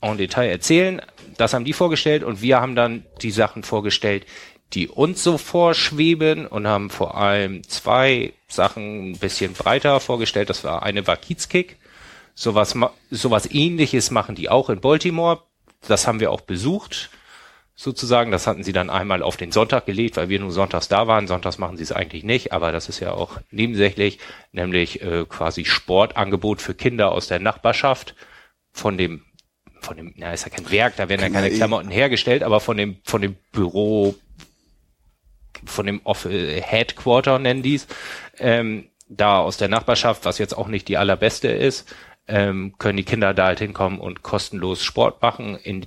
en 0.01 0.17
Detail 0.17 0.49
erzählen. 0.49 1.03
Das 1.37 1.53
haben 1.53 1.65
die 1.65 1.73
vorgestellt 1.75 2.23
und 2.23 2.41
wir 2.41 2.61
haben 2.61 2.75
dann 2.75 3.05
die 3.21 3.31
Sachen 3.31 3.63
vorgestellt, 3.63 4.25
die 4.73 4.89
uns 4.89 5.23
so 5.23 5.39
vorschweben 5.39 6.47
und 6.47 6.67
haben 6.67 6.91
vor 6.91 7.17
allem 7.17 7.63
zwei 7.69 8.33
Sachen 8.49 9.13
ein 9.13 9.19
bisschen 9.19 9.53
breiter 9.53 10.01
vorgestellt. 10.01 10.51
Das 10.51 10.65
war 10.65 10.83
eine 10.83 11.07
war 11.07 11.17
Kiezkick. 11.17 11.77
Sowas, 12.35 12.75
sowas 13.11 13.51
ähnliches 13.51 14.11
machen 14.11 14.35
die 14.35 14.49
auch 14.49 14.69
in 14.69 14.81
Baltimore. 14.81 15.43
Das 15.87 16.07
haben 16.07 16.21
wir 16.21 16.31
auch 16.31 16.43
besucht, 16.43 17.11
sozusagen. 17.75 18.31
Das 18.31 18.47
hatten 18.47 18.65
sie 18.65 18.73
dann 18.73 18.91
einmal 18.91 19.23
auf 19.23 19.37
den 19.37 19.53
Sonntag 19.53 19.87
gelegt, 19.87 20.17
weil 20.17 20.29
wir 20.29 20.41
nur 20.41 20.51
sonntags 20.51 20.89
da 20.89 21.07
waren. 21.07 21.29
Sonntags 21.29 21.59
machen 21.59 21.77
sie 21.77 21.85
es 21.85 21.93
eigentlich 21.93 22.25
nicht, 22.25 22.53
aber 22.53 22.73
das 22.73 22.89
ist 22.89 23.01
ja 23.01 23.13
auch 23.13 23.39
nebensächlich, 23.51 24.19
nämlich 24.53 25.01
äh, 25.01 25.25
quasi 25.27 25.65
Sportangebot 25.65 26.61
für 26.61 26.75
Kinder 26.75 27.13
aus 27.13 27.29
der 27.29 27.39
Nachbarschaft 27.39 28.15
von 28.73 28.99
dem 28.99 29.23
von 29.81 29.97
dem, 29.97 30.13
na, 30.17 30.33
ist 30.33 30.45
ja 30.45 30.51
kein 30.51 30.71
Werk, 30.71 30.97
da 30.97 31.09
werden 31.09 31.21
ja 31.21 31.29
keine 31.29 31.49
eh- 31.51 31.57
Klamotten 31.57 31.91
hergestellt, 31.91 32.43
aber 32.43 32.61
von 32.61 32.77
dem, 32.77 32.97
von 33.05 33.23
dem 33.23 33.37
Büro, 33.53 34.17
von 35.65 35.87
dem 35.87 36.01
Off 36.05 36.25
äh, 36.27 36.61
Headquarter 36.61 37.39
nennen 37.39 37.63
die's, 37.63 37.87
ähm, 38.39 38.89
da 39.09 39.39
aus 39.39 39.57
der 39.57 39.69
Nachbarschaft, 39.69 40.25
was 40.25 40.39
jetzt 40.39 40.57
auch 40.57 40.69
nicht 40.69 40.89
die 40.89 40.97
allerbeste 40.97 41.49
ist, 41.49 41.95
ähm, 42.29 42.75
können 42.79 42.97
die 42.97 43.05
Kinder 43.05 43.35
da 43.35 43.47
halt 43.47 43.61
hinkommen 43.61 44.01
und 44.01 44.23
kostenlos 44.23 44.83
Sport 44.83 45.23
machen 45.23 45.57
in, 45.57 45.87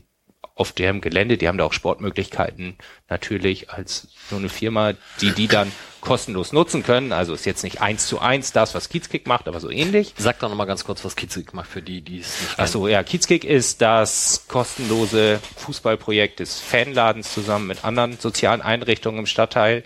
auf 0.55 0.71
deren 0.71 1.01
Gelände. 1.01 1.37
Die 1.37 1.47
haben 1.47 1.57
da 1.57 1.65
auch 1.65 1.73
Sportmöglichkeiten 1.73 2.77
natürlich 3.09 3.69
als 3.71 4.07
so 4.29 4.37
eine 4.37 4.49
Firma, 4.49 4.93
die 5.21 5.31
die 5.31 5.47
dann 5.47 5.71
kostenlos 6.01 6.53
nutzen 6.53 6.83
können. 6.83 7.11
Also 7.11 7.33
ist 7.33 7.45
jetzt 7.45 7.63
nicht 7.63 7.81
eins 7.81 8.07
zu 8.07 8.19
eins 8.19 8.51
das, 8.51 8.75
was 8.75 8.89
Kiezkick 8.89 9.27
macht, 9.27 9.47
aber 9.47 9.59
so 9.59 9.69
ähnlich. 9.69 10.13
Sag 10.17 10.39
doch 10.39 10.49
noch 10.49 10.55
mal 10.55 10.65
ganz 10.65 10.83
kurz, 10.83 11.03
was 11.03 11.15
Kitzig 11.15 11.53
macht 11.53 11.69
für 11.69 11.81
die, 11.81 12.01
die 12.01 12.19
es 12.19 12.41
nicht 12.41 12.53
Ach 12.57 12.67
so, 12.67 12.87
ja, 12.87 13.03
Kiezkick 13.03 13.43
ist 13.43 13.81
das 13.81 14.45
kostenlose 14.47 15.39
Fußballprojekt 15.57 16.39
des 16.39 16.59
Fanladens 16.59 17.33
zusammen 17.33 17.67
mit 17.67 17.83
anderen 17.83 18.17
sozialen 18.19 18.61
Einrichtungen 18.61 19.19
im 19.19 19.25
Stadtteil. 19.25 19.83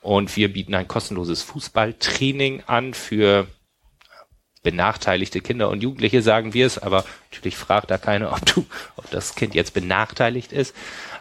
Und 0.00 0.36
wir 0.36 0.52
bieten 0.52 0.74
ein 0.74 0.86
kostenloses 0.86 1.42
Fußballtraining 1.42 2.62
an 2.66 2.94
für 2.94 3.48
benachteiligte 4.62 5.40
Kinder 5.40 5.68
und 5.68 5.82
Jugendliche, 5.82 6.22
sagen 6.22 6.54
wir 6.54 6.66
es. 6.66 6.78
Aber 6.78 7.04
natürlich 7.30 7.56
fragt 7.56 7.90
da 7.90 7.98
keiner, 7.98 8.32
ob 8.32 8.44
du, 8.46 8.66
ob 8.96 9.10
das 9.10 9.34
Kind 9.34 9.54
jetzt 9.54 9.74
benachteiligt 9.74 10.52
ist. 10.52 10.74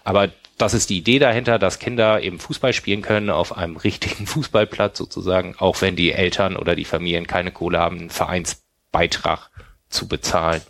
Aber 0.03 0.29
das 0.57 0.73
ist 0.73 0.89
die 0.89 0.97
Idee 0.97 1.19
dahinter, 1.19 1.59
dass 1.59 1.79
Kinder 1.79 2.21
eben 2.21 2.39
Fußball 2.39 2.73
spielen 2.73 3.01
können 3.01 3.29
auf 3.29 3.57
einem 3.57 3.77
richtigen 3.77 4.27
Fußballplatz 4.27 4.97
sozusagen, 4.97 5.55
auch 5.57 5.81
wenn 5.81 5.95
die 5.95 6.11
Eltern 6.11 6.55
oder 6.55 6.75
die 6.75 6.85
Familien 6.85 7.27
keine 7.27 7.51
Kohle 7.51 7.79
haben, 7.79 7.99
einen 7.99 8.09
Vereinsbeitrag 8.09 9.49
zu 9.89 10.07
bezahlen. 10.07 10.61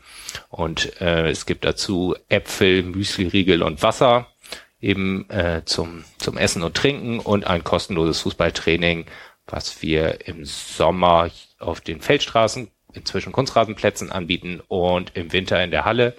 Und 0.50 1.02
äh, 1.02 1.30
es 1.30 1.46
gibt 1.46 1.66
dazu 1.66 2.16
Äpfel, 2.28 2.84
Müsli-Riegel 2.84 3.64
und 3.64 3.82
Wasser 3.82 4.28
eben 4.82 5.30
äh, 5.30 5.64
zum, 5.66 6.04
zum 6.18 6.38
Essen 6.38 6.62
und 6.62 6.76
Trinken 6.76 7.20
und 7.20 7.48
ein 7.48 7.64
kostenloses 7.64 8.22
Fußballtraining, 8.22 9.06
was 9.48 9.82
wir 9.82 10.28
im 10.28 10.46
Sommer 10.46 11.30
auf 11.60 11.82
den 11.82 12.02
Feldstraßen, 12.02 12.70
inzwischen 12.94 13.32
Kunstrasenplätzen 13.32 14.12
anbieten 14.12 14.62
und 14.68 15.16
im 15.16 15.32
Winter 15.34 15.64
in 15.64 15.72
der 15.72 15.86
Halle 15.86 16.16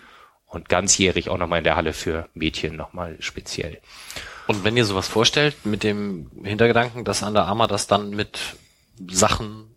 und 0.56 0.68
ganzjährig 0.68 1.28
auch 1.28 1.38
nochmal 1.38 1.58
in 1.58 1.64
der 1.64 1.76
Halle 1.76 1.92
für 1.92 2.28
Mädchen 2.34 2.76
nochmal 2.76 3.16
speziell. 3.20 3.80
Und 4.48 4.64
wenn 4.64 4.76
ihr 4.76 4.84
sowas 4.84 5.06
vorstellt, 5.06 5.64
mit 5.64 5.82
dem 5.82 6.30
Hintergedanken, 6.42 7.04
dass 7.04 7.22
Under 7.22 7.46
Armour 7.46 7.68
das 7.68 7.86
dann 7.86 8.10
mit 8.10 8.38
Sachen 9.08 9.76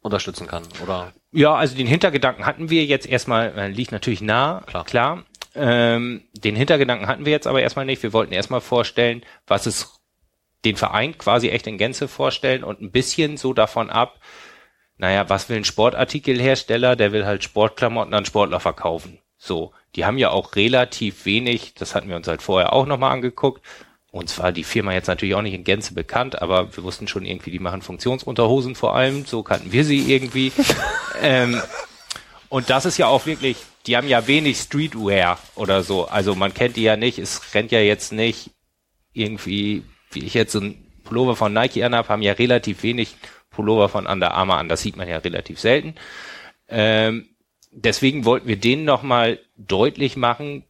unterstützen 0.00 0.46
kann, 0.46 0.64
oder? 0.82 1.12
Ja, 1.32 1.54
also 1.54 1.76
den 1.76 1.86
Hintergedanken 1.86 2.46
hatten 2.46 2.70
wir 2.70 2.84
jetzt 2.84 3.06
erstmal, 3.06 3.56
äh, 3.58 3.68
liegt 3.68 3.92
natürlich 3.92 4.20
nah, 4.20 4.62
Klar. 4.66 4.84
klar. 4.84 5.24
Ähm, 5.54 6.22
den 6.32 6.56
Hintergedanken 6.56 7.08
hatten 7.08 7.24
wir 7.24 7.32
jetzt 7.32 7.46
aber 7.46 7.62
erstmal 7.62 7.86
nicht. 7.86 8.02
Wir 8.02 8.12
wollten 8.12 8.32
erstmal 8.32 8.60
vorstellen, 8.60 9.22
was 9.46 9.66
es 9.66 9.96
den 10.64 10.76
Verein 10.76 11.16
quasi 11.16 11.48
echt 11.48 11.66
in 11.66 11.78
Gänze 11.78 12.08
vorstellen 12.08 12.64
und 12.64 12.82
ein 12.82 12.90
bisschen 12.90 13.36
so 13.36 13.52
davon 13.54 13.88
ab, 13.88 14.20
naja, 14.98 15.28
was 15.28 15.48
will 15.48 15.58
ein 15.58 15.64
Sportartikelhersteller? 15.64 16.96
Der 16.96 17.12
will 17.12 17.26
halt 17.26 17.44
Sportklamotten 17.44 18.14
an 18.14 18.24
Sportler 18.24 18.60
verkaufen. 18.60 19.18
So, 19.38 19.72
die 19.94 20.04
haben 20.04 20.18
ja 20.18 20.30
auch 20.30 20.56
relativ 20.56 21.24
wenig, 21.26 21.74
das 21.74 21.94
hatten 21.94 22.08
wir 22.08 22.16
uns 22.16 22.28
halt 22.28 22.42
vorher 22.42 22.72
auch 22.72 22.86
nochmal 22.86 23.12
angeguckt. 23.12 23.62
Uns 24.10 24.38
war 24.38 24.52
die 24.52 24.64
Firma 24.64 24.92
jetzt 24.92 25.08
natürlich 25.08 25.34
auch 25.34 25.42
nicht 25.42 25.54
in 25.54 25.64
Gänze 25.64 25.92
bekannt, 25.92 26.40
aber 26.40 26.74
wir 26.74 26.84
wussten 26.84 27.06
schon 27.06 27.26
irgendwie, 27.26 27.50
die 27.50 27.58
machen 27.58 27.82
Funktionsunterhosen 27.82 28.74
vor 28.74 28.94
allem, 28.94 29.26
so 29.26 29.42
kannten 29.42 29.72
wir 29.72 29.84
sie 29.84 30.10
irgendwie. 30.12 30.52
ähm, 31.22 31.60
und 32.48 32.70
das 32.70 32.86
ist 32.86 32.96
ja 32.96 33.08
auch 33.08 33.26
wirklich, 33.26 33.58
die 33.86 33.96
haben 33.96 34.08
ja 34.08 34.26
wenig 34.26 34.58
Streetwear 34.58 35.38
oder 35.54 35.82
so. 35.82 36.06
Also 36.06 36.34
man 36.34 36.54
kennt 36.54 36.76
die 36.76 36.82
ja 36.82 36.96
nicht, 36.96 37.18
es 37.18 37.54
rennt 37.54 37.72
ja 37.72 37.80
jetzt 37.80 38.12
nicht 38.12 38.50
irgendwie, 39.12 39.84
wie 40.12 40.24
ich 40.24 40.34
jetzt 40.34 40.52
so 40.52 40.60
ein 40.60 40.82
Pullover 41.04 41.36
von 41.36 41.52
Nike 41.52 41.82
anhab, 41.82 42.08
haben 42.08 42.22
ja 42.22 42.32
relativ 42.32 42.82
wenig 42.82 43.16
Pullover 43.50 43.88
von 43.88 44.06
Under 44.06 44.32
Armour 44.32 44.58
an. 44.58 44.68
Das 44.68 44.82
sieht 44.82 44.96
man 44.96 45.08
ja 45.08 45.18
relativ 45.18 45.58
selten. 45.58 45.94
Ähm, 46.68 47.28
deswegen 47.76 48.24
wollten 48.24 48.48
wir 48.48 48.56
denen 48.56 48.84
nochmal 48.84 49.38
deutlich 49.56 50.16
machen, 50.16 50.64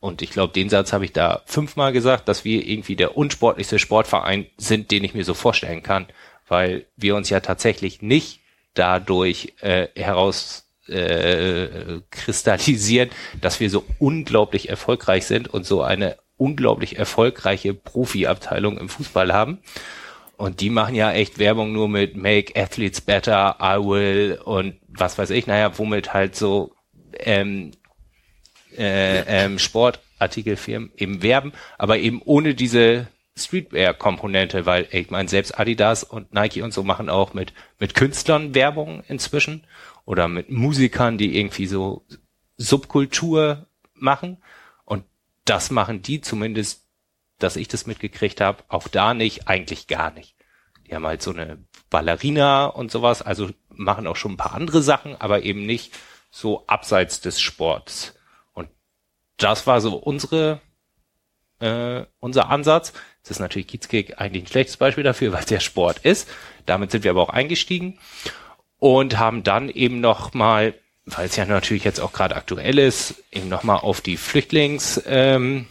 und 0.00 0.22
ich 0.22 0.30
glaube, 0.30 0.52
den 0.52 0.68
Satz 0.68 0.92
habe 0.92 1.04
ich 1.04 1.12
da 1.12 1.42
fünfmal 1.46 1.92
gesagt, 1.92 2.28
dass 2.28 2.44
wir 2.44 2.66
irgendwie 2.66 2.96
der 2.96 3.16
unsportlichste 3.16 3.78
Sportverein 3.78 4.46
sind, 4.56 4.90
den 4.90 5.04
ich 5.04 5.14
mir 5.14 5.24
so 5.24 5.34
vorstellen 5.34 5.82
kann, 5.82 6.06
weil 6.48 6.86
wir 6.96 7.16
uns 7.16 7.30
ja 7.30 7.40
tatsächlich 7.40 8.02
nicht 8.02 8.40
dadurch 8.74 9.54
äh, 9.60 9.88
heraus 9.96 10.68
äh, 10.88 12.00
kristallisieren, 12.10 13.10
dass 13.40 13.58
wir 13.58 13.70
so 13.70 13.84
unglaublich 13.98 14.68
erfolgreich 14.68 15.26
sind 15.26 15.48
und 15.48 15.66
so 15.66 15.82
eine 15.82 16.16
unglaublich 16.36 16.98
erfolgreiche 16.98 17.74
Profiabteilung 17.74 18.78
im 18.78 18.88
Fußball 18.88 19.32
haben. 19.32 19.58
Und 20.36 20.60
die 20.60 20.70
machen 20.70 20.94
ja 20.94 21.12
echt 21.12 21.38
Werbung 21.38 21.72
nur 21.72 21.88
mit 21.88 22.16
Make 22.16 22.60
Athletes 22.60 23.00
Better, 23.00 23.56
I 23.60 23.78
Will 23.78 24.38
und 24.44 24.76
was 24.88 25.16
weiß 25.16 25.30
ich, 25.30 25.46
naja, 25.46 25.78
womit 25.78 26.12
halt 26.12 26.36
so 26.36 26.74
ähm, 27.18 27.72
äh, 28.76 29.20
ähm, 29.20 29.58
Sportartikelfirmen 29.58 30.92
eben 30.96 31.22
werben, 31.22 31.52
aber 31.78 31.98
eben 31.98 32.20
ohne 32.22 32.54
diese 32.54 33.08
Streetwear-Komponente, 33.36 34.66
weil 34.66 34.88
ich 34.90 35.10
meine, 35.10 35.28
selbst 35.28 35.58
Adidas 35.58 36.04
und 36.04 36.32
Nike 36.32 36.62
und 36.62 36.72
so 36.72 36.82
machen 36.82 37.08
auch 37.08 37.34
mit, 37.34 37.52
mit 37.78 37.94
Künstlern 37.94 38.54
Werbung 38.54 39.02
inzwischen 39.08 39.64
oder 40.04 40.28
mit 40.28 40.50
Musikern, 40.50 41.18
die 41.18 41.38
irgendwie 41.38 41.66
so 41.66 42.04
Subkultur 42.56 43.66
machen. 43.94 44.38
Und 44.84 45.04
das 45.44 45.70
machen 45.70 46.00
die 46.00 46.22
zumindest, 46.22 46.85
dass 47.38 47.56
ich 47.56 47.68
das 47.68 47.86
mitgekriegt 47.86 48.40
habe, 48.40 48.64
auch 48.68 48.88
da 48.88 49.14
nicht, 49.14 49.48
eigentlich 49.48 49.86
gar 49.86 50.10
nicht. 50.10 50.34
Die 50.86 50.94
haben 50.94 51.06
halt 51.06 51.22
so 51.22 51.32
eine 51.32 51.58
Ballerina 51.90 52.66
und 52.66 52.90
sowas, 52.90 53.22
also 53.22 53.50
machen 53.68 54.06
auch 54.06 54.16
schon 54.16 54.32
ein 54.32 54.36
paar 54.36 54.54
andere 54.54 54.82
Sachen, 54.82 55.16
aber 55.16 55.42
eben 55.42 55.66
nicht 55.66 55.92
so 56.30 56.66
abseits 56.66 57.20
des 57.20 57.40
Sports. 57.40 58.14
Und 58.52 58.68
das 59.36 59.66
war 59.66 59.80
so 59.80 59.96
unsere, 59.96 60.60
äh, 61.60 62.04
unser 62.20 62.50
Ansatz. 62.50 62.92
Das 63.22 63.32
ist 63.32 63.38
natürlich 63.40 63.68
Kiezkick 63.68 64.20
eigentlich 64.20 64.44
ein 64.44 64.48
schlechtes 64.48 64.76
Beispiel 64.76 65.04
dafür, 65.04 65.32
weil 65.32 65.44
es 65.44 65.50
ja 65.50 65.60
Sport 65.60 65.98
ist. 66.00 66.28
Damit 66.64 66.90
sind 66.90 67.04
wir 67.04 67.10
aber 67.10 67.22
auch 67.22 67.30
eingestiegen 67.30 67.98
und 68.78 69.18
haben 69.18 69.42
dann 69.42 69.68
eben 69.68 70.00
noch 70.00 70.34
mal, 70.34 70.74
weil 71.04 71.26
es 71.26 71.36
ja 71.36 71.44
natürlich 71.44 71.84
jetzt 71.84 72.00
auch 72.00 72.12
gerade 72.12 72.36
aktuell 72.36 72.78
ist, 72.78 73.22
eben 73.32 73.48
noch 73.48 73.62
mal 73.62 73.76
auf 73.76 74.00
die 74.00 74.16
Flüchtlingshilfe, 74.16 75.08
ähm, 75.08 75.66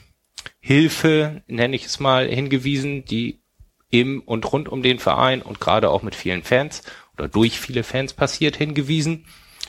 Hilfe, 0.68 1.44
nenne 1.46 1.76
ich 1.76 1.86
es 1.86 2.00
mal, 2.00 2.28
hingewiesen, 2.28 3.06
die 3.06 3.40
im 3.92 4.22
und 4.22 4.52
rund 4.52 4.68
um 4.68 4.82
den 4.82 4.98
Verein 4.98 5.44
und 5.44 5.62
gerade 5.62 5.92
auch 5.92 6.02
mit 6.02 6.16
vielen 6.16 6.42
Fans 6.42 6.82
oder 7.14 7.28
durch 7.28 7.60
viele 7.60 7.84
Fans 7.84 8.14
passiert, 8.14 8.56
hingewiesen. 8.56 9.28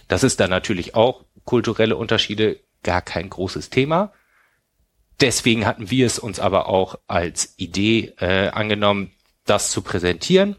Das 0.08 0.23
ist 0.23 0.41
dann 0.41 0.49
natürlich 0.49 0.94
auch 0.94 1.26
kulturelle 1.44 1.97
Unterschiede 1.97 2.60
gar 2.83 3.02
kein 3.02 3.28
großes 3.28 3.68
Thema. 3.68 4.15
Deswegen 5.20 5.66
hatten 5.66 5.91
wir 5.91 6.07
es 6.07 6.18
uns 6.18 6.41
aber 6.41 6.66
auch 6.66 6.99
als 7.08 7.52
Idee 7.58 8.15
äh, 8.18 8.49
angenommen, 8.49 9.10
das 9.44 9.70
zu 9.70 9.83
präsentieren 9.83 10.57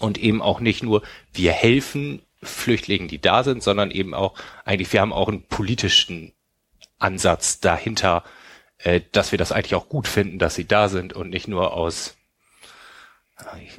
und 0.00 0.18
eben 0.18 0.42
auch 0.42 0.60
nicht 0.60 0.82
nur 0.82 1.00
wir 1.32 1.52
helfen 1.52 2.20
Flüchtlingen, 2.42 3.08
die 3.08 3.22
da 3.22 3.42
sind, 3.42 3.62
sondern 3.62 3.90
eben 3.90 4.12
auch 4.12 4.34
eigentlich 4.66 4.92
wir 4.92 5.00
haben 5.00 5.14
auch 5.14 5.28
einen 5.28 5.44
politischen 5.44 6.34
Ansatz 6.98 7.60
dahinter, 7.60 8.22
äh, 8.78 9.00
dass 9.12 9.32
wir 9.32 9.38
das 9.38 9.52
eigentlich 9.52 9.74
auch 9.74 9.88
gut 9.88 10.08
finden, 10.08 10.38
dass 10.38 10.54
sie 10.54 10.66
da 10.66 10.88
sind 10.88 11.12
und 11.12 11.30
nicht 11.30 11.48
nur 11.48 11.72
aus 11.72 12.16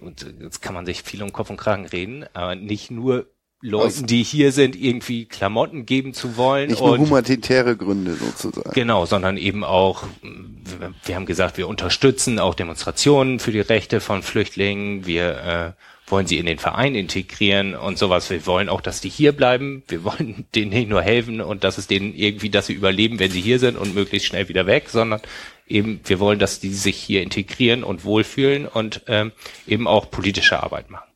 und 0.02 0.26
jetzt 0.40 0.62
kann 0.62 0.76
man 0.76 0.86
sich 0.86 1.02
viel 1.02 1.24
um 1.24 1.34
Kopf 1.34 1.50
und 1.50 1.58
Kragen 1.58 1.88
reden, 1.88 2.26
aber 2.34 2.56
nicht 2.56 2.92
nur 2.92 3.26
Leuten, 3.60 4.06
die 4.06 4.22
hier 4.22 4.52
sind, 4.52 4.76
irgendwie 4.76 5.26
Klamotten 5.26 5.88
geben 5.88 6.14
zu 6.14 6.38
wollen. 6.38 6.70
Nicht 6.70 6.80
nur 6.80 6.92
und 6.92 7.00
humanitäre 7.00 7.76
Gründe 7.76 8.14
sozusagen. 8.14 8.72
Genau, 8.74 9.08
sondern 9.08 9.36
eben 9.36 9.64
auch, 9.64 10.04
wir, 10.22 10.94
wir 11.04 11.16
haben 11.16 11.26
gesagt, 11.26 11.58
wir 11.58 11.68
unterstützen 11.68 12.38
auch 12.38 12.54
Demonstrationen 12.54 13.40
für 13.40 13.52
die 13.52 13.60
Rechte 13.60 14.00
von 14.00 14.22
Flüchtlingen. 14.22 15.08
Wir 15.08 15.76
äh, 15.76 15.82
wollen 16.08 16.26
sie 16.26 16.38
in 16.38 16.46
den 16.46 16.58
Verein 16.58 16.96
integrieren 16.96 17.76
und 17.76 17.98
sowas. 17.98 18.30
Wir 18.30 18.46
wollen 18.46 18.70
auch, 18.70 18.82
dass 18.82 19.02
die 19.02 19.10
hier 19.10 19.34
bleiben. 19.34 19.84
Wir 19.88 20.04
wollen 20.04 20.46
denen 20.56 20.72
nicht 20.72 20.90
nur 20.90 21.02
helfen 21.02 21.42
und 21.42 21.64
dass 21.64 21.78
es 21.78 21.88
denen 21.88 22.16
irgendwie, 22.16 22.50
dass 22.50 22.68
sie 22.68 22.74
überleben, 22.74 23.20
wenn 23.20 23.32
sie 23.32 23.42
hier 23.42 23.60
sind 23.60 23.78
und 23.78 23.94
möglichst 23.94 24.28
schnell 24.28 24.48
wieder 24.50 24.66
weg, 24.66 24.90
sondern 24.90 25.22
eben, 25.68 26.00
wir 26.06 26.20
wollen, 26.20 26.40
dass 26.40 26.60
die 26.60 26.74
sich 26.74 26.98
hier 26.98 27.22
integrieren 27.22 27.84
und 27.84 28.06
wohlfühlen 28.06 28.68
und 28.68 29.02
ähm, 29.08 29.34
eben 29.68 29.88
auch 29.88 30.10
politische 30.10 30.64
Arbeit 30.64 30.90
machen. 30.90 31.10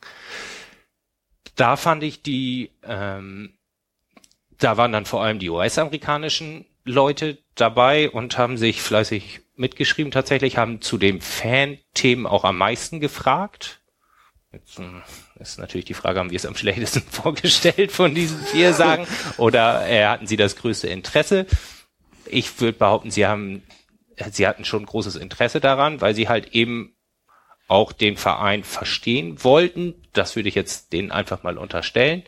Da 1.56 1.78
fand 1.78 2.04
ich 2.04 2.22
die, 2.22 2.72
ähm, 2.84 3.54
da 4.60 4.78
waren 4.78 4.92
dann 4.92 5.06
vor 5.06 5.24
allem 5.24 5.40
die 5.40 5.50
US-amerikanischen 5.50 6.66
Leute 6.84 7.38
dabei 7.56 8.10
und 8.10 8.38
haben 8.38 8.58
sich 8.58 8.82
fleißig 8.82 9.42
mitgeschrieben 9.56 10.12
tatsächlich, 10.12 10.58
haben 10.58 10.82
zu 10.82 10.98
dem 10.98 11.22
Fan-Themen 11.22 12.26
auch 12.26 12.44
am 12.44 12.58
meisten 12.58 13.00
gefragt. 13.00 13.81
Jetzt 14.54 14.80
ähm, 14.80 15.02
ist 15.40 15.60
natürlich 15.60 15.86
die 15.86 15.94
Frage, 15.94 16.20
haben 16.20 16.30
wir 16.30 16.36
es 16.36 16.46
am 16.46 16.56
schlechtesten 16.56 17.02
vorgestellt 17.10 17.92
von 17.92 18.14
diesen 18.14 18.40
vier 18.40 18.74
Sagen 18.74 19.08
oder 19.38 19.88
äh, 19.90 20.06
hatten 20.06 20.28
sie 20.28 20.38
das 20.38 20.56
größte 20.56 20.88
Interesse? 20.88 21.46
Ich 22.26 22.60
würde 22.60 22.78
behaupten, 22.78 23.12
sie 23.12 23.26
haben, 23.26 23.64
sie 24.32 24.48
hatten 24.48 24.66
schon 24.66 24.86
großes 24.86 25.16
Interesse 25.16 25.60
daran, 25.62 26.02
weil 26.02 26.16
sie 26.16 26.28
halt 26.28 26.54
eben 26.54 26.96
auch 27.68 27.94
den 27.94 28.18
Verein 28.18 28.64
verstehen 28.64 29.42
wollten. 29.44 29.96
Das 30.12 30.36
würde 30.36 30.50
ich 30.50 30.56
jetzt 30.56 30.92
denen 30.92 31.12
einfach 31.12 31.44
mal 31.44 31.58
unterstellen. 31.58 32.24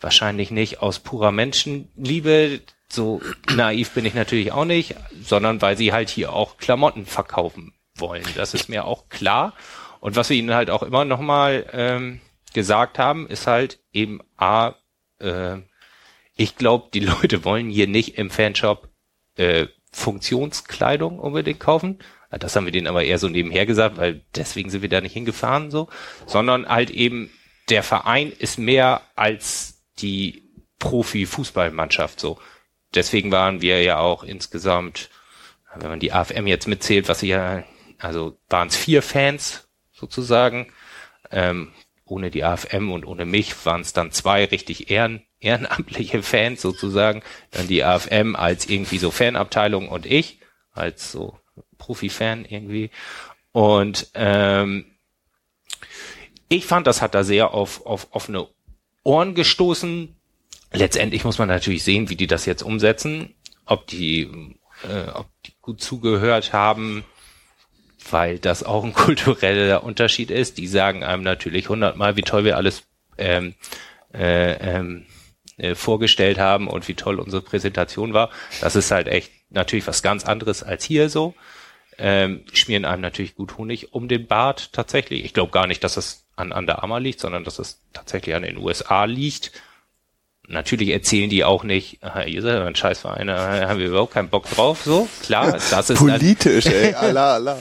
Wahrscheinlich 0.00 0.50
nicht 0.50 0.82
aus 0.82 0.98
purer 0.98 1.32
Menschenliebe, 1.32 2.60
so 2.90 3.22
naiv 3.54 3.92
bin 3.92 4.04
ich 4.04 4.12
natürlich 4.12 4.52
auch 4.52 4.66
nicht, 4.66 4.94
sondern 5.22 5.62
weil 5.62 5.78
sie 5.78 5.94
halt 5.94 6.10
hier 6.10 6.34
auch 6.34 6.58
Klamotten 6.58 7.06
verkaufen 7.06 7.72
wollen. 7.94 8.24
Das 8.34 8.52
ist 8.52 8.68
mir 8.68 8.84
auch 8.84 9.08
klar. 9.08 9.54
Und 10.02 10.16
was 10.16 10.30
wir 10.30 10.36
ihnen 10.36 10.52
halt 10.52 10.68
auch 10.68 10.82
immer 10.82 11.04
nochmal 11.04 11.64
ähm, 11.72 12.20
gesagt 12.52 12.98
haben, 12.98 13.28
ist 13.28 13.46
halt 13.46 13.78
eben 13.92 14.18
A, 14.36 14.74
äh, 15.20 15.58
ich 16.34 16.56
glaube, 16.56 16.88
die 16.92 16.98
Leute 17.22 17.44
wollen 17.44 17.70
hier 17.70 17.86
nicht 17.86 18.18
im 18.18 18.28
Fanshop 18.28 18.88
äh, 19.36 19.68
Funktionskleidung 19.92 21.20
unbedingt 21.20 21.60
kaufen. 21.60 22.00
Das 22.30 22.56
haben 22.56 22.64
wir 22.64 22.72
denen 22.72 22.88
aber 22.88 23.04
eher 23.04 23.20
so 23.20 23.28
nebenher 23.28 23.64
gesagt, 23.64 23.96
weil 23.96 24.22
deswegen 24.34 24.70
sind 24.70 24.82
wir 24.82 24.88
da 24.88 25.00
nicht 25.00 25.12
hingefahren 25.12 25.70
so, 25.70 25.88
sondern 26.26 26.68
halt 26.68 26.90
eben 26.90 27.30
der 27.68 27.84
Verein 27.84 28.32
ist 28.32 28.58
mehr 28.58 29.02
als 29.14 29.84
die 30.00 30.50
Profi-Fußballmannschaft 30.80 32.18
so. 32.18 32.40
Deswegen 32.92 33.30
waren 33.30 33.62
wir 33.62 33.80
ja 33.84 33.98
auch 33.98 34.24
insgesamt, 34.24 35.10
wenn 35.76 35.90
man 35.90 36.00
die 36.00 36.12
AFM 36.12 36.48
jetzt 36.48 36.66
mitzählt, 36.66 37.08
was 37.08 37.20
sie 37.20 37.28
ja, 37.28 37.62
also 37.98 38.36
waren 38.48 38.66
es 38.66 38.76
vier 38.76 39.00
Fans 39.02 39.68
sozusagen. 40.02 40.72
Ähm, 41.30 41.72
ohne 42.04 42.30
die 42.30 42.44
AFM 42.44 42.90
und 42.90 43.06
ohne 43.06 43.24
mich 43.24 43.64
waren 43.64 43.80
es 43.80 43.92
dann 43.92 44.10
zwei 44.10 44.44
richtig 44.44 44.90
Ehren, 44.90 45.22
ehrenamtliche 45.40 46.22
Fans 46.22 46.60
sozusagen, 46.60 47.22
dann 47.52 47.68
die 47.68 47.84
AFM 47.84 48.36
als 48.36 48.68
irgendwie 48.68 48.98
so 48.98 49.10
Fanabteilung 49.10 49.88
und 49.88 50.04
ich 50.04 50.40
als 50.72 51.12
so 51.12 51.38
Profi-Fan 51.78 52.44
irgendwie. 52.44 52.90
Und 53.52 54.10
ähm, 54.14 54.86
ich 56.48 56.66
fand, 56.66 56.86
das 56.86 57.00
hat 57.00 57.14
da 57.14 57.24
sehr 57.24 57.54
auf, 57.54 57.86
auf 57.86 58.08
offene 58.10 58.48
Ohren 59.04 59.34
gestoßen. 59.34 60.16
Letztendlich 60.72 61.24
muss 61.24 61.38
man 61.38 61.48
natürlich 61.48 61.84
sehen, 61.84 62.08
wie 62.08 62.16
die 62.16 62.26
das 62.26 62.46
jetzt 62.46 62.62
umsetzen, 62.62 63.34
ob 63.64 63.86
die, 63.86 64.22
äh, 64.88 65.10
ob 65.14 65.28
die 65.46 65.52
gut 65.60 65.80
zugehört 65.80 66.52
haben, 66.52 67.04
weil 68.10 68.38
das 68.38 68.62
auch 68.62 68.84
ein 68.84 68.92
kultureller 68.94 69.84
Unterschied 69.84 70.30
ist. 70.30 70.58
Die 70.58 70.66
sagen 70.66 71.04
einem 71.04 71.22
natürlich 71.22 71.68
hundertmal, 71.68 72.16
wie 72.16 72.22
toll 72.22 72.44
wir 72.44 72.56
alles 72.56 72.84
ähm, 73.18 73.54
äh, 74.14 74.52
ähm, 74.52 75.06
äh, 75.58 75.74
vorgestellt 75.74 76.38
haben 76.38 76.68
und 76.68 76.88
wie 76.88 76.94
toll 76.94 77.20
unsere 77.20 77.42
Präsentation 77.42 78.14
war. 78.14 78.30
Das 78.60 78.76
ist 78.76 78.90
halt 78.90 79.08
echt 79.08 79.30
natürlich 79.50 79.86
was 79.86 80.02
ganz 80.02 80.24
anderes 80.24 80.62
als 80.62 80.84
hier 80.84 81.08
so. 81.08 81.34
Ähm, 81.98 82.44
schmieren 82.52 82.84
einem 82.84 83.02
natürlich 83.02 83.34
gut 83.34 83.58
Honig 83.58 83.92
um 83.92 84.08
den 84.08 84.26
Bart 84.26 84.72
tatsächlich. 84.72 85.24
Ich 85.24 85.34
glaube 85.34 85.52
gar 85.52 85.66
nicht, 85.66 85.84
dass 85.84 85.94
das 85.94 86.24
an 86.36 86.52
Under 86.52 86.82
Armour 86.82 87.00
liegt, 87.00 87.20
sondern 87.20 87.44
dass 87.44 87.58
es 87.58 87.80
tatsächlich 87.92 88.34
an 88.34 88.42
den 88.42 88.56
USA 88.56 89.04
liegt. 89.04 89.52
Natürlich 90.48 90.88
erzählen 90.88 91.30
die 91.30 91.44
auch 91.44 91.62
nicht, 91.62 92.02
aha, 92.02 92.24
ihr 92.24 92.42
seid 92.42 92.60
ein 92.60 92.74
Scheißverein, 92.74 93.28
da 93.28 93.68
haben 93.68 93.78
wir 93.78 93.86
überhaupt 93.86 94.12
keinen 94.12 94.28
Bock 94.28 94.50
drauf, 94.50 94.82
so. 94.84 95.08
Klar, 95.22 95.52
das 95.52 95.90
ist 95.90 95.98
Politisch, 95.98 96.66
ey, 96.66 96.94
Allah, 96.94 97.34
Allah. 97.34 97.58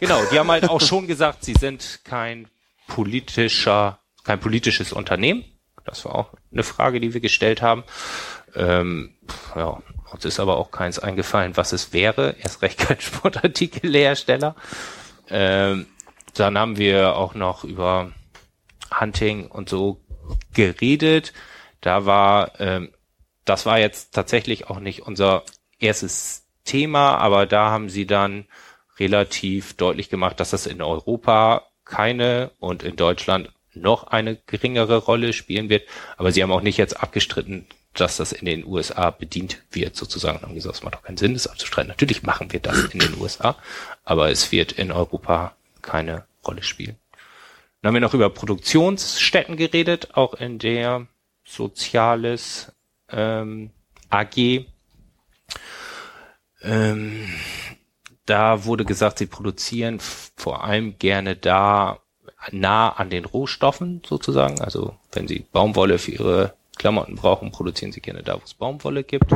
Genau, 0.00 0.20
die 0.30 0.38
haben 0.38 0.50
halt 0.50 0.68
auch 0.68 0.80
schon 0.80 1.06
gesagt, 1.06 1.44
sie 1.44 1.54
sind 1.58 2.00
kein 2.04 2.48
politischer, 2.88 3.98
kein 4.24 4.40
politisches 4.40 4.92
Unternehmen. 4.92 5.44
Das 5.84 6.04
war 6.04 6.14
auch 6.14 6.30
eine 6.52 6.64
Frage, 6.64 7.00
die 7.00 7.14
wir 7.14 7.20
gestellt 7.20 7.62
haben. 7.62 7.84
Ähm, 8.56 9.14
ja, 9.54 9.80
uns 10.10 10.24
ist 10.24 10.40
aber 10.40 10.56
auch 10.56 10.70
keins 10.70 10.98
eingefallen, 10.98 11.56
was 11.56 11.72
es 11.72 11.92
wäre. 11.92 12.36
Erst 12.40 12.62
recht 12.62 12.78
kein 12.78 13.00
Sportartikelhersteller. 13.00 14.56
Ähm, 15.28 15.86
dann 16.34 16.58
haben 16.58 16.76
wir 16.78 17.16
auch 17.16 17.34
noch 17.34 17.64
über 17.64 18.12
Hunting 18.98 19.46
und 19.46 19.68
so 19.68 20.00
geredet. 20.52 21.32
Da 21.84 22.06
war, 22.06 22.58
ähm, 22.60 22.92
das 23.44 23.66
war 23.66 23.78
jetzt 23.78 24.14
tatsächlich 24.14 24.70
auch 24.70 24.80
nicht 24.80 25.02
unser 25.02 25.44
erstes 25.78 26.46
Thema, 26.64 27.18
aber 27.18 27.44
da 27.44 27.70
haben 27.70 27.90
sie 27.90 28.06
dann 28.06 28.46
relativ 28.98 29.74
deutlich 29.74 30.08
gemacht, 30.08 30.40
dass 30.40 30.48
das 30.48 30.64
in 30.64 30.80
Europa 30.80 31.66
keine 31.84 32.52
und 32.58 32.82
in 32.84 32.96
Deutschland 32.96 33.52
noch 33.74 34.04
eine 34.04 34.36
geringere 34.46 34.96
Rolle 34.96 35.34
spielen 35.34 35.68
wird. 35.68 35.86
Aber 36.16 36.32
sie 36.32 36.42
haben 36.42 36.52
auch 36.52 36.62
nicht 36.62 36.78
jetzt 36.78 37.02
abgestritten, 37.02 37.66
dass 37.92 38.16
das 38.16 38.32
in 38.32 38.46
den 38.46 38.64
USA 38.64 39.10
bedient 39.10 39.62
wird, 39.70 39.94
sozusagen. 39.94 40.40
Haben 40.40 40.54
gesagt, 40.54 40.76
es 40.76 40.82
macht 40.82 40.94
doch 40.94 41.02
keinen 41.02 41.18
Sinn, 41.18 41.34
das 41.34 41.48
abzustreiten. 41.48 41.88
Natürlich 41.88 42.22
machen 42.22 42.50
wir 42.50 42.60
das 42.60 42.82
in 42.86 43.00
den 43.00 43.20
USA, 43.20 43.56
aber 44.06 44.30
es 44.30 44.52
wird 44.52 44.72
in 44.72 44.90
Europa 44.90 45.54
keine 45.82 46.24
Rolle 46.46 46.62
spielen. 46.62 46.96
Dann 47.82 47.88
haben 47.88 47.94
wir 47.94 48.00
noch 48.00 48.14
über 48.14 48.30
Produktionsstätten 48.30 49.58
geredet, 49.58 50.16
auch 50.16 50.32
in 50.32 50.58
der 50.58 51.06
Soziales 51.44 52.72
ähm, 53.10 53.70
AG. 54.10 54.66
Ähm, 56.62 57.28
da 58.26 58.64
wurde 58.64 58.84
gesagt, 58.84 59.18
sie 59.18 59.26
produzieren 59.26 59.98
vor 60.00 60.64
allem 60.64 60.98
gerne 60.98 61.36
da 61.36 61.98
nah 62.50 62.90
an 62.90 63.10
den 63.10 63.24
Rohstoffen 63.24 64.02
sozusagen. 64.06 64.60
Also 64.60 64.96
wenn 65.12 65.28
sie 65.28 65.46
Baumwolle 65.52 65.98
für 65.98 66.12
ihre 66.12 66.54
Klamotten 66.76 67.16
brauchen, 67.16 67.52
produzieren 67.52 67.92
sie 67.92 68.00
gerne 68.00 68.22
da, 68.22 68.34
wo 68.34 68.42
es 68.44 68.54
Baumwolle 68.54 69.04
gibt. 69.04 69.32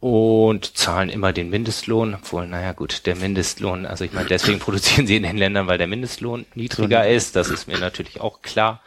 und 0.00 0.76
zahlen 0.76 1.10
immer 1.10 1.32
den 1.32 1.50
Mindestlohn, 1.50 2.14
obwohl, 2.14 2.46
naja 2.46 2.72
gut, 2.72 3.06
der 3.06 3.16
Mindestlohn, 3.16 3.86
also 3.86 4.04
ich 4.04 4.12
meine, 4.12 4.28
deswegen 4.28 4.58
produzieren 4.60 5.06
sie 5.06 5.16
in 5.16 5.24
den 5.24 5.36
Ländern, 5.36 5.66
weil 5.66 5.78
der 5.78 5.86
Mindestlohn 5.86 6.46
niedriger 6.54 7.08
ist, 7.08 7.36
das 7.36 7.48
ist 7.48 7.68
mir 7.68 7.78
natürlich 7.78 8.20
auch 8.20 8.42
klar. 8.42 8.82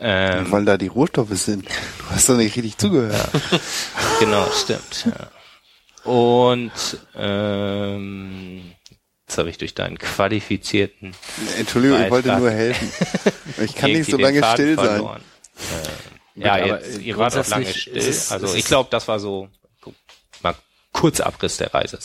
Ähm, 0.00 0.50
weil 0.50 0.64
da 0.64 0.76
die 0.76 0.88
Rohstoffe 0.88 1.30
sind. 1.30 1.66
Du 1.66 2.10
hast 2.10 2.28
doch 2.28 2.36
nicht 2.36 2.56
richtig 2.56 2.78
zugehört. 2.78 3.30
genau, 4.18 4.44
stimmt. 4.50 5.06
Ja. 5.06 5.30
Und 6.04 6.72
ähm, 7.16 8.72
jetzt 9.26 9.38
habe 9.38 9.48
ich 9.50 9.58
durch 9.58 9.74
deinen 9.74 9.98
qualifizierten 9.98 11.14
Entschuldigung, 11.58 12.02
ich 12.02 12.10
wollte 12.10 12.36
nur 12.36 12.50
helfen. 12.50 12.90
Ich 13.62 13.74
kann 13.74 13.92
nicht 13.92 14.10
so 14.10 14.16
lange 14.16 14.42
still 14.52 14.74
sein. 14.74 15.02
Äh, 15.02 16.40
ja, 16.40 16.58
jetzt, 16.58 17.00
ihr 17.00 17.16
wart 17.16 17.36
auch 17.36 17.46
lange 17.46 17.66
still. 17.66 18.14
Also 18.30 18.54
ich 18.54 18.64
glaube, 18.64 18.88
das 18.90 19.06
war 19.06 19.20
so 19.20 19.48
mal 20.42 20.54
Kurzabriss 20.92 21.56
der 21.58 21.72
Reise. 21.72 21.98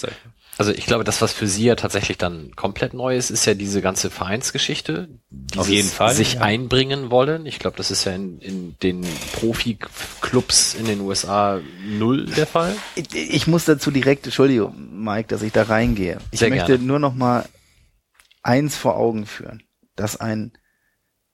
Also 0.59 0.73
ich 0.73 0.85
glaube, 0.85 1.05
das, 1.05 1.21
was 1.21 1.31
für 1.31 1.47
Sie 1.47 1.63
ja 1.63 1.75
tatsächlich 1.75 2.17
dann 2.17 2.53
komplett 2.53 2.93
neu 2.93 3.15
ist, 3.15 3.29
ist 3.29 3.45
ja 3.45 3.53
diese 3.53 3.81
ganze 3.81 4.09
Vereinsgeschichte. 4.09 5.07
Auf 5.55 5.69
jeden 5.69 5.87
Fall. 5.87 6.13
Sich 6.13 6.33
ja. 6.33 6.41
einbringen 6.41 7.09
wollen. 7.09 7.45
Ich 7.45 7.59
glaube, 7.59 7.77
das 7.77 7.91
ist 7.91 8.03
ja 8.03 8.11
in, 8.11 8.39
in 8.39 8.75
den 8.83 9.07
Profi-Clubs 9.31 10.73
in 10.73 10.85
den 10.85 10.99
USA 10.99 11.61
null 11.87 12.25
der 12.25 12.45
Fall. 12.45 12.75
Ich, 12.95 13.15
ich 13.15 13.47
muss 13.47 13.63
dazu 13.63 13.89
direkt, 13.89 14.25
Entschuldigung, 14.25 14.75
Mike, 15.01 15.29
dass 15.29 15.43
ich 15.43 15.53
da 15.53 15.63
reingehe. 15.63 16.17
Ich 16.31 16.39
Sehr 16.39 16.49
möchte 16.49 16.73
gerne. 16.73 16.83
nur 16.83 16.99
noch 16.99 17.15
mal 17.15 17.45
eins 18.43 18.75
vor 18.75 18.97
Augen 18.97 19.27
führen, 19.27 19.63
dass 19.95 20.17
ein, 20.17 20.51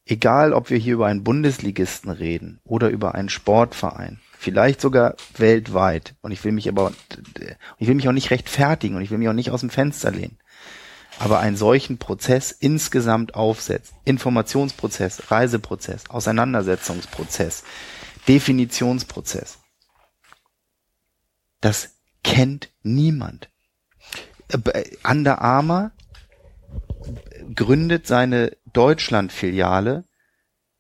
egal 0.06 0.54
ob 0.54 0.70
wir 0.70 0.78
hier 0.78 0.94
über 0.94 1.08
einen 1.08 1.24
Bundesligisten 1.24 2.12
reden 2.12 2.60
oder 2.64 2.90
über 2.90 3.16
einen 3.16 3.30
Sportverein, 3.30 4.20
vielleicht 4.46 4.80
sogar 4.80 5.16
weltweit. 5.38 6.14
Und 6.22 6.32
ich 6.32 6.44
will 6.44 6.52
mich 6.52 6.70
aber, 6.70 6.94
ich 7.80 7.88
will 7.88 7.96
mich 7.96 8.08
auch 8.08 8.14
nicht 8.14 8.30
rechtfertigen 8.30 8.96
und 8.96 9.02
ich 9.02 9.10
will 9.10 9.18
mich 9.18 9.28
auch 9.28 9.34
nicht 9.34 9.50
aus 9.50 9.62
dem 9.62 9.72
Fenster 9.72 10.12
lehnen. 10.12 10.38
Aber 11.18 11.40
einen 11.40 11.58
solchen 11.58 11.98
Prozess 11.98 12.52
insgesamt 12.52 13.34
aufsetzt, 13.34 13.94
Informationsprozess, 14.04 15.32
Reiseprozess, 15.32 16.10
Auseinandersetzungsprozess, 16.12 17.64
Definitionsprozess, 18.28 19.58
das 21.60 21.96
kennt 22.24 22.70
niemand. 22.84 23.50
Under 25.04 25.42
Armour 25.42 25.92
gründet 27.56 28.06
seine 28.06 28.56
Deutschland-Filiale 28.74 30.04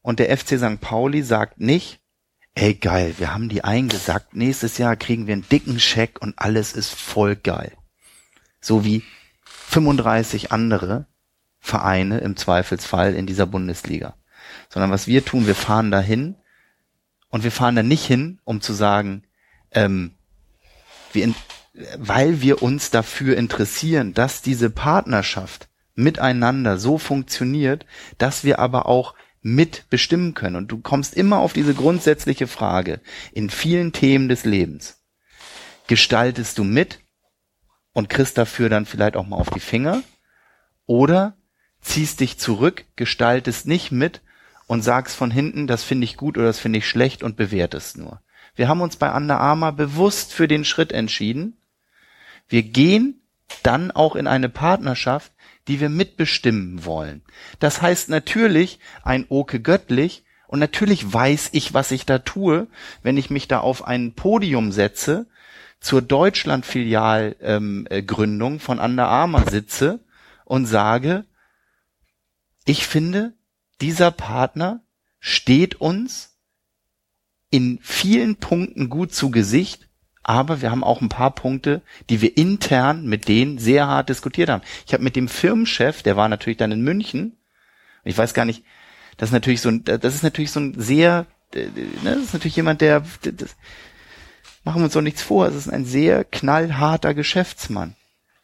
und 0.03 0.19
der 0.19 0.37
FC 0.37 0.59
St. 0.59 0.81
Pauli 0.81 1.23
sagt 1.23 1.59
nicht, 1.59 2.04
ey 2.55 2.73
geil, 2.73 3.15
wir 3.17 3.33
haben 3.33 3.49
die 3.49 3.63
eingesackt, 3.63 4.35
nächstes 4.35 4.77
Jahr 4.77 4.95
kriegen 4.95 5.27
wir 5.27 5.33
einen 5.33 5.47
dicken 5.47 5.79
Scheck 5.79 6.21
und 6.21 6.33
alles 6.37 6.73
ist 6.73 6.93
voll 6.93 7.35
geil. 7.35 7.73
So 8.61 8.83
wie 8.83 9.03
35 9.43 10.51
andere 10.51 11.05
Vereine 11.59 12.19
im 12.19 12.37
Zweifelsfall 12.37 13.13
in 13.13 13.27
dieser 13.27 13.45
Bundesliga. 13.45 14.15
Sondern 14.69 14.91
was 14.91 15.07
wir 15.07 15.25
tun, 15.25 15.47
wir 15.47 15.55
fahren 15.55 15.91
dahin 15.91 16.35
und 17.29 17.43
wir 17.43 17.51
fahren 17.51 17.75
da 17.75 17.83
nicht 17.83 18.05
hin, 18.05 18.39
um 18.45 18.61
zu 18.61 18.73
sagen, 18.73 19.23
ähm, 19.71 20.15
wir 21.11 21.33
weil 21.97 22.41
wir 22.41 22.63
uns 22.63 22.89
dafür 22.89 23.35
interessieren, 23.35 24.13
dass 24.13 24.41
diese 24.41 24.69
Partnerschaft 24.69 25.67
miteinander 25.93 26.77
so 26.77 26.97
funktioniert, 26.97 27.85
dass 28.17 28.43
wir 28.43 28.59
aber 28.59 28.85
auch 28.85 29.13
mitbestimmen 29.45 30.33
können. 30.33 30.55
Und 30.55 30.71
du 30.71 30.79
kommst 30.79 31.13
immer 31.13 31.37
auf 31.37 31.53
diese 31.53 31.75
grundsätzliche 31.75 32.47
Frage 32.47 32.99
in 33.31 33.51
vielen 33.51 33.93
Themen 33.93 34.27
des 34.27 34.43
Lebens. 34.43 35.03
Gestaltest 35.85 36.57
du 36.57 36.63
mit 36.63 36.99
und 37.93 38.09
kriegst 38.09 38.39
dafür 38.39 38.69
dann 38.69 38.87
vielleicht 38.87 39.15
auch 39.15 39.27
mal 39.27 39.37
auf 39.37 39.51
die 39.51 39.59
Finger? 39.59 40.01
Oder 40.87 41.37
ziehst 41.79 42.21
dich 42.21 42.39
zurück, 42.39 42.85
gestaltest 42.95 43.67
nicht 43.67 43.91
mit 43.91 44.21
und 44.65 44.81
sagst 44.81 45.15
von 45.15 45.29
hinten, 45.29 45.67
das 45.67 45.83
finde 45.83 46.05
ich 46.05 46.17
gut 46.17 46.39
oder 46.39 46.47
das 46.47 46.57
finde 46.57 46.79
ich 46.79 46.89
schlecht 46.89 47.21
und 47.21 47.37
bewertest 47.37 47.97
nur. 47.97 48.21
Wir 48.55 48.67
haben 48.67 48.81
uns 48.81 48.95
bei 48.95 49.15
Under 49.15 49.39
Armour 49.39 49.73
bewusst 49.73 50.33
für 50.33 50.47
den 50.47 50.65
Schritt 50.65 50.91
entschieden. 50.91 51.55
Wir 52.47 52.63
gehen 52.63 53.21
dann 53.61 53.91
auch 53.91 54.15
in 54.15 54.25
eine 54.25 54.49
Partnerschaft, 54.49 55.31
die 55.67 55.79
wir 55.79 55.89
mitbestimmen 55.89 56.85
wollen. 56.85 57.23
Das 57.59 57.81
heißt 57.81 58.09
natürlich 58.09 58.79
ein 59.03 59.25
Oke 59.29 59.59
Göttlich 59.59 60.23
und 60.47 60.59
natürlich 60.59 61.11
weiß 61.11 61.49
ich, 61.53 61.73
was 61.73 61.89
ich 61.91 62.05
da 62.05 62.19
tue, 62.19 62.67
wenn 63.03 63.17
ich 63.17 63.29
mich 63.29 63.47
da 63.47 63.59
auf 63.59 63.85
ein 63.85 64.13
Podium 64.13 64.71
setze, 64.71 65.27
zur 65.79 66.01
Deutschland-Filialgründung 66.01 68.53
ähm, 68.53 68.59
von 68.59 68.79
Under 68.79 69.07
Armour 69.07 69.43
sitze 69.49 69.99
und 70.43 70.65
sage, 70.65 71.25
ich 72.65 72.87
finde, 72.87 73.33
dieser 73.81 74.11
Partner 74.11 74.83
steht 75.19 75.75
uns 75.75 76.31
in 77.51 77.77
vielen 77.81 78.37
Punkten 78.37 78.89
gut 78.89 79.13
zu 79.13 79.29
Gesicht, 79.31 79.84
aber 80.27 80.63
wir 80.63 80.71
haben 80.71 80.83
auch 80.83 81.01
ein 81.01 81.09
paar 81.09 81.35
Punkte, 81.35 81.83
die 82.09 82.19
wir 82.19 82.35
intern 82.35 83.05
mit 83.05 83.27
denen 83.27 83.59
sehr 83.59 83.85
hart 83.87 84.09
diskutiert 84.09 84.49
haben. 84.49 84.63
Ich 84.87 84.93
habe 84.93 85.03
mit 85.03 85.15
dem 85.15 85.27
Firmenchef, 85.27 86.01
der 86.01 86.17
war 86.17 86.27
natürlich 86.27 86.57
dann 86.57 86.71
in 86.71 86.81
München, 86.81 87.37
ich 88.03 88.17
weiß 88.17 88.33
gar 88.33 88.43
nicht, 88.43 88.63
das 89.17 89.29
ist 89.29 89.33
natürlich 89.33 89.61
so 89.61 89.69
ein, 89.69 89.83
das 89.83 90.15
ist 90.15 90.23
natürlich 90.23 90.51
so 90.51 90.59
ein 90.59 90.73
sehr, 90.79 91.27
ne, 91.53 91.69
das 92.03 92.17
ist 92.17 92.33
natürlich 92.33 92.55
jemand, 92.55 92.81
der, 92.81 93.03
das, 93.21 93.55
machen 94.63 94.81
wir 94.81 94.85
uns 94.85 94.93
doch 94.93 95.01
nichts 95.01 95.21
vor, 95.21 95.47
es 95.47 95.53
ist 95.53 95.69
ein 95.69 95.85
sehr 95.85 96.23
knallharter 96.23 97.13
Geschäftsmann. 97.13 97.95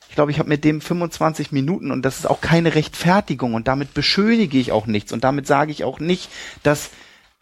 Ich 0.07 0.13
glaube, 0.13 0.29
ich 0.29 0.37
habe 0.37 0.49
mit 0.49 0.63
dem 0.63 0.81
25 0.81 1.51
Minuten 1.51 1.89
und 1.89 2.03
das 2.03 2.19
ist 2.19 2.27
auch 2.27 2.41
keine 2.41 2.75
Rechtfertigung 2.75 3.55
und 3.55 3.67
damit 3.67 3.95
beschönige 3.95 4.59
ich 4.59 4.71
auch 4.71 4.85
nichts 4.85 5.13
und 5.13 5.23
damit 5.23 5.47
sage 5.47 5.71
ich 5.71 5.83
auch 5.83 5.99
nicht, 5.99 6.29
dass 6.61 6.91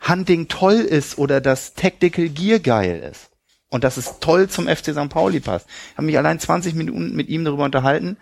Hunting 0.08 0.48
toll 0.48 0.76
ist 0.76 1.18
oder 1.18 1.42
dass 1.42 1.74
Tactical 1.74 2.30
Gear 2.30 2.59
geil 2.59 3.00
ist 3.11 3.28
und 3.69 3.83
dass 3.83 3.98
es 3.98 4.19
toll 4.19 4.49
zum 4.49 4.67
FC 4.67 4.93
St. 4.93 5.09
Pauli 5.09 5.39
passt. 5.39 5.67
Ich 5.91 5.98
habe 5.98 6.06
mich 6.06 6.17
allein 6.17 6.39
20 6.39 6.75
Minuten 6.75 7.15
mit 7.15 7.30
ihm 7.30 7.45
darüber 7.45 7.65
unterhalten, 7.65 8.17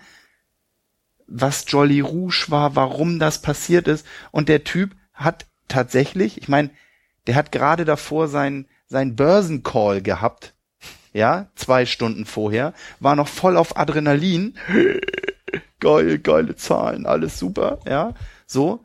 was 1.27 1.65
Jolly 1.67 1.99
Rouge 1.99 2.45
war, 2.49 2.75
warum 2.75 3.19
das 3.19 3.41
passiert 3.41 3.87
ist 3.87 4.05
und 4.31 4.49
der 4.49 4.63
Typ 4.63 4.95
hat 5.13 5.45
tatsächlich, 5.67 6.37
ich 6.37 6.47
meine, 6.47 6.69
der 7.27 7.35
hat 7.35 7.51
gerade 7.51 7.85
davor 7.85 8.27
sein 8.27 8.67
sein 8.89 9.17
Börsencall 9.17 10.01
gehabt 10.01 10.53
ja, 11.17 11.47
zwei 11.55 11.87
Stunden 11.87 12.25
vorher, 12.25 12.73
war 12.99 13.15
noch 13.15 13.27
voll 13.27 13.57
auf 13.57 13.75
Adrenalin. 13.75 14.55
Geil, 15.79 16.17
geile 16.19 16.55
Zahlen, 16.55 17.05
alles 17.05 17.37
super, 17.37 17.79
ja, 17.87 18.13
so. 18.45 18.83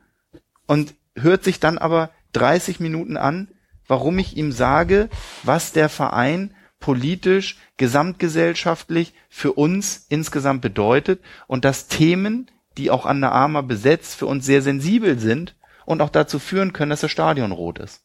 Und 0.67 0.95
hört 1.15 1.43
sich 1.43 1.59
dann 1.59 1.79
aber 1.79 2.11
30 2.33 2.81
Minuten 2.81 3.17
an, 3.17 3.49
warum 3.93 4.19
ich 4.19 4.39
ihm 4.39 4.53
sage, 4.53 5.11
was 5.43 5.73
der 5.73 5.91
Verein 5.91 6.55
politisch, 6.81 7.59
gesamtgesellschaftlich 7.77 9.13
für 9.29 9.53
uns 9.53 10.07
insgesamt 10.09 10.63
bedeutet 10.63 11.21
und 11.47 11.67
dass 11.67 11.89
Themen, 11.89 12.51
die 12.79 12.91
auch 12.91 13.05
an 13.05 13.21
der 13.21 13.33
Arma 13.33 13.61
besetzt, 13.61 14.15
für 14.15 14.25
uns 14.25 14.47
sehr 14.47 14.63
sensibel 14.63 15.19
sind 15.19 15.57
und 15.85 16.01
auch 16.01 16.09
dazu 16.09 16.39
führen 16.39 16.73
können, 16.73 16.89
dass 16.89 17.03
das 17.03 17.11
Stadion 17.11 17.53
rot 17.53 17.79
ist. 17.79 18.03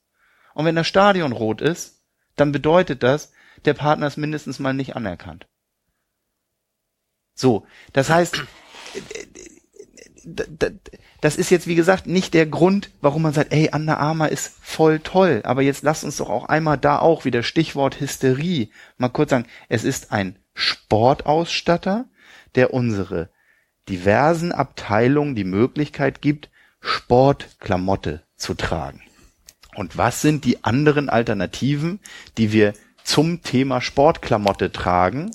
Und 0.53 0.65
wenn 0.65 0.75
das 0.75 0.87
Stadion 0.87 1.31
rot 1.31 1.61
ist, 1.61 2.03
dann 2.35 2.51
bedeutet 2.51 3.01
das, 3.01 3.31
der 3.63 3.73
Partner 3.73 4.07
ist 4.07 4.17
mindestens 4.17 4.59
mal 4.59 4.73
nicht 4.73 4.97
anerkannt. 4.97 5.47
So, 7.33 7.65
das 7.93 8.09
heißt, 8.09 8.43
das 11.21 11.35
ist 11.35 11.49
jetzt 11.49 11.67
wie 11.67 11.75
gesagt 11.75 12.07
nicht 12.07 12.33
der 12.33 12.45
Grund, 12.45 12.91
warum 13.01 13.23
man 13.23 13.33
sagt, 13.33 13.51
ey, 13.51 13.69
Under 13.73 13.99
Armour 13.99 14.29
ist 14.29 14.53
voll 14.61 14.99
toll, 14.99 15.41
aber 15.43 15.61
jetzt 15.61 15.83
lasst 15.83 16.03
uns 16.03 16.17
doch 16.17 16.29
auch 16.29 16.45
einmal 16.45 16.77
da 16.77 16.99
auch 16.99 17.25
wieder 17.25 17.43
Stichwort 17.43 17.99
Hysterie 17.99 18.69
mal 18.97 19.09
kurz 19.09 19.31
sagen, 19.31 19.47
es 19.69 19.83
ist 19.83 20.11
ein 20.11 20.37
Sportausstatter, 20.53 22.05
der 22.55 22.73
unsere 22.73 23.29
diversen 23.89 24.51
Abteilungen 24.51 25.35
die 25.35 25.43
Möglichkeit 25.43 26.21
gibt, 26.21 26.49
Sportklamotte 26.81 28.23
zu 28.35 28.53
tragen. 28.53 29.01
Und 29.75 29.97
was 29.97 30.21
sind 30.21 30.45
die 30.45 30.63
anderen 30.63 31.09
Alternativen, 31.09 31.99
die 32.37 32.51
wir 32.51 32.73
zum 33.03 33.41
Thema 33.41 33.79
Sportklamotte 33.81 34.71
tragen 34.71 35.31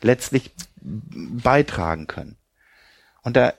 letztlich 0.00 0.52
beitragen 0.80 2.06
können. 2.06 2.36
Und 3.22 3.36
da, 3.36 3.52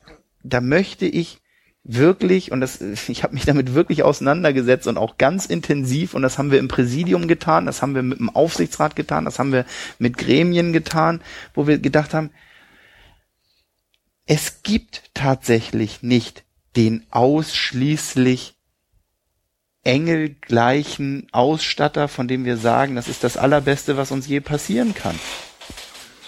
da 0.49 0.61
möchte 0.61 1.05
ich 1.05 1.39
wirklich, 1.83 2.51
und 2.51 2.61
das, 2.61 2.81
ich 3.07 3.23
habe 3.23 3.33
mich 3.33 3.45
damit 3.45 3.73
wirklich 3.73 4.03
auseinandergesetzt 4.03 4.87
und 4.87 4.97
auch 4.97 5.17
ganz 5.17 5.45
intensiv, 5.45 6.13
und 6.13 6.21
das 6.21 6.37
haben 6.37 6.51
wir 6.51 6.59
im 6.59 6.67
Präsidium 6.67 7.27
getan, 7.27 7.65
das 7.65 7.81
haben 7.81 7.95
wir 7.95 8.03
mit 8.03 8.19
dem 8.19 8.29
Aufsichtsrat 8.29 8.95
getan, 8.95 9.25
das 9.25 9.39
haben 9.39 9.51
wir 9.51 9.65
mit 9.99 10.17
Gremien 10.17 10.73
getan, 10.73 11.21
wo 11.53 11.67
wir 11.67 11.79
gedacht 11.79 12.13
haben, 12.13 12.31
es 14.25 14.61
gibt 14.61 15.03
tatsächlich 15.13 16.03
nicht 16.03 16.43
den 16.75 17.05
ausschließlich 17.11 18.55
engelgleichen 19.83 21.27
Ausstatter, 21.31 22.09
von 22.09 22.27
dem 22.27 22.43
wir 22.43 22.57
sagen, 22.57 22.95
das 22.95 23.07
ist 23.07 23.23
das 23.23 23.37
Allerbeste, 23.37 23.95
was 23.95 24.11
uns 24.11 24.27
je 24.27 24.41
passieren 24.41 24.93
kann. 24.93 25.17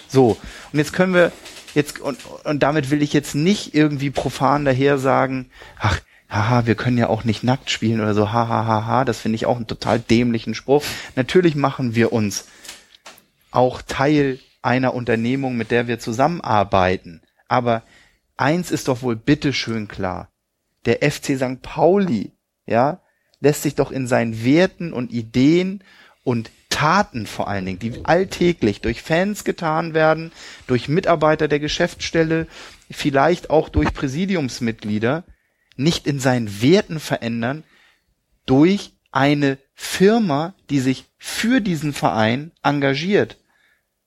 So, 0.08 0.38
und 0.72 0.78
jetzt 0.78 0.94
können 0.94 1.12
wir, 1.12 1.30
jetzt, 1.74 2.00
und, 2.00 2.18
und 2.44 2.62
damit 2.62 2.90
will 2.90 3.02
ich 3.02 3.12
jetzt 3.12 3.34
nicht 3.34 3.74
irgendwie 3.74 4.10
profan 4.10 4.64
daher 4.64 4.98
sagen, 4.98 5.50
ach, 5.78 6.00
haha, 6.28 6.66
wir 6.66 6.74
können 6.74 6.98
ja 6.98 7.08
auch 7.08 7.24
nicht 7.24 7.42
nackt 7.42 7.70
spielen 7.70 8.00
oder 8.00 8.14
so, 8.14 8.32
haha, 8.32 8.66
haha, 8.66 9.04
das 9.04 9.20
finde 9.20 9.36
ich 9.36 9.46
auch 9.46 9.56
einen 9.56 9.66
total 9.66 9.98
dämlichen 9.98 10.54
Spruch. 10.54 10.84
Natürlich 11.16 11.56
machen 11.56 11.94
wir 11.94 12.12
uns 12.12 12.46
auch 13.50 13.82
Teil 13.82 14.38
einer 14.62 14.94
Unternehmung, 14.94 15.56
mit 15.56 15.70
der 15.70 15.88
wir 15.88 15.98
zusammenarbeiten. 15.98 17.22
Aber 17.48 17.82
eins 18.36 18.70
ist 18.70 18.88
doch 18.88 19.02
wohl 19.02 19.16
bitteschön 19.16 19.88
klar. 19.88 20.28
Der 20.84 20.98
FC 21.10 21.36
St. 21.36 21.62
Pauli, 21.62 22.32
ja, 22.66 23.00
lässt 23.40 23.62
sich 23.62 23.74
doch 23.74 23.90
in 23.90 24.06
seinen 24.06 24.44
Werten 24.44 24.92
und 24.92 25.12
Ideen 25.12 25.82
und 26.22 26.50
Taten 26.80 27.26
vor 27.26 27.46
allen 27.46 27.66
Dingen, 27.66 27.78
die 27.78 28.06
alltäglich 28.06 28.80
durch 28.80 29.02
Fans 29.02 29.44
getan 29.44 29.92
werden, 29.92 30.32
durch 30.66 30.88
Mitarbeiter 30.88 31.46
der 31.46 31.60
Geschäftsstelle, 31.60 32.46
vielleicht 32.90 33.50
auch 33.50 33.68
durch 33.68 33.92
Präsidiumsmitglieder, 33.92 35.24
nicht 35.76 36.06
in 36.06 36.20
seinen 36.20 36.62
Werten 36.62 36.98
verändern, 36.98 37.64
durch 38.46 38.92
eine 39.12 39.58
Firma, 39.74 40.54
die 40.70 40.80
sich 40.80 41.04
für 41.18 41.60
diesen 41.60 41.92
Verein 41.92 42.50
engagiert. 42.62 43.36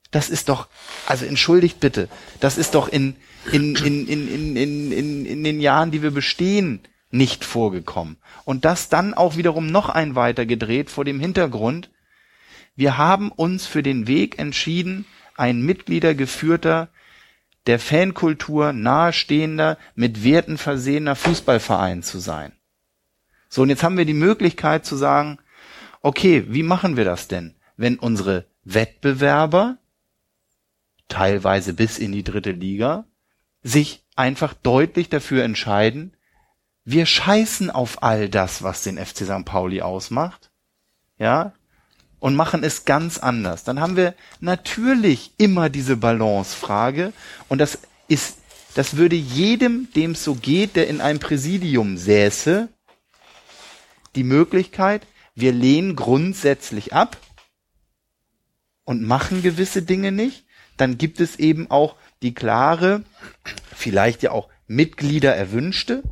Das 0.09 0.31
ist 0.31 0.49
doch, 0.49 0.67
also 1.05 1.25
entschuldigt 1.25 1.79
bitte, 1.79 2.09
das 2.39 2.57
ist 2.57 2.73
doch 2.73 2.87
in, 2.87 3.15
in, 3.51 3.75
in, 3.75 4.07
in, 4.07 4.27
in, 4.27 4.55
in, 4.55 4.91
in, 4.91 5.25
in 5.27 5.43
den 5.43 5.61
Jahren, 5.61 5.91
die 5.91 6.01
wir 6.01 6.11
bestehen, 6.11 6.81
nicht 7.11 7.45
vorgekommen. 7.45 8.17
Und 8.45 8.65
das 8.65 8.89
dann 8.89 9.13
auch 9.13 9.37
wiederum 9.37 9.67
noch 9.67 9.89
ein 9.89 10.15
weiter 10.15 10.47
gedreht 10.47 10.89
vor 10.89 11.05
dem 11.05 11.19
Hintergrund, 11.19 11.91
wir 12.75 12.97
haben 12.97 13.31
uns 13.31 13.65
für 13.65 13.83
den 13.83 14.07
Weg 14.07 14.39
entschieden, 14.39 15.05
ein 15.35 15.61
mitgliedergeführter, 15.61 16.89
der 17.67 17.79
Fankultur 17.79 18.73
nahestehender, 18.73 19.77
mit 19.95 20.23
Werten 20.23 20.57
versehener 20.57 21.15
Fußballverein 21.15 22.03
zu 22.03 22.19
sein. 22.19 22.51
So, 23.49 23.61
und 23.61 23.69
jetzt 23.69 23.83
haben 23.83 23.97
wir 23.97 24.05
die 24.05 24.13
Möglichkeit 24.13 24.85
zu 24.85 24.95
sagen, 24.95 25.37
okay, 26.01 26.45
wie 26.49 26.63
machen 26.63 26.97
wir 26.97 27.05
das 27.05 27.27
denn, 27.27 27.55
wenn 27.77 27.99
unsere 27.99 28.45
Wettbewerber, 28.63 29.77
teilweise 31.07 31.73
bis 31.73 31.99
in 31.99 32.11
die 32.11 32.23
dritte 32.23 32.51
Liga, 32.51 33.05
sich 33.61 34.03
einfach 34.15 34.53
deutlich 34.53 35.09
dafür 35.09 35.43
entscheiden, 35.43 36.15
wir 36.85 37.05
scheißen 37.05 37.69
auf 37.69 38.03
all 38.03 38.27
das, 38.27 38.63
was 38.63 38.83
den 38.83 38.97
FC 38.97 39.19
St. 39.19 39.45
Pauli 39.45 39.81
ausmacht, 39.81 40.51
ja, 41.17 41.53
und 42.23 42.35
machen 42.35 42.63
es 42.63 42.85
ganz 42.85 43.17
anders. 43.17 43.65
Dann 43.65 43.81
haben 43.81 43.97
wir 43.97 44.15
natürlich 44.39 45.33
immer 45.37 45.67
diese 45.69 45.97
Balancefrage 45.97 47.11
und 47.49 47.57
das 47.57 47.79
ist, 48.07 48.37
das 48.75 48.95
würde 48.95 49.17
jedem, 49.17 49.89
dem 49.93 50.11
es 50.11 50.23
so 50.23 50.35
geht, 50.35 50.77
der 50.77 50.87
in 50.87 51.01
einem 51.01 51.19
Präsidium 51.19 51.97
säße, 51.97 52.69
die 54.15 54.23
Möglichkeit, 54.23 55.05
wir 55.35 55.51
lehnen 55.51 55.97
grundsätzlich 55.97 56.93
ab 56.93 57.17
und 58.85 59.03
machen 59.03 59.41
gewisse 59.41 59.81
Dinge 59.81 60.13
nicht, 60.13 60.45
dann 60.77 60.97
gibt 60.97 61.19
es 61.19 61.35
eben 61.35 61.69
auch 61.69 61.97
die 62.21 62.33
klare, 62.33 63.03
vielleicht 63.75 64.23
ja 64.23 64.31
auch 64.31 64.47
Mitglieder 64.65 65.35
erwünschte, 65.35 66.03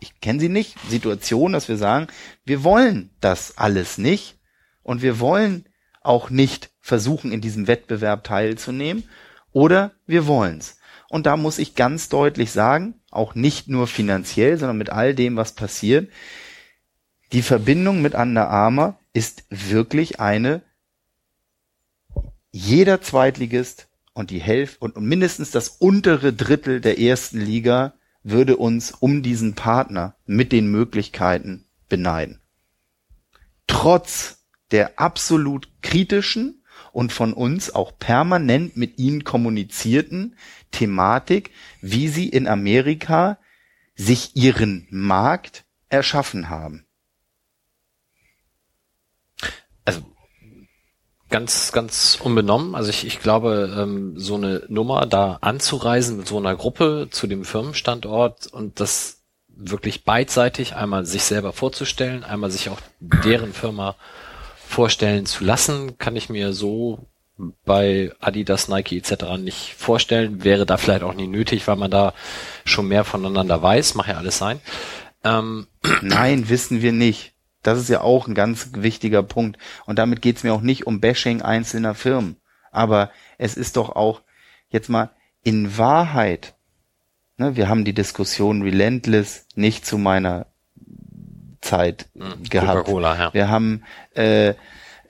ich 0.00 0.18
kenne 0.22 0.40
sie 0.40 0.48
nicht, 0.48 0.76
Situation, 0.88 1.52
dass 1.52 1.68
wir 1.68 1.76
sagen, 1.76 2.06
wir 2.46 2.64
wollen 2.64 3.10
das 3.20 3.58
alles 3.58 3.98
nicht 3.98 4.38
und 4.82 5.02
wir 5.02 5.20
wollen 5.20 5.66
auch 6.02 6.30
nicht 6.30 6.70
versuchen, 6.80 7.32
in 7.32 7.40
diesem 7.40 7.66
Wettbewerb 7.66 8.24
teilzunehmen 8.24 9.04
oder 9.52 9.92
wir 10.06 10.26
wollen's. 10.26 10.78
Und 11.08 11.26
da 11.26 11.36
muss 11.36 11.58
ich 11.58 11.74
ganz 11.74 12.08
deutlich 12.08 12.52
sagen, 12.52 12.94
auch 13.10 13.34
nicht 13.34 13.68
nur 13.68 13.86
finanziell, 13.86 14.56
sondern 14.56 14.78
mit 14.78 14.90
all 14.90 15.14
dem, 15.14 15.36
was 15.36 15.52
passiert, 15.52 16.10
Die 17.32 17.42
Verbindung 17.42 18.02
mit 18.02 18.14
Under 18.14 18.50
Armour 18.50 18.98
ist 19.14 19.44
wirklich 19.48 20.20
eine, 20.20 20.60
jeder 22.50 23.00
Zweitligist 23.00 23.88
und 24.12 24.30
die 24.30 24.40
Hälfte 24.40 24.80
und 24.80 24.98
mindestens 24.98 25.50
das 25.50 25.70
untere 25.70 26.34
Drittel 26.34 26.82
der 26.82 26.98
ersten 26.98 27.40
Liga 27.40 27.94
würde 28.22 28.58
uns 28.58 28.90
um 28.92 29.22
diesen 29.22 29.54
Partner 29.54 30.14
mit 30.26 30.52
den 30.52 30.70
Möglichkeiten 30.70 31.64
beneiden. 31.88 32.40
Trotz 33.66 34.41
der 34.72 34.98
absolut 34.98 35.68
kritischen 35.82 36.62
und 36.92 37.12
von 37.12 37.32
uns 37.32 37.74
auch 37.74 37.98
permanent 37.98 38.76
mit 38.76 38.98
ihnen 38.98 39.24
kommunizierten 39.24 40.36
Thematik, 40.70 41.50
wie 41.80 42.08
sie 42.08 42.28
in 42.28 42.46
Amerika 42.46 43.38
sich 43.94 44.36
ihren 44.36 44.86
Markt 44.90 45.64
erschaffen 45.88 46.48
haben. 46.48 46.86
Also 49.84 50.02
ganz, 51.28 51.72
ganz 51.72 52.18
unbenommen. 52.22 52.74
Also 52.74 52.90
ich, 52.90 53.06
ich 53.06 53.20
glaube, 53.20 53.74
ähm, 53.78 54.18
so 54.18 54.36
eine 54.36 54.64
Nummer 54.68 55.06
da 55.06 55.38
anzureisen 55.40 56.18
mit 56.18 56.28
so 56.28 56.38
einer 56.38 56.56
Gruppe 56.56 57.08
zu 57.10 57.26
dem 57.26 57.44
Firmenstandort 57.44 58.46
und 58.46 58.80
das 58.80 59.22
wirklich 59.48 60.04
beidseitig 60.04 60.74
einmal 60.74 61.04
sich 61.04 61.24
selber 61.24 61.52
vorzustellen, 61.52 62.24
einmal 62.24 62.50
sich 62.50 62.70
auch 62.70 62.80
deren 63.00 63.52
Firma 63.52 63.96
vorstellen 64.72 65.26
zu 65.26 65.44
lassen, 65.44 65.98
kann 65.98 66.16
ich 66.16 66.28
mir 66.28 66.52
so 66.52 67.06
bei 67.64 68.12
Adidas, 68.20 68.68
Nike 68.68 68.98
etc. 68.98 69.38
nicht 69.38 69.74
vorstellen. 69.74 70.44
Wäre 70.44 70.66
da 70.66 70.76
vielleicht 70.76 71.02
auch 71.02 71.14
nie 71.14 71.26
nötig, 71.26 71.66
weil 71.66 71.76
man 71.76 71.90
da 71.90 72.14
schon 72.64 72.88
mehr 72.88 73.04
voneinander 73.04 73.62
weiß. 73.62 73.94
Mach 73.94 74.08
ja 74.08 74.16
alles 74.16 74.38
sein. 74.38 74.60
Ähm. 75.24 75.66
Nein, 76.02 76.48
wissen 76.48 76.82
wir 76.82 76.92
nicht. 76.92 77.32
Das 77.62 77.78
ist 77.78 77.88
ja 77.88 78.00
auch 78.00 78.26
ein 78.26 78.34
ganz 78.34 78.70
wichtiger 78.74 79.22
Punkt. 79.22 79.58
Und 79.86 79.98
damit 79.98 80.22
geht's 80.22 80.42
mir 80.42 80.52
auch 80.52 80.60
nicht 80.60 80.86
um 80.86 81.00
Bashing 81.00 81.42
einzelner 81.42 81.94
Firmen. 81.94 82.36
Aber 82.70 83.10
es 83.38 83.56
ist 83.56 83.76
doch 83.76 83.94
auch 83.94 84.22
jetzt 84.68 84.88
mal 84.88 85.10
in 85.42 85.76
Wahrheit, 85.76 86.54
ne, 87.36 87.56
wir 87.56 87.68
haben 87.68 87.84
die 87.84 87.94
Diskussion 87.94 88.62
Relentless 88.62 89.46
nicht 89.54 89.84
zu 89.84 89.98
meiner 89.98 90.46
Zeit 91.62 92.06
mhm, 92.14 92.42
gehabt. 92.48 92.88
Ja. 92.88 93.32
Wir 93.32 93.48
haben 93.48 93.82
äh, 94.14 94.54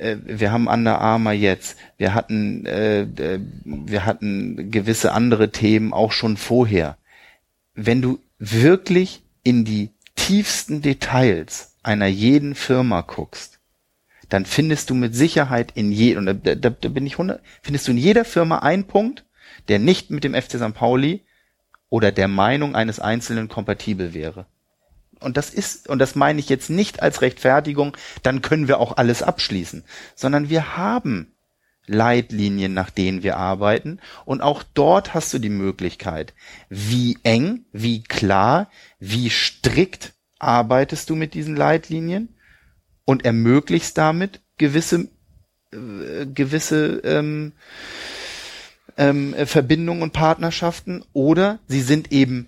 äh, 0.03 0.17
wir 0.25 0.53
haben 0.53 0.67
Under 0.67 1.01
Armour 1.01 1.33
jetzt, 1.33 1.77
wir 1.97 2.15
hatten, 2.15 2.67
äh, 2.67 3.03
äh, 3.03 3.41
wir 3.65 4.05
hatten 4.05 4.71
gewisse 4.71 5.13
andere 5.13 5.51
Themen 5.53 5.93
auch 5.93 6.13
schon 6.13 6.37
vorher. 6.37 6.99
Wenn 7.75 8.03
du 8.03 8.19
wirklich 8.39 9.23
in 9.45 9.65
die 9.65 9.91
tiefsten 10.15 10.83
Details 10.83 11.77
einer 11.83 12.07
jeden 12.07 12.55
Firma 12.55 13.01
guckst, 13.01 13.61
dann 14.29 14.47
findest 14.47 14.91
du 14.91 14.95
mit 14.95 15.15
Sicherheit 15.15 15.73
in 15.75 15.93
je, 15.93 16.17
und 16.17 16.27
da, 16.27 16.33
da, 16.33 16.71
da 16.71 16.89
bin 16.89 17.07
ich 17.07 17.15
100, 17.15 17.41
findest 17.61 17.87
du 17.87 17.93
in 17.93 17.99
jeder 17.99 18.25
Firma 18.25 18.61
einen 18.61 18.85
Punkt, 18.85 19.25
der 19.69 19.79
nicht 19.79 20.11
mit 20.11 20.25
dem 20.25 20.35
FC 20.35 20.53
St. 20.53 20.75
Pauli 20.75 21.23
oder 21.89 22.13
der 22.13 22.29
Meinung 22.29 22.75
eines 22.75 22.99
Einzelnen 22.99 23.49
kompatibel 23.49 24.15
wäre 24.15 24.47
und 25.23 25.37
das 25.37 25.51
ist, 25.51 25.89
und 25.89 25.99
das 25.99 26.15
meine 26.15 26.41
ich 26.41 26.49
jetzt 26.49 26.71
nicht 26.71 27.03
als 27.03 27.23
Rechtfertigung, 27.23 27.97
dann 28.23 28.43
können 28.43 28.69
wir 28.69 28.79
auch 28.79 28.97
alles 28.97 29.23
abschließen, 29.23 29.85
sondern 30.15 30.49
wir 30.49 30.77
haben 30.77 31.33
Leitlinien, 31.87 32.75
nach 32.75 32.91
denen 32.91 33.23
wir 33.23 33.37
arbeiten. 33.37 33.99
Und 34.25 34.41
auch 34.41 34.63
dort 34.75 35.15
hast 35.15 35.33
du 35.35 35.39
die 35.39 35.49
Möglichkeit, 35.49 36.35
wie 36.69 37.19
eng, 37.23 37.65
wie 37.73 38.03
klar, 38.03 38.71
wie 38.99 39.31
strikt 39.31 40.13
arbeitest 40.39 41.11
du 41.11 41.17
mit 41.17 41.35
diesen 41.35 41.57
Leitlinien? 41.57 42.37
Und 43.05 43.25
ermöglichst 43.25 43.99
damit 43.99 44.43
gewisse, 44.59 45.09
äh, 45.73 46.27
gewisse 46.27 47.01
ähm, 47.05 47.53
ähm, 48.97 49.35
Verbindungen 49.45 50.03
und 50.03 50.13
Partnerschaften? 50.13 51.05
Oder 51.13 51.59
sie 51.67 51.83
sind 51.83 52.13
eben 52.13 52.47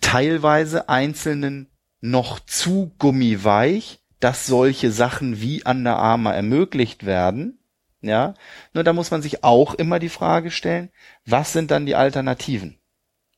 teilweise 0.00 0.88
einzelnen 0.88 1.66
noch 2.10 2.40
zu 2.40 2.92
gummiweich, 2.98 4.00
dass 4.20 4.46
solche 4.46 4.90
Sachen 4.90 5.40
wie 5.40 5.62
Under 5.64 5.96
Armour 5.96 6.32
ermöglicht 6.32 7.04
werden. 7.04 7.58
Ja, 8.02 8.34
nur 8.72 8.84
da 8.84 8.92
muss 8.92 9.10
man 9.10 9.22
sich 9.22 9.42
auch 9.42 9.74
immer 9.74 9.98
die 9.98 10.08
Frage 10.08 10.50
stellen, 10.50 10.90
was 11.24 11.52
sind 11.52 11.70
dann 11.70 11.86
die 11.86 11.96
Alternativen? 11.96 12.78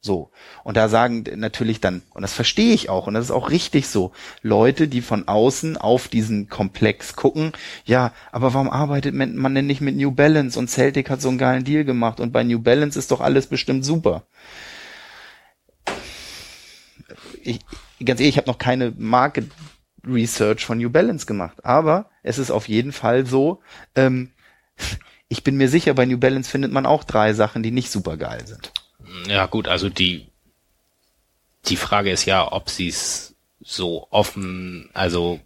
So. 0.01 0.31
Und 0.63 0.77
da 0.77 0.89
sagen 0.89 1.25
natürlich 1.37 1.81
dann, 1.81 2.03
und 2.13 2.23
das 2.23 2.35
verstehe 2.35 2.75
ich 2.75 2.89
auch, 2.91 3.07
und 3.07 3.15
das 3.15 3.27
ist 3.27 3.31
auch 3.31 3.51
richtig 3.51 3.89
so, 3.89 4.13
Leute, 4.43 4.87
die 4.87 5.01
von 5.01 5.27
außen 5.27 5.77
auf 5.77 6.09
diesen 6.09 6.49
Komplex 6.49 7.17
gucken, 7.17 7.53
ja, 7.85 8.13
aber 8.31 8.53
warum 8.53 8.69
arbeitet 8.69 9.15
man 9.15 9.55
denn 9.55 9.67
nicht 9.67 9.81
mit 9.81 9.97
New 9.97 10.11
Balance? 10.13 10.59
Und 10.59 10.69
Celtic 10.69 11.09
hat 11.09 11.23
so 11.23 11.29
einen 11.29 11.39
geilen 11.39 11.65
Deal 11.65 11.85
gemacht 11.85 12.21
und 12.21 12.33
bei 12.33 12.45
New 12.45 12.61
Balance 12.61 12.99
ist 12.99 13.11
doch 13.11 13.21
alles 13.21 13.47
bestimmt 13.47 13.85
super. 13.85 14.27
Ich, 17.43 17.61
ganz 18.05 18.21
ehrlich, 18.21 18.35
ich 18.35 18.39
habe 18.39 18.51
noch 18.51 18.59
keine 18.59 18.93
Market 18.97 19.51
Research 20.07 20.65
von 20.65 20.79
New 20.79 20.91
Balance 20.91 21.27
gemacht, 21.27 21.65
aber 21.65 22.11
es 22.23 22.39
ist 22.39 22.51
auf 22.51 22.69
jeden 22.69 22.93
Fall 22.93 23.27
so, 23.27 23.61
ähm, 23.95 24.31
ich 25.29 25.45
bin 25.45 25.57
mir 25.57 25.69
sicher, 25.69 25.95
bei 25.95 26.07
New 26.07 26.19
Balance 26.19 26.51
findet 26.51 26.73
man 26.73 26.87
auch 26.87 27.05
drei 27.05 27.35
Sachen, 27.35 27.63
die 27.63 27.71
nicht 27.71 27.91
super 27.91 28.17
geil 28.17 28.47
sind. 28.47 28.73
Ja 29.27 29.47
gut, 29.47 29.69
also 29.69 29.89
die 29.89 30.29
die 31.67 31.77
Frage 31.77 32.11
ist 32.11 32.25
ja, 32.25 32.51
ob 32.51 32.71
sie 32.71 32.89
es 32.89 33.35
so 33.61 34.07
offen, 34.11 34.91
also 34.95 35.41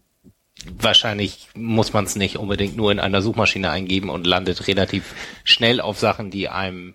wahrscheinlich 0.79 1.49
muss 1.55 1.93
man 1.93 2.05
es 2.05 2.15
nicht 2.15 2.37
unbedingt 2.37 2.77
nur 2.77 2.93
in 2.93 3.01
einer 3.01 3.23
Suchmaschine 3.23 3.71
eingeben 3.71 4.11
und 4.11 4.27
landet 4.27 4.69
relativ 4.69 5.15
schnell 5.45 5.81
auf 5.81 5.99
Sachen, 5.99 6.31
die 6.31 6.49
einem 6.49 6.95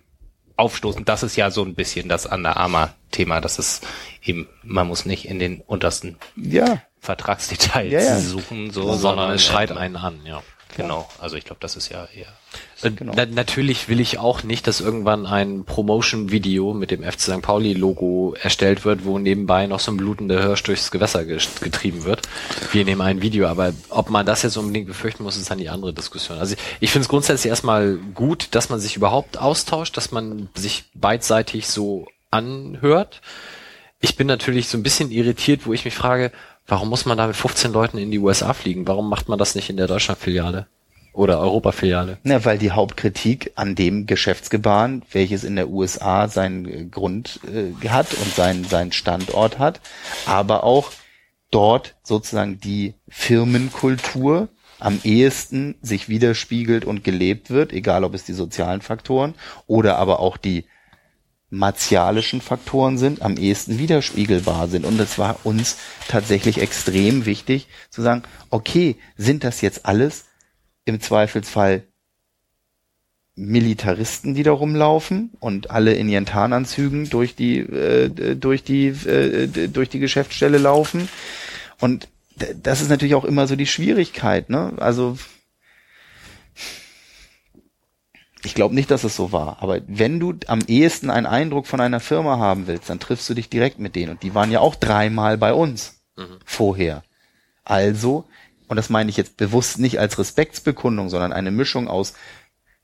aufstoßen. 0.58 1.04
Das 1.04 1.22
ist 1.22 1.36
ja 1.36 1.50
so 1.50 1.62
ein 1.62 1.74
bisschen 1.74 2.08
das 2.08 2.26
Under 2.26 2.56
Armour 2.56 2.90
Thema, 3.10 3.40
dass 3.40 3.58
es 3.58 3.80
eben, 4.22 4.48
man 4.62 4.86
muss 4.86 5.06
nicht 5.06 5.26
in 5.26 5.38
den 5.38 5.60
untersten 5.60 6.16
ja. 6.36 6.82
Vertragsdetails 7.00 7.92
ja, 7.92 8.00
ja. 8.00 8.18
suchen, 8.20 8.70
so, 8.70 8.82
sondern, 8.82 8.98
sondern 8.98 9.30
es 9.32 9.44
schreit 9.44 9.72
einen 9.72 9.96
an, 9.96 10.20
ja. 10.24 10.42
Genau, 10.76 11.08
also 11.18 11.36
ich 11.36 11.44
glaube, 11.44 11.60
das 11.60 11.76
ist 11.76 11.88
ja 11.88 12.06
eher. 12.14 12.26
Äh, 12.82 12.90
genau. 12.92 13.12
Na, 13.16 13.26
natürlich 13.26 13.88
will 13.88 14.00
ich 14.00 14.18
auch 14.18 14.42
nicht, 14.42 14.66
dass 14.66 14.80
irgendwann 14.80 15.26
ein 15.26 15.64
Promotion-Video 15.64 16.74
mit 16.74 16.90
dem 16.90 17.02
FC 17.02 17.20
St. 17.20 17.42
Pauli-Logo 17.42 18.34
erstellt 18.40 18.84
wird, 18.84 19.04
wo 19.04 19.18
nebenbei 19.18 19.66
noch 19.66 19.80
so 19.80 19.90
ein 19.90 19.96
blutender 19.96 20.40
Hirsch 20.40 20.62
durchs 20.62 20.90
Gewässer 20.90 21.24
getrieben 21.24 22.04
wird. 22.04 22.22
Wir 22.72 22.84
nehmen 22.84 23.00
ein 23.00 23.22
Video, 23.22 23.48
aber 23.48 23.72
ob 23.88 24.10
man 24.10 24.26
das 24.26 24.42
jetzt 24.42 24.56
unbedingt 24.56 24.86
befürchten 24.86 25.22
muss, 25.24 25.36
ist 25.36 25.50
dann 25.50 25.58
die 25.58 25.68
andere 25.68 25.92
Diskussion. 25.92 26.38
Also 26.38 26.54
ich, 26.54 26.60
ich 26.80 26.90
finde 26.90 27.04
es 27.04 27.08
grundsätzlich 27.08 27.50
erstmal 27.50 27.96
gut, 28.14 28.48
dass 28.52 28.68
man 28.68 28.78
sich 28.78 28.96
überhaupt 28.96 29.38
austauscht, 29.38 29.96
dass 29.96 30.12
man 30.12 30.48
sich 30.54 30.84
beidseitig 30.94 31.66
so 31.66 32.06
anhört. 32.30 33.20
Ich 34.00 34.16
bin 34.16 34.26
natürlich 34.26 34.68
so 34.68 34.78
ein 34.78 34.82
bisschen 34.82 35.10
irritiert, 35.10 35.66
wo 35.66 35.72
ich 35.72 35.84
mich 35.84 35.94
frage, 35.94 36.30
warum 36.68 36.88
muss 36.90 37.06
man 37.06 37.18
da 37.18 37.26
mit 37.26 37.36
15 37.36 37.72
Leuten 37.72 37.98
in 37.98 38.10
die 38.10 38.18
USA 38.18 38.52
fliegen? 38.52 38.86
Warum 38.86 39.08
macht 39.08 39.28
man 39.28 39.38
das 39.38 39.54
nicht 39.54 39.70
in 39.70 39.76
der 39.76 39.88
Deutschlandfiliale? 39.88 40.66
Oder 41.12 41.40
Europafiliale? 41.40 42.18
Na, 42.22 42.44
weil 42.44 42.58
die 42.58 42.70
Hauptkritik 42.70 43.52
an 43.56 43.74
dem 43.74 44.06
Geschäftsgebaren, 44.06 45.02
welches 45.10 45.42
in 45.42 45.56
der 45.56 45.68
USA 45.68 46.28
seinen 46.28 46.92
Grund 46.92 47.40
äh, 47.52 47.88
hat 47.88 48.14
und 48.14 48.32
seinen, 48.34 48.64
seinen 48.64 48.92
Standort 48.92 49.58
hat, 49.58 49.80
aber 50.26 50.62
auch 50.62 50.92
dort 51.50 51.96
sozusagen 52.04 52.60
die 52.60 52.94
Firmenkultur 53.08 54.48
am 54.78 55.00
ehesten 55.02 55.74
sich 55.82 56.08
widerspiegelt 56.08 56.84
und 56.84 57.02
gelebt 57.02 57.50
wird, 57.50 57.72
egal 57.72 58.04
ob 58.04 58.14
es 58.14 58.24
die 58.24 58.32
sozialen 58.32 58.80
Faktoren 58.80 59.34
oder 59.66 59.96
aber 59.96 60.20
auch 60.20 60.36
die 60.36 60.66
martialischen 61.50 62.40
Faktoren 62.40 62.98
sind, 62.98 63.22
am 63.22 63.36
ehesten 63.36 63.78
widerspiegelbar 63.78 64.68
sind. 64.68 64.84
Und 64.84 65.00
es 65.00 65.18
war 65.18 65.38
uns 65.44 65.78
tatsächlich 66.08 66.60
extrem 66.60 67.24
wichtig 67.26 67.68
zu 67.90 68.02
sagen, 68.02 68.22
okay, 68.50 68.96
sind 69.16 69.44
das 69.44 69.60
jetzt 69.60 69.86
alles 69.86 70.26
im 70.84 71.00
Zweifelsfall 71.00 71.84
Militaristen, 73.34 74.34
die 74.34 74.42
da 74.42 74.50
rumlaufen 74.50 75.30
und 75.38 75.70
alle 75.70 75.94
in 75.94 76.08
ihren 76.08 76.26
Tarnanzügen 76.26 77.08
durch 77.08 77.36
die 77.36 77.58
äh, 77.60 78.34
durch 78.34 78.64
die 78.64 78.88
äh, 78.88 79.68
durch 79.68 79.88
die 79.88 80.00
Geschäftsstelle 80.00 80.58
laufen 80.58 81.08
und 81.78 82.08
das 82.62 82.80
ist 82.80 82.88
natürlich 82.88 83.14
auch 83.14 83.24
immer 83.24 83.46
so 83.46 83.56
die 83.56 83.66
Schwierigkeit, 83.66 84.50
ne? 84.50 84.72
Also 84.78 85.18
ich 88.44 88.54
glaube 88.54 88.74
nicht, 88.74 88.90
dass 88.90 89.04
es 89.04 89.16
so 89.16 89.32
war. 89.32 89.58
Aber 89.60 89.80
wenn 89.86 90.20
du 90.20 90.34
am 90.46 90.60
ehesten 90.66 91.10
einen 91.10 91.26
Eindruck 91.26 91.66
von 91.66 91.80
einer 91.80 92.00
Firma 92.00 92.38
haben 92.38 92.66
willst, 92.66 92.88
dann 92.88 93.00
triffst 93.00 93.28
du 93.28 93.34
dich 93.34 93.48
direkt 93.48 93.78
mit 93.78 93.96
denen. 93.96 94.12
Und 94.12 94.22
die 94.22 94.34
waren 94.34 94.50
ja 94.50 94.60
auch 94.60 94.74
dreimal 94.74 95.38
bei 95.38 95.52
uns 95.52 96.00
mhm. 96.16 96.38
vorher. 96.44 97.02
Also, 97.64 98.24
und 98.68 98.76
das 98.76 98.90
meine 98.90 99.10
ich 99.10 99.16
jetzt 99.16 99.36
bewusst 99.36 99.78
nicht 99.78 99.98
als 99.98 100.18
Respektsbekundung, 100.18 101.08
sondern 101.08 101.32
eine 101.32 101.50
Mischung 101.50 101.88
aus 101.88 102.14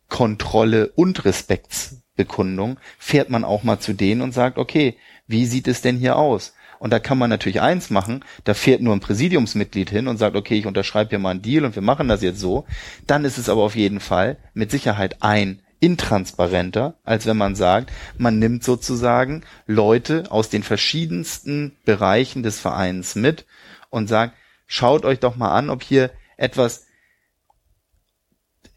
Kontrolle 0.09 0.89
und 0.89 1.25
Respektsbekundung, 1.25 2.79
fährt 2.99 3.31
man 3.31 3.45
auch 3.45 3.63
mal 3.63 3.79
zu 3.79 3.95
denen 3.95 4.21
und 4.21 4.33
sagt, 4.33 4.59
okay, 4.59 4.97
wie 5.27 5.47
sieht 5.47 5.69
es 5.69 5.81
denn 5.81 5.97
hier 5.97 6.17
aus? 6.17 6.55
Und 6.85 6.91
da 6.91 6.99
kann 6.99 7.17
man 7.17 7.31
natürlich 7.31 7.63
eins 7.63 7.89
machen, 7.89 8.23
da 8.45 8.53
fährt 8.53 8.83
nur 8.83 8.95
ein 8.95 9.01
Präsidiumsmitglied 9.01 9.89
hin 9.89 10.07
und 10.07 10.19
sagt, 10.19 10.37
okay, 10.37 10.59
ich 10.59 10.67
unterschreibe 10.67 11.09
hier 11.09 11.19
mal 11.19 11.31
einen 11.31 11.41
Deal 11.41 11.65
und 11.65 11.75
wir 11.75 11.83
machen 11.83 12.09
das 12.09 12.21
jetzt 12.21 12.41
so. 12.41 12.67
Dann 13.07 13.25
ist 13.25 13.39
es 13.39 13.49
aber 13.49 13.63
auf 13.63 13.75
jeden 13.75 14.01
Fall 14.01 14.37
mit 14.53 14.71
Sicherheit 14.71 15.23
ein 15.23 15.63
intransparenter, 15.81 16.99
als 17.03 17.25
wenn 17.25 17.39
man 17.39 17.57
sagt, 17.57 17.91
man 18.19 18.39
nimmt 18.39 18.65
sozusagen 18.65 19.45
Leute 19.67 20.25
aus 20.29 20.51
den 20.51 20.63
verschiedensten 20.63 21.75
Bereichen 21.87 22.43
des 22.43 22.61
Vereins 22.61 23.15
mit 23.15 23.47
und 23.89 24.07
sagt, 24.07 24.37
schaut 24.67 25.07
euch 25.07 25.21
doch 25.21 25.37
mal 25.37 25.57
an, 25.57 25.71
ob 25.71 25.83
hier 25.83 26.11
etwas, 26.37 26.85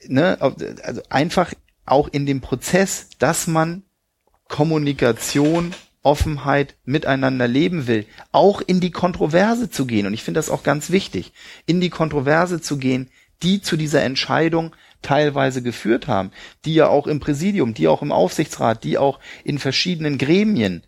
ne, 0.08 0.38
also 0.40 1.02
einfach 1.10 1.54
auch 1.86 2.08
in 2.08 2.26
dem 2.26 2.40
Prozess, 2.40 3.10
dass 3.20 3.48
man 3.48 3.84
Kommunikation, 4.48 5.74
Offenheit 6.08 6.78
miteinander 6.86 7.50
leben 7.50 7.86
will, 7.86 8.06
auch 8.32 8.62
in 8.62 8.80
die 8.80 8.92
Kontroverse 8.92 9.70
zu 9.70 9.86
gehen. 9.86 10.08
Und 10.08 10.14
ich 10.14 10.24
finde 10.24 10.38
das 10.38 10.50
auch 10.50 10.64
ganz 10.64 10.90
wichtig, 10.90 11.34
in 11.66 11.82
die 11.82 11.90
Kontroverse 11.90 12.62
zu 12.62 12.78
gehen, 12.78 13.10
die 13.44 13.62
zu 13.62 13.76
dieser 13.76 14.02
Entscheidung 14.04 14.74
teilweise 15.02 15.62
geführt 15.62 16.08
haben, 16.08 16.32
die 16.64 16.76
ja 16.76 16.88
auch 16.88 17.08
im 17.08 17.20
Präsidium, 17.20 17.74
die 17.74 17.90
auch 17.90 18.02
im 18.02 18.14
Aufsichtsrat, 18.14 18.86
die 18.86 18.98
auch 18.98 19.20
in 19.44 19.60
verschiedenen 19.60 20.18
Gremien 20.18 20.84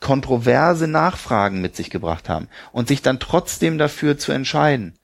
kontroverse 0.00 0.86
Nachfragen 0.86 1.62
mit 1.62 1.74
sich 1.74 1.88
gebracht 1.88 2.28
haben 2.28 2.48
und 2.72 2.88
sich 2.88 3.00
dann 3.00 3.20
trotzdem 3.20 3.78
dafür 3.78 4.18
zu 4.18 4.32
entscheiden. 4.32 4.98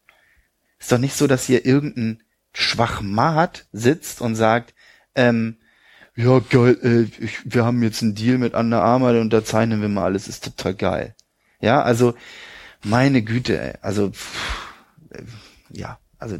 Ist 0.78 0.92
doch 0.92 0.98
nicht 0.98 1.14
so, 1.14 1.26
dass 1.26 1.46
hier 1.46 1.64
irgendein 1.64 2.22
Schwachmat 2.52 3.66
sitzt 3.72 4.20
und 4.20 4.34
sagt, 4.34 4.74
ähm, 5.14 5.56
ja 6.18 6.40
geil, 6.40 6.78
äh, 6.82 7.24
ich, 7.24 7.38
wir 7.44 7.64
haben 7.64 7.82
jetzt 7.82 8.02
einen 8.02 8.14
Deal 8.14 8.38
mit 8.38 8.54
Anna 8.54 8.80
Armour, 8.80 9.20
unterzeichnen 9.20 9.80
wir 9.80 9.88
mal 9.88 10.04
alles, 10.04 10.26
ist 10.26 10.44
total 10.44 10.74
geil. 10.74 11.14
Ja, 11.60 11.80
also 11.82 12.14
meine 12.82 13.22
Güte, 13.22 13.60
ey, 13.60 13.74
also 13.80 14.10
pff, 14.10 14.74
äh, 15.10 15.22
ja, 15.70 15.98
also 16.18 16.36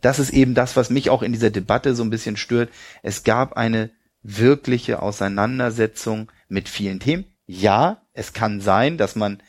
das 0.00 0.18
ist 0.18 0.30
eben 0.30 0.54
das, 0.54 0.76
was 0.76 0.90
mich 0.90 1.10
auch 1.10 1.22
in 1.22 1.32
dieser 1.32 1.50
Debatte 1.50 1.94
so 1.94 2.02
ein 2.02 2.10
bisschen 2.10 2.36
stört. 2.36 2.70
Es 3.02 3.22
gab 3.22 3.52
eine 3.56 3.90
wirkliche 4.22 5.00
Auseinandersetzung 5.00 6.30
mit 6.48 6.68
vielen 6.68 6.98
Themen. 6.98 7.24
Ja, 7.46 8.02
es 8.12 8.32
kann 8.32 8.60
sein, 8.60 8.98
dass 8.98 9.14
man 9.14 9.40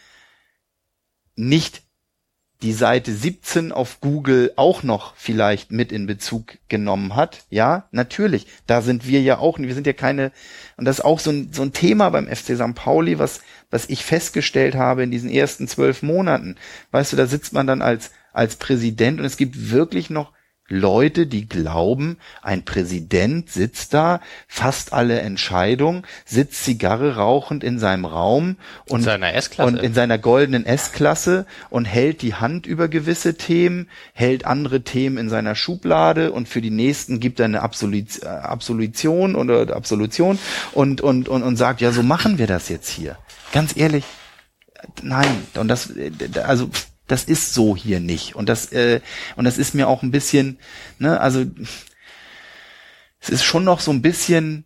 nicht 1.36 1.82
die 2.62 2.74
Seite 2.74 3.12
17 3.12 3.72
auf 3.72 4.02
Google 4.02 4.54
auch 4.56 4.84
noch 4.84 5.16
vielleicht 5.16 5.72
mit 5.72 5.92
in 5.92 6.06
Bezug 6.06 6.58
genommen 6.70 7.16
hat. 7.16 7.44
Ja, 7.50 7.88
natürlich. 7.92 8.48
Da 8.68 8.82
sind 8.82 9.08
wir 9.08 9.22
ja 9.22 9.38
auch, 9.38 9.58
wir 9.60 9.74
sind 9.74 9.88
ja 9.88 9.94
keine, 9.94 10.32
und 10.78 10.86
das 10.86 11.00
ist 11.00 11.06
auch 11.06 11.20
so 11.20 11.32
ein, 11.32 11.52
so 11.54 11.64
ein 11.64 11.74
Thema 11.74 12.10
beim 12.10 12.28
FC 12.28 12.56
St. 12.56 12.76
Pauli, 12.76 13.20
was, 13.20 13.42
was 13.70 13.90
ich 13.90 14.06
festgestellt 14.06 14.76
habe 14.76 15.04
in 15.04 15.12
diesen 15.12 15.30
ersten 15.30 15.68
zwölf 15.68 16.04
Monaten. 16.04 16.56
Weißt 16.92 17.14
du, 17.14 17.18
da 17.18 17.26
sitzt 17.26 17.54
man 17.54 17.68
dann 17.68 17.82
als 17.82 18.12
als 18.34 18.56
Präsident 18.56 19.20
und 19.20 19.26
es 19.26 19.38
gibt 19.38 19.72
wirklich 19.72 20.10
noch 20.10 20.32
Leute, 20.72 21.28
die 21.28 21.48
glauben, 21.48 22.18
ein 22.42 22.64
Präsident 22.64 23.50
sitzt 23.52 23.94
da, 23.94 24.22
fasst 24.48 24.94
alle 24.94 25.20
Entscheidungen, 25.20 26.04
sitzt 26.26 26.64
Zigarre 26.64 27.18
rauchend 27.18 27.64
in 27.64 27.78
seinem 27.78 28.06
Raum 28.06 28.56
und 28.88 29.00
in 29.00 29.06
seiner 29.06 29.34
und 29.60 29.78
in 29.78 29.94
seiner 29.94 30.18
goldenen 30.18 30.66
S-Klasse 30.66 31.46
und 31.70 31.86
hält 31.86 32.22
die 32.22 32.36
Hand 32.36 32.66
über 32.66 32.88
gewisse 32.88 33.36
Themen, 33.36 33.90
hält 34.14 34.46
andere 34.46 34.82
Themen 34.82 35.18
in 35.18 35.30
seiner 35.30 35.56
Schublade 35.56 36.32
und 36.32 36.48
für 36.48 36.62
die 36.62 36.72
nächsten 36.72 37.20
gibt 37.20 37.40
er 37.40 37.46
eine 37.46 37.62
Absolut, 37.62 38.24
äh, 38.24 38.28
Absolution 38.28 39.36
oder 39.36 39.76
Absolution 39.76 40.40
und, 40.72 41.02
und, 41.02 41.28
und, 41.28 41.44
und 41.44 41.56
sagt, 41.58 41.82
ja, 41.82 41.92
so 41.92 42.04
machen 42.04 42.38
wir 42.38 42.48
das 42.48 42.70
jetzt 42.70 42.90
hier. 42.90 43.18
Ganz 43.52 43.76
ehrlich, 43.76 44.06
nein. 45.02 45.48
Und 45.56 45.68
das, 45.68 45.92
äh, 45.92 46.12
also, 46.44 46.70
das 47.12 47.26
ist 47.26 47.54
so 47.54 47.76
hier 47.76 48.00
nicht. 48.00 48.36
Und 48.36 48.48
das, 48.48 48.72
äh, 48.72 49.02
und 49.36 49.44
das 49.44 49.58
ist 49.58 49.76
mir 49.76 49.90
auch 49.90 50.02
ein 50.02 50.12
bisschen, 50.12 50.60
ne, 50.98 51.20
also 51.20 51.46
es 53.20 53.30
ist 53.30 53.44
schon 53.44 53.66
noch 53.66 53.82
so 53.82 53.92
ein 53.92 54.02
bisschen 54.02 54.66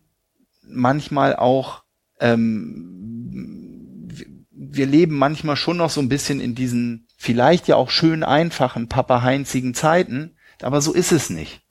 manchmal 0.62 1.34
auch, 1.34 1.82
ähm, 2.20 2.92
wir 4.52 4.86
leben 4.86 5.16
manchmal 5.16 5.56
schon 5.56 5.78
noch 5.78 5.90
so 5.90 6.00
ein 6.00 6.08
bisschen 6.08 6.40
in 6.40 6.54
diesen 6.54 7.08
vielleicht 7.16 7.66
ja 7.66 7.76
auch 7.76 7.90
schön 7.90 8.22
einfachen, 8.22 8.88
papa-heinzigen 8.88 9.74
Zeiten, 9.74 10.36
aber 10.62 10.80
so 10.80 10.92
ist 10.92 11.12
es 11.12 11.30
nicht. 11.30 11.62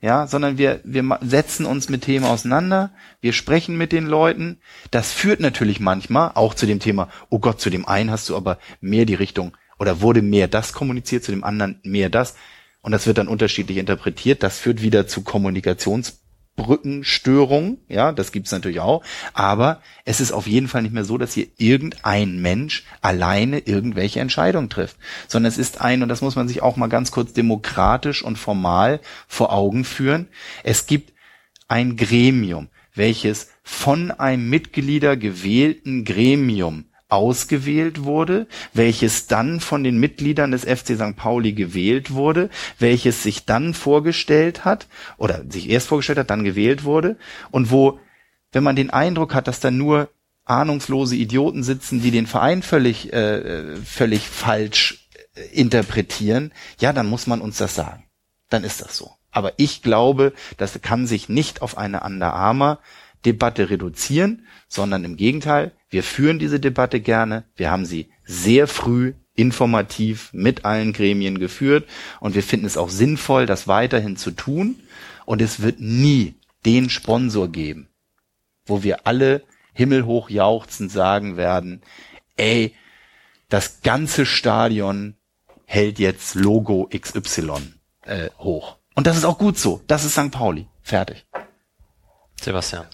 Ja, 0.00 0.26
sondern 0.26 0.58
wir, 0.58 0.80
wir 0.84 1.18
setzen 1.22 1.64
uns 1.64 1.88
mit 1.88 2.02
Themen 2.02 2.26
auseinander, 2.26 2.92
wir 3.22 3.32
sprechen 3.32 3.78
mit 3.78 3.90
den 3.90 4.04
Leuten. 4.04 4.60
Das 4.90 5.12
führt 5.12 5.40
natürlich 5.40 5.80
manchmal 5.80 6.32
auch 6.34 6.52
zu 6.52 6.66
dem 6.66 6.78
Thema, 6.78 7.08
oh 7.30 7.38
Gott, 7.38 7.58
zu 7.58 7.70
dem 7.70 7.88
einen 7.88 8.10
hast 8.10 8.28
du 8.28 8.36
aber 8.36 8.58
mehr 8.82 9.06
die 9.06 9.14
Richtung 9.14 9.56
oder 9.78 10.00
wurde 10.00 10.22
mehr 10.22 10.48
das 10.48 10.72
kommuniziert, 10.72 11.22
zu 11.24 11.32
dem 11.32 11.44
anderen 11.44 11.80
mehr 11.82 12.08
das. 12.10 12.34
Und 12.82 12.92
das 12.92 13.06
wird 13.06 13.18
dann 13.18 13.28
unterschiedlich 13.28 13.76
interpretiert. 13.78 14.42
Das 14.42 14.58
führt 14.58 14.82
wieder 14.82 15.06
zu 15.06 15.22
Kommunikationsbrückenstörungen. 15.22 17.78
Ja, 17.88 18.12
das 18.12 18.30
gibt's 18.30 18.52
natürlich 18.52 18.80
auch. 18.80 19.02
Aber 19.32 19.80
es 20.04 20.20
ist 20.20 20.32
auf 20.32 20.46
jeden 20.46 20.68
Fall 20.68 20.82
nicht 20.82 20.92
mehr 20.92 21.06
so, 21.06 21.16
dass 21.16 21.32
hier 21.32 21.46
irgendein 21.56 22.42
Mensch 22.42 22.84
alleine 23.00 23.60
irgendwelche 23.60 24.20
Entscheidungen 24.20 24.68
trifft. 24.68 24.98
Sondern 25.28 25.48
es 25.48 25.56
ist 25.56 25.80
ein, 25.80 26.02
und 26.02 26.10
das 26.10 26.20
muss 26.20 26.36
man 26.36 26.46
sich 26.46 26.60
auch 26.60 26.76
mal 26.76 26.88
ganz 26.88 27.10
kurz 27.10 27.32
demokratisch 27.32 28.22
und 28.22 28.36
formal 28.36 29.00
vor 29.28 29.50
Augen 29.52 29.84
führen. 29.84 30.28
Es 30.62 30.86
gibt 30.86 31.14
ein 31.68 31.96
Gremium, 31.96 32.68
welches 32.94 33.50
von 33.62 34.10
einem 34.10 34.50
Mitglieder 34.50 35.16
gewählten 35.16 36.04
Gremium 36.04 36.84
ausgewählt 37.14 38.04
wurde, 38.04 38.46
welches 38.72 39.26
dann 39.26 39.60
von 39.60 39.84
den 39.84 39.98
Mitgliedern 39.98 40.50
des 40.50 40.64
FC 40.64 40.96
St. 40.96 41.16
Pauli 41.16 41.52
gewählt 41.52 42.12
wurde, 42.12 42.50
welches 42.78 43.22
sich 43.22 43.44
dann 43.44 43.74
vorgestellt 43.74 44.64
hat 44.64 44.86
oder 45.16 45.42
sich 45.48 45.70
erst 45.70 45.88
vorgestellt 45.88 46.18
hat, 46.18 46.30
dann 46.30 46.44
gewählt 46.44 46.84
wurde 46.84 47.16
und 47.50 47.70
wo, 47.70 47.98
wenn 48.52 48.64
man 48.64 48.76
den 48.76 48.90
Eindruck 48.90 49.34
hat, 49.34 49.48
dass 49.48 49.60
da 49.60 49.70
nur 49.70 50.08
ahnungslose 50.44 51.16
Idioten 51.16 51.62
sitzen, 51.62 52.02
die 52.02 52.10
den 52.10 52.26
Verein 52.26 52.62
völlig, 52.62 53.12
äh, 53.12 53.76
völlig 53.76 54.28
falsch 54.28 55.08
äh, 55.34 55.42
interpretieren, 55.58 56.52
ja, 56.78 56.92
dann 56.92 57.06
muss 57.06 57.26
man 57.26 57.40
uns 57.40 57.58
das 57.58 57.74
sagen. 57.74 58.04
Dann 58.50 58.64
ist 58.64 58.82
das 58.82 58.96
so. 58.96 59.12
Aber 59.30 59.52
ich 59.56 59.82
glaube, 59.82 60.32
das 60.58 60.80
kann 60.80 61.06
sich 61.06 61.28
nicht 61.28 61.62
auf 61.62 61.76
eine 61.76 62.02
Under 62.02 62.34
Armour 62.34 62.78
Debatte 63.24 63.70
reduzieren, 63.70 64.46
sondern 64.68 65.04
im 65.04 65.16
Gegenteil, 65.16 65.72
wir 65.88 66.02
führen 66.02 66.38
diese 66.38 66.60
Debatte 66.60 67.00
gerne. 67.00 67.44
Wir 67.56 67.70
haben 67.70 67.84
sie 67.84 68.10
sehr 68.24 68.66
früh 68.66 69.14
informativ 69.34 70.30
mit 70.32 70.64
allen 70.64 70.92
Gremien 70.92 71.38
geführt 71.38 71.88
und 72.20 72.34
wir 72.34 72.42
finden 72.42 72.66
es 72.66 72.76
auch 72.76 72.88
sinnvoll, 72.88 73.46
das 73.46 73.66
weiterhin 73.66 74.16
zu 74.16 74.30
tun. 74.30 74.76
Und 75.26 75.40
es 75.40 75.60
wird 75.60 75.80
nie 75.80 76.34
den 76.64 76.90
Sponsor 76.90 77.48
geben, 77.48 77.88
wo 78.66 78.82
wir 78.82 79.06
alle 79.06 79.42
himmelhoch 79.72 80.30
jauchzend 80.30 80.92
sagen 80.92 81.36
werden, 81.36 81.82
ey, 82.36 82.74
das 83.48 83.82
ganze 83.82 84.26
Stadion 84.26 85.16
hält 85.66 85.98
jetzt 85.98 86.34
Logo 86.34 86.88
XY 86.94 87.74
äh, 88.02 88.30
hoch. 88.38 88.76
Und 88.94 89.06
das 89.06 89.16
ist 89.16 89.24
auch 89.24 89.38
gut 89.38 89.58
so. 89.58 89.82
Das 89.86 90.04
ist 90.04 90.12
St. 90.12 90.30
Pauli. 90.30 90.68
Fertig. 90.82 91.26
Sebastian. 92.40 92.86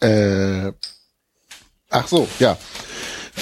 Äh, 0.00 0.72
ach 1.90 2.06
so, 2.08 2.28
ja. 2.38 2.56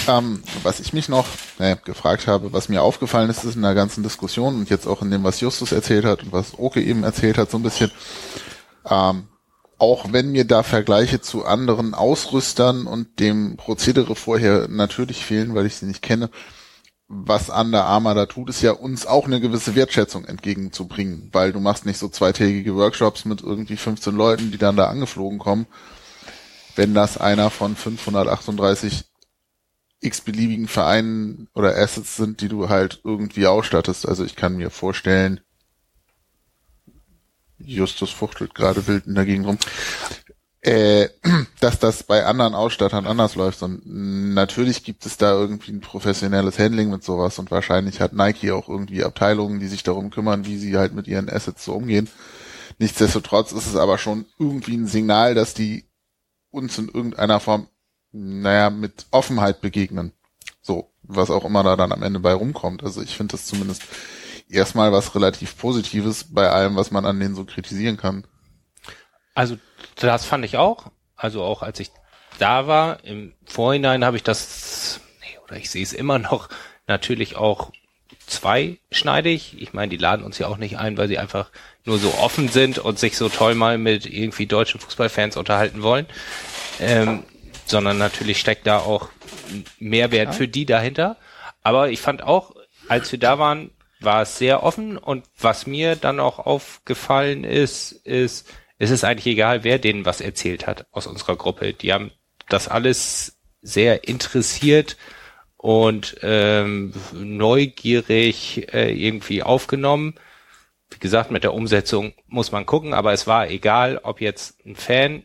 Ähm, 0.09 0.43
was 0.63 0.81
ich 0.81 0.93
mich 0.93 1.09
noch 1.09 1.27
äh, 1.59 1.77
gefragt 1.85 2.27
habe, 2.27 2.53
was 2.53 2.69
mir 2.69 2.83
aufgefallen 2.83 3.31
ist, 3.31 3.45
ist 3.45 3.57
in 3.57 3.63
der 3.63 3.75
ganzen 3.75 4.03
Diskussion 4.03 4.55
und 4.57 4.71
jetzt 4.71 4.87
auch 4.87 5.03
in 5.03 5.11
dem, 5.11 5.25
was 5.25 5.41
Justus 5.41 5.73
erzählt 5.73 6.05
hat 6.05 6.23
und 6.23 6.33
was 6.33 6.59
Oke 6.59 6.83
eben 6.83 7.03
erzählt 7.03 7.39
hat, 7.39 7.51
so 7.51 7.59
ein 7.59 7.63
bisschen, 7.63 7.91
ähm, 8.89 9.29
auch 9.79 10.13
wenn 10.13 10.33
mir 10.33 10.45
da 10.47 10.63
Vergleiche 10.63 11.21
zu 11.21 11.45
anderen 11.45 11.95
Ausrüstern 11.95 12.87
und 12.87 13.21
dem 13.21 13.57
Prozedere 13.57 14.17
vorher 14.17 14.69
natürlich 14.69 15.25
fehlen, 15.25 15.55
weil 15.55 15.67
ich 15.67 15.77
sie 15.77 15.87
nicht 15.87 16.03
kenne, 16.03 16.31
was 17.09 17.51
Under 17.51 17.85
Armour 17.85 18.15
da 18.15 18.27
tut, 18.27 18.49
ist 18.51 18.63
ja 18.63 18.73
uns 18.73 19.07
auch 19.07 19.27
eine 19.27 19.41
gewisse 19.41 19.75
Wertschätzung 19.77 20.25
entgegenzubringen, 20.25 21.29
weil 21.33 21.53
du 21.53 21.61
machst 21.61 21.87
nicht 21.87 21.99
so 21.99 22.09
zweitägige 22.09 22.75
Workshops 22.75 23.25
mit 23.25 23.43
irgendwie 23.43 23.77
15 23.77 24.15
Leuten, 24.15 24.51
die 24.51 24.59
dann 24.59 24.77
da 24.77 24.89
angeflogen 24.89 25.39
kommen, 25.39 25.67
wenn 26.77 26.95
das 26.95 27.19
einer 27.19 27.51
von 27.51 27.75
538 27.75 29.05
x-beliebigen 30.01 30.69
Vereinen 30.69 31.49
oder 31.55 31.77
Assets 31.77 32.17
sind, 32.17 32.41
die 32.41 32.49
du 32.49 32.69
halt 32.69 33.01
irgendwie 33.03 33.47
ausstattest. 33.47 34.07
Also 34.07 34.25
ich 34.25 34.37
kann 34.37 34.57
mir 34.57 34.71
vorstellen, 34.71 35.41
Justus 37.59 38.11
fuchtelt 38.11 38.55
gerade 38.55 38.87
wild 38.87 39.07
in 39.07 39.15
der 39.15 39.25
Gegend 39.25 39.47
rum, 39.47 39.59
äh, 40.61 41.09
dass 41.61 41.79
das 41.79 42.03
bei 42.03 42.27
anderen 42.27 42.55
Ausstattern 42.55 43.07
anders 43.07 43.35
läuft. 43.35 43.63
Und 43.63 43.83
natürlich 43.87 44.85
gibt 44.85 45.07
es 45.07 45.17
da 45.17 45.33
irgendwie 45.33 45.73
ein 45.73 45.81
professionelles 45.81 46.59
Handling 46.59 46.91
mit 46.91 47.03
sowas 47.03 47.39
und 47.39 47.51
wahrscheinlich 47.51 48.01
hat 48.01 48.13
Nike 48.13 48.51
auch 48.53 48.69
irgendwie 48.69 49.03
Abteilungen, 49.03 49.61
die 49.61 49.69
sich 49.69 49.83
darum 49.83 50.11
kümmern, 50.11 50.45
wie 50.45 50.59
sie 50.59 50.77
halt 50.77 50.95
mit 50.95 51.09
ihren 51.09 51.31
Assets 51.31 51.65
so 51.65 51.75
umgehen. 51.75 52.09
Nichtsdestotrotz 52.79 53.53
ist 53.53 53.67
es 53.67 53.77
aber 53.77 53.97
schon 53.97 54.27
irgendwie 54.39 54.77
ein 54.77 54.87
Signal, 54.87 55.35
dass 55.35 55.55
die 55.55 55.86
uns 56.57 56.79
in 56.79 56.89
irgendeiner 56.89 57.39
Form, 57.39 57.69
naja, 58.13 58.71
mit 58.71 59.07
Offenheit 59.11 59.61
begegnen. 59.61 60.13
So, 60.63 60.91
was 61.03 61.31
auch 61.31 61.45
immer 61.45 61.63
da 61.63 61.77
dann 61.77 61.93
am 61.93 62.03
Ende 62.03 62.19
bei 62.19 62.33
rumkommt. 62.33 62.83
Also 62.83 63.03
ich 63.03 63.17
finde 63.17 63.33
das 63.33 63.47
zumindest 63.47 63.83
erstmal 64.49 64.91
was 64.91 65.15
relativ 65.15 65.59
Positives 65.59 66.33
bei 66.33 66.49
allem, 66.51 66.77
was 66.77 66.91
man 66.91 67.05
an 67.05 67.21
denen 67.21 67.35
so 67.35 67.45
kritisieren 67.45 67.99
kann. 67.99 68.27
Also 69.35 69.59
das 69.97 70.25
fand 70.25 70.45
ich 70.45 70.57
auch. 70.57 70.91
Also 71.15 71.43
auch 71.43 71.63
als 71.63 71.79
ich 71.79 71.91
da 72.39 72.67
war, 72.67 73.05
im 73.05 73.35
Vorhinein 73.45 74.05
habe 74.05 74.17
ich 74.17 74.23
das, 74.23 75.01
nee, 75.21 75.39
oder 75.45 75.57
ich 75.57 75.71
sehe 75.71 75.83
es 75.83 75.93
immer 75.93 76.19
noch, 76.19 76.49
natürlich 76.87 77.37
auch 77.37 77.71
zweischneidig. 78.27 79.57
Ich 79.61 79.73
meine, 79.73 79.91
die 79.91 79.97
laden 79.97 80.25
uns 80.25 80.39
ja 80.39 80.49
auch 80.49 80.57
nicht 80.57 80.79
ein, 80.79 80.99
weil 80.99 81.09
sie 81.09 81.19
einfach 81.19 81.51
nur 81.85 81.99
so 81.99 82.15
offen 82.15 82.49
sind 82.49 82.79
und 82.79 82.99
sich 82.99 83.17
so 83.17 83.29
toll 83.29 83.55
mal 83.55 83.79
mit 83.79 84.07
irgendwie 84.07 84.47
deutschen 84.47 84.81
Fußballfans 84.81 85.37
unterhalten 85.37 85.83
wollen. 85.83 86.07
Ähm, 86.81 87.25
sondern 87.67 87.99
natürlich 87.99 88.39
steckt 88.39 88.67
da 88.67 88.79
auch 88.79 89.09
Mehrwert 89.79 90.35
für 90.35 90.49
die 90.49 90.67
dahinter. 90.67 91.17
Aber 91.63 91.91
ich 91.91 92.01
fand 92.01 92.23
auch, 92.23 92.55
als 92.89 93.11
wir 93.11 93.19
da 93.19 93.39
waren, 93.39 93.71
war 94.01 94.23
es 94.23 94.39
sehr 94.39 94.63
offen 94.63 94.99
und 94.99 95.25
was 95.39 95.67
mir 95.67 95.97
dann 95.97 96.21
auch 96.21 96.39
aufgefallen 96.39 97.45
ist, 97.45 97.93
ist, 97.93 98.47
es 98.79 98.91
ist 98.91 99.05
eigentlich 99.05 99.27
egal, 99.27 99.65
wer 99.65 99.79
denen 99.79 100.05
was 100.05 100.21
erzählt 100.21 100.67
hat 100.67 100.87
aus 100.93 101.07
unserer 101.07 101.37
Gruppe. 101.37 101.73
Die 101.73 101.93
haben 101.93 102.13
das 102.49 102.69
alles 102.69 103.39
sehr 103.63 104.07
interessiert 104.07 104.97
und 105.57 106.17
ähm, 106.23 106.93
neugierig 107.13 108.73
äh, 108.73 108.93
irgendwie 108.93 109.43
aufgenommen. 109.43 110.15
Wie 110.91 110.99
gesagt, 110.99 111.31
mit 111.31 111.43
der 111.43 111.55
Umsetzung 111.55 112.15
muss 112.27 112.53
man 112.53 112.67
gucken, 112.67 112.95
aber 112.95 113.13
es 113.13 113.27
war 113.27 113.49
egal, 113.49 113.99
ob 114.03 114.21
jetzt 114.21 114.65
ein 114.65 114.77
Fan 114.77 115.25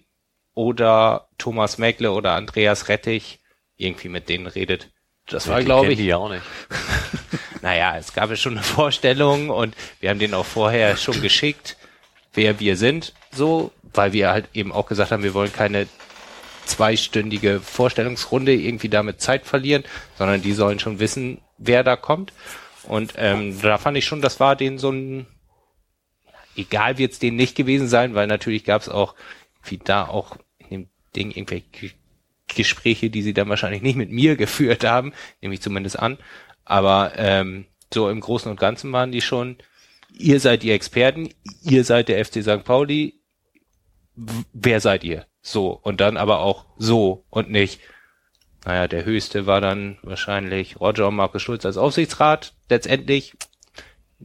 oder 0.54 1.28
Thomas 1.38 1.78
Meckle 1.78 2.12
oder 2.12 2.34
Andreas 2.34 2.88
Rettich 2.88 3.40
irgendwie 3.78 4.10
mit 4.10 4.30
denen 4.30 4.48
redet. 4.48 4.90
Das 5.28 5.48
war, 5.48 5.64
glaube 5.64 5.94
ich. 5.94 6.00
Ja 6.00 6.18
auch 6.18 6.30
nicht. 6.30 6.44
naja, 7.62 7.98
es 7.98 8.14
gab 8.14 8.30
ja 8.30 8.36
schon 8.36 8.54
eine 8.54 8.64
Vorstellung 8.64 9.50
und 9.50 9.76
wir 10.00 10.10
haben 10.10 10.20
den 10.20 10.34
auch 10.34 10.46
vorher 10.46 10.98
schon 10.98 11.22
geschickt, 11.22 11.78
wer 12.34 12.60
wir 12.60 12.76
sind, 12.76 13.14
so, 13.32 13.72
weil 13.94 14.14
wir 14.14 14.32
halt 14.32 14.50
eben 14.54 14.72
auch 14.72 14.88
gesagt 14.88 15.12
haben, 15.12 15.24
wir 15.24 15.34
wollen 15.34 15.54
keine 15.54 15.88
zweistündige 16.66 17.60
Vorstellungsrunde 17.60 18.54
irgendwie 18.54 18.90
damit 18.90 19.22
Zeit 19.22 19.46
verlieren, 19.46 19.84
sondern 20.18 20.42
die 20.42 20.54
sollen 20.54 20.80
schon 20.80 21.00
wissen, 21.00 21.42
wer 21.58 21.84
da 21.84 21.96
kommt. 21.96 22.34
Und 22.84 23.14
ähm, 23.18 23.60
da 23.62 23.78
fand 23.78 23.98
ich 23.98 24.06
schon, 24.06 24.22
das 24.22 24.40
war 24.40 24.56
denen 24.56 24.78
so 24.78 24.92
ein, 24.92 25.28
egal 26.56 26.98
wird 26.98 27.14
es 27.14 27.20
denen 27.20 27.38
nicht 27.38 27.56
gewesen 27.56 27.88
sein, 27.88 28.16
weil 28.16 28.28
natürlich 28.28 28.64
gab 28.64 28.82
es 28.82 28.90
auch, 28.90 29.16
wie 29.64 29.78
da 29.78 30.08
auch 30.08 30.38
in 30.58 30.70
dem 30.70 30.90
Ding 31.16 31.32
irgendwelche 31.32 31.94
Gespräche, 32.48 33.10
die 33.10 33.22
sie 33.22 33.34
dann 33.34 33.50
wahrscheinlich 33.50 33.82
nicht 33.82 33.96
mit 33.96 34.12
mir 34.12 34.36
geführt 34.38 34.84
haben, 34.84 35.14
nehme 35.42 35.54
ich 35.54 35.62
zumindest 35.62 36.00
an. 36.00 36.18
Aber 36.66 37.14
ähm, 37.18 37.66
so 37.94 38.10
im 38.10 38.20
Großen 38.20 38.50
und 38.50 38.60
Ganzen 38.60 38.92
waren 38.92 39.12
die 39.12 39.22
schon, 39.22 39.58
ihr 40.14 40.40
seid 40.40 40.64
die 40.64 40.72
Experten, 40.72 41.30
ihr 41.64 41.84
seid 41.84 42.08
der 42.08 42.24
FC 42.24 42.42
St. 42.42 42.64
Pauli, 42.64 43.22
wer 44.16 44.80
seid 44.80 45.04
ihr? 45.04 45.26
So, 45.42 45.80
und 45.82 46.02
dann 46.02 46.18
aber 46.18 46.40
auch 46.40 46.66
so 46.78 47.24
und 47.30 47.50
nicht. 47.50 47.80
Naja, 48.66 48.88
der 48.88 49.06
höchste 49.06 49.48
war 49.48 49.60
dann 49.60 49.98
wahrscheinlich 50.04 50.80
Roger 50.80 51.08
und 51.08 51.16
Markus 51.16 51.42
Schulz 51.42 51.66
als 51.66 51.78
Aufsichtsrat. 51.78 52.54
Letztendlich, 52.70 53.34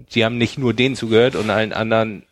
sie 0.09 0.25
haben 0.25 0.37
nicht 0.37 0.59
nur 0.59 0.75
denen 0.75 0.95
zugehört 0.95 1.37
und 1.37 1.49
allen 1.49 1.73
anderen 1.73 2.25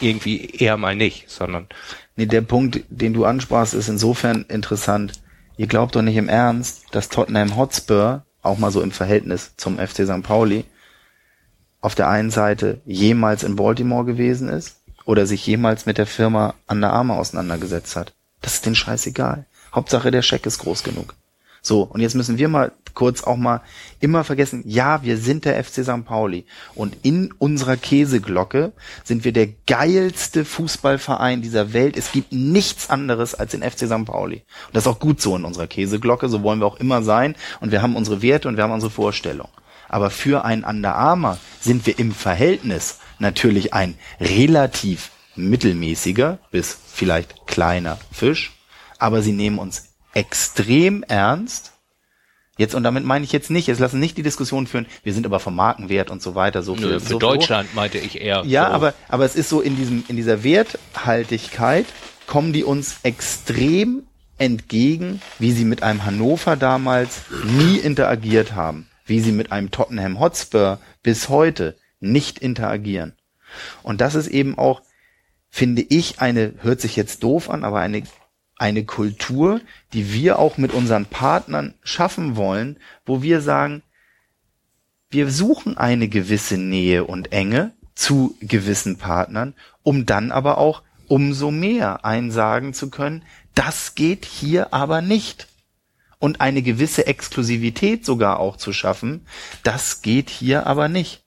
irgendwie 0.00 0.50
eher 0.50 0.76
mal 0.76 0.96
nicht, 0.96 1.30
sondern 1.30 1.68
Nee, 2.16 2.26
der 2.26 2.40
Punkt, 2.40 2.80
den 2.88 3.12
du 3.12 3.26
ansprachst, 3.26 3.74
ist 3.74 3.88
insofern 3.88 4.46
interessant. 4.48 5.12
Ihr 5.58 5.66
glaubt 5.66 5.94
doch 5.94 6.02
nicht 6.02 6.16
im 6.16 6.30
Ernst, 6.30 6.86
dass 6.90 7.10
Tottenham 7.10 7.56
Hotspur, 7.56 8.24
auch 8.42 8.58
mal 8.58 8.70
so 8.70 8.80
im 8.80 8.90
Verhältnis 8.90 9.54
zum 9.56 9.78
FC 9.78 10.06
St. 10.06 10.22
Pauli, 10.22 10.64
auf 11.82 11.94
der 11.94 12.08
einen 12.08 12.30
Seite 12.30 12.80
jemals 12.86 13.42
in 13.42 13.56
Baltimore 13.56 14.06
gewesen 14.06 14.48
ist 14.48 14.80
oder 15.04 15.26
sich 15.26 15.46
jemals 15.46 15.84
mit 15.84 15.98
der 15.98 16.06
Firma 16.06 16.54
Under 16.68 16.92
Armour 16.92 17.18
auseinandergesetzt 17.18 17.96
hat. 17.96 18.14
Das 18.46 18.54
ist 18.54 18.64
denen 18.64 18.76
scheißegal. 18.76 19.44
Hauptsache 19.74 20.12
der 20.12 20.22
Scheck 20.22 20.46
ist 20.46 20.58
groß 20.58 20.84
genug. 20.84 21.16
So, 21.62 21.82
und 21.82 22.00
jetzt 22.00 22.14
müssen 22.14 22.38
wir 22.38 22.46
mal 22.46 22.70
kurz 22.94 23.24
auch 23.24 23.34
mal 23.34 23.60
immer 23.98 24.22
vergessen, 24.22 24.62
ja, 24.64 25.02
wir 25.02 25.18
sind 25.18 25.44
der 25.44 25.64
FC 25.64 25.82
St. 25.82 26.04
Pauli. 26.04 26.46
Und 26.76 26.96
in 27.02 27.34
unserer 27.38 27.76
Käseglocke 27.76 28.72
sind 29.02 29.24
wir 29.24 29.32
der 29.32 29.48
geilste 29.66 30.44
Fußballverein 30.44 31.42
dieser 31.42 31.72
Welt. 31.72 31.96
Es 31.96 32.12
gibt 32.12 32.30
nichts 32.30 32.88
anderes 32.88 33.34
als 33.34 33.50
den 33.50 33.64
FC 33.64 33.88
St. 33.88 34.04
Pauli. 34.04 34.44
Und 34.68 34.76
das 34.76 34.84
ist 34.84 34.92
auch 34.92 35.00
gut 35.00 35.20
so 35.20 35.34
in 35.34 35.44
unserer 35.44 35.66
Käseglocke, 35.66 36.28
so 36.28 36.44
wollen 36.44 36.60
wir 36.60 36.66
auch 36.66 36.78
immer 36.78 37.02
sein. 37.02 37.34
Und 37.58 37.72
wir 37.72 37.82
haben 37.82 37.96
unsere 37.96 38.22
Werte 38.22 38.46
und 38.46 38.56
wir 38.56 38.62
haben 38.62 38.70
unsere 38.70 38.92
Vorstellung. 38.92 39.48
Aber 39.88 40.10
für 40.10 40.44
einen 40.44 40.62
Under 40.62 40.94
Armour 40.94 41.38
sind 41.60 41.84
wir 41.84 41.98
im 41.98 42.12
Verhältnis 42.12 43.00
natürlich 43.18 43.74
ein 43.74 43.98
relativ 44.20 45.10
mittelmäßiger 45.36 46.38
bis 46.50 46.76
vielleicht 46.92 47.46
kleiner 47.46 47.98
Fisch. 48.12 48.52
Aber 48.98 49.22
sie 49.22 49.32
nehmen 49.32 49.58
uns 49.58 49.88
extrem 50.14 51.02
ernst. 51.02 51.72
Jetzt, 52.58 52.74
und 52.74 52.84
damit 52.84 53.04
meine 53.04 53.24
ich 53.24 53.32
jetzt 53.32 53.50
nicht, 53.50 53.66
jetzt 53.66 53.80
lassen 53.80 54.00
nicht 54.00 54.16
die 54.16 54.22
Diskussion 54.22 54.66
führen, 54.66 54.86
wir 55.02 55.12
sind 55.12 55.26
aber 55.26 55.40
vom 55.40 55.54
Markenwert 55.54 56.10
und 56.10 56.22
so 56.22 56.34
weiter 56.34 56.62
so 56.62 56.74
Nö, 56.74 56.80
viel. 56.80 57.00
für 57.00 57.08
so 57.08 57.18
Deutschland 57.18 57.74
meinte 57.74 57.98
ich 57.98 58.18
eher. 58.20 58.42
Ja, 58.46 58.68
so. 58.68 58.72
aber, 58.72 58.94
aber 59.08 59.24
es 59.26 59.36
ist 59.36 59.50
so 59.50 59.60
in 59.60 59.76
diesem, 59.76 60.04
in 60.08 60.16
dieser 60.16 60.42
Werthaltigkeit 60.42 61.84
kommen 62.26 62.54
die 62.54 62.64
uns 62.64 62.96
extrem 63.02 64.04
entgegen, 64.38 65.20
wie 65.38 65.52
sie 65.52 65.64
mit 65.64 65.82
einem 65.82 66.04
Hannover 66.04 66.56
damals 66.56 67.22
nie 67.44 67.76
interagiert 67.76 68.54
haben, 68.54 68.88
wie 69.04 69.20
sie 69.20 69.32
mit 69.32 69.52
einem 69.52 69.70
Tottenham 69.70 70.18
Hotspur 70.18 70.78
bis 71.02 71.28
heute 71.28 71.76
nicht 72.00 72.38
interagieren. 72.38 73.14
Und 73.82 74.00
das 74.00 74.14
ist 74.14 74.28
eben 74.28 74.58
auch, 74.58 74.82
finde 75.48 75.82
ich, 75.82 76.20
eine, 76.20 76.54
hört 76.62 76.80
sich 76.80 76.96
jetzt 76.96 77.22
doof 77.22 77.50
an, 77.50 77.64
aber 77.64 77.80
eine, 77.80 78.02
eine 78.56 78.84
Kultur, 78.84 79.60
die 79.92 80.12
wir 80.12 80.38
auch 80.38 80.58
mit 80.58 80.72
unseren 80.72 81.06
Partnern 81.06 81.74
schaffen 81.82 82.36
wollen, 82.36 82.78
wo 83.04 83.22
wir 83.22 83.40
sagen, 83.40 83.82
wir 85.10 85.30
suchen 85.30 85.76
eine 85.78 86.08
gewisse 86.08 86.58
Nähe 86.58 87.04
und 87.04 87.32
Enge 87.32 87.72
zu 87.94 88.36
gewissen 88.40 88.98
Partnern, 88.98 89.54
um 89.82 90.04
dann 90.04 90.32
aber 90.32 90.58
auch 90.58 90.82
umso 91.08 91.50
mehr 91.50 92.04
einsagen 92.04 92.74
zu 92.74 92.90
können, 92.90 93.22
das 93.54 93.94
geht 93.94 94.24
hier 94.24 94.74
aber 94.74 95.00
nicht. 95.00 95.48
Und 96.18 96.40
eine 96.40 96.62
gewisse 96.62 97.06
Exklusivität 97.06 98.04
sogar 98.04 98.40
auch 98.40 98.56
zu 98.56 98.72
schaffen, 98.72 99.26
das 99.62 100.02
geht 100.02 100.30
hier 100.30 100.66
aber 100.66 100.88
nicht. 100.88 101.24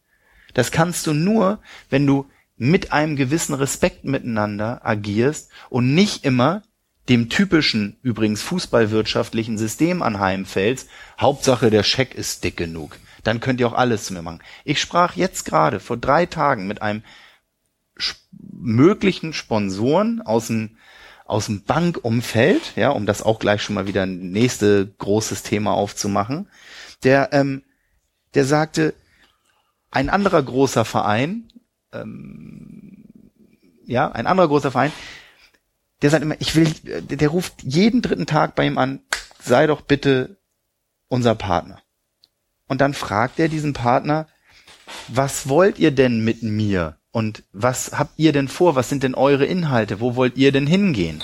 Das 0.53 0.71
kannst 0.71 1.05
du 1.07 1.13
nur, 1.13 1.59
wenn 1.89 2.05
du 2.05 2.25
mit 2.59 2.91
einem 2.91 3.15
gewissen 3.15 3.55
Respekt 3.55 4.03
miteinander 4.03 4.85
agierst 4.85 5.49
und 5.69 5.95
nicht 5.95 6.25
immer 6.25 6.61
dem 7.07 7.29
typischen, 7.29 7.97
übrigens 8.03 8.41
fußballwirtschaftlichen 8.43 9.57
System 9.57 10.03
anheimfällst, 10.03 10.89
Hauptsache 11.19 11.71
der 11.71 11.83
Scheck 11.83 12.13
ist 12.13 12.43
dick 12.43 12.57
genug. 12.57 12.97
Dann 13.23 13.39
könnt 13.39 13.61
ihr 13.61 13.67
auch 13.67 13.73
alles 13.73 14.03
zu 14.05 14.13
mir 14.13 14.21
machen. 14.21 14.43
Ich 14.65 14.81
sprach 14.81 15.15
jetzt 15.15 15.45
gerade 15.45 15.79
vor 15.79 15.95
drei 15.95 16.25
Tagen 16.25 16.67
mit 16.67 16.81
einem 16.81 17.01
möglichen 18.41 19.31
Sponsoren 19.31 20.21
aus 20.21 20.47
dem, 20.47 20.77
aus 21.25 21.45
dem 21.45 21.63
Bankumfeld, 21.63 22.73
ja, 22.75 22.89
um 22.89 23.05
das 23.05 23.23
auch 23.23 23.39
gleich 23.39 23.61
schon 23.63 23.75
mal 23.75 23.87
wieder 23.87 24.03
ein 24.03 24.31
nächstes 24.31 24.87
großes 24.97 25.43
Thema 25.43 25.73
aufzumachen, 25.73 26.49
der, 27.03 27.29
ähm, 27.31 27.63
der 28.33 28.43
sagte, 28.43 28.93
ein 29.91 30.09
anderer 30.09 30.43
großer 30.43 30.83
Verein, 30.83 31.49
ähm, 31.93 33.05
ja, 33.85 34.11
ein 34.11 34.27
anderer 34.27 34.47
großer 34.47 34.71
Verein, 34.71 34.91
der 36.01 36.09
sagt 36.09 36.23
immer, 36.23 36.39
ich 36.39 36.55
will, 36.55 36.71
der, 36.83 37.17
der 37.17 37.29
ruft 37.29 37.63
jeden 37.63 38.01
dritten 38.01 38.25
Tag 38.25 38.55
bei 38.55 38.65
ihm 38.65 38.77
an, 38.77 39.01
sei 39.41 39.67
doch 39.67 39.81
bitte 39.81 40.37
unser 41.07 41.35
Partner. 41.35 41.81
Und 42.67 42.81
dann 42.81 42.93
fragt 42.93 43.39
er 43.39 43.49
diesen 43.49 43.73
Partner, 43.73 44.27
was 45.07 45.49
wollt 45.49 45.79
ihr 45.79 45.91
denn 45.91 46.23
mit 46.23 46.43
mir? 46.43 46.97
Und 47.11 47.43
was 47.51 47.97
habt 47.97 48.13
ihr 48.17 48.31
denn 48.31 48.47
vor? 48.47 48.75
Was 48.75 48.89
sind 48.89 49.03
denn 49.03 49.15
eure 49.15 49.45
Inhalte? 49.45 49.99
Wo 49.99 50.15
wollt 50.15 50.37
ihr 50.37 50.51
denn 50.51 50.67
hingehen? 50.67 51.23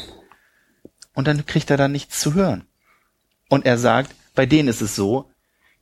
Und 1.13 1.27
dann 1.27 1.45
kriegt 1.45 1.69
er 1.69 1.77
da 1.77 1.87
nichts 1.87 2.19
zu 2.19 2.33
hören. 2.33 2.65
Und 3.49 3.65
er 3.65 3.77
sagt, 3.77 4.13
bei 4.33 4.45
denen 4.45 4.67
ist 4.67 4.81
es 4.81 4.95
so, 4.95 5.29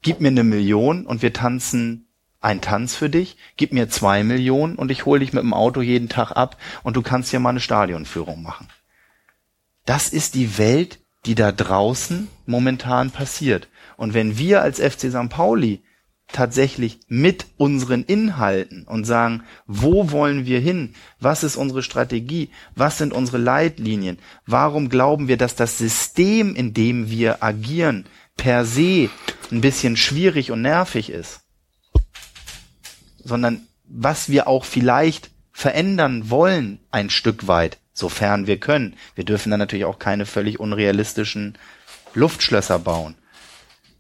gib 0.02 0.20
mir 0.20 0.28
eine 0.28 0.44
Million 0.44 1.06
und 1.06 1.22
wir 1.22 1.34
tanzen 1.34 2.03
ein 2.44 2.62
Tanz 2.62 2.96
für 2.96 3.10
dich, 3.10 3.38
gib 3.58 3.74
mir 3.74 3.90
zwei 3.90 4.24
Millionen 4.24 4.76
und 4.76 4.92
ich 4.92 5.06
hole 5.06 5.20
dich 5.20 5.34
mit 5.34 5.44
dem 5.44 5.54
Auto 5.54 5.82
jeden 5.82 6.10
Tag 6.10 6.32
ab 6.32 6.58
und 6.84 6.96
du 6.96 7.02
kannst 7.02 7.32
ja 7.32 7.40
mal 7.40 7.52
eine 7.52 7.60
Stadionführung 7.60 8.42
machen. 8.42 8.68
Das 9.86 10.10
ist 10.10 10.36
die 10.36 10.58
Welt, 10.58 11.00
die 11.26 11.36
da 11.36 11.52
draußen 11.52 12.28
momentan 12.46 13.12
passiert. 13.12 13.70
Und 13.96 14.14
wenn 14.14 14.38
wir 14.38 14.62
als 14.62 14.80
FC 14.80 15.10
St. 15.12 15.30
Pauli 15.30 15.84
tatsächlich 16.28 17.00
mit 17.08 17.46
unseren 17.58 18.04
Inhalten 18.04 18.86
und 18.86 19.06
sagen, 19.06 19.44
wo 19.68 20.12
wollen 20.12 20.46
wir 20.46 20.60
hin? 20.60 20.96
Was 21.20 21.44
ist 21.44 21.56
unsere 21.56 21.84
Strategie? 21.84 22.50
Was 22.76 22.98
sind 22.98 23.14
unsere 23.14 23.38
Leitlinien? 23.38 24.20
Warum 24.46 24.90
glauben 24.90 25.28
wir, 25.28 25.38
dass 25.38 25.56
das 25.56 25.78
System, 25.78 26.56
in 26.56 26.74
dem 26.74 27.10
wir 27.10 27.44
agieren, 27.44 28.06
per 28.36 28.66
se 28.66 29.10
ein 29.52 29.62
bisschen 29.62 29.96
schwierig 29.96 30.52
und 30.52 30.62
nervig 30.62 31.10
ist, 31.10 31.43
sondern 33.24 33.68
was 33.86 34.30
wir 34.30 34.48
auch 34.48 34.66
vielleicht 34.66 35.30
verändern 35.52 36.30
wollen, 36.30 36.80
ein 36.92 37.10
Stück 37.10 37.48
weit, 37.48 37.78
sofern 37.94 38.48
wir 38.48 38.60
können. 38.60 38.96
Wir 39.16 39.24
dürfen 39.24 39.52
dann 39.52 39.60
natürlich 39.60 39.86
auch 39.86 40.00
keine 40.00 40.26
völlig 40.26 40.60
unrealistischen 40.60 41.58
Luftschlösser 42.14 42.80
bauen. 42.80 43.16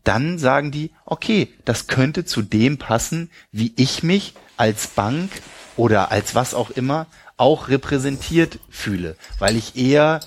Dann 0.03 0.37
sagen 0.37 0.71
die, 0.71 0.91
okay, 1.05 1.53
das 1.63 1.87
könnte 1.87 2.25
zu 2.25 2.41
dem 2.41 2.77
passen, 2.77 3.29
wie 3.51 3.73
ich 3.77 4.03
mich 4.03 4.33
als 4.57 4.87
Bank 4.87 5.29
oder 5.77 6.11
als 6.11 6.35
was 6.35 6.53
auch 6.53 6.71
immer 6.71 7.07
auch 7.37 7.69
repräsentiert 7.69 8.59
fühle, 8.69 9.15
weil 9.39 9.55
ich 9.55 9.75
eher 9.75 10.19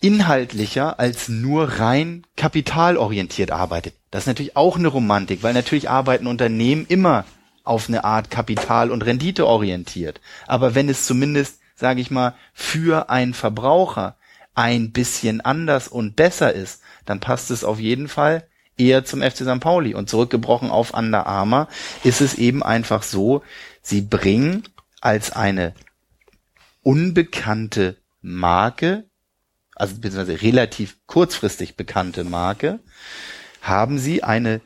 inhaltlicher 0.00 0.98
als 0.98 1.28
nur 1.28 1.80
rein 1.80 2.26
kapitalorientiert 2.36 3.50
arbeite. 3.50 3.92
Das 4.10 4.24
ist 4.24 4.26
natürlich 4.26 4.56
auch 4.56 4.76
eine 4.76 4.88
Romantik, 4.88 5.42
weil 5.42 5.54
natürlich 5.54 5.88
arbeiten 5.88 6.26
Unternehmen 6.26 6.84
immer 6.86 7.24
auf 7.64 7.88
eine 7.88 8.04
Art 8.04 8.30
Kapital- 8.30 8.90
und 8.90 9.04
Rendite 9.04 9.46
orientiert. 9.46 10.20
Aber 10.46 10.74
wenn 10.74 10.88
es 10.88 11.06
zumindest, 11.06 11.58
sage 11.74 12.00
ich 12.00 12.10
mal, 12.10 12.34
für 12.52 13.10
einen 13.10 13.34
Verbraucher 13.34 14.16
ein 14.54 14.92
bisschen 14.92 15.40
anders 15.40 15.88
und 15.88 16.14
besser 16.14 16.52
ist, 16.52 16.82
dann 17.06 17.20
passt 17.20 17.50
es 17.50 17.64
auf 17.64 17.80
jeden 17.80 18.06
Fall 18.08 18.46
eher 18.76 19.04
zum 19.04 19.22
FC 19.22 19.38
St. 19.38 19.60
Pauli. 19.60 19.94
Und 19.94 20.08
zurückgebrochen 20.08 20.70
auf 20.70 20.94
Under 20.94 21.26
Armour 21.26 21.68
ist 22.04 22.20
es 22.20 22.34
eben 22.34 22.62
einfach 22.62 23.02
so, 23.02 23.42
sie 23.82 24.02
bringen 24.02 24.64
als 25.00 25.32
eine 25.32 25.74
unbekannte 26.82 27.96
Marke, 28.20 29.04
also 29.74 29.96
beziehungsweise 29.96 30.42
relativ 30.42 30.98
kurzfristig 31.06 31.76
bekannte 31.76 32.24
Marke, 32.24 32.78
haben 33.60 33.98
sie 33.98 34.22
eine 34.22 34.60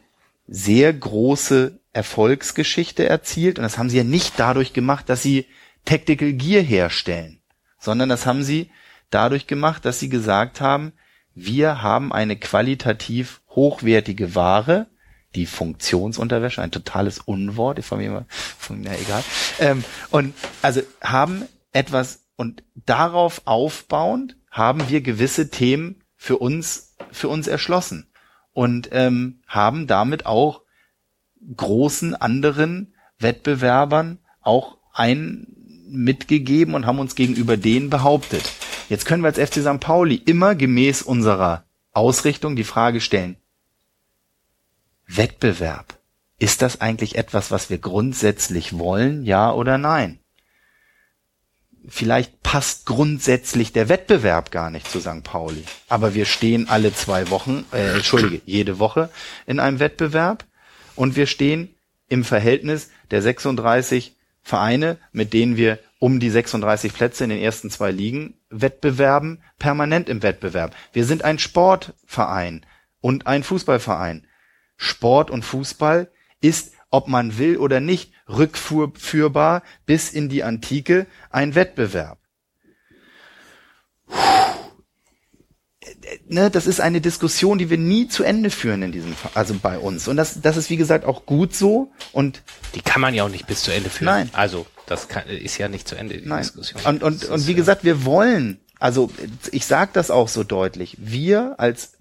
sehr 0.47 0.93
große 0.93 1.79
Erfolgsgeschichte 1.99 3.09
erzielt. 3.09 3.59
Und 3.59 3.65
das 3.65 3.77
haben 3.77 3.91
sie 3.91 3.97
ja 3.97 4.05
nicht 4.05 4.35
dadurch 4.37 4.73
gemacht, 4.73 5.09
dass 5.09 5.21
sie 5.21 5.47
Tactical 5.85 6.33
Gear 6.33 6.63
herstellen, 6.63 7.41
sondern 7.79 8.09
das 8.09 8.25
haben 8.25 8.45
sie 8.45 8.71
dadurch 9.11 9.49
gemacht, 9.49 9.85
dass 9.85 9.99
sie 9.99 10.09
gesagt 10.09 10.61
haben, 10.61 10.93
wir 11.35 11.83
haben 11.83 12.13
eine 12.13 12.37
qualitativ 12.37 13.41
hochwertige 13.51 14.35
Ware, 14.35 14.87
die 15.35 15.47
Funktionsunterwäsche, 15.47 16.63
ein 16.63 16.71
totales 16.71 17.19
Unwort, 17.19 17.85
von 17.85 17.99
mir, 17.99 18.27
von 18.29 18.81
mir 18.81 18.99
egal. 18.99 19.25
Ähm, 19.59 19.85
und 20.11 20.35
also 20.63 20.83
haben 21.01 21.47
etwas 21.73 22.27
und 22.37 22.63
darauf 22.75 23.43
aufbauend 23.45 24.37
haben 24.51 24.89
wir 24.89 25.01
gewisse 25.01 25.51
Themen 25.51 26.05
für 26.17 26.39
uns 26.39 26.97
für 27.11 27.29
uns 27.29 27.47
erschlossen 27.47 28.09
und 28.53 28.89
ähm, 28.93 29.41
haben 29.47 29.87
damit 29.87 30.27
auch 30.27 30.63
großen 31.57 32.15
anderen 32.15 32.95
Wettbewerbern 33.19 34.19
auch 34.43 34.79
ein 34.93 35.47
mitgegeben 35.89 36.75
und 36.75 36.87
haben 36.87 36.99
uns 36.99 37.15
gegenüber 37.15 37.57
denen 37.57 37.91
behauptet. 37.91 38.51
Jetzt 38.89 39.07
können 39.07 39.23
wir 39.23 39.29
als 39.29 39.39
FC 39.39 39.63
St. 39.63 39.81
Pauli 39.81 40.17
immer 40.17 40.55
gemäß 40.55 41.03
unserer 41.03 41.65
Ausrichtung 41.93 42.57
die 42.57 42.65
Frage 42.65 43.01
stellen, 43.01 43.37
Wettbewerb, 45.07 45.99
ist 46.39 46.63
das 46.63 46.81
eigentlich 46.81 47.17
etwas, 47.17 47.51
was 47.51 47.71
wir 47.71 47.79
grundsätzlich 47.79 48.79
wollen, 48.79 49.25
ja 49.25 49.53
oder 49.53 49.79
nein? 49.79 50.21
Vielleicht 51.89 52.43
passt 52.43 52.85
grundsätzlich 52.85 53.73
der 53.73 53.89
Wettbewerb 53.89 54.51
gar 54.51 54.71
nicht 54.71 54.91
zu 54.91 55.01
St. 55.01 55.23
Pauli, 55.25 55.65
aber 55.89 56.15
wir 56.15 56.27
stehen 56.27 56.69
alle 56.69 56.93
zwei 56.93 57.31
Wochen, 57.31 57.65
äh, 57.73 57.95
entschuldige, 57.95 58.43
jede 58.45 58.79
Woche 58.79 59.09
in 59.47 59.59
einem 59.59 59.81
Wettbewerb 59.81 60.45
und 60.99 61.15
wir 61.15 61.27
stehen 61.27 61.75
im 62.09 62.25
Verhältnis 62.25 62.91
der 63.13 63.23
36 63.23 64.17
Vereine, 64.43 64.99
mit 65.13 65.33
denen 65.33 65.57
wir 65.57 65.79
um 66.01 66.19
die 66.19 66.31
36 66.31 66.93
Plätze 66.93 67.25
in 67.25 67.31
den 67.31 67.39
ersten 67.39 67.71
zwei 67.71 67.93
Ligen 67.93 68.35
wettbewerben, 68.51 69.41
permanent 69.59 70.09
im 70.09 70.23
Wettbewerb. 70.23 70.75
Wir 70.93 71.05
sind 71.05 71.25
ein 71.25 71.39
Sportverein 71.39 72.67
und 73.01 73.27
ein 73.29 73.45
Fußballverein. 73.45 74.27
Sport 74.77 75.31
und 75.31 75.45
Fußball 75.45 76.11
ist, 76.41 76.73
ob 76.91 77.07
man 77.07 77.39
will 77.39 77.59
oder 77.59 77.79
nicht, 77.79 78.13
rückführbar 78.29 79.63
bis 79.87 80.11
in 80.13 80.29
die 80.29 80.43
Antike 80.43 81.07
ein 81.31 81.55
Wettbewerb. 81.55 82.19
Ne, 86.29 86.51
das 86.51 86.67
ist 86.67 86.81
eine 86.81 87.01
Diskussion, 87.01 87.59
die 87.59 87.71
wir 87.71 87.79
nie 87.79 88.09
zu 88.09 88.23
Ende 88.23 88.51
führen 88.51 88.83
in 88.83 88.93
diesem, 88.93 89.15
Fall, 89.15 89.31
also 89.35 89.55
bei 89.55 89.79
uns. 89.79 90.09
Und 90.09 90.17
das, 90.17 90.41
das 90.41 90.57
ist 90.57 90.71
wie 90.71 90.77
gesagt 90.77 91.05
auch 91.05 91.27
gut 91.27 91.55
so. 91.55 91.91
Und 92.13 92.43
die 92.75 92.81
kann 92.81 93.01
man 93.01 93.15
ja 93.15 93.25
auch 93.25 93.29
nicht 93.29 93.47
bis 93.47 93.63
zu 93.63 93.73
Ende 93.73 93.91
führen. 93.91 94.07
Nein. 94.07 94.31
Also 94.33 94.67
das 94.87 95.09
kann, 95.09 95.27
ist 95.27 95.59
ja 95.59 95.69
nicht 95.69 95.89
zu 95.89 95.97
Ende 95.97 96.19
die 96.19 96.29
Nein. 96.29 96.43
Diskussion. 96.43 96.83
Und, 96.85 97.03
und, 97.03 97.25
und 97.25 97.47
wie 97.47 97.55
gesagt, 97.55 97.85
wir 97.85 98.05
wollen, 98.05 98.61
also 98.79 99.11
ich 99.53 99.67
sage 99.67 99.91
das 99.93 100.11
auch 100.11 100.29
so 100.29 100.45
deutlich, 100.45 100.97
wir 100.99 101.59
als 101.59 101.97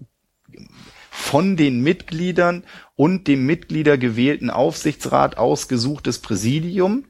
von 1.10 1.56
den 1.56 1.82
Mitgliedern 1.82 2.64
und 2.96 3.26
dem 3.26 3.44
Mitglieder 3.44 3.98
gewählten 3.98 4.50
Aufsichtsrat 4.50 5.36
ausgesuchtes 5.36 6.20
Präsidium 6.20 7.04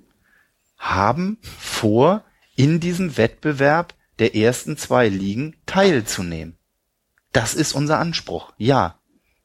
haben 0.78 1.38
vor, 1.42 2.24
in 2.56 2.80
diesem 2.80 3.16
Wettbewerb 3.16 3.94
der 4.18 4.34
ersten 4.34 4.76
zwei 4.76 5.08
Ligen 5.08 5.54
teilzunehmen. 5.66 6.57
Das 7.32 7.54
ist 7.54 7.72
unser 7.72 7.98
Anspruch, 7.98 8.52
ja. 8.56 8.98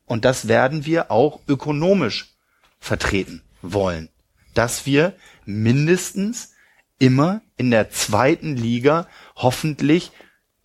Und 0.06 0.26
das 0.26 0.48
werden 0.48 0.86
wir 0.86 1.12
auch 1.12 1.40
ökonomisch 1.48 2.36
vertreten 2.80 3.44
wollen. 3.62 4.10
Dass 4.54 4.86
wir 4.86 5.16
mindestens 5.46 6.54
immer 7.00 7.42
in 7.58 7.72
der 7.72 7.90
zweiten 7.90 8.56
Liga 8.56 9.08
hoffentlich 9.36 10.12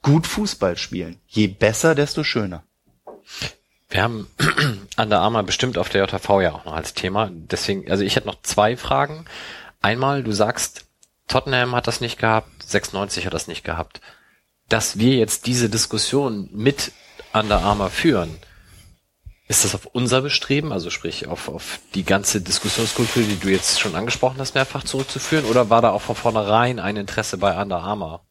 gut 0.03 0.27
Fußball 0.27 0.77
spielen. 0.77 1.21
Je 1.27 1.49
besser, 1.49 1.95
desto 1.95 2.25
schöner. 2.25 2.63
Wir 3.89 4.03
haben 4.03 4.29
Under 4.97 5.21
Armour 5.21 5.43
bestimmt 5.45 5.79
auf 5.79 5.89
der 5.89 6.05
JV 6.05 6.41
ja 6.41 6.53
auch 6.53 6.65
noch 6.65 6.75
als 6.75 6.95
Thema. 6.95 7.31
Deswegen, 7.33 7.91
also 7.91 8.05
ich 8.05 8.17
hätte 8.17 8.27
noch 8.27 8.43
zwei 8.43 8.77
Fragen. 8.77 9.25
Einmal, 9.81 10.23
du 10.23 10.33
sagst, 10.33 10.87
Tottenham 11.27 11.75
hat 11.75 11.87
das 11.87 12.01
nicht 12.01 12.19
gehabt, 12.19 12.51
96 12.65 13.27
hat 13.27 13.35
das 13.35 13.49
nicht 13.49 13.65
gehabt. 13.65 14.01
Dass 14.69 14.99
wir 14.99 15.17
jetzt 15.17 15.47
diese 15.47 15.71
Diskussion 15.71 16.51
mit 16.53 16.93
Under 17.39 17.63
Armour 17.63 17.91
führen, 17.91 18.37
ist 19.49 19.65
das 19.65 19.75
auf 19.75 19.87
unser 19.87 20.21
Bestreben, 20.21 20.73
also 20.73 20.91
sprich 20.91 21.27
auf, 21.27 21.49
auf 21.49 21.81
die 21.95 22.05
ganze 22.05 22.43
Diskussionskultur, 22.43 23.23
die 23.23 23.41
du 23.41 23.49
jetzt 23.49 23.81
schon 23.81 23.95
angesprochen 23.95 24.37
hast, 24.39 24.55
mehrfach 24.55 24.85
zurückzuführen? 24.85 25.47
Oder 25.47 25.71
war 25.71 25.81
da 25.81 25.91
auch 25.91 26.03
von 26.03 26.17
vornherein 26.17 26.79
ein 26.79 26.97
Interesse 26.97 27.39
bei 27.39 27.61
Under 27.61 27.79
Armour? 27.79 28.27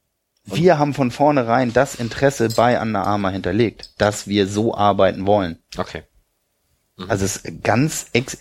Wir 0.46 0.78
haben 0.78 0.94
von 0.94 1.12
vornherein 1.12 1.74
das 1.74 1.96
Interesse 1.96 2.50
bei 2.50 2.80
Under 2.80 3.06
Armour 3.06 3.32
hinterlegt, 3.32 3.94
dass 3.98 4.28
wir 4.28 4.48
so 4.48 4.76
arbeiten 4.76 5.26
wollen. 5.26 5.58
Okay. 5.76 6.04
Also 7.08 7.26
es 7.26 7.38
ist 7.38 7.64
ganz 7.64 8.08
ex 8.14 8.38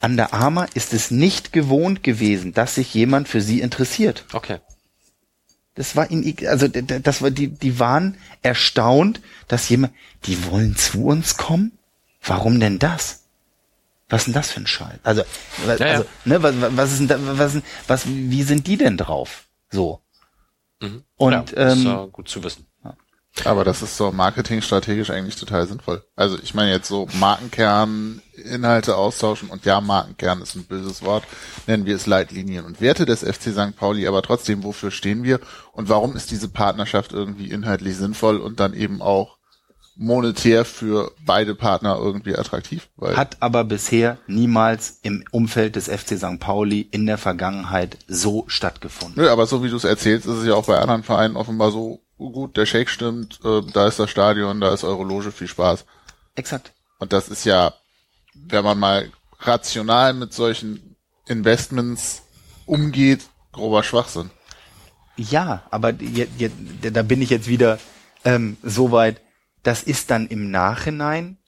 Under 0.00 0.34
Armour 0.34 0.66
ist 0.74 0.92
es 0.92 1.10
nicht 1.10 1.52
gewohnt 1.52 2.02
gewesen, 2.02 2.52
dass 2.52 2.74
sich 2.74 2.92
jemand 2.92 3.26
für 3.26 3.40
sie 3.40 3.60
interessiert. 3.60 4.26
Okay. 4.34 4.58
Das 5.74 5.96
war 5.96 6.10
egal- 6.10 6.48
also 6.50 6.68
das 6.68 7.20
war 7.22 7.30
die, 7.30 7.48
die 7.48 7.78
waren 7.80 8.16
erstaunt, 8.42 9.20
dass 9.48 9.68
jemand, 9.68 9.92
die 10.24 10.44
wollen 10.46 10.76
zu 10.76 11.04
uns 11.06 11.36
kommen. 11.36 11.72
Warum 12.22 12.60
denn 12.60 12.78
das? 12.78 13.24
Was 14.08 14.22
ist 14.22 14.26
denn 14.26 14.34
das 14.34 14.50
für 14.52 14.60
ein 14.60 14.66
Scheiß? 14.66 14.98
Also, 15.02 15.22
Ja, 15.66 15.74
ja. 15.76 15.86
also, 15.86 16.04
ne, 16.24 16.42
was, 16.42 16.54
was 16.76 16.92
ist 16.92 16.98
denn 17.00 17.08
da, 17.08 17.18
was, 17.38 17.56
was, 17.88 18.06
wie 18.06 18.42
sind 18.42 18.66
die 18.66 18.76
denn 18.76 18.96
drauf? 18.96 19.46
So. 19.70 20.00
Mhm. 20.80 21.02
Und 21.16 21.32
ja, 21.32 21.72
ähm, 21.72 22.12
gut 22.12 22.28
zu 22.28 22.42
wissen. 22.44 22.66
Aber 23.44 23.64
das 23.64 23.82
ist 23.82 23.96
so 23.96 24.12
marketingstrategisch 24.12 25.10
eigentlich 25.10 25.36
total 25.36 25.66
sinnvoll. 25.66 26.04
Also 26.14 26.38
ich 26.40 26.54
meine 26.54 26.70
jetzt 26.70 26.88
so 26.88 27.08
Markenkern, 27.18 28.22
Inhalte 28.32 28.96
austauschen 28.96 29.50
und 29.50 29.64
ja, 29.64 29.80
Markenkern 29.80 30.40
ist 30.40 30.54
ein 30.54 30.64
böses 30.64 31.02
Wort, 31.02 31.24
nennen 31.66 31.84
wir 31.84 31.96
es 31.96 32.06
Leitlinien 32.06 32.64
und 32.64 32.80
Werte 32.80 33.06
des 33.06 33.20
FC 33.20 33.52
St. 33.52 33.76
Pauli, 33.76 34.06
aber 34.06 34.22
trotzdem, 34.22 34.62
wofür 34.62 34.90
stehen 34.90 35.24
wir 35.24 35.40
und 35.72 35.88
warum 35.88 36.16
ist 36.16 36.30
diese 36.30 36.48
Partnerschaft 36.48 37.12
irgendwie 37.12 37.50
inhaltlich 37.50 37.96
sinnvoll 37.96 38.38
und 38.38 38.60
dann 38.60 38.72
eben 38.72 39.02
auch 39.02 39.36
monetär 39.96 40.64
für 40.64 41.12
beide 41.24 41.54
Partner 41.54 41.98
irgendwie 42.00 42.36
attraktiv? 42.36 42.88
Weil 42.96 43.16
hat 43.16 43.36
aber 43.40 43.64
bisher 43.64 44.18
niemals 44.26 44.98
im 45.02 45.24
Umfeld 45.30 45.76
des 45.76 45.88
FC 45.88 46.18
St. 46.18 46.40
Pauli 46.40 46.80
in 46.80 47.06
der 47.06 47.18
Vergangenheit 47.18 47.98
so 48.08 48.44
stattgefunden. 48.46 49.22
Nö, 49.22 49.30
aber 49.30 49.46
so 49.46 49.62
wie 49.62 49.70
du 49.70 49.76
es 49.76 49.84
erzählst, 49.84 50.26
ist 50.26 50.38
es 50.38 50.46
ja 50.46 50.54
auch 50.54 50.66
bei 50.66 50.78
anderen 50.78 51.02
Vereinen 51.02 51.36
offenbar 51.36 51.70
so, 51.70 52.00
gut, 52.18 52.56
der 52.56 52.66
Shake 52.66 52.88
stimmt, 52.88 53.40
äh, 53.44 53.62
da 53.72 53.86
ist 53.86 53.98
das 53.98 54.10
Stadion, 54.10 54.60
da 54.60 54.72
ist 54.72 54.84
eure 54.84 55.04
Loge, 55.04 55.32
viel 55.32 55.48
Spaß. 55.48 55.84
Exakt. 56.34 56.72
Und 56.98 57.12
das 57.12 57.28
ist 57.28 57.44
ja, 57.44 57.74
wenn 58.34 58.64
man 58.64 58.78
mal 58.78 59.10
rational 59.40 60.14
mit 60.14 60.32
solchen 60.32 60.96
Investments 61.26 62.22
umgeht, 62.66 63.28
grober 63.52 63.82
Schwachsinn. 63.82 64.30
Ja, 65.16 65.62
aber 65.70 65.90
je, 65.90 66.26
je, 66.38 66.50
da 66.80 67.02
bin 67.02 67.22
ich 67.22 67.30
jetzt 67.30 67.46
wieder 67.46 67.78
ähm, 68.24 68.56
so 68.62 68.90
weit. 68.90 69.20
das 69.62 69.82
ist 69.82 70.10
dann 70.10 70.26
im 70.26 70.50
Nachhinein 70.50 71.38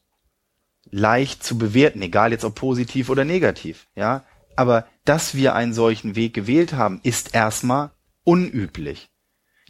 leicht 0.91 1.45
zu 1.45 1.59
bewerten, 1.59 2.01
egal 2.03 2.33
jetzt 2.33 2.45
ob 2.45 2.55
positiv 2.55 3.09
oder 3.11 3.25
negativ, 3.25 3.89
ja. 3.95 4.25
Aber 4.57 4.86
dass 5.05 5.35
wir 5.35 5.55
einen 5.55 5.75
solchen 5.75 6.17
Weg 6.17 6.33
gewählt 6.33 6.73
haben, 6.73 7.01
ist 7.03 7.35
erstmal 7.35 7.91
unüblich. 8.25 9.11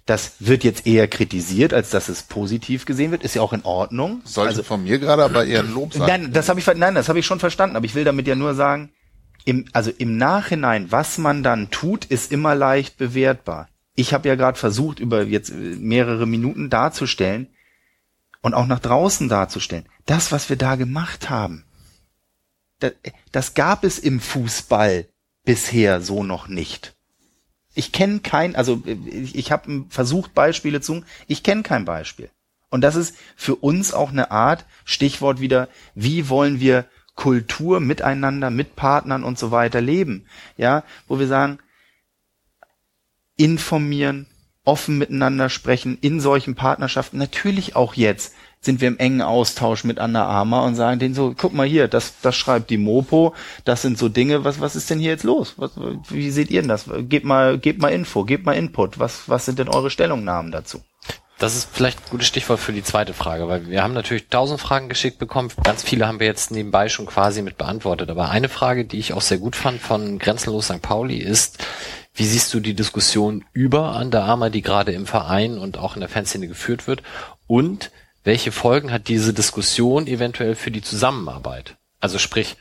Das 0.07 0.35
wird 0.39 0.63
jetzt 0.63 0.87
eher 0.87 1.09
kritisiert, 1.09 1.75
als 1.75 1.91
dass 1.91 2.09
es 2.09 2.23
positiv 2.23 2.87
gesehen 2.87 3.11
wird. 3.11 3.25
Ist 3.25 3.35
ja 3.35 3.43
auch 3.43 3.53
in 3.53 3.65
Ordnung. 3.65 4.23
Sollte 4.25 4.51
Also- 4.51 4.63
von 4.63 4.83
mir 4.85 4.99
gerade 4.99 5.25
aber 5.25 5.45
eher 5.45 5.61
ein 5.61 5.73
Lob 5.75 5.93
sein. 5.93 6.07
Nein, 6.07 6.33
das 6.33 6.49
habe 6.49 6.61
ich, 6.61 6.67
nein, 6.67 6.95
das 6.95 7.09
habe 7.09 7.19
ich 7.19 7.27
schon 7.27 7.41
verstanden. 7.41 7.75
Aber 7.77 7.85
ich 7.87 7.95
will 7.97 8.05
damit 8.05 8.29
ja 8.29 8.37
nur 8.37 8.55
sagen, 8.55 8.91
im, 9.45 9.67
also 9.73 9.91
im 9.99 10.17
Nachhinein, 10.17 10.91
was 10.93 11.19
man 11.19 11.43
dann 11.43 11.71
tut, 11.71 12.05
ist 12.05 12.33
immer 12.33 12.55
leicht 12.55 12.99
bewertbar. 12.99 13.69
Ich 13.95 14.13
habe 14.13 14.29
ja 14.29 14.35
gerade 14.35 14.59
versucht, 14.59 15.01
über 15.01 15.23
jetzt 15.25 15.51
äh, 15.51 15.55
mehrere 15.55 16.27
Minuten 16.27 16.71
darzustellen 16.71 17.49
und 18.43 18.55
auch 18.55 18.67
nach 18.67 18.81
draußen 18.81 19.29
darzustellen, 19.29 19.87
das, 20.05 20.31
was 20.33 20.49
wir 20.49 20.57
da 20.57 20.77
gemacht 20.77 21.31
haben, 21.31 21.65
das, 22.79 22.93
das 23.33 23.55
gab 23.55 23.85
es 23.85 23.99
im 23.99 24.21
Fußball 24.21 25.07
bisher 25.45 26.01
so 26.01 26.23
noch 26.23 26.47
nicht. 26.49 26.96
Ich 27.77 27.93
kenne 27.93 28.21
kein, 28.21 28.57
also 28.57 28.83
ich, 28.85 29.37
ich 29.37 29.53
habe 29.53 29.85
versucht, 29.89 30.35
Beispiele 30.35 30.81
zu, 30.81 31.05
ich 31.29 31.43
kenne 31.43 31.63
kein 31.63 31.85
Beispiel. 31.85 32.31
Und 32.71 32.81
das 32.81 32.97
ist 32.97 33.17
für 33.37 33.55
uns 33.55 33.95
auch 33.95 34.11
eine 34.11 34.31
Art, 34.31 34.65
Stichwort 34.85 35.41
wieder, 35.41 35.69
wie 35.95 36.29
wollen 36.29 36.59
wir 36.59 36.87
Kultur 37.15 37.81
miteinander, 37.81 38.51
mit 38.51 38.77
Partnern 38.77 39.25
und 39.25 39.39
so 39.39 39.51
weiter 39.51 39.81
leben? 39.81 40.27
Ja, 40.57 40.85
wo 41.07 41.19
wir 41.19 41.29
sagen, 41.29 41.59
informieren, 43.37 44.27
offen 44.65 44.99
miteinander 44.99 45.49
sprechen 45.49 45.99
in 46.01 46.21
solchen 46.21 46.55
Partnerschaften. 46.55 47.19
Natürlich 47.19 47.77
auch 47.77 47.95
jetzt 47.95 48.35
sind 48.67 48.83
wir 48.83 48.89
im 48.89 48.99
engen 48.99 49.23
Austausch 49.23 49.85
mit 49.85 49.99
Anna 49.99 50.27
Arma 50.27 50.61
und 50.61 50.75
sagen 50.75 50.99
denen 50.99 51.15
so, 51.15 51.35
guck 51.35 51.55
mal 51.55 51.67
hier, 51.67 51.89
das, 51.89 52.21
das 52.21 52.37
schreibt 52.37 52.69
die 52.69 52.77
Mopo, 52.77 53.35
das 53.65 53.81
sind 53.81 53.97
so 53.97 54.11
Dinge, 54.11 54.45
was, 54.45 54.61
was 54.61 54.77
ist 54.77 54.91
denn 54.91 54.99
hier 54.99 55.13
jetzt 55.13 55.25
los? 55.25 55.55
Was, 55.57 55.71
wie 56.11 56.31
seht 56.31 56.51
ihr 56.51 56.61
denn 56.61 56.69
das? 56.69 56.85
Gebt 57.09 57.25
mal, 57.25 57.59
gebt 57.59 57.81
mal 57.81 57.89
Info, 57.89 58.25
gebt 58.25 58.45
mal 58.45 58.53
Input. 58.53 58.99
Was, 58.99 59.29
was 59.29 59.47
sind 59.47 59.59
denn 59.59 59.69
eure 59.69 59.89
Stellungnahmen 59.89 60.53
dazu? 60.53 60.83
Das 61.39 61.55
ist 61.55 61.69
vielleicht 61.71 61.99
ein 61.99 62.11
gutes 62.11 62.29
Stichwort 62.29 62.61
für 62.61 62.73
die 62.73 62.83
zweite 62.83 63.13
Frage, 63.13 63.47
weil 63.47 63.69
wir 63.69 63.83
haben 63.83 63.93
natürlich 63.93 64.29
tausend 64.29 64.59
Fragen 64.59 64.89
geschickt 64.89 65.19
bekommen. 65.19 65.51
Ganz 65.63 65.83
viele 65.83 66.09
haben 66.09 66.19
wir 66.19 66.27
jetzt 66.27 66.51
nebenbei 66.51 66.89
schon 66.89 67.05
quasi 67.05 67.43
mit 67.43 67.59
beantwortet. 67.59 68.09
Aber 68.09 68.31
eine 68.31 68.49
Frage, 68.49 68.87
die 68.87 68.99
ich 68.99 69.13
auch 69.13 69.21
sehr 69.21 69.37
gut 69.39 69.55
fand 69.55 69.81
von 69.81 70.19
Grenzenlos 70.19 70.67
St. 70.67 70.81
Pauli 70.81 71.19
ist, 71.19 71.59
wie 72.15 72.25
siehst 72.25 72.55
du 72.55 72.61
die 72.61 72.73
Diskussion 72.73 73.45
über 73.53 73.97
Under 74.01 74.25
Armour, 74.25 74.49
die 74.49 74.63
gerade 74.63 74.93
im 74.93 75.07
Verein 75.07 75.59
und 75.59 75.77
auch 75.77 75.95
in 75.95 76.01
der 76.01 76.09
Fanszene 76.09 76.49
geführt 76.49 76.87
wird? 76.87 77.03
Und 77.47 77.91
welche 78.27 78.51
Folgen 78.51 78.91
hat 78.91 79.07
diese 79.07 79.33
Diskussion 79.33 80.09
eventuell 80.09 80.57
für 80.57 80.73
die 80.73 80.83
Zusammenarbeit? 80.83 81.77
Also 82.01 82.19
sprich, 82.19 82.57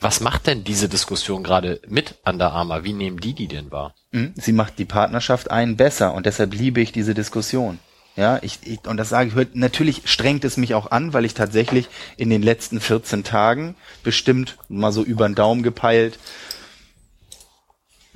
was 0.00 0.20
macht 0.20 0.46
denn 0.46 0.64
diese 0.64 0.88
Diskussion 0.88 1.44
gerade 1.44 1.80
mit 1.86 2.16
Under 2.24 2.52
Armour? 2.52 2.82
Wie 2.82 2.94
nehmen 2.94 3.20
die 3.20 3.34
die 3.34 3.46
denn 3.46 3.70
wahr? 3.70 3.94
Mhm. 4.10 4.32
Sie 4.36 4.52
macht 4.52 4.78
die 4.78 4.86
Partnerschaft 4.86 5.50
einen 5.50 5.76
besser 5.76 6.14
und 6.14 6.24
deshalb 6.24 6.54
liebe 6.54 6.80
ich 6.80 6.92
diese 6.92 7.14
Diskussion. 7.14 7.78
Ja, 8.16 8.38
ich, 8.42 8.58
ich 8.64 8.86
und 8.86 8.96
das 8.96 9.10
sage 9.10 9.28
ich 9.28 9.34
heute, 9.34 9.58
natürlich 9.58 10.02
strengt 10.06 10.44
es 10.44 10.56
mich 10.56 10.74
auch 10.74 10.90
an, 10.90 11.12
weil 11.12 11.24
ich 11.24 11.34
tatsächlich 11.34 11.88
in 12.16 12.30
den 12.30 12.42
letzten 12.42 12.80
14 12.80 13.22
Tagen 13.22 13.74
bestimmt 14.02 14.56
mal 14.68 14.92
so 14.92 15.02
über 15.04 15.28
den 15.28 15.34
Daumen 15.34 15.62
gepeilt 15.62 16.18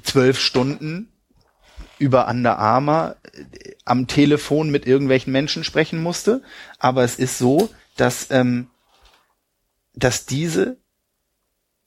zwölf 0.03 0.39
Stunden 0.39 1.09
über 1.99 2.29
Under 2.29 2.59
Armour 2.59 3.17
äh, 3.33 3.75
am 3.85 4.07
Telefon 4.07 4.71
mit 4.71 4.87
irgendwelchen 4.87 5.33
Menschen 5.33 5.65
sprechen 5.65 6.03
musste. 6.03 6.43
Aber 6.79 7.05
es 7.05 7.17
ist 7.19 7.39
so, 7.39 7.71
dass, 7.97 8.31
ähm, 8.31 8.69
dass 9.95 10.27
diese, 10.27 10.79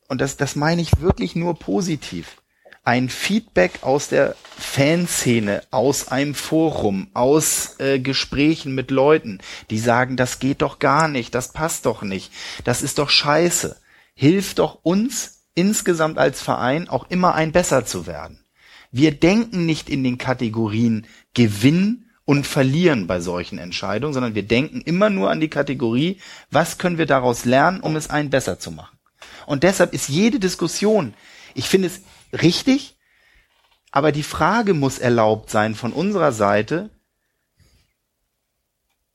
und 0.08 0.20
das, 0.22 0.38
das 0.38 0.56
meine 0.56 0.82
ich 0.82 1.00
wirklich 1.02 1.36
nur 1.36 1.58
positiv, 1.58 2.42
ein 2.84 3.10
Feedback 3.10 3.84
aus 3.84 4.08
der 4.08 4.36
Fanszene, 4.58 5.62
aus 5.70 6.08
einem 6.08 6.34
Forum, 6.34 7.10
aus 7.14 7.80
äh, 7.80 8.00
Gesprächen 8.00 8.74
mit 8.74 8.90
Leuten, 8.90 9.40
die 9.70 9.78
sagen, 9.78 10.18
das 10.18 10.40
geht 10.40 10.62
doch 10.64 10.80
gar 10.80 11.08
nicht, 11.08 11.36
das 11.36 11.54
passt 11.54 11.86
doch 11.86 12.02
nicht, 12.02 12.32
das 12.64 12.82
ist 12.82 12.98
doch 12.98 13.10
scheiße, 13.10 13.80
hilft 14.16 14.60
doch 14.60 14.80
uns 14.82 15.44
insgesamt 15.54 16.18
als 16.18 16.42
Verein 16.42 16.90
auch 16.90 17.10
immer 17.10 17.36
ein 17.36 17.52
besser 17.52 17.86
zu 17.86 18.08
werden. 18.08 18.44
Wir 18.92 19.12
denken 19.12 19.66
nicht 19.66 19.90
in 19.90 20.04
den 20.04 20.18
Kategorien 20.18 21.06
Gewinn 21.34 22.09
und 22.30 22.46
Verlieren 22.46 23.08
bei 23.08 23.22
solchen 23.22 23.58
Entscheidungen, 23.58 24.14
sondern 24.14 24.36
wir 24.36 24.44
denken 24.44 24.82
immer 24.82 25.10
nur 25.10 25.32
an 25.32 25.40
die 25.40 25.48
Kategorie, 25.50 26.20
was 26.52 26.78
können 26.78 27.00
wir 27.00 27.08
daraus 27.08 27.44
lernen, 27.44 27.80
um 27.80 27.96
es 27.96 28.12
ein 28.12 28.30
besser 28.30 28.60
zu 28.60 28.70
machen. 28.70 29.00
Und 29.48 29.64
deshalb 29.64 29.96
ist 29.96 30.10
jede 30.10 30.38
Diskussion, 30.38 31.16
ich 31.56 31.68
finde 31.68 31.88
es 31.88 32.02
richtig, 32.40 32.98
aber 33.90 34.12
die 34.12 34.22
Frage 34.22 34.76
muss 34.76 35.00
erlaubt 35.00 35.50
sein 35.50 35.74
von 35.74 35.92
unserer 35.92 36.32
Seite, 36.32 36.92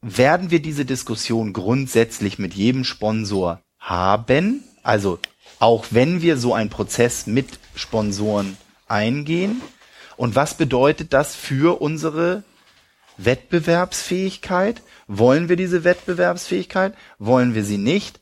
werden 0.01 0.51
wir 0.51 0.61
diese 0.61 0.85
Diskussion 0.85 1.53
grundsätzlich 1.53 2.41
mit 2.41 2.55
jedem 2.55 2.83
Sponsor 2.83 3.63
haben? 3.79 4.65
Also 4.83 5.21
auch 5.61 5.87
wenn 5.91 6.21
wir 6.21 6.37
so 6.37 6.53
einen 6.53 6.69
Prozess 6.69 7.29
mit 7.29 7.61
Sponsoren 7.77 8.57
eingehen? 8.89 9.63
Und 10.17 10.35
was 10.35 10.57
bedeutet 10.57 11.13
das 11.13 11.37
für 11.37 11.81
unsere 11.81 12.43
Wettbewerbsfähigkeit? 13.17 14.83
Wollen 15.07 15.49
wir 15.49 15.57
diese 15.57 15.85
Wettbewerbsfähigkeit? 15.85 16.95
Wollen 17.19 17.55
wir 17.55 17.65
sie 17.65 17.79
nicht? 17.79 18.21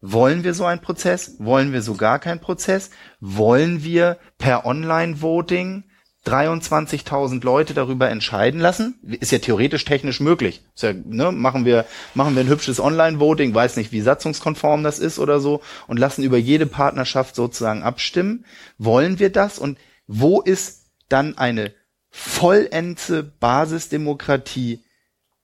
Wollen 0.00 0.44
wir 0.44 0.54
so 0.54 0.64
einen 0.64 0.80
Prozess? 0.80 1.36
Wollen 1.38 1.72
wir 1.72 1.82
so 1.82 1.94
gar 1.94 2.18
keinen 2.18 2.40
Prozess? 2.40 2.90
Wollen 3.20 3.82
wir 3.82 4.18
per 4.38 4.66
Online-Voting 4.66 5.84
23.000 6.26 7.44
Leute 7.44 7.72
darüber 7.72 8.10
entscheiden 8.10 8.60
lassen? 8.60 8.98
Ist 9.20 9.32
ja 9.32 9.38
theoretisch 9.38 9.84
technisch 9.84 10.20
möglich. 10.20 10.64
Ja, 10.76 10.92
ne, 10.92 11.32
machen 11.32 11.64
wir, 11.64 11.86
machen 12.14 12.34
wir 12.34 12.42
ein 12.42 12.48
hübsches 12.48 12.80
Online-Voting, 12.80 13.54
weiß 13.54 13.76
nicht, 13.76 13.92
wie 13.92 14.00
satzungskonform 14.00 14.82
das 14.82 14.98
ist 14.98 15.18
oder 15.18 15.40
so, 15.40 15.60
und 15.86 15.98
lassen 15.98 16.24
über 16.24 16.36
jede 16.36 16.66
Partnerschaft 16.66 17.34
sozusagen 17.34 17.82
abstimmen. 17.82 18.44
Wollen 18.76 19.18
wir 19.18 19.30
das? 19.30 19.58
Und 19.58 19.78
wo 20.06 20.40
ist 20.40 20.86
dann 21.08 21.38
eine 21.38 21.72
vollendete 22.16 23.22
Basisdemokratie 23.22 24.82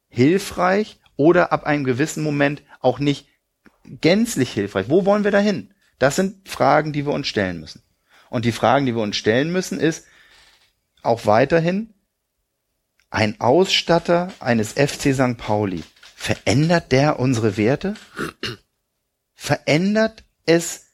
hilfreich 0.09 1.01
oder 1.17 1.53
ab 1.53 1.65
einem 1.65 1.85
gewissen 1.85 2.23
Moment 2.23 2.63
auch 2.81 2.99
nicht 2.99 3.29
gänzlich 3.85 4.53
hilfreich? 4.53 4.89
Wo 4.89 5.05
wollen 5.05 5.25
wir 5.25 5.31
dahin? 5.31 5.75
Das 5.99 6.17
sind 6.17 6.49
Fragen, 6.49 6.93
die 6.93 7.05
wir 7.05 7.13
uns 7.13 7.29
stellen 7.29 7.61
müssen. 7.61 7.83
Und 8.31 8.47
die 8.47 8.53
Fragen, 8.53 8.87
die 8.87 8.95
wir 8.95 9.03
uns 9.03 9.17
stellen 9.17 9.53
müssen, 9.53 9.79
ist 9.79 10.07
auch 11.03 11.27
weiterhin 11.27 11.93
ein 13.11 13.39
Ausstatter 13.41 14.33
eines 14.41 14.73
FC 14.73 15.15
St. 15.15 15.37
Pauli. 15.37 15.85
Verändert 16.17 16.91
der 16.91 17.21
unsere 17.21 17.59
Werte? 17.59 17.95
Verändert 19.35 20.25
es 20.47 20.87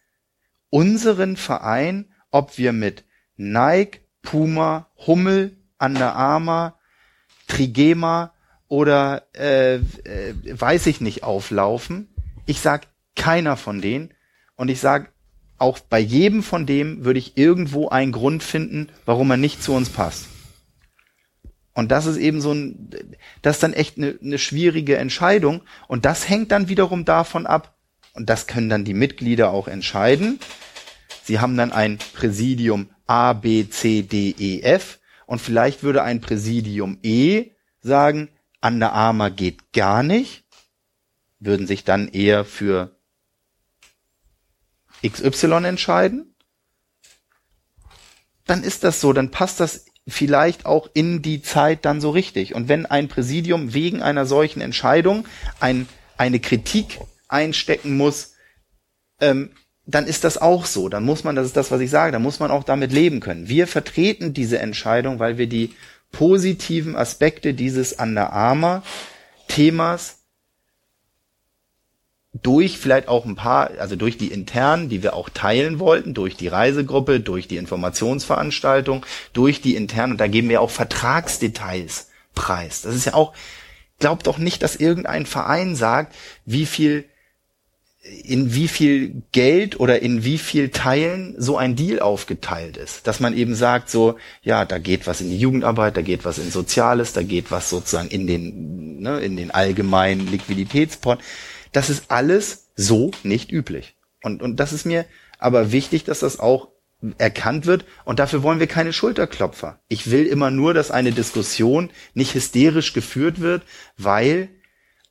unseren 0.70 1.36
Verein, 1.36 2.12
ob 2.30 2.58
wir 2.58 2.72
mit 2.72 3.04
Nike, 3.36 4.00
Puma, 4.22 4.90
Hummel, 5.06 5.57
Under 5.78 6.14
Armour, 6.14 6.74
Trigema 7.46 8.32
oder 8.68 9.24
äh, 9.34 9.76
äh, 9.76 9.80
weiß 10.48 10.86
ich 10.86 11.00
nicht 11.00 11.22
auflaufen. 11.22 12.08
Ich 12.46 12.60
sag 12.60 12.86
keiner 13.16 13.56
von 13.56 13.80
denen 13.80 14.14
und 14.56 14.68
ich 14.68 14.80
sag 14.80 15.12
auch 15.58 15.80
bei 15.80 15.98
jedem 15.98 16.42
von 16.42 16.66
dem 16.66 17.04
würde 17.04 17.18
ich 17.18 17.36
irgendwo 17.36 17.88
einen 17.88 18.12
Grund 18.12 18.42
finden, 18.42 18.88
warum 19.06 19.30
er 19.30 19.36
nicht 19.36 19.62
zu 19.62 19.72
uns 19.72 19.90
passt. 19.90 20.28
Und 21.74 21.90
das 21.90 22.06
ist 22.06 22.16
eben 22.16 22.40
so 22.40 22.52
ein, 22.52 22.90
das 23.42 23.56
ist 23.56 23.62
dann 23.62 23.72
echt 23.72 23.98
eine, 23.98 24.18
eine 24.22 24.38
schwierige 24.38 24.96
Entscheidung 24.96 25.62
und 25.86 26.04
das 26.04 26.28
hängt 26.28 26.50
dann 26.50 26.68
wiederum 26.68 27.04
davon 27.04 27.46
ab 27.46 27.76
und 28.14 28.28
das 28.28 28.46
können 28.46 28.68
dann 28.68 28.84
die 28.84 28.94
Mitglieder 28.94 29.50
auch 29.50 29.68
entscheiden. 29.68 30.40
Sie 31.22 31.40
haben 31.40 31.56
dann 31.56 31.72
ein 31.72 31.98
Präsidium 32.14 32.90
A, 33.06 33.32
B, 33.32 33.68
C, 33.68 34.02
D, 34.02 34.34
E, 34.38 34.60
F 34.62 34.98
und 35.28 35.40
vielleicht 35.40 35.82
würde 35.82 36.02
ein 36.02 36.22
Präsidium 36.22 36.98
E 37.02 37.50
sagen, 37.80 38.30
Under 38.62 38.94
Armour 38.94 39.28
geht 39.28 39.74
gar 39.74 40.02
nicht, 40.02 40.44
würden 41.38 41.66
sich 41.66 41.84
dann 41.84 42.08
eher 42.08 42.46
für 42.46 42.96
XY 45.06 45.66
entscheiden, 45.66 46.34
dann 48.46 48.62
ist 48.64 48.84
das 48.84 49.02
so, 49.02 49.12
dann 49.12 49.30
passt 49.30 49.60
das 49.60 49.84
vielleicht 50.06 50.64
auch 50.64 50.88
in 50.94 51.20
die 51.20 51.42
Zeit 51.42 51.84
dann 51.84 52.00
so 52.00 52.08
richtig. 52.08 52.54
Und 52.54 52.68
wenn 52.68 52.86
ein 52.86 53.08
Präsidium 53.08 53.74
wegen 53.74 54.00
einer 54.00 54.24
solchen 54.24 54.62
Entscheidung 54.62 55.28
ein, 55.60 55.86
eine 56.16 56.40
Kritik 56.40 57.00
einstecken 57.28 57.98
muss, 57.98 58.32
ähm, 59.20 59.50
dann 59.88 60.06
ist 60.06 60.24
das 60.24 60.36
auch 60.36 60.66
so. 60.66 60.90
Dann 60.90 61.02
muss 61.02 61.24
man, 61.24 61.34
das 61.34 61.46
ist 61.46 61.56
das, 61.56 61.70
was 61.70 61.80
ich 61.80 61.90
sage, 61.90 62.12
dann 62.12 62.22
muss 62.22 62.40
man 62.40 62.50
auch 62.50 62.62
damit 62.62 62.92
leben 62.92 63.20
können. 63.20 63.48
Wir 63.48 63.66
vertreten 63.66 64.34
diese 64.34 64.58
Entscheidung, 64.58 65.18
weil 65.18 65.38
wir 65.38 65.46
die 65.46 65.74
positiven 66.12 66.94
Aspekte 66.94 67.54
dieses 67.54 67.94
Under 67.94 68.32
Armour 68.32 68.82
Themas 69.48 70.18
durch 72.34 72.76
vielleicht 72.76 73.08
auch 73.08 73.24
ein 73.24 73.34
paar, 73.34 73.70
also 73.78 73.96
durch 73.96 74.18
die 74.18 74.28
internen, 74.28 74.90
die 74.90 75.02
wir 75.02 75.14
auch 75.14 75.30
teilen 75.30 75.78
wollten, 75.78 76.12
durch 76.12 76.36
die 76.36 76.48
Reisegruppe, 76.48 77.20
durch 77.20 77.48
die 77.48 77.56
Informationsveranstaltung, 77.56 79.06
durch 79.32 79.62
die 79.62 79.74
internen, 79.74 80.12
und 80.12 80.20
da 80.20 80.26
geben 80.26 80.50
wir 80.50 80.60
auch 80.60 80.70
Vertragsdetails 80.70 82.10
preis. 82.34 82.82
Das 82.82 82.94
ist 82.94 83.06
ja 83.06 83.14
auch, 83.14 83.32
glaubt 83.98 84.26
doch 84.26 84.36
nicht, 84.36 84.62
dass 84.62 84.76
irgendein 84.76 85.24
Verein 85.24 85.74
sagt, 85.74 86.14
wie 86.44 86.66
viel 86.66 87.06
in 88.24 88.54
wie 88.54 88.68
viel 88.68 89.22
Geld 89.32 89.80
oder 89.80 90.02
in 90.02 90.24
wie 90.24 90.38
viel 90.38 90.70
Teilen 90.70 91.34
so 91.38 91.56
ein 91.56 91.76
Deal 91.76 92.00
aufgeteilt 92.00 92.76
ist. 92.76 93.06
Dass 93.06 93.20
man 93.20 93.36
eben 93.36 93.54
sagt, 93.54 93.90
so, 93.90 94.16
ja, 94.42 94.64
da 94.64 94.78
geht 94.78 95.06
was 95.06 95.20
in 95.20 95.30
die 95.30 95.38
Jugendarbeit, 95.38 95.96
da 95.96 96.02
geht 96.02 96.24
was 96.24 96.38
in 96.38 96.50
Soziales, 96.50 97.12
da 97.12 97.22
geht 97.22 97.50
was 97.50 97.70
sozusagen 97.70 98.08
in 98.08 98.26
den, 98.26 99.00
ne, 99.00 99.20
in 99.20 99.36
den 99.36 99.50
allgemeinen 99.50 100.26
Liquiditätspot. 100.26 101.18
Das 101.72 101.90
ist 101.90 102.10
alles 102.10 102.68
so 102.76 103.10
nicht 103.22 103.52
üblich. 103.52 103.94
Und, 104.22 104.42
und 104.42 104.56
das 104.56 104.72
ist 104.72 104.86
mir 104.86 105.04
aber 105.38 105.72
wichtig, 105.72 106.04
dass 106.04 106.20
das 106.20 106.40
auch 106.40 106.68
erkannt 107.18 107.66
wird 107.66 107.84
und 108.04 108.18
dafür 108.18 108.42
wollen 108.42 108.58
wir 108.58 108.66
keine 108.66 108.92
Schulterklopfer. 108.92 109.78
Ich 109.88 110.10
will 110.10 110.26
immer 110.26 110.50
nur, 110.50 110.74
dass 110.74 110.90
eine 110.90 111.12
Diskussion 111.12 111.90
nicht 112.14 112.34
hysterisch 112.34 112.92
geführt 112.92 113.40
wird, 113.40 113.62
weil 113.96 114.48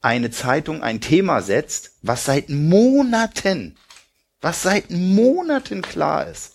eine 0.07 0.31
Zeitung 0.31 0.83
ein 0.83 1.01
Thema 1.01 1.41
setzt, 1.41 1.91
was 2.01 2.23
seit 2.23 2.47
Monaten, 2.49 3.75
was 4.39 4.61
seit 4.61 4.89
Monaten 4.89 5.81
klar 5.81 6.27
ist 6.27 6.53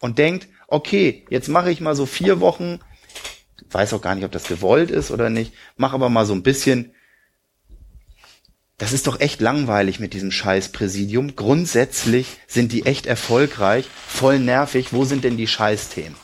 und 0.00 0.18
denkt, 0.18 0.48
okay, 0.66 1.24
jetzt 1.30 1.48
mache 1.48 1.70
ich 1.70 1.80
mal 1.80 1.96
so 1.96 2.04
vier 2.04 2.40
Wochen, 2.40 2.80
weiß 3.70 3.94
auch 3.94 4.02
gar 4.02 4.14
nicht, 4.14 4.24
ob 4.24 4.32
das 4.32 4.44
gewollt 4.44 4.90
ist 4.90 5.10
oder 5.10 5.30
nicht, 5.30 5.54
mache 5.76 5.94
aber 5.94 6.10
mal 6.10 6.26
so 6.26 6.34
ein 6.34 6.42
bisschen 6.42 6.92
das 8.76 8.92
ist 8.92 9.08
doch 9.08 9.18
echt 9.18 9.40
langweilig 9.40 9.98
mit 9.98 10.14
diesem 10.14 10.30
scheiß 10.30 10.70
Präsidium. 10.70 11.34
Grundsätzlich 11.34 12.36
sind 12.46 12.70
die 12.70 12.86
echt 12.86 13.06
erfolgreich, 13.06 13.88
voll 14.06 14.38
nervig. 14.38 14.92
Wo 14.92 15.04
sind 15.04 15.24
denn 15.24 15.36
die 15.36 15.48
Scheißthemen? 15.48 16.14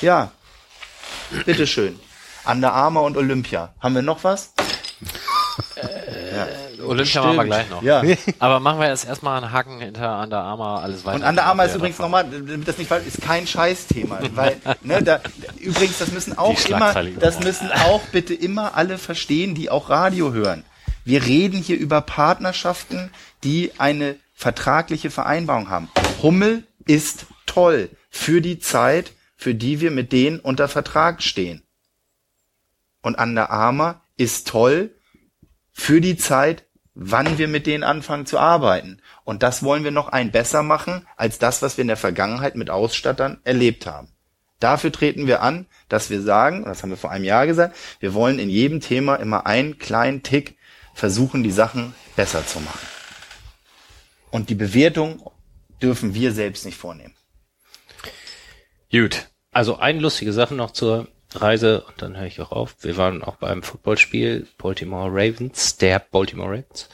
Ja, 0.00 0.30
bitteschön. 1.46 1.98
Under 2.44 2.72
Armour 2.72 3.02
und 3.02 3.16
Olympia. 3.16 3.74
Haben 3.80 3.96
wir 3.96 4.02
noch 4.02 4.22
was? 4.22 4.52
Äh, 6.46 6.82
Olympia 6.82 7.22
machen 7.22 7.36
wir 7.36 7.44
gleich 7.44 7.70
noch. 7.70 7.82
Ja. 7.82 8.02
Aber 8.38 8.60
machen 8.60 8.80
wir 8.80 8.88
jetzt 8.88 9.06
erstmal 9.06 9.42
einen 9.42 9.52
Haken 9.52 9.80
hinter 9.80 10.20
Under 10.22 10.40
Armour, 10.40 10.82
alles 10.82 11.04
weiter. 11.04 11.16
Und 11.16 11.24
Under 11.24 11.44
Armour 11.44 11.64
ist 11.64 11.74
übrigens 11.74 11.98
nochmal, 11.98 12.24
damit 12.24 12.68
das 12.68 12.78
nicht 12.78 12.88
falsch 12.88 13.06
ist, 13.06 13.20
kein 13.20 13.46
Scheißthema. 13.46 14.20
Weil, 14.34 14.56
ne, 14.82 15.02
da, 15.02 15.20
übrigens, 15.58 15.98
das 15.98 16.12
müssen 16.12 16.36
auch 16.36 16.58
immer, 16.66 16.94
das 17.18 17.40
müssen 17.40 17.70
auch 17.72 18.02
bitte 18.12 18.34
immer 18.34 18.74
alle 18.76 18.98
verstehen, 18.98 19.54
die 19.54 19.70
auch 19.70 19.90
Radio 19.90 20.32
hören. 20.32 20.64
Wir 21.04 21.24
reden 21.24 21.62
hier 21.62 21.78
über 21.78 22.00
Partnerschaften, 22.00 23.10
die 23.42 23.72
eine 23.78 24.16
vertragliche 24.34 25.10
Vereinbarung 25.10 25.70
haben. 25.70 25.88
Hummel 26.22 26.64
ist 26.86 27.26
toll 27.46 27.90
für 28.10 28.40
die 28.40 28.58
Zeit, 28.58 29.12
für 29.36 29.54
die 29.54 29.80
wir 29.80 29.90
mit 29.90 30.12
denen 30.12 30.40
unter 30.40 30.68
Vertrag 30.68 31.22
stehen. 31.22 31.62
Und 33.02 33.18
Under 33.18 33.50
Armour 33.50 34.00
ist 34.16 34.48
toll 34.48 34.90
für 35.78 36.00
die 36.00 36.16
Zeit, 36.16 36.64
wann 36.94 37.38
wir 37.38 37.46
mit 37.46 37.68
denen 37.68 37.84
anfangen 37.84 38.26
zu 38.26 38.38
arbeiten. 38.38 39.00
Und 39.24 39.44
das 39.44 39.62
wollen 39.62 39.84
wir 39.84 39.92
noch 39.92 40.08
ein 40.08 40.32
besser 40.32 40.64
machen 40.64 41.06
als 41.16 41.38
das, 41.38 41.62
was 41.62 41.76
wir 41.76 41.82
in 41.82 41.88
der 41.88 41.96
Vergangenheit 41.96 42.56
mit 42.56 42.68
Ausstattern 42.68 43.40
erlebt 43.44 43.86
haben. 43.86 44.08
Dafür 44.58 44.90
treten 44.90 45.28
wir 45.28 45.40
an, 45.40 45.66
dass 45.88 46.10
wir 46.10 46.20
sagen, 46.20 46.64
das 46.64 46.82
haben 46.82 46.90
wir 46.90 46.96
vor 46.96 47.12
einem 47.12 47.24
Jahr 47.24 47.46
gesagt, 47.46 47.76
wir 48.00 48.12
wollen 48.12 48.40
in 48.40 48.50
jedem 48.50 48.80
Thema 48.80 49.14
immer 49.14 49.46
einen 49.46 49.78
kleinen 49.78 50.24
Tick 50.24 50.58
versuchen, 50.94 51.44
die 51.44 51.52
Sachen 51.52 51.94
besser 52.16 52.44
zu 52.44 52.58
machen. 52.58 52.86
Und 54.32 54.50
die 54.50 54.56
Bewertung 54.56 55.22
dürfen 55.80 56.12
wir 56.12 56.32
selbst 56.32 56.66
nicht 56.66 56.76
vornehmen. 56.76 57.14
Gut. 58.90 59.28
Also 59.52 59.78
eine 59.78 60.00
lustige 60.00 60.32
Sache 60.32 60.56
noch 60.56 60.72
zur 60.72 61.06
Reise 61.34 61.82
und 61.82 62.00
dann 62.00 62.16
höre 62.16 62.26
ich 62.26 62.40
auch 62.40 62.52
auf. 62.52 62.76
Wir 62.80 62.96
waren 62.96 63.22
auch 63.22 63.36
beim 63.36 63.62
Footballspiel 63.62 64.46
Baltimore 64.56 65.10
Ravens, 65.10 65.76
der 65.76 65.98
Baltimore 65.98 66.50
Ravens. 66.50 66.88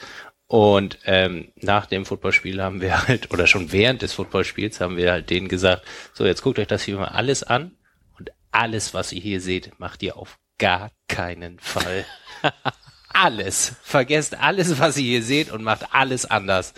Und 0.47 0.99
ähm, 1.05 1.51
nach 1.55 1.85
dem 1.85 2.05
Footballspiel 2.05 2.61
haben 2.61 2.81
wir 2.81 3.07
halt, 3.07 3.31
oder 3.31 3.47
schon 3.47 3.71
während 3.71 4.01
des 4.01 4.13
Footballspiels 4.13 4.79
haben 4.79 4.97
wir 4.97 5.11
halt 5.11 5.29
denen 5.29 5.47
gesagt, 5.47 5.85
so 6.13 6.25
jetzt 6.25 6.43
guckt 6.43 6.59
euch 6.59 6.67
das 6.67 6.83
hier 6.83 6.97
mal 6.97 7.07
alles 7.07 7.43
an 7.43 7.71
und 8.17 8.31
alles, 8.51 8.93
was 8.93 9.11
ihr 9.11 9.21
hier 9.21 9.41
seht, 9.41 9.79
macht 9.79 10.03
ihr 10.03 10.17
auf 10.17 10.37
gar 10.57 10.91
keinen 11.07 11.59
Fall. 11.59 12.05
alles. 13.09 13.75
Vergesst 13.81 14.37
alles, 14.37 14.79
was 14.79 14.97
ihr 14.97 15.03
hier 15.03 15.23
seht 15.23 15.51
und 15.51 15.63
macht 15.63 15.93
alles 15.93 16.25
anders. 16.25 16.73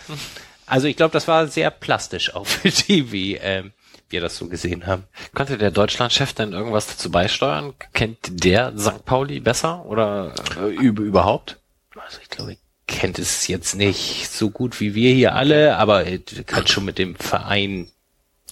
Also 0.66 0.88
ich 0.88 0.96
glaube, 0.96 1.14
das 1.14 1.28
war 1.28 1.48
sehr 1.48 1.72
plastisch 1.72 2.34
auch 2.34 2.46
für 2.46 2.70
die, 2.70 3.12
wie 3.12 3.36
ähm, 3.36 3.74
wir 4.10 4.22
das 4.22 4.38
so 4.38 4.48
gesehen 4.48 4.86
haben. 4.88 5.04
Konnte 5.34 5.58
der 5.58 5.72
Deutschlandchef 5.72 6.34
denn 6.34 6.54
irgendwas 6.54 6.88
dazu 6.88 7.12
beisteuern? 7.12 7.74
Kennt 7.94 8.18
der 8.44 8.78
St. 8.78 9.06
Pauli 9.06 9.40
besser 9.40 9.86
oder 9.86 10.34
äh, 10.60 10.74
über, 10.76 11.04
überhaupt? 11.04 11.58
Also 11.96 12.20
ich 12.22 12.30
glaube, 12.30 12.52
er 12.54 12.58
kennt 12.88 13.20
es 13.20 13.48
jetzt 13.48 13.76
nicht 13.76 14.30
so 14.32 14.50
gut 14.50 14.80
wie 14.80 14.96
wir 14.96 15.14
hier 15.14 15.36
alle, 15.36 15.78
aber 15.78 16.06
er 16.06 16.20
kann 16.46 16.68
schon 16.68 16.86
mit 16.86 16.98
dem 16.98 17.16
Verein 17.16 17.90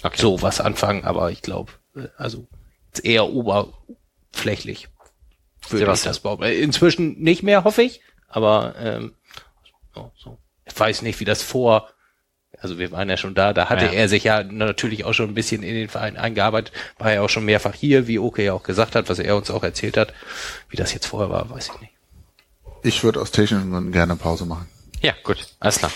Okay. 0.03 0.21
so 0.21 0.41
was 0.41 0.61
anfangen, 0.61 1.03
aber 1.03 1.31
ich 1.31 1.41
glaube, 1.41 1.71
äh, 1.95 2.07
also 2.17 2.45
eher 3.01 3.27
oberflächlich 3.29 4.89
würde 5.69 5.77
ich 5.77 5.79
Sebastian. 5.79 6.09
das 6.11 6.19
behaupten. 6.19 6.43
Äh, 6.43 6.55
Inzwischen 6.55 7.19
nicht 7.21 7.43
mehr, 7.43 7.63
hoffe 7.63 7.81
ich, 7.81 8.01
aber 8.27 8.75
ähm, 8.77 9.15
so. 10.17 10.37
ich 10.65 10.79
weiß 10.79 11.01
nicht, 11.01 11.19
wie 11.19 11.25
das 11.25 11.41
vor, 11.41 11.89
also 12.61 12.77
wir 12.79 12.91
waren 12.91 13.09
ja 13.09 13.17
schon 13.17 13.33
da, 13.35 13.53
da 13.53 13.69
hatte 13.69 13.85
Ja. 13.85 13.91
er 13.91 14.09
sich 14.09 14.23
ja 14.23 14.43
natürlich 14.43 15.05
auch 15.05 15.13
schon 15.13 15.29
ein 15.29 15.33
bisschen 15.33 15.63
in 15.63 15.75
den 15.75 15.89
Verein 15.89 16.17
eingearbeitet, 16.17 16.73
war 16.97 17.13
ja 17.13 17.21
auch 17.21 17.29
schon 17.29 17.45
mehrfach 17.45 17.73
hier, 17.73 18.07
wie 18.07 18.19
Oke 18.19 18.43
ja 18.43 18.53
auch 18.53 18.63
gesagt 18.63 18.95
hat, 18.95 19.09
was 19.09 19.19
er 19.19 19.35
uns 19.35 19.49
auch 19.51 19.63
erzählt 19.63 19.97
hat. 19.97 20.13
Wie 20.69 20.77
das 20.77 20.93
jetzt 20.93 21.07
vorher 21.07 21.29
war, 21.29 21.49
weiß 21.49 21.71
ich 21.75 21.81
nicht. 21.81 21.93
Ich 22.83 23.03
würde 23.03 23.19
aus 23.21 23.31
technischen 23.31 23.71
Gründen 23.71 23.91
gerne 23.91 24.15
Pause 24.15 24.45
machen. 24.45 24.67
Ja, 25.01 25.13
gut, 25.23 25.47
alles 25.59 25.79
klar. 25.79 25.91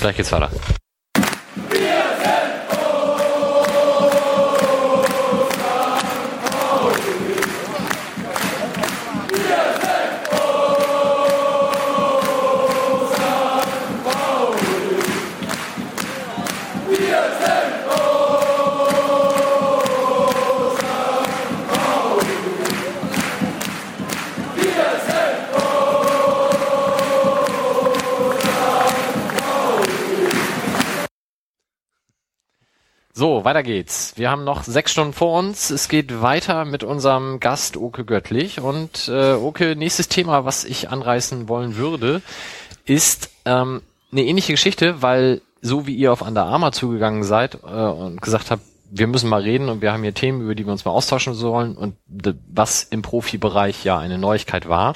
Gleich 0.00 0.16
geht's 0.16 0.32
weiter. 0.32 0.50
So, 33.18 33.46
weiter 33.46 33.62
geht's. 33.62 34.12
Wir 34.16 34.30
haben 34.30 34.44
noch 34.44 34.62
sechs 34.62 34.92
Stunden 34.92 35.14
vor 35.14 35.38
uns. 35.38 35.70
Es 35.70 35.88
geht 35.88 36.20
weiter 36.20 36.66
mit 36.66 36.84
unserem 36.84 37.40
Gast 37.40 37.78
Oke 37.78 38.04
Göttlich. 38.04 38.60
Und 38.60 39.08
äh, 39.08 39.32
Oke, 39.32 39.74
nächstes 39.74 40.08
Thema, 40.08 40.44
was 40.44 40.64
ich 40.64 40.90
anreißen 40.90 41.48
wollen 41.48 41.76
würde, 41.76 42.20
ist 42.84 43.30
ähm, 43.46 43.80
eine 44.12 44.22
ähnliche 44.22 44.52
Geschichte, 44.52 45.00
weil 45.00 45.40
so 45.62 45.86
wie 45.86 45.94
ihr 45.94 46.12
auf 46.12 46.20
Under 46.20 46.44
Armour 46.44 46.72
zugegangen 46.72 47.22
seid 47.22 47.54
äh, 47.64 47.66
und 47.66 48.20
gesagt 48.20 48.50
habt, 48.50 48.60
wir 48.90 49.06
müssen 49.06 49.30
mal 49.30 49.40
reden 49.40 49.70
und 49.70 49.80
wir 49.80 49.94
haben 49.94 50.02
hier 50.02 50.12
Themen, 50.12 50.42
über 50.42 50.54
die 50.54 50.66
wir 50.66 50.72
uns 50.72 50.84
mal 50.84 50.92
austauschen 50.92 51.32
sollen 51.32 51.74
und 51.74 51.96
was 52.52 52.82
im 52.82 53.00
Profibereich 53.00 53.82
ja 53.82 53.98
eine 53.98 54.18
Neuigkeit 54.18 54.68
war. 54.68 54.94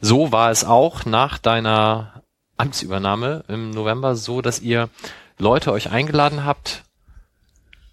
So 0.00 0.32
war 0.32 0.50
es 0.50 0.64
auch 0.64 1.04
nach 1.04 1.36
deiner 1.36 2.22
Amtsübernahme 2.56 3.44
im 3.48 3.68
November 3.68 4.16
so, 4.16 4.40
dass 4.40 4.60
ihr 4.60 4.88
Leute 5.36 5.72
euch 5.72 5.90
eingeladen 5.90 6.46
habt, 6.46 6.84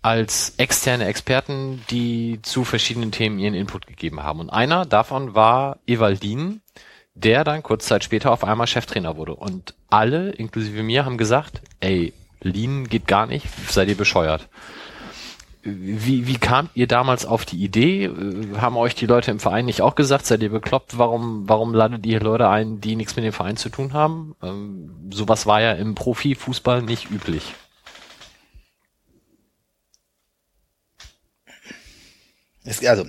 als 0.07 0.53
externe 0.55 1.03
Experten, 1.03 1.83
die 1.89 2.39
zu 2.41 2.63
verschiedenen 2.63 3.11
Themen 3.11 3.39
ihren 3.39 3.53
Input 3.53 3.87
gegeben 3.87 4.23
haben. 4.23 4.39
Und 4.39 4.49
einer 4.49 4.85
davon 4.85 5.35
war 5.35 5.79
Evaldin, 5.85 6.61
der 7.13 7.43
dann 7.43 7.61
kurz 7.61 7.87
Zeit 7.87 8.05
später 8.05 8.31
auf 8.31 8.45
einmal 8.45 8.67
Cheftrainer 8.67 9.17
wurde. 9.17 9.35
Und 9.35 9.73
alle, 9.89 10.29
inklusive 10.29 10.81
mir, 10.81 11.03
haben 11.03 11.17
gesagt, 11.17 11.61
ey, 11.81 12.13
Lean 12.39 12.87
geht 12.87 13.05
gar 13.05 13.25
nicht, 13.25 13.47
seid 13.69 13.89
ihr 13.89 13.97
bescheuert. 13.97 14.47
Wie, 15.63 16.25
wie 16.25 16.37
kamt 16.37 16.69
ihr 16.75 16.87
damals 16.87 17.25
auf 17.25 17.43
die 17.43 17.61
Idee? 17.61 18.09
Haben 18.61 18.77
euch 18.77 18.95
die 18.95 19.07
Leute 19.07 19.31
im 19.31 19.41
Verein 19.41 19.65
nicht 19.65 19.81
auch 19.81 19.95
gesagt, 19.95 20.25
seid 20.25 20.41
ihr 20.41 20.51
bekloppt? 20.51 20.97
Warum, 20.97 21.49
warum 21.49 21.73
ladet 21.73 22.05
ihr 22.05 22.21
Leute 22.21 22.47
ein, 22.47 22.79
die 22.79 22.95
nichts 22.95 23.17
mit 23.17 23.25
dem 23.25 23.33
Verein 23.33 23.57
zu 23.57 23.67
tun 23.67 23.91
haben? 23.91 24.37
Ähm, 24.41 25.09
sowas 25.11 25.45
war 25.45 25.59
ja 25.59 25.73
im 25.73 25.95
Profifußball 25.95 26.81
nicht 26.81 27.11
üblich. 27.11 27.55
Es, 32.67 32.85
also, 32.85 33.05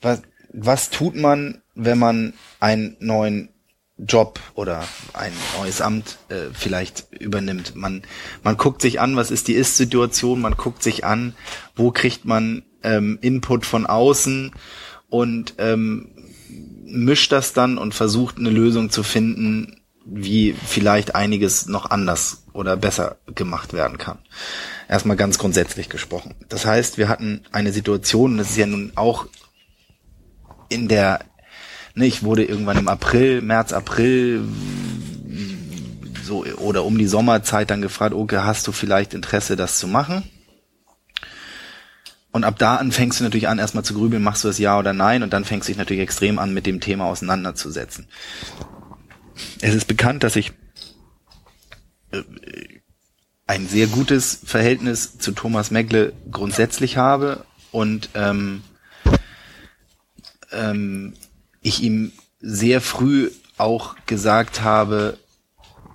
was, 0.00 0.22
was 0.52 0.90
tut 0.90 1.14
man, 1.14 1.62
wenn 1.76 1.98
man 1.98 2.34
einen 2.58 2.96
neuen 2.98 3.50
Job 3.96 4.40
oder 4.54 4.84
ein 5.12 5.32
neues 5.58 5.80
Amt 5.80 6.18
äh, 6.30 6.52
vielleicht 6.52 7.06
übernimmt. 7.12 7.76
Man, 7.76 8.02
man 8.42 8.56
guckt 8.56 8.82
sich 8.82 8.98
an, 9.00 9.14
was 9.14 9.30
ist 9.30 9.46
die 9.46 9.54
Ist-Situation, 9.54 10.40
man 10.40 10.56
guckt 10.56 10.82
sich 10.82 11.04
an, 11.04 11.34
wo 11.76 11.92
kriegt 11.92 12.24
man 12.24 12.64
ähm, 12.82 13.18
Input 13.20 13.66
von 13.66 13.86
außen 13.86 14.52
und 15.08 15.54
ähm, 15.58 16.08
mischt 16.84 17.30
das 17.30 17.52
dann 17.52 17.78
und 17.78 17.94
versucht 17.94 18.38
eine 18.38 18.50
Lösung 18.50 18.90
zu 18.90 19.04
finden, 19.04 19.79
wie 20.12 20.52
vielleicht 20.52 21.14
einiges 21.14 21.66
noch 21.66 21.90
anders 21.90 22.44
oder 22.52 22.76
besser 22.76 23.16
gemacht 23.34 23.72
werden 23.72 23.96
kann. 23.96 24.18
Erstmal 24.88 25.16
ganz 25.16 25.38
grundsätzlich 25.38 25.88
gesprochen. 25.88 26.34
Das 26.48 26.66
heißt, 26.66 26.98
wir 26.98 27.08
hatten 27.08 27.42
eine 27.52 27.72
Situation, 27.72 28.36
das 28.36 28.50
ist 28.50 28.56
ja 28.56 28.66
nun 28.66 28.92
auch 28.96 29.26
in 30.68 30.88
der, 30.88 31.20
ne, 31.94 32.06
ich 32.06 32.24
wurde 32.24 32.44
irgendwann 32.44 32.78
im 32.78 32.88
April, 32.88 33.40
März, 33.40 33.72
April, 33.72 34.44
so, 36.24 36.44
oder 36.44 36.84
um 36.84 36.98
die 36.98 37.06
Sommerzeit 37.06 37.70
dann 37.70 37.82
gefragt, 37.82 38.14
okay, 38.14 38.38
hast 38.38 38.66
du 38.66 38.72
vielleicht 38.72 39.14
Interesse, 39.14 39.54
das 39.54 39.78
zu 39.78 39.86
machen? 39.86 40.24
Und 42.32 42.44
ab 42.44 42.58
da 42.58 42.76
an 42.76 42.92
fängst 42.92 43.18
du 43.18 43.24
natürlich 43.24 43.48
an, 43.48 43.58
erstmal 43.58 43.84
zu 43.84 43.94
grübeln, 43.94 44.22
machst 44.22 44.44
du 44.44 44.48
das 44.48 44.58
ja 44.58 44.78
oder 44.78 44.92
nein, 44.92 45.22
und 45.22 45.32
dann 45.32 45.44
fängst 45.44 45.68
du 45.68 45.72
dich 45.72 45.78
natürlich 45.78 46.02
extrem 46.02 46.38
an, 46.38 46.54
mit 46.54 46.66
dem 46.66 46.80
Thema 46.80 47.06
auseinanderzusetzen. 47.06 48.06
Es 49.60 49.74
ist 49.74 49.86
bekannt, 49.86 50.22
dass 50.24 50.36
ich 50.36 50.52
äh, 52.12 52.22
ein 53.46 53.66
sehr 53.66 53.88
gutes 53.88 54.40
Verhältnis 54.44 55.18
zu 55.18 55.32
Thomas 55.32 55.70
Megle 55.70 56.12
grundsätzlich 56.30 56.96
habe 56.96 57.44
und 57.72 58.10
ähm, 58.14 58.62
ähm, 60.52 61.14
ich 61.60 61.82
ihm 61.82 62.12
sehr 62.40 62.80
früh 62.80 63.30
auch 63.58 63.96
gesagt 64.06 64.62
habe, 64.62 65.18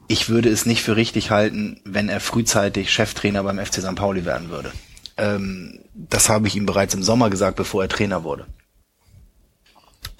ich 0.07 0.30
würde 0.30 0.49
es 0.49 0.65
nicht 0.65 0.83
für 0.83 0.95
richtig 0.95 1.32
halten, 1.32 1.82
wenn 1.83 2.09
er 2.09 2.19
frühzeitig 2.19 2.91
Cheftrainer 2.93 3.43
beim 3.43 3.57
FC 3.57 3.75
St. 3.75 3.95
Pauli 3.95 4.25
werden 4.25 4.49
würde. 4.49 4.72
Ähm, 5.17 5.80
das 5.93 6.30
habe 6.30 6.48
ich 6.48 6.56
ihm 6.56 6.65
bereits 6.65 6.93
im 6.93 7.03
Sommer 7.03 7.30
gesagt, 7.30 7.56
bevor 7.56 7.83
er 7.83 7.90
Trainer 7.90 8.24
wurde. 8.24 8.45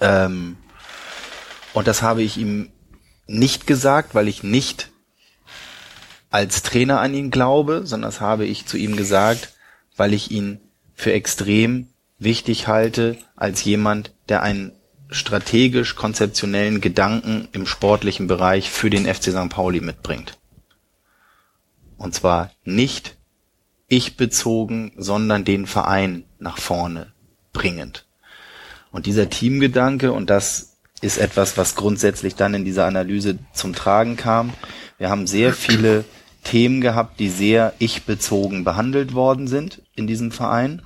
Ähm, 0.00 0.56
und 1.72 1.86
das 1.86 2.02
habe 2.02 2.22
ich 2.22 2.36
ihm 2.38 2.70
nicht 3.26 3.66
gesagt, 3.66 4.14
weil 4.14 4.28
ich 4.28 4.42
nicht 4.42 4.90
als 6.30 6.62
Trainer 6.62 7.00
an 7.00 7.14
ihn 7.14 7.30
glaube, 7.30 7.82
sondern 7.84 8.10
das 8.10 8.20
habe 8.20 8.44
ich 8.44 8.66
zu 8.66 8.76
ihm 8.76 8.96
gesagt, 8.96 9.54
weil 9.96 10.12
ich 10.12 10.30
ihn 10.30 10.60
für 10.94 11.12
extrem 11.12 11.88
wichtig 12.18 12.68
halte 12.68 13.18
als 13.36 13.64
jemand, 13.64 14.12
der 14.28 14.42
einen 14.42 14.72
strategisch 15.10 15.94
konzeptionellen 15.94 16.80
Gedanken 16.80 17.48
im 17.52 17.66
sportlichen 17.66 18.26
Bereich 18.26 18.70
für 18.70 18.90
den 18.90 19.06
FC 19.06 19.30
St. 19.30 19.48
Pauli 19.48 19.80
mitbringt. 19.80 20.38
Und 21.96 22.14
zwar 22.14 22.50
nicht 22.64 23.16
ich 23.88 24.16
bezogen, 24.16 24.92
sondern 24.96 25.44
den 25.44 25.66
Verein 25.66 26.24
nach 26.38 26.58
vorne 26.58 27.12
bringend. 27.52 28.06
Und 28.90 29.06
dieser 29.06 29.30
Teamgedanke, 29.30 30.12
und 30.12 30.28
das 30.28 30.75
ist 31.00 31.18
etwas, 31.18 31.56
was 31.56 31.74
grundsätzlich 31.74 32.34
dann 32.34 32.54
in 32.54 32.64
dieser 32.64 32.86
Analyse 32.86 33.38
zum 33.52 33.74
Tragen 33.74 34.16
kam, 34.16 34.52
wir 34.98 35.10
haben 35.10 35.26
sehr 35.26 35.52
viele 35.52 36.04
Themen 36.42 36.80
gehabt, 36.80 37.20
die 37.20 37.28
sehr 37.28 37.74
ich-bezogen 37.78 38.64
behandelt 38.64 39.14
worden 39.14 39.46
sind 39.46 39.82
in 39.94 40.06
diesem 40.06 40.30
Verein 40.30 40.82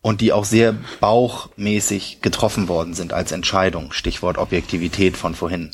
und 0.00 0.20
die 0.20 0.32
auch 0.32 0.44
sehr 0.44 0.74
bauchmäßig 1.00 2.20
getroffen 2.22 2.68
worden 2.68 2.94
sind 2.94 3.12
als 3.12 3.32
Entscheidung. 3.32 3.92
Stichwort 3.92 4.38
Objektivität 4.38 5.16
von 5.16 5.34
vorhin. 5.34 5.72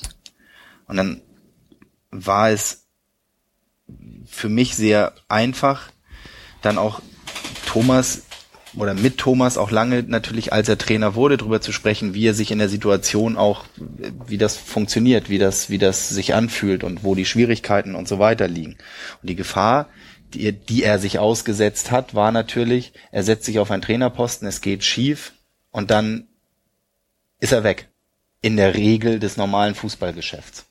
Und 0.87 0.97
dann 0.97 1.21
war 2.11 2.51
es 2.51 2.87
für 4.27 4.49
mich 4.49 4.75
sehr 4.75 5.13
einfach, 5.29 5.91
dann 6.63 6.79
auch 6.79 7.01
Thomas 7.67 8.23
oder 8.77 8.95
mit 8.95 9.19
Thomas 9.19 9.57
auch 9.57 9.71
lange 9.71 10.03
natürlich, 10.03 10.53
als 10.53 10.69
er 10.69 10.79
Trainer 10.79 11.15
wurde, 11.15 11.37
darüber 11.37 11.61
zu 11.61 11.73
sprechen, 11.73 12.15
wie 12.15 12.27
er 12.27 12.35
sich 12.35 12.51
in 12.51 12.59
der 12.59 12.69
Situation 12.69 13.37
auch, 13.37 13.65
wie 14.27 14.39
das 14.39 14.57
funktioniert, 14.57 15.29
wie 15.31 15.39
das, 15.39 15.71
wie 15.71 15.79
das 15.79 16.09
sich 16.09 16.35
anfühlt 16.35 16.85
und 16.85 17.05
wo 17.05 17.15
die 17.15 17.27
Schwierigkeiten 17.27 17.95
und 17.95 18.09
so 18.09 18.19
weiter 18.19 18.49
liegen. 18.49 18.77
Und 19.23 19.31
die 19.31 19.37
Gefahr, 19.37 19.89
die, 20.33 20.53
die 20.53 20.83
er 20.83 20.99
sich 20.99 21.19
ausgesetzt 21.19 21.91
hat, 21.91 22.15
war 22.15 22.33
natürlich, 22.33 22.93
er 23.13 23.23
setzt 23.23 23.45
sich 23.45 23.59
auf 23.59 23.71
einen 23.71 23.83
Trainerposten, 23.83 24.49
es 24.49 24.61
geht 24.61 24.85
schief 24.85 25.33
und 25.71 25.91
dann 25.91 26.27
ist 27.41 27.53
er 27.53 27.65
weg. 27.65 27.89
In 28.41 28.57
der 28.57 28.75
Regel 28.75 29.21
des 29.21 29.37
normalen 29.37 29.75
Fußballgeschäfts. 29.75 30.67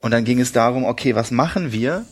Und 0.00 0.10
dann 0.10 0.24
ging 0.24 0.40
es 0.40 0.52
darum, 0.52 0.84
okay, 0.84 1.14
was 1.14 1.30
machen 1.30 1.72
wir? 1.72 2.04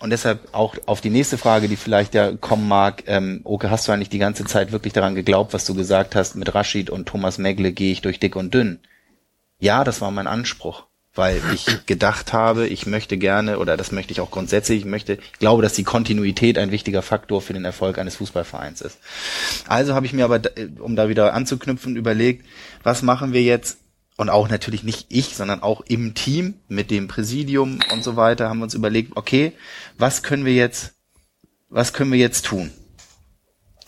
Und 0.00 0.10
deshalb 0.10 0.54
auch 0.54 0.76
auf 0.86 1.00
die 1.00 1.10
nächste 1.10 1.38
Frage, 1.38 1.68
die 1.68 1.76
vielleicht 1.76 2.14
ja 2.14 2.32
kommen 2.32 2.68
mag, 2.68 3.02
ähm, 3.06 3.40
okay, 3.44 3.68
hast 3.68 3.88
du 3.88 3.92
eigentlich 3.92 4.10
die 4.10 4.18
ganze 4.18 4.44
Zeit 4.44 4.70
wirklich 4.70 4.92
daran 4.92 5.16
geglaubt, 5.16 5.52
was 5.52 5.64
du 5.64 5.74
gesagt 5.74 6.14
hast, 6.14 6.36
mit 6.36 6.54
Rashid 6.54 6.88
und 6.88 7.06
Thomas 7.06 7.38
Megle 7.38 7.72
gehe 7.72 7.92
ich 7.92 8.00
durch 8.00 8.20
dick 8.20 8.36
und 8.36 8.54
dünn? 8.54 8.78
Ja, 9.58 9.82
das 9.82 10.00
war 10.00 10.12
mein 10.12 10.28
Anspruch 10.28 10.88
weil 11.18 11.42
ich 11.52 11.66
gedacht 11.86 12.32
habe, 12.32 12.66
ich 12.66 12.86
möchte 12.86 13.18
gerne, 13.18 13.58
oder 13.58 13.76
das 13.76 13.92
möchte 13.92 14.12
ich 14.12 14.20
auch 14.20 14.30
grundsätzlich, 14.30 14.78
ich 14.80 14.84
möchte, 14.86 15.14
ich 15.14 15.38
glaube, 15.38 15.62
dass 15.62 15.74
die 15.74 15.84
Kontinuität 15.84 16.56
ein 16.56 16.70
wichtiger 16.70 17.02
Faktor 17.02 17.42
für 17.42 17.52
den 17.52 17.66
Erfolg 17.66 17.98
eines 17.98 18.16
Fußballvereins 18.16 18.80
ist. 18.80 18.98
Also 19.66 19.94
habe 19.94 20.06
ich 20.06 20.14
mir 20.14 20.24
aber, 20.24 20.40
um 20.78 20.96
da 20.96 21.08
wieder 21.08 21.34
anzuknüpfen, 21.34 21.96
überlegt, 21.96 22.46
was 22.82 23.02
machen 23.02 23.32
wir 23.32 23.42
jetzt? 23.42 23.78
Und 24.18 24.30
auch 24.30 24.48
natürlich 24.48 24.82
nicht 24.82 25.06
ich, 25.10 25.36
sondern 25.36 25.62
auch 25.62 25.80
im 25.82 26.12
Team 26.12 26.54
mit 26.66 26.90
dem 26.90 27.06
Präsidium 27.06 27.78
und 27.92 28.02
so 28.02 28.16
weiter 28.16 28.48
haben 28.48 28.58
wir 28.58 28.64
uns 28.64 28.74
überlegt, 28.74 29.16
okay, 29.16 29.52
was 29.96 30.24
können 30.24 30.44
wir 30.44 30.54
jetzt, 30.54 30.94
was 31.68 31.92
können 31.92 32.10
wir 32.10 32.18
jetzt 32.18 32.44
tun? 32.44 32.72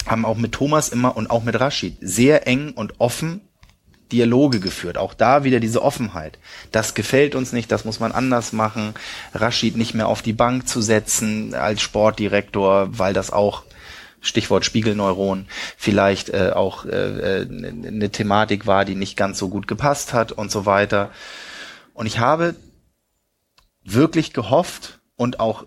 Haben 0.07 0.25
auch 0.25 0.37
mit 0.37 0.53
Thomas 0.53 0.89
immer 0.89 1.17
und 1.17 1.31
auch 1.31 1.43
mit 1.43 1.59
Rashid 1.59 1.97
sehr 2.01 2.47
eng 2.47 2.71
und 2.71 3.01
offen 3.01 3.41
Dialoge 4.13 4.61
geführt. 4.61 4.99
Auch 4.99 5.15
da 5.15 5.43
wieder 5.43 5.59
diese 5.59 5.83
Offenheit. 5.83 6.39
Das 6.71 6.95
gefällt 6.95 7.35
uns 7.35 7.53
nicht, 7.53 7.73
das 7.73 7.85
muss 7.85 7.99
man 7.99 8.13
anders 8.13 8.53
machen. 8.53 8.95
Rashid 9.35 9.77
nicht 9.77 9.95
mehr 9.95 10.07
auf 10.07 10.23
die 10.23 10.33
Bank 10.33 10.69
zu 10.69 10.81
setzen 10.81 11.55
als 11.55 11.83
Sportdirektor, 11.83 12.97
weil 12.97 13.15
das 13.15 13.33
auch 13.33 13.65
Stichwort 14.21 14.65
Spiegelneuron 14.65 15.47
vielleicht 15.77 16.29
äh, 16.31 16.53
auch 16.55 16.85
äh, 16.85 17.47
eine 17.49 18.05
äh, 18.05 18.09
Thematik 18.09 18.67
war, 18.67 18.85
die 18.85 18.95
nicht 18.95 19.17
ganz 19.17 19.39
so 19.39 19.49
gut 19.49 19.67
gepasst 19.67 20.13
hat 20.13 20.33
und 20.33 20.51
so 20.51 20.67
weiter. 20.67 21.11
Und 21.95 22.07
ich 22.07 22.19
habe 22.19 22.55
wirklich 23.83 24.33
gehofft 24.33 25.01
und 25.17 25.41
auch 25.41 25.65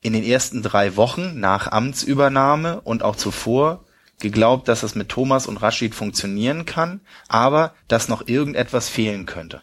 in 0.00 0.12
den 0.12 0.24
ersten 0.24 0.62
drei 0.62 0.96
Wochen 0.96 1.38
nach 1.40 1.70
Amtsübernahme 1.70 2.80
und 2.80 3.02
auch 3.02 3.16
zuvor 3.16 3.84
geglaubt, 4.18 4.68
dass 4.68 4.82
es 4.82 4.94
mit 4.94 5.08
Thomas 5.08 5.46
und 5.46 5.58
Rashid 5.58 5.94
funktionieren 5.94 6.64
kann, 6.66 7.00
aber 7.28 7.74
dass 7.88 8.08
noch 8.08 8.26
irgendetwas 8.28 8.88
fehlen 8.88 9.26
könnte. 9.26 9.62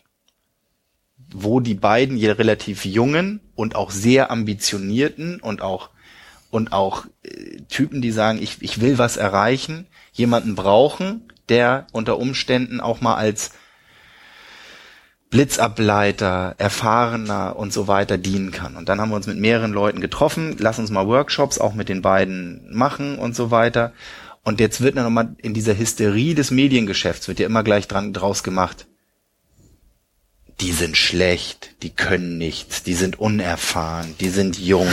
Wo 1.31 1.59
die 1.59 1.75
beiden 1.75 2.17
relativ 2.17 2.85
jungen 2.85 3.41
und 3.55 3.75
auch 3.75 3.91
sehr 3.91 4.31
ambitionierten 4.31 5.39
und 5.39 5.61
auch 5.61 5.89
und 6.49 6.71
auch 6.71 7.05
äh, 7.23 7.57
Typen, 7.69 8.01
die 8.01 8.11
sagen, 8.11 8.41
ich, 8.41 8.61
ich 8.61 8.81
will 8.81 8.97
was 8.97 9.17
erreichen, 9.17 9.87
jemanden 10.13 10.55
brauchen, 10.55 11.31
der 11.49 11.87
unter 11.91 12.17
Umständen 12.17 12.81
auch 12.81 13.01
mal 13.01 13.15
als 13.15 13.51
Blitzableiter, 15.29 16.55
erfahrener 16.57 17.57
und 17.57 17.73
so 17.73 17.87
weiter 17.87 18.17
dienen 18.17 18.51
kann. 18.51 18.77
Und 18.77 18.87
dann 18.87 19.01
haben 19.01 19.09
wir 19.09 19.17
uns 19.17 19.27
mit 19.27 19.37
mehreren 19.37 19.73
Leuten 19.73 19.99
getroffen, 19.99 20.55
lass 20.57 20.79
uns 20.79 20.89
mal 20.89 21.07
Workshops 21.07 21.59
auch 21.59 21.73
mit 21.73 21.89
den 21.89 22.01
beiden 22.01 22.73
machen 22.73 23.19
und 23.19 23.35
so 23.35 23.51
weiter. 23.51 23.91
Und 24.43 24.61
jetzt 24.61 24.79
wird 24.79 24.95
nochmal 24.95 25.35
in 25.39 25.53
dieser 25.53 25.77
Hysterie 25.77 26.33
des 26.33 26.51
Mediengeschäfts 26.51 27.27
wird 27.27 27.39
ja 27.39 27.45
immer 27.45 27.63
gleich 27.63 27.89
dran 27.89 28.13
draus 28.13 28.43
gemacht. 28.43 28.87
Die 30.61 30.71
sind 30.71 30.95
schlecht, 30.95 31.71
die 31.83 31.89
können 31.89 32.37
nichts, 32.37 32.81
die 32.81 32.93
sind 32.93 33.19
unerfahren, 33.19 34.15
die 34.21 34.29
sind 34.29 34.57
jung, 34.57 34.87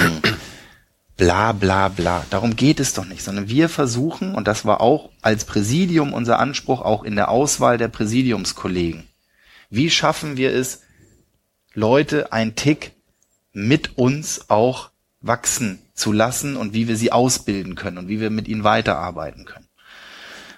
bla 1.16 1.52
bla 1.52 1.88
bla. 1.88 2.24
Darum 2.30 2.56
geht 2.56 2.80
es 2.80 2.94
doch 2.94 3.04
nicht, 3.04 3.22
sondern 3.22 3.48
wir 3.48 3.68
versuchen, 3.68 4.34
und 4.34 4.48
das 4.48 4.64
war 4.64 4.80
auch 4.80 5.10
als 5.22 5.44
Präsidium 5.44 6.12
unser 6.12 6.38
Anspruch, 6.38 6.80
auch 6.80 7.04
in 7.04 7.16
der 7.16 7.28
Auswahl 7.30 7.78
der 7.78 7.88
Präsidiumskollegen. 7.88 9.04
Wie 9.70 9.90
schaffen 9.90 10.36
wir 10.36 10.52
es, 10.52 10.82
Leute 11.74 12.32
ein 12.32 12.54
Tick 12.54 12.92
mit 13.52 13.98
uns 13.98 14.48
auch 14.50 14.90
wachsen 15.20 15.80
zu 15.94 16.12
lassen 16.12 16.56
und 16.56 16.74
wie 16.74 16.88
wir 16.88 16.96
sie 16.96 17.12
ausbilden 17.12 17.74
können 17.74 17.98
und 17.98 18.08
wie 18.08 18.20
wir 18.20 18.30
mit 18.30 18.46
ihnen 18.48 18.64
weiterarbeiten 18.64 19.44
können. 19.44 19.66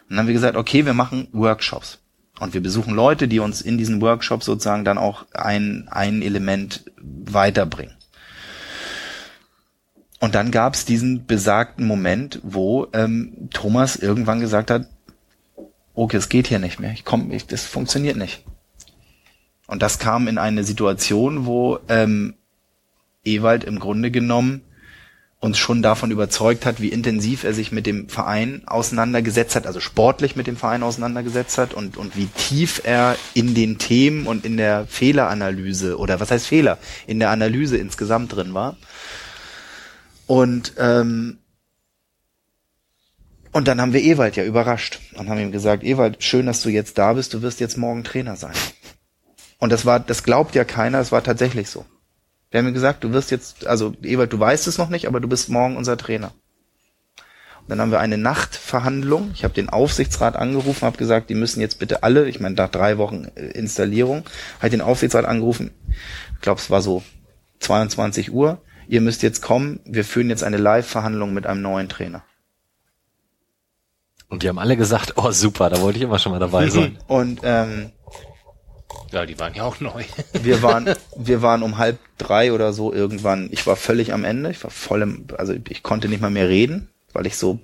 Und 0.02 0.10
dann 0.10 0.18
haben 0.20 0.26
wir 0.26 0.34
gesagt, 0.34 0.56
okay, 0.56 0.86
wir 0.86 0.94
machen 0.94 1.28
Workshops. 1.32 1.98
Und 2.38 2.52
wir 2.52 2.62
besuchen 2.62 2.94
Leute, 2.94 3.28
die 3.28 3.38
uns 3.38 3.62
in 3.62 3.78
diesen 3.78 4.00
Workshops 4.00 4.44
sozusagen 4.44 4.84
dann 4.84 4.98
auch 4.98 5.24
ein, 5.32 5.88
ein 5.90 6.20
Element 6.20 6.84
weiterbringen. 7.00 7.95
Und 10.20 10.34
dann 10.34 10.50
gab 10.50 10.74
es 10.74 10.84
diesen 10.84 11.26
besagten 11.26 11.86
Moment, 11.86 12.40
wo 12.42 12.86
ähm, 12.92 13.48
Thomas 13.52 13.96
irgendwann 13.96 14.40
gesagt 14.40 14.70
hat, 14.70 14.88
okay, 15.94 16.16
es 16.16 16.28
geht 16.28 16.46
hier 16.46 16.58
nicht 16.58 16.80
mehr, 16.80 16.92
ich 16.92 17.04
komme, 17.04 17.36
das 17.48 17.64
funktioniert 17.64 18.16
nicht. 18.16 18.44
Und 19.66 19.82
das 19.82 19.98
kam 19.98 20.28
in 20.28 20.38
eine 20.38 20.64
Situation, 20.64 21.44
wo 21.46 21.78
ähm, 21.88 22.34
Ewald 23.24 23.64
im 23.64 23.78
Grunde 23.78 24.10
genommen 24.10 24.62
uns 25.38 25.58
schon 25.58 25.82
davon 25.82 26.10
überzeugt 26.10 26.64
hat, 26.64 26.80
wie 26.80 26.88
intensiv 26.88 27.44
er 27.44 27.52
sich 27.52 27.70
mit 27.70 27.86
dem 27.86 28.08
Verein 28.08 28.62
auseinandergesetzt 28.66 29.54
hat, 29.54 29.66
also 29.66 29.80
sportlich 29.80 30.34
mit 30.34 30.46
dem 30.46 30.56
Verein 30.56 30.82
auseinandergesetzt 30.82 31.58
hat 31.58 31.74
und, 31.74 31.96
und 31.96 32.16
wie 32.16 32.26
tief 32.26 32.80
er 32.84 33.16
in 33.34 33.54
den 33.54 33.78
Themen 33.78 34.26
und 34.26 34.46
in 34.46 34.56
der 34.56 34.86
Fehleranalyse 34.86 35.98
oder 35.98 36.20
was 36.20 36.30
heißt 36.30 36.46
Fehler, 36.46 36.78
in 37.06 37.18
der 37.18 37.30
Analyse 37.30 37.76
insgesamt 37.76 38.34
drin 38.34 38.54
war. 38.54 38.76
Und 40.26 40.74
ähm, 40.78 41.38
und 43.52 43.68
dann 43.68 43.80
haben 43.80 43.94
wir 43.94 44.02
Ewald 44.02 44.36
ja 44.36 44.44
überrascht 44.44 45.00
und 45.14 45.30
haben 45.30 45.38
ihm 45.38 45.50
gesagt, 45.50 45.82
Ewald, 45.82 46.22
schön, 46.22 46.44
dass 46.44 46.60
du 46.60 46.68
jetzt 46.68 46.98
da 46.98 47.14
bist, 47.14 47.32
du 47.32 47.40
wirst 47.40 47.58
jetzt 47.58 47.78
morgen 47.78 48.04
Trainer 48.04 48.36
sein. 48.36 48.52
Und 49.58 49.72
das 49.72 49.86
war, 49.86 49.98
das 49.98 50.24
glaubt 50.24 50.54
ja 50.54 50.64
keiner, 50.64 51.00
es 51.00 51.10
war 51.10 51.22
tatsächlich 51.22 51.70
so. 51.70 51.86
Wir 52.50 52.58
haben 52.58 52.68
ihm 52.68 52.74
gesagt, 52.74 53.02
du 53.02 53.12
wirst 53.12 53.30
jetzt, 53.30 53.66
also 53.66 53.94
Ewald, 54.02 54.32
du 54.32 54.38
weißt 54.38 54.66
es 54.66 54.76
noch 54.76 54.90
nicht, 54.90 55.06
aber 55.06 55.20
du 55.20 55.28
bist 55.28 55.48
morgen 55.48 55.78
unser 55.78 55.96
Trainer. 55.96 56.32
Und 57.62 57.70
dann 57.70 57.80
haben 57.80 57.90
wir 57.90 58.00
eine 58.00 58.18
Nachtverhandlung. 58.18 59.30
Ich 59.34 59.42
habe 59.42 59.54
den 59.54 59.68
Aufsichtsrat 59.68 60.36
angerufen, 60.36 60.82
habe 60.82 60.98
gesagt, 60.98 61.30
die 61.30 61.34
müssen 61.34 61.60
jetzt 61.60 61.78
bitte 61.78 62.02
alle, 62.02 62.28
ich 62.28 62.38
meine 62.38 62.54
nach 62.54 62.70
drei 62.70 62.98
Wochen 62.98 63.24
äh, 63.34 63.46
Installierung, 63.52 64.24
habe 64.58 64.70
den 64.70 64.82
Aufsichtsrat 64.82 65.24
angerufen. 65.24 65.70
Ich 66.34 66.42
glaube, 66.42 66.60
es 66.60 66.70
war 66.70 66.82
so 66.82 67.02
22 67.60 68.32
Uhr. 68.32 68.60
Ihr 68.88 69.00
müsst 69.00 69.22
jetzt 69.22 69.42
kommen. 69.42 69.80
Wir 69.84 70.04
führen 70.04 70.30
jetzt 70.30 70.44
eine 70.44 70.56
Live-Verhandlung 70.56 71.34
mit 71.34 71.46
einem 71.46 71.62
neuen 71.62 71.88
Trainer. 71.88 72.22
Und 74.28 74.42
die 74.42 74.48
haben 74.48 74.58
alle 74.58 74.76
gesagt, 74.76 75.14
oh 75.16 75.30
super, 75.30 75.70
da 75.70 75.80
wollte 75.80 75.98
ich 75.98 76.04
immer 76.04 76.18
schon 76.18 76.32
mal 76.32 76.38
dabei 76.38 76.68
sein. 76.68 76.98
Und 77.06 77.40
ähm, 77.44 77.92
Ja, 79.12 79.24
die 79.24 79.38
waren 79.38 79.54
ja 79.54 79.62
auch 79.64 79.80
neu. 79.80 80.04
wir 80.32 80.62
waren, 80.62 80.88
wir 81.16 81.42
waren 81.42 81.62
um 81.62 81.78
halb 81.78 81.98
drei 82.18 82.52
oder 82.52 82.72
so 82.72 82.92
irgendwann. 82.92 83.48
Ich 83.52 83.66
war 83.66 83.76
völlig 83.76 84.12
am 84.12 84.24
Ende. 84.24 84.50
Ich 84.50 84.62
war 84.64 84.70
voll 84.70 85.02
im, 85.02 85.26
also 85.38 85.54
ich 85.68 85.82
konnte 85.82 86.08
nicht 86.08 86.20
mal 86.20 86.30
mehr 86.30 86.48
reden, 86.48 86.88
weil 87.12 87.26
ich 87.26 87.36
so 87.36 87.60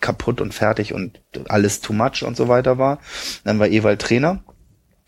kaputt 0.00 0.42
und 0.42 0.52
fertig 0.52 0.92
und 0.92 1.20
alles 1.48 1.80
too 1.80 1.94
much 1.94 2.22
und 2.22 2.36
so 2.36 2.48
weiter 2.48 2.76
war. 2.76 2.98
Dann 3.44 3.58
war 3.58 3.68
Ewald 3.68 4.02
Trainer 4.02 4.44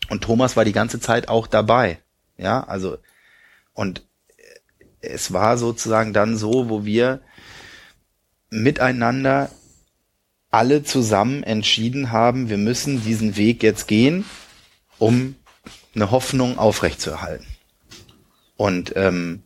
und 0.09 0.23
Thomas 0.23 0.57
war 0.57 0.65
die 0.65 0.73
ganze 0.73 0.99
Zeit 0.99 1.29
auch 1.29 1.45
dabei. 1.45 1.99
Ja, 2.37 2.63
also 2.63 2.97
und 3.73 4.08
es 5.01 5.33
war 5.33 5.57
sozusagen 5.57 6.13
dann 6.13 6.37
so, 6.37 6.69
wo 6.69 6.85
wir 6.85 7.21
miteinander 8.49 9.49
alle 10.51 10.83
zusammen 10.83 11.43
entschieden 11.43 12.11
haben, 12.11 12.49
wir 12.49 12.57
müssen 12.57 13.03
diesen 13.03 13.37
Weg 13.37 13.61
jetzt 13.61 13.87
gehen, 13.87 14.25
um 14.97 15.35
eine 15.93 16.11
Hoffnung 16.11 16.57
aufrechtzuerhalten. 16.57 17.45
Und 18.57 18.93
ähm, 18.95 19.43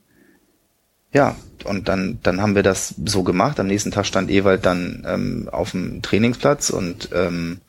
ja, 1.11 1.35
und 1.65 1.88
dann, 1.88 2.19
dann 2.23 2.41
haben 2.41 2.56
wir 2.56 2.64
das 2.64 2.95
so 3.06 3.23
gemacht. 3.23 3.59
Am 3.59 3.67
nächsten 3.67 3.91
Tag 3.91 4.06
stand 4.06 4.32
Ewald 4.32 4.65
dann 4.65 5.06
ähm, 5.07 5.49
auf 5.51 5.72
dem 5.72 6.01
Trainingsplatz 6.01 6.69
und 6.69 7.09
ähm, 7.14 7.61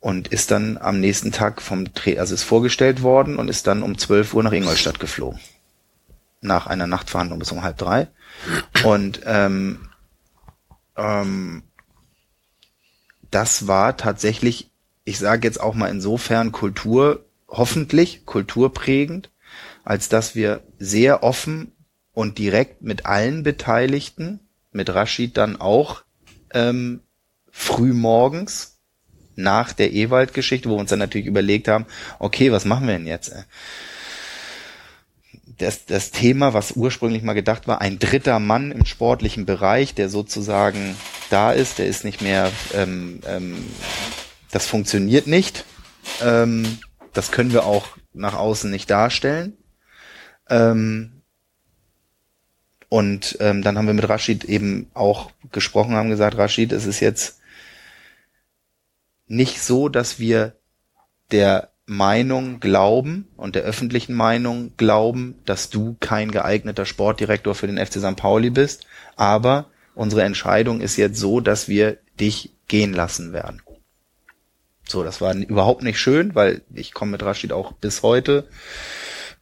und 0.00 0.28
ist 0.28 0.50
dann 0.50 0.78
am 0.78 0.98
nächsten 0.98 1.30
Tag 1.30 1.60
vom 1.60 1.92
Tra 1.92 2.12
also 2.12 2.34
ist 2.34 2.42
vorgestellt 2.42 3.02
worden 3.02 3.36
und 3.36 3.48
ist 3.48 3.66
dann 3.66 3.82
um 3.82 3.98
12 3.98 4.32
Uhr 4.32 4.42
nach 4.42 4.52
Ingolstadt 4.52 4.98
geflogen. 4.98 5.38
Nach 6.40 6.66
einer 6.66 6.86
Nachtverhandlung 6.86 7.38
bis 7.38 7.52
um 7.52 7.62
halb 7.62 7.76
drei. 7.78 8.08
Und 8.84 9.20
ähm, 9.24 9.90
ähm, 10.96 11.62
das 13.30 13.66
war 13.66 13.96
tatsächlich, 13.96 14.70
ich 15.04 15.18
sage 15.18 15.46
jetzt 15.46 15.60
auch 15.60 15.74
mal 15.74 15.88
insofern 15.88 16.52
Kultur, 16.52 17.24
hoffentlich 17.48 18.26
kulturprägend, 18.26 19.30
als 19.84 20.08
dass 20.08 20.34
wir 20.34 20.62
sehr 20.78 21.22
offen 21.22 21.72
und 22.12 22.38
direkt 22.38 22.82
mit 22.82 23.06
allen 23.06 23.42
Beteiligten, 23.42 24.40
mit 24.72 24.90
Rashid 24.90 25.36
dann 25.36 25.60
auch 25.60 26.02
ähm, 26.52 27.00
früh 27.50 27.92
morgens 27.92 28.78
nach 29.36 29.72
der 29.72 29.92
Ewald-Geschichte, 29.92 30.68
wo 30.68 30.74
wir 30.74 30.80
uns 30.80 30.90
dann 30.90 30.98
natürlich 30.98 31.26
überlegt 31.26 31.68
haben, 31.68 31.86
okay, 32.18 32.52
was 32.52 32.64
machen 32.64 32.86
wir 32.86 32.94
denn 32.94 33.06
jetzt? 33.06 33.32
Das, 35.60 35.84
das 35.84 36.10
Thema, 36.10 36.54
was 36.54 36.72
ursprünglich 36.72 37.22
mal 37.22 37.34
gedacht 37.34 37.68
war, 37.68 37.82
ein 37.82 37.98
dritter 37.98 38.38
Mann 38.38 38.72
im 38.72 38.86
sportlichen 38.86 39.44
Bereich, 39.44 39.94
der 39.94 40.08
sozusagen 40.08 40.96
da 41.28 41.52
ist, 41.52 41.78
der 41.78 41.86
ist 41.86 42.02
nicht 42.02 42.22
mehr, 42.22 42.50
ähm, 42.72 43.20
ähm, 43.26 43.66
das 44.50 44.66
funktioniert 44.66 45.26
nicht. 45.26 45.66
Ähm, 46.22 46.78
das 47.12 47.30
können 47.30 47.52
wir 47.52 47.66
auch 47.66 47.88
nach 48.14 48.34
außen 48.34 48.70
nicht 48.70 48.88
darstellen. 48.88 49.58
Ähm, 50.48 51.20
und 52.88 53.36
ähm, 53.40 53.60
dann 53.60 53.76
haben 53.76 53.86
wir 53.86 53.92
mit 53.92 54.08
Rashid 54.08 54.44
eben 54.44 54.90
auch 54.94 55.30
gesprochen, 55.52 55.94
haben 55.94 56.08
gesagt, 56.08 56.38
Rashid, 56.38 56.72
es 56.72 56.86
ist 56.86 57.00
jetzt 57.00 57.38
nicht 59.26 59.60
so, 59.60 59.90
dass 59.90 60.18
wir 60.18 60.56
der 61.32 61.70
Meinung 61.90 62.60
glauben 62.60 63.26
und 63.36 63.56
der 63.56 63.64
öffentlichen 63.64 64.14
Meinung 64.14 64.70
glauben, 64.76 65.34
dass 65.44 65.70
du 65.70 65.96
kein 65.98 66.30
geeigneter 66.30 66.86
Sportdirektor 66.86 67.56
für 67.56 67.66
den 67.66 67.84
FC 67.84 67.94
St. 67.94 68.14
Pauli 68.14 68.50
bist, 68.50 68.86
aber 69.16 69.66
unsere 69.96 70.22
Entscheidung 70.22 70.80
ist 70.80 70.96
jetzt 70.96 71.18
so, 71.18 71.40
dass 71.40 71.66
wir 71.66 71.98
dich 72.20 72.52
gehen 72.68 72.92
lassen 72.92 73.32
werden. 73.32 73.60
So, 74.86 75.02
das 75.02 75.20
war 75.20 75.34
überhaupt 75.34 75.82
nicht 75.82 75.98
schön, 75.98 76.36
weil 76.36 76.62
ich 76.72 76.94
komme 76.94 77.10
mit 77.10 77.24
Rashid 77.24 77.50
auch 77.50 77.72
bis 77.72 78.04
heute 78.04 78.46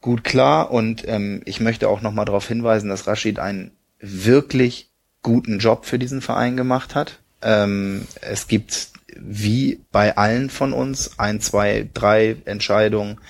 gut 0.01 0.25
klar 0.25 0.70
und 0.70 1.07
ähm, 1.07 1.43
ich 1.44 1.60
möchte 1.60 1.86
auch 1.86 2.01
nochmal 2.01 2.25
darauf 2.25 2.49
hinweisen, 2.49 2.89
dass 2.89 3.07
Rashid 3.07 3.39
einen 3.39 3.73
wirklich 4.01 4.89
guten 5.23 5.59
Job 5.59 5.85
für 5.85 5.99
diesen 5.99 6.23
Verein 6.23 6.57
gemacht 6.57 6.94
hat. 6.94 7.18
Ähm, 7.43 8.07
es 8.23 8.49
gibt 8.49 8.93
wie 9.19 9.85
bei 9.93 10.17
allen 10.17 10.51
von 10.51 10.73
uns 10.73 11.19
ein, 11.19 11.41
zwei, 11.41 11.89
drei 11.93 12.37
Entscheidungen, 12.45 13.21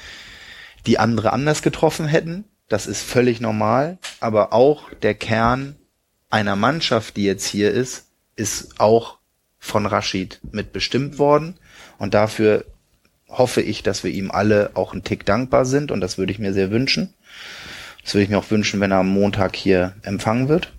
die 0.86 0.98
andere 0.98 1.32
anders 1.32 1.62
getroffen 1.62 2.06
hätten. 2.06 2.44
Das 2.68 2.86
ist 2.86 3.02
völlig 3.02 3.40
normal, 3.40 3.98
aber 4.20 4.52
auch 4.52 4.92
der 5.02 5.14
Kern 5.14 5.76
einer 6.30 6.56
Mannschaft, 6.56 7.16
die 7.16 7.24
jetzt 7.24 7.46
hier 7.46 7.70
ist, 7.70 8.06
ist 8.36 8.78
auch 8.80 9.18
von 9.58 9.86
Rashid 9.86 10.40
mitbestimmt 10.52 11.18
worden. 11.18 11.58
Und 11.98 12.14
dafür 12.14 12.64
hoffe 13.28 13.60
ich, 13.60 13.82
dass 13.82 14.04
wir 14.04 14.10
ihm 14.10 14.30
alle 14.30 14.70
auch 14.74 14.92
einen 14.92 15.04
Tick 15.04 15.24
dankbar 15.24 15.64
sind. 15.64 15.90
Und 15.90 16.00
das 16.00 16.18
würde 16.18 16.32
ich 16.32 16.38
mir 16.38 16.52
sehr 16.52 16.70
wünschen. 16.70 17.14
Das 18.02 18.14
würde 18.14 18.24
ich 18.24 18.30
mir 18.30 18.38
auch 18.38 18.50
wünschen, 18.50 18.80
wenn 18.80 18.92
er 18.92 18.98
am 18.98 19.08
Montag 19.08 19.56
hier 19.56 19.94
empfangen 20.02 20.48
wird. 20.48 20.72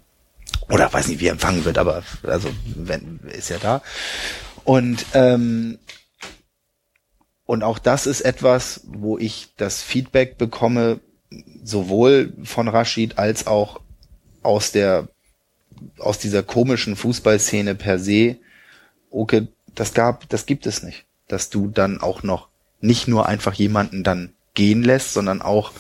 Oder 0.70 0.92
weiß 0.92 1.08
nicht, 1.08 1.20
wie 1.20 1.28
er 1.28 1.34
empfangen 1.34 1.66
wird, 1.66 1.78
aber 1.78 2.04
also 2.24 2.50
wenn 2.76 3.20
ist 3.36 3.50
ja 3.50 3.58
da. 3.60 3.82
Und 4.64 5.06
ähm, 5.14 5.80
und 7.46 7.64
auch 7.64 7.80
das 7.80 8.06
ist 8.06 8.22
etwas, 8.22 8.82
wo 8.86 9.18
ich 9.18 9.54
das 9.58 9.82
Feedback 9.82 10.38
bekomme, 10.38 11.00
sowohl 11.64 12.34
von 12.44 12.68
Rashid 12.68 13.18
als 13.18 13.48
auch 13.48 13.82
aus 14.44 14.72
der 14.72 15.08
aus 15.98 16.20
dieser 16.20 16.44
komischen 16.44 16.96
Fußballszene 16.96 17.76
per 17.76 17.98
se. 18.00 18.38
Okay, 19.10 19.48
das 19.74 19.94
gab, 19.94 20.30
das 20.30 20.46
gibt 20.46 20.66
es 20.68 20.84
nicht, 20.84 21.06
dass 21.28 21.50
du 21.50 21.70
dann 21.70 22.02
auch 22.02 22.22
noch 22.22 22.50
nicht 22.82 23.08
nur 23.08 23.28
einfach 23.28 23.54
jemanden 23.54 24.04
dann 24.04 24.34
gehen 24.54 24.84
lässt, 24.84 25.14
sondern 25.14 25.42
auch 25.42 25.72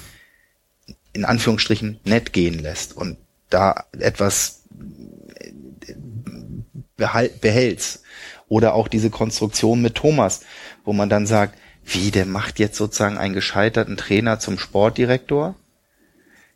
in 1.13 1.25
Anführungsstrichen 1.25 1.99
nett 2.03 2.33
gehen 2.33 2.59
lässt 2.59 2.95
und 2.95 3.17
da 3.49 3.85
etwas 3.97 4.63
behältst. 6.97 8.03
Oder 8.49 8.73
auch 8.73 8.87
diese 8.87 9.11
Konstruktion 9.11 9.81
mit 9.81 9.95
Thomas, 9.95 10.41
wo 10.83 10.91
man 10.91 11.07
dann 11.07 11.27
sagt, 11.27 11.57
wie, 11.85 12.11
der 12.11 12.25
macht 12.25 12.59
jetzt 12.59 12.77
sozusagen 12.77 13.17
einen 13.17 13.33
gescheiterten 13.33 13.95
Trainer 13.95 14.39
zum 14.39 14.59
Sportdirektor? 14.59 15.55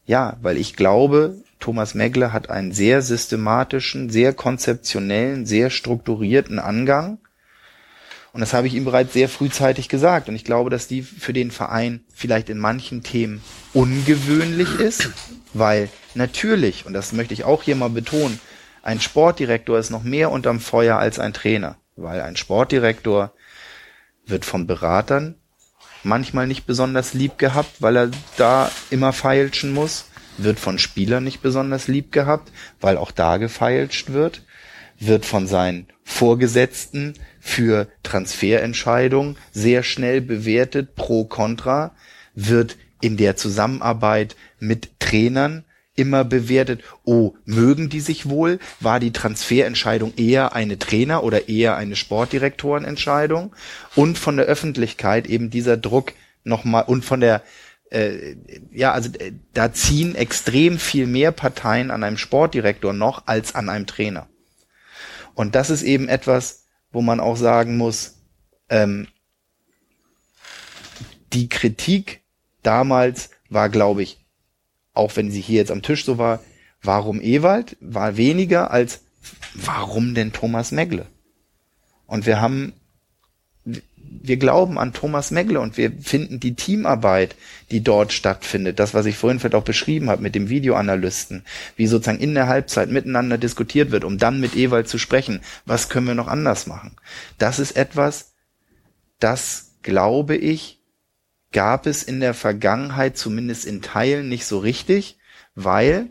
Ja, 0.06 0.38
weil 0.42 0.58
ich 0.58 0.76
glaube, 0.76 1.38
Thomas 1.60 1.94
Megle 1.94 2.34
hat 2.34 2.50
einen 2.50 2.74
sehr 2.74 3.02
systematischen, 3.02 4.10
sehr 4.10 4.34
konzeptionellen, 4.34 5.46
sehr 5.46 5.70
strukturierten 5.70 6.60
Angang. 6.60 7.20
Und 8.34 8.42
das 8.42 8.54
habe 8.54 8.68
ich 8.68 8.74
ihm 8.74 8.86
bereits 8.86 9.14
sehr 9.14 9.30
frühzeitig 9.30 9.88
gesagt. 9.88 10.28
Und 10.28 10.36
ich 10.36 10.44
glaube, 10.44 10.70
dass 10.70 10.88
die 10.88 11.04
für 11.04 11.34
den 11.34 11.52
Verein 11.52 12.04
vielleicht 12.14 12.50
in 12.50 12.58
manchen 12.58 13.04
Themen 13.04 13.44
ungewöhnlich 13.74 14.80
ist, 14.80 15.10
weil 15.54 15.90
natürlich, 16.16 16.86
und 16.86 16.94
das 16.94 17.14
möchte 17.14 17.34
ich 17.34 17.44
auch 17.44 17.64
hier 17.64 17.76
mal 17.76 17.90
betonen, 17.90 18.40
ein 18.82 19.00
Sportdirektor 19.00 19.78
ist 19.78 19.92
noch 19.92 20.04
mehr 20.04 20.32
unterm 20.32 20.60
Feuer 20.60 20.98
als 20.98 21.20
ein 21.20 21.34
Trainer 21.34 21.78
weil 21.96 22.22
ein 22.22 22.36
Sportdirektor 22.36 23.34
wird 24.26 24.46
von 24.46 24.68
Beratern 24.68 25.36
manchmal 26.04 26.48
nicht 26.48 26.66
besonders 26.66 27.14
lieb 27.14 27.38
gehabt, 27.38 27.82
weil 27.82 27.98
er 27.98 28.12
da 28.38 28.72
immer 28.90 29.14
feilschen 29.14 29.74
muss, 29.74 30.06
wird 30.38 30.60
von 30.60 30.80
Spielern 30.80 31.24
nicht 31.24 31.42
besonders 31.42 31.88
lieb 31.88 32.12
gehabt, 32.12 32.52
weil 32.82 32.98
auch 32.98 33.12
da 33.12 33.38
gefeilscht 33.38 34.12
wird, 34.12 34.44
wird 35.00 35.26
von 35.26 35.48
seinen 35.48 35.88
Vorgesetzten 36.04 37.14
für 37.40 37.88
Transferentscheidungen 38.04 39.38
sehr 39.52 39.84
schnell 39.84 40.22
bewertet, 40.22 40.96
pro 40.96 41.26
contra, 41.26 41.96
wird 42.36 42.78
in 43.02 43.18
der 43.18 43.36
Zusammenarbeit 43.36 44.36
mit 44.60 45.00
Trainern 45.00 45.66
immer 45.96 46.24
bewertet, 46.24 46.84
oh, 47.04 47.34
mögen 47.46 47.90
die 47.90 48.00
sich 48.00 48.28
wohl? 48.28 48.60
War 48.80 49.00
die 49.00 49.12
Transferentscheidung 49.12 50.14
eher 50.18 50.54
eine 50.54 50.80
Trainer- 50.80 51.24
oder 51.24 51.50
eher 51.50 51.76
eine 51.76 51.96
Sportdirektorenentscheidung? 51.96 53.56
Und 53.96 54.18
von 54.18 54.38
der 54.38 54.48
Öffentlichkeit 54.48 55.28
eben 55.28 55.50
dieser 55.50 55.78
Druck 55.78 56.14
nochmal 56.44 56.84
und 56.88 57.06
von 57.06 57.20
der 57.20 57.44
äh, 57.92 58.36
ja, 58.72 58.92
also 58.92 59.12
äh, 59.20 59.34
da 59.54 59.72
ziehen 59.72 60.16
extrem 60.16 60.80
viel 60.80 61.06
mehr 61.06 61.32
Parteien 61.32 61.92
an 61.92 62.04
einem 62.04 62.18
Sportdirektor 62.18 62.92
noch 62.92 63.28
als 63.28 63.54
an 63.54 63.70
einem 63.70 63.86
Trainer. 63.86 64.28
Und 65.36 65.56
das 65.56 65.70
ist 65.70 65.84
eben 65.84 66.10
etwas, 66.10 66.66
wo 66.92 67.02
man 67.02 67.20
auch 67.20 67.38
sagen 67.38 67.78
muss, 67.78 68.20
ähm, 68.70 69.08
die 71.34 71.50
Kritik 71.50 72.22
damals 72.64 73.30
war, 73.50 73.70
glaube 73.70 74.04
ich, 74.04 74.23
auch 74.94 75.16
wenn 75.16 75.32
sie 75.32 75.42
hier 75.42 75.58
jetzt 75.58 75.72
am 75.72 75.82
Tisch 75.82 76.06
so 76.06 76.18
war, 76.18 76.40
warum 76.82 77.22
Ewald, 77.22 77.78
war 77.80 78.18
weniger 78.18 78.72
als 78.72 79.02
warum 79.54 80.14
denn 80.16 80.34
Thomas 80.34 80.72
Megle? 80.72 81.08
Und 82.06 82.26
wir 82.26 82.42
haben 82.42 82.74
wir 84.22 84.38
glauben 84.38 84.78
an 84.78 84.94
Thomas 84.94 85.32
Megle 85.32 85.60
und 85.60 85.78
wir 85.78 85.92
finden 85.92 86.40
die 86.40 86.56
Teamarbeit, 86.56 87.36
die 87.72 87.84
dort 87.84 88.14
stattfindet, 88.14 88.80
das, 88.80 88.94
was 88.94 89.06
ich 89.06 89.18
vorhin 89.18 89.40
vielleicht 89.40 89.56
auch 89.56 89.64
beschrieben 89.64 90.10
habe 90.10 90.22
mit 90.22 90.36
dem 90.36 90.50
Videoanalysten, 90.50 91.44
wie 91.76 91.88
sozusagen 91.88 92.20
in 92.20 92.34
der 92.34 92.48
Halbzeit 92.48 92.90
miteinander 92.90 93.38
diskutiert 93.38 93.92
wird, 93.92 94.04
um 94.04 94.18
dann 94.18 94.40
mit 94.40 94.56
Ewald 94.56 94.88
zu 94.88 94.98
sprechen, 94.98 95.42
was 95.66 95.90
können 95.90 96.08
wir 96.08 96.16
noch 96.16 96.28
anders 96.28 96.68
machen. 96.68 96.96
Das 97.38 97.60
ist 97.60 97.76
etwas, 97.76 98.34
das, 99.20 99.74
glaube 99.82 100.36
ich, 100.36 100.80
gab 101.54 101.86
es 101.86 102.04
in 102.04 102.20
der 102.20 102.34
Vergangenheit 102.34 103.18
zumindest 103.18 103.66
in 103.66 103.82
Teilen 103.82 104.28
nicht 104.28 104.46
so 104.46 104.60
richtig, 104.60 105.18
weil 105.56 106.10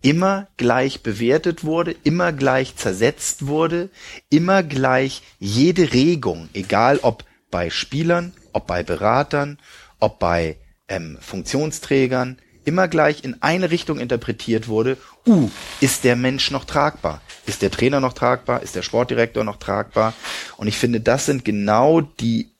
immer 0.00 0.48
gleich 0.56 1.02
bewertet 1.02 1.64
wurde, 1.64 1.94
immer 2.04 2.32
gleich 2.32 2.76
zersetzt 2.76 3.46
wurde, 3.46 3.90
immer 4.30 4.62
gleich 4.62 5.22
jede 5.38 5.92
Regung, 5.92 6.48
egal 6.54 7.00
ob 7.02 7.24
bei 7.50 7.70
Spielern, 7.70 8.32
ob 8.52 8.66
bei 8.66 8.82
Beratern, 8.82 9.58
ob 9.98 10.18
bei 10.18 10.56
ähm, 10.88 11.18
Funktionsträgern, 11.20 12.38
immer 12.64 12.86
gleich 12.86 13.24
in 13.24 13.42
eine 13.42 13.70
Richtung 13.70 13.98
interpretiert 13.98 14.68
wurde, 14.68 14.98
uh, 15.26 15.50
ist 15.80 16.04
der 16.04 16.16
Mensch 16.16 16.50
noch 16.50 16.66
tragbar? 16.66 17.22
Ist 17.46 17.62
der 17.62 17.70
Trainer 17.70 17.98
noch 17.98 18.12
tragbar? 18.12 18.62
Ist 18.62 18.76
der 18.76 18.82
Sportdirektor 18.82 19.42
noch 19.42 19.56
tragbar? 19.56 20.12
Und 20.58 20.68
ich 20.68 20.76
finde, 20.76 21.00
das 21.00 21.24
sind 21.24 21.46
genau 21.46 22.02
die 22.02 22.50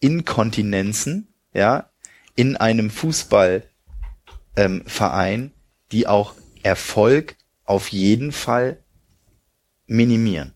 Inkontinenzen, 0.00 1.28
ja, 1.52 1.90
in 2.34 2.56
einem 2.56 2.90
Fußballverein, 2.90 3.64
ähm, 4.56 5.52
die 5.92 6.06
auch 6.06 6.34
Erfolg 6.62 7.36
auf 7.64 7.88
jeden 7.88 8.32
Fall 8.32 8.78
minimieren. 9.86 10.54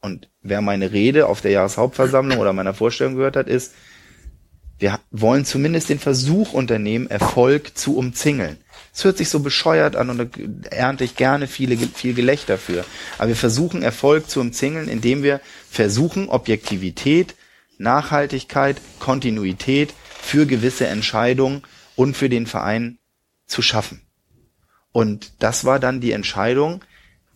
Und 0.00 0.30
wer 0.42 0.60
meine 0.60 0.92
Rede 0.92 1.26
auf 1.26 1.40
der 1.40 1.50
Jahreshauptversammlung 1.50 2.38
oder 2.38 2.52
meiner 2.52 2.74
Vorstellung 2.74 3.16
gehört 3.16 3.36
hat, 3.36 3.48
ist, 3.48 3.72
wir 4.78 5.00
wollen 5.10 5.44
zumindest 5.44 5.88
den 5.88 5.98
Versuch 5.98 6.52
unternehmen, 6.52 7.08
Erfolg 7.08 7.76
zu 7.78 7.96
umzingeln. 7.96 8.58
Es 8.92 9.04
hört 9.04 9.16
sich 9.16 9.28
so 9.28 9.40
bescheuert 9.40 9.96
an 9.96 10.10
und 10.10 10.18
da 10.18 10.26
ernte 10.70 11.04
ich 11.04 11.16
gerne 11.16 11.46
viele, 11.46 11.76
viel 11.76 12.14
Gelächter 12.14 12.58
für. 12.58 12.84
Aber 13.18 13.28
wir 13.28 13.36
versuchen 13.36 13.82
Erfolg 13.82 14.28
zu 14.28 14.40
umzingeln, 14.40 14.88
indem 14.88 15.22
wir 15.22 15.40
versuchen, 15.70 16.28
Objektivität, 16.28 17.34
Nachhaltigkeit, 17.78 18.80
Kontinuität 18.98 19.94
für 20.20 20.46
gewisse 20.46 20.86
Entscheidungen 20.86 21.62
und 21.94 22.16
für 22.16 22.28
den 22.28 22.46
Verein 22.46 22.98
zu 23.46 23.62
schaffen. 23.62 24.02
Und 24.92 25.42
das 25.42 25.64
war 25.64 25.78
dann 25.78 26.00
die 26.00 26.12
Entscheidung, 26.12 26.84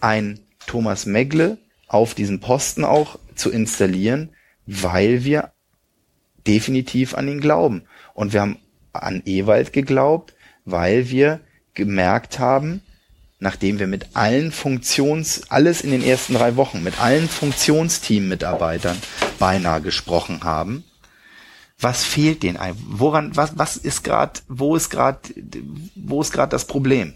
ein 0.00 0.40
Thomas 0.66 1.06
Megle 1.06 1.58
auf 1.88 2.14
diesen 2.14 2.40
Posten 2.40 2.84
auch 2.84 3.18
zu 3.34 3.50
installieren, 3.50 4.30
weil 4.66 5.24
wir 5.24 5.52
definitiv 6.46 7.14
an 7.14 7.28
ihn 7.28 7.40
glauben. 7.40 7.82
Und 8.14 8.32
wir 8.32 8.40
haben 8.40 8.58
an 8.92 9.22
Ewald 9.24 9.72
geglaubt, 9.72 10.34
weil 10.64 11.10
wir 11.10 11.40
gemerkt 11.74 12.38
haben, 12.38 12.82
nachdem 13.40 13.78
wir 13.78 13.86
mit 13.86 14.14
allen 14.14 14.52
Funktions, 14.52 15.50
alles 15.50 15.80
in 15.80 15.90
den 15.90 16.04
ersten 16.04 16.34
drei 16.34 16.56
Wochen, 16.56 16.82
mit 16.82 17.00
allen 17.00 17.28
Funktionsteam-Mitarbeitern 17.28 18.96
beinahe 19.38 19.80
gesprochen 19.80 20.44
haben, 20.44 20.84
was 21.78 22.04
fehlt 22.04 22.42
denen? 22.42 22.58
Woran, 22.86 23.34
was, 23.36 23.58
was 23.58 23.76
ist 23.78 24.04
gerade, 24.04 24.40
wo 24.48 24.76
ist 24.76 24.90
gerade, 24.90 25.20
wo 25.96 26.20
ist 26.20 26.32
gerade 26.32 26.50
das 26.50 26.66
Problem? 26.66 27.14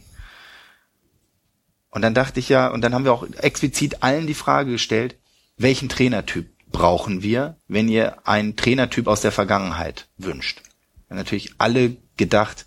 Und 1.91 2.03
dann 2.03 2.15
dachte 2.15 2.41
ich 2.41 2.49
ja, 2.49 2.69
und 2.69 2.81
dann 2.81 2.94
haben 2.94 3.05
wir 3.05 3.12
auch 3.12 3.27
explizit 3.41 4.03
allen 4.03 4.27
die 4.27 4.35
Frage 4.35 4.73
gestellt, 4.73 5.17
welchen 5.57 5.89
Trainertyp 5.89 6.51
brauchen 6.73 7.23
wir, 7.23 7.57
wenn 7.69 7.89
ihr 7.89 8.27
einen 8.27 8.57
Trainertyp 8.57 9.07
aus 9.07 9.20
der 9.20 9.31
Vergangenheit 9.31 10.09
wünscht? 10.17 10.62
Wir 11.09 11.17
natürlich 11.17 11.55
alle 11.59 11.97
gedacht, 12.17 12.67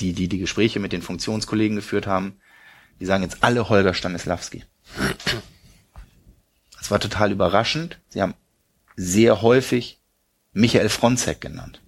die, 0.00 0.12
die 0.12 0.28
die 0.28 0.38
Gespräche 0.38 0.80
mit 0.80 0.92
den 0.92 1.02
Funktionskollegen 1.02 1.76
geführt 1.76 2.06
haben, 2.06 2.40
die 3.00 3.06
sagen 3.06 3.22
jetzt 3.22 3.38
alle 3.42 3.68
Holger 3.68 3.94
Stanislawski. 3.94 4.64
Das 6.78 6.90
war 6.90 7.00
total 7.00 7.32
überraschend. 7.32 7.98
Sie 8.08 8.20
haben 8.22 8.34
sehr 8.96 9.42
häufig 9.42 10.00
Michael 10.52 10.88
Fronzek 10.88 11.40
genannt 11.40 11.82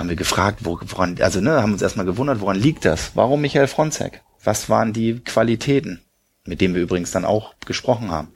haben 0.00 0.08
wir 0.08 0.16
gefragt, 0.16 0.60
woran, 0.62 1.20
also 1.20 1.42
ne, 1.42 1.60
haben 1.60 1.74
uns 1.74 1.82
erstmal 1.82 2.06
gewundert, 2.06 2.40
woran 2.40 2.56
liegt 2.58 2.86
das? 2.86 3.12
Warum 3.16 3.42
Michael 3.42 3.66
Fronzek? 3.66 4.22
Was 4.42 4.70
waren 4.70 4.94
die 4.94 5.20
Qualitäten, 5.20 6.00
mit 6.46 6.60
denen 6.60 6.74
wir 6.74 6.82
übrigens 6.82 7.10
dann 7.10 7.24
auch 7.24 7.54
gesprochen 7.66 8.10
haben? 8.10 8.28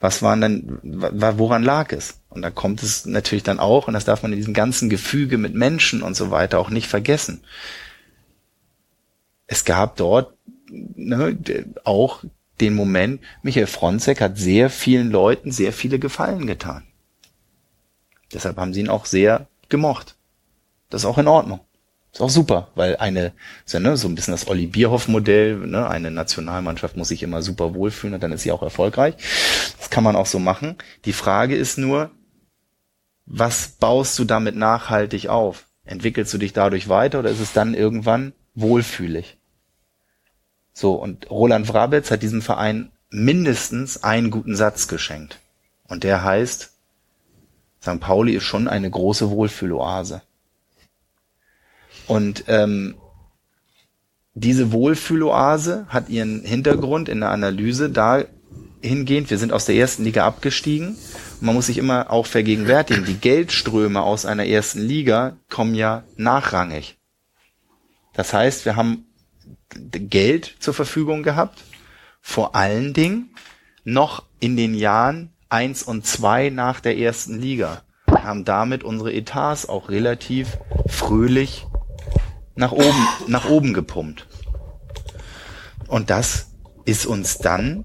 Was 0.00 0.22
waren 0.22 0.40
dann, 0.40 0.78
woran 0.82 1.62
lag 1.62 1.92
es? 1.92 2.20
Und 2.28 2.42
da 2.42 2.50
kommt 2.50 2.82
es 2.82 3.06
natürlich 3.06 3.44
dann 3.44 3.58
auch, 3.58 3.88
und 3.88 3.94
das 3.94 4.04
darf 4.04 4.22
man 4.22 4.32
in 4.32 4.38
diesem 4.38 4.54
ganzen 4.54 4.90
Gefüge 4.90 5.38
mit 5.38 5.54
Menschen 5.54 6.02
und 6.02 6.16
so 6.16 6.30
weiter 6.30 6.58
auch 6.58 6.70
nicht 6.70 6.86
vergessen. 6.86 7.44
Es 9.46 9.64
gab 9.64 9.96
dort 9.96 10.34
ne, 10.70 11.38
auch 11.84 12.24
den 12.60 12.74
Moment, 12.74 13.20
Michael 13.42 13.66
Fronzek 13.66 14.20
hat 14.20 14.38
sehr 14.38 14.70
vielen 14.70 15.10
Leuten 15.10 15.52
sehr 15.52 15.72
viele 15.72 15.98
Gefallen 15.98 16.46
getan. 16.46 16.84
Deshalb 18.32 18.56
haben 18.56 18.74
sie 18.74 18.80
ihn 18.80 18.88
auch 18.88 19.06
sehr 19.06 19.46
gemocht. 19.68 20.16
Das 20.90 21.02
ist 21.02 21.06
auch 21.06 21.18
in 21.18 21.28
Ordnung. 21.28 21.60
Ist 22.16 22.22
auch 22.22 22.30
super, 22.30 22.68
weil 22.74 22.96
eine, 22.96 23.34
so, 23.66 23.78
ne, 23.78 23.98
so 23.98 24.08
ein 24.08 24.14
bisschen 24.14 24.32
das 24.32 24.48
Olli 24.48 24.68
Bierhoff-Modell, 24.68 25.58
ne, 25.58 25.86
eine 25.86 26.10
Nationalmannschaft 26.10 26.96
muss 26.96 27.08
sich 27.08 27.22
immer 27.22 27.42
super 27.42 27.74
wohlfühlen 27.74 28.14
und 28.14 28.22
dann 28.22 28.32
ist 28.32 28.40
sie 28.40 28.52
auch 28.52 28.62
erfolgreich. 28.62 29.16
Das 29.76 29.90
kann 29.90 30.02
man 30.02 30.16
auch 30.16 30.24
so 30.24 30.38
machen. 30.38 30.76
Die 31.04 31.12
Frage 31.12 31.54
ist 31.54 31.76
nur, 31.76 32.10
was 33.26 33.68
baust 33.68 34.18
du 34.18 34.24
damit 34.24 34.56
nachhaltig 34.56 35.28
auf? 35.28 35.66
Entwickelst 35.84 36.32
du 36.32 36.38
dich 36.38 36.54
dadurch 36.54 36.88
weiter 36.88 37.18
oder 37.18 37.28
ist 37.28 37.40
es 37.40 37.52
dann 37.52 37.74
irgendwann 37.74 38.32
wohlfühlig? 38.54 39.36
So, 40.72 40.94
und 40.94 41.28
Roland 41.28 41.68
Wrabetz 41.68 42.10
hat 42.10 42.22
diesem 42.22 42.40
Verein 42.40 42.92
mindestens 43.10 44.04
einen 44.04 44.30
guten 44.30 44.56
Satz 44.56 44.88
geschenkt. 44.88 45.38
Und 45.86 46.02
der 46.02 46.24
heißt, 46.24 46.72
St. 47.82 48.00
Pauli 48.00 48.36
ist 48.36 48.44
schon 48.44 48.68
eine 48.68 48.88
große 48.88 49.28
Wohlfühloase. 49.28 50.22
Und 52.06 52.44
ähm, 52.48 52.94
diese 54.34 54.70
Wohlfühloase 54.70 55.86
hat 55.88 56.08
ihren 56.08 56.44
Hintergrund 56.44 57.08
in 57.08 57.20
der 57.20 57.30
Analyse 57.30 57.90
dahingehend, 57.90 59.30
wir 59.30 59.38
sind 59.38 59.52
aus 59.52 59.64
der 59.64 59.76
ersten 59.76 60.04
Liga 60.04 60.26
abgestiegen. 60.26 60.96
Man 61.40 61.54
muss 61.54 61.66
sich 61.66 61.78
immer 61.78 62.10
auch 62.10 62.26
vergegenwärtigen, 62.26 63.04
die 63.04 63.16
Geldströme 63.16 64.02
aus 64.02 64.26
einer 64.26 64.46
ersten 64.46 64.80
Liga 64.80 65.36
kommen 65.48 65.74
ja 65.74 66.04
nachrangig. 66.16 66.98
Das 68.12 68.32
heißt, 68.32 68.64
wir 68.66 68.76
haben 68.76 69.06
Geld 69.70 70.56
zur 70.58 70.74
Verfügung 70.74 71.22
gehabt, 71.22 71.64
vor 72.20 72.54
allen 72.54 72.92
Dingen 72.92 73.30
noch 73.84 74.24
in 74.40 74.56
den 74.56 74.74
Jahren 74.74 75.32
eins 75.48 75.82
und 75.82 76.06
zwei 76.06 76.50
nach 76.50 76.80
der 76.80 76.98
ersten 76.98 77.38
Liga. 77.38 77.82
Wir 78.06 78.24
haben 78.24 78.44
damit 78.44 78.84
unsere 78.84 79.12
Etats 79.12 79.68
auch 79.68 79.88
relativ 79.88 80.58
fröhlich 80.86 81.66
nach 82.56 82.72
oben, 82.72 83.08
nach 83.28 83.48
oben 83.48 83.74
gepumpt. 83.74 84.26
Und 85.86 86.10
das 86.10 86.48
ist 86.84 87.06
uns 87.06 87.38
dann 87.38 87.84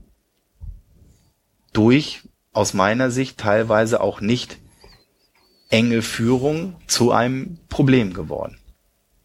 durch, 1.74 2.22
aus 2.53 2.74
meiner 2.74 3.11
Sicht, 3.11 3.38
teilweise 3.38 4.01
auch 4.01 4.22
nicht 4.22 4.58
enge 5.69 6.01
Führung 6.01 6.75
zu 6.88 7.11
einem 7.11 7.59
Problem 7.69 8.14
geworden. 8.14 8.58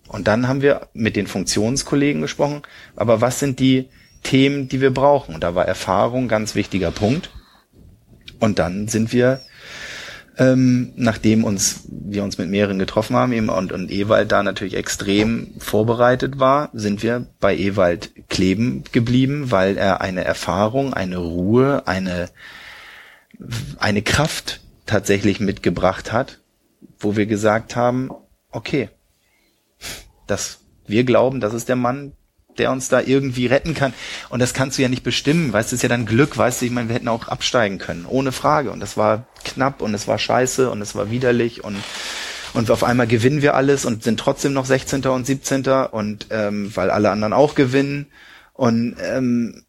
Und 0.08 0.28
dann 0.28 0.46
haben 0.46 0.62
wir 0.62 0.88
mit 0.92 1.16
den 1.16 1.26
Funktionskollegen 1.26 2.22
gesprochen, 2.22 2.62
aber 2.94 3.20
was 3.20 3.40
sind 3.40 3.58
die 3.58 3.88
Themen, 4.22 4.68
die 4.68 4.80
wir 4.80 4.94
brauchen? 4.94 5.40
Da 5.40 5.54
war 5.54 5.66
Erfahrung 5.66 6.28
ganz 6.28 6.54
wichtiger 6.54 6.90
Punkt. 6.90 7.30
Und 8.38 8.58
dann 8.58 8.86
sind 8.86 9.12
wir 9.12 9.40
ähm, 10.38 10.92
nachdem 10.96 11.44
uns 11.44 11.84
wir 11.88 12.22
uns 12.22 12.38
mit 12.38 12.50
mehreren 12.50 12.78
getroffen 12.78 13.16
haben 13.16 13.32
eben 13.32 13.48
und, 13.48 13.72
und 13.72 13.90
Ewald 13.90 14.32
da 14.32 14.42
natürlich 14.42 14.74
extrem 14.74 15.54
vorbereitet 15.58 16.38
war, 16.38 16.70
sind 16.72 17.02
wir 17.02 17.26
bei 17.40 17.56
Ewald 17.56 18.28
kleben 18.28 18.84
geblieben, 18.92 19.50
weil 19.50 19.76
er 19.76 20.00
eine 20.00 20.24
Erfahrung, 20.24 20.92
eine 20.92 21.16
Ruhe, 21.18 21.86
eine 21.86 22.28
eine 23.78 24.02
Kraft 24.02 24.60
tatsächlich 24.86 25.40
mitgebracht 25.40 26.12
hat, 26.12 26.40
wo 26.98 27.16
wir 27.16 27.26
gesagt 27.26 27.76
haben, 27.76 28.10
okay, 28.50 28.88
das 30.26 30.60
wir 30.86 31.04
glauben, 31.04 31.40
das 31.40 31.52
ist 31.52 31.68
der 31.68 31.76
Mann, 31.76 32.12
der 32.58 32.72
uns 32.72 32.88
da 32.88 33.00
irgendwie 33.00 33.46
retten 33.46 33.74
kann. 33.74 33.94
Und 34.28 34.40
das 34.40 34.54
kannst 34.54 34.78
du 34.78 34.82
ja 34.82 34.88
nicht 34.88 35.02
bestimmen, 35.02 35.52
weißt 35.52 35.72
du, 35.72 35.76
ist 35.76 35.82
ja 35.82 35.88
dann 35.88 36.06
Glück, 36.06 36.36
weißt 36.36 36.60
du, 36.60 36.66
ich 36.66 36.72
meine, 36.72 36.88
wir 36.88 36.96
hätten 36.96 37.08
auch 37.08 37.28
absteigen 37.28 37.78
können, 37.78 38.06
ohne 38.06 38.32
Frage. 38.32 38.70
Und 38.70 38.80
das 38.80 38.96
war 38.96 39.26
knapp 39.44 39.82
und 39.82 39.94
es 39.94 40.08
war 40.08 40.18
scheiße 40.18 40.70
und 40.70 40.82
es 40.82 40.94
war 40.94 41.10
widerlich 41.10 41.64
und 41.64 41.76
und 42.54 42.70
auf 42.70 42.84
einmal 42.84 43.06
gewinnen 43.06 43.42
wir 43.42 43.54
alles 43.54 43.84
und 43.84 44.02
sind 44.02 44.18
trotzdem 44.18 44.54
noch 44.54 44.64
16. 44.64 45.04
und 45.06 45.26
17. 45.26 45.66
und 45.90 46.28
ähm, 46.30 46.74
weil 46.74 46.88
alle 46.88 47.10
anderen 47.10 47.34
auch 47.34 47.54
gewinnen. 47.54 48.06
Und 48.54 48.96
ähm, 48.98 49.64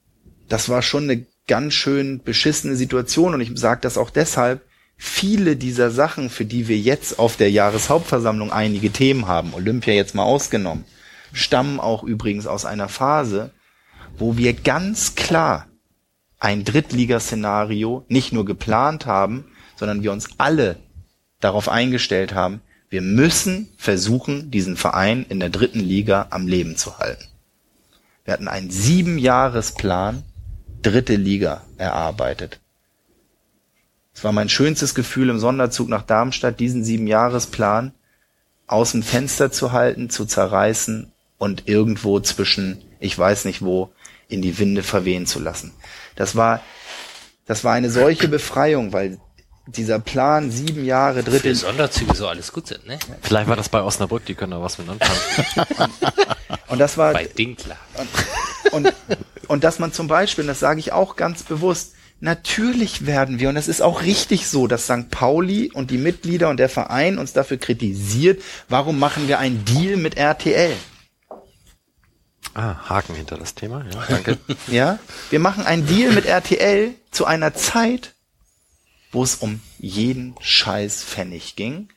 das 0.48 0.69
war 0.69 0.82
schon 0.82 1.03
eine 1.03 1.25
ganz 1.48 1.74
schön 1.74 2.24
beschissene 2.24 2.77
Situation. 2.77 3.33
Und 3.33 3.41
ich 3.41 3.51
sage 3.56 3.82
das 3.82 3.98
auch 3.98 4.09
deshalb, 4.09 4.61
viele 4.95 5.56
dieser 5.56 5.91
Sachen, 5.91 6.30
für 6.30 6.45
die 6.45 6.67
wir 6.67 6.77
jetzt 6.77 7.19
auf 7.19 7.38
der 7.38 7.51
Jahreshauptversammlung 7.51 8.51
einige 8.51 8.90
Themen 8.90 9.27
haben, 9.27 9.53
Olympia 9.53 9.93
jetzt 9.93 10.16
mal 10.16 10.24
ausgenommen, 10.24 10.85
stammen 11.38 11.80
auch 11.80 12.03
übrigens 12.03 12.48
aus 12.48 12.66
einer 12.66 12.90
Phase, 12.90 13.51
wo 14.17 14.38
wir 14.38 14.53
ganz 14.53 15.16
klar 15.16 15.67
ein 16.40 16.64
Drittligaszenario 16.64 18.06
nicht 18.07 18.33
nur 18.33 18.45
geplant 18.45 19.06
haben, 19.06 19.45
sondern 19.75 20.03
wir 20.03 20.11
uns 20.11 20.30
alle 20.38 20.77
darauf 21.40 21.69
eingestellt 21.69 22.33
haben, 22.33 22.61
wir 22.90 23.01
müssen 23.01 23.69
versuchen, 23.77 24.49
diesen 24.49 24.77
Verein 24.77 25.25
in 25.27 25.40
der 25.40 25.49
dritten 25.49 25.80
Liga 25.80 26.27
am 26.30 26.48
Leben 26.48 26.77
zu 26.77 26.99
halten. 26.99 27.25
Wir 28.24 28.33
hatten 28.33 28.48
einen 28.48 28.72
Siebenjahresplan 28.72 30.24
dritte 30.82 31.16
Liga 31.16 31.64
erarbeitet. 31.77 32.59
Es 34.14 34.24
war 34.24 34.32
mein 34.32 34.49
schönstes 34.49 34.95
Gefühl 34.95 35.30
im 35.30 35.40
Sonderzug 35.40 35.90
nach 35.90 36.01
Darmstadt, 36.01 36.59
diesen 36.59 36.83
Siebenjahresplan 36.83 37.93
aus 38.66 38.91
dem 38.91 39.03
Fenster 39.03 39.51
zu 39.51 39.72
halten, 39.74 40.09
zu 40.09 40.25
zerreißen 40.25 41.11
und 41.38 41.67
irgendwo 41.67 42.19
zwischen, 42.19 42.82
ich 42.99 43.17
weiß 43.17 43.45
nicht 43.45 43.61
wo, 43.61 43.90
in 44.27 44.41
die 44.41 44.57
Winde 44.59 44.83
verwehen 44.83 45.25
zu 45.25 45.40
lassen. 45.40 45.74
Das 46.16 46.35
war, 46.35 46.61
das 47.45 47.64
war 47.64 47.74
eine 47.74 47.90
solche 47.90 48.27
Befreiung, 48.27 48.91
weil 48.93 49.19
dieser 49.67 49.99
Plan, 49.99 50.49
sieben 50.51 50.85
Jahre, 50.85 51.24
dritte. 51.24 51.49
Für 51.49 51.56
Sonderzüge 51.56 52.16
so 52.16 52.27
alles 52.27 52.53
gut 52.53 52.67
sind, 52.67 52.85
ne? 52.88 52.99
Vielleicht 53.22 53.49
war 53.49 53.56
das 53.57 53.69
bei 53.69 53.82
Osnabrück, 53.82 54.25
die 54.25 54.33
können 54.35 54.51
da 54.51 54.61
was 54.61 54.77
mit 54.77 54.88
anfangen. 54.90 55.91
Und 56.67 56.80
das 56.80 56.98
war, 56.98 57.14
Bei 57.14 57.25
Dinkler. 57.25 57.77
und, 58.72 58.93
und 59.48 59.64
dass 59.64 59.80
man 59.80 59.93
zum 59.93 60.07
Beispiel, 60.07 60.43
und 60.43 60.49
das 60.49 60.59
sage 60.59 60.80
ich 60.82 60.91
auch 60.91 61.16
ganz 61.16 61.43
bewusst, 61.43 61.93
natürlich 62.19 63.06
werden 63.06 63.40
wir, 63.40 63.48
und 63.49 63.56
es 63.56 63.69
ist 63.69 63.82
auch 63.82 64.01
richtig 64.01 64.48
so, 64.48 64.67
dass 64.67 64.83
St. 64.85 65.09
Pauli 65.09 65.72
und 65.72 65.91
die 65.91 65.98
Mitglieder 65.98 66.49
und 66.49 66.57
der 66.57 66.67
Verein 66.67 67.19
uns 67.19 67.32
dafür 67.32 67.56
kritisiert, 67.57 68.41
warum 68.67 68.99
machen 68.99 69.30
wir 69.30 69.40
einen 69.40 69.64
Deal 69.64 69.95
mit 69.95 70.17
RTL? 70.17 70.74
Ah, 72.58 72.90
Haken 72.90 73.14
hinter 73.14 73.38
das 73.38 73.53
Thema, 73.53 73.86
ja, 73.94 74.03
danke. 74.10 74.40
Ja, 74.68 74.98
wir 75.30 75.38
machen 75.38 75.64
einen 75.64 75.86
Deal 75.86 76.11
mit 76.11 76.26
RTL 76.26 76.95
zu 77.11 77.26
einer 77.26 77.53
Zeit, 77.53 78.16
wo 79.11 79.22
es 79.22 79.36
um 79.36 79.61
jeden 79.77 80.34
Scheiß 80.42 81.03
Pfennig 81.03 81.56
ging. 81.56 81.90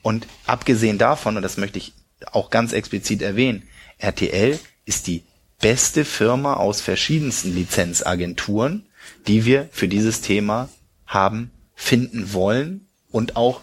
Und 0.00 0.26
abgesehen 0.46 0.96
davon, 0.96 1.36
und 1.36 1.42
das 1.42 1.58
möchte 1.58 1.78
ich 1.78 1.92
auch 2.32 2.48
ganz 2.48 2.72
explizit 2.72 3.20
erwähnen, 3.20 3.68
RTL 3.98 4.58
ist 4.86 5.06
die 5.06 5.22
beste 5.60 6.06
Firma 6.06 6.54
aus 6.54 6.80
verschiedensten 6.80 7.54
Lizenzagenturen, 7.54 8.86
die 9.26 9.44
wir 9.44 9.68
für 9.70 9.86
dieses 9.86 10.22
Thema 10.22 10.70
haben 11.06 11.50
finden 11.74 12.32
wollen 12.32 12.88
und 13.10 13.36
auch 13.36 13.60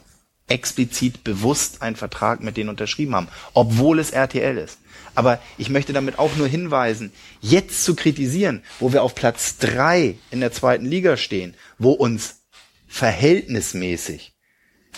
explizit 0.47 1.23
bewusst 1.23 1.81
einen 1.81 1.95
Vertrag 1.95 2.41
mit 2.41 2.57
denen 2.57 2.69
unterschrieben 2.69 3.15
haben, 3.15 3.29
obwohl 3.55 3.97
es 3.97 4.11
RTL 4.11 4.59
ist. 4.59 4.77
Aber 5.15 5.41
ich 5.57 5.69
möchte 5.69 5.93
damit 5.93 6.17
auch 6.19 6.35
nur 6.35 6.47
hinweisen, 6.47 7.11
jetzt 7.41 7.83
zu 7.83 7.95
kritisieren, 7.95 8.63
wo 8.79 8.93
wir 8.93 9.03
auf 9.03 9.15
Platz 9.15 9.57
drei 9.57 10.17
in 10.31 10.39
der 10.39 10.51
zweiten 10.51 10.85
Liga 10.85 11.17
stehen, 11.17 11.53
wo 11.77 11.91
uns 11.91 12.41
verhältnismäßig 12.87 14.33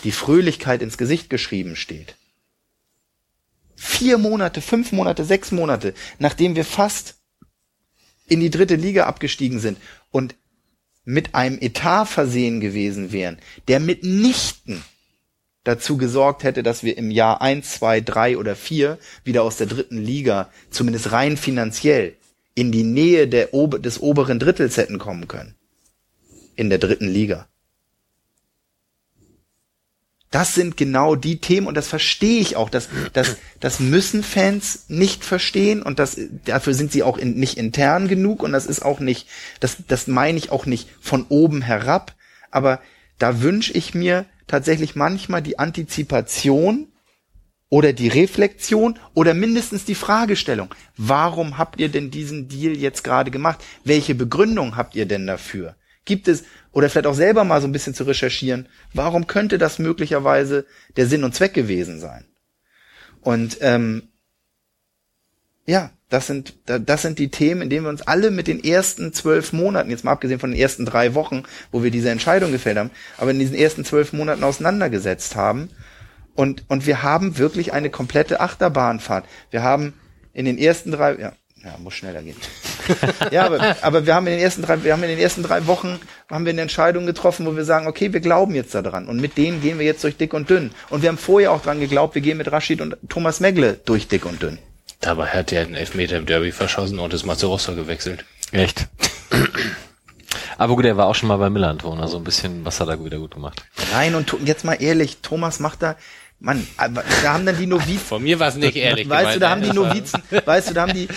die 0.04 0.12
Fröhlichkeit 0.12 0.82
ins 0.82 0.98
Gesicht 0.98 1.30
geschrieben 1.30 1.76
steht. 1.76 2.16
Vier 3.76 4.18
Monate, 4.18 4.62
fünf 4.62 4.92
Monate, 4.92 5.26
sechs 5.26 5.52
Monate, 5.52 5.94
nachdem 6.20 6.56
wir 6.56 6.66
fast 6.66 7.16
in 8.28 8.40
die 8.40 8.50
dritte 8.50 8.76
Liga 8.76 9.06
abgestiegen 9.06 9.60
sind 9.60 9.78
und 10.12 10.36
mit 11.04 11.36
einem 11.36 11.60
Etat 11.60 12.06
versehen 12.06 12.60
gewesen 12.60 13.12
wären, 13.12 13.38
der 13.68 13.80
mitnichten 13.80 14.84
dazu 15.66 15.98
gesorgt 15.98 16.44
hätte, 16.44 16.64
dass 16.64 16.84
wir 16.84 16.98
im 16.98 17.12
Jahr 17.12 17.42
eins, 17.42 17.72
zwei, 17.72 18.00
drei 18.00 18.38
oder 18.38 18.56
vier 18.56 18.98
wieder 19.26 19.44
aus 19.44 19.58
der 19.58 19.68
dritten 19.68 19.98
Liga, 19.98 20.50
zumindest 20.70 21.12
rein 21.12 21.36
finanziell, 21.36 22.16
in 22.54 22.72
die 22.72 22.84
Nähe 22.84 23.28
der, 23.28 23.50
des 23.80 24.00
oberen 24.00 24.40
Drittels 24.40 24.78
hätten 24.78 25.00
kommen 25.00 25.28
können. 25.28 25.56
In 26.56 26.70
der 26.70 26.80
dritten 26.80 27.10
Liga. 27.10 27.48
Das 30.32 30.54
sind 30.54 30.76
genau 30.76 31.16
die 31.16 31.40
Themen 31.40 31.68
und 31.68 31.76
das 31.76 31.88
verstehe 31.88 32.42
ich 32.42 32.56
auch. 32.56 32.70
Das, 32.70 32.90
das, 33.14 33.38
das 33.60 33.80
müssen 33.80 34.22
Fans 34.22 34.86
nicht 34.90 35.24
verstehen 35.24 35.82
und 35.82 35.98
das, 35.98 36.20
dafür 36.46 36.74
sind 36.74 36.92
sie 36.92 37.04
auch 37.04 37.18
in, 37.18 37.36
nicht 37.36 37.58
intern 37.58 38.08
genug 38.08 38.44
und 38.44 38.52
das 38.52 38.66
ist 38.66 38.84
auch 38.84 39.00
nicht, 39.00 39.28
das, 39.60 39.78
das 39.88 40.08
meine 40.08 40.38
ich 40.38 40.52
auch 40.52 40.66
nicht 40.66 40.90
von 41.02 41.26
oben 41.30 41.62
herab. 41.62 42.16
Aber 42.52 42.82
da 43.18 43.42
wünsche 43.42 43.74
ich 43.74 43.94
mir 43.94 44.26
tatsächlich 44.48 44.96
manchmal 44.96 45.42
die 45.42 45.60
Antizipation 45.60 46.88
oder 47.70 47.94
die 47.94 48.08
Reflexion 48.08 49.00
oder 49.14 49.34
mindestens 49.34 49.86
die 49.86 49.96
Fragestellung. 49.96 50.74
Warum 50.98 51.58
habt 51.58 51.80
ihr 51.80 51.90
denn 51.90 52.12
diesen 52.12 52.48
Deal 52.48 52.76
jetzt 52.76 53.04
gerade 53.04 53.32
gemacht? 53.32 53.64
Welche 53.84 54.16
Begründung 54.16 54.78
habt 54.78 54.96
ihr 54.96 55.06
denn 55.06 55.28
dafür? 55.28 55.76
Gibt 56.06 56.28
es, 56.28 56.44
oder 56.72 56.90
vielleicht 56.90 57.08
auch 57.08 57.16
selber 57.16 57.44
mal 57.44 57.62
so 57.62 57.68
ein 57.68 57.72
bisschen 57.72 57.96
zu 57.96 58.04
recherchieren, 58.04 58.70
warum 58.94 59.26
könnte 59.26 59.58
das 59.58 59.80
möglicherweise 59.80 60.66
der 60.96 61.08
Sinn 61.08 61.24
und 61.24 61.34
Zweck 61.34 61.54
gewesen 61.54 62.00
sein? 62.00 62.26
Und 63.22 63.58
ähm, 63.62 64.10
ja, 65.66 65.90
das 66.10 66.28
sind, 66.28 66.54
da- 66.68 66.80
das 66.80 67.02
sind 67.02 67.18
die 67.20 67.30
Themen, 67.30 67.62
in 67.64 67.70
denen 67.70 67.86
wir 67.86 67.90
uns 67.90 68.04
alle 68.04 68.32
mit 68.32 68.48
den 68.48 68.64
ersten 68.64 69.12
zwölf 69.14 69.54
Monaten, 69.54 69.90
jetzt 69.90 70.04
mal 70.04 70.12
abgesehen 70.12 70.40
von 70.40 70.52
den 70.52 70.60
ersten 70.60 70.86
drei 70.86 71.16
Wochen, 71.16 71.44
wo 71.72 71.84
wir 71.84 71.92
diese 71.92 72.10
Entscheidung 72.10 72.52
gefällt 72.52 72.78
haben, 72.78 72.92
aber 73.18 73.32
in 73.32 73.40
diesen 73.40 73.56
ersten 73.56 73.86
zwölf 73.86 74.14
Monaten 74.14 74.44
auseinandergesetzt 74.44 75.36
haben. 75.36 75.70
Und, 76.36 76.66
und 76.68 76.86
wir 76.86 77.02
haben 77.02 77.38
wirklich 77.38 77.72
eine 77.74 77.90
komplette 77.90 78.42
Achterbahnfahrt. 78.42 79.26
Wir 79.52 79.64
haben 79.64 79.94
in 80.34 80.46
den 80.46 80.58
ersten 80.58 80.92
drei, 80.92 81.14
ja, 81.14 81.32
ja, 81.64 81.76
muss 81.80 81.94
schneller 81.94 82.22
gehen. 82.22 82.36
ja, 83.32 83.46
aber, 83.46 83.78
aber 83.82 84.06
wir 84.06 84.14
haben 84.14 84.28
in 84.28 84.34
den 84.34 84.42
ersten 84.42 84.62
drei, 84.62 84.84
wir 84.84 84.92
haben 84.94 85.02
in 85.04 85.10
den 85.10 85.18
ersten 85.18 85.42
drei 85.44 85.66
Wochen 85.66 85.98
haben 86.30 86.46
wir 86.46 86.52
eine 86.52 86.62
Entscheidung 86.62 87.06
getroffen, 87.06 87.46
wo 87.46 87.56
wir 87.56 87.64
sagen, 87.64 87.88
okay, 87.88 88.14
wir 88.14 88.20
glauben 88.20 88.54
jetzt 88.54 88.76
daran 88.76 89.08
und 89.08 89.20
mit 89.20 89.38
denen 89.38 89.62
gehen 89.62 89.80
wir 89.80 89.86
jetzt 89.86 90.04
durch 90.04 90.18
dick 90.18 90.34
und 90.34 90.50
dünn. 90.50 90.72
Und 90.90 91.02
wir 91.02 91.10
haben 91.10 91.18
vorher 91.18 91.52
auch 91.54 91.62
dran 91.64 91.80
geglaubt, 91.80 92.14
wir 92.16 92.22
gehen 92.22 92.38
mit 92.38 92.52
Rashid 92.52 92.82
und 92.82 92.98
Thomas 93.10 93.40
Megle 93.40 93.80
durch 93.86 94.08
dick 94.08 94.26
und 94.26 94.42
dünn. 94.44 94.60
Dabei 95.06 95.28
hat 95.28 95.52
er 95.52 95.62
einen 95.62 95.76
Elfmeter 95.76 96.18
im 96.18 96.26
Derby 96.26 96.52
verschossen 96.52 96.98
und 96.98 97.14
ist 97.14 97.26
mal 97.26 97.38
zu 97.38 97.46
Rostock 97.46 97.76
gewechselt. 97.76 98.26
Echt? 98.52 98.88
Aber 100.58 100.76
gut, 100.76 100.84
er 100.86 100.98
war 100.98 101.06
auch 101.06 101.14
schon 101.14 101.30
mal 101.30 101.38
bei 101.38 101.52
Millanton, 101.52 102.00
also 102.00 102.18
ein 102.18 102.24
bisschen, 102.24 102.66
was 102.66 102.80
hat 102.80 102.88
er 102.88 103.06
wieder 103.06 103.20
gut 103.20 103.36
gemacht. 103.36 103.64
Nein, 103.92 104.16
und 104.16 104.36
jetzt 104.46 104.66
mal 104.66 104.74
ehrlich, 104.74 105.18
Thomas 105.22 105.60
macht 105.60 105.84
da, 105.84 105.96
Mann, 106.40 106.66
da 106.78 107.34
haben 107.34 107.46
dann 107.46 107.58
die 107.58 107.68
Novizen, 107.68 108.00
Von 108.00 108.24
mir 108.24 108.40
war 108.40 108.48
es 108.48 108.56
nicht 108.56 108.76
ehrlich 108.76 109.08
weißt 109.08 109.36
du, 109.36 109.40
gemeint, 109.40 109.42
da 109.44 109.50
haben 109.52 109.62
die 109.62 109.74
Novizen, 109.74 110.24
weißt 110.44 110.70
du, 110.72 110.74
da 110.74 110.82
haben 110.82 110.94
die, 110.94 111.08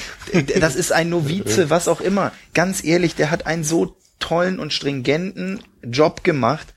das 0.61 0.77
ist 0.77 0.93
ein 0.93 1.09
Novize, 1.09 1.71
was 1.71 1.89
auch 1.89 2.03
immer. 2.03 2.33
Ganz 2.53 2.85
ehrlich, 2.85 3.15
der 3.15 3.31
hat 3.31 3.47
einen 3.47 3.65
so 3.65 3.97
tollen 4.19 4.61
und 4.61 4.75
stringenten 4.75 5.61
Job 5.83 6.25
gemacht. 6.25 6.75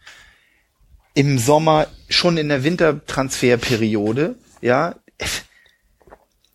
Im 1.14 1.38
Sommer, 1.40 1.88
schon 2.08 2.38
in 2.38 2.48
der 2.48 2.64
Wintertransferperiode, 2.64 4.36
ja. 4.62 4.96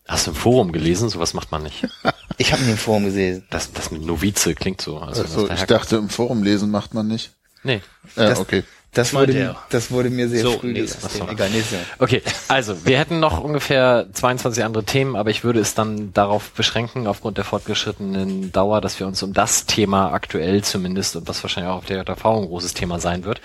Hast 0.08 0.26
du 0.26 0.30
im 0.30 0.36
Forum 0.36 0.72
gelesen? 0.72 1.08
Sowas 1.08 1.34
macht 1.34 1.50
man 1.52 1.62
nicht. 1.62 1.86
Ich 2.38 2.52
habe 2.52 2.62
ihn 2.64 2.68
im 2.68 2.76
Forum 2.76 3.06
gesehen. 3.06 3.44
Das, 3.48 3.72
das 3.72 3.90
mit 3.90 4.04
Novize 4.04 4.54
klingt 4.54 4.82
so. 4.82 4.98
Also, 4.98 5.48
was 5.48 5.58
ich 5.60 5.66
dachte, 5.66 5.96
im 5.96 6.10
Forum 6.10 6.42
lesen 6.42 6.70
macht 6.70 6.92
man 6.92 7.08
nicht. 7.08 7.30
nee. 7.62 7.80
Ja, 8.14 8.28
Das- 8.28 8.40
okay. 8.40 8.62
Das 8.92 9.12
wurde, 9.12 9.32
er. 9.34 9.56
das 9.70 9.90
wurde 9.90 10.08
mir 10.08 10.26
sehr 10.28 10.40
So, 10.42 10.58
früh 10.58 10.72
nächstes 10.72 10.96
gesagt. 11.02 11.16
Thema. 11.16 11.32
Egal, 11.32 11.50
nächstes. 11.50 11.78
Okay, 11.98 12.22
also 12.48 12.86
wir 12.86 12.98
hätten 12.98 13.20
noch 13.20 13.40
ungefähr 13.40 14.06
22 14.12 14.64
andere 14.64 14.84
Themen, 14.84 15.16
aber 15.16 15.28
ich 15.30 15.44
würde 15.44 15.60
es 15.60 15.74
dann 15.74 16.14
darauf 16.14 16.50
beschränken, 16.52 17.06
aufgrund 17.06 17.36
der 17.36 17.44
fortgeschrittenen 17.44 18.52
Dauer, 18.52 18.80
dass 18.80 18.98
wir 19.00 19.06
uns 19.06 19.22
um 19.22 19.34
das 19.34 19.66
Thema 19.66 20.12
aktuell 20.12 20.62
zumindest 20.64 21.14
und 21.16 21.28
was 21.28 21.42
wahrscheinlich 21.42 21.70
auch 21.72 21.76
auf 21.78 21.84
der 21.84 21.98
JV 22.04 22.24
ein 22.38 22.46
großes 22.46 22.72
Thema 22.72 22.98
sein 22.98 23.24
wird, 23.24 23.40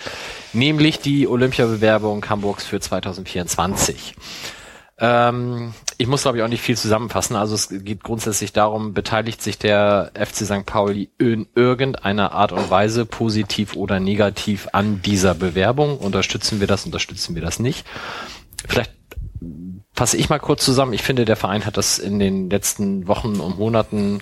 nämlich 0.54 1.00
die 1.00 1.28
Olympiabewerbung 1.28 2.26
Hamburgs 2.30 2.64
für 2.64 2.80
2024. 2.80 4.14
Ähm, 5.02 5.74
ich 5.98 6.06
muss, 6.06 6.22
glaube 6.22 6.38
ich, 6.38 6.44
auch 6.44 6.48
nicht 6.48 6.62
viel 6.62 6.76
zusammenfassen. 6.76 7.34
Also 7.34 7.56
es 7.56 7.68
geht 7.70 8.04
grundsätzlich 8.04 8.52
darum, 8.52 8.94
beteiligt 8.94 9.42
sich 9.42 9.58
der 9.58 10.12
FC 10.14 10.46
St. 10.46 10.64
Pauli 10.64 11.10
in 11.18 11.48
irgendeiner 11.56 12.30
Art 12.30 12.52
und 12.52 12.70
Weise, 12.70 13.04
positiv 13.04 13.74
oder 13.74 13.98
negativ, 13.98 14.68
an 14.70 15.02
dieser 15.02 15.34
Bewerbung? 15.34 15.98
Unterstützen 15.98 16.60
wir 16.60 16.68
das, 16.68 16.86
unterstützen 16.86 17.34
wir 17.34 17.42
das 17.42 17.58
nicht? 17.58 17.84
Vielleicht 18.68 18.92
fasse 19.92 20.16
ich 20.16 20.28
mal 20.28 20.38
kurz 20.38 20.64
zusammen. 20.64 20.92
Ich 20.92 21.02
finde, 21.02 21.24
der 21.24 21.36
Verein 21.36 21.66
hat 21.66 21.76
das 21.76 21.98
in 21.98 22.20
den 22.20 22.48
letzten 22.48 23.08
Wochen 23.08 23.40
und 23.40 23.58
Monaten 23.58 24.20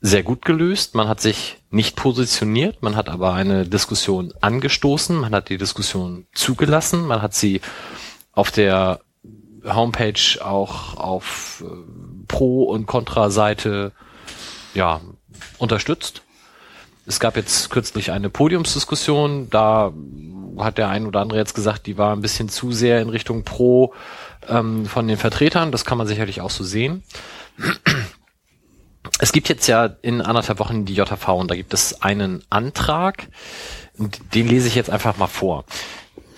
sehr 0.00 0.24
gut 0.24 0.44
gelöst. 0.44 0.96
Man 0.96 1.06
hat 1.06 1.20
sich 1.20 1.58
nicht 1.70 1.94
positioniert, 1.94 2.82
man 2.82 2.96
hat 2.96 3.08
aber 3.08 3.32
eine 3.34 3.64
Diskussion 3.64 4.34
angestoßen, 4.40 5.16
man 5.16 5.32
hat 5.32 5.50
die 5.50 5.58
Diskussion 5.58 6.26
zugelassen, 6.32 7.06
man 7.06 7.22
hat 7.22 7.34
sie 7.34 7.60
auf 8.32 8.50
der 8.50 8.98
Homepage 9.64 10.44
auch 10.44 10.96
auf 10.96 11.64
äh, 11.66 11.72
Pro- 12.28 12.64
und 12.64 12.86
Kontra-Seite 12.86 13.92
ja, 14.74 15.00
unterstützt. 15.58 16.22
Es 17.06 17.18
gab 17.18 17.36
jetzt 17.36 17.70
kürzlich 17.70 18.12
eine 18.12 18.30
Podiumsdiskussion, 18.30 19.50
da 19.50 19.92
hat 20.58 20.78
der 20.78 20.88
ein 20.88 21.06
oder 21.06 21.20
andere 21.20 21.38
jetzt 21.38 21.54
gesagt, 21.54 21.86
die 21.86 21.98
war 21.98 22.14
ein 22.14 22.20
bisschen 22.20 22.48
zu 22.48 22.72
sehr 22.72 23.00
in 23.00 23.08
Richtung 23.08 23.42
Pro 23.42 23.94
ähm, 24.48 24.86
von 24.86 25.08
den 25.08 25.16
Vertretern. 25.16 25.72
Das 25.72 25.84
kann 25.84 25.98
man 25.98 26.06
sicherlich 26.06 26.40
auch 26.40 26.50
so 26.50 26.62
sehen. 26.62 27.02
Es 29.18 29.32
gibt 29.32 29.48
jetzt 29.48 29.66
ja 29.66 29.86
in 30.02 30.20
anderthalb 30.20 30.58
Wochen 30.58 30.84
die 30.84 30.94
JV 30.94 31.28
und 31.36 31.50
da 31.50 31.56
gibt 31.56 31.74
es 31.74 32.02
einen 32.02 32.42
Antrag, 32.50 33.28
den 34.34 34.48
lese 34.48 34.68
ich 34.68 34.74
jetzt 34.74 34.90
einfach 34.90 35.16
mal 35.16 35.26
vor. 35.26 35.64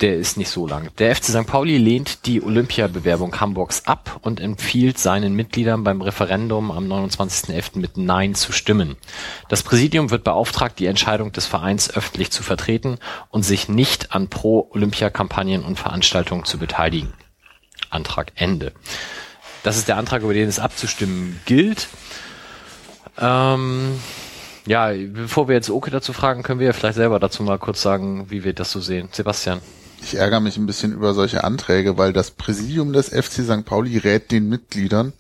Der 0.03 0.17
ist 0.17 0.37
nicht 0.37 0.49
so 0.49 0.67
lang. 0.67 0.91
Der 0.99 1.15
FC 1.15 1.27
St. 1.27 1.47
Pauli 1.47 1.79
lehnt 1.79 2.27
die 2.27 2.43
Olympiabewerbung 2.43 3.41
Hamburgs 3.41 3.87
ab 3.87 4.19
und 4.23 4.41
empfiehlt 4.41 4.99
seinen 4.99 5.35
Mitgliedern 5.35 5.85
beim 5.85 6.03
Referendum 6.03 6.73
am 6.73 6.91
29.11. 6.91 7.79
mit 7.79 7.97
Nein 7.97 8.35
zu 8.35 8.51
stimmen. 8.51 8.97
Das 9.49 9.63
Präsidium 9.63 10.11
wird 10.11 10.25
beauftragt, 10.25 10.81
die 10.81 10.87
Entscheidung 10.87 11.31
des 11.31 11.47
Vereins 11.47 11.89
öffentlich 11.89 12.33
zu 12.33 12.43
vertreten 12.43 12.99
und 13.31 13.45
sich 13.45 13.69
nicht 13.69 14.13
an 14.13 14.27
Pro-Olympia-Kampagnen 14.27 15.63
und 15.63 15.79
Veranstaltungen 15.79 16.45
zu 16.45 16.59
beteiligen. 16.59 17.13
Antrag 17.89 18.33
Ende. 18.35 18.73
Das 19.63 19.77
ist 19.77 19.87
der 19.87 19.99
Antrag, 19.99 20.23
über 20.23 20.35
den 20.35 20.49
es 20.49 20.59
abzustimmen 20.59 21.41
gilt. 21.45 21.87
Ähm, 23.21 24.01
ja, 24.67 24.91
bevor 24.93 25.47
wir 25.47 25.55
jetzt 25.55 25.71
Oke 25.71 25.93
dazu 25.93 26.13
fragen, 26.13 26.43
können 26.43 26.59
wir 26.59 26.67
ja 26.67 26.73
vielleicht 26.73 26.97
selber 26.97 27.21
dazu 27.21 27.45
mal 27.45 27.61
kurz 27.61 27.83
sagen, 27.83 28.31
wie 28.31 28.43
wir 28.43 28.53
das 28.53 28.73
so 28.73 28.81
sehen. 28.81 29.09
Sebastian. 29.13 29.61
Ich 30.03 30.17
ärgere 30.17 30.41
mich 30.41 30.57
ein 30.57 30.67
bisschen 30.67 30.93
über 30.93 31.15
solche 31.15 31.45
Anträge, 31.45 31.97
weil 31.97 32.13
das 32.13 32.33
Präsidium 32.33 32.93
des 32.93 33.09
FC 33.09 33.45
St. 33.45 33.65
Pauli 33.65 33.99
rät 33.99 34.33
den 34.33 34.49
Mitgliedern. 34.49 35.13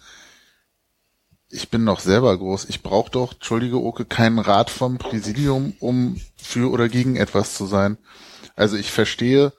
Ich 1.48 1.70
bin 1.70 1.84
noch 1.84 2.00
selber 2.00 2.36
groß. 2.36 2.66
Ich 2.68 2.82
brauche 2.82 3.10
doch, 3.10 3.34
entschuldige 3.34 3.80
Oke, 3.80 4.04
keinen 4.04 4.40
Rat 4.40 4.70
vom 4.70 4.98
Präsidium, 4.98 5.74
um 5.78 6.20
für 6.36 6.70
oder 6.70 6.88
gegen 6.88 7.16
etwas 7.16 7.54
zu 7.54 7.66
sein. 7.66 7.96
Also 8.56 8.76
ich 8.76 8.90
verstehe 8.90 9.52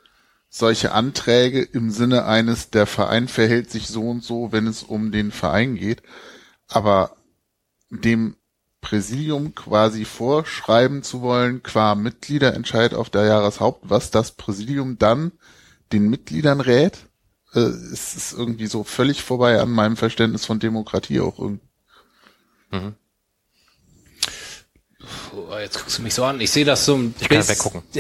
solche 0.50 0.92
Anträge 0.92 1.62
im 1.62 1.90
Sinne 1.90 2.26
eines, 2.26 2.70
der 2.70 2.86
Verein 2.86 3.28
verhält 3.28 3.72
sich 3.72 3.88
so 3.88 4.10
und 4.10 4.24
so, 4.24 4.52
wenn 4.52 4.68
es 4.68 4.84
um 4.84 5.12
den 5.12 5.32
Verein 5.32 5.76
geht. 5.76 6.04
Aber 6.68 7.16
dem 7.90 8.36
Präsidium 8.84 9.56
quasi 9.56 10.06
vorschreiben 10.06 11.02
zu 11.02 11.22
wollen, 11.22 11.64
qua 11.64 11.96
Mitgliederentscheid 11.96 12.94
auf 12.94 13.10
der 13.10 13.26
Jahreshaupt, 13.26 13.90
was 13.90 14.12
das 14.12 14.34
Präsidium 14.34 15.00
dann 15.00 15.32
den 15.92 16.10
Mitgliedern 16.10 16.62
rät, 16.62 17.00
äh, 17.56 17.60
es 17.60 18.16
ist 18.16 18.34
irgendwie 18.34 18.68
so 18.68 18.84
völlig 18.84 19.24
vorbei 19.24 19.60
an 19.60 19.72
meinem 19.72 19.98
Verständnis 19.98 20.46
von 20.46 20.60
Demokratie 20.60 21.22
auch 21.22 21.40
irgendwie. 21.40 21.68
Oh, 25.36 25.58
jetzt 25.58 25.80
guckst 25.80 25.98
du 25.98 26.02
mich 26.02 26.14
so 26.14 26.24
an. 26.24 26.42
Ich 26.42 26.52
sehe 26.52 26.66
das 26.66 26.86
so 26.86 26.96
ein 26.96 27.16
Ich 27.20 27.30
kann 27.30 27.48
weggucken. 27.48 27.82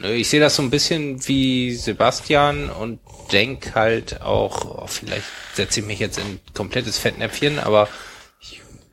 Ich 0.00 0.28
sehe 0.28 0.38
das 0.38 0.54
so 0.54 0.62
ein 0.62 0.70
bisschen 0.70 1.26
wie 1.26 1.74
Sebastian 1.74 2.70
und 2.70 3.00
denk 3.32 3.74
halt 3.74 4.22
auch, 4.22 4.82
oh, 4.82 4.86
vielleicht 4.86 5.26
setze 5.54 5.80
ich 5.80 5.86
mich 5.86 5.98
jetzt 5.98 6.18
in 6.18 6.38
komplettes 6.54 6.98
Fettnäpfchen, 6.98 7.58
aber 7.58 7.88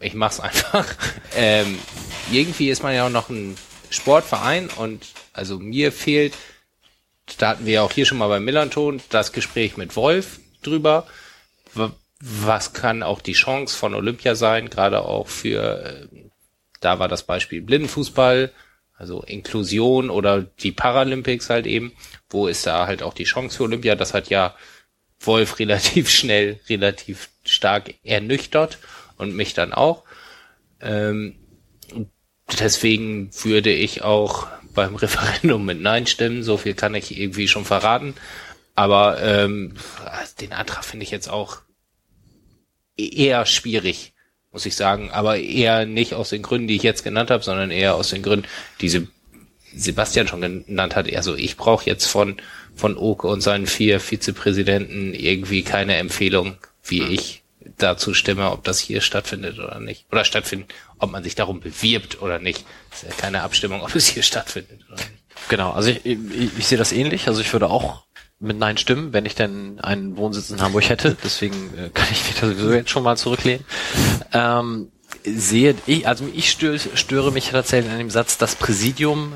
ich, 0.05 0.13
mach's 0.13 0.39
einfach. 0.39 0.85
Ähm, 1.37 1.77
irgendwie 2.31 2.69
ist 2.69 2.81
man 2.81 2.95
ja 2.95 3.05
auch 3.07 3.09
noch 3.11 3.27
ein 3.29 3.57
Sportverein 3.89 4.69
und 4.77 5.05
also 5.33 5.59
mir 5.59 5.91
fehlt, 5.91 6.33
da 7.37 7.49
hatten 7.49 7.65
wir 7.65 7.73
ja 7.73 7.81
auch 7.81 7.91
hier 7.91 8.05
schon 8.05 8.17
mal 8.17 8.29
beim 8.29 8.45
Millanton 8.45 9.01
das 9.09 9.33
Gespräch 9.33 9.75
mit 9.77 9.95
Wolf 9.97 10.39
drüber. 10.63 11.07
Wa- 11.73 11.91
Was 12.21 12.71
kann 12.73 13.03
auch 13.03 13.19
die 13.21 13.33
Chance 13.33 13.75
von 13.75 13.93
Olympia 13.95 14.35
sein, 14.35 14.69
gerade 14.69 15.01
auch 15.03 15.27
für, 15.27 15.83
äh, 15.83 16.07
da 16.79 16.99
war 16.99 17.09
das 17.09 17.23
Beispiel 17.23 17.61
Blindenfußball, 17.61 18.51
also 18.97 19.21
Inklusion 19.23 20.09
oder 20.09 20.41
die 20.41 20.71
Paralympics 20.71 21.49
halt 21.49 21.67
eben. 21.67 21.91
Wo 22.29 22.47
ist 22.47 22.65
da 22.65 22.87
halt 22.87 23.03
auch 23.03 23.13
die 23.13 23.25
Chance 23.25 23.57
für 23.57 23.63
Olympia? 23.63 23.95
Das 23.95 24.13
hat 24.13 24.29
ja 24.29 24.55
Wolf 25.19 25.59
relativ 25.59 26.09
schnell, 26.09 26.61
relativ 26.69 27.29
stark 27.45 27.93
ernüchtert 28.03 28.77
und 29.17 29.35
mich 29.35 29.53
dann 29.53 29.73
auch. 29.73 30.03
Ähm, 30.81 31.35
deswegen 32.59 33.29
würde 33.43 33.71
ich 33.71 34.03
auch 34.03 34.47
beim 34.73 34.95
Referendum 34.95 35.65
mit 35.65 35.81
Nein 35.81 36.07
stimmen. 36.07 36.43
So 36.43 36.57
viel 36.57 36.73
kann 36.73 36.95
ich 36.95 37.17
irgendwie 37.17 37.47
schon 37.47 37.65
verraten. 37.65 38.13
Aber 38.75 39.21
ähm, 39.21 39.73
den 40.41 40.51
Antrag 40.51 40.83
finde 40.83 41.03
ich 41.03 41.11
jetzt 41.11 41.29
auch 41.29 41.61
eher 42.97 43.45
schwierig, 43.45 44.13
muss 44.51 44.65
ich 44.65 44.75
sagen. 44.75 45.11
Aber 45.11 45.37
eher 45.37 45.85
nicht 45.85 46.13
aus 46.13 46.29
den 46.29 46.41
Gründen, 46.41 46.67
die 46.67 46.75
ich 46.75 46.83
jetzt 46.83 47.03
genannt 47.03 47.31
habe, 47.31 47.43
sondern 47.43 47.71
eher 47.71 47.95
aus 47.95 48.09
den 48.09 48.21
Gründen, 48.21 48.47
die 48.81 48.89
Se- 48.89 49.07
Sebastian 49.73 50.27
schon 50.27 50.41
genannt 50.41 50.95
hat. 50.95 51.13
Also 51.13 51.35
ich 51.35 51.57
brauche 51.57 51.85
jetzt 51.85 52.05
von 52.05 52.37
von 52.75 52.97
Oke 52.97 53.27
und 53.27 53.39
seinen 53.39 53.67
vier 53.67 54.01
Vizepräsidenten 54.01 55.13
irgendwie 55.13 55.63
keine 55.63 55.95
Empfehlung, 55.95 56.57
wie 56.83 57.03
ich 57.03 57.41
dazu 57.77 58.13
stimme, 58.13 58.51
ob 58.51 58.63
das 58.63 58.79
hier 58.79 59.01
stattfindet 59.01 59.59
oder 59.59 59.79
nicht. 59.79 60.05
Oder 60.11 60.25
stattfindet, 60.25 60.73
ob 60.99 61.11
man 61.11 61.23
sich 61.23 61.35
darum 61.35 61.59
bewirbt 61.59 62.21
oder 62.21 62.39
nicht. 62.39 62.65
Das 62.91 63.03
ist 63.03 63.09
ja 63.09 63.15
keine 63.15 63.41
Abstimmung, 63.41 63.81
ob 63.81 63.95
es 63.95 64.07
hier 64.07 64.23
stattfindet 64.23 64.81
oder 64.87 64.97
nicht. 64.97 65.23
Genau, 65.49 65.71
also 65.71 65.89
ich, 65.89 66.05
ich, 66.05 66.57
ich 66.57 66.67
sehe 66.67 66.77
das 66.77 66.91
ähnlich. 66.91 67.27
Also 67.27 67.41
ich 67.41 67.51
würde 67.53 67.69
auch 67.69 68.05
mit 68.39 68.57
Nein 68.57 68.77
stimmen, 68.77 69.13
wenn 69.13 69.25
ich 69.25 69.35
denn 69.35 69.79
einen 69.79 70.17
Wohnsitz 70.17 70.49
in 70.49 70.61
Hamburg 70.61 70.89
hätte. 70.89 71.17
Deswegen 71.23 71.73
äh, 71.77 71.89
kann 71.89 72.07
ich 72.11 72.25
mich 72.27 72.35
da 72.39 72.47
sowieso 72.47 72.73
jetzt 72.73 72.89
schon 72.89 73.03
mal 73.03 73.17
zurücklehnen. 73.17 73.65
Ähm, 74.33 74.91
sehe 75.23 75.75
ich, 75.85 76.07
also 76.07 76.27
ich 76.33 76.51
störe, 76.51 76.79
störe 76.79 77.31
mich 77.31 77.49
tatsächlich 77.49 77.91
an 77.91 77.99
dem 77.99 78.09
Satz, 78.09 78.37
das 78.37 78.55
Präsidium 78.55 79.33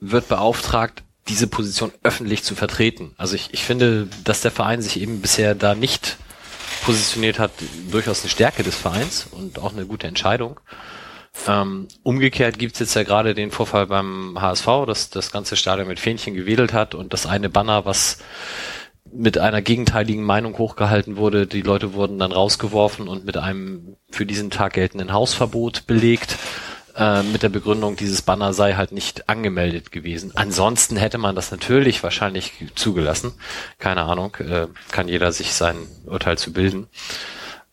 wird 0.00 0.28
beauftragt, 0.28 1.02
diese 1.28 1.46
Position 1.46 1.92
öffentlich 2.02 2.42
zu 2.42 2.54
vertreten. 2.54 3.14
Also 3.16 3.36
ich, 3.36 3.50
ich 3.52 3.64
finde, 3.64 4.08
dass 4.24 4.42
der 4.42 4.50
Verein 4.50 4.82
sich 4.82 5.00
eben 5.00 5.20
bisher 5.20 5.54
da 5.54 5.74
nicht 5.74 6.18
positioniert 6.84 7.38
hat, 7.38 7.50
durchaus 7.90 8.22
eine 8.22 8.30
Stärke 8.30 8.62
des 8.62 8.76
Vereins 8.76 9.26
und 9.30 9.58
auch 9.58 9.72
eine 9.72 9.86
gute 9.86 10.06
Entscheidung. 10.06 10.60
Ähm, 11.48 11.88
umgekehrt 12.02 12.58
gibt's 12.58 12.78
jetzt 12.78 12.94
ja 12.94 13.02
gerade 13.02 13.34
den 13.34 13.50
Vorfall 13.50 13.86
beim 13.86 14.38
HSV, 14.40 14.66
dass 14.86 15.10
das 15.10 15.32
ganze 15.32 15.56
Stadion 15.56 15.88
mit 15.88 15.98
Fähnchen 15.98 16.34
gewedelt 16.34 16.72
hat 16.72 16.94
und 16.94 17.12
das 17.12 17.26
eine 17.26 17.48
Banner, 17.48 17.84
was 17.84 18.18
mit 19.12 19.38
einer 19.38 19.62
gegenteiligen 19.62 20.24
Meinung 20.24 20.58
hochgehalten 20.58 21.16
wurde, 21.16 21.46
die 21.46 21.62
Leute 21.62 21.94
wurden 21.94 22.18
dann 22.18 22.32
rausgeworfen 22.32 23.08
und 23.08 23.24
mit 23.24 23.36
einem 23.36 23.96
für 24.10 24.26
diesen 24.26 24.50
Tag 24.50 24.74
geltenden 24.74 25.12
Hausverbot 25.12 25.86
belegt, 25.86 26.36
äh, 26.96 27.22
mit 27.22 27.42
der 27.42 27.48
Begründung, 27.48 27.96
dieses 27.96 28.22
Banner 28.22 28.52
sei 28.52 28.74
halt 28.74 28.92
nicht 28.92 29.28
angemeldet 29.28 29.92
gewesen. 29.92 30.32
Ansonsten 30.34 30.96
hätte 30.96 31.18
man 31.18 31.34
das 31.34 31.50
natürlich 31.50 32.02
wahrscheinlich 32.02 32.52
zugelassen. 32.74 33.32
Keine 33.78 34.02
Ahnung, 34.02 34.36
äh, 34.36 34.66
kann 34.90 35.08
jeder 35.08 35.32
sich 35.32 35.54
sein 35.54 35.76
Urteil 36.06 36.38
zu 36.38 36.52
bilden. 36.52 36.86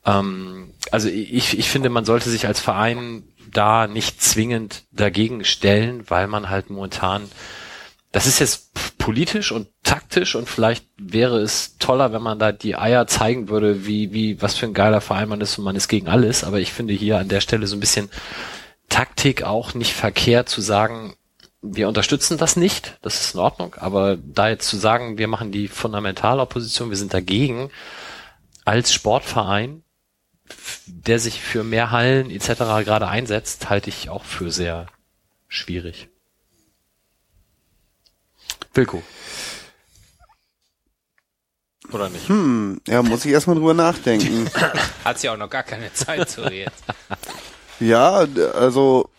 Ähm, 0.05 0.73
also 0.91 1.09
ich, 1.09 1.57
ich 1.57 1.69
finde, 1.69 1.89
man 1.89 2.05
sollte 2.05 2.29
sich 2.29 2.47
als 2.47 2.59
Verein 2.59 3.23
da 3.51 3.87
nicht 3.87 4.21
zwingend 4.21 4.85
dagegen 4.91 5.43
stellen, 5.43 6.09
weil 6.09 6.27
man 6.27 6.49
halt 6.49 6.69
momentan, 6.69 7.23
das 8.11 8.25
ist 8.25 8.39
jetzt 8.39 8.97
politisch 8.97 9.51
und 9.51 9.67
taktisch 9.83 10.35
und 10.35 10.47
vielleicht 10.47 10.85
wäre 10.97 11.39
es 11.39 11.77
toller, 11.77 12.13
wenn 12.13 12.21
man 12.21 12.39
da 12.39 12.51
die 12.51 12.75
Eier 12.75 13.07
zeigen 13.07 13.49
würde, 13.49 13.85
wie, 13.85 14.13
wie, 14.13 14.41
was 14.41 14.55
für 14.55 14.67
ein 14.67 14.73
geiler 14.73 15.01
Verein 15.01 15.29
man 15.29 15.41
ist 15.41 15.57
und 15.57 15.63
man 15.63 15.75
ist 15.75 15.87
gegen 15.87 16.07
alles. 16.07 16.43
Aber 16.43 16.59
ich 16.59 16.71
finde 16.71 16.93
hier 16.93 17.17
an 17.17 17.27
der 17.27 17.41
Stelle 17.41 17.67
so 17.67 17.75
ein 17.75 17.79
bisschen 17.79 18.09
Taktik 18.91 19.43
auch 19.43 19.73
nicht 19.73 19.93
verkehrt 19.93 20.49
zu 20.49 20.61
sagen, 20.61 21.15
wir 21.61 21.87
unterstützen 21.87 22.37
das 22.37 22.55
nicht, 22.55 22.97
das 23.01 23.21
ist 23.21 23.33
in 23.35 23.39
Ordnung, 23.39 23.75
aber 23.75 24.17
da 24.17 24.49
jetzt 24.49 24.67
zu 24.67 24.77
sagen, 24.77 25.17
wir 25.17 25.27
machen 25.27 25.51
die 25.51 25.67
Fundamentalopposition, 25.67 26.89
wir 26.89 26.97
sind 26.97 27.13
dagegen, 27.13 27.71
als 28.65 28.93
Sportverein, 28.93 29.83
der 30.85 31.19
sich 31.19 31.41
für 31.41 31.63
mehr 31.63 31.91
Hallen 31.91 32.29
etc. 32.29 32.49
gerade 32.83 33.07
einsetzt, 33.07 33.69
halte 33.69 33.89
ich 33.89 34.09
auch 34.09 34.25
für 34.25 34.51
sehr 34.51 34.87
schwierig. 35.47 36.09
Wilko. 38.73 39.01
Oder 41.91 42.09
nicht? 42.09 42.27
Hm, 42.27 42.81
ja, 42.87 43.01
muss 43.03 43.25
ich 43.25 43.31
erstmal 43.31 43.55
drüber 43.55 43.73
nachdenken. 43.73 44.49
Hat 45.03 45.19
sie 45.19 45.29
auch 45.29 45.37
noch 45.37 45.49
gar 45.49 45.63
keine 45.63 45.93
Zeit 45.93 46.29
zu 46.29 46.41
reden. 46.41 46.71
ja, 47.81 48.25
also 48.53 49.09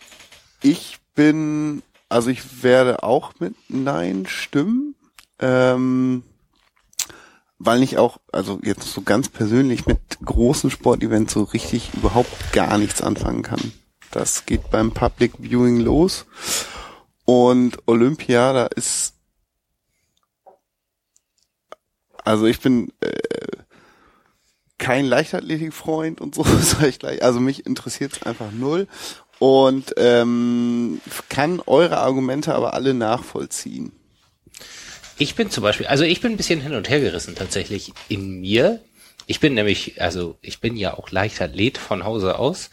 ich 0.61 0.97
bin, 1.15 1.83
also 2.09 2.29
ich 2.29 2.63
werde 2.63 3.03
auch 3.03 3.33
mit 3.39 3.55
Nein 3.69 4.25
stimmen, 4.27 4.95
ähm, 5.39 6.23
weil 7.59 7.83
ich 7.83 7.97
auch, 7.97 8.17
also 8.31 8.59
jetzt 8.63 8.91
so 8.91 9.01
ganz 9.01 9.29
persönlich 9.29 9.85
mit 9.85 9.99
großen 10.23 10.69
Sportevents 10.71 11.33
so 11.33 11.43
richtig 11.43 11.93
überhaupt 11.93 12.51
gar 12.53 12.77
nichts 12.77 13.01
anfangen 13.01 13.43
kann. 13.43 13.71
Das 14.11 14.45
geht 14.45 14.69
beim 14.69 14.91
Public 14.91 15.33
Viewing 15.39 15.79
los 15.79 16.25
und 17.25 17.77
Olympia, 17.87 18.53
da 18.53 18.65
ist 18.67 19.13
also 22.23 22.45
ich 22.45 22.61
bin 22.61 22.91
äh, 23.01 23.09
kein 24.83 25.05
Leichtathletikfreund 25.05 26.19
und 26.19 26.35
so, 26.35 26.43
sag 26.61 26.87
ich 26.87 26.99
gleich. 26.99 27.23
Also 27.23 27.39
mich 27.39 27.65
interessiert 27.65 28.13
es 28.13 28.23
einfach 28.23 28.51
null. 28.51 28.87
Und 29.39 29.93
ähm, 29.97 31.01
kann 31.29 31.61
eure 31.65 31.97
Argumente 31.97 32.53
aber 32.53 32.73
alle 32.73 32.93
nachvollziehen. 32.93 33.91
Ich 35.17 35.35
bin 35.35 35.49
zum 35.49 35.63
Beispiel, 35.63 35.87
also 35.87 36.03
ich 36.03 36.21
bin 36.21 36.31
ein 36.33 36.37
bisschen 36.37 36.61
hin 36.61 36.73
und 36.73 36.89
her 36.89 36.99
gerissen 36.99 37.35
tatsächlich 37.35 37.93
in 38.09 38.41
mir. 38.41 38.79
Ich 39.25 39.39
bin 39.39 39.53
nämlich, 39.53 40.01
also 40.01 40.37
ich 40.41 40.59
bin 40.59 40.75
ja 40.75 40.95
auch 40.97 41.11
Leichtathlet 41.11 41.77
von 41.77 42.03
Hause 42.03 42.39
aus 42.39 42.69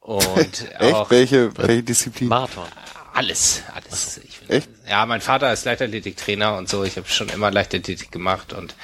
und 0.00 0.70
Echt? 0.78 0.94
auch 0.94 1.10
Welche, 1.10 1.56
welche 1.56 1.82
Disziplin? 1.82 2.28
Marathon. 2.28 2.66
alles, 3.12 3.62
alles. 3.74 4.20
Ich 4.24 4.38
bin, 4.40 4.56
Echt? 4.56 4.68
Ja, 4.88 5.04
mein 5.06 5.20
Vater 5.20 5.52
ist 5.52 5.64
Leichtathletiktrainer 5.64 6.56
und 6.56 6.68
so. 6.68 6.84
Ich 6.84 6.96
habe 6.96 7.08
schon 7.08 7.28
immer 7.30 7.50
Leichtathletik 7.50 8.10
gemacht 8.12 8.52
und 8.52 8.74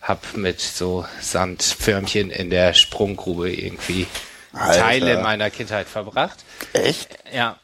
habe 0.00 0.20
mit 0.34 0.60
so 0.60 1.04
Sandförmchen 1.20 2.30
in 2.30 2.50
der 2.50 2.74
Sprunggrube 2.74 3.52
irgendwie 3.52 4.06
Alter. 4.52 4.80
Teile 4.80 5.22
meiner 5.22 5.50
Kindheit 5.50 5.86
verbracht. 5.88 6.38
Echt? 6.72 7.08
Ja. 7.32 7.58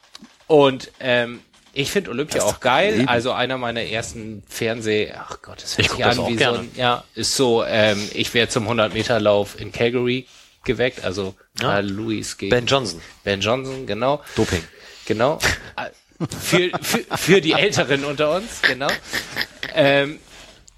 Und 0.47 0.93
ähm, 1.01 1.41
ich 1.73 1.91
finde 1.91 2.11
Olympia 2.11 2.43
auch 2.43 2.61
geil. 2.61 2.97
Leben. 2.97 3.09
Also 3.09 3.33
einer 3.33 3.59
meiner 3.59 3.83
ersten 3.83 4.43
Fernseh, 4.49 5.13
ach 5.17 5.43
Gott, 5.43 5.63
das 5.63 5.77
hört 5.77 5.87
Ich 5.87 5.93
sich 5.93 6.05
an 6.05 6.19
auch 6.19 6.29
wie 6.29 6.37
gerne. 6.37 6.57
so 6.59 6.63
ein, 6.63 6.71
ja, 6.77 7.05
ist 7.15 7.37
so, 7.37 7.65
ähm, 7.65 8.09
ich 8.15 8.33
wäre 8.35 8.49
zum 8.49 8.65
100 8.65 8.95
Meter 8.95 9.19
Lauf 9.21 9.61
in 9.61 9.73
Calgary 9.73 10.27
geweckt, 10.65 11.05
also 11.05 11.35
Ja. 11.61 11.81
Louis 11.81 12.37
gegen 12.39 12.51
Ben 12.51 12.67
Johnson. 12.67 13.01
Ben 13.25 13.41
Johnson, 13.41 13.87
genau. 13.87 14.23
Doping. 14.37 14.63
Genau. 15.07 15.39
für, 16.41 16.71
für, 16.81 17.05
für 17.17 17.41
die 17.41 17.53
Älteren 17.53 18.05
unter 18.05 18.31
uns, 18.35 18.63
genau. 18.63 18.89
Ähm, 19.75 20.19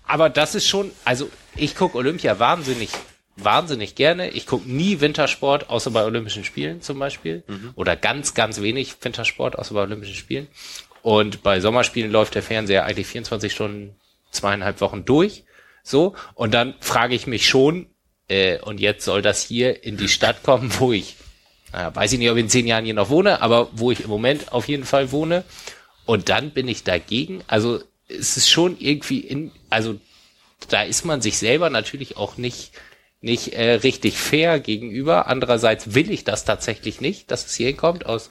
aber 0.06 0.30
das 0.30 0.54
ist 0.54 0.66
schon, 0.66 0.90
also 1.04 1.30
ich 1.58 1.74
gucke 1.74 1.98
Olympia 1.98 2.38
wahnsinnig, 2.38 2.90
wahnsinnig 3.36 3.94
gerne. 3.94 4.30
Ich 4.30 4.46
gucke 4.46 4.68
nie 4.68 5.00
Wintersport, 5.00 5.70
außer 5.70 5.90
bei 5.90 6.04
Olympischen 6.04 6.44
Spielen 6.44 6.80
zum 6.82 6.98
Beispiel. 6.98 7.44
Oder 7.74 7.96
ganz, 7.96 8.34
ganz 8.34 8.60
wenig 8.60 8.96
Wintersport, 9.00 9.58
außer 9.58 9.74
bei 9.74 9.82
Olympischen 9.82 10.14
Spielen. 10.14 10.48
Und 11.02 11.42
bei 11.42 11.60
Sommerspielen 11.60 12.10
läuft 12.10 12.34
der 12.34 12.42
Fernseher 12.42 12.84
eigentlich 12.84 13.06
24 13.06 13.52
Stunden, 13.52 13.94
zweieinhalb 14.30 14.80
Wochen 14.80 15.04
durch. 15.04 15.44
So. 15.82 16.14
Und 16.34 16.52
dann 16.54 16.74
frage 16.80 17.14
ich 17.14 17.26
mich 17.26 17.48
schon, 17.48 17.86
äh, 18.28 18.58
und 18.60 18.80
jetzt 18.80 19.04
soll 19.04 19.22
das 19.22 19.42
hier 19.42 19.84
in 19.84 19.96
die 19.96 20.08
Stadt 20.08 20.42
kommen, 20.42 20.72
wo 20.78 20.92
ich 20.92 21.16
naja, 21.72 21.94
weiß 21.94 22.12
ich 22.12 22.18
nicht, 22.18 22.30
ob 22.30 22.36
ich 22.36 22.44
in 22.44 22.50
zehn 22.50 22.66
Jahren 22.66 22.84
hier 22.84 22.94
noch 22.94 23.10
wohne, 23.10 23.42
aber 23.42 23.68
wo 23.72 23.90
ich 23.90 24.00
im 24.00 24.10
Moment 24.10 24.52
auf 24.52 24.68
jeden 24.68 24.84
Fall 24.84 25.12
wohne. 25.12 25.44
Und 26.06 26.28
dann 26.28 26.50
bin 26.50 26.68
ich 26.68 26.84
dagegen. 26.84 27.42
Also 27.46 27.80
es 28.08 28.36
ist 28.36 28.48
schon 28.48 28.76
irgendwie 28.78 29.20
in, 29.20 29.52
also 29.68 29.96
da 30.68 30.82
ist 30.82 31.04
man 31.04 31.20
sich 31.20 31.38
selber 31.38 31.70
natürlich 31.70 32.16
auch 32.16 32.36
nicht 32.36 32.72
nicht 33.20 33.54
äh, 33.54 33.72
richtig 33.72 34.16
fair 34.16 34.60
gegenüber. 34.60 35.26
Andererseits 35.26 35.94
will 35.94 36.10
ich 36.10 36.24
das 36.24 36.44
tatsächlich 36.44 37.00
nicht, 37.00 37.30
dass 37.30 37.46
es 37.46 37.54
hier 37.56 37.68
hinkommt 37.68 38.06
aus, 38.06 38.30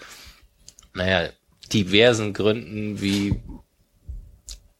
naja, 0.93 1.29
diversen 1.73 2.33
Gründen 2.33 3.01
wie 3.01 3.35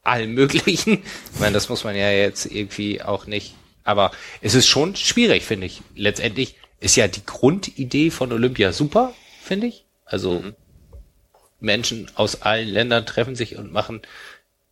allen 0.02 0.32
möglichen. 0.34 1.02
Ich 1.34 1.40
meine, 1.40 1.52
das 1.52 1.68
muss 1.68 1.84
man 1.84 1.96
ja 1.96 2.10
jetzt 2.10 2.46
irgendwie 2.46 3.02
auch 3.02 3.26
nicht. 3.26 3.54
Aber 3.84 4.10
es 4.40 4.54
ist 4.54 4.66
schon 4.66 4.96
schwierig, 4.96 5.44
finde 5.44 5.66
ich. 5.66 5.82
Letztendlich 5.94 6.56
ist 6.80 6.96
ja 6.96 7.08
die 7.08 7.24
Grundidee 7.24 8.10
von 8.10 8.32
Olympia 8.32 8.72
super, 8.72 9.14
finde 9.42 9.66
ich. 9.66 9.84
Also 10.04 10.42
Menschen 11.60 12.10
aus 12.14 12.42
allen 12.42 12.68
Ländern 12.68 13.06
treffen 13.06 13.34
sich 13.34 13.56
und 13.56 13.72
machen 13.72 14.02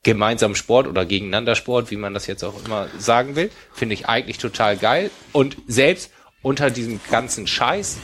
gemeinsam 0.03 0.55
Sport 0.55 0.87
oder 0.87 1.05
gegeneinander 1.05 1.55
Sport, 1.55 1.91
wie 1.91 1.97
man 1.97 2.15
das 2.15 2.27
jetzt 2.27 2.45
auch 2.45 2.65
immer 2.65 2.89
sagen 2.99 3.37
will, 3.37 3.51
finde 3.73 3.95
ich 3.95 4.09
eigentlich 4.09 4.39
total 4.39 4.77
geil. 4.77 5.11
Und 5.33 5.57
selbst 5.67 6.13
unter 6.43 6.71
diesem 6.71 7.01
ganzen 7.11 7.47
Scheiß, 7.47 7.99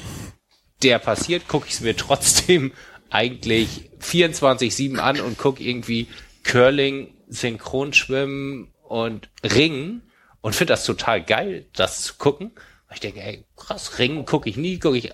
der 0.83 0.99
passiert, 0.99 1.47
gucke 1.49 1.69
ich 1.69 1.75
es 1.75 1.81
mir 1.81 1.97
trotzdem 1.97 2.73
eigentlich 3.11 3.91
24-7 4.01 4.99
an 4.99 5.21
und 5.21 5.39
gucke 5.39 5.63
irgendwie 5.63 6.09
Curling, 6.45 7.15
Synchronschwimmen 7.29 8.73
und 8.83 9.31
Ringen 9.45 10.03
und 10.41 10.55
finde 10.55 10.73
das 10.73 10.85
total 10.85 11.23
geil, 11.23 11.67
das 11.73 12.03
zu 12.03 12.15
gucken. 12.15 12.53
Ich 12.93 13.01
denke, 13.01 13.23
ey, 13.23 13.45
krass, 13.57 13.99
Ringen 13.99 14.27
gucke 14.27 14.51
ich 14.51 14.57
nie, 14.57 14.79
gucke 14.79 14.99
ich 14.99 15.13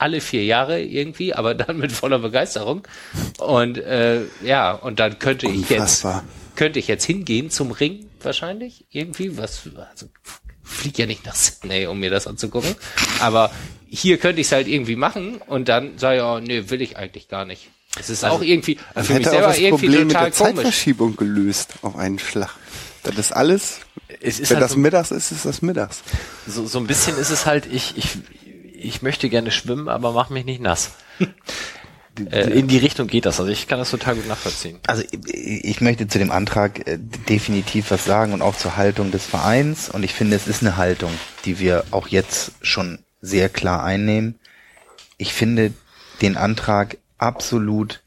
alle 0.00 0.20
vier 0.20 0.44
Jahre 0.44 0.80
irgendwie, 0.82 1.34
aber 1.34 1.54
dann 1.54 1.78
mit 1.78 1.92
voller 1.92 2.18
Begeisterung. 2.18 2.86
Und 3.38 3.78
äh, 3.78 4.22
ja, 4.42 4.72
und 4.72 4.98
dann 4.98 5.18
könnte 5.18 5.46
ich 5.46 5.68
jetzt 5.68 6.04
Unfassbar. 6.04 6.24
könnte 6.56 6.78
ich 6.78 6.88
jetzt 6.88 7.04
hingehen 7.04 7.50
zum 7.50 7.70
Ring 7.70 8.06
wahrscheinlich 8.22 8.84
irgendwie, 8.90 9.36
was 9.38 9.62
also 9.90 10.06
flieg 10.62 10.98
ja 10.98 11.06
nicht 11.06 11.24
nach 11.26 11.34
Sydney, 11.34 11.86
um 11.86 11.98
mir 12.00 12.10
das 12.10 12.26
anzugucken, 12.26 12.74
aber 13.20 13.50
hier 13.88 14.18
könnte 14.18 14.40
ich 14.40 14.46
es 14.46 14.52
halt 14.52 14.68
irgendwie 14.68 14.96
machen 14.96 15.40
und 15.46 15.68
dann 15.68 15.98
sage 15.98 16.18
ich, 16.18 16.22
oh, 16.22 16.38
nee, 16.38 16.70
will 16.70 16.80
ich 16.80 16.96
eigentlich 16.96 17.28
gar 17.28 17.44
nicht. 17.44 17.68
Es 17.98 18.08
ist 18.08 18.24
auch 18.24 18.40
irgendwie 18.40 18.78
Das 18.94 19.08
für 19.08 19.14
mich 19.14 19.26
hätte 19.26 19.30
auch 19.30 19.32
selber 19.32 19.46
das 19.48 19.58
irgendwie 19.58 19.86
Problem 19.86 20.06
mit 20.06 20.16
total 20.16 20.30
der 20.30 20.38
komisch. 20.38 20.54
Zeitverschiebung 20.56 21.16
gelöst 21.16 21.74
auf 21.82 21.96
einen 21.96 22.18
Schlag. 22.20 22.50
Das 23.02 23.16
ist 23.16 23.32
alles. 23.32 23.80
Es 24.20 24.38
ist 24.38 24.50
Wenn 24.50 24.56
halt 24.58 24.64
das 24.64 24.72
so, 24.72 24.78
mittags 24.78 25.10
ist, 25.10 25.32
ist 25.32 25.44
das 25.44 25.60
mittags. 25.62 26.02
so, 26.46 26.66
so 26.66 26.78
ein 26.78 26.86
bisschen 26.86 27.16
ist 27.18 27.30
es 27.30 27.46
halt, 27.46 27.66
ich, 27.66 27.96
ich, 27.96 28.18
ich 28.80 29.02
möchte 29.02 29.28
gerne 29.28 29.50
schwimmen, 29.50 29.88
aber 29.88 30.12
mach 30.12 30.30
mich 30.30 30.44
nicht 30.44 30.60
nass. 30.60 30.92
äh, 32.30 32.50
in 32.50 32.68
die 32.68 32.78
Richtung 32.78 33.06
geht 33.06 33.26
das. 33.26 33.40
Also 33.40 33.50
ich 33.52 33.68
kann 33.68 33.78
das 33.78 33.90
total 33.90 34.16
gut 34.16 34.28
nachvollziehen. 34.28 34.78
Also 34.86 35.02
ich 35.10 35.64
ich 35.64 35.80
möchte 35.80 36.08
zu 36.08 36.18
dem 36.18 36.30
Antrag 36.30 36.86
äh, 36.86 36.98
definitiv 36.98 37.90
was 37.90 38.04
sagen 38.04 38.32
und 38.32 38.42
auch 38.42 38.56
zur 38.56 38.76
Haltung 38.76 39.10
des 39.10 39.26
Vereins. 39.26 39.88
Und 39.88 40.02
ich 40.02 40.14
finde, 40.14 40.36
es 40.36 40.46
ist 40.46 40.62
eine 40.62 40.76
Haltung, 40.76 41.12
die 41.44 41.58
wir 41.58 41.84
auch 41.90 42.08
jetzt 42.08 42.52
schon 42.62 42.98
sehr 43.20 43.48
klar 43.48 43.84
einnehmen. 43.84 44.38
Ich 45.18 45.32
finde 45.32 45.72
den 46.22 46.36
Antrag 46.36 46.96
absolut 47.18 48.02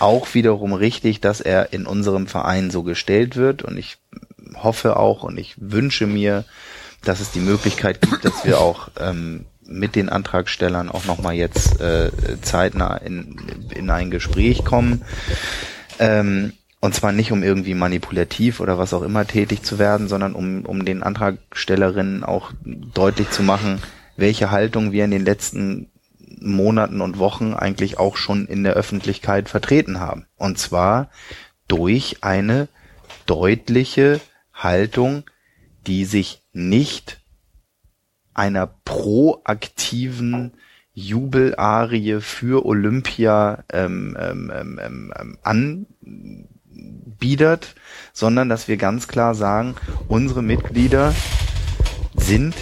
auch 0.00 0.34
wiederum 0.34 0.72
richtig, 0.72 1.20
dass 1.20 1.40
er 1.40 1.72
in 1.72 1.86
unserem 1.86 2.26
Verein 2.26 2.70
so 2.70 2.82
gestellt 2.82 3.36
wird. 3.36 3.62
Und 3.62 3.76
ich 3.76 3.98
hoffe 4.56 4.96
auch 4.96 5.22
und 5.22 5.38
ich 5.38 5.54
wünsche 5.58 6.06
mir, 6.06 6.44
dass 7.04 7.20
es 7.20 7.30
die 7.30 7.40
Möglichkeit 7.40 8.00
gibt, 8.00 8.24
dass 8.24 8.44
wir 8.44 8.60
auch 8.60 8.90
ähm, 8.98 9.46
mit 9.64 9.94
den 9.94 10.08
Antragstellern 10.08 10.88
auch 10.88 11.04
nochmal 11.04 11.34
jetzt 11.34 11.80
äh, 11.80 12.10
zeitnah 12.42 12.96
in, 12.96 13.36
in 13.74 13.90
ein 13.90 14.10
Gespräch 14.10 14.64
kommen. 14.64 15.02
Ähm, 15.98 16.52
und 16.80 16.94
zwar 16.94 17.12
nicht, 17.12 17.30
um 17.30 17.42
irgendwie 17.42 17.74
manipulativ 17.74 18.60
oder 18.60 18.78
was 18.78 18.94
auch 18.94 19.02
immer 19.02 19.26
tätig 19.26 19.62
zu 19.62 19.78
werden, 19.78 20.08
sondern 20.08 20.34
um, 20.34 20.64
um 20.64 20.84
den 20.84 21.02
Antragstellerinnen 21.02 22.24
auch 22.24 22.52
deutlich 22.64 23.30
zu 23.30 23.42
machen, 23.42 23.82
welche 24.16 24.50
Haltung 24.50 24.90
wir 24.90 25.04
in 25.04 25.10
den 25.10 25.24
letzten 25.24 25.90
Monaten 26.40 27.02
und 27.02 27.18
Wochen 27.18 27.52
eigentlich 27.52 27.98
auch 27.98 28.16
schon 28.16 28.46
in 28.46 28.64
der 28.64 28.74
Öffentlichkeit 28.74 29.48
vertreten 29.48 30.00
haben. 30.00 30.26
Und 30.36 30.58
zwar 30.58 31.10
durch 31.68 32.18
eine 32.22 32.68
deutliche 33.26 34.20
Haltung, 34.54 35.24
die 35.86 36.04
sich 36.06 36.39
nicht 36.52 37.20
einer 38.34 38.66
proaktiven 38.66 40.52
Jubelarie 40.92 42.20
für 42.20 42.66
Olympia 42.66 43.64
ähm, 43.72 44.16
ähm, 44.20 44.52
ähm, 44.54 44.80
ähm, 44.82 45.14
ähm, 45.18 45.38
anbiedert, 47.16 47.74
sondern 48.12 48.48
dass 48.48 48.68
wir 48.68 48.76
ganz 48.76 49.08
klar 49.08 49.34
sagen, 49.34 49.76
unsere 50.08 50.42
Mitglieder 50.42 51.14
sind 52.14 52.54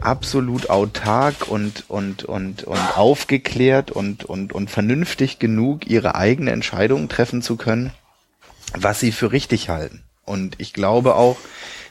absolut 0.00 0.70
autark 0.70 1.48
und, 1.48 1.88
und, 1.88 2.24
und, 2.24 2.64
und 2.64 2.98
aufgeklärt 2.98 3.90
und, 3.90 4.24
und, 4.24 4.52
und 4.52 4.70
vernünftig 4.70 5.38
genug, 5.38 5.86
ihre 5.86 6.14
eigene 6.14 6.50
Entscheidung 6.52 7.08
treffen 7.08 7.42
zu 7.42 7.56
können, 7.56 7.92
was 8.74 9.00
sie 9.00 9.12
für 9.12 9.32
richtig 9.32 9.68
halten. 9.68 10.02
Und 10.24 10.56
ich 10.58 10.72
glaube 10.72 11.16
auch, 11.16 11.36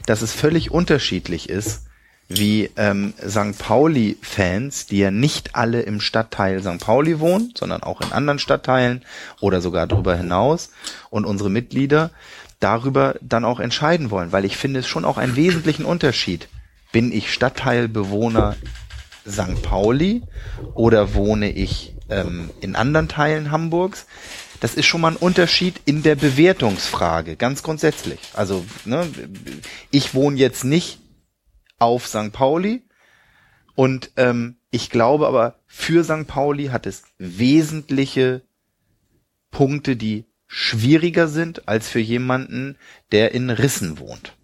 dass 0.06 0.22
es 0.22 0.32
völlig 0.32 0.70
unterschiedlich 0.70 1.48
ist, 1.48 1.82
wie 2.30 2.70
ähm, 2.76 3.12
St. 3.26 3.58
Pauli-Fans, 3.58 4.86
die 4.86 4.98
ja 4.98 5.10
nicht 5.10 5.56
alle 5.56 5.82
im 5.82 6.00
Stadtteil 6.00 6.62
St. 6.62 6.78
Pauli 6.78 7.18
wohnen, 7.18 7.52
sondern 7.56 7.82
auch 7.82 8.00
in 8.00 8.12
anderen 8.12 8.38
Stadtteilen 8.38 9.04
oder 9.40 9.60
sogar 9.60 9.88
darüber 9.88 10.16
hinaus 10.16 10.70
und 11.10 11.24
unsere 11.24 11.50
Mitglieder 11.50 12.12
darüber 12.60 13.16
dann 13.20 13.44
auch 13.44 13.58
entscheiden 13.58 14.10
wollen, 14.10 14.30
weil 14.30 14.44
ich 14.44 14.56
finde 14.56 14.80
es 14.80 14.86
schon 14.86 15.04
auch 15.04 15.18
einen 15.18 15.34
wesentlichen 15.34 15.84
Unterschied. 15.84 16.48
Bin 16.92 17.10
ich 17.10 17.32
Stadtteilbewohner 17.32 18.56
St. 19.28 19.62
Pauli 19.62 20.22
oder 20.74 21.14
wohne 21.14 21.50
ich 21.50 21.94
ähm, 22.10 22.50
in 22.60 22.76
anderen 22.76 23.08
Teilen 23.08 23.50
Hamburgs? 23.50 24.06
Das 24.60 24.74
ist 24.74 24.86
schon 24.86 25.00
mal 25.00 25.12
ein 25.12 25.16
Unterschied 25.16 25.80
in 25.86 26.02
der 26.02 26.16
Bewertungsfrage, 26.16 27.36
ganz 27.36 27.62
grundsätzlich. 27.62 28.20
Also 28.34 28.64
ne, 28.84 29.08
ich 29.90 30.14
wohne 30.14 30.36
jetzt 30.36 30.64
nicht 30.64 30.98
auf 31.78 32.06
St. 32.06 32.32
Pauli 32.32 32.82
und 33.74 34.12
ähm, 34.16 34.56
ich 34.70 34.90
glaube 34.90 35.26
aber, 35.26 35.58
für 35.66 36.04
St. 36.04 36.26
Pauli 36.26 36.66
hat 36.66 36.86
es 36.86 37.04
wesentliche 37.18 38.42
Punkte, 39.50 39.96
die 39.96 40.26
schwieriger 40.46 41.28
sind 41.28 41.68
als 41.68 41.88
für 41.88 42.00
jemanden, 42.00 42.76
der 43.12 43.32
in 43.32 43.50
Rissen 43.50 43.98
wohnt. 43.98 44.36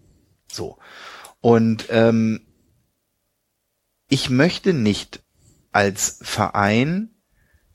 So. 0.51 0.77
Und 1.39 1.85
ähm, 1.89 2.41
ich 4.09 4.29
möchte 4.29 4.73
nicht 4.73 5.21
als 5.71 6.19
Verein 6.21 7.09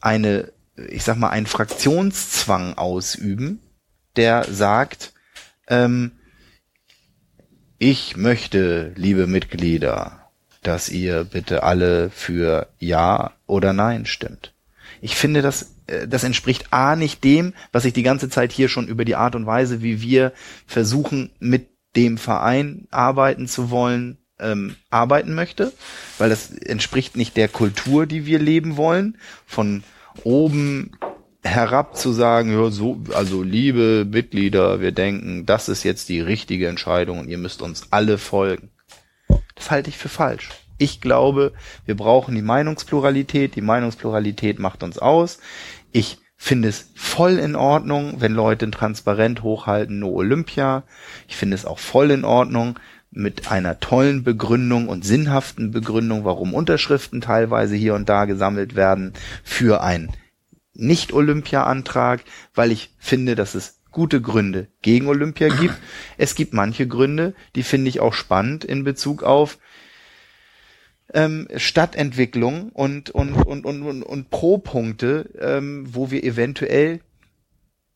eine, 0.01 0.53
ich 0.77 1.03
sag 1.03 1.17
mal, 1.17 1.31
einen 1.31 1.47
Fraktionszwang 1.47 2.75
ausüben, 2.75 3.61
der 4.17 4.47
sagt, 4.51 5.13
ähm, 5.69 6.13
ich 7.79 8.17
möchte, 8.17 8.93
liebe 8.97 9.27
Mitglieder, 9.27 10.31
dass 10.63 10.89
ihr 10.89 11.25
bitte 11.25 11.63
alle 11.65 12.11
für 12.11 12.69
Ja 12.79 13.33
oder 13.47 13.73
Nein 13.73 14.07
stimmt. 14.07 14.55
Ich 15.01 15.17
finde, 15.17 15.43
das, 15.43 15.75
äh, 15.89 16.07
das 16.07 16.25
entspricht 16.25 16.73
A 16.73 16.95
nicht 16.95 17.25
dem, 17.25 17.55
was 17.73 17.85
ich 17.85 17.93
die 17.93 18.05
ganze 18.05 18.29
Zeit 18.29 18.53
hier 18.53 18.69
schon 18.69 18.87
über 18.87 19.05
die 19.05 19.17
Art 19.17 19.35
und 19.35 19.47
Weise, 19.47 19.83
wie 19.83 20.01
wir 20.01 20.33
versuchen, 20.67 21.31
mit 21.41 21.69
dem 21.97 22.19
Verein 22.19 22.87
arbeiten 22.91 23.49
zu 23.49 23.71
wollen, 23.71 24.19
ähm, 24.39 24.77
arbeiten 24.91 25.35
möchte, 25.35 25.73
weil 26.19 26.31
das 26.31 26.51
entspricht 26.53 27.17
nicht 27.17 27.37
der 27.37 27.49
Kultur, 27.49 28.07
die 28.07 28.27
wir 28.27 28.39
leben 28.39 28.77
wollen, 28.77 29.19
von 29.47 29.83
oben 30.25 30.93
herab 31.43 31.97
zu 31.97 32.13
sagen, 32.13 32.53
ja, 32.53 32.71
so, 32.71 33.01
also 33.15 33.43
liebe 33.43 34.07
Mitglieder, 34.09 34.81
wir 34.81 34.93
denken, 34.93 35.45
das 35.45 35.69
ist 35.69 35.83
jetzt 35.83 36.09
die 36.09 36.21
richtige 36.21 36.69
Entscheidung 36.69 37.19
und 37.19 37.29
ihr 37.29 37.39
müsst 37.39 37.63
uns 37.63 37.89
alle 37.91 38.19
folgen. 38.19 38.71
Das 39.55 39.71
halte 39.71 39.91
ich 39.91 39.99
für 39.99 40.09
falsch. 40.09 40.51
Ich 40.79 41.01
glaube, 41.01 41.53
wir 41.85 41.97
brauchen 41.97 42.35
die 42.35 42.43
Meinungspluralität. 42.43 43.55
Die 43.55 43.61
Meinungspluralität 43.61 44.59
macht 44.59 44.83
uns 44.83 44.99
aus. 44.99 45.39
Ich 45.93 46.19
finde 46.37 46.69
es 46.69 46.91
voll 46.97 47.39
in 47.39 47.55
Ordnung, 47.55 48.17
wenn 48.19 48.33
Leute 48.33 48.69
transparent 48.71 49.45
hochhalten, 49.45 50.01
no 50.01 50.09
Olympia. 50.09 50.83
Ich 51.29 51.37
finde 51.37 51.55
es 51.55 51.67
auch 51.67 51.79
voll 51.79 52.11
in 52.11 52.25
Ordnung 52.25 52.81
mit 53.13 53.51
einer 53.51 53.79
tollen 53.79 54.25
Begründung 54.25 54.89
und 54.89 55.05
sinnhaften 55.05 55.71
Begründung, 55.71 56.25
warum 56.25 56.55
Unterschriften 56.55 57.21
teilweise 57.21 57.77
hier 57.77 57.95
und 57.95 58.09
da 58.09 58.25
gesammelt 58.25 58.75
werden 58.75 59.13
für 59.45 59.83
ein 59.83 60.11
Nicht-Olympia-Antrag, 60.75 62.25
weil 62.55 62.73
ich 62.73 62.95
finde, 62.99 63.35
dass 63.35 63.55
es 63.55 63.81
gute 63.93 64.23
Gründe 64.23 64.69
gegen 64.81 65.07
Olympia 65.09 65.49
gibt. 65.49 65.75
Es 66.17 66.35
gibt 66.35 66.55
manche 66.55 66.89
Gründe, 66.89 67.35
die 67.55 67.63
finde 67.63 67.91
ich 67.91 68.01
auch 68.01 68.15
spannend 68.15 68.65
in 68.65 68.83
Bezug 68.83 69.23
auf 69.23 69.59
ähm, 71.13 71.47
Stadtentwicklung 71.55 72.71
und, 72.71 73.11
und, 73.11 73.35
und, 73.35 73.67
und, 73.67 73.83
und, 73.83 74.03
und 74.03 74.31
Pro-Punkte, 74.31 75.29
ähm, 75.39 75.85
wo 75.95 76.11
wir 76.11 76.25
eventuell 76.25 77.01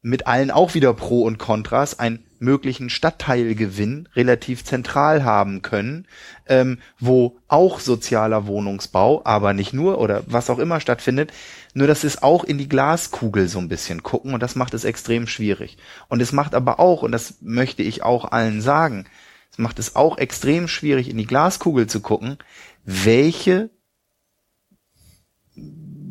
mit 0.03 0.27
allen 0.27 0.51
auch 0.51 0.75
wieder 0.75 0.93
Pro 0.93 1.23
und 1.23 1.39
Kontras 1.39 1.99
einen 1.99 2.26
möglichen 2.39 2.91
Stadtteilgewinn 2.91 4.09
relativ 4.15 4.65
zentral 4.65 5.25
haben 5.25 5.63
können, 5.63 6.07
ähm, 6.47 6.79
wo 6.99 7.39
auch 7.49 7.81
sozialer 7.81 8.47
Wohnungsbau, 8.47 9.23
aber 9.25 9.53
nicht 9.53 9.73
nur 9.73 9.99
oder 9.99 10.23
was 10.27 10.51
auch 10.51 10.59
immer 10.59 10.81
stattfindet, 10.81 11.33
nur 11.75 11.87
dass 11.87 12.05
es 12.05 12.23
auch 12.23 12.45
in 12.45 12.59
die 12.59 12.69
Glaskugel 12.69 13.49
so 13.49 13.59
ein 13.59 13.69
bisschen 13.69 14.03
gucken 14.03 14.35
und 14.35 14.43
das 14.43 14.57
macht 14.57 14.75
es 14.75 14.85
extrem 14.85 15.27
schwierig. 15.27 15.77
Und 16.09 16.23
es 16.23 16.33
macht 16.33 16.55
aber 16.55 16.81
auch, 16.81 17.03
und 17.03 17.13
das 17.13 17.37
möchte 17.41 17.83
ich 17.83 18.03
auch 18.03 18.25
allen 18.33 18.61
sagen, 18.61 19.07
es 19.51 19.59
macht 19.59 19.79
es 19.79 19.97
auch 19.97 20.19
extrem 20.19 20.69
schwierig, 20.69 21.09
in 21.09 21.17
die 21.17 21.27
Glaskugel 21.27 21.87
zu 21.87 22.01
gucken, 22.01 22.39
welche 22.85 23.71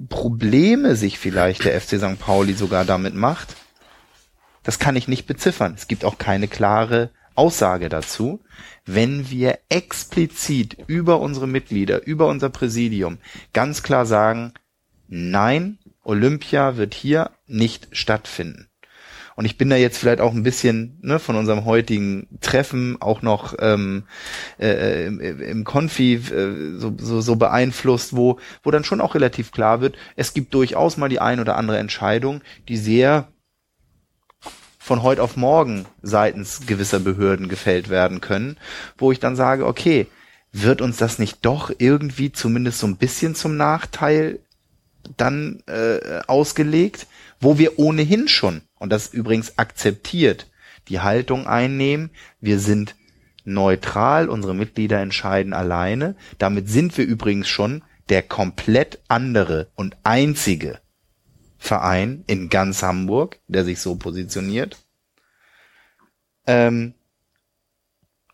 Probleme 0.10 0.96
sich 0.96 1.20
vielleicht 1.20 1.66
der 1.66 1.80
FC 1.80 1.98
St. 2.00 2.20
Pauli 2.20 2.54
sogar 2.54 2.86
damit 2.86 3.16
macht, 3.16 3.56
das 4.66 4.80
kann 4.80 4.96
ich 4.96 5.08
nicht 5.08 5.28
beziffern. 5.28 5.74
Es 5.78 5.88
gibt 5.88 6.04
auch 6.04 6.18
keine 6.18 6.48
klare 6.48 7.12
Aussage 7.36 7.88
dazu. 7.88 8.42
Wenn 8.86 9.30
wir 9.30 9.60
explizit 9.70 10.78
über 10.88 11.20
unsere 11.22 11.48
Mitglieder, 11.48 12.06
über 12.06 12.28
unser 12.28 12.50
Präsidium 12.50 13.20
ganz 13.54 13.84
klar 13.84 14.06
sagen, 14.06 14.54
nein, 15.08 15.78
Olympia 16.04 16.78
wird 16.78 16.94
hier 16.94 17.32
nicht 17.48 17.88
stattfinden. 17.92 18.68
Und 19.36 19.44
ich 19.44 19.58
bin 19.58 19.70
da 19.70 19.76
jetzt 19.76 19.98
vielleicht 19.98 20.22
auch 20.22 20.34
ein 20.34 20.44
bisschen 20.44 20.98
ne, 21.02 21.20
von 21.20 21.36
unserem 21.36 21.66
heutigen 21.66 22.28
Treffen 22.40 23.02
auch 23.02 23.22
noch 23.22 23.54
ähm, 23.60 24.04
äh, 24.60 25.08
im, 25.08 25.20
im 25.20 25.64
Konfi 25.66 26.14
äh, 26.14 26.78
so, 26.78 26.94
so, 26.98 27.20
so 27.20 27.36
beeinflusst, 27.36 28.16
wo, 28.16 28.40
wo 28.64 28.72
dann 28.72 28.86
schon 28.86 29.02
auch 29.02 29.14
relativ 29.14 29.52
klar 29.52 29.82
wird, 29.82 29.98
es 30.16 30.34
gibt 30.34 30.54
durchaus 30.54 30.96
mal 30.96 31.10
die 31.10 31.20
ein 31.20 31.42
oder 31.42 31.58
andere 31.58 31.80
Entscheidung, 31.80 32.42
die 32.70 32.78
sehr 32.78 33.28
von 34.86 35.02
heute 35.02 35.24
auf 35.24 35.36
morgen 35.36 35.88
seitens 36.04 36.68
gewisser 36.68 37.00
Behörden 37.00 37.50
gefällt 37.50 37.90
werden 37.90 38.22
können, 38.22 38.58
wo 39.00 39.12
ich 39.12 39.20
dann 39.20 39.36
sage, 39.36 39.66
okay, 39.66 40.06
wird 40.52 40.80
uns 40.80 40.98
das 40.98 41.18
nicht 41.18 41.40
doch 41.44 41.72
irgendwie 41.76 42.32
zumindest 42.32 42.78
so 42.78 42.86
ein 42.86 42.98
bisschen 42.98 43.34
zum 43.34 43.58
Nachteil 43.58 44.42
dann 45.18 45.64
äh, 45.66 46.22
ausgelegt, 46.28 47.08
wo 47.40 47.58
wir 47.58 47.80
ohnehin 47.80 48.28
schon 48.28 48.62
und 48.78 48.92
das 48.92 49.08
übrigens 49.08 49.58
akzeptiert, 49.58 50.52
die 50.88 51.00
Haltung 51.00 51.48
einnehmen, 51.48 52.12
wir 52.40 52.60
sind 52.60 52.96
neutral, 53.44 54.30
unsere 54.30 54.54
Mitglieder 54.54 55.00
entscheiden 55.00 55.54
alleine. 55.54 56.16
Damit 56.38 56.70
sind 56.70 56.96
wir 56.96 57.06
übrigens 57.06 57.48
schon 57.48 57.82
der 58.10 58.22
komplett 58.22 59.00
andere 59.08 59.68
und 59.74 59.98
einzige 60.04 60.80
Verein 61.66 62.24
in 62.28 62.50
ganz 62.50 62.84
Hamburg, 62.84 63.40
der 63.48 63.66
sich 63.66 63.80
so 63.80 63.96
positioniert. 63.96 64.78
Ähm, 66.48 66.94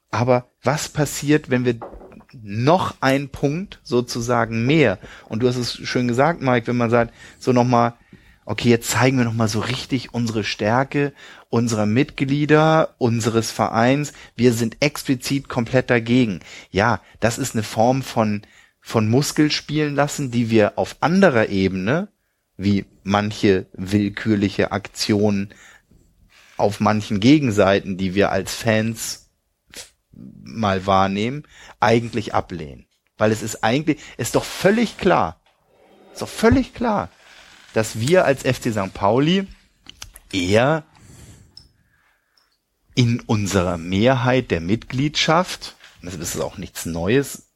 aber 0.09 0.49
was 0.63 0.89
passiert, 0.89 1.49
wenn 1.49 1.65
wir 1.65 1.79
noch 2.41 2.95
ein 3.01 3.29
Punkt 3.29 3.79
sozusagen 3.83 4.65
mehr? 4.65 4.99
Und 5.29 5.41
du 5.41 5.47
hast 5.47 5.57
es 5.57 5.73
schön 5.73 6.07
gesagt, 6.07 6.41
Mike, 6.41 6.67
wenn 6.67 6.77
man 6.77 6.89
sagt, 6.89 7.13
so 7.39 7.53
nochmal, 7.53 7.93
okay, 8.45 8.69
jetzt 8.69 8.89
zeigen 8.89 9.17
wir 9.17 9.25
nochmal 9.25 9.47
so 9.47 9.59
richtig 9.59 10.13
unsere 10.13 10.43
Stärke 10.43 11.13
unserer 11.51 11.85
Mitglieder, 11.85 12.95
unseres 12.97 13.51
Vereins. 13.51 14.13
Wir 14.35 14.53
sind 14.53 14.77
explizit 14.79 15.49
komplett 15.49 15.91
dagegen. 15.91 16.39
Ja, 16.71 17.01
das 17.19 17.37
ist 17.37 17.53
eine 17.53 17.63
Form 17.63 18.01
von, 18.01 18.41
von 18.79 19.07
Muskel 19.09 19.51
spielen 19.51 19.93
lassen, 19.93 20.31
die 20.31 20.49
wir 20.49 20.79
auf 20.79 20.95
anderer 21.01 21.49
Ebene, 21.49 22.07
wie 22.63 22.85
manche 23.03 23.65
willkürliche 23.73 24.71
Aktionen 24.71 25.53
auf 26.57 26.79
manchen 26.79 27.19
Gegenseiten, 27.19 27.97
die 27.97 28.13
wir 28.13 28.31
als 28.31 28.53
Fans 28.53 29.29
mal 30.11 30.85
wahrnehmen, 30.85 31.43
eigentlich 31.79 32.33
ablehnen. 32.35 32.85
Weil 33.17 33.31
es 33.31 33.41
ist 33.41 33.63
eigentlich, 33.63 33.99
ist 34.17 34.35
doch 34.35 34.43
völlig 34.43 34.97
klar, 34.97 35.41
ist 36.13 36.21
doch 36.21 36.29
völlig 36.29 36.73
klar, 36.73 37.09
dass 37.73 37.99
wir 37.99 38.25
als 38.25 38.43
FC 38.43 38.71
St. 38.71 38.93
Pauli 38.93 39.47
eher 40.31 40.83
in 42.93 43.21
unserer 43.21 43.77
Mehrheit 43.77 44.51
der 44.51 44.61
Mitgliedschaft, 44.61 45.75
das 46.01 46.15
ist 46.15 46.39
auch 46.39 46.57
nichts 46.57 46.85
Neues, 46.85 47.47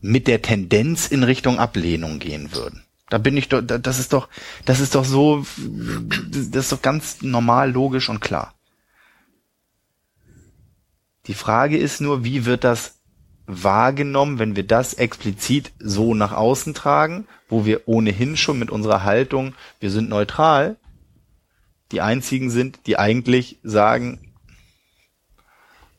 mit 0.00 0.26
der 0.26 0.42
Tendenz 0.42 1.08
in 1.08 1.22
Richtung 1.22 1.58
Ablehnung 1.58 2.18
gehen 2.18 2.52
würden. 2.52 2.84
Da 3.10 3.18
bin 3.18 3.36
ich 3.36 3.48
doch, 3.48 3.60
das 3.60 3.98
ist 3.98 4.12
doch, 4.12 4.28
das 4.64 4.80
ist 4.80 4.94
doch 4.94 5.04
so, 5.04 5.44
das 5.58 6.64
ist 6.64 6.72
doch 6.72 6.80
ganz 6.80 7.22
normal, 7.22 7.72
logisch 7.72 8.08
und 8.08 8.20
klar. 8.20 8.54
Die 11.26 11.34
Frage 11.34 11.76
ist 11.76 12.00
nur, 12.00 12.24
wie 12.24 12.46
wird 12.46 12.64
das 12.64 13.00
wahrgenommen, 13.46 14.38
wenn 14.38 14.56
wir 14.56 14.66
das 14.66 14.94
explizit 14.94 15.72
so 15.80 16.14
nach 16.14 16.32
außen 16.32 16.72
tragen, 16.72 17.26
wo 17.48 17.64
wir 17.64 17.88
ohnehin 17.88 18.36
schon 18.36 18.58
mit 18.58 18.70
unserer 18.70 19.02
Haltung, 19.02 19.54
wir 19.80 19.90
sind 19.90 20.08
neutral, 20.08 20.76
die 21.90 22.00
einzigen 22.00 22.50
sind, 22.50 22.86
die 22.86 22.96
eigentlich 22.96 23.58
sagen, 23.64 24.29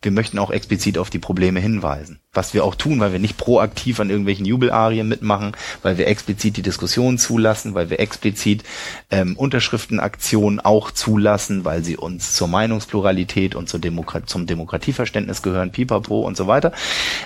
wir 0.02 0.12
möchten 0.12 0.40
auch 0.40 0.50
explizit 0.50 0.98
auf 0.98 1.12
die 1.12 1.20
Probleme 1.20 1.60
hinweisen. 1.60 2.20
Was 2.34 2.54
wir 2.54 2.64
auch 2.64 2.76
tun, 2.76 3.00
weil 3.00 3.12
wir 3.12 3.20
nicht 3.20 3.38
proaktiv 3.38 4.00
an 4.00 4.10
irgendwelchen 4.10 4.46
Jubelarien 4.46 5.08
mitmachen, 5.08 5.56
weil 5.84 5.98
wir 5.98 6.08
explizit 6.08 6.58
die 6.58 6.64
Diskussion 6.64 7.20
zulassen, 7.20 7.76
weil 7.76 7.90
wir 7.92 8.00
explizit 8.00 8.64
ähm, 9.12 9.38
Unterschriftenaktionen 9.38 10.60
auch 10.60 10.90
zulassen, 10.90 11.66
weil 11.66 11.84
sie 11.84 11.98
uns 11.98 12.34
zur 12.34 12.48
Meinungspluralität 12.48 13.54
und 13.54 13.70
zur 13.70 13.80
Demokrat 13.80 14.28
zum 14.28 14.48
Demokratieverständnis 14.48 15.44
gehören, 15.44 15.72
pipapo 15.72 16.22
und 16.22 16.36
so 16.36 16.48
weiter. 16.48 16.74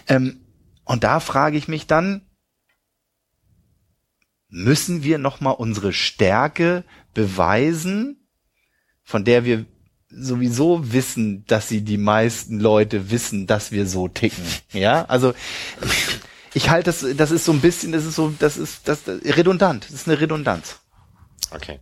Ähm, 0.08 0.42
und 0.84 1.04
da 1.04 1.20
frage 1.20 1.58
ich 1.58 1.68
mich 1.68 1.88
dann, 1.88 2.22
müssen 4.50 5.04
wir 5.04 5.18
nochmal 5.18 5.56
unsere 5.58 5.94
Stärke 5.94 6.84
beweisen, 7.14 8.28
von 9.04 9.24
der 9.24 9.46
wir 9.46 9.66
sowieso 10.18 10.92
wissen, 10.94 11.46
dass 11.48 11.68
sie 11.68 11.82
die 11.82 11.98
meisten 11.98 12.60
Leute 12.60 13.12
wissen, 13.12 13.48
dass 13.48 13.72
wir 13.72 13.88
so 13.88 14.08
ticken. 14.08 14.44
Ja, 14.72 15.06
also 15.06 15.34
ich 16.54 16.70
halte 16.70 16.86
das, 16.86 17.06
das 17.18 17.32
ist 17.32 17.46
so 17.46 17.52
ein 17.52 17.62
bisschen, 17.62 17.92
das 17.92 18.06
ist 18.06 18.16
so, 18.16 18.34
das 18.40 18.58
ist 18.58 18.88
das 18.88 19.02
redundant. 19.08 19.86
Das 19.86 19.94
ist 19.94 20.08
eine 20.08 20.20
Redundanz. 20.20 20.78
Okay. 21.52 21.80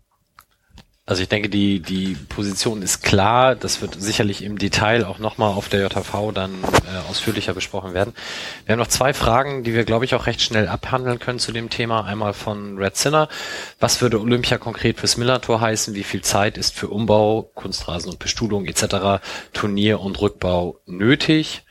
Also 1.06 1.22
ich 1.22 1.27
denke, 1.27 1.49
die, 1.49 1.82
die 1.82 2.15
Position 2.30 2.82
ist 2.82 3.03
klar. 3.03 3.56
Das 3.56 3.82
wird 3.82 4.01
sicherlich 4.01 4.41
im 4.41 4.57
Detail 4.57 5.03
auch 5.03 5.19
nochmal 5.19 5.49
auf 5.49 5.67
der 5.67 5.82
JV 5.82 6.32
dann 6.32 6.64
äh, 6.64 7.09
ausführlicher 7.09 7.53
besprochen 7.53 7.93
werden. 7.93 8.14
Wir 8.65 8.73
haben 8.73 8.80
noch 8.80 8.88
zwei 8.88 9.14
Fragen, 9.14 9.65
die 9.65 9.73
wir, 9.73 9.83
glaube 9.83 10.06
ich, 10.06 10.15
auch 10.15 10.27
recht 10.27 10.41
schnell 10.41 10.69
abhandeln 10.69 11.19
können 11.19 11.40
zu 11.40 11.51
dem 11.51 11.69
Thema. 11.69 12.06
Einmal 12.06 12.32
von 12.32 12.77
Red 12.77 12.95
Sinner. 12.95 13.27
Was 13.82 14.01
würde 14.01 14.22
Olympia 14.22 14.57
konkret 14.57 14.98
fürs 14.98 15.17
Millantor 15.17 15.59
heißen? 15.59 15.93
Wie 15.93 16.03
viel 16.03 16.22
Zeit 16.22 16.57
ist 16.57 16.73
für 16.73 16.88
Umbau, 16.88 17.51
Kunstrasen 17.53 18.09
und 18.09 18.19
Bestuhlung 18.19 18.65
etc., 18.65 19.22
Turnier 19.51 19.99
und 19.99 20.22
Rückbau 20.22 20.80
nötig? 20.85 21.64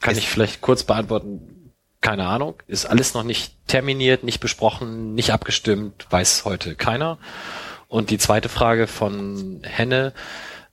Kann 0.00 0.16
ich 0.16 0.30
vielleicht 0.30 0.62
kurz 0.62 0.84
beantworten? 0.84 1.74
Keine 2.00 2.26
Ahnung. 2.26 2.54
Ist 2.66 2.86
alles 2.86 3.12
noch 3.12 3.24
nicht 3.24 3.54
terminiert, 3.66 4.24
nicht 4.24 4.40
besprochen, 4.40 5.14
nicht 5.14 5.32
abgestimmt, 5.32 6.06
weiß 6.08 6.46
heute 6.46 6.74
keiner. 6.74 7.18
Und 7.92 8.08
die 8.08 8.16
zweite 8.16 8.48
Frage 8.48 8.86
von 8.86 9.60
Henne, 9.64 10.14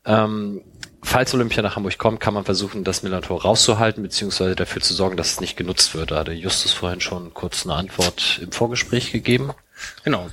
ähm, 0.05 0.61
falls 1.03 1.33
Olympia 1.33 1.61
nach 1.61 1.75
Hamburg 1.75 1.97
kommt, 1.97 2.21
kann 2.21 2.33
man 2.33 2.45
versuchen, 2.45 2.85
das 2.85 3.03
Millantor 3.03 3.41
rauszuhalten, 3.41 4.01
beziehungsweise 4.01 4.55
dafür 4.55 4.81
zu 4.81 4.93
sorgen, 4.93 5.17
dass 5.17 5.33
es 5.33 5.41
nicht 5.41 5.57
genutzt 5.57 5.93
wird. 5.95 6.11
Da 6.11 6.19
hatte 6.19 6.31
Justus 6.31 6.71
vorhin 6.71 7.01
schon 7.01 7.33
kurz 7.33 7.65
eine 7.65 7.75
Antwort 7.75 8.39
im 8.41 8.53
Vorgespräch 8.53 9.11
gegeben. 9.11 9.51
Genau. 10.05 10.29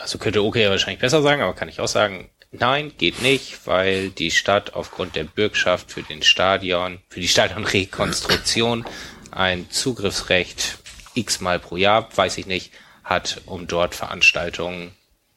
Also 0.00 0.18
könnte 0.18 0.42
okay 0.42 0.68
wahrscheinlich 0.68 0.98
besser 0.98 1.22
sagen, 1.22 1.42
aber 1.42 1.54
kann 1.54 1.68
ich 1.68 1.78
auch 1.78 1.86
sagen, 1.86 2.28
nein, 2.50 2.90
geht 2.98 3.22
nicht, 3.22 3.64
weil 3.68 4.10
die 4.10 4.32
Stadt 4.32 4.74
aufgrund 4.74 5.14
der 5.14 5.22
Bürgschaft 5.22 5.92
für 5.92 6.02
den 6.02 6.24
Stadion, 6.24 6.98
für 7.08 7.20
die 7.20 7.28
Stadionrekonstruktion 7.28 8.84
ein 9.30 9.70
Zugriffsrecht 9.70 10.76
x-mal 11.14 11.60
pro 11.60 11.76
Jahr, 11.76 12.08
weiß 12.16 12.36
ich 12.38 12.46
nicht, 12.46 12.72
hat, 13.04 13.42
um 13.46 13.68
dort 13.68 13.94
Veranstaltungen 13.94 14.90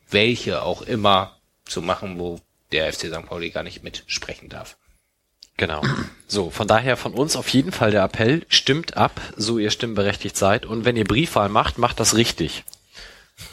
welche 0.10 0.61
auch 0.64 0.82
immer 0.82 1.38
zu 1.66 1.82
machen, 1.82 2.19
wo 2.19 2.40
der 2.72 2.92
FC 2.92 3.08
St. 3.08 3.26
Pauli 3.26 3.50
gar 3.50 3.64
nicht 3.64 3.84
mitsprechen 3.84 4.50
darf. 4.50 4.77
Genau. 5.58 5.82
So, 6.27 6.52
von 6.52 6.68
daher 6.68 6.98
von 6.98 7.14
uns 7.14 7.36
auf 7.36 7.50
jeden 7.50 7.72
Fall 7.72 7.90
der 7.90 8.03
Appell, 8.03 8.45
stimmt 8.48 8.95
ab, 8.95 9.19
so 9.36 9.58
ihr 9.58 9.72
stimmberechtigt 9.72 10.38
seid. 10.38 10.66
Und 10.66 10.86
wenn 10.86 10.95
ihr 10.95 11.06
Briefwahl 11.06 11.50
macht, 11.50 11.80
macht 11.80 12.00
das 12.00 12.16
richtig. 12.16 12.64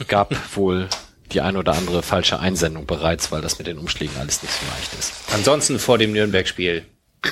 Gab 0.07 0.35
wohl 0.55 0.87
die 1.31 1.41
ein 1.41 1.57
oder 1.57 1.73
andere 1.73 2.03
falsche 2.03 2.39
Einsendung 2.39 2.85
bereits, 2.85 3.31
weil 3.31 3.41
das 3.41 3.57
mit 3.57 3.65
den 3.65 3.79
Umschlägen 3.79 4.15
alles 4.17 4.43
nicht 4.43 4.53
so 4.53 4.65
leicht 4.67 4.93
ist. 4.93 5.13
Ansonsten 5.33 5.79
vor 5.79 5.97
dem 5.97 6.11
Nürnberg-Spiel 6.13 6.85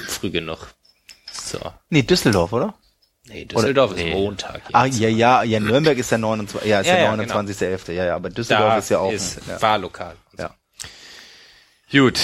früh 0.08 0.32
genug. 0.32 0.74
So. 1.32 1.60
Nee, 1.90 2.02
Düsseldorf, 2.02 2.52
oder? 2.54 2.74
Nee, 3.28 3.46
Düsseldorf 3.46 3.92
Oder- 3.92 4.00
ist 4.00 4.06
nee. 4.06 4.14
Montag. 4.14 4.62
Ah, 4.74 4.86
jetzt. 4.86 5.00
ja, 5.00 5.08
ja, 5.08 5.44
ja, 5.44 5.60
Nürnberg 5.60 5.98
ist 5.98 6.12
der 6.12 6.18
29. 6.18 6.70
Ja, 6.70 6.82
ist 6.82 6.88
Ja, 6.88 6.96
der 6.96 7.04
ja, 7.04 7.14
29.11. 7.14 7.92
Ja, 7.94 8.06
ja, 8.06 8.16
aber 8.16 8.30
Düsseldorf 8.30 8.74
da 8.74 8.78
ist 8.78 8.90
ja 8.90 9.00
auch. 9.00 9.12
ist 9.12 9.40
ja. 9.48 9.62
Wahllokal. 9.62 10.16
Ja. 10.38 10.56
Gut. 11.92 12.20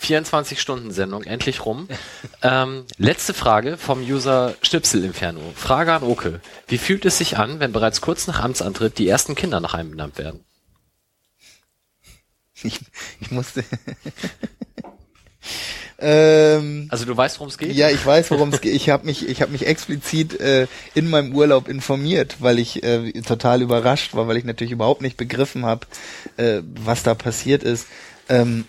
24-Stunden-Sendung, 0.00 1.24
endlich 1.24 1.64
rum. 1.66 1.88
ähm, 2.42 2.84
letzte 2.96 3.34
Frage 3.34 3.76
vom 3.76 4.00
User 4.02 4.54
Schnipsel 4.62 5.04
Inferno. 5.04 5.40
Frage 5.54 5.92
an 5.92 6.02
Oke. 6.02 6.40
Wie 6.68 6.78
fühlt 6.78 7.04
es 7.04 7.18
sich 7.18 7.36
an, 7.38 7.60
wenn 7.60 7.72
bereits 7.72 8.00
kurz 8.00 8.26
nach 8.26 8.40
Amtsantritt 8.40 8.98
die 8.98 9.08
ersten 9.08 9.34
Kinder 9.34 9.60
nach 9.60 9.74
einem 9.74 9.90
benannt 9.90 10.18
werden? 10.18 10.44
Ich, 12.62 12.80
ich 13.20 13.30
musste. 13.30 13.62
ähm, 15.98 16.86
Also 16.90 17.04
du 17.04 17.16
weißt, 17.16 17.38
worum 17.38 17.48
es 17.48 17.58
geht? 17.58 17.72
ja, 17.72 17.90
ich 17.90 18.04
weiß, 18.04 18.30
worum 18.30 18.50
es 18.52 18.60
geht. 18.60 18.74
Ich 18.74 18.90
habe 18.90 19.06
mich, 19.06 19.28
ich 19.28 19.40
habe 19.42 19.52
mich 19.52 19.66
explizit 19.66 20.38
äh, 20.40 20.66
in 20.94 21.08
meinem 21.10 21.34
Urlaub 21.34 21.68
informiert, 21.68 22.36
weil 22.40 22.58
ich 22.58 22.82
äh, 22.82 23.12
total 23.22 23.62
überrascht 23.62 24.14
war, 24.14 24.26
weil 24.28 24.36
ich 24.36 24.44
natürlich 24.44 24.72
überhaupt 24.72 25.02
nicht 25.02 25.16
begriffen 25.16 25.64
habe, 25.64 25.86
äh, 26.36 26.60
was 26.84 27.02
da 27.02 27.14
passiert 27.14 27.62
ist. 27.62 27.86
Ähm, 28.28 28.64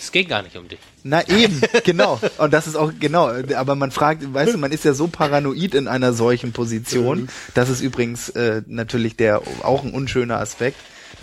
Es 0.00 0.12
geht 0.12 0.28
gar 0.28 0.42
nicht 0.42 0.56
um 0.56 0.68
dich. 0.68 0.78
Na 1.02 1.26
eben, 1.28 1.60
genau. 1.84 2.20
Und 2.38 2.52
das 2.52 2.66
ist 2.66 2.76
auch 2.76 2.92
genau. 2.98 3.30
Aber 3.56 3.74
man 3.74 3.90
fragt, 3.90 4.32
weißt 4.32 4.54
du, 4.54 4.58
man 4.58 4.72
ist 4.72 4.84
ja 4.84 4.94
so 4.94 5.08
paranoid 5.08 5.74
in 5.74 5.88
einer 5.88 6.12
solchen 6.12 6.52
Position. 6.52 7.28
Das 7.54 7.68
ist 7.68 7.80
übrigens 7.80 8.28
äh, 8.30 8.62
natürlich 8.66 9.16
der 9.16 9.42
auch 9.62 9.82
ein 9.84 9.92
unschöner 9.92 10.38
Aspekt. 10.38 10.76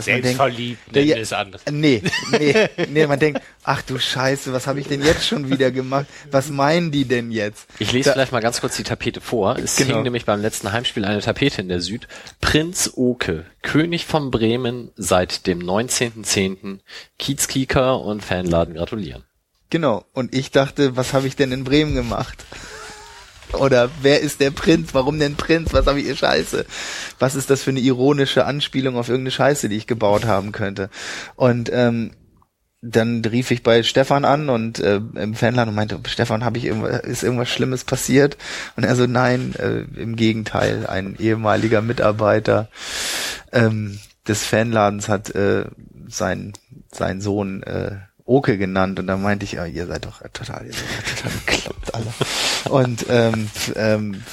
Dass 0.06 0.14
man 0.14 0.22
denkt, 0.22 0.38
Selbstverliebt, 0.38 0.96
der- 0.96 1.18
es 1.22 1.34
anders. 1.34 1.62
Nee, 1.72 2.02
nee, 2.32 2.68
nee, 2.90 3.08
man 3.08 3.20
denkt, 3.20 3.42
ach 3.64 3.82
du 3.82 3.98
Scheiße, 4.00 4.52
was 4.54 4.68
habe 4.68 4.80
ich 4.80 4.88
denn 4.88 5.04
jetzt 5.04 5.26
schon 5.28 5.50
wieder 5.50 5.72
gemacht? 5.72 6.06
Was 6.30 6.50
meinen 6.50 6.92
die 6.92 7.06
denn 7.06 7.32
jetzt? 7.32 7.68
Ich 7.80 7.92
lese 7.92 8.12
vielleicht 8.14 8.32
mal 8.32 8.42
ganz 8.42 8.62
kurz 8.62 8.78
die 8.78 8.84
Tapete 8.84 9.22
vor. 9.22 9.58
Es 9.58 9.76
Genau. 9.76 9.96
hing 9.96 10.04
nämlich 10.04 10.26
beim 10.26 10.42
letzten 10.42 10.72
Heimspiel 10.72 11.06
eine 11.06 11.22
Tapete 11.22 11.62
in 11.62 11.70
der 11.70 11.82
Süd. 11.82 12.08
Prinz 12.42 12.92
Oke, 12.96 13.46
König 13.62 14.06
von 14.06 14.32
Bremen 14.32 14.92
seit 14.96 15.48
dem 15.48 15.60
19.10. 15.60 16.80
Kiezkieker 17.20 18.00
und 18.02 18.24
Fanladen 18.24 18.74
gratulieren. 18.76 19.24
Genau. 19.70 20.04
Und 20.14 20.36
ich 20.36 20.52
dachte, 20.52 20.98
was 20.98 21.14
habe 21.14 21.28
ich 21.28 21.36
denn 21.36 21.52
in 21.52 21.64
Bremen 21.64 21.96
gemacht? 21.96 22.44
Oder 23.54 23.90
wer 24.02 24.22
ist 24.22 24.40
der 24.40 24.52
Prinz? 24.52 24.94
Warum 24.94 25.20
denn 25.20 25.36
Prinz? 25.36 25.74
Was 25.74 25.88
habe 25.88 26.00
ich 26.00 26.18
Scheiße? 26.18 26.66
Was 27.20 27.36
ist 27.36 27.50
das 27.50 27.64
für 27.64 27.72
eine 27.72 27.80
ironische 27.80 28.46
Anspielung 28.46 28.98
auf 28.98 29.10
irgendeine 29.10 29.32
Scheiße, 29.32 29.70
die 29.70 29.78
ich 29.78 29.88
gebaut 29.88 30.26
haben 30.26 30.52
könnte? 30.52 30.90
Und 31.36 31.70
ähm, 31.74 32.12
dann 32.82 33.24
rief 33.24 33.52
ich 33.52 33.62
bei 33.62 33.84
Stefan 33.84 34.26
an 34.26 34.50
und 34.50 34.80
äh, 34.80 34.96
im 35.16 35.36
Fanladen 35.36 35.70
und 35.70 35.76
meinte, 35.76 36.00
Stefan, 36.08 36.44
habe 36.44 36.58
ich 36.58 36.66
irgendwas, 36.66 37.02
ist 37.02 37.24
irgendwas 37.24 37.50
Schlimmes 37.50 37.84
passiert? 37.84 38.38
Und 38.76 38.84
er 38.84 38.96
so, 38.96 39.06
nein, 39.06 39.54
äh, 39.60 39.82
im 40.00 40.16
Gegenteil, 40.16 40.88
ein 40.88 41.16
ehemaliger 41.20 41.82
Mitarbeiter 41.82 42.70
ähm, 43.52 44.00
des 44.28 44.44
Fanladens 44.44 45.10
hat 45.10 45.34
äh, 45.36 45.66
sein 46.08 46.54
sein 46.92 47.22
Sohn 47.22 47.64
äh, 47.64 47.98
Oke 48.26 48.58
genannt 48.58 49.00
und 49.00 49.08
dann 49.08 49.22
meinte 49.22 49.46
ich, 49.46 49.54
ja, 49.54 49.66
ihr 49.66 49.88
seid 49.88 50.06
doch 50.06 50.22
total, 50.34 50.66
ihr 50.66 50.74
seid 50.74 51.18
total 51.18 51.32
bekloppt 51.46 51.96
alle. 51.96 52.08
Und 52.70 53.06
ähm, 53.10 53.50
ähm, 53.76 54.24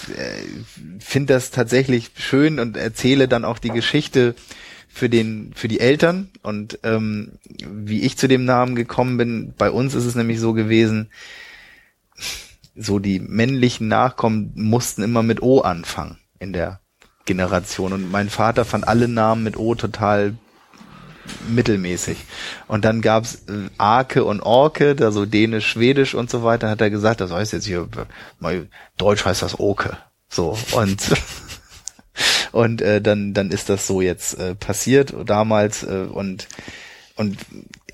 finde 1.01 1.35
das 1.35 1.51
tatsächlich 1.51 2.11
schön 2.17 2.59
und 2.59 2.77
erzähle 2.77 3.29
dann 3.29 3.45
auch 3.45 3.59
die 3.59 3.71
Geschichte 3.71 4.35
für 4.89 5.09
den 5.09 5.53
für 5.55 5.69
die 5.69 5.81
Eltern 5.81 6.31
und 6.43 6.81
ähm, 6.83 7.33
wie 7.61 8.03
ich 8.03 8.19
zu 8.19 8.29
dem 8.29 8.45
Namen 8.45 8.75
gekommen 8.75 9.17
bin. 9.17 9.55
Bei 9.57 9.71
uns 9.71 9.95
ist 9.95 10.05
es 10.05 10.15
nämlich 10.15 10.41
so 10.41 10.53
gewesen, 10.53 11.11
so 12.75 12.99
die 12.99 13.21
männlichen 13.21 13.89
Nachkommen 13.89 14.53
mussten 14.55 15.03
immer 15.03 15.23
mit 15.23 15.43
O 15.43 15.61
anfangen 15.61 16.19
in 16.39 16.53
der 16.53 16.81
Generation 17.25 17.93
und 17.93 18.11
mein 18.11 18.31
Vater 18.31 18.65
fand 18.65 18.89
alle 18.89 19.09
Namen 19.09 19.45
mit 19.45 19.57
O 19.57 19.75
total 19.75 20.35
mittelmäßig. 21.49 22.19
Und 22.67 22.85
dann 22.85 23.01
gab's 23.01 23.43
äh, 23.49 23.69
Arke 23.79 24.25
und 24.25 24.41
Orke, 24.41 24.95
da 24.95 25.11
so 25.11 25.27
Dänisch, 25.27 25.67
Schwedisch 25.67 26.15
und 26.15 26.31
so 26.31 26.43
weiter, 26.43 26.71
hat 26.71 26.81
er 26.81 26.91
gesagt, 26.91 27.21
das 27.21 27.31
heißt 27.31 27.53
jetzt 27.53 27.67
hier, 27.67 27.89
Deutsch 28.97 29.25
heißt 29.25 29.43
das 29.43 29.59
Oke. 29.59 29.97
So, 30.29 30.59
und 30.73 31.13
und 32.53 32.83
äh, 32.83 33.01
dann 33.01 33.35
dann 33.35 33.51
ist 33.51 33.69
das 33.69 33.87
so 33.87 34.01
jetzt 34.01 34.39
äh, 34.39 34.55
passiert 34.55 35.15
damals 35.27 35.83
äh, 35.83 36.07
und 36.11 36.49
und 37.17 37.39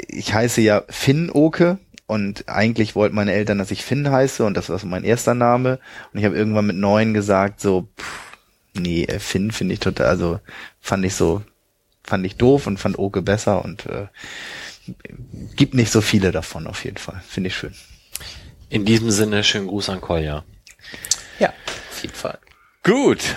ich 0.09 0.35
heiße 0.35 0.61
ja 0.61 0.83
Finn 0.89 1.31
Oke 1.31 1.79
und 2.07 2.49
eigentlich 2.49 2.95
wollten 2.95 3.15
meine 3.15 3.33
Eltern, 3.33 3.59
dass 3.59 3.71
ich 3.71 3.85
Finn 3.85 4.11
heiße 4.11 4.45
und 4.45 4.57
das 4.57 4.69
war 4.69 4.79
so 4.79 4.87
mein 4.87 5.05
erster 5.05 5.35
Name 5.35 5.79
und 6.13 6.19
ich 6.19 6.25
habe 6.25 6.37
irgendwann 6.37 6.67
mit 6.67 6.77
neun 6.77 7.15
gesagt 7.15 7.61
so 7.61 7.89
pff, 7.99 8.39
nee 8.75 9.07
Finn 9.19 9.51
finde 9.51 9.75
ich 9.75 9.81
total 9.81 10.07
also 10.07 10.41
fand 10.81 11.05
ich 11.05 11.15
so 11.15 11.43
fand 12.05 12.25
ich 12.27 12.37
doof 12.37 12.67
und 12.67 12.79
fand 12.79 12.99
Oke 12.99 13.23
besser 13.23 13.65
und 13.65 13.87
äh, 13.87 14.07
gibt 15.57 15.75
nicht 15.75 15.91
so 15.91 16.01
viele 16.01 16.31
davon 16.31 16.67
auf 16.67 16.85
jeden 16.85 16.99
Fall 16.99 17.23
finde 17.27 17.49
ich 17.49 17.57
schön 17.57 17.75
In 18.69 18.85
diesem 18.85 19.11
Sinne, 19.11 19.43
schönen 19.43 19.67
Gruß 19.67 19.89
an 19.89 20.01
Kolja. 20.01 20.45
Ja, 21.39 21.53
auf 21.91 22.03
jeden 22.03 22.15
Fall. 22.15 22.39
Gut, 22.83 23.37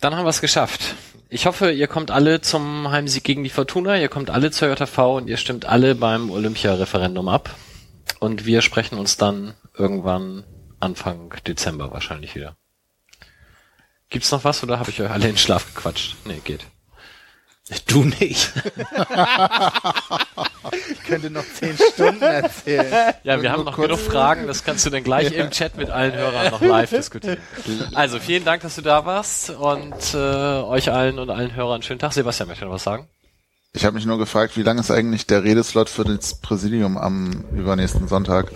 dann 0.00 0.14
haben 0.14 0.24
wir 0.24 0.30
es 0.30 0.40
geschafft. 0.40 0.94
Ich 1.28 1.46
hoffe, 1.46 1.72
ihr 1.72 1.88
kommt 1.88 2.10
alle 2.10 2.40
zum 2.40 2.90
Heimsieg 2.90 3.24
gegen 3.24 3.42
die 3.42 3.50
Fortuna, 3.50 3.98
ihr 3.98 4.08
kommt 4.08 4.30
alle 4.30 4.50
zur 4.52 4.68
JV 4.68 5.16
und 5.16 5.28
ihr 5.28 5.36
stimmt 5.36 5.64
alle 5.64 5.94
beim 5.94 6.30
Olympia-Referendum 6.30 7.28
ab. 7.28 7.54
Und 8.20 8.46
wir 8.46 8.62
sprechen 8.62 8.98
uns 8.98 9.16
dann 9.16 9.54
irgendwann 9.76 10.44
Anfang 10.78 11.34
Dezember 11.46 11.90
wahrscheinlich 11.90 12.34
wieder. 12.34 12.56
Gibt's 14.08 14.30
noch 14.30 14.44
was 14.44 14.62
oder 14.62 14.78
habe 14.78 14.90
ich 14.90 15.00
euch 15.00 15.10
alle 15.10 15.24
in 15.24 15.32
den 15.32 15.38
Schlaf 15.38 15.74
gequatscht? 15.74 16.14
Nee, 16.24 16.40
geht. 16.44 16.64
Du 17.88 18.04
nicht. 18.04 18.52
Ich 20.92 21.02
könnte 21.04 21.30
noch 21.30 21.44
zehn 21.54 21.76
Stunden 21.76 22.22
erzählen. 22.22 23.14
Ja, 23.24 23.42
wir 23.42 23.50
haben 23.50 23.64
noch 23.64 23.76
genug 23.76 23.98
Fragen, 23.98 24.46
das 24.46 24.62
kannst 24.62 24.86
du 24.86 24.90
dann 24.90 25.02
gleich 25.02 25.32
im 25.32 25.50
Chat 25.50 25.76
mit 25.76 25.90
allen 25.90 26.12
Hörern 26.14 26.50
noch 26.50 26.60
live 26.60 26.90
diskutieren. 26.90 27.38
Also, 27.94 28.20
vielen 28.20 28.44
Dank, 28.44 28.62
dass 28.62 28.76
du 28.76 28.82
da 28.82 29.04
warst 29.04 29.50
und 29.50 29.94
äh, 30.14 30.16
euch 30.16 30.92
allen 30.92 31.18
und 31.18 31.30
allen 31.30 31.56
Hörern 31.56 31.74
einen 31.74 31.82
schönen 31.82 31.98
Tag. 31.98 32.12
Sebastian 32.12 32.48
möchte 32.48 32.64
noch 32.64 32.72
was 32.72 32.84
sagen. 32.84 33.08
Ich 33.72 33.84
habe 33.84 33.94
mich 33.96 34.06
nur 34.06 34.18
gefragt, 34.18 34.56
wie 34.56 34.62
lang 34.62 34.78
ist 34.78 34.90
eigentlich 34.90 35.26
der 35.26 35.42
Redeslot 35.42 35.88
für 35.88 36.04
das 36.04 36.40
Präsidium 36.40 36.96
am 36.96 37.44
übernächsten 37.52 38.06
Sonntag? 38.08 38.52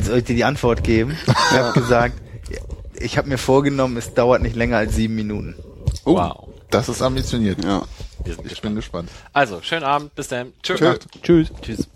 Soll 0.00 0.18
ich 0.18 0.24
dir 0.24 0.36
die 0.36 0.44
Antwort 0.44 0.84
geben? 0.84 1.16
Ich 1.26 1.58
habe 1.58 1.72
gesagt, 1.80 2.14
ich 2.98 3.18
habe 3.18 3.28
mir 3.28 3.38
vorgenommen, 3.38 3.96
es 3.96 4.14
dauert 4.14 4.42
nicht 4.42 4.56
länger 4.56 4.78
als 4.78 4.94
sieben 4.94 5.16
Minuten. 5.16 5.56
Oh, 6.04 6.14
Wow. 6.14 6.48
Das 6.70 6.88
ist 6.88 7.02
ambitioniert. 7.02 7.62
Ja. 7.64 7.82
Wir 8.24 8.34
sind 8.34 8.50
Ich 8.50 8.60
bin 8.60 8.74
gespannt. 8.74 9.10
Also, 9.32 9.60
schönen 9.62 9.84
Abend, 9.84 10.14
bis 10.14 10.28
dann. 10.28 10.52
Tschüss. 10.62 10.78
Tschö. 10.78 10.98
Tschüss. 11.22 11.52
Tschüss. 11.62 11.88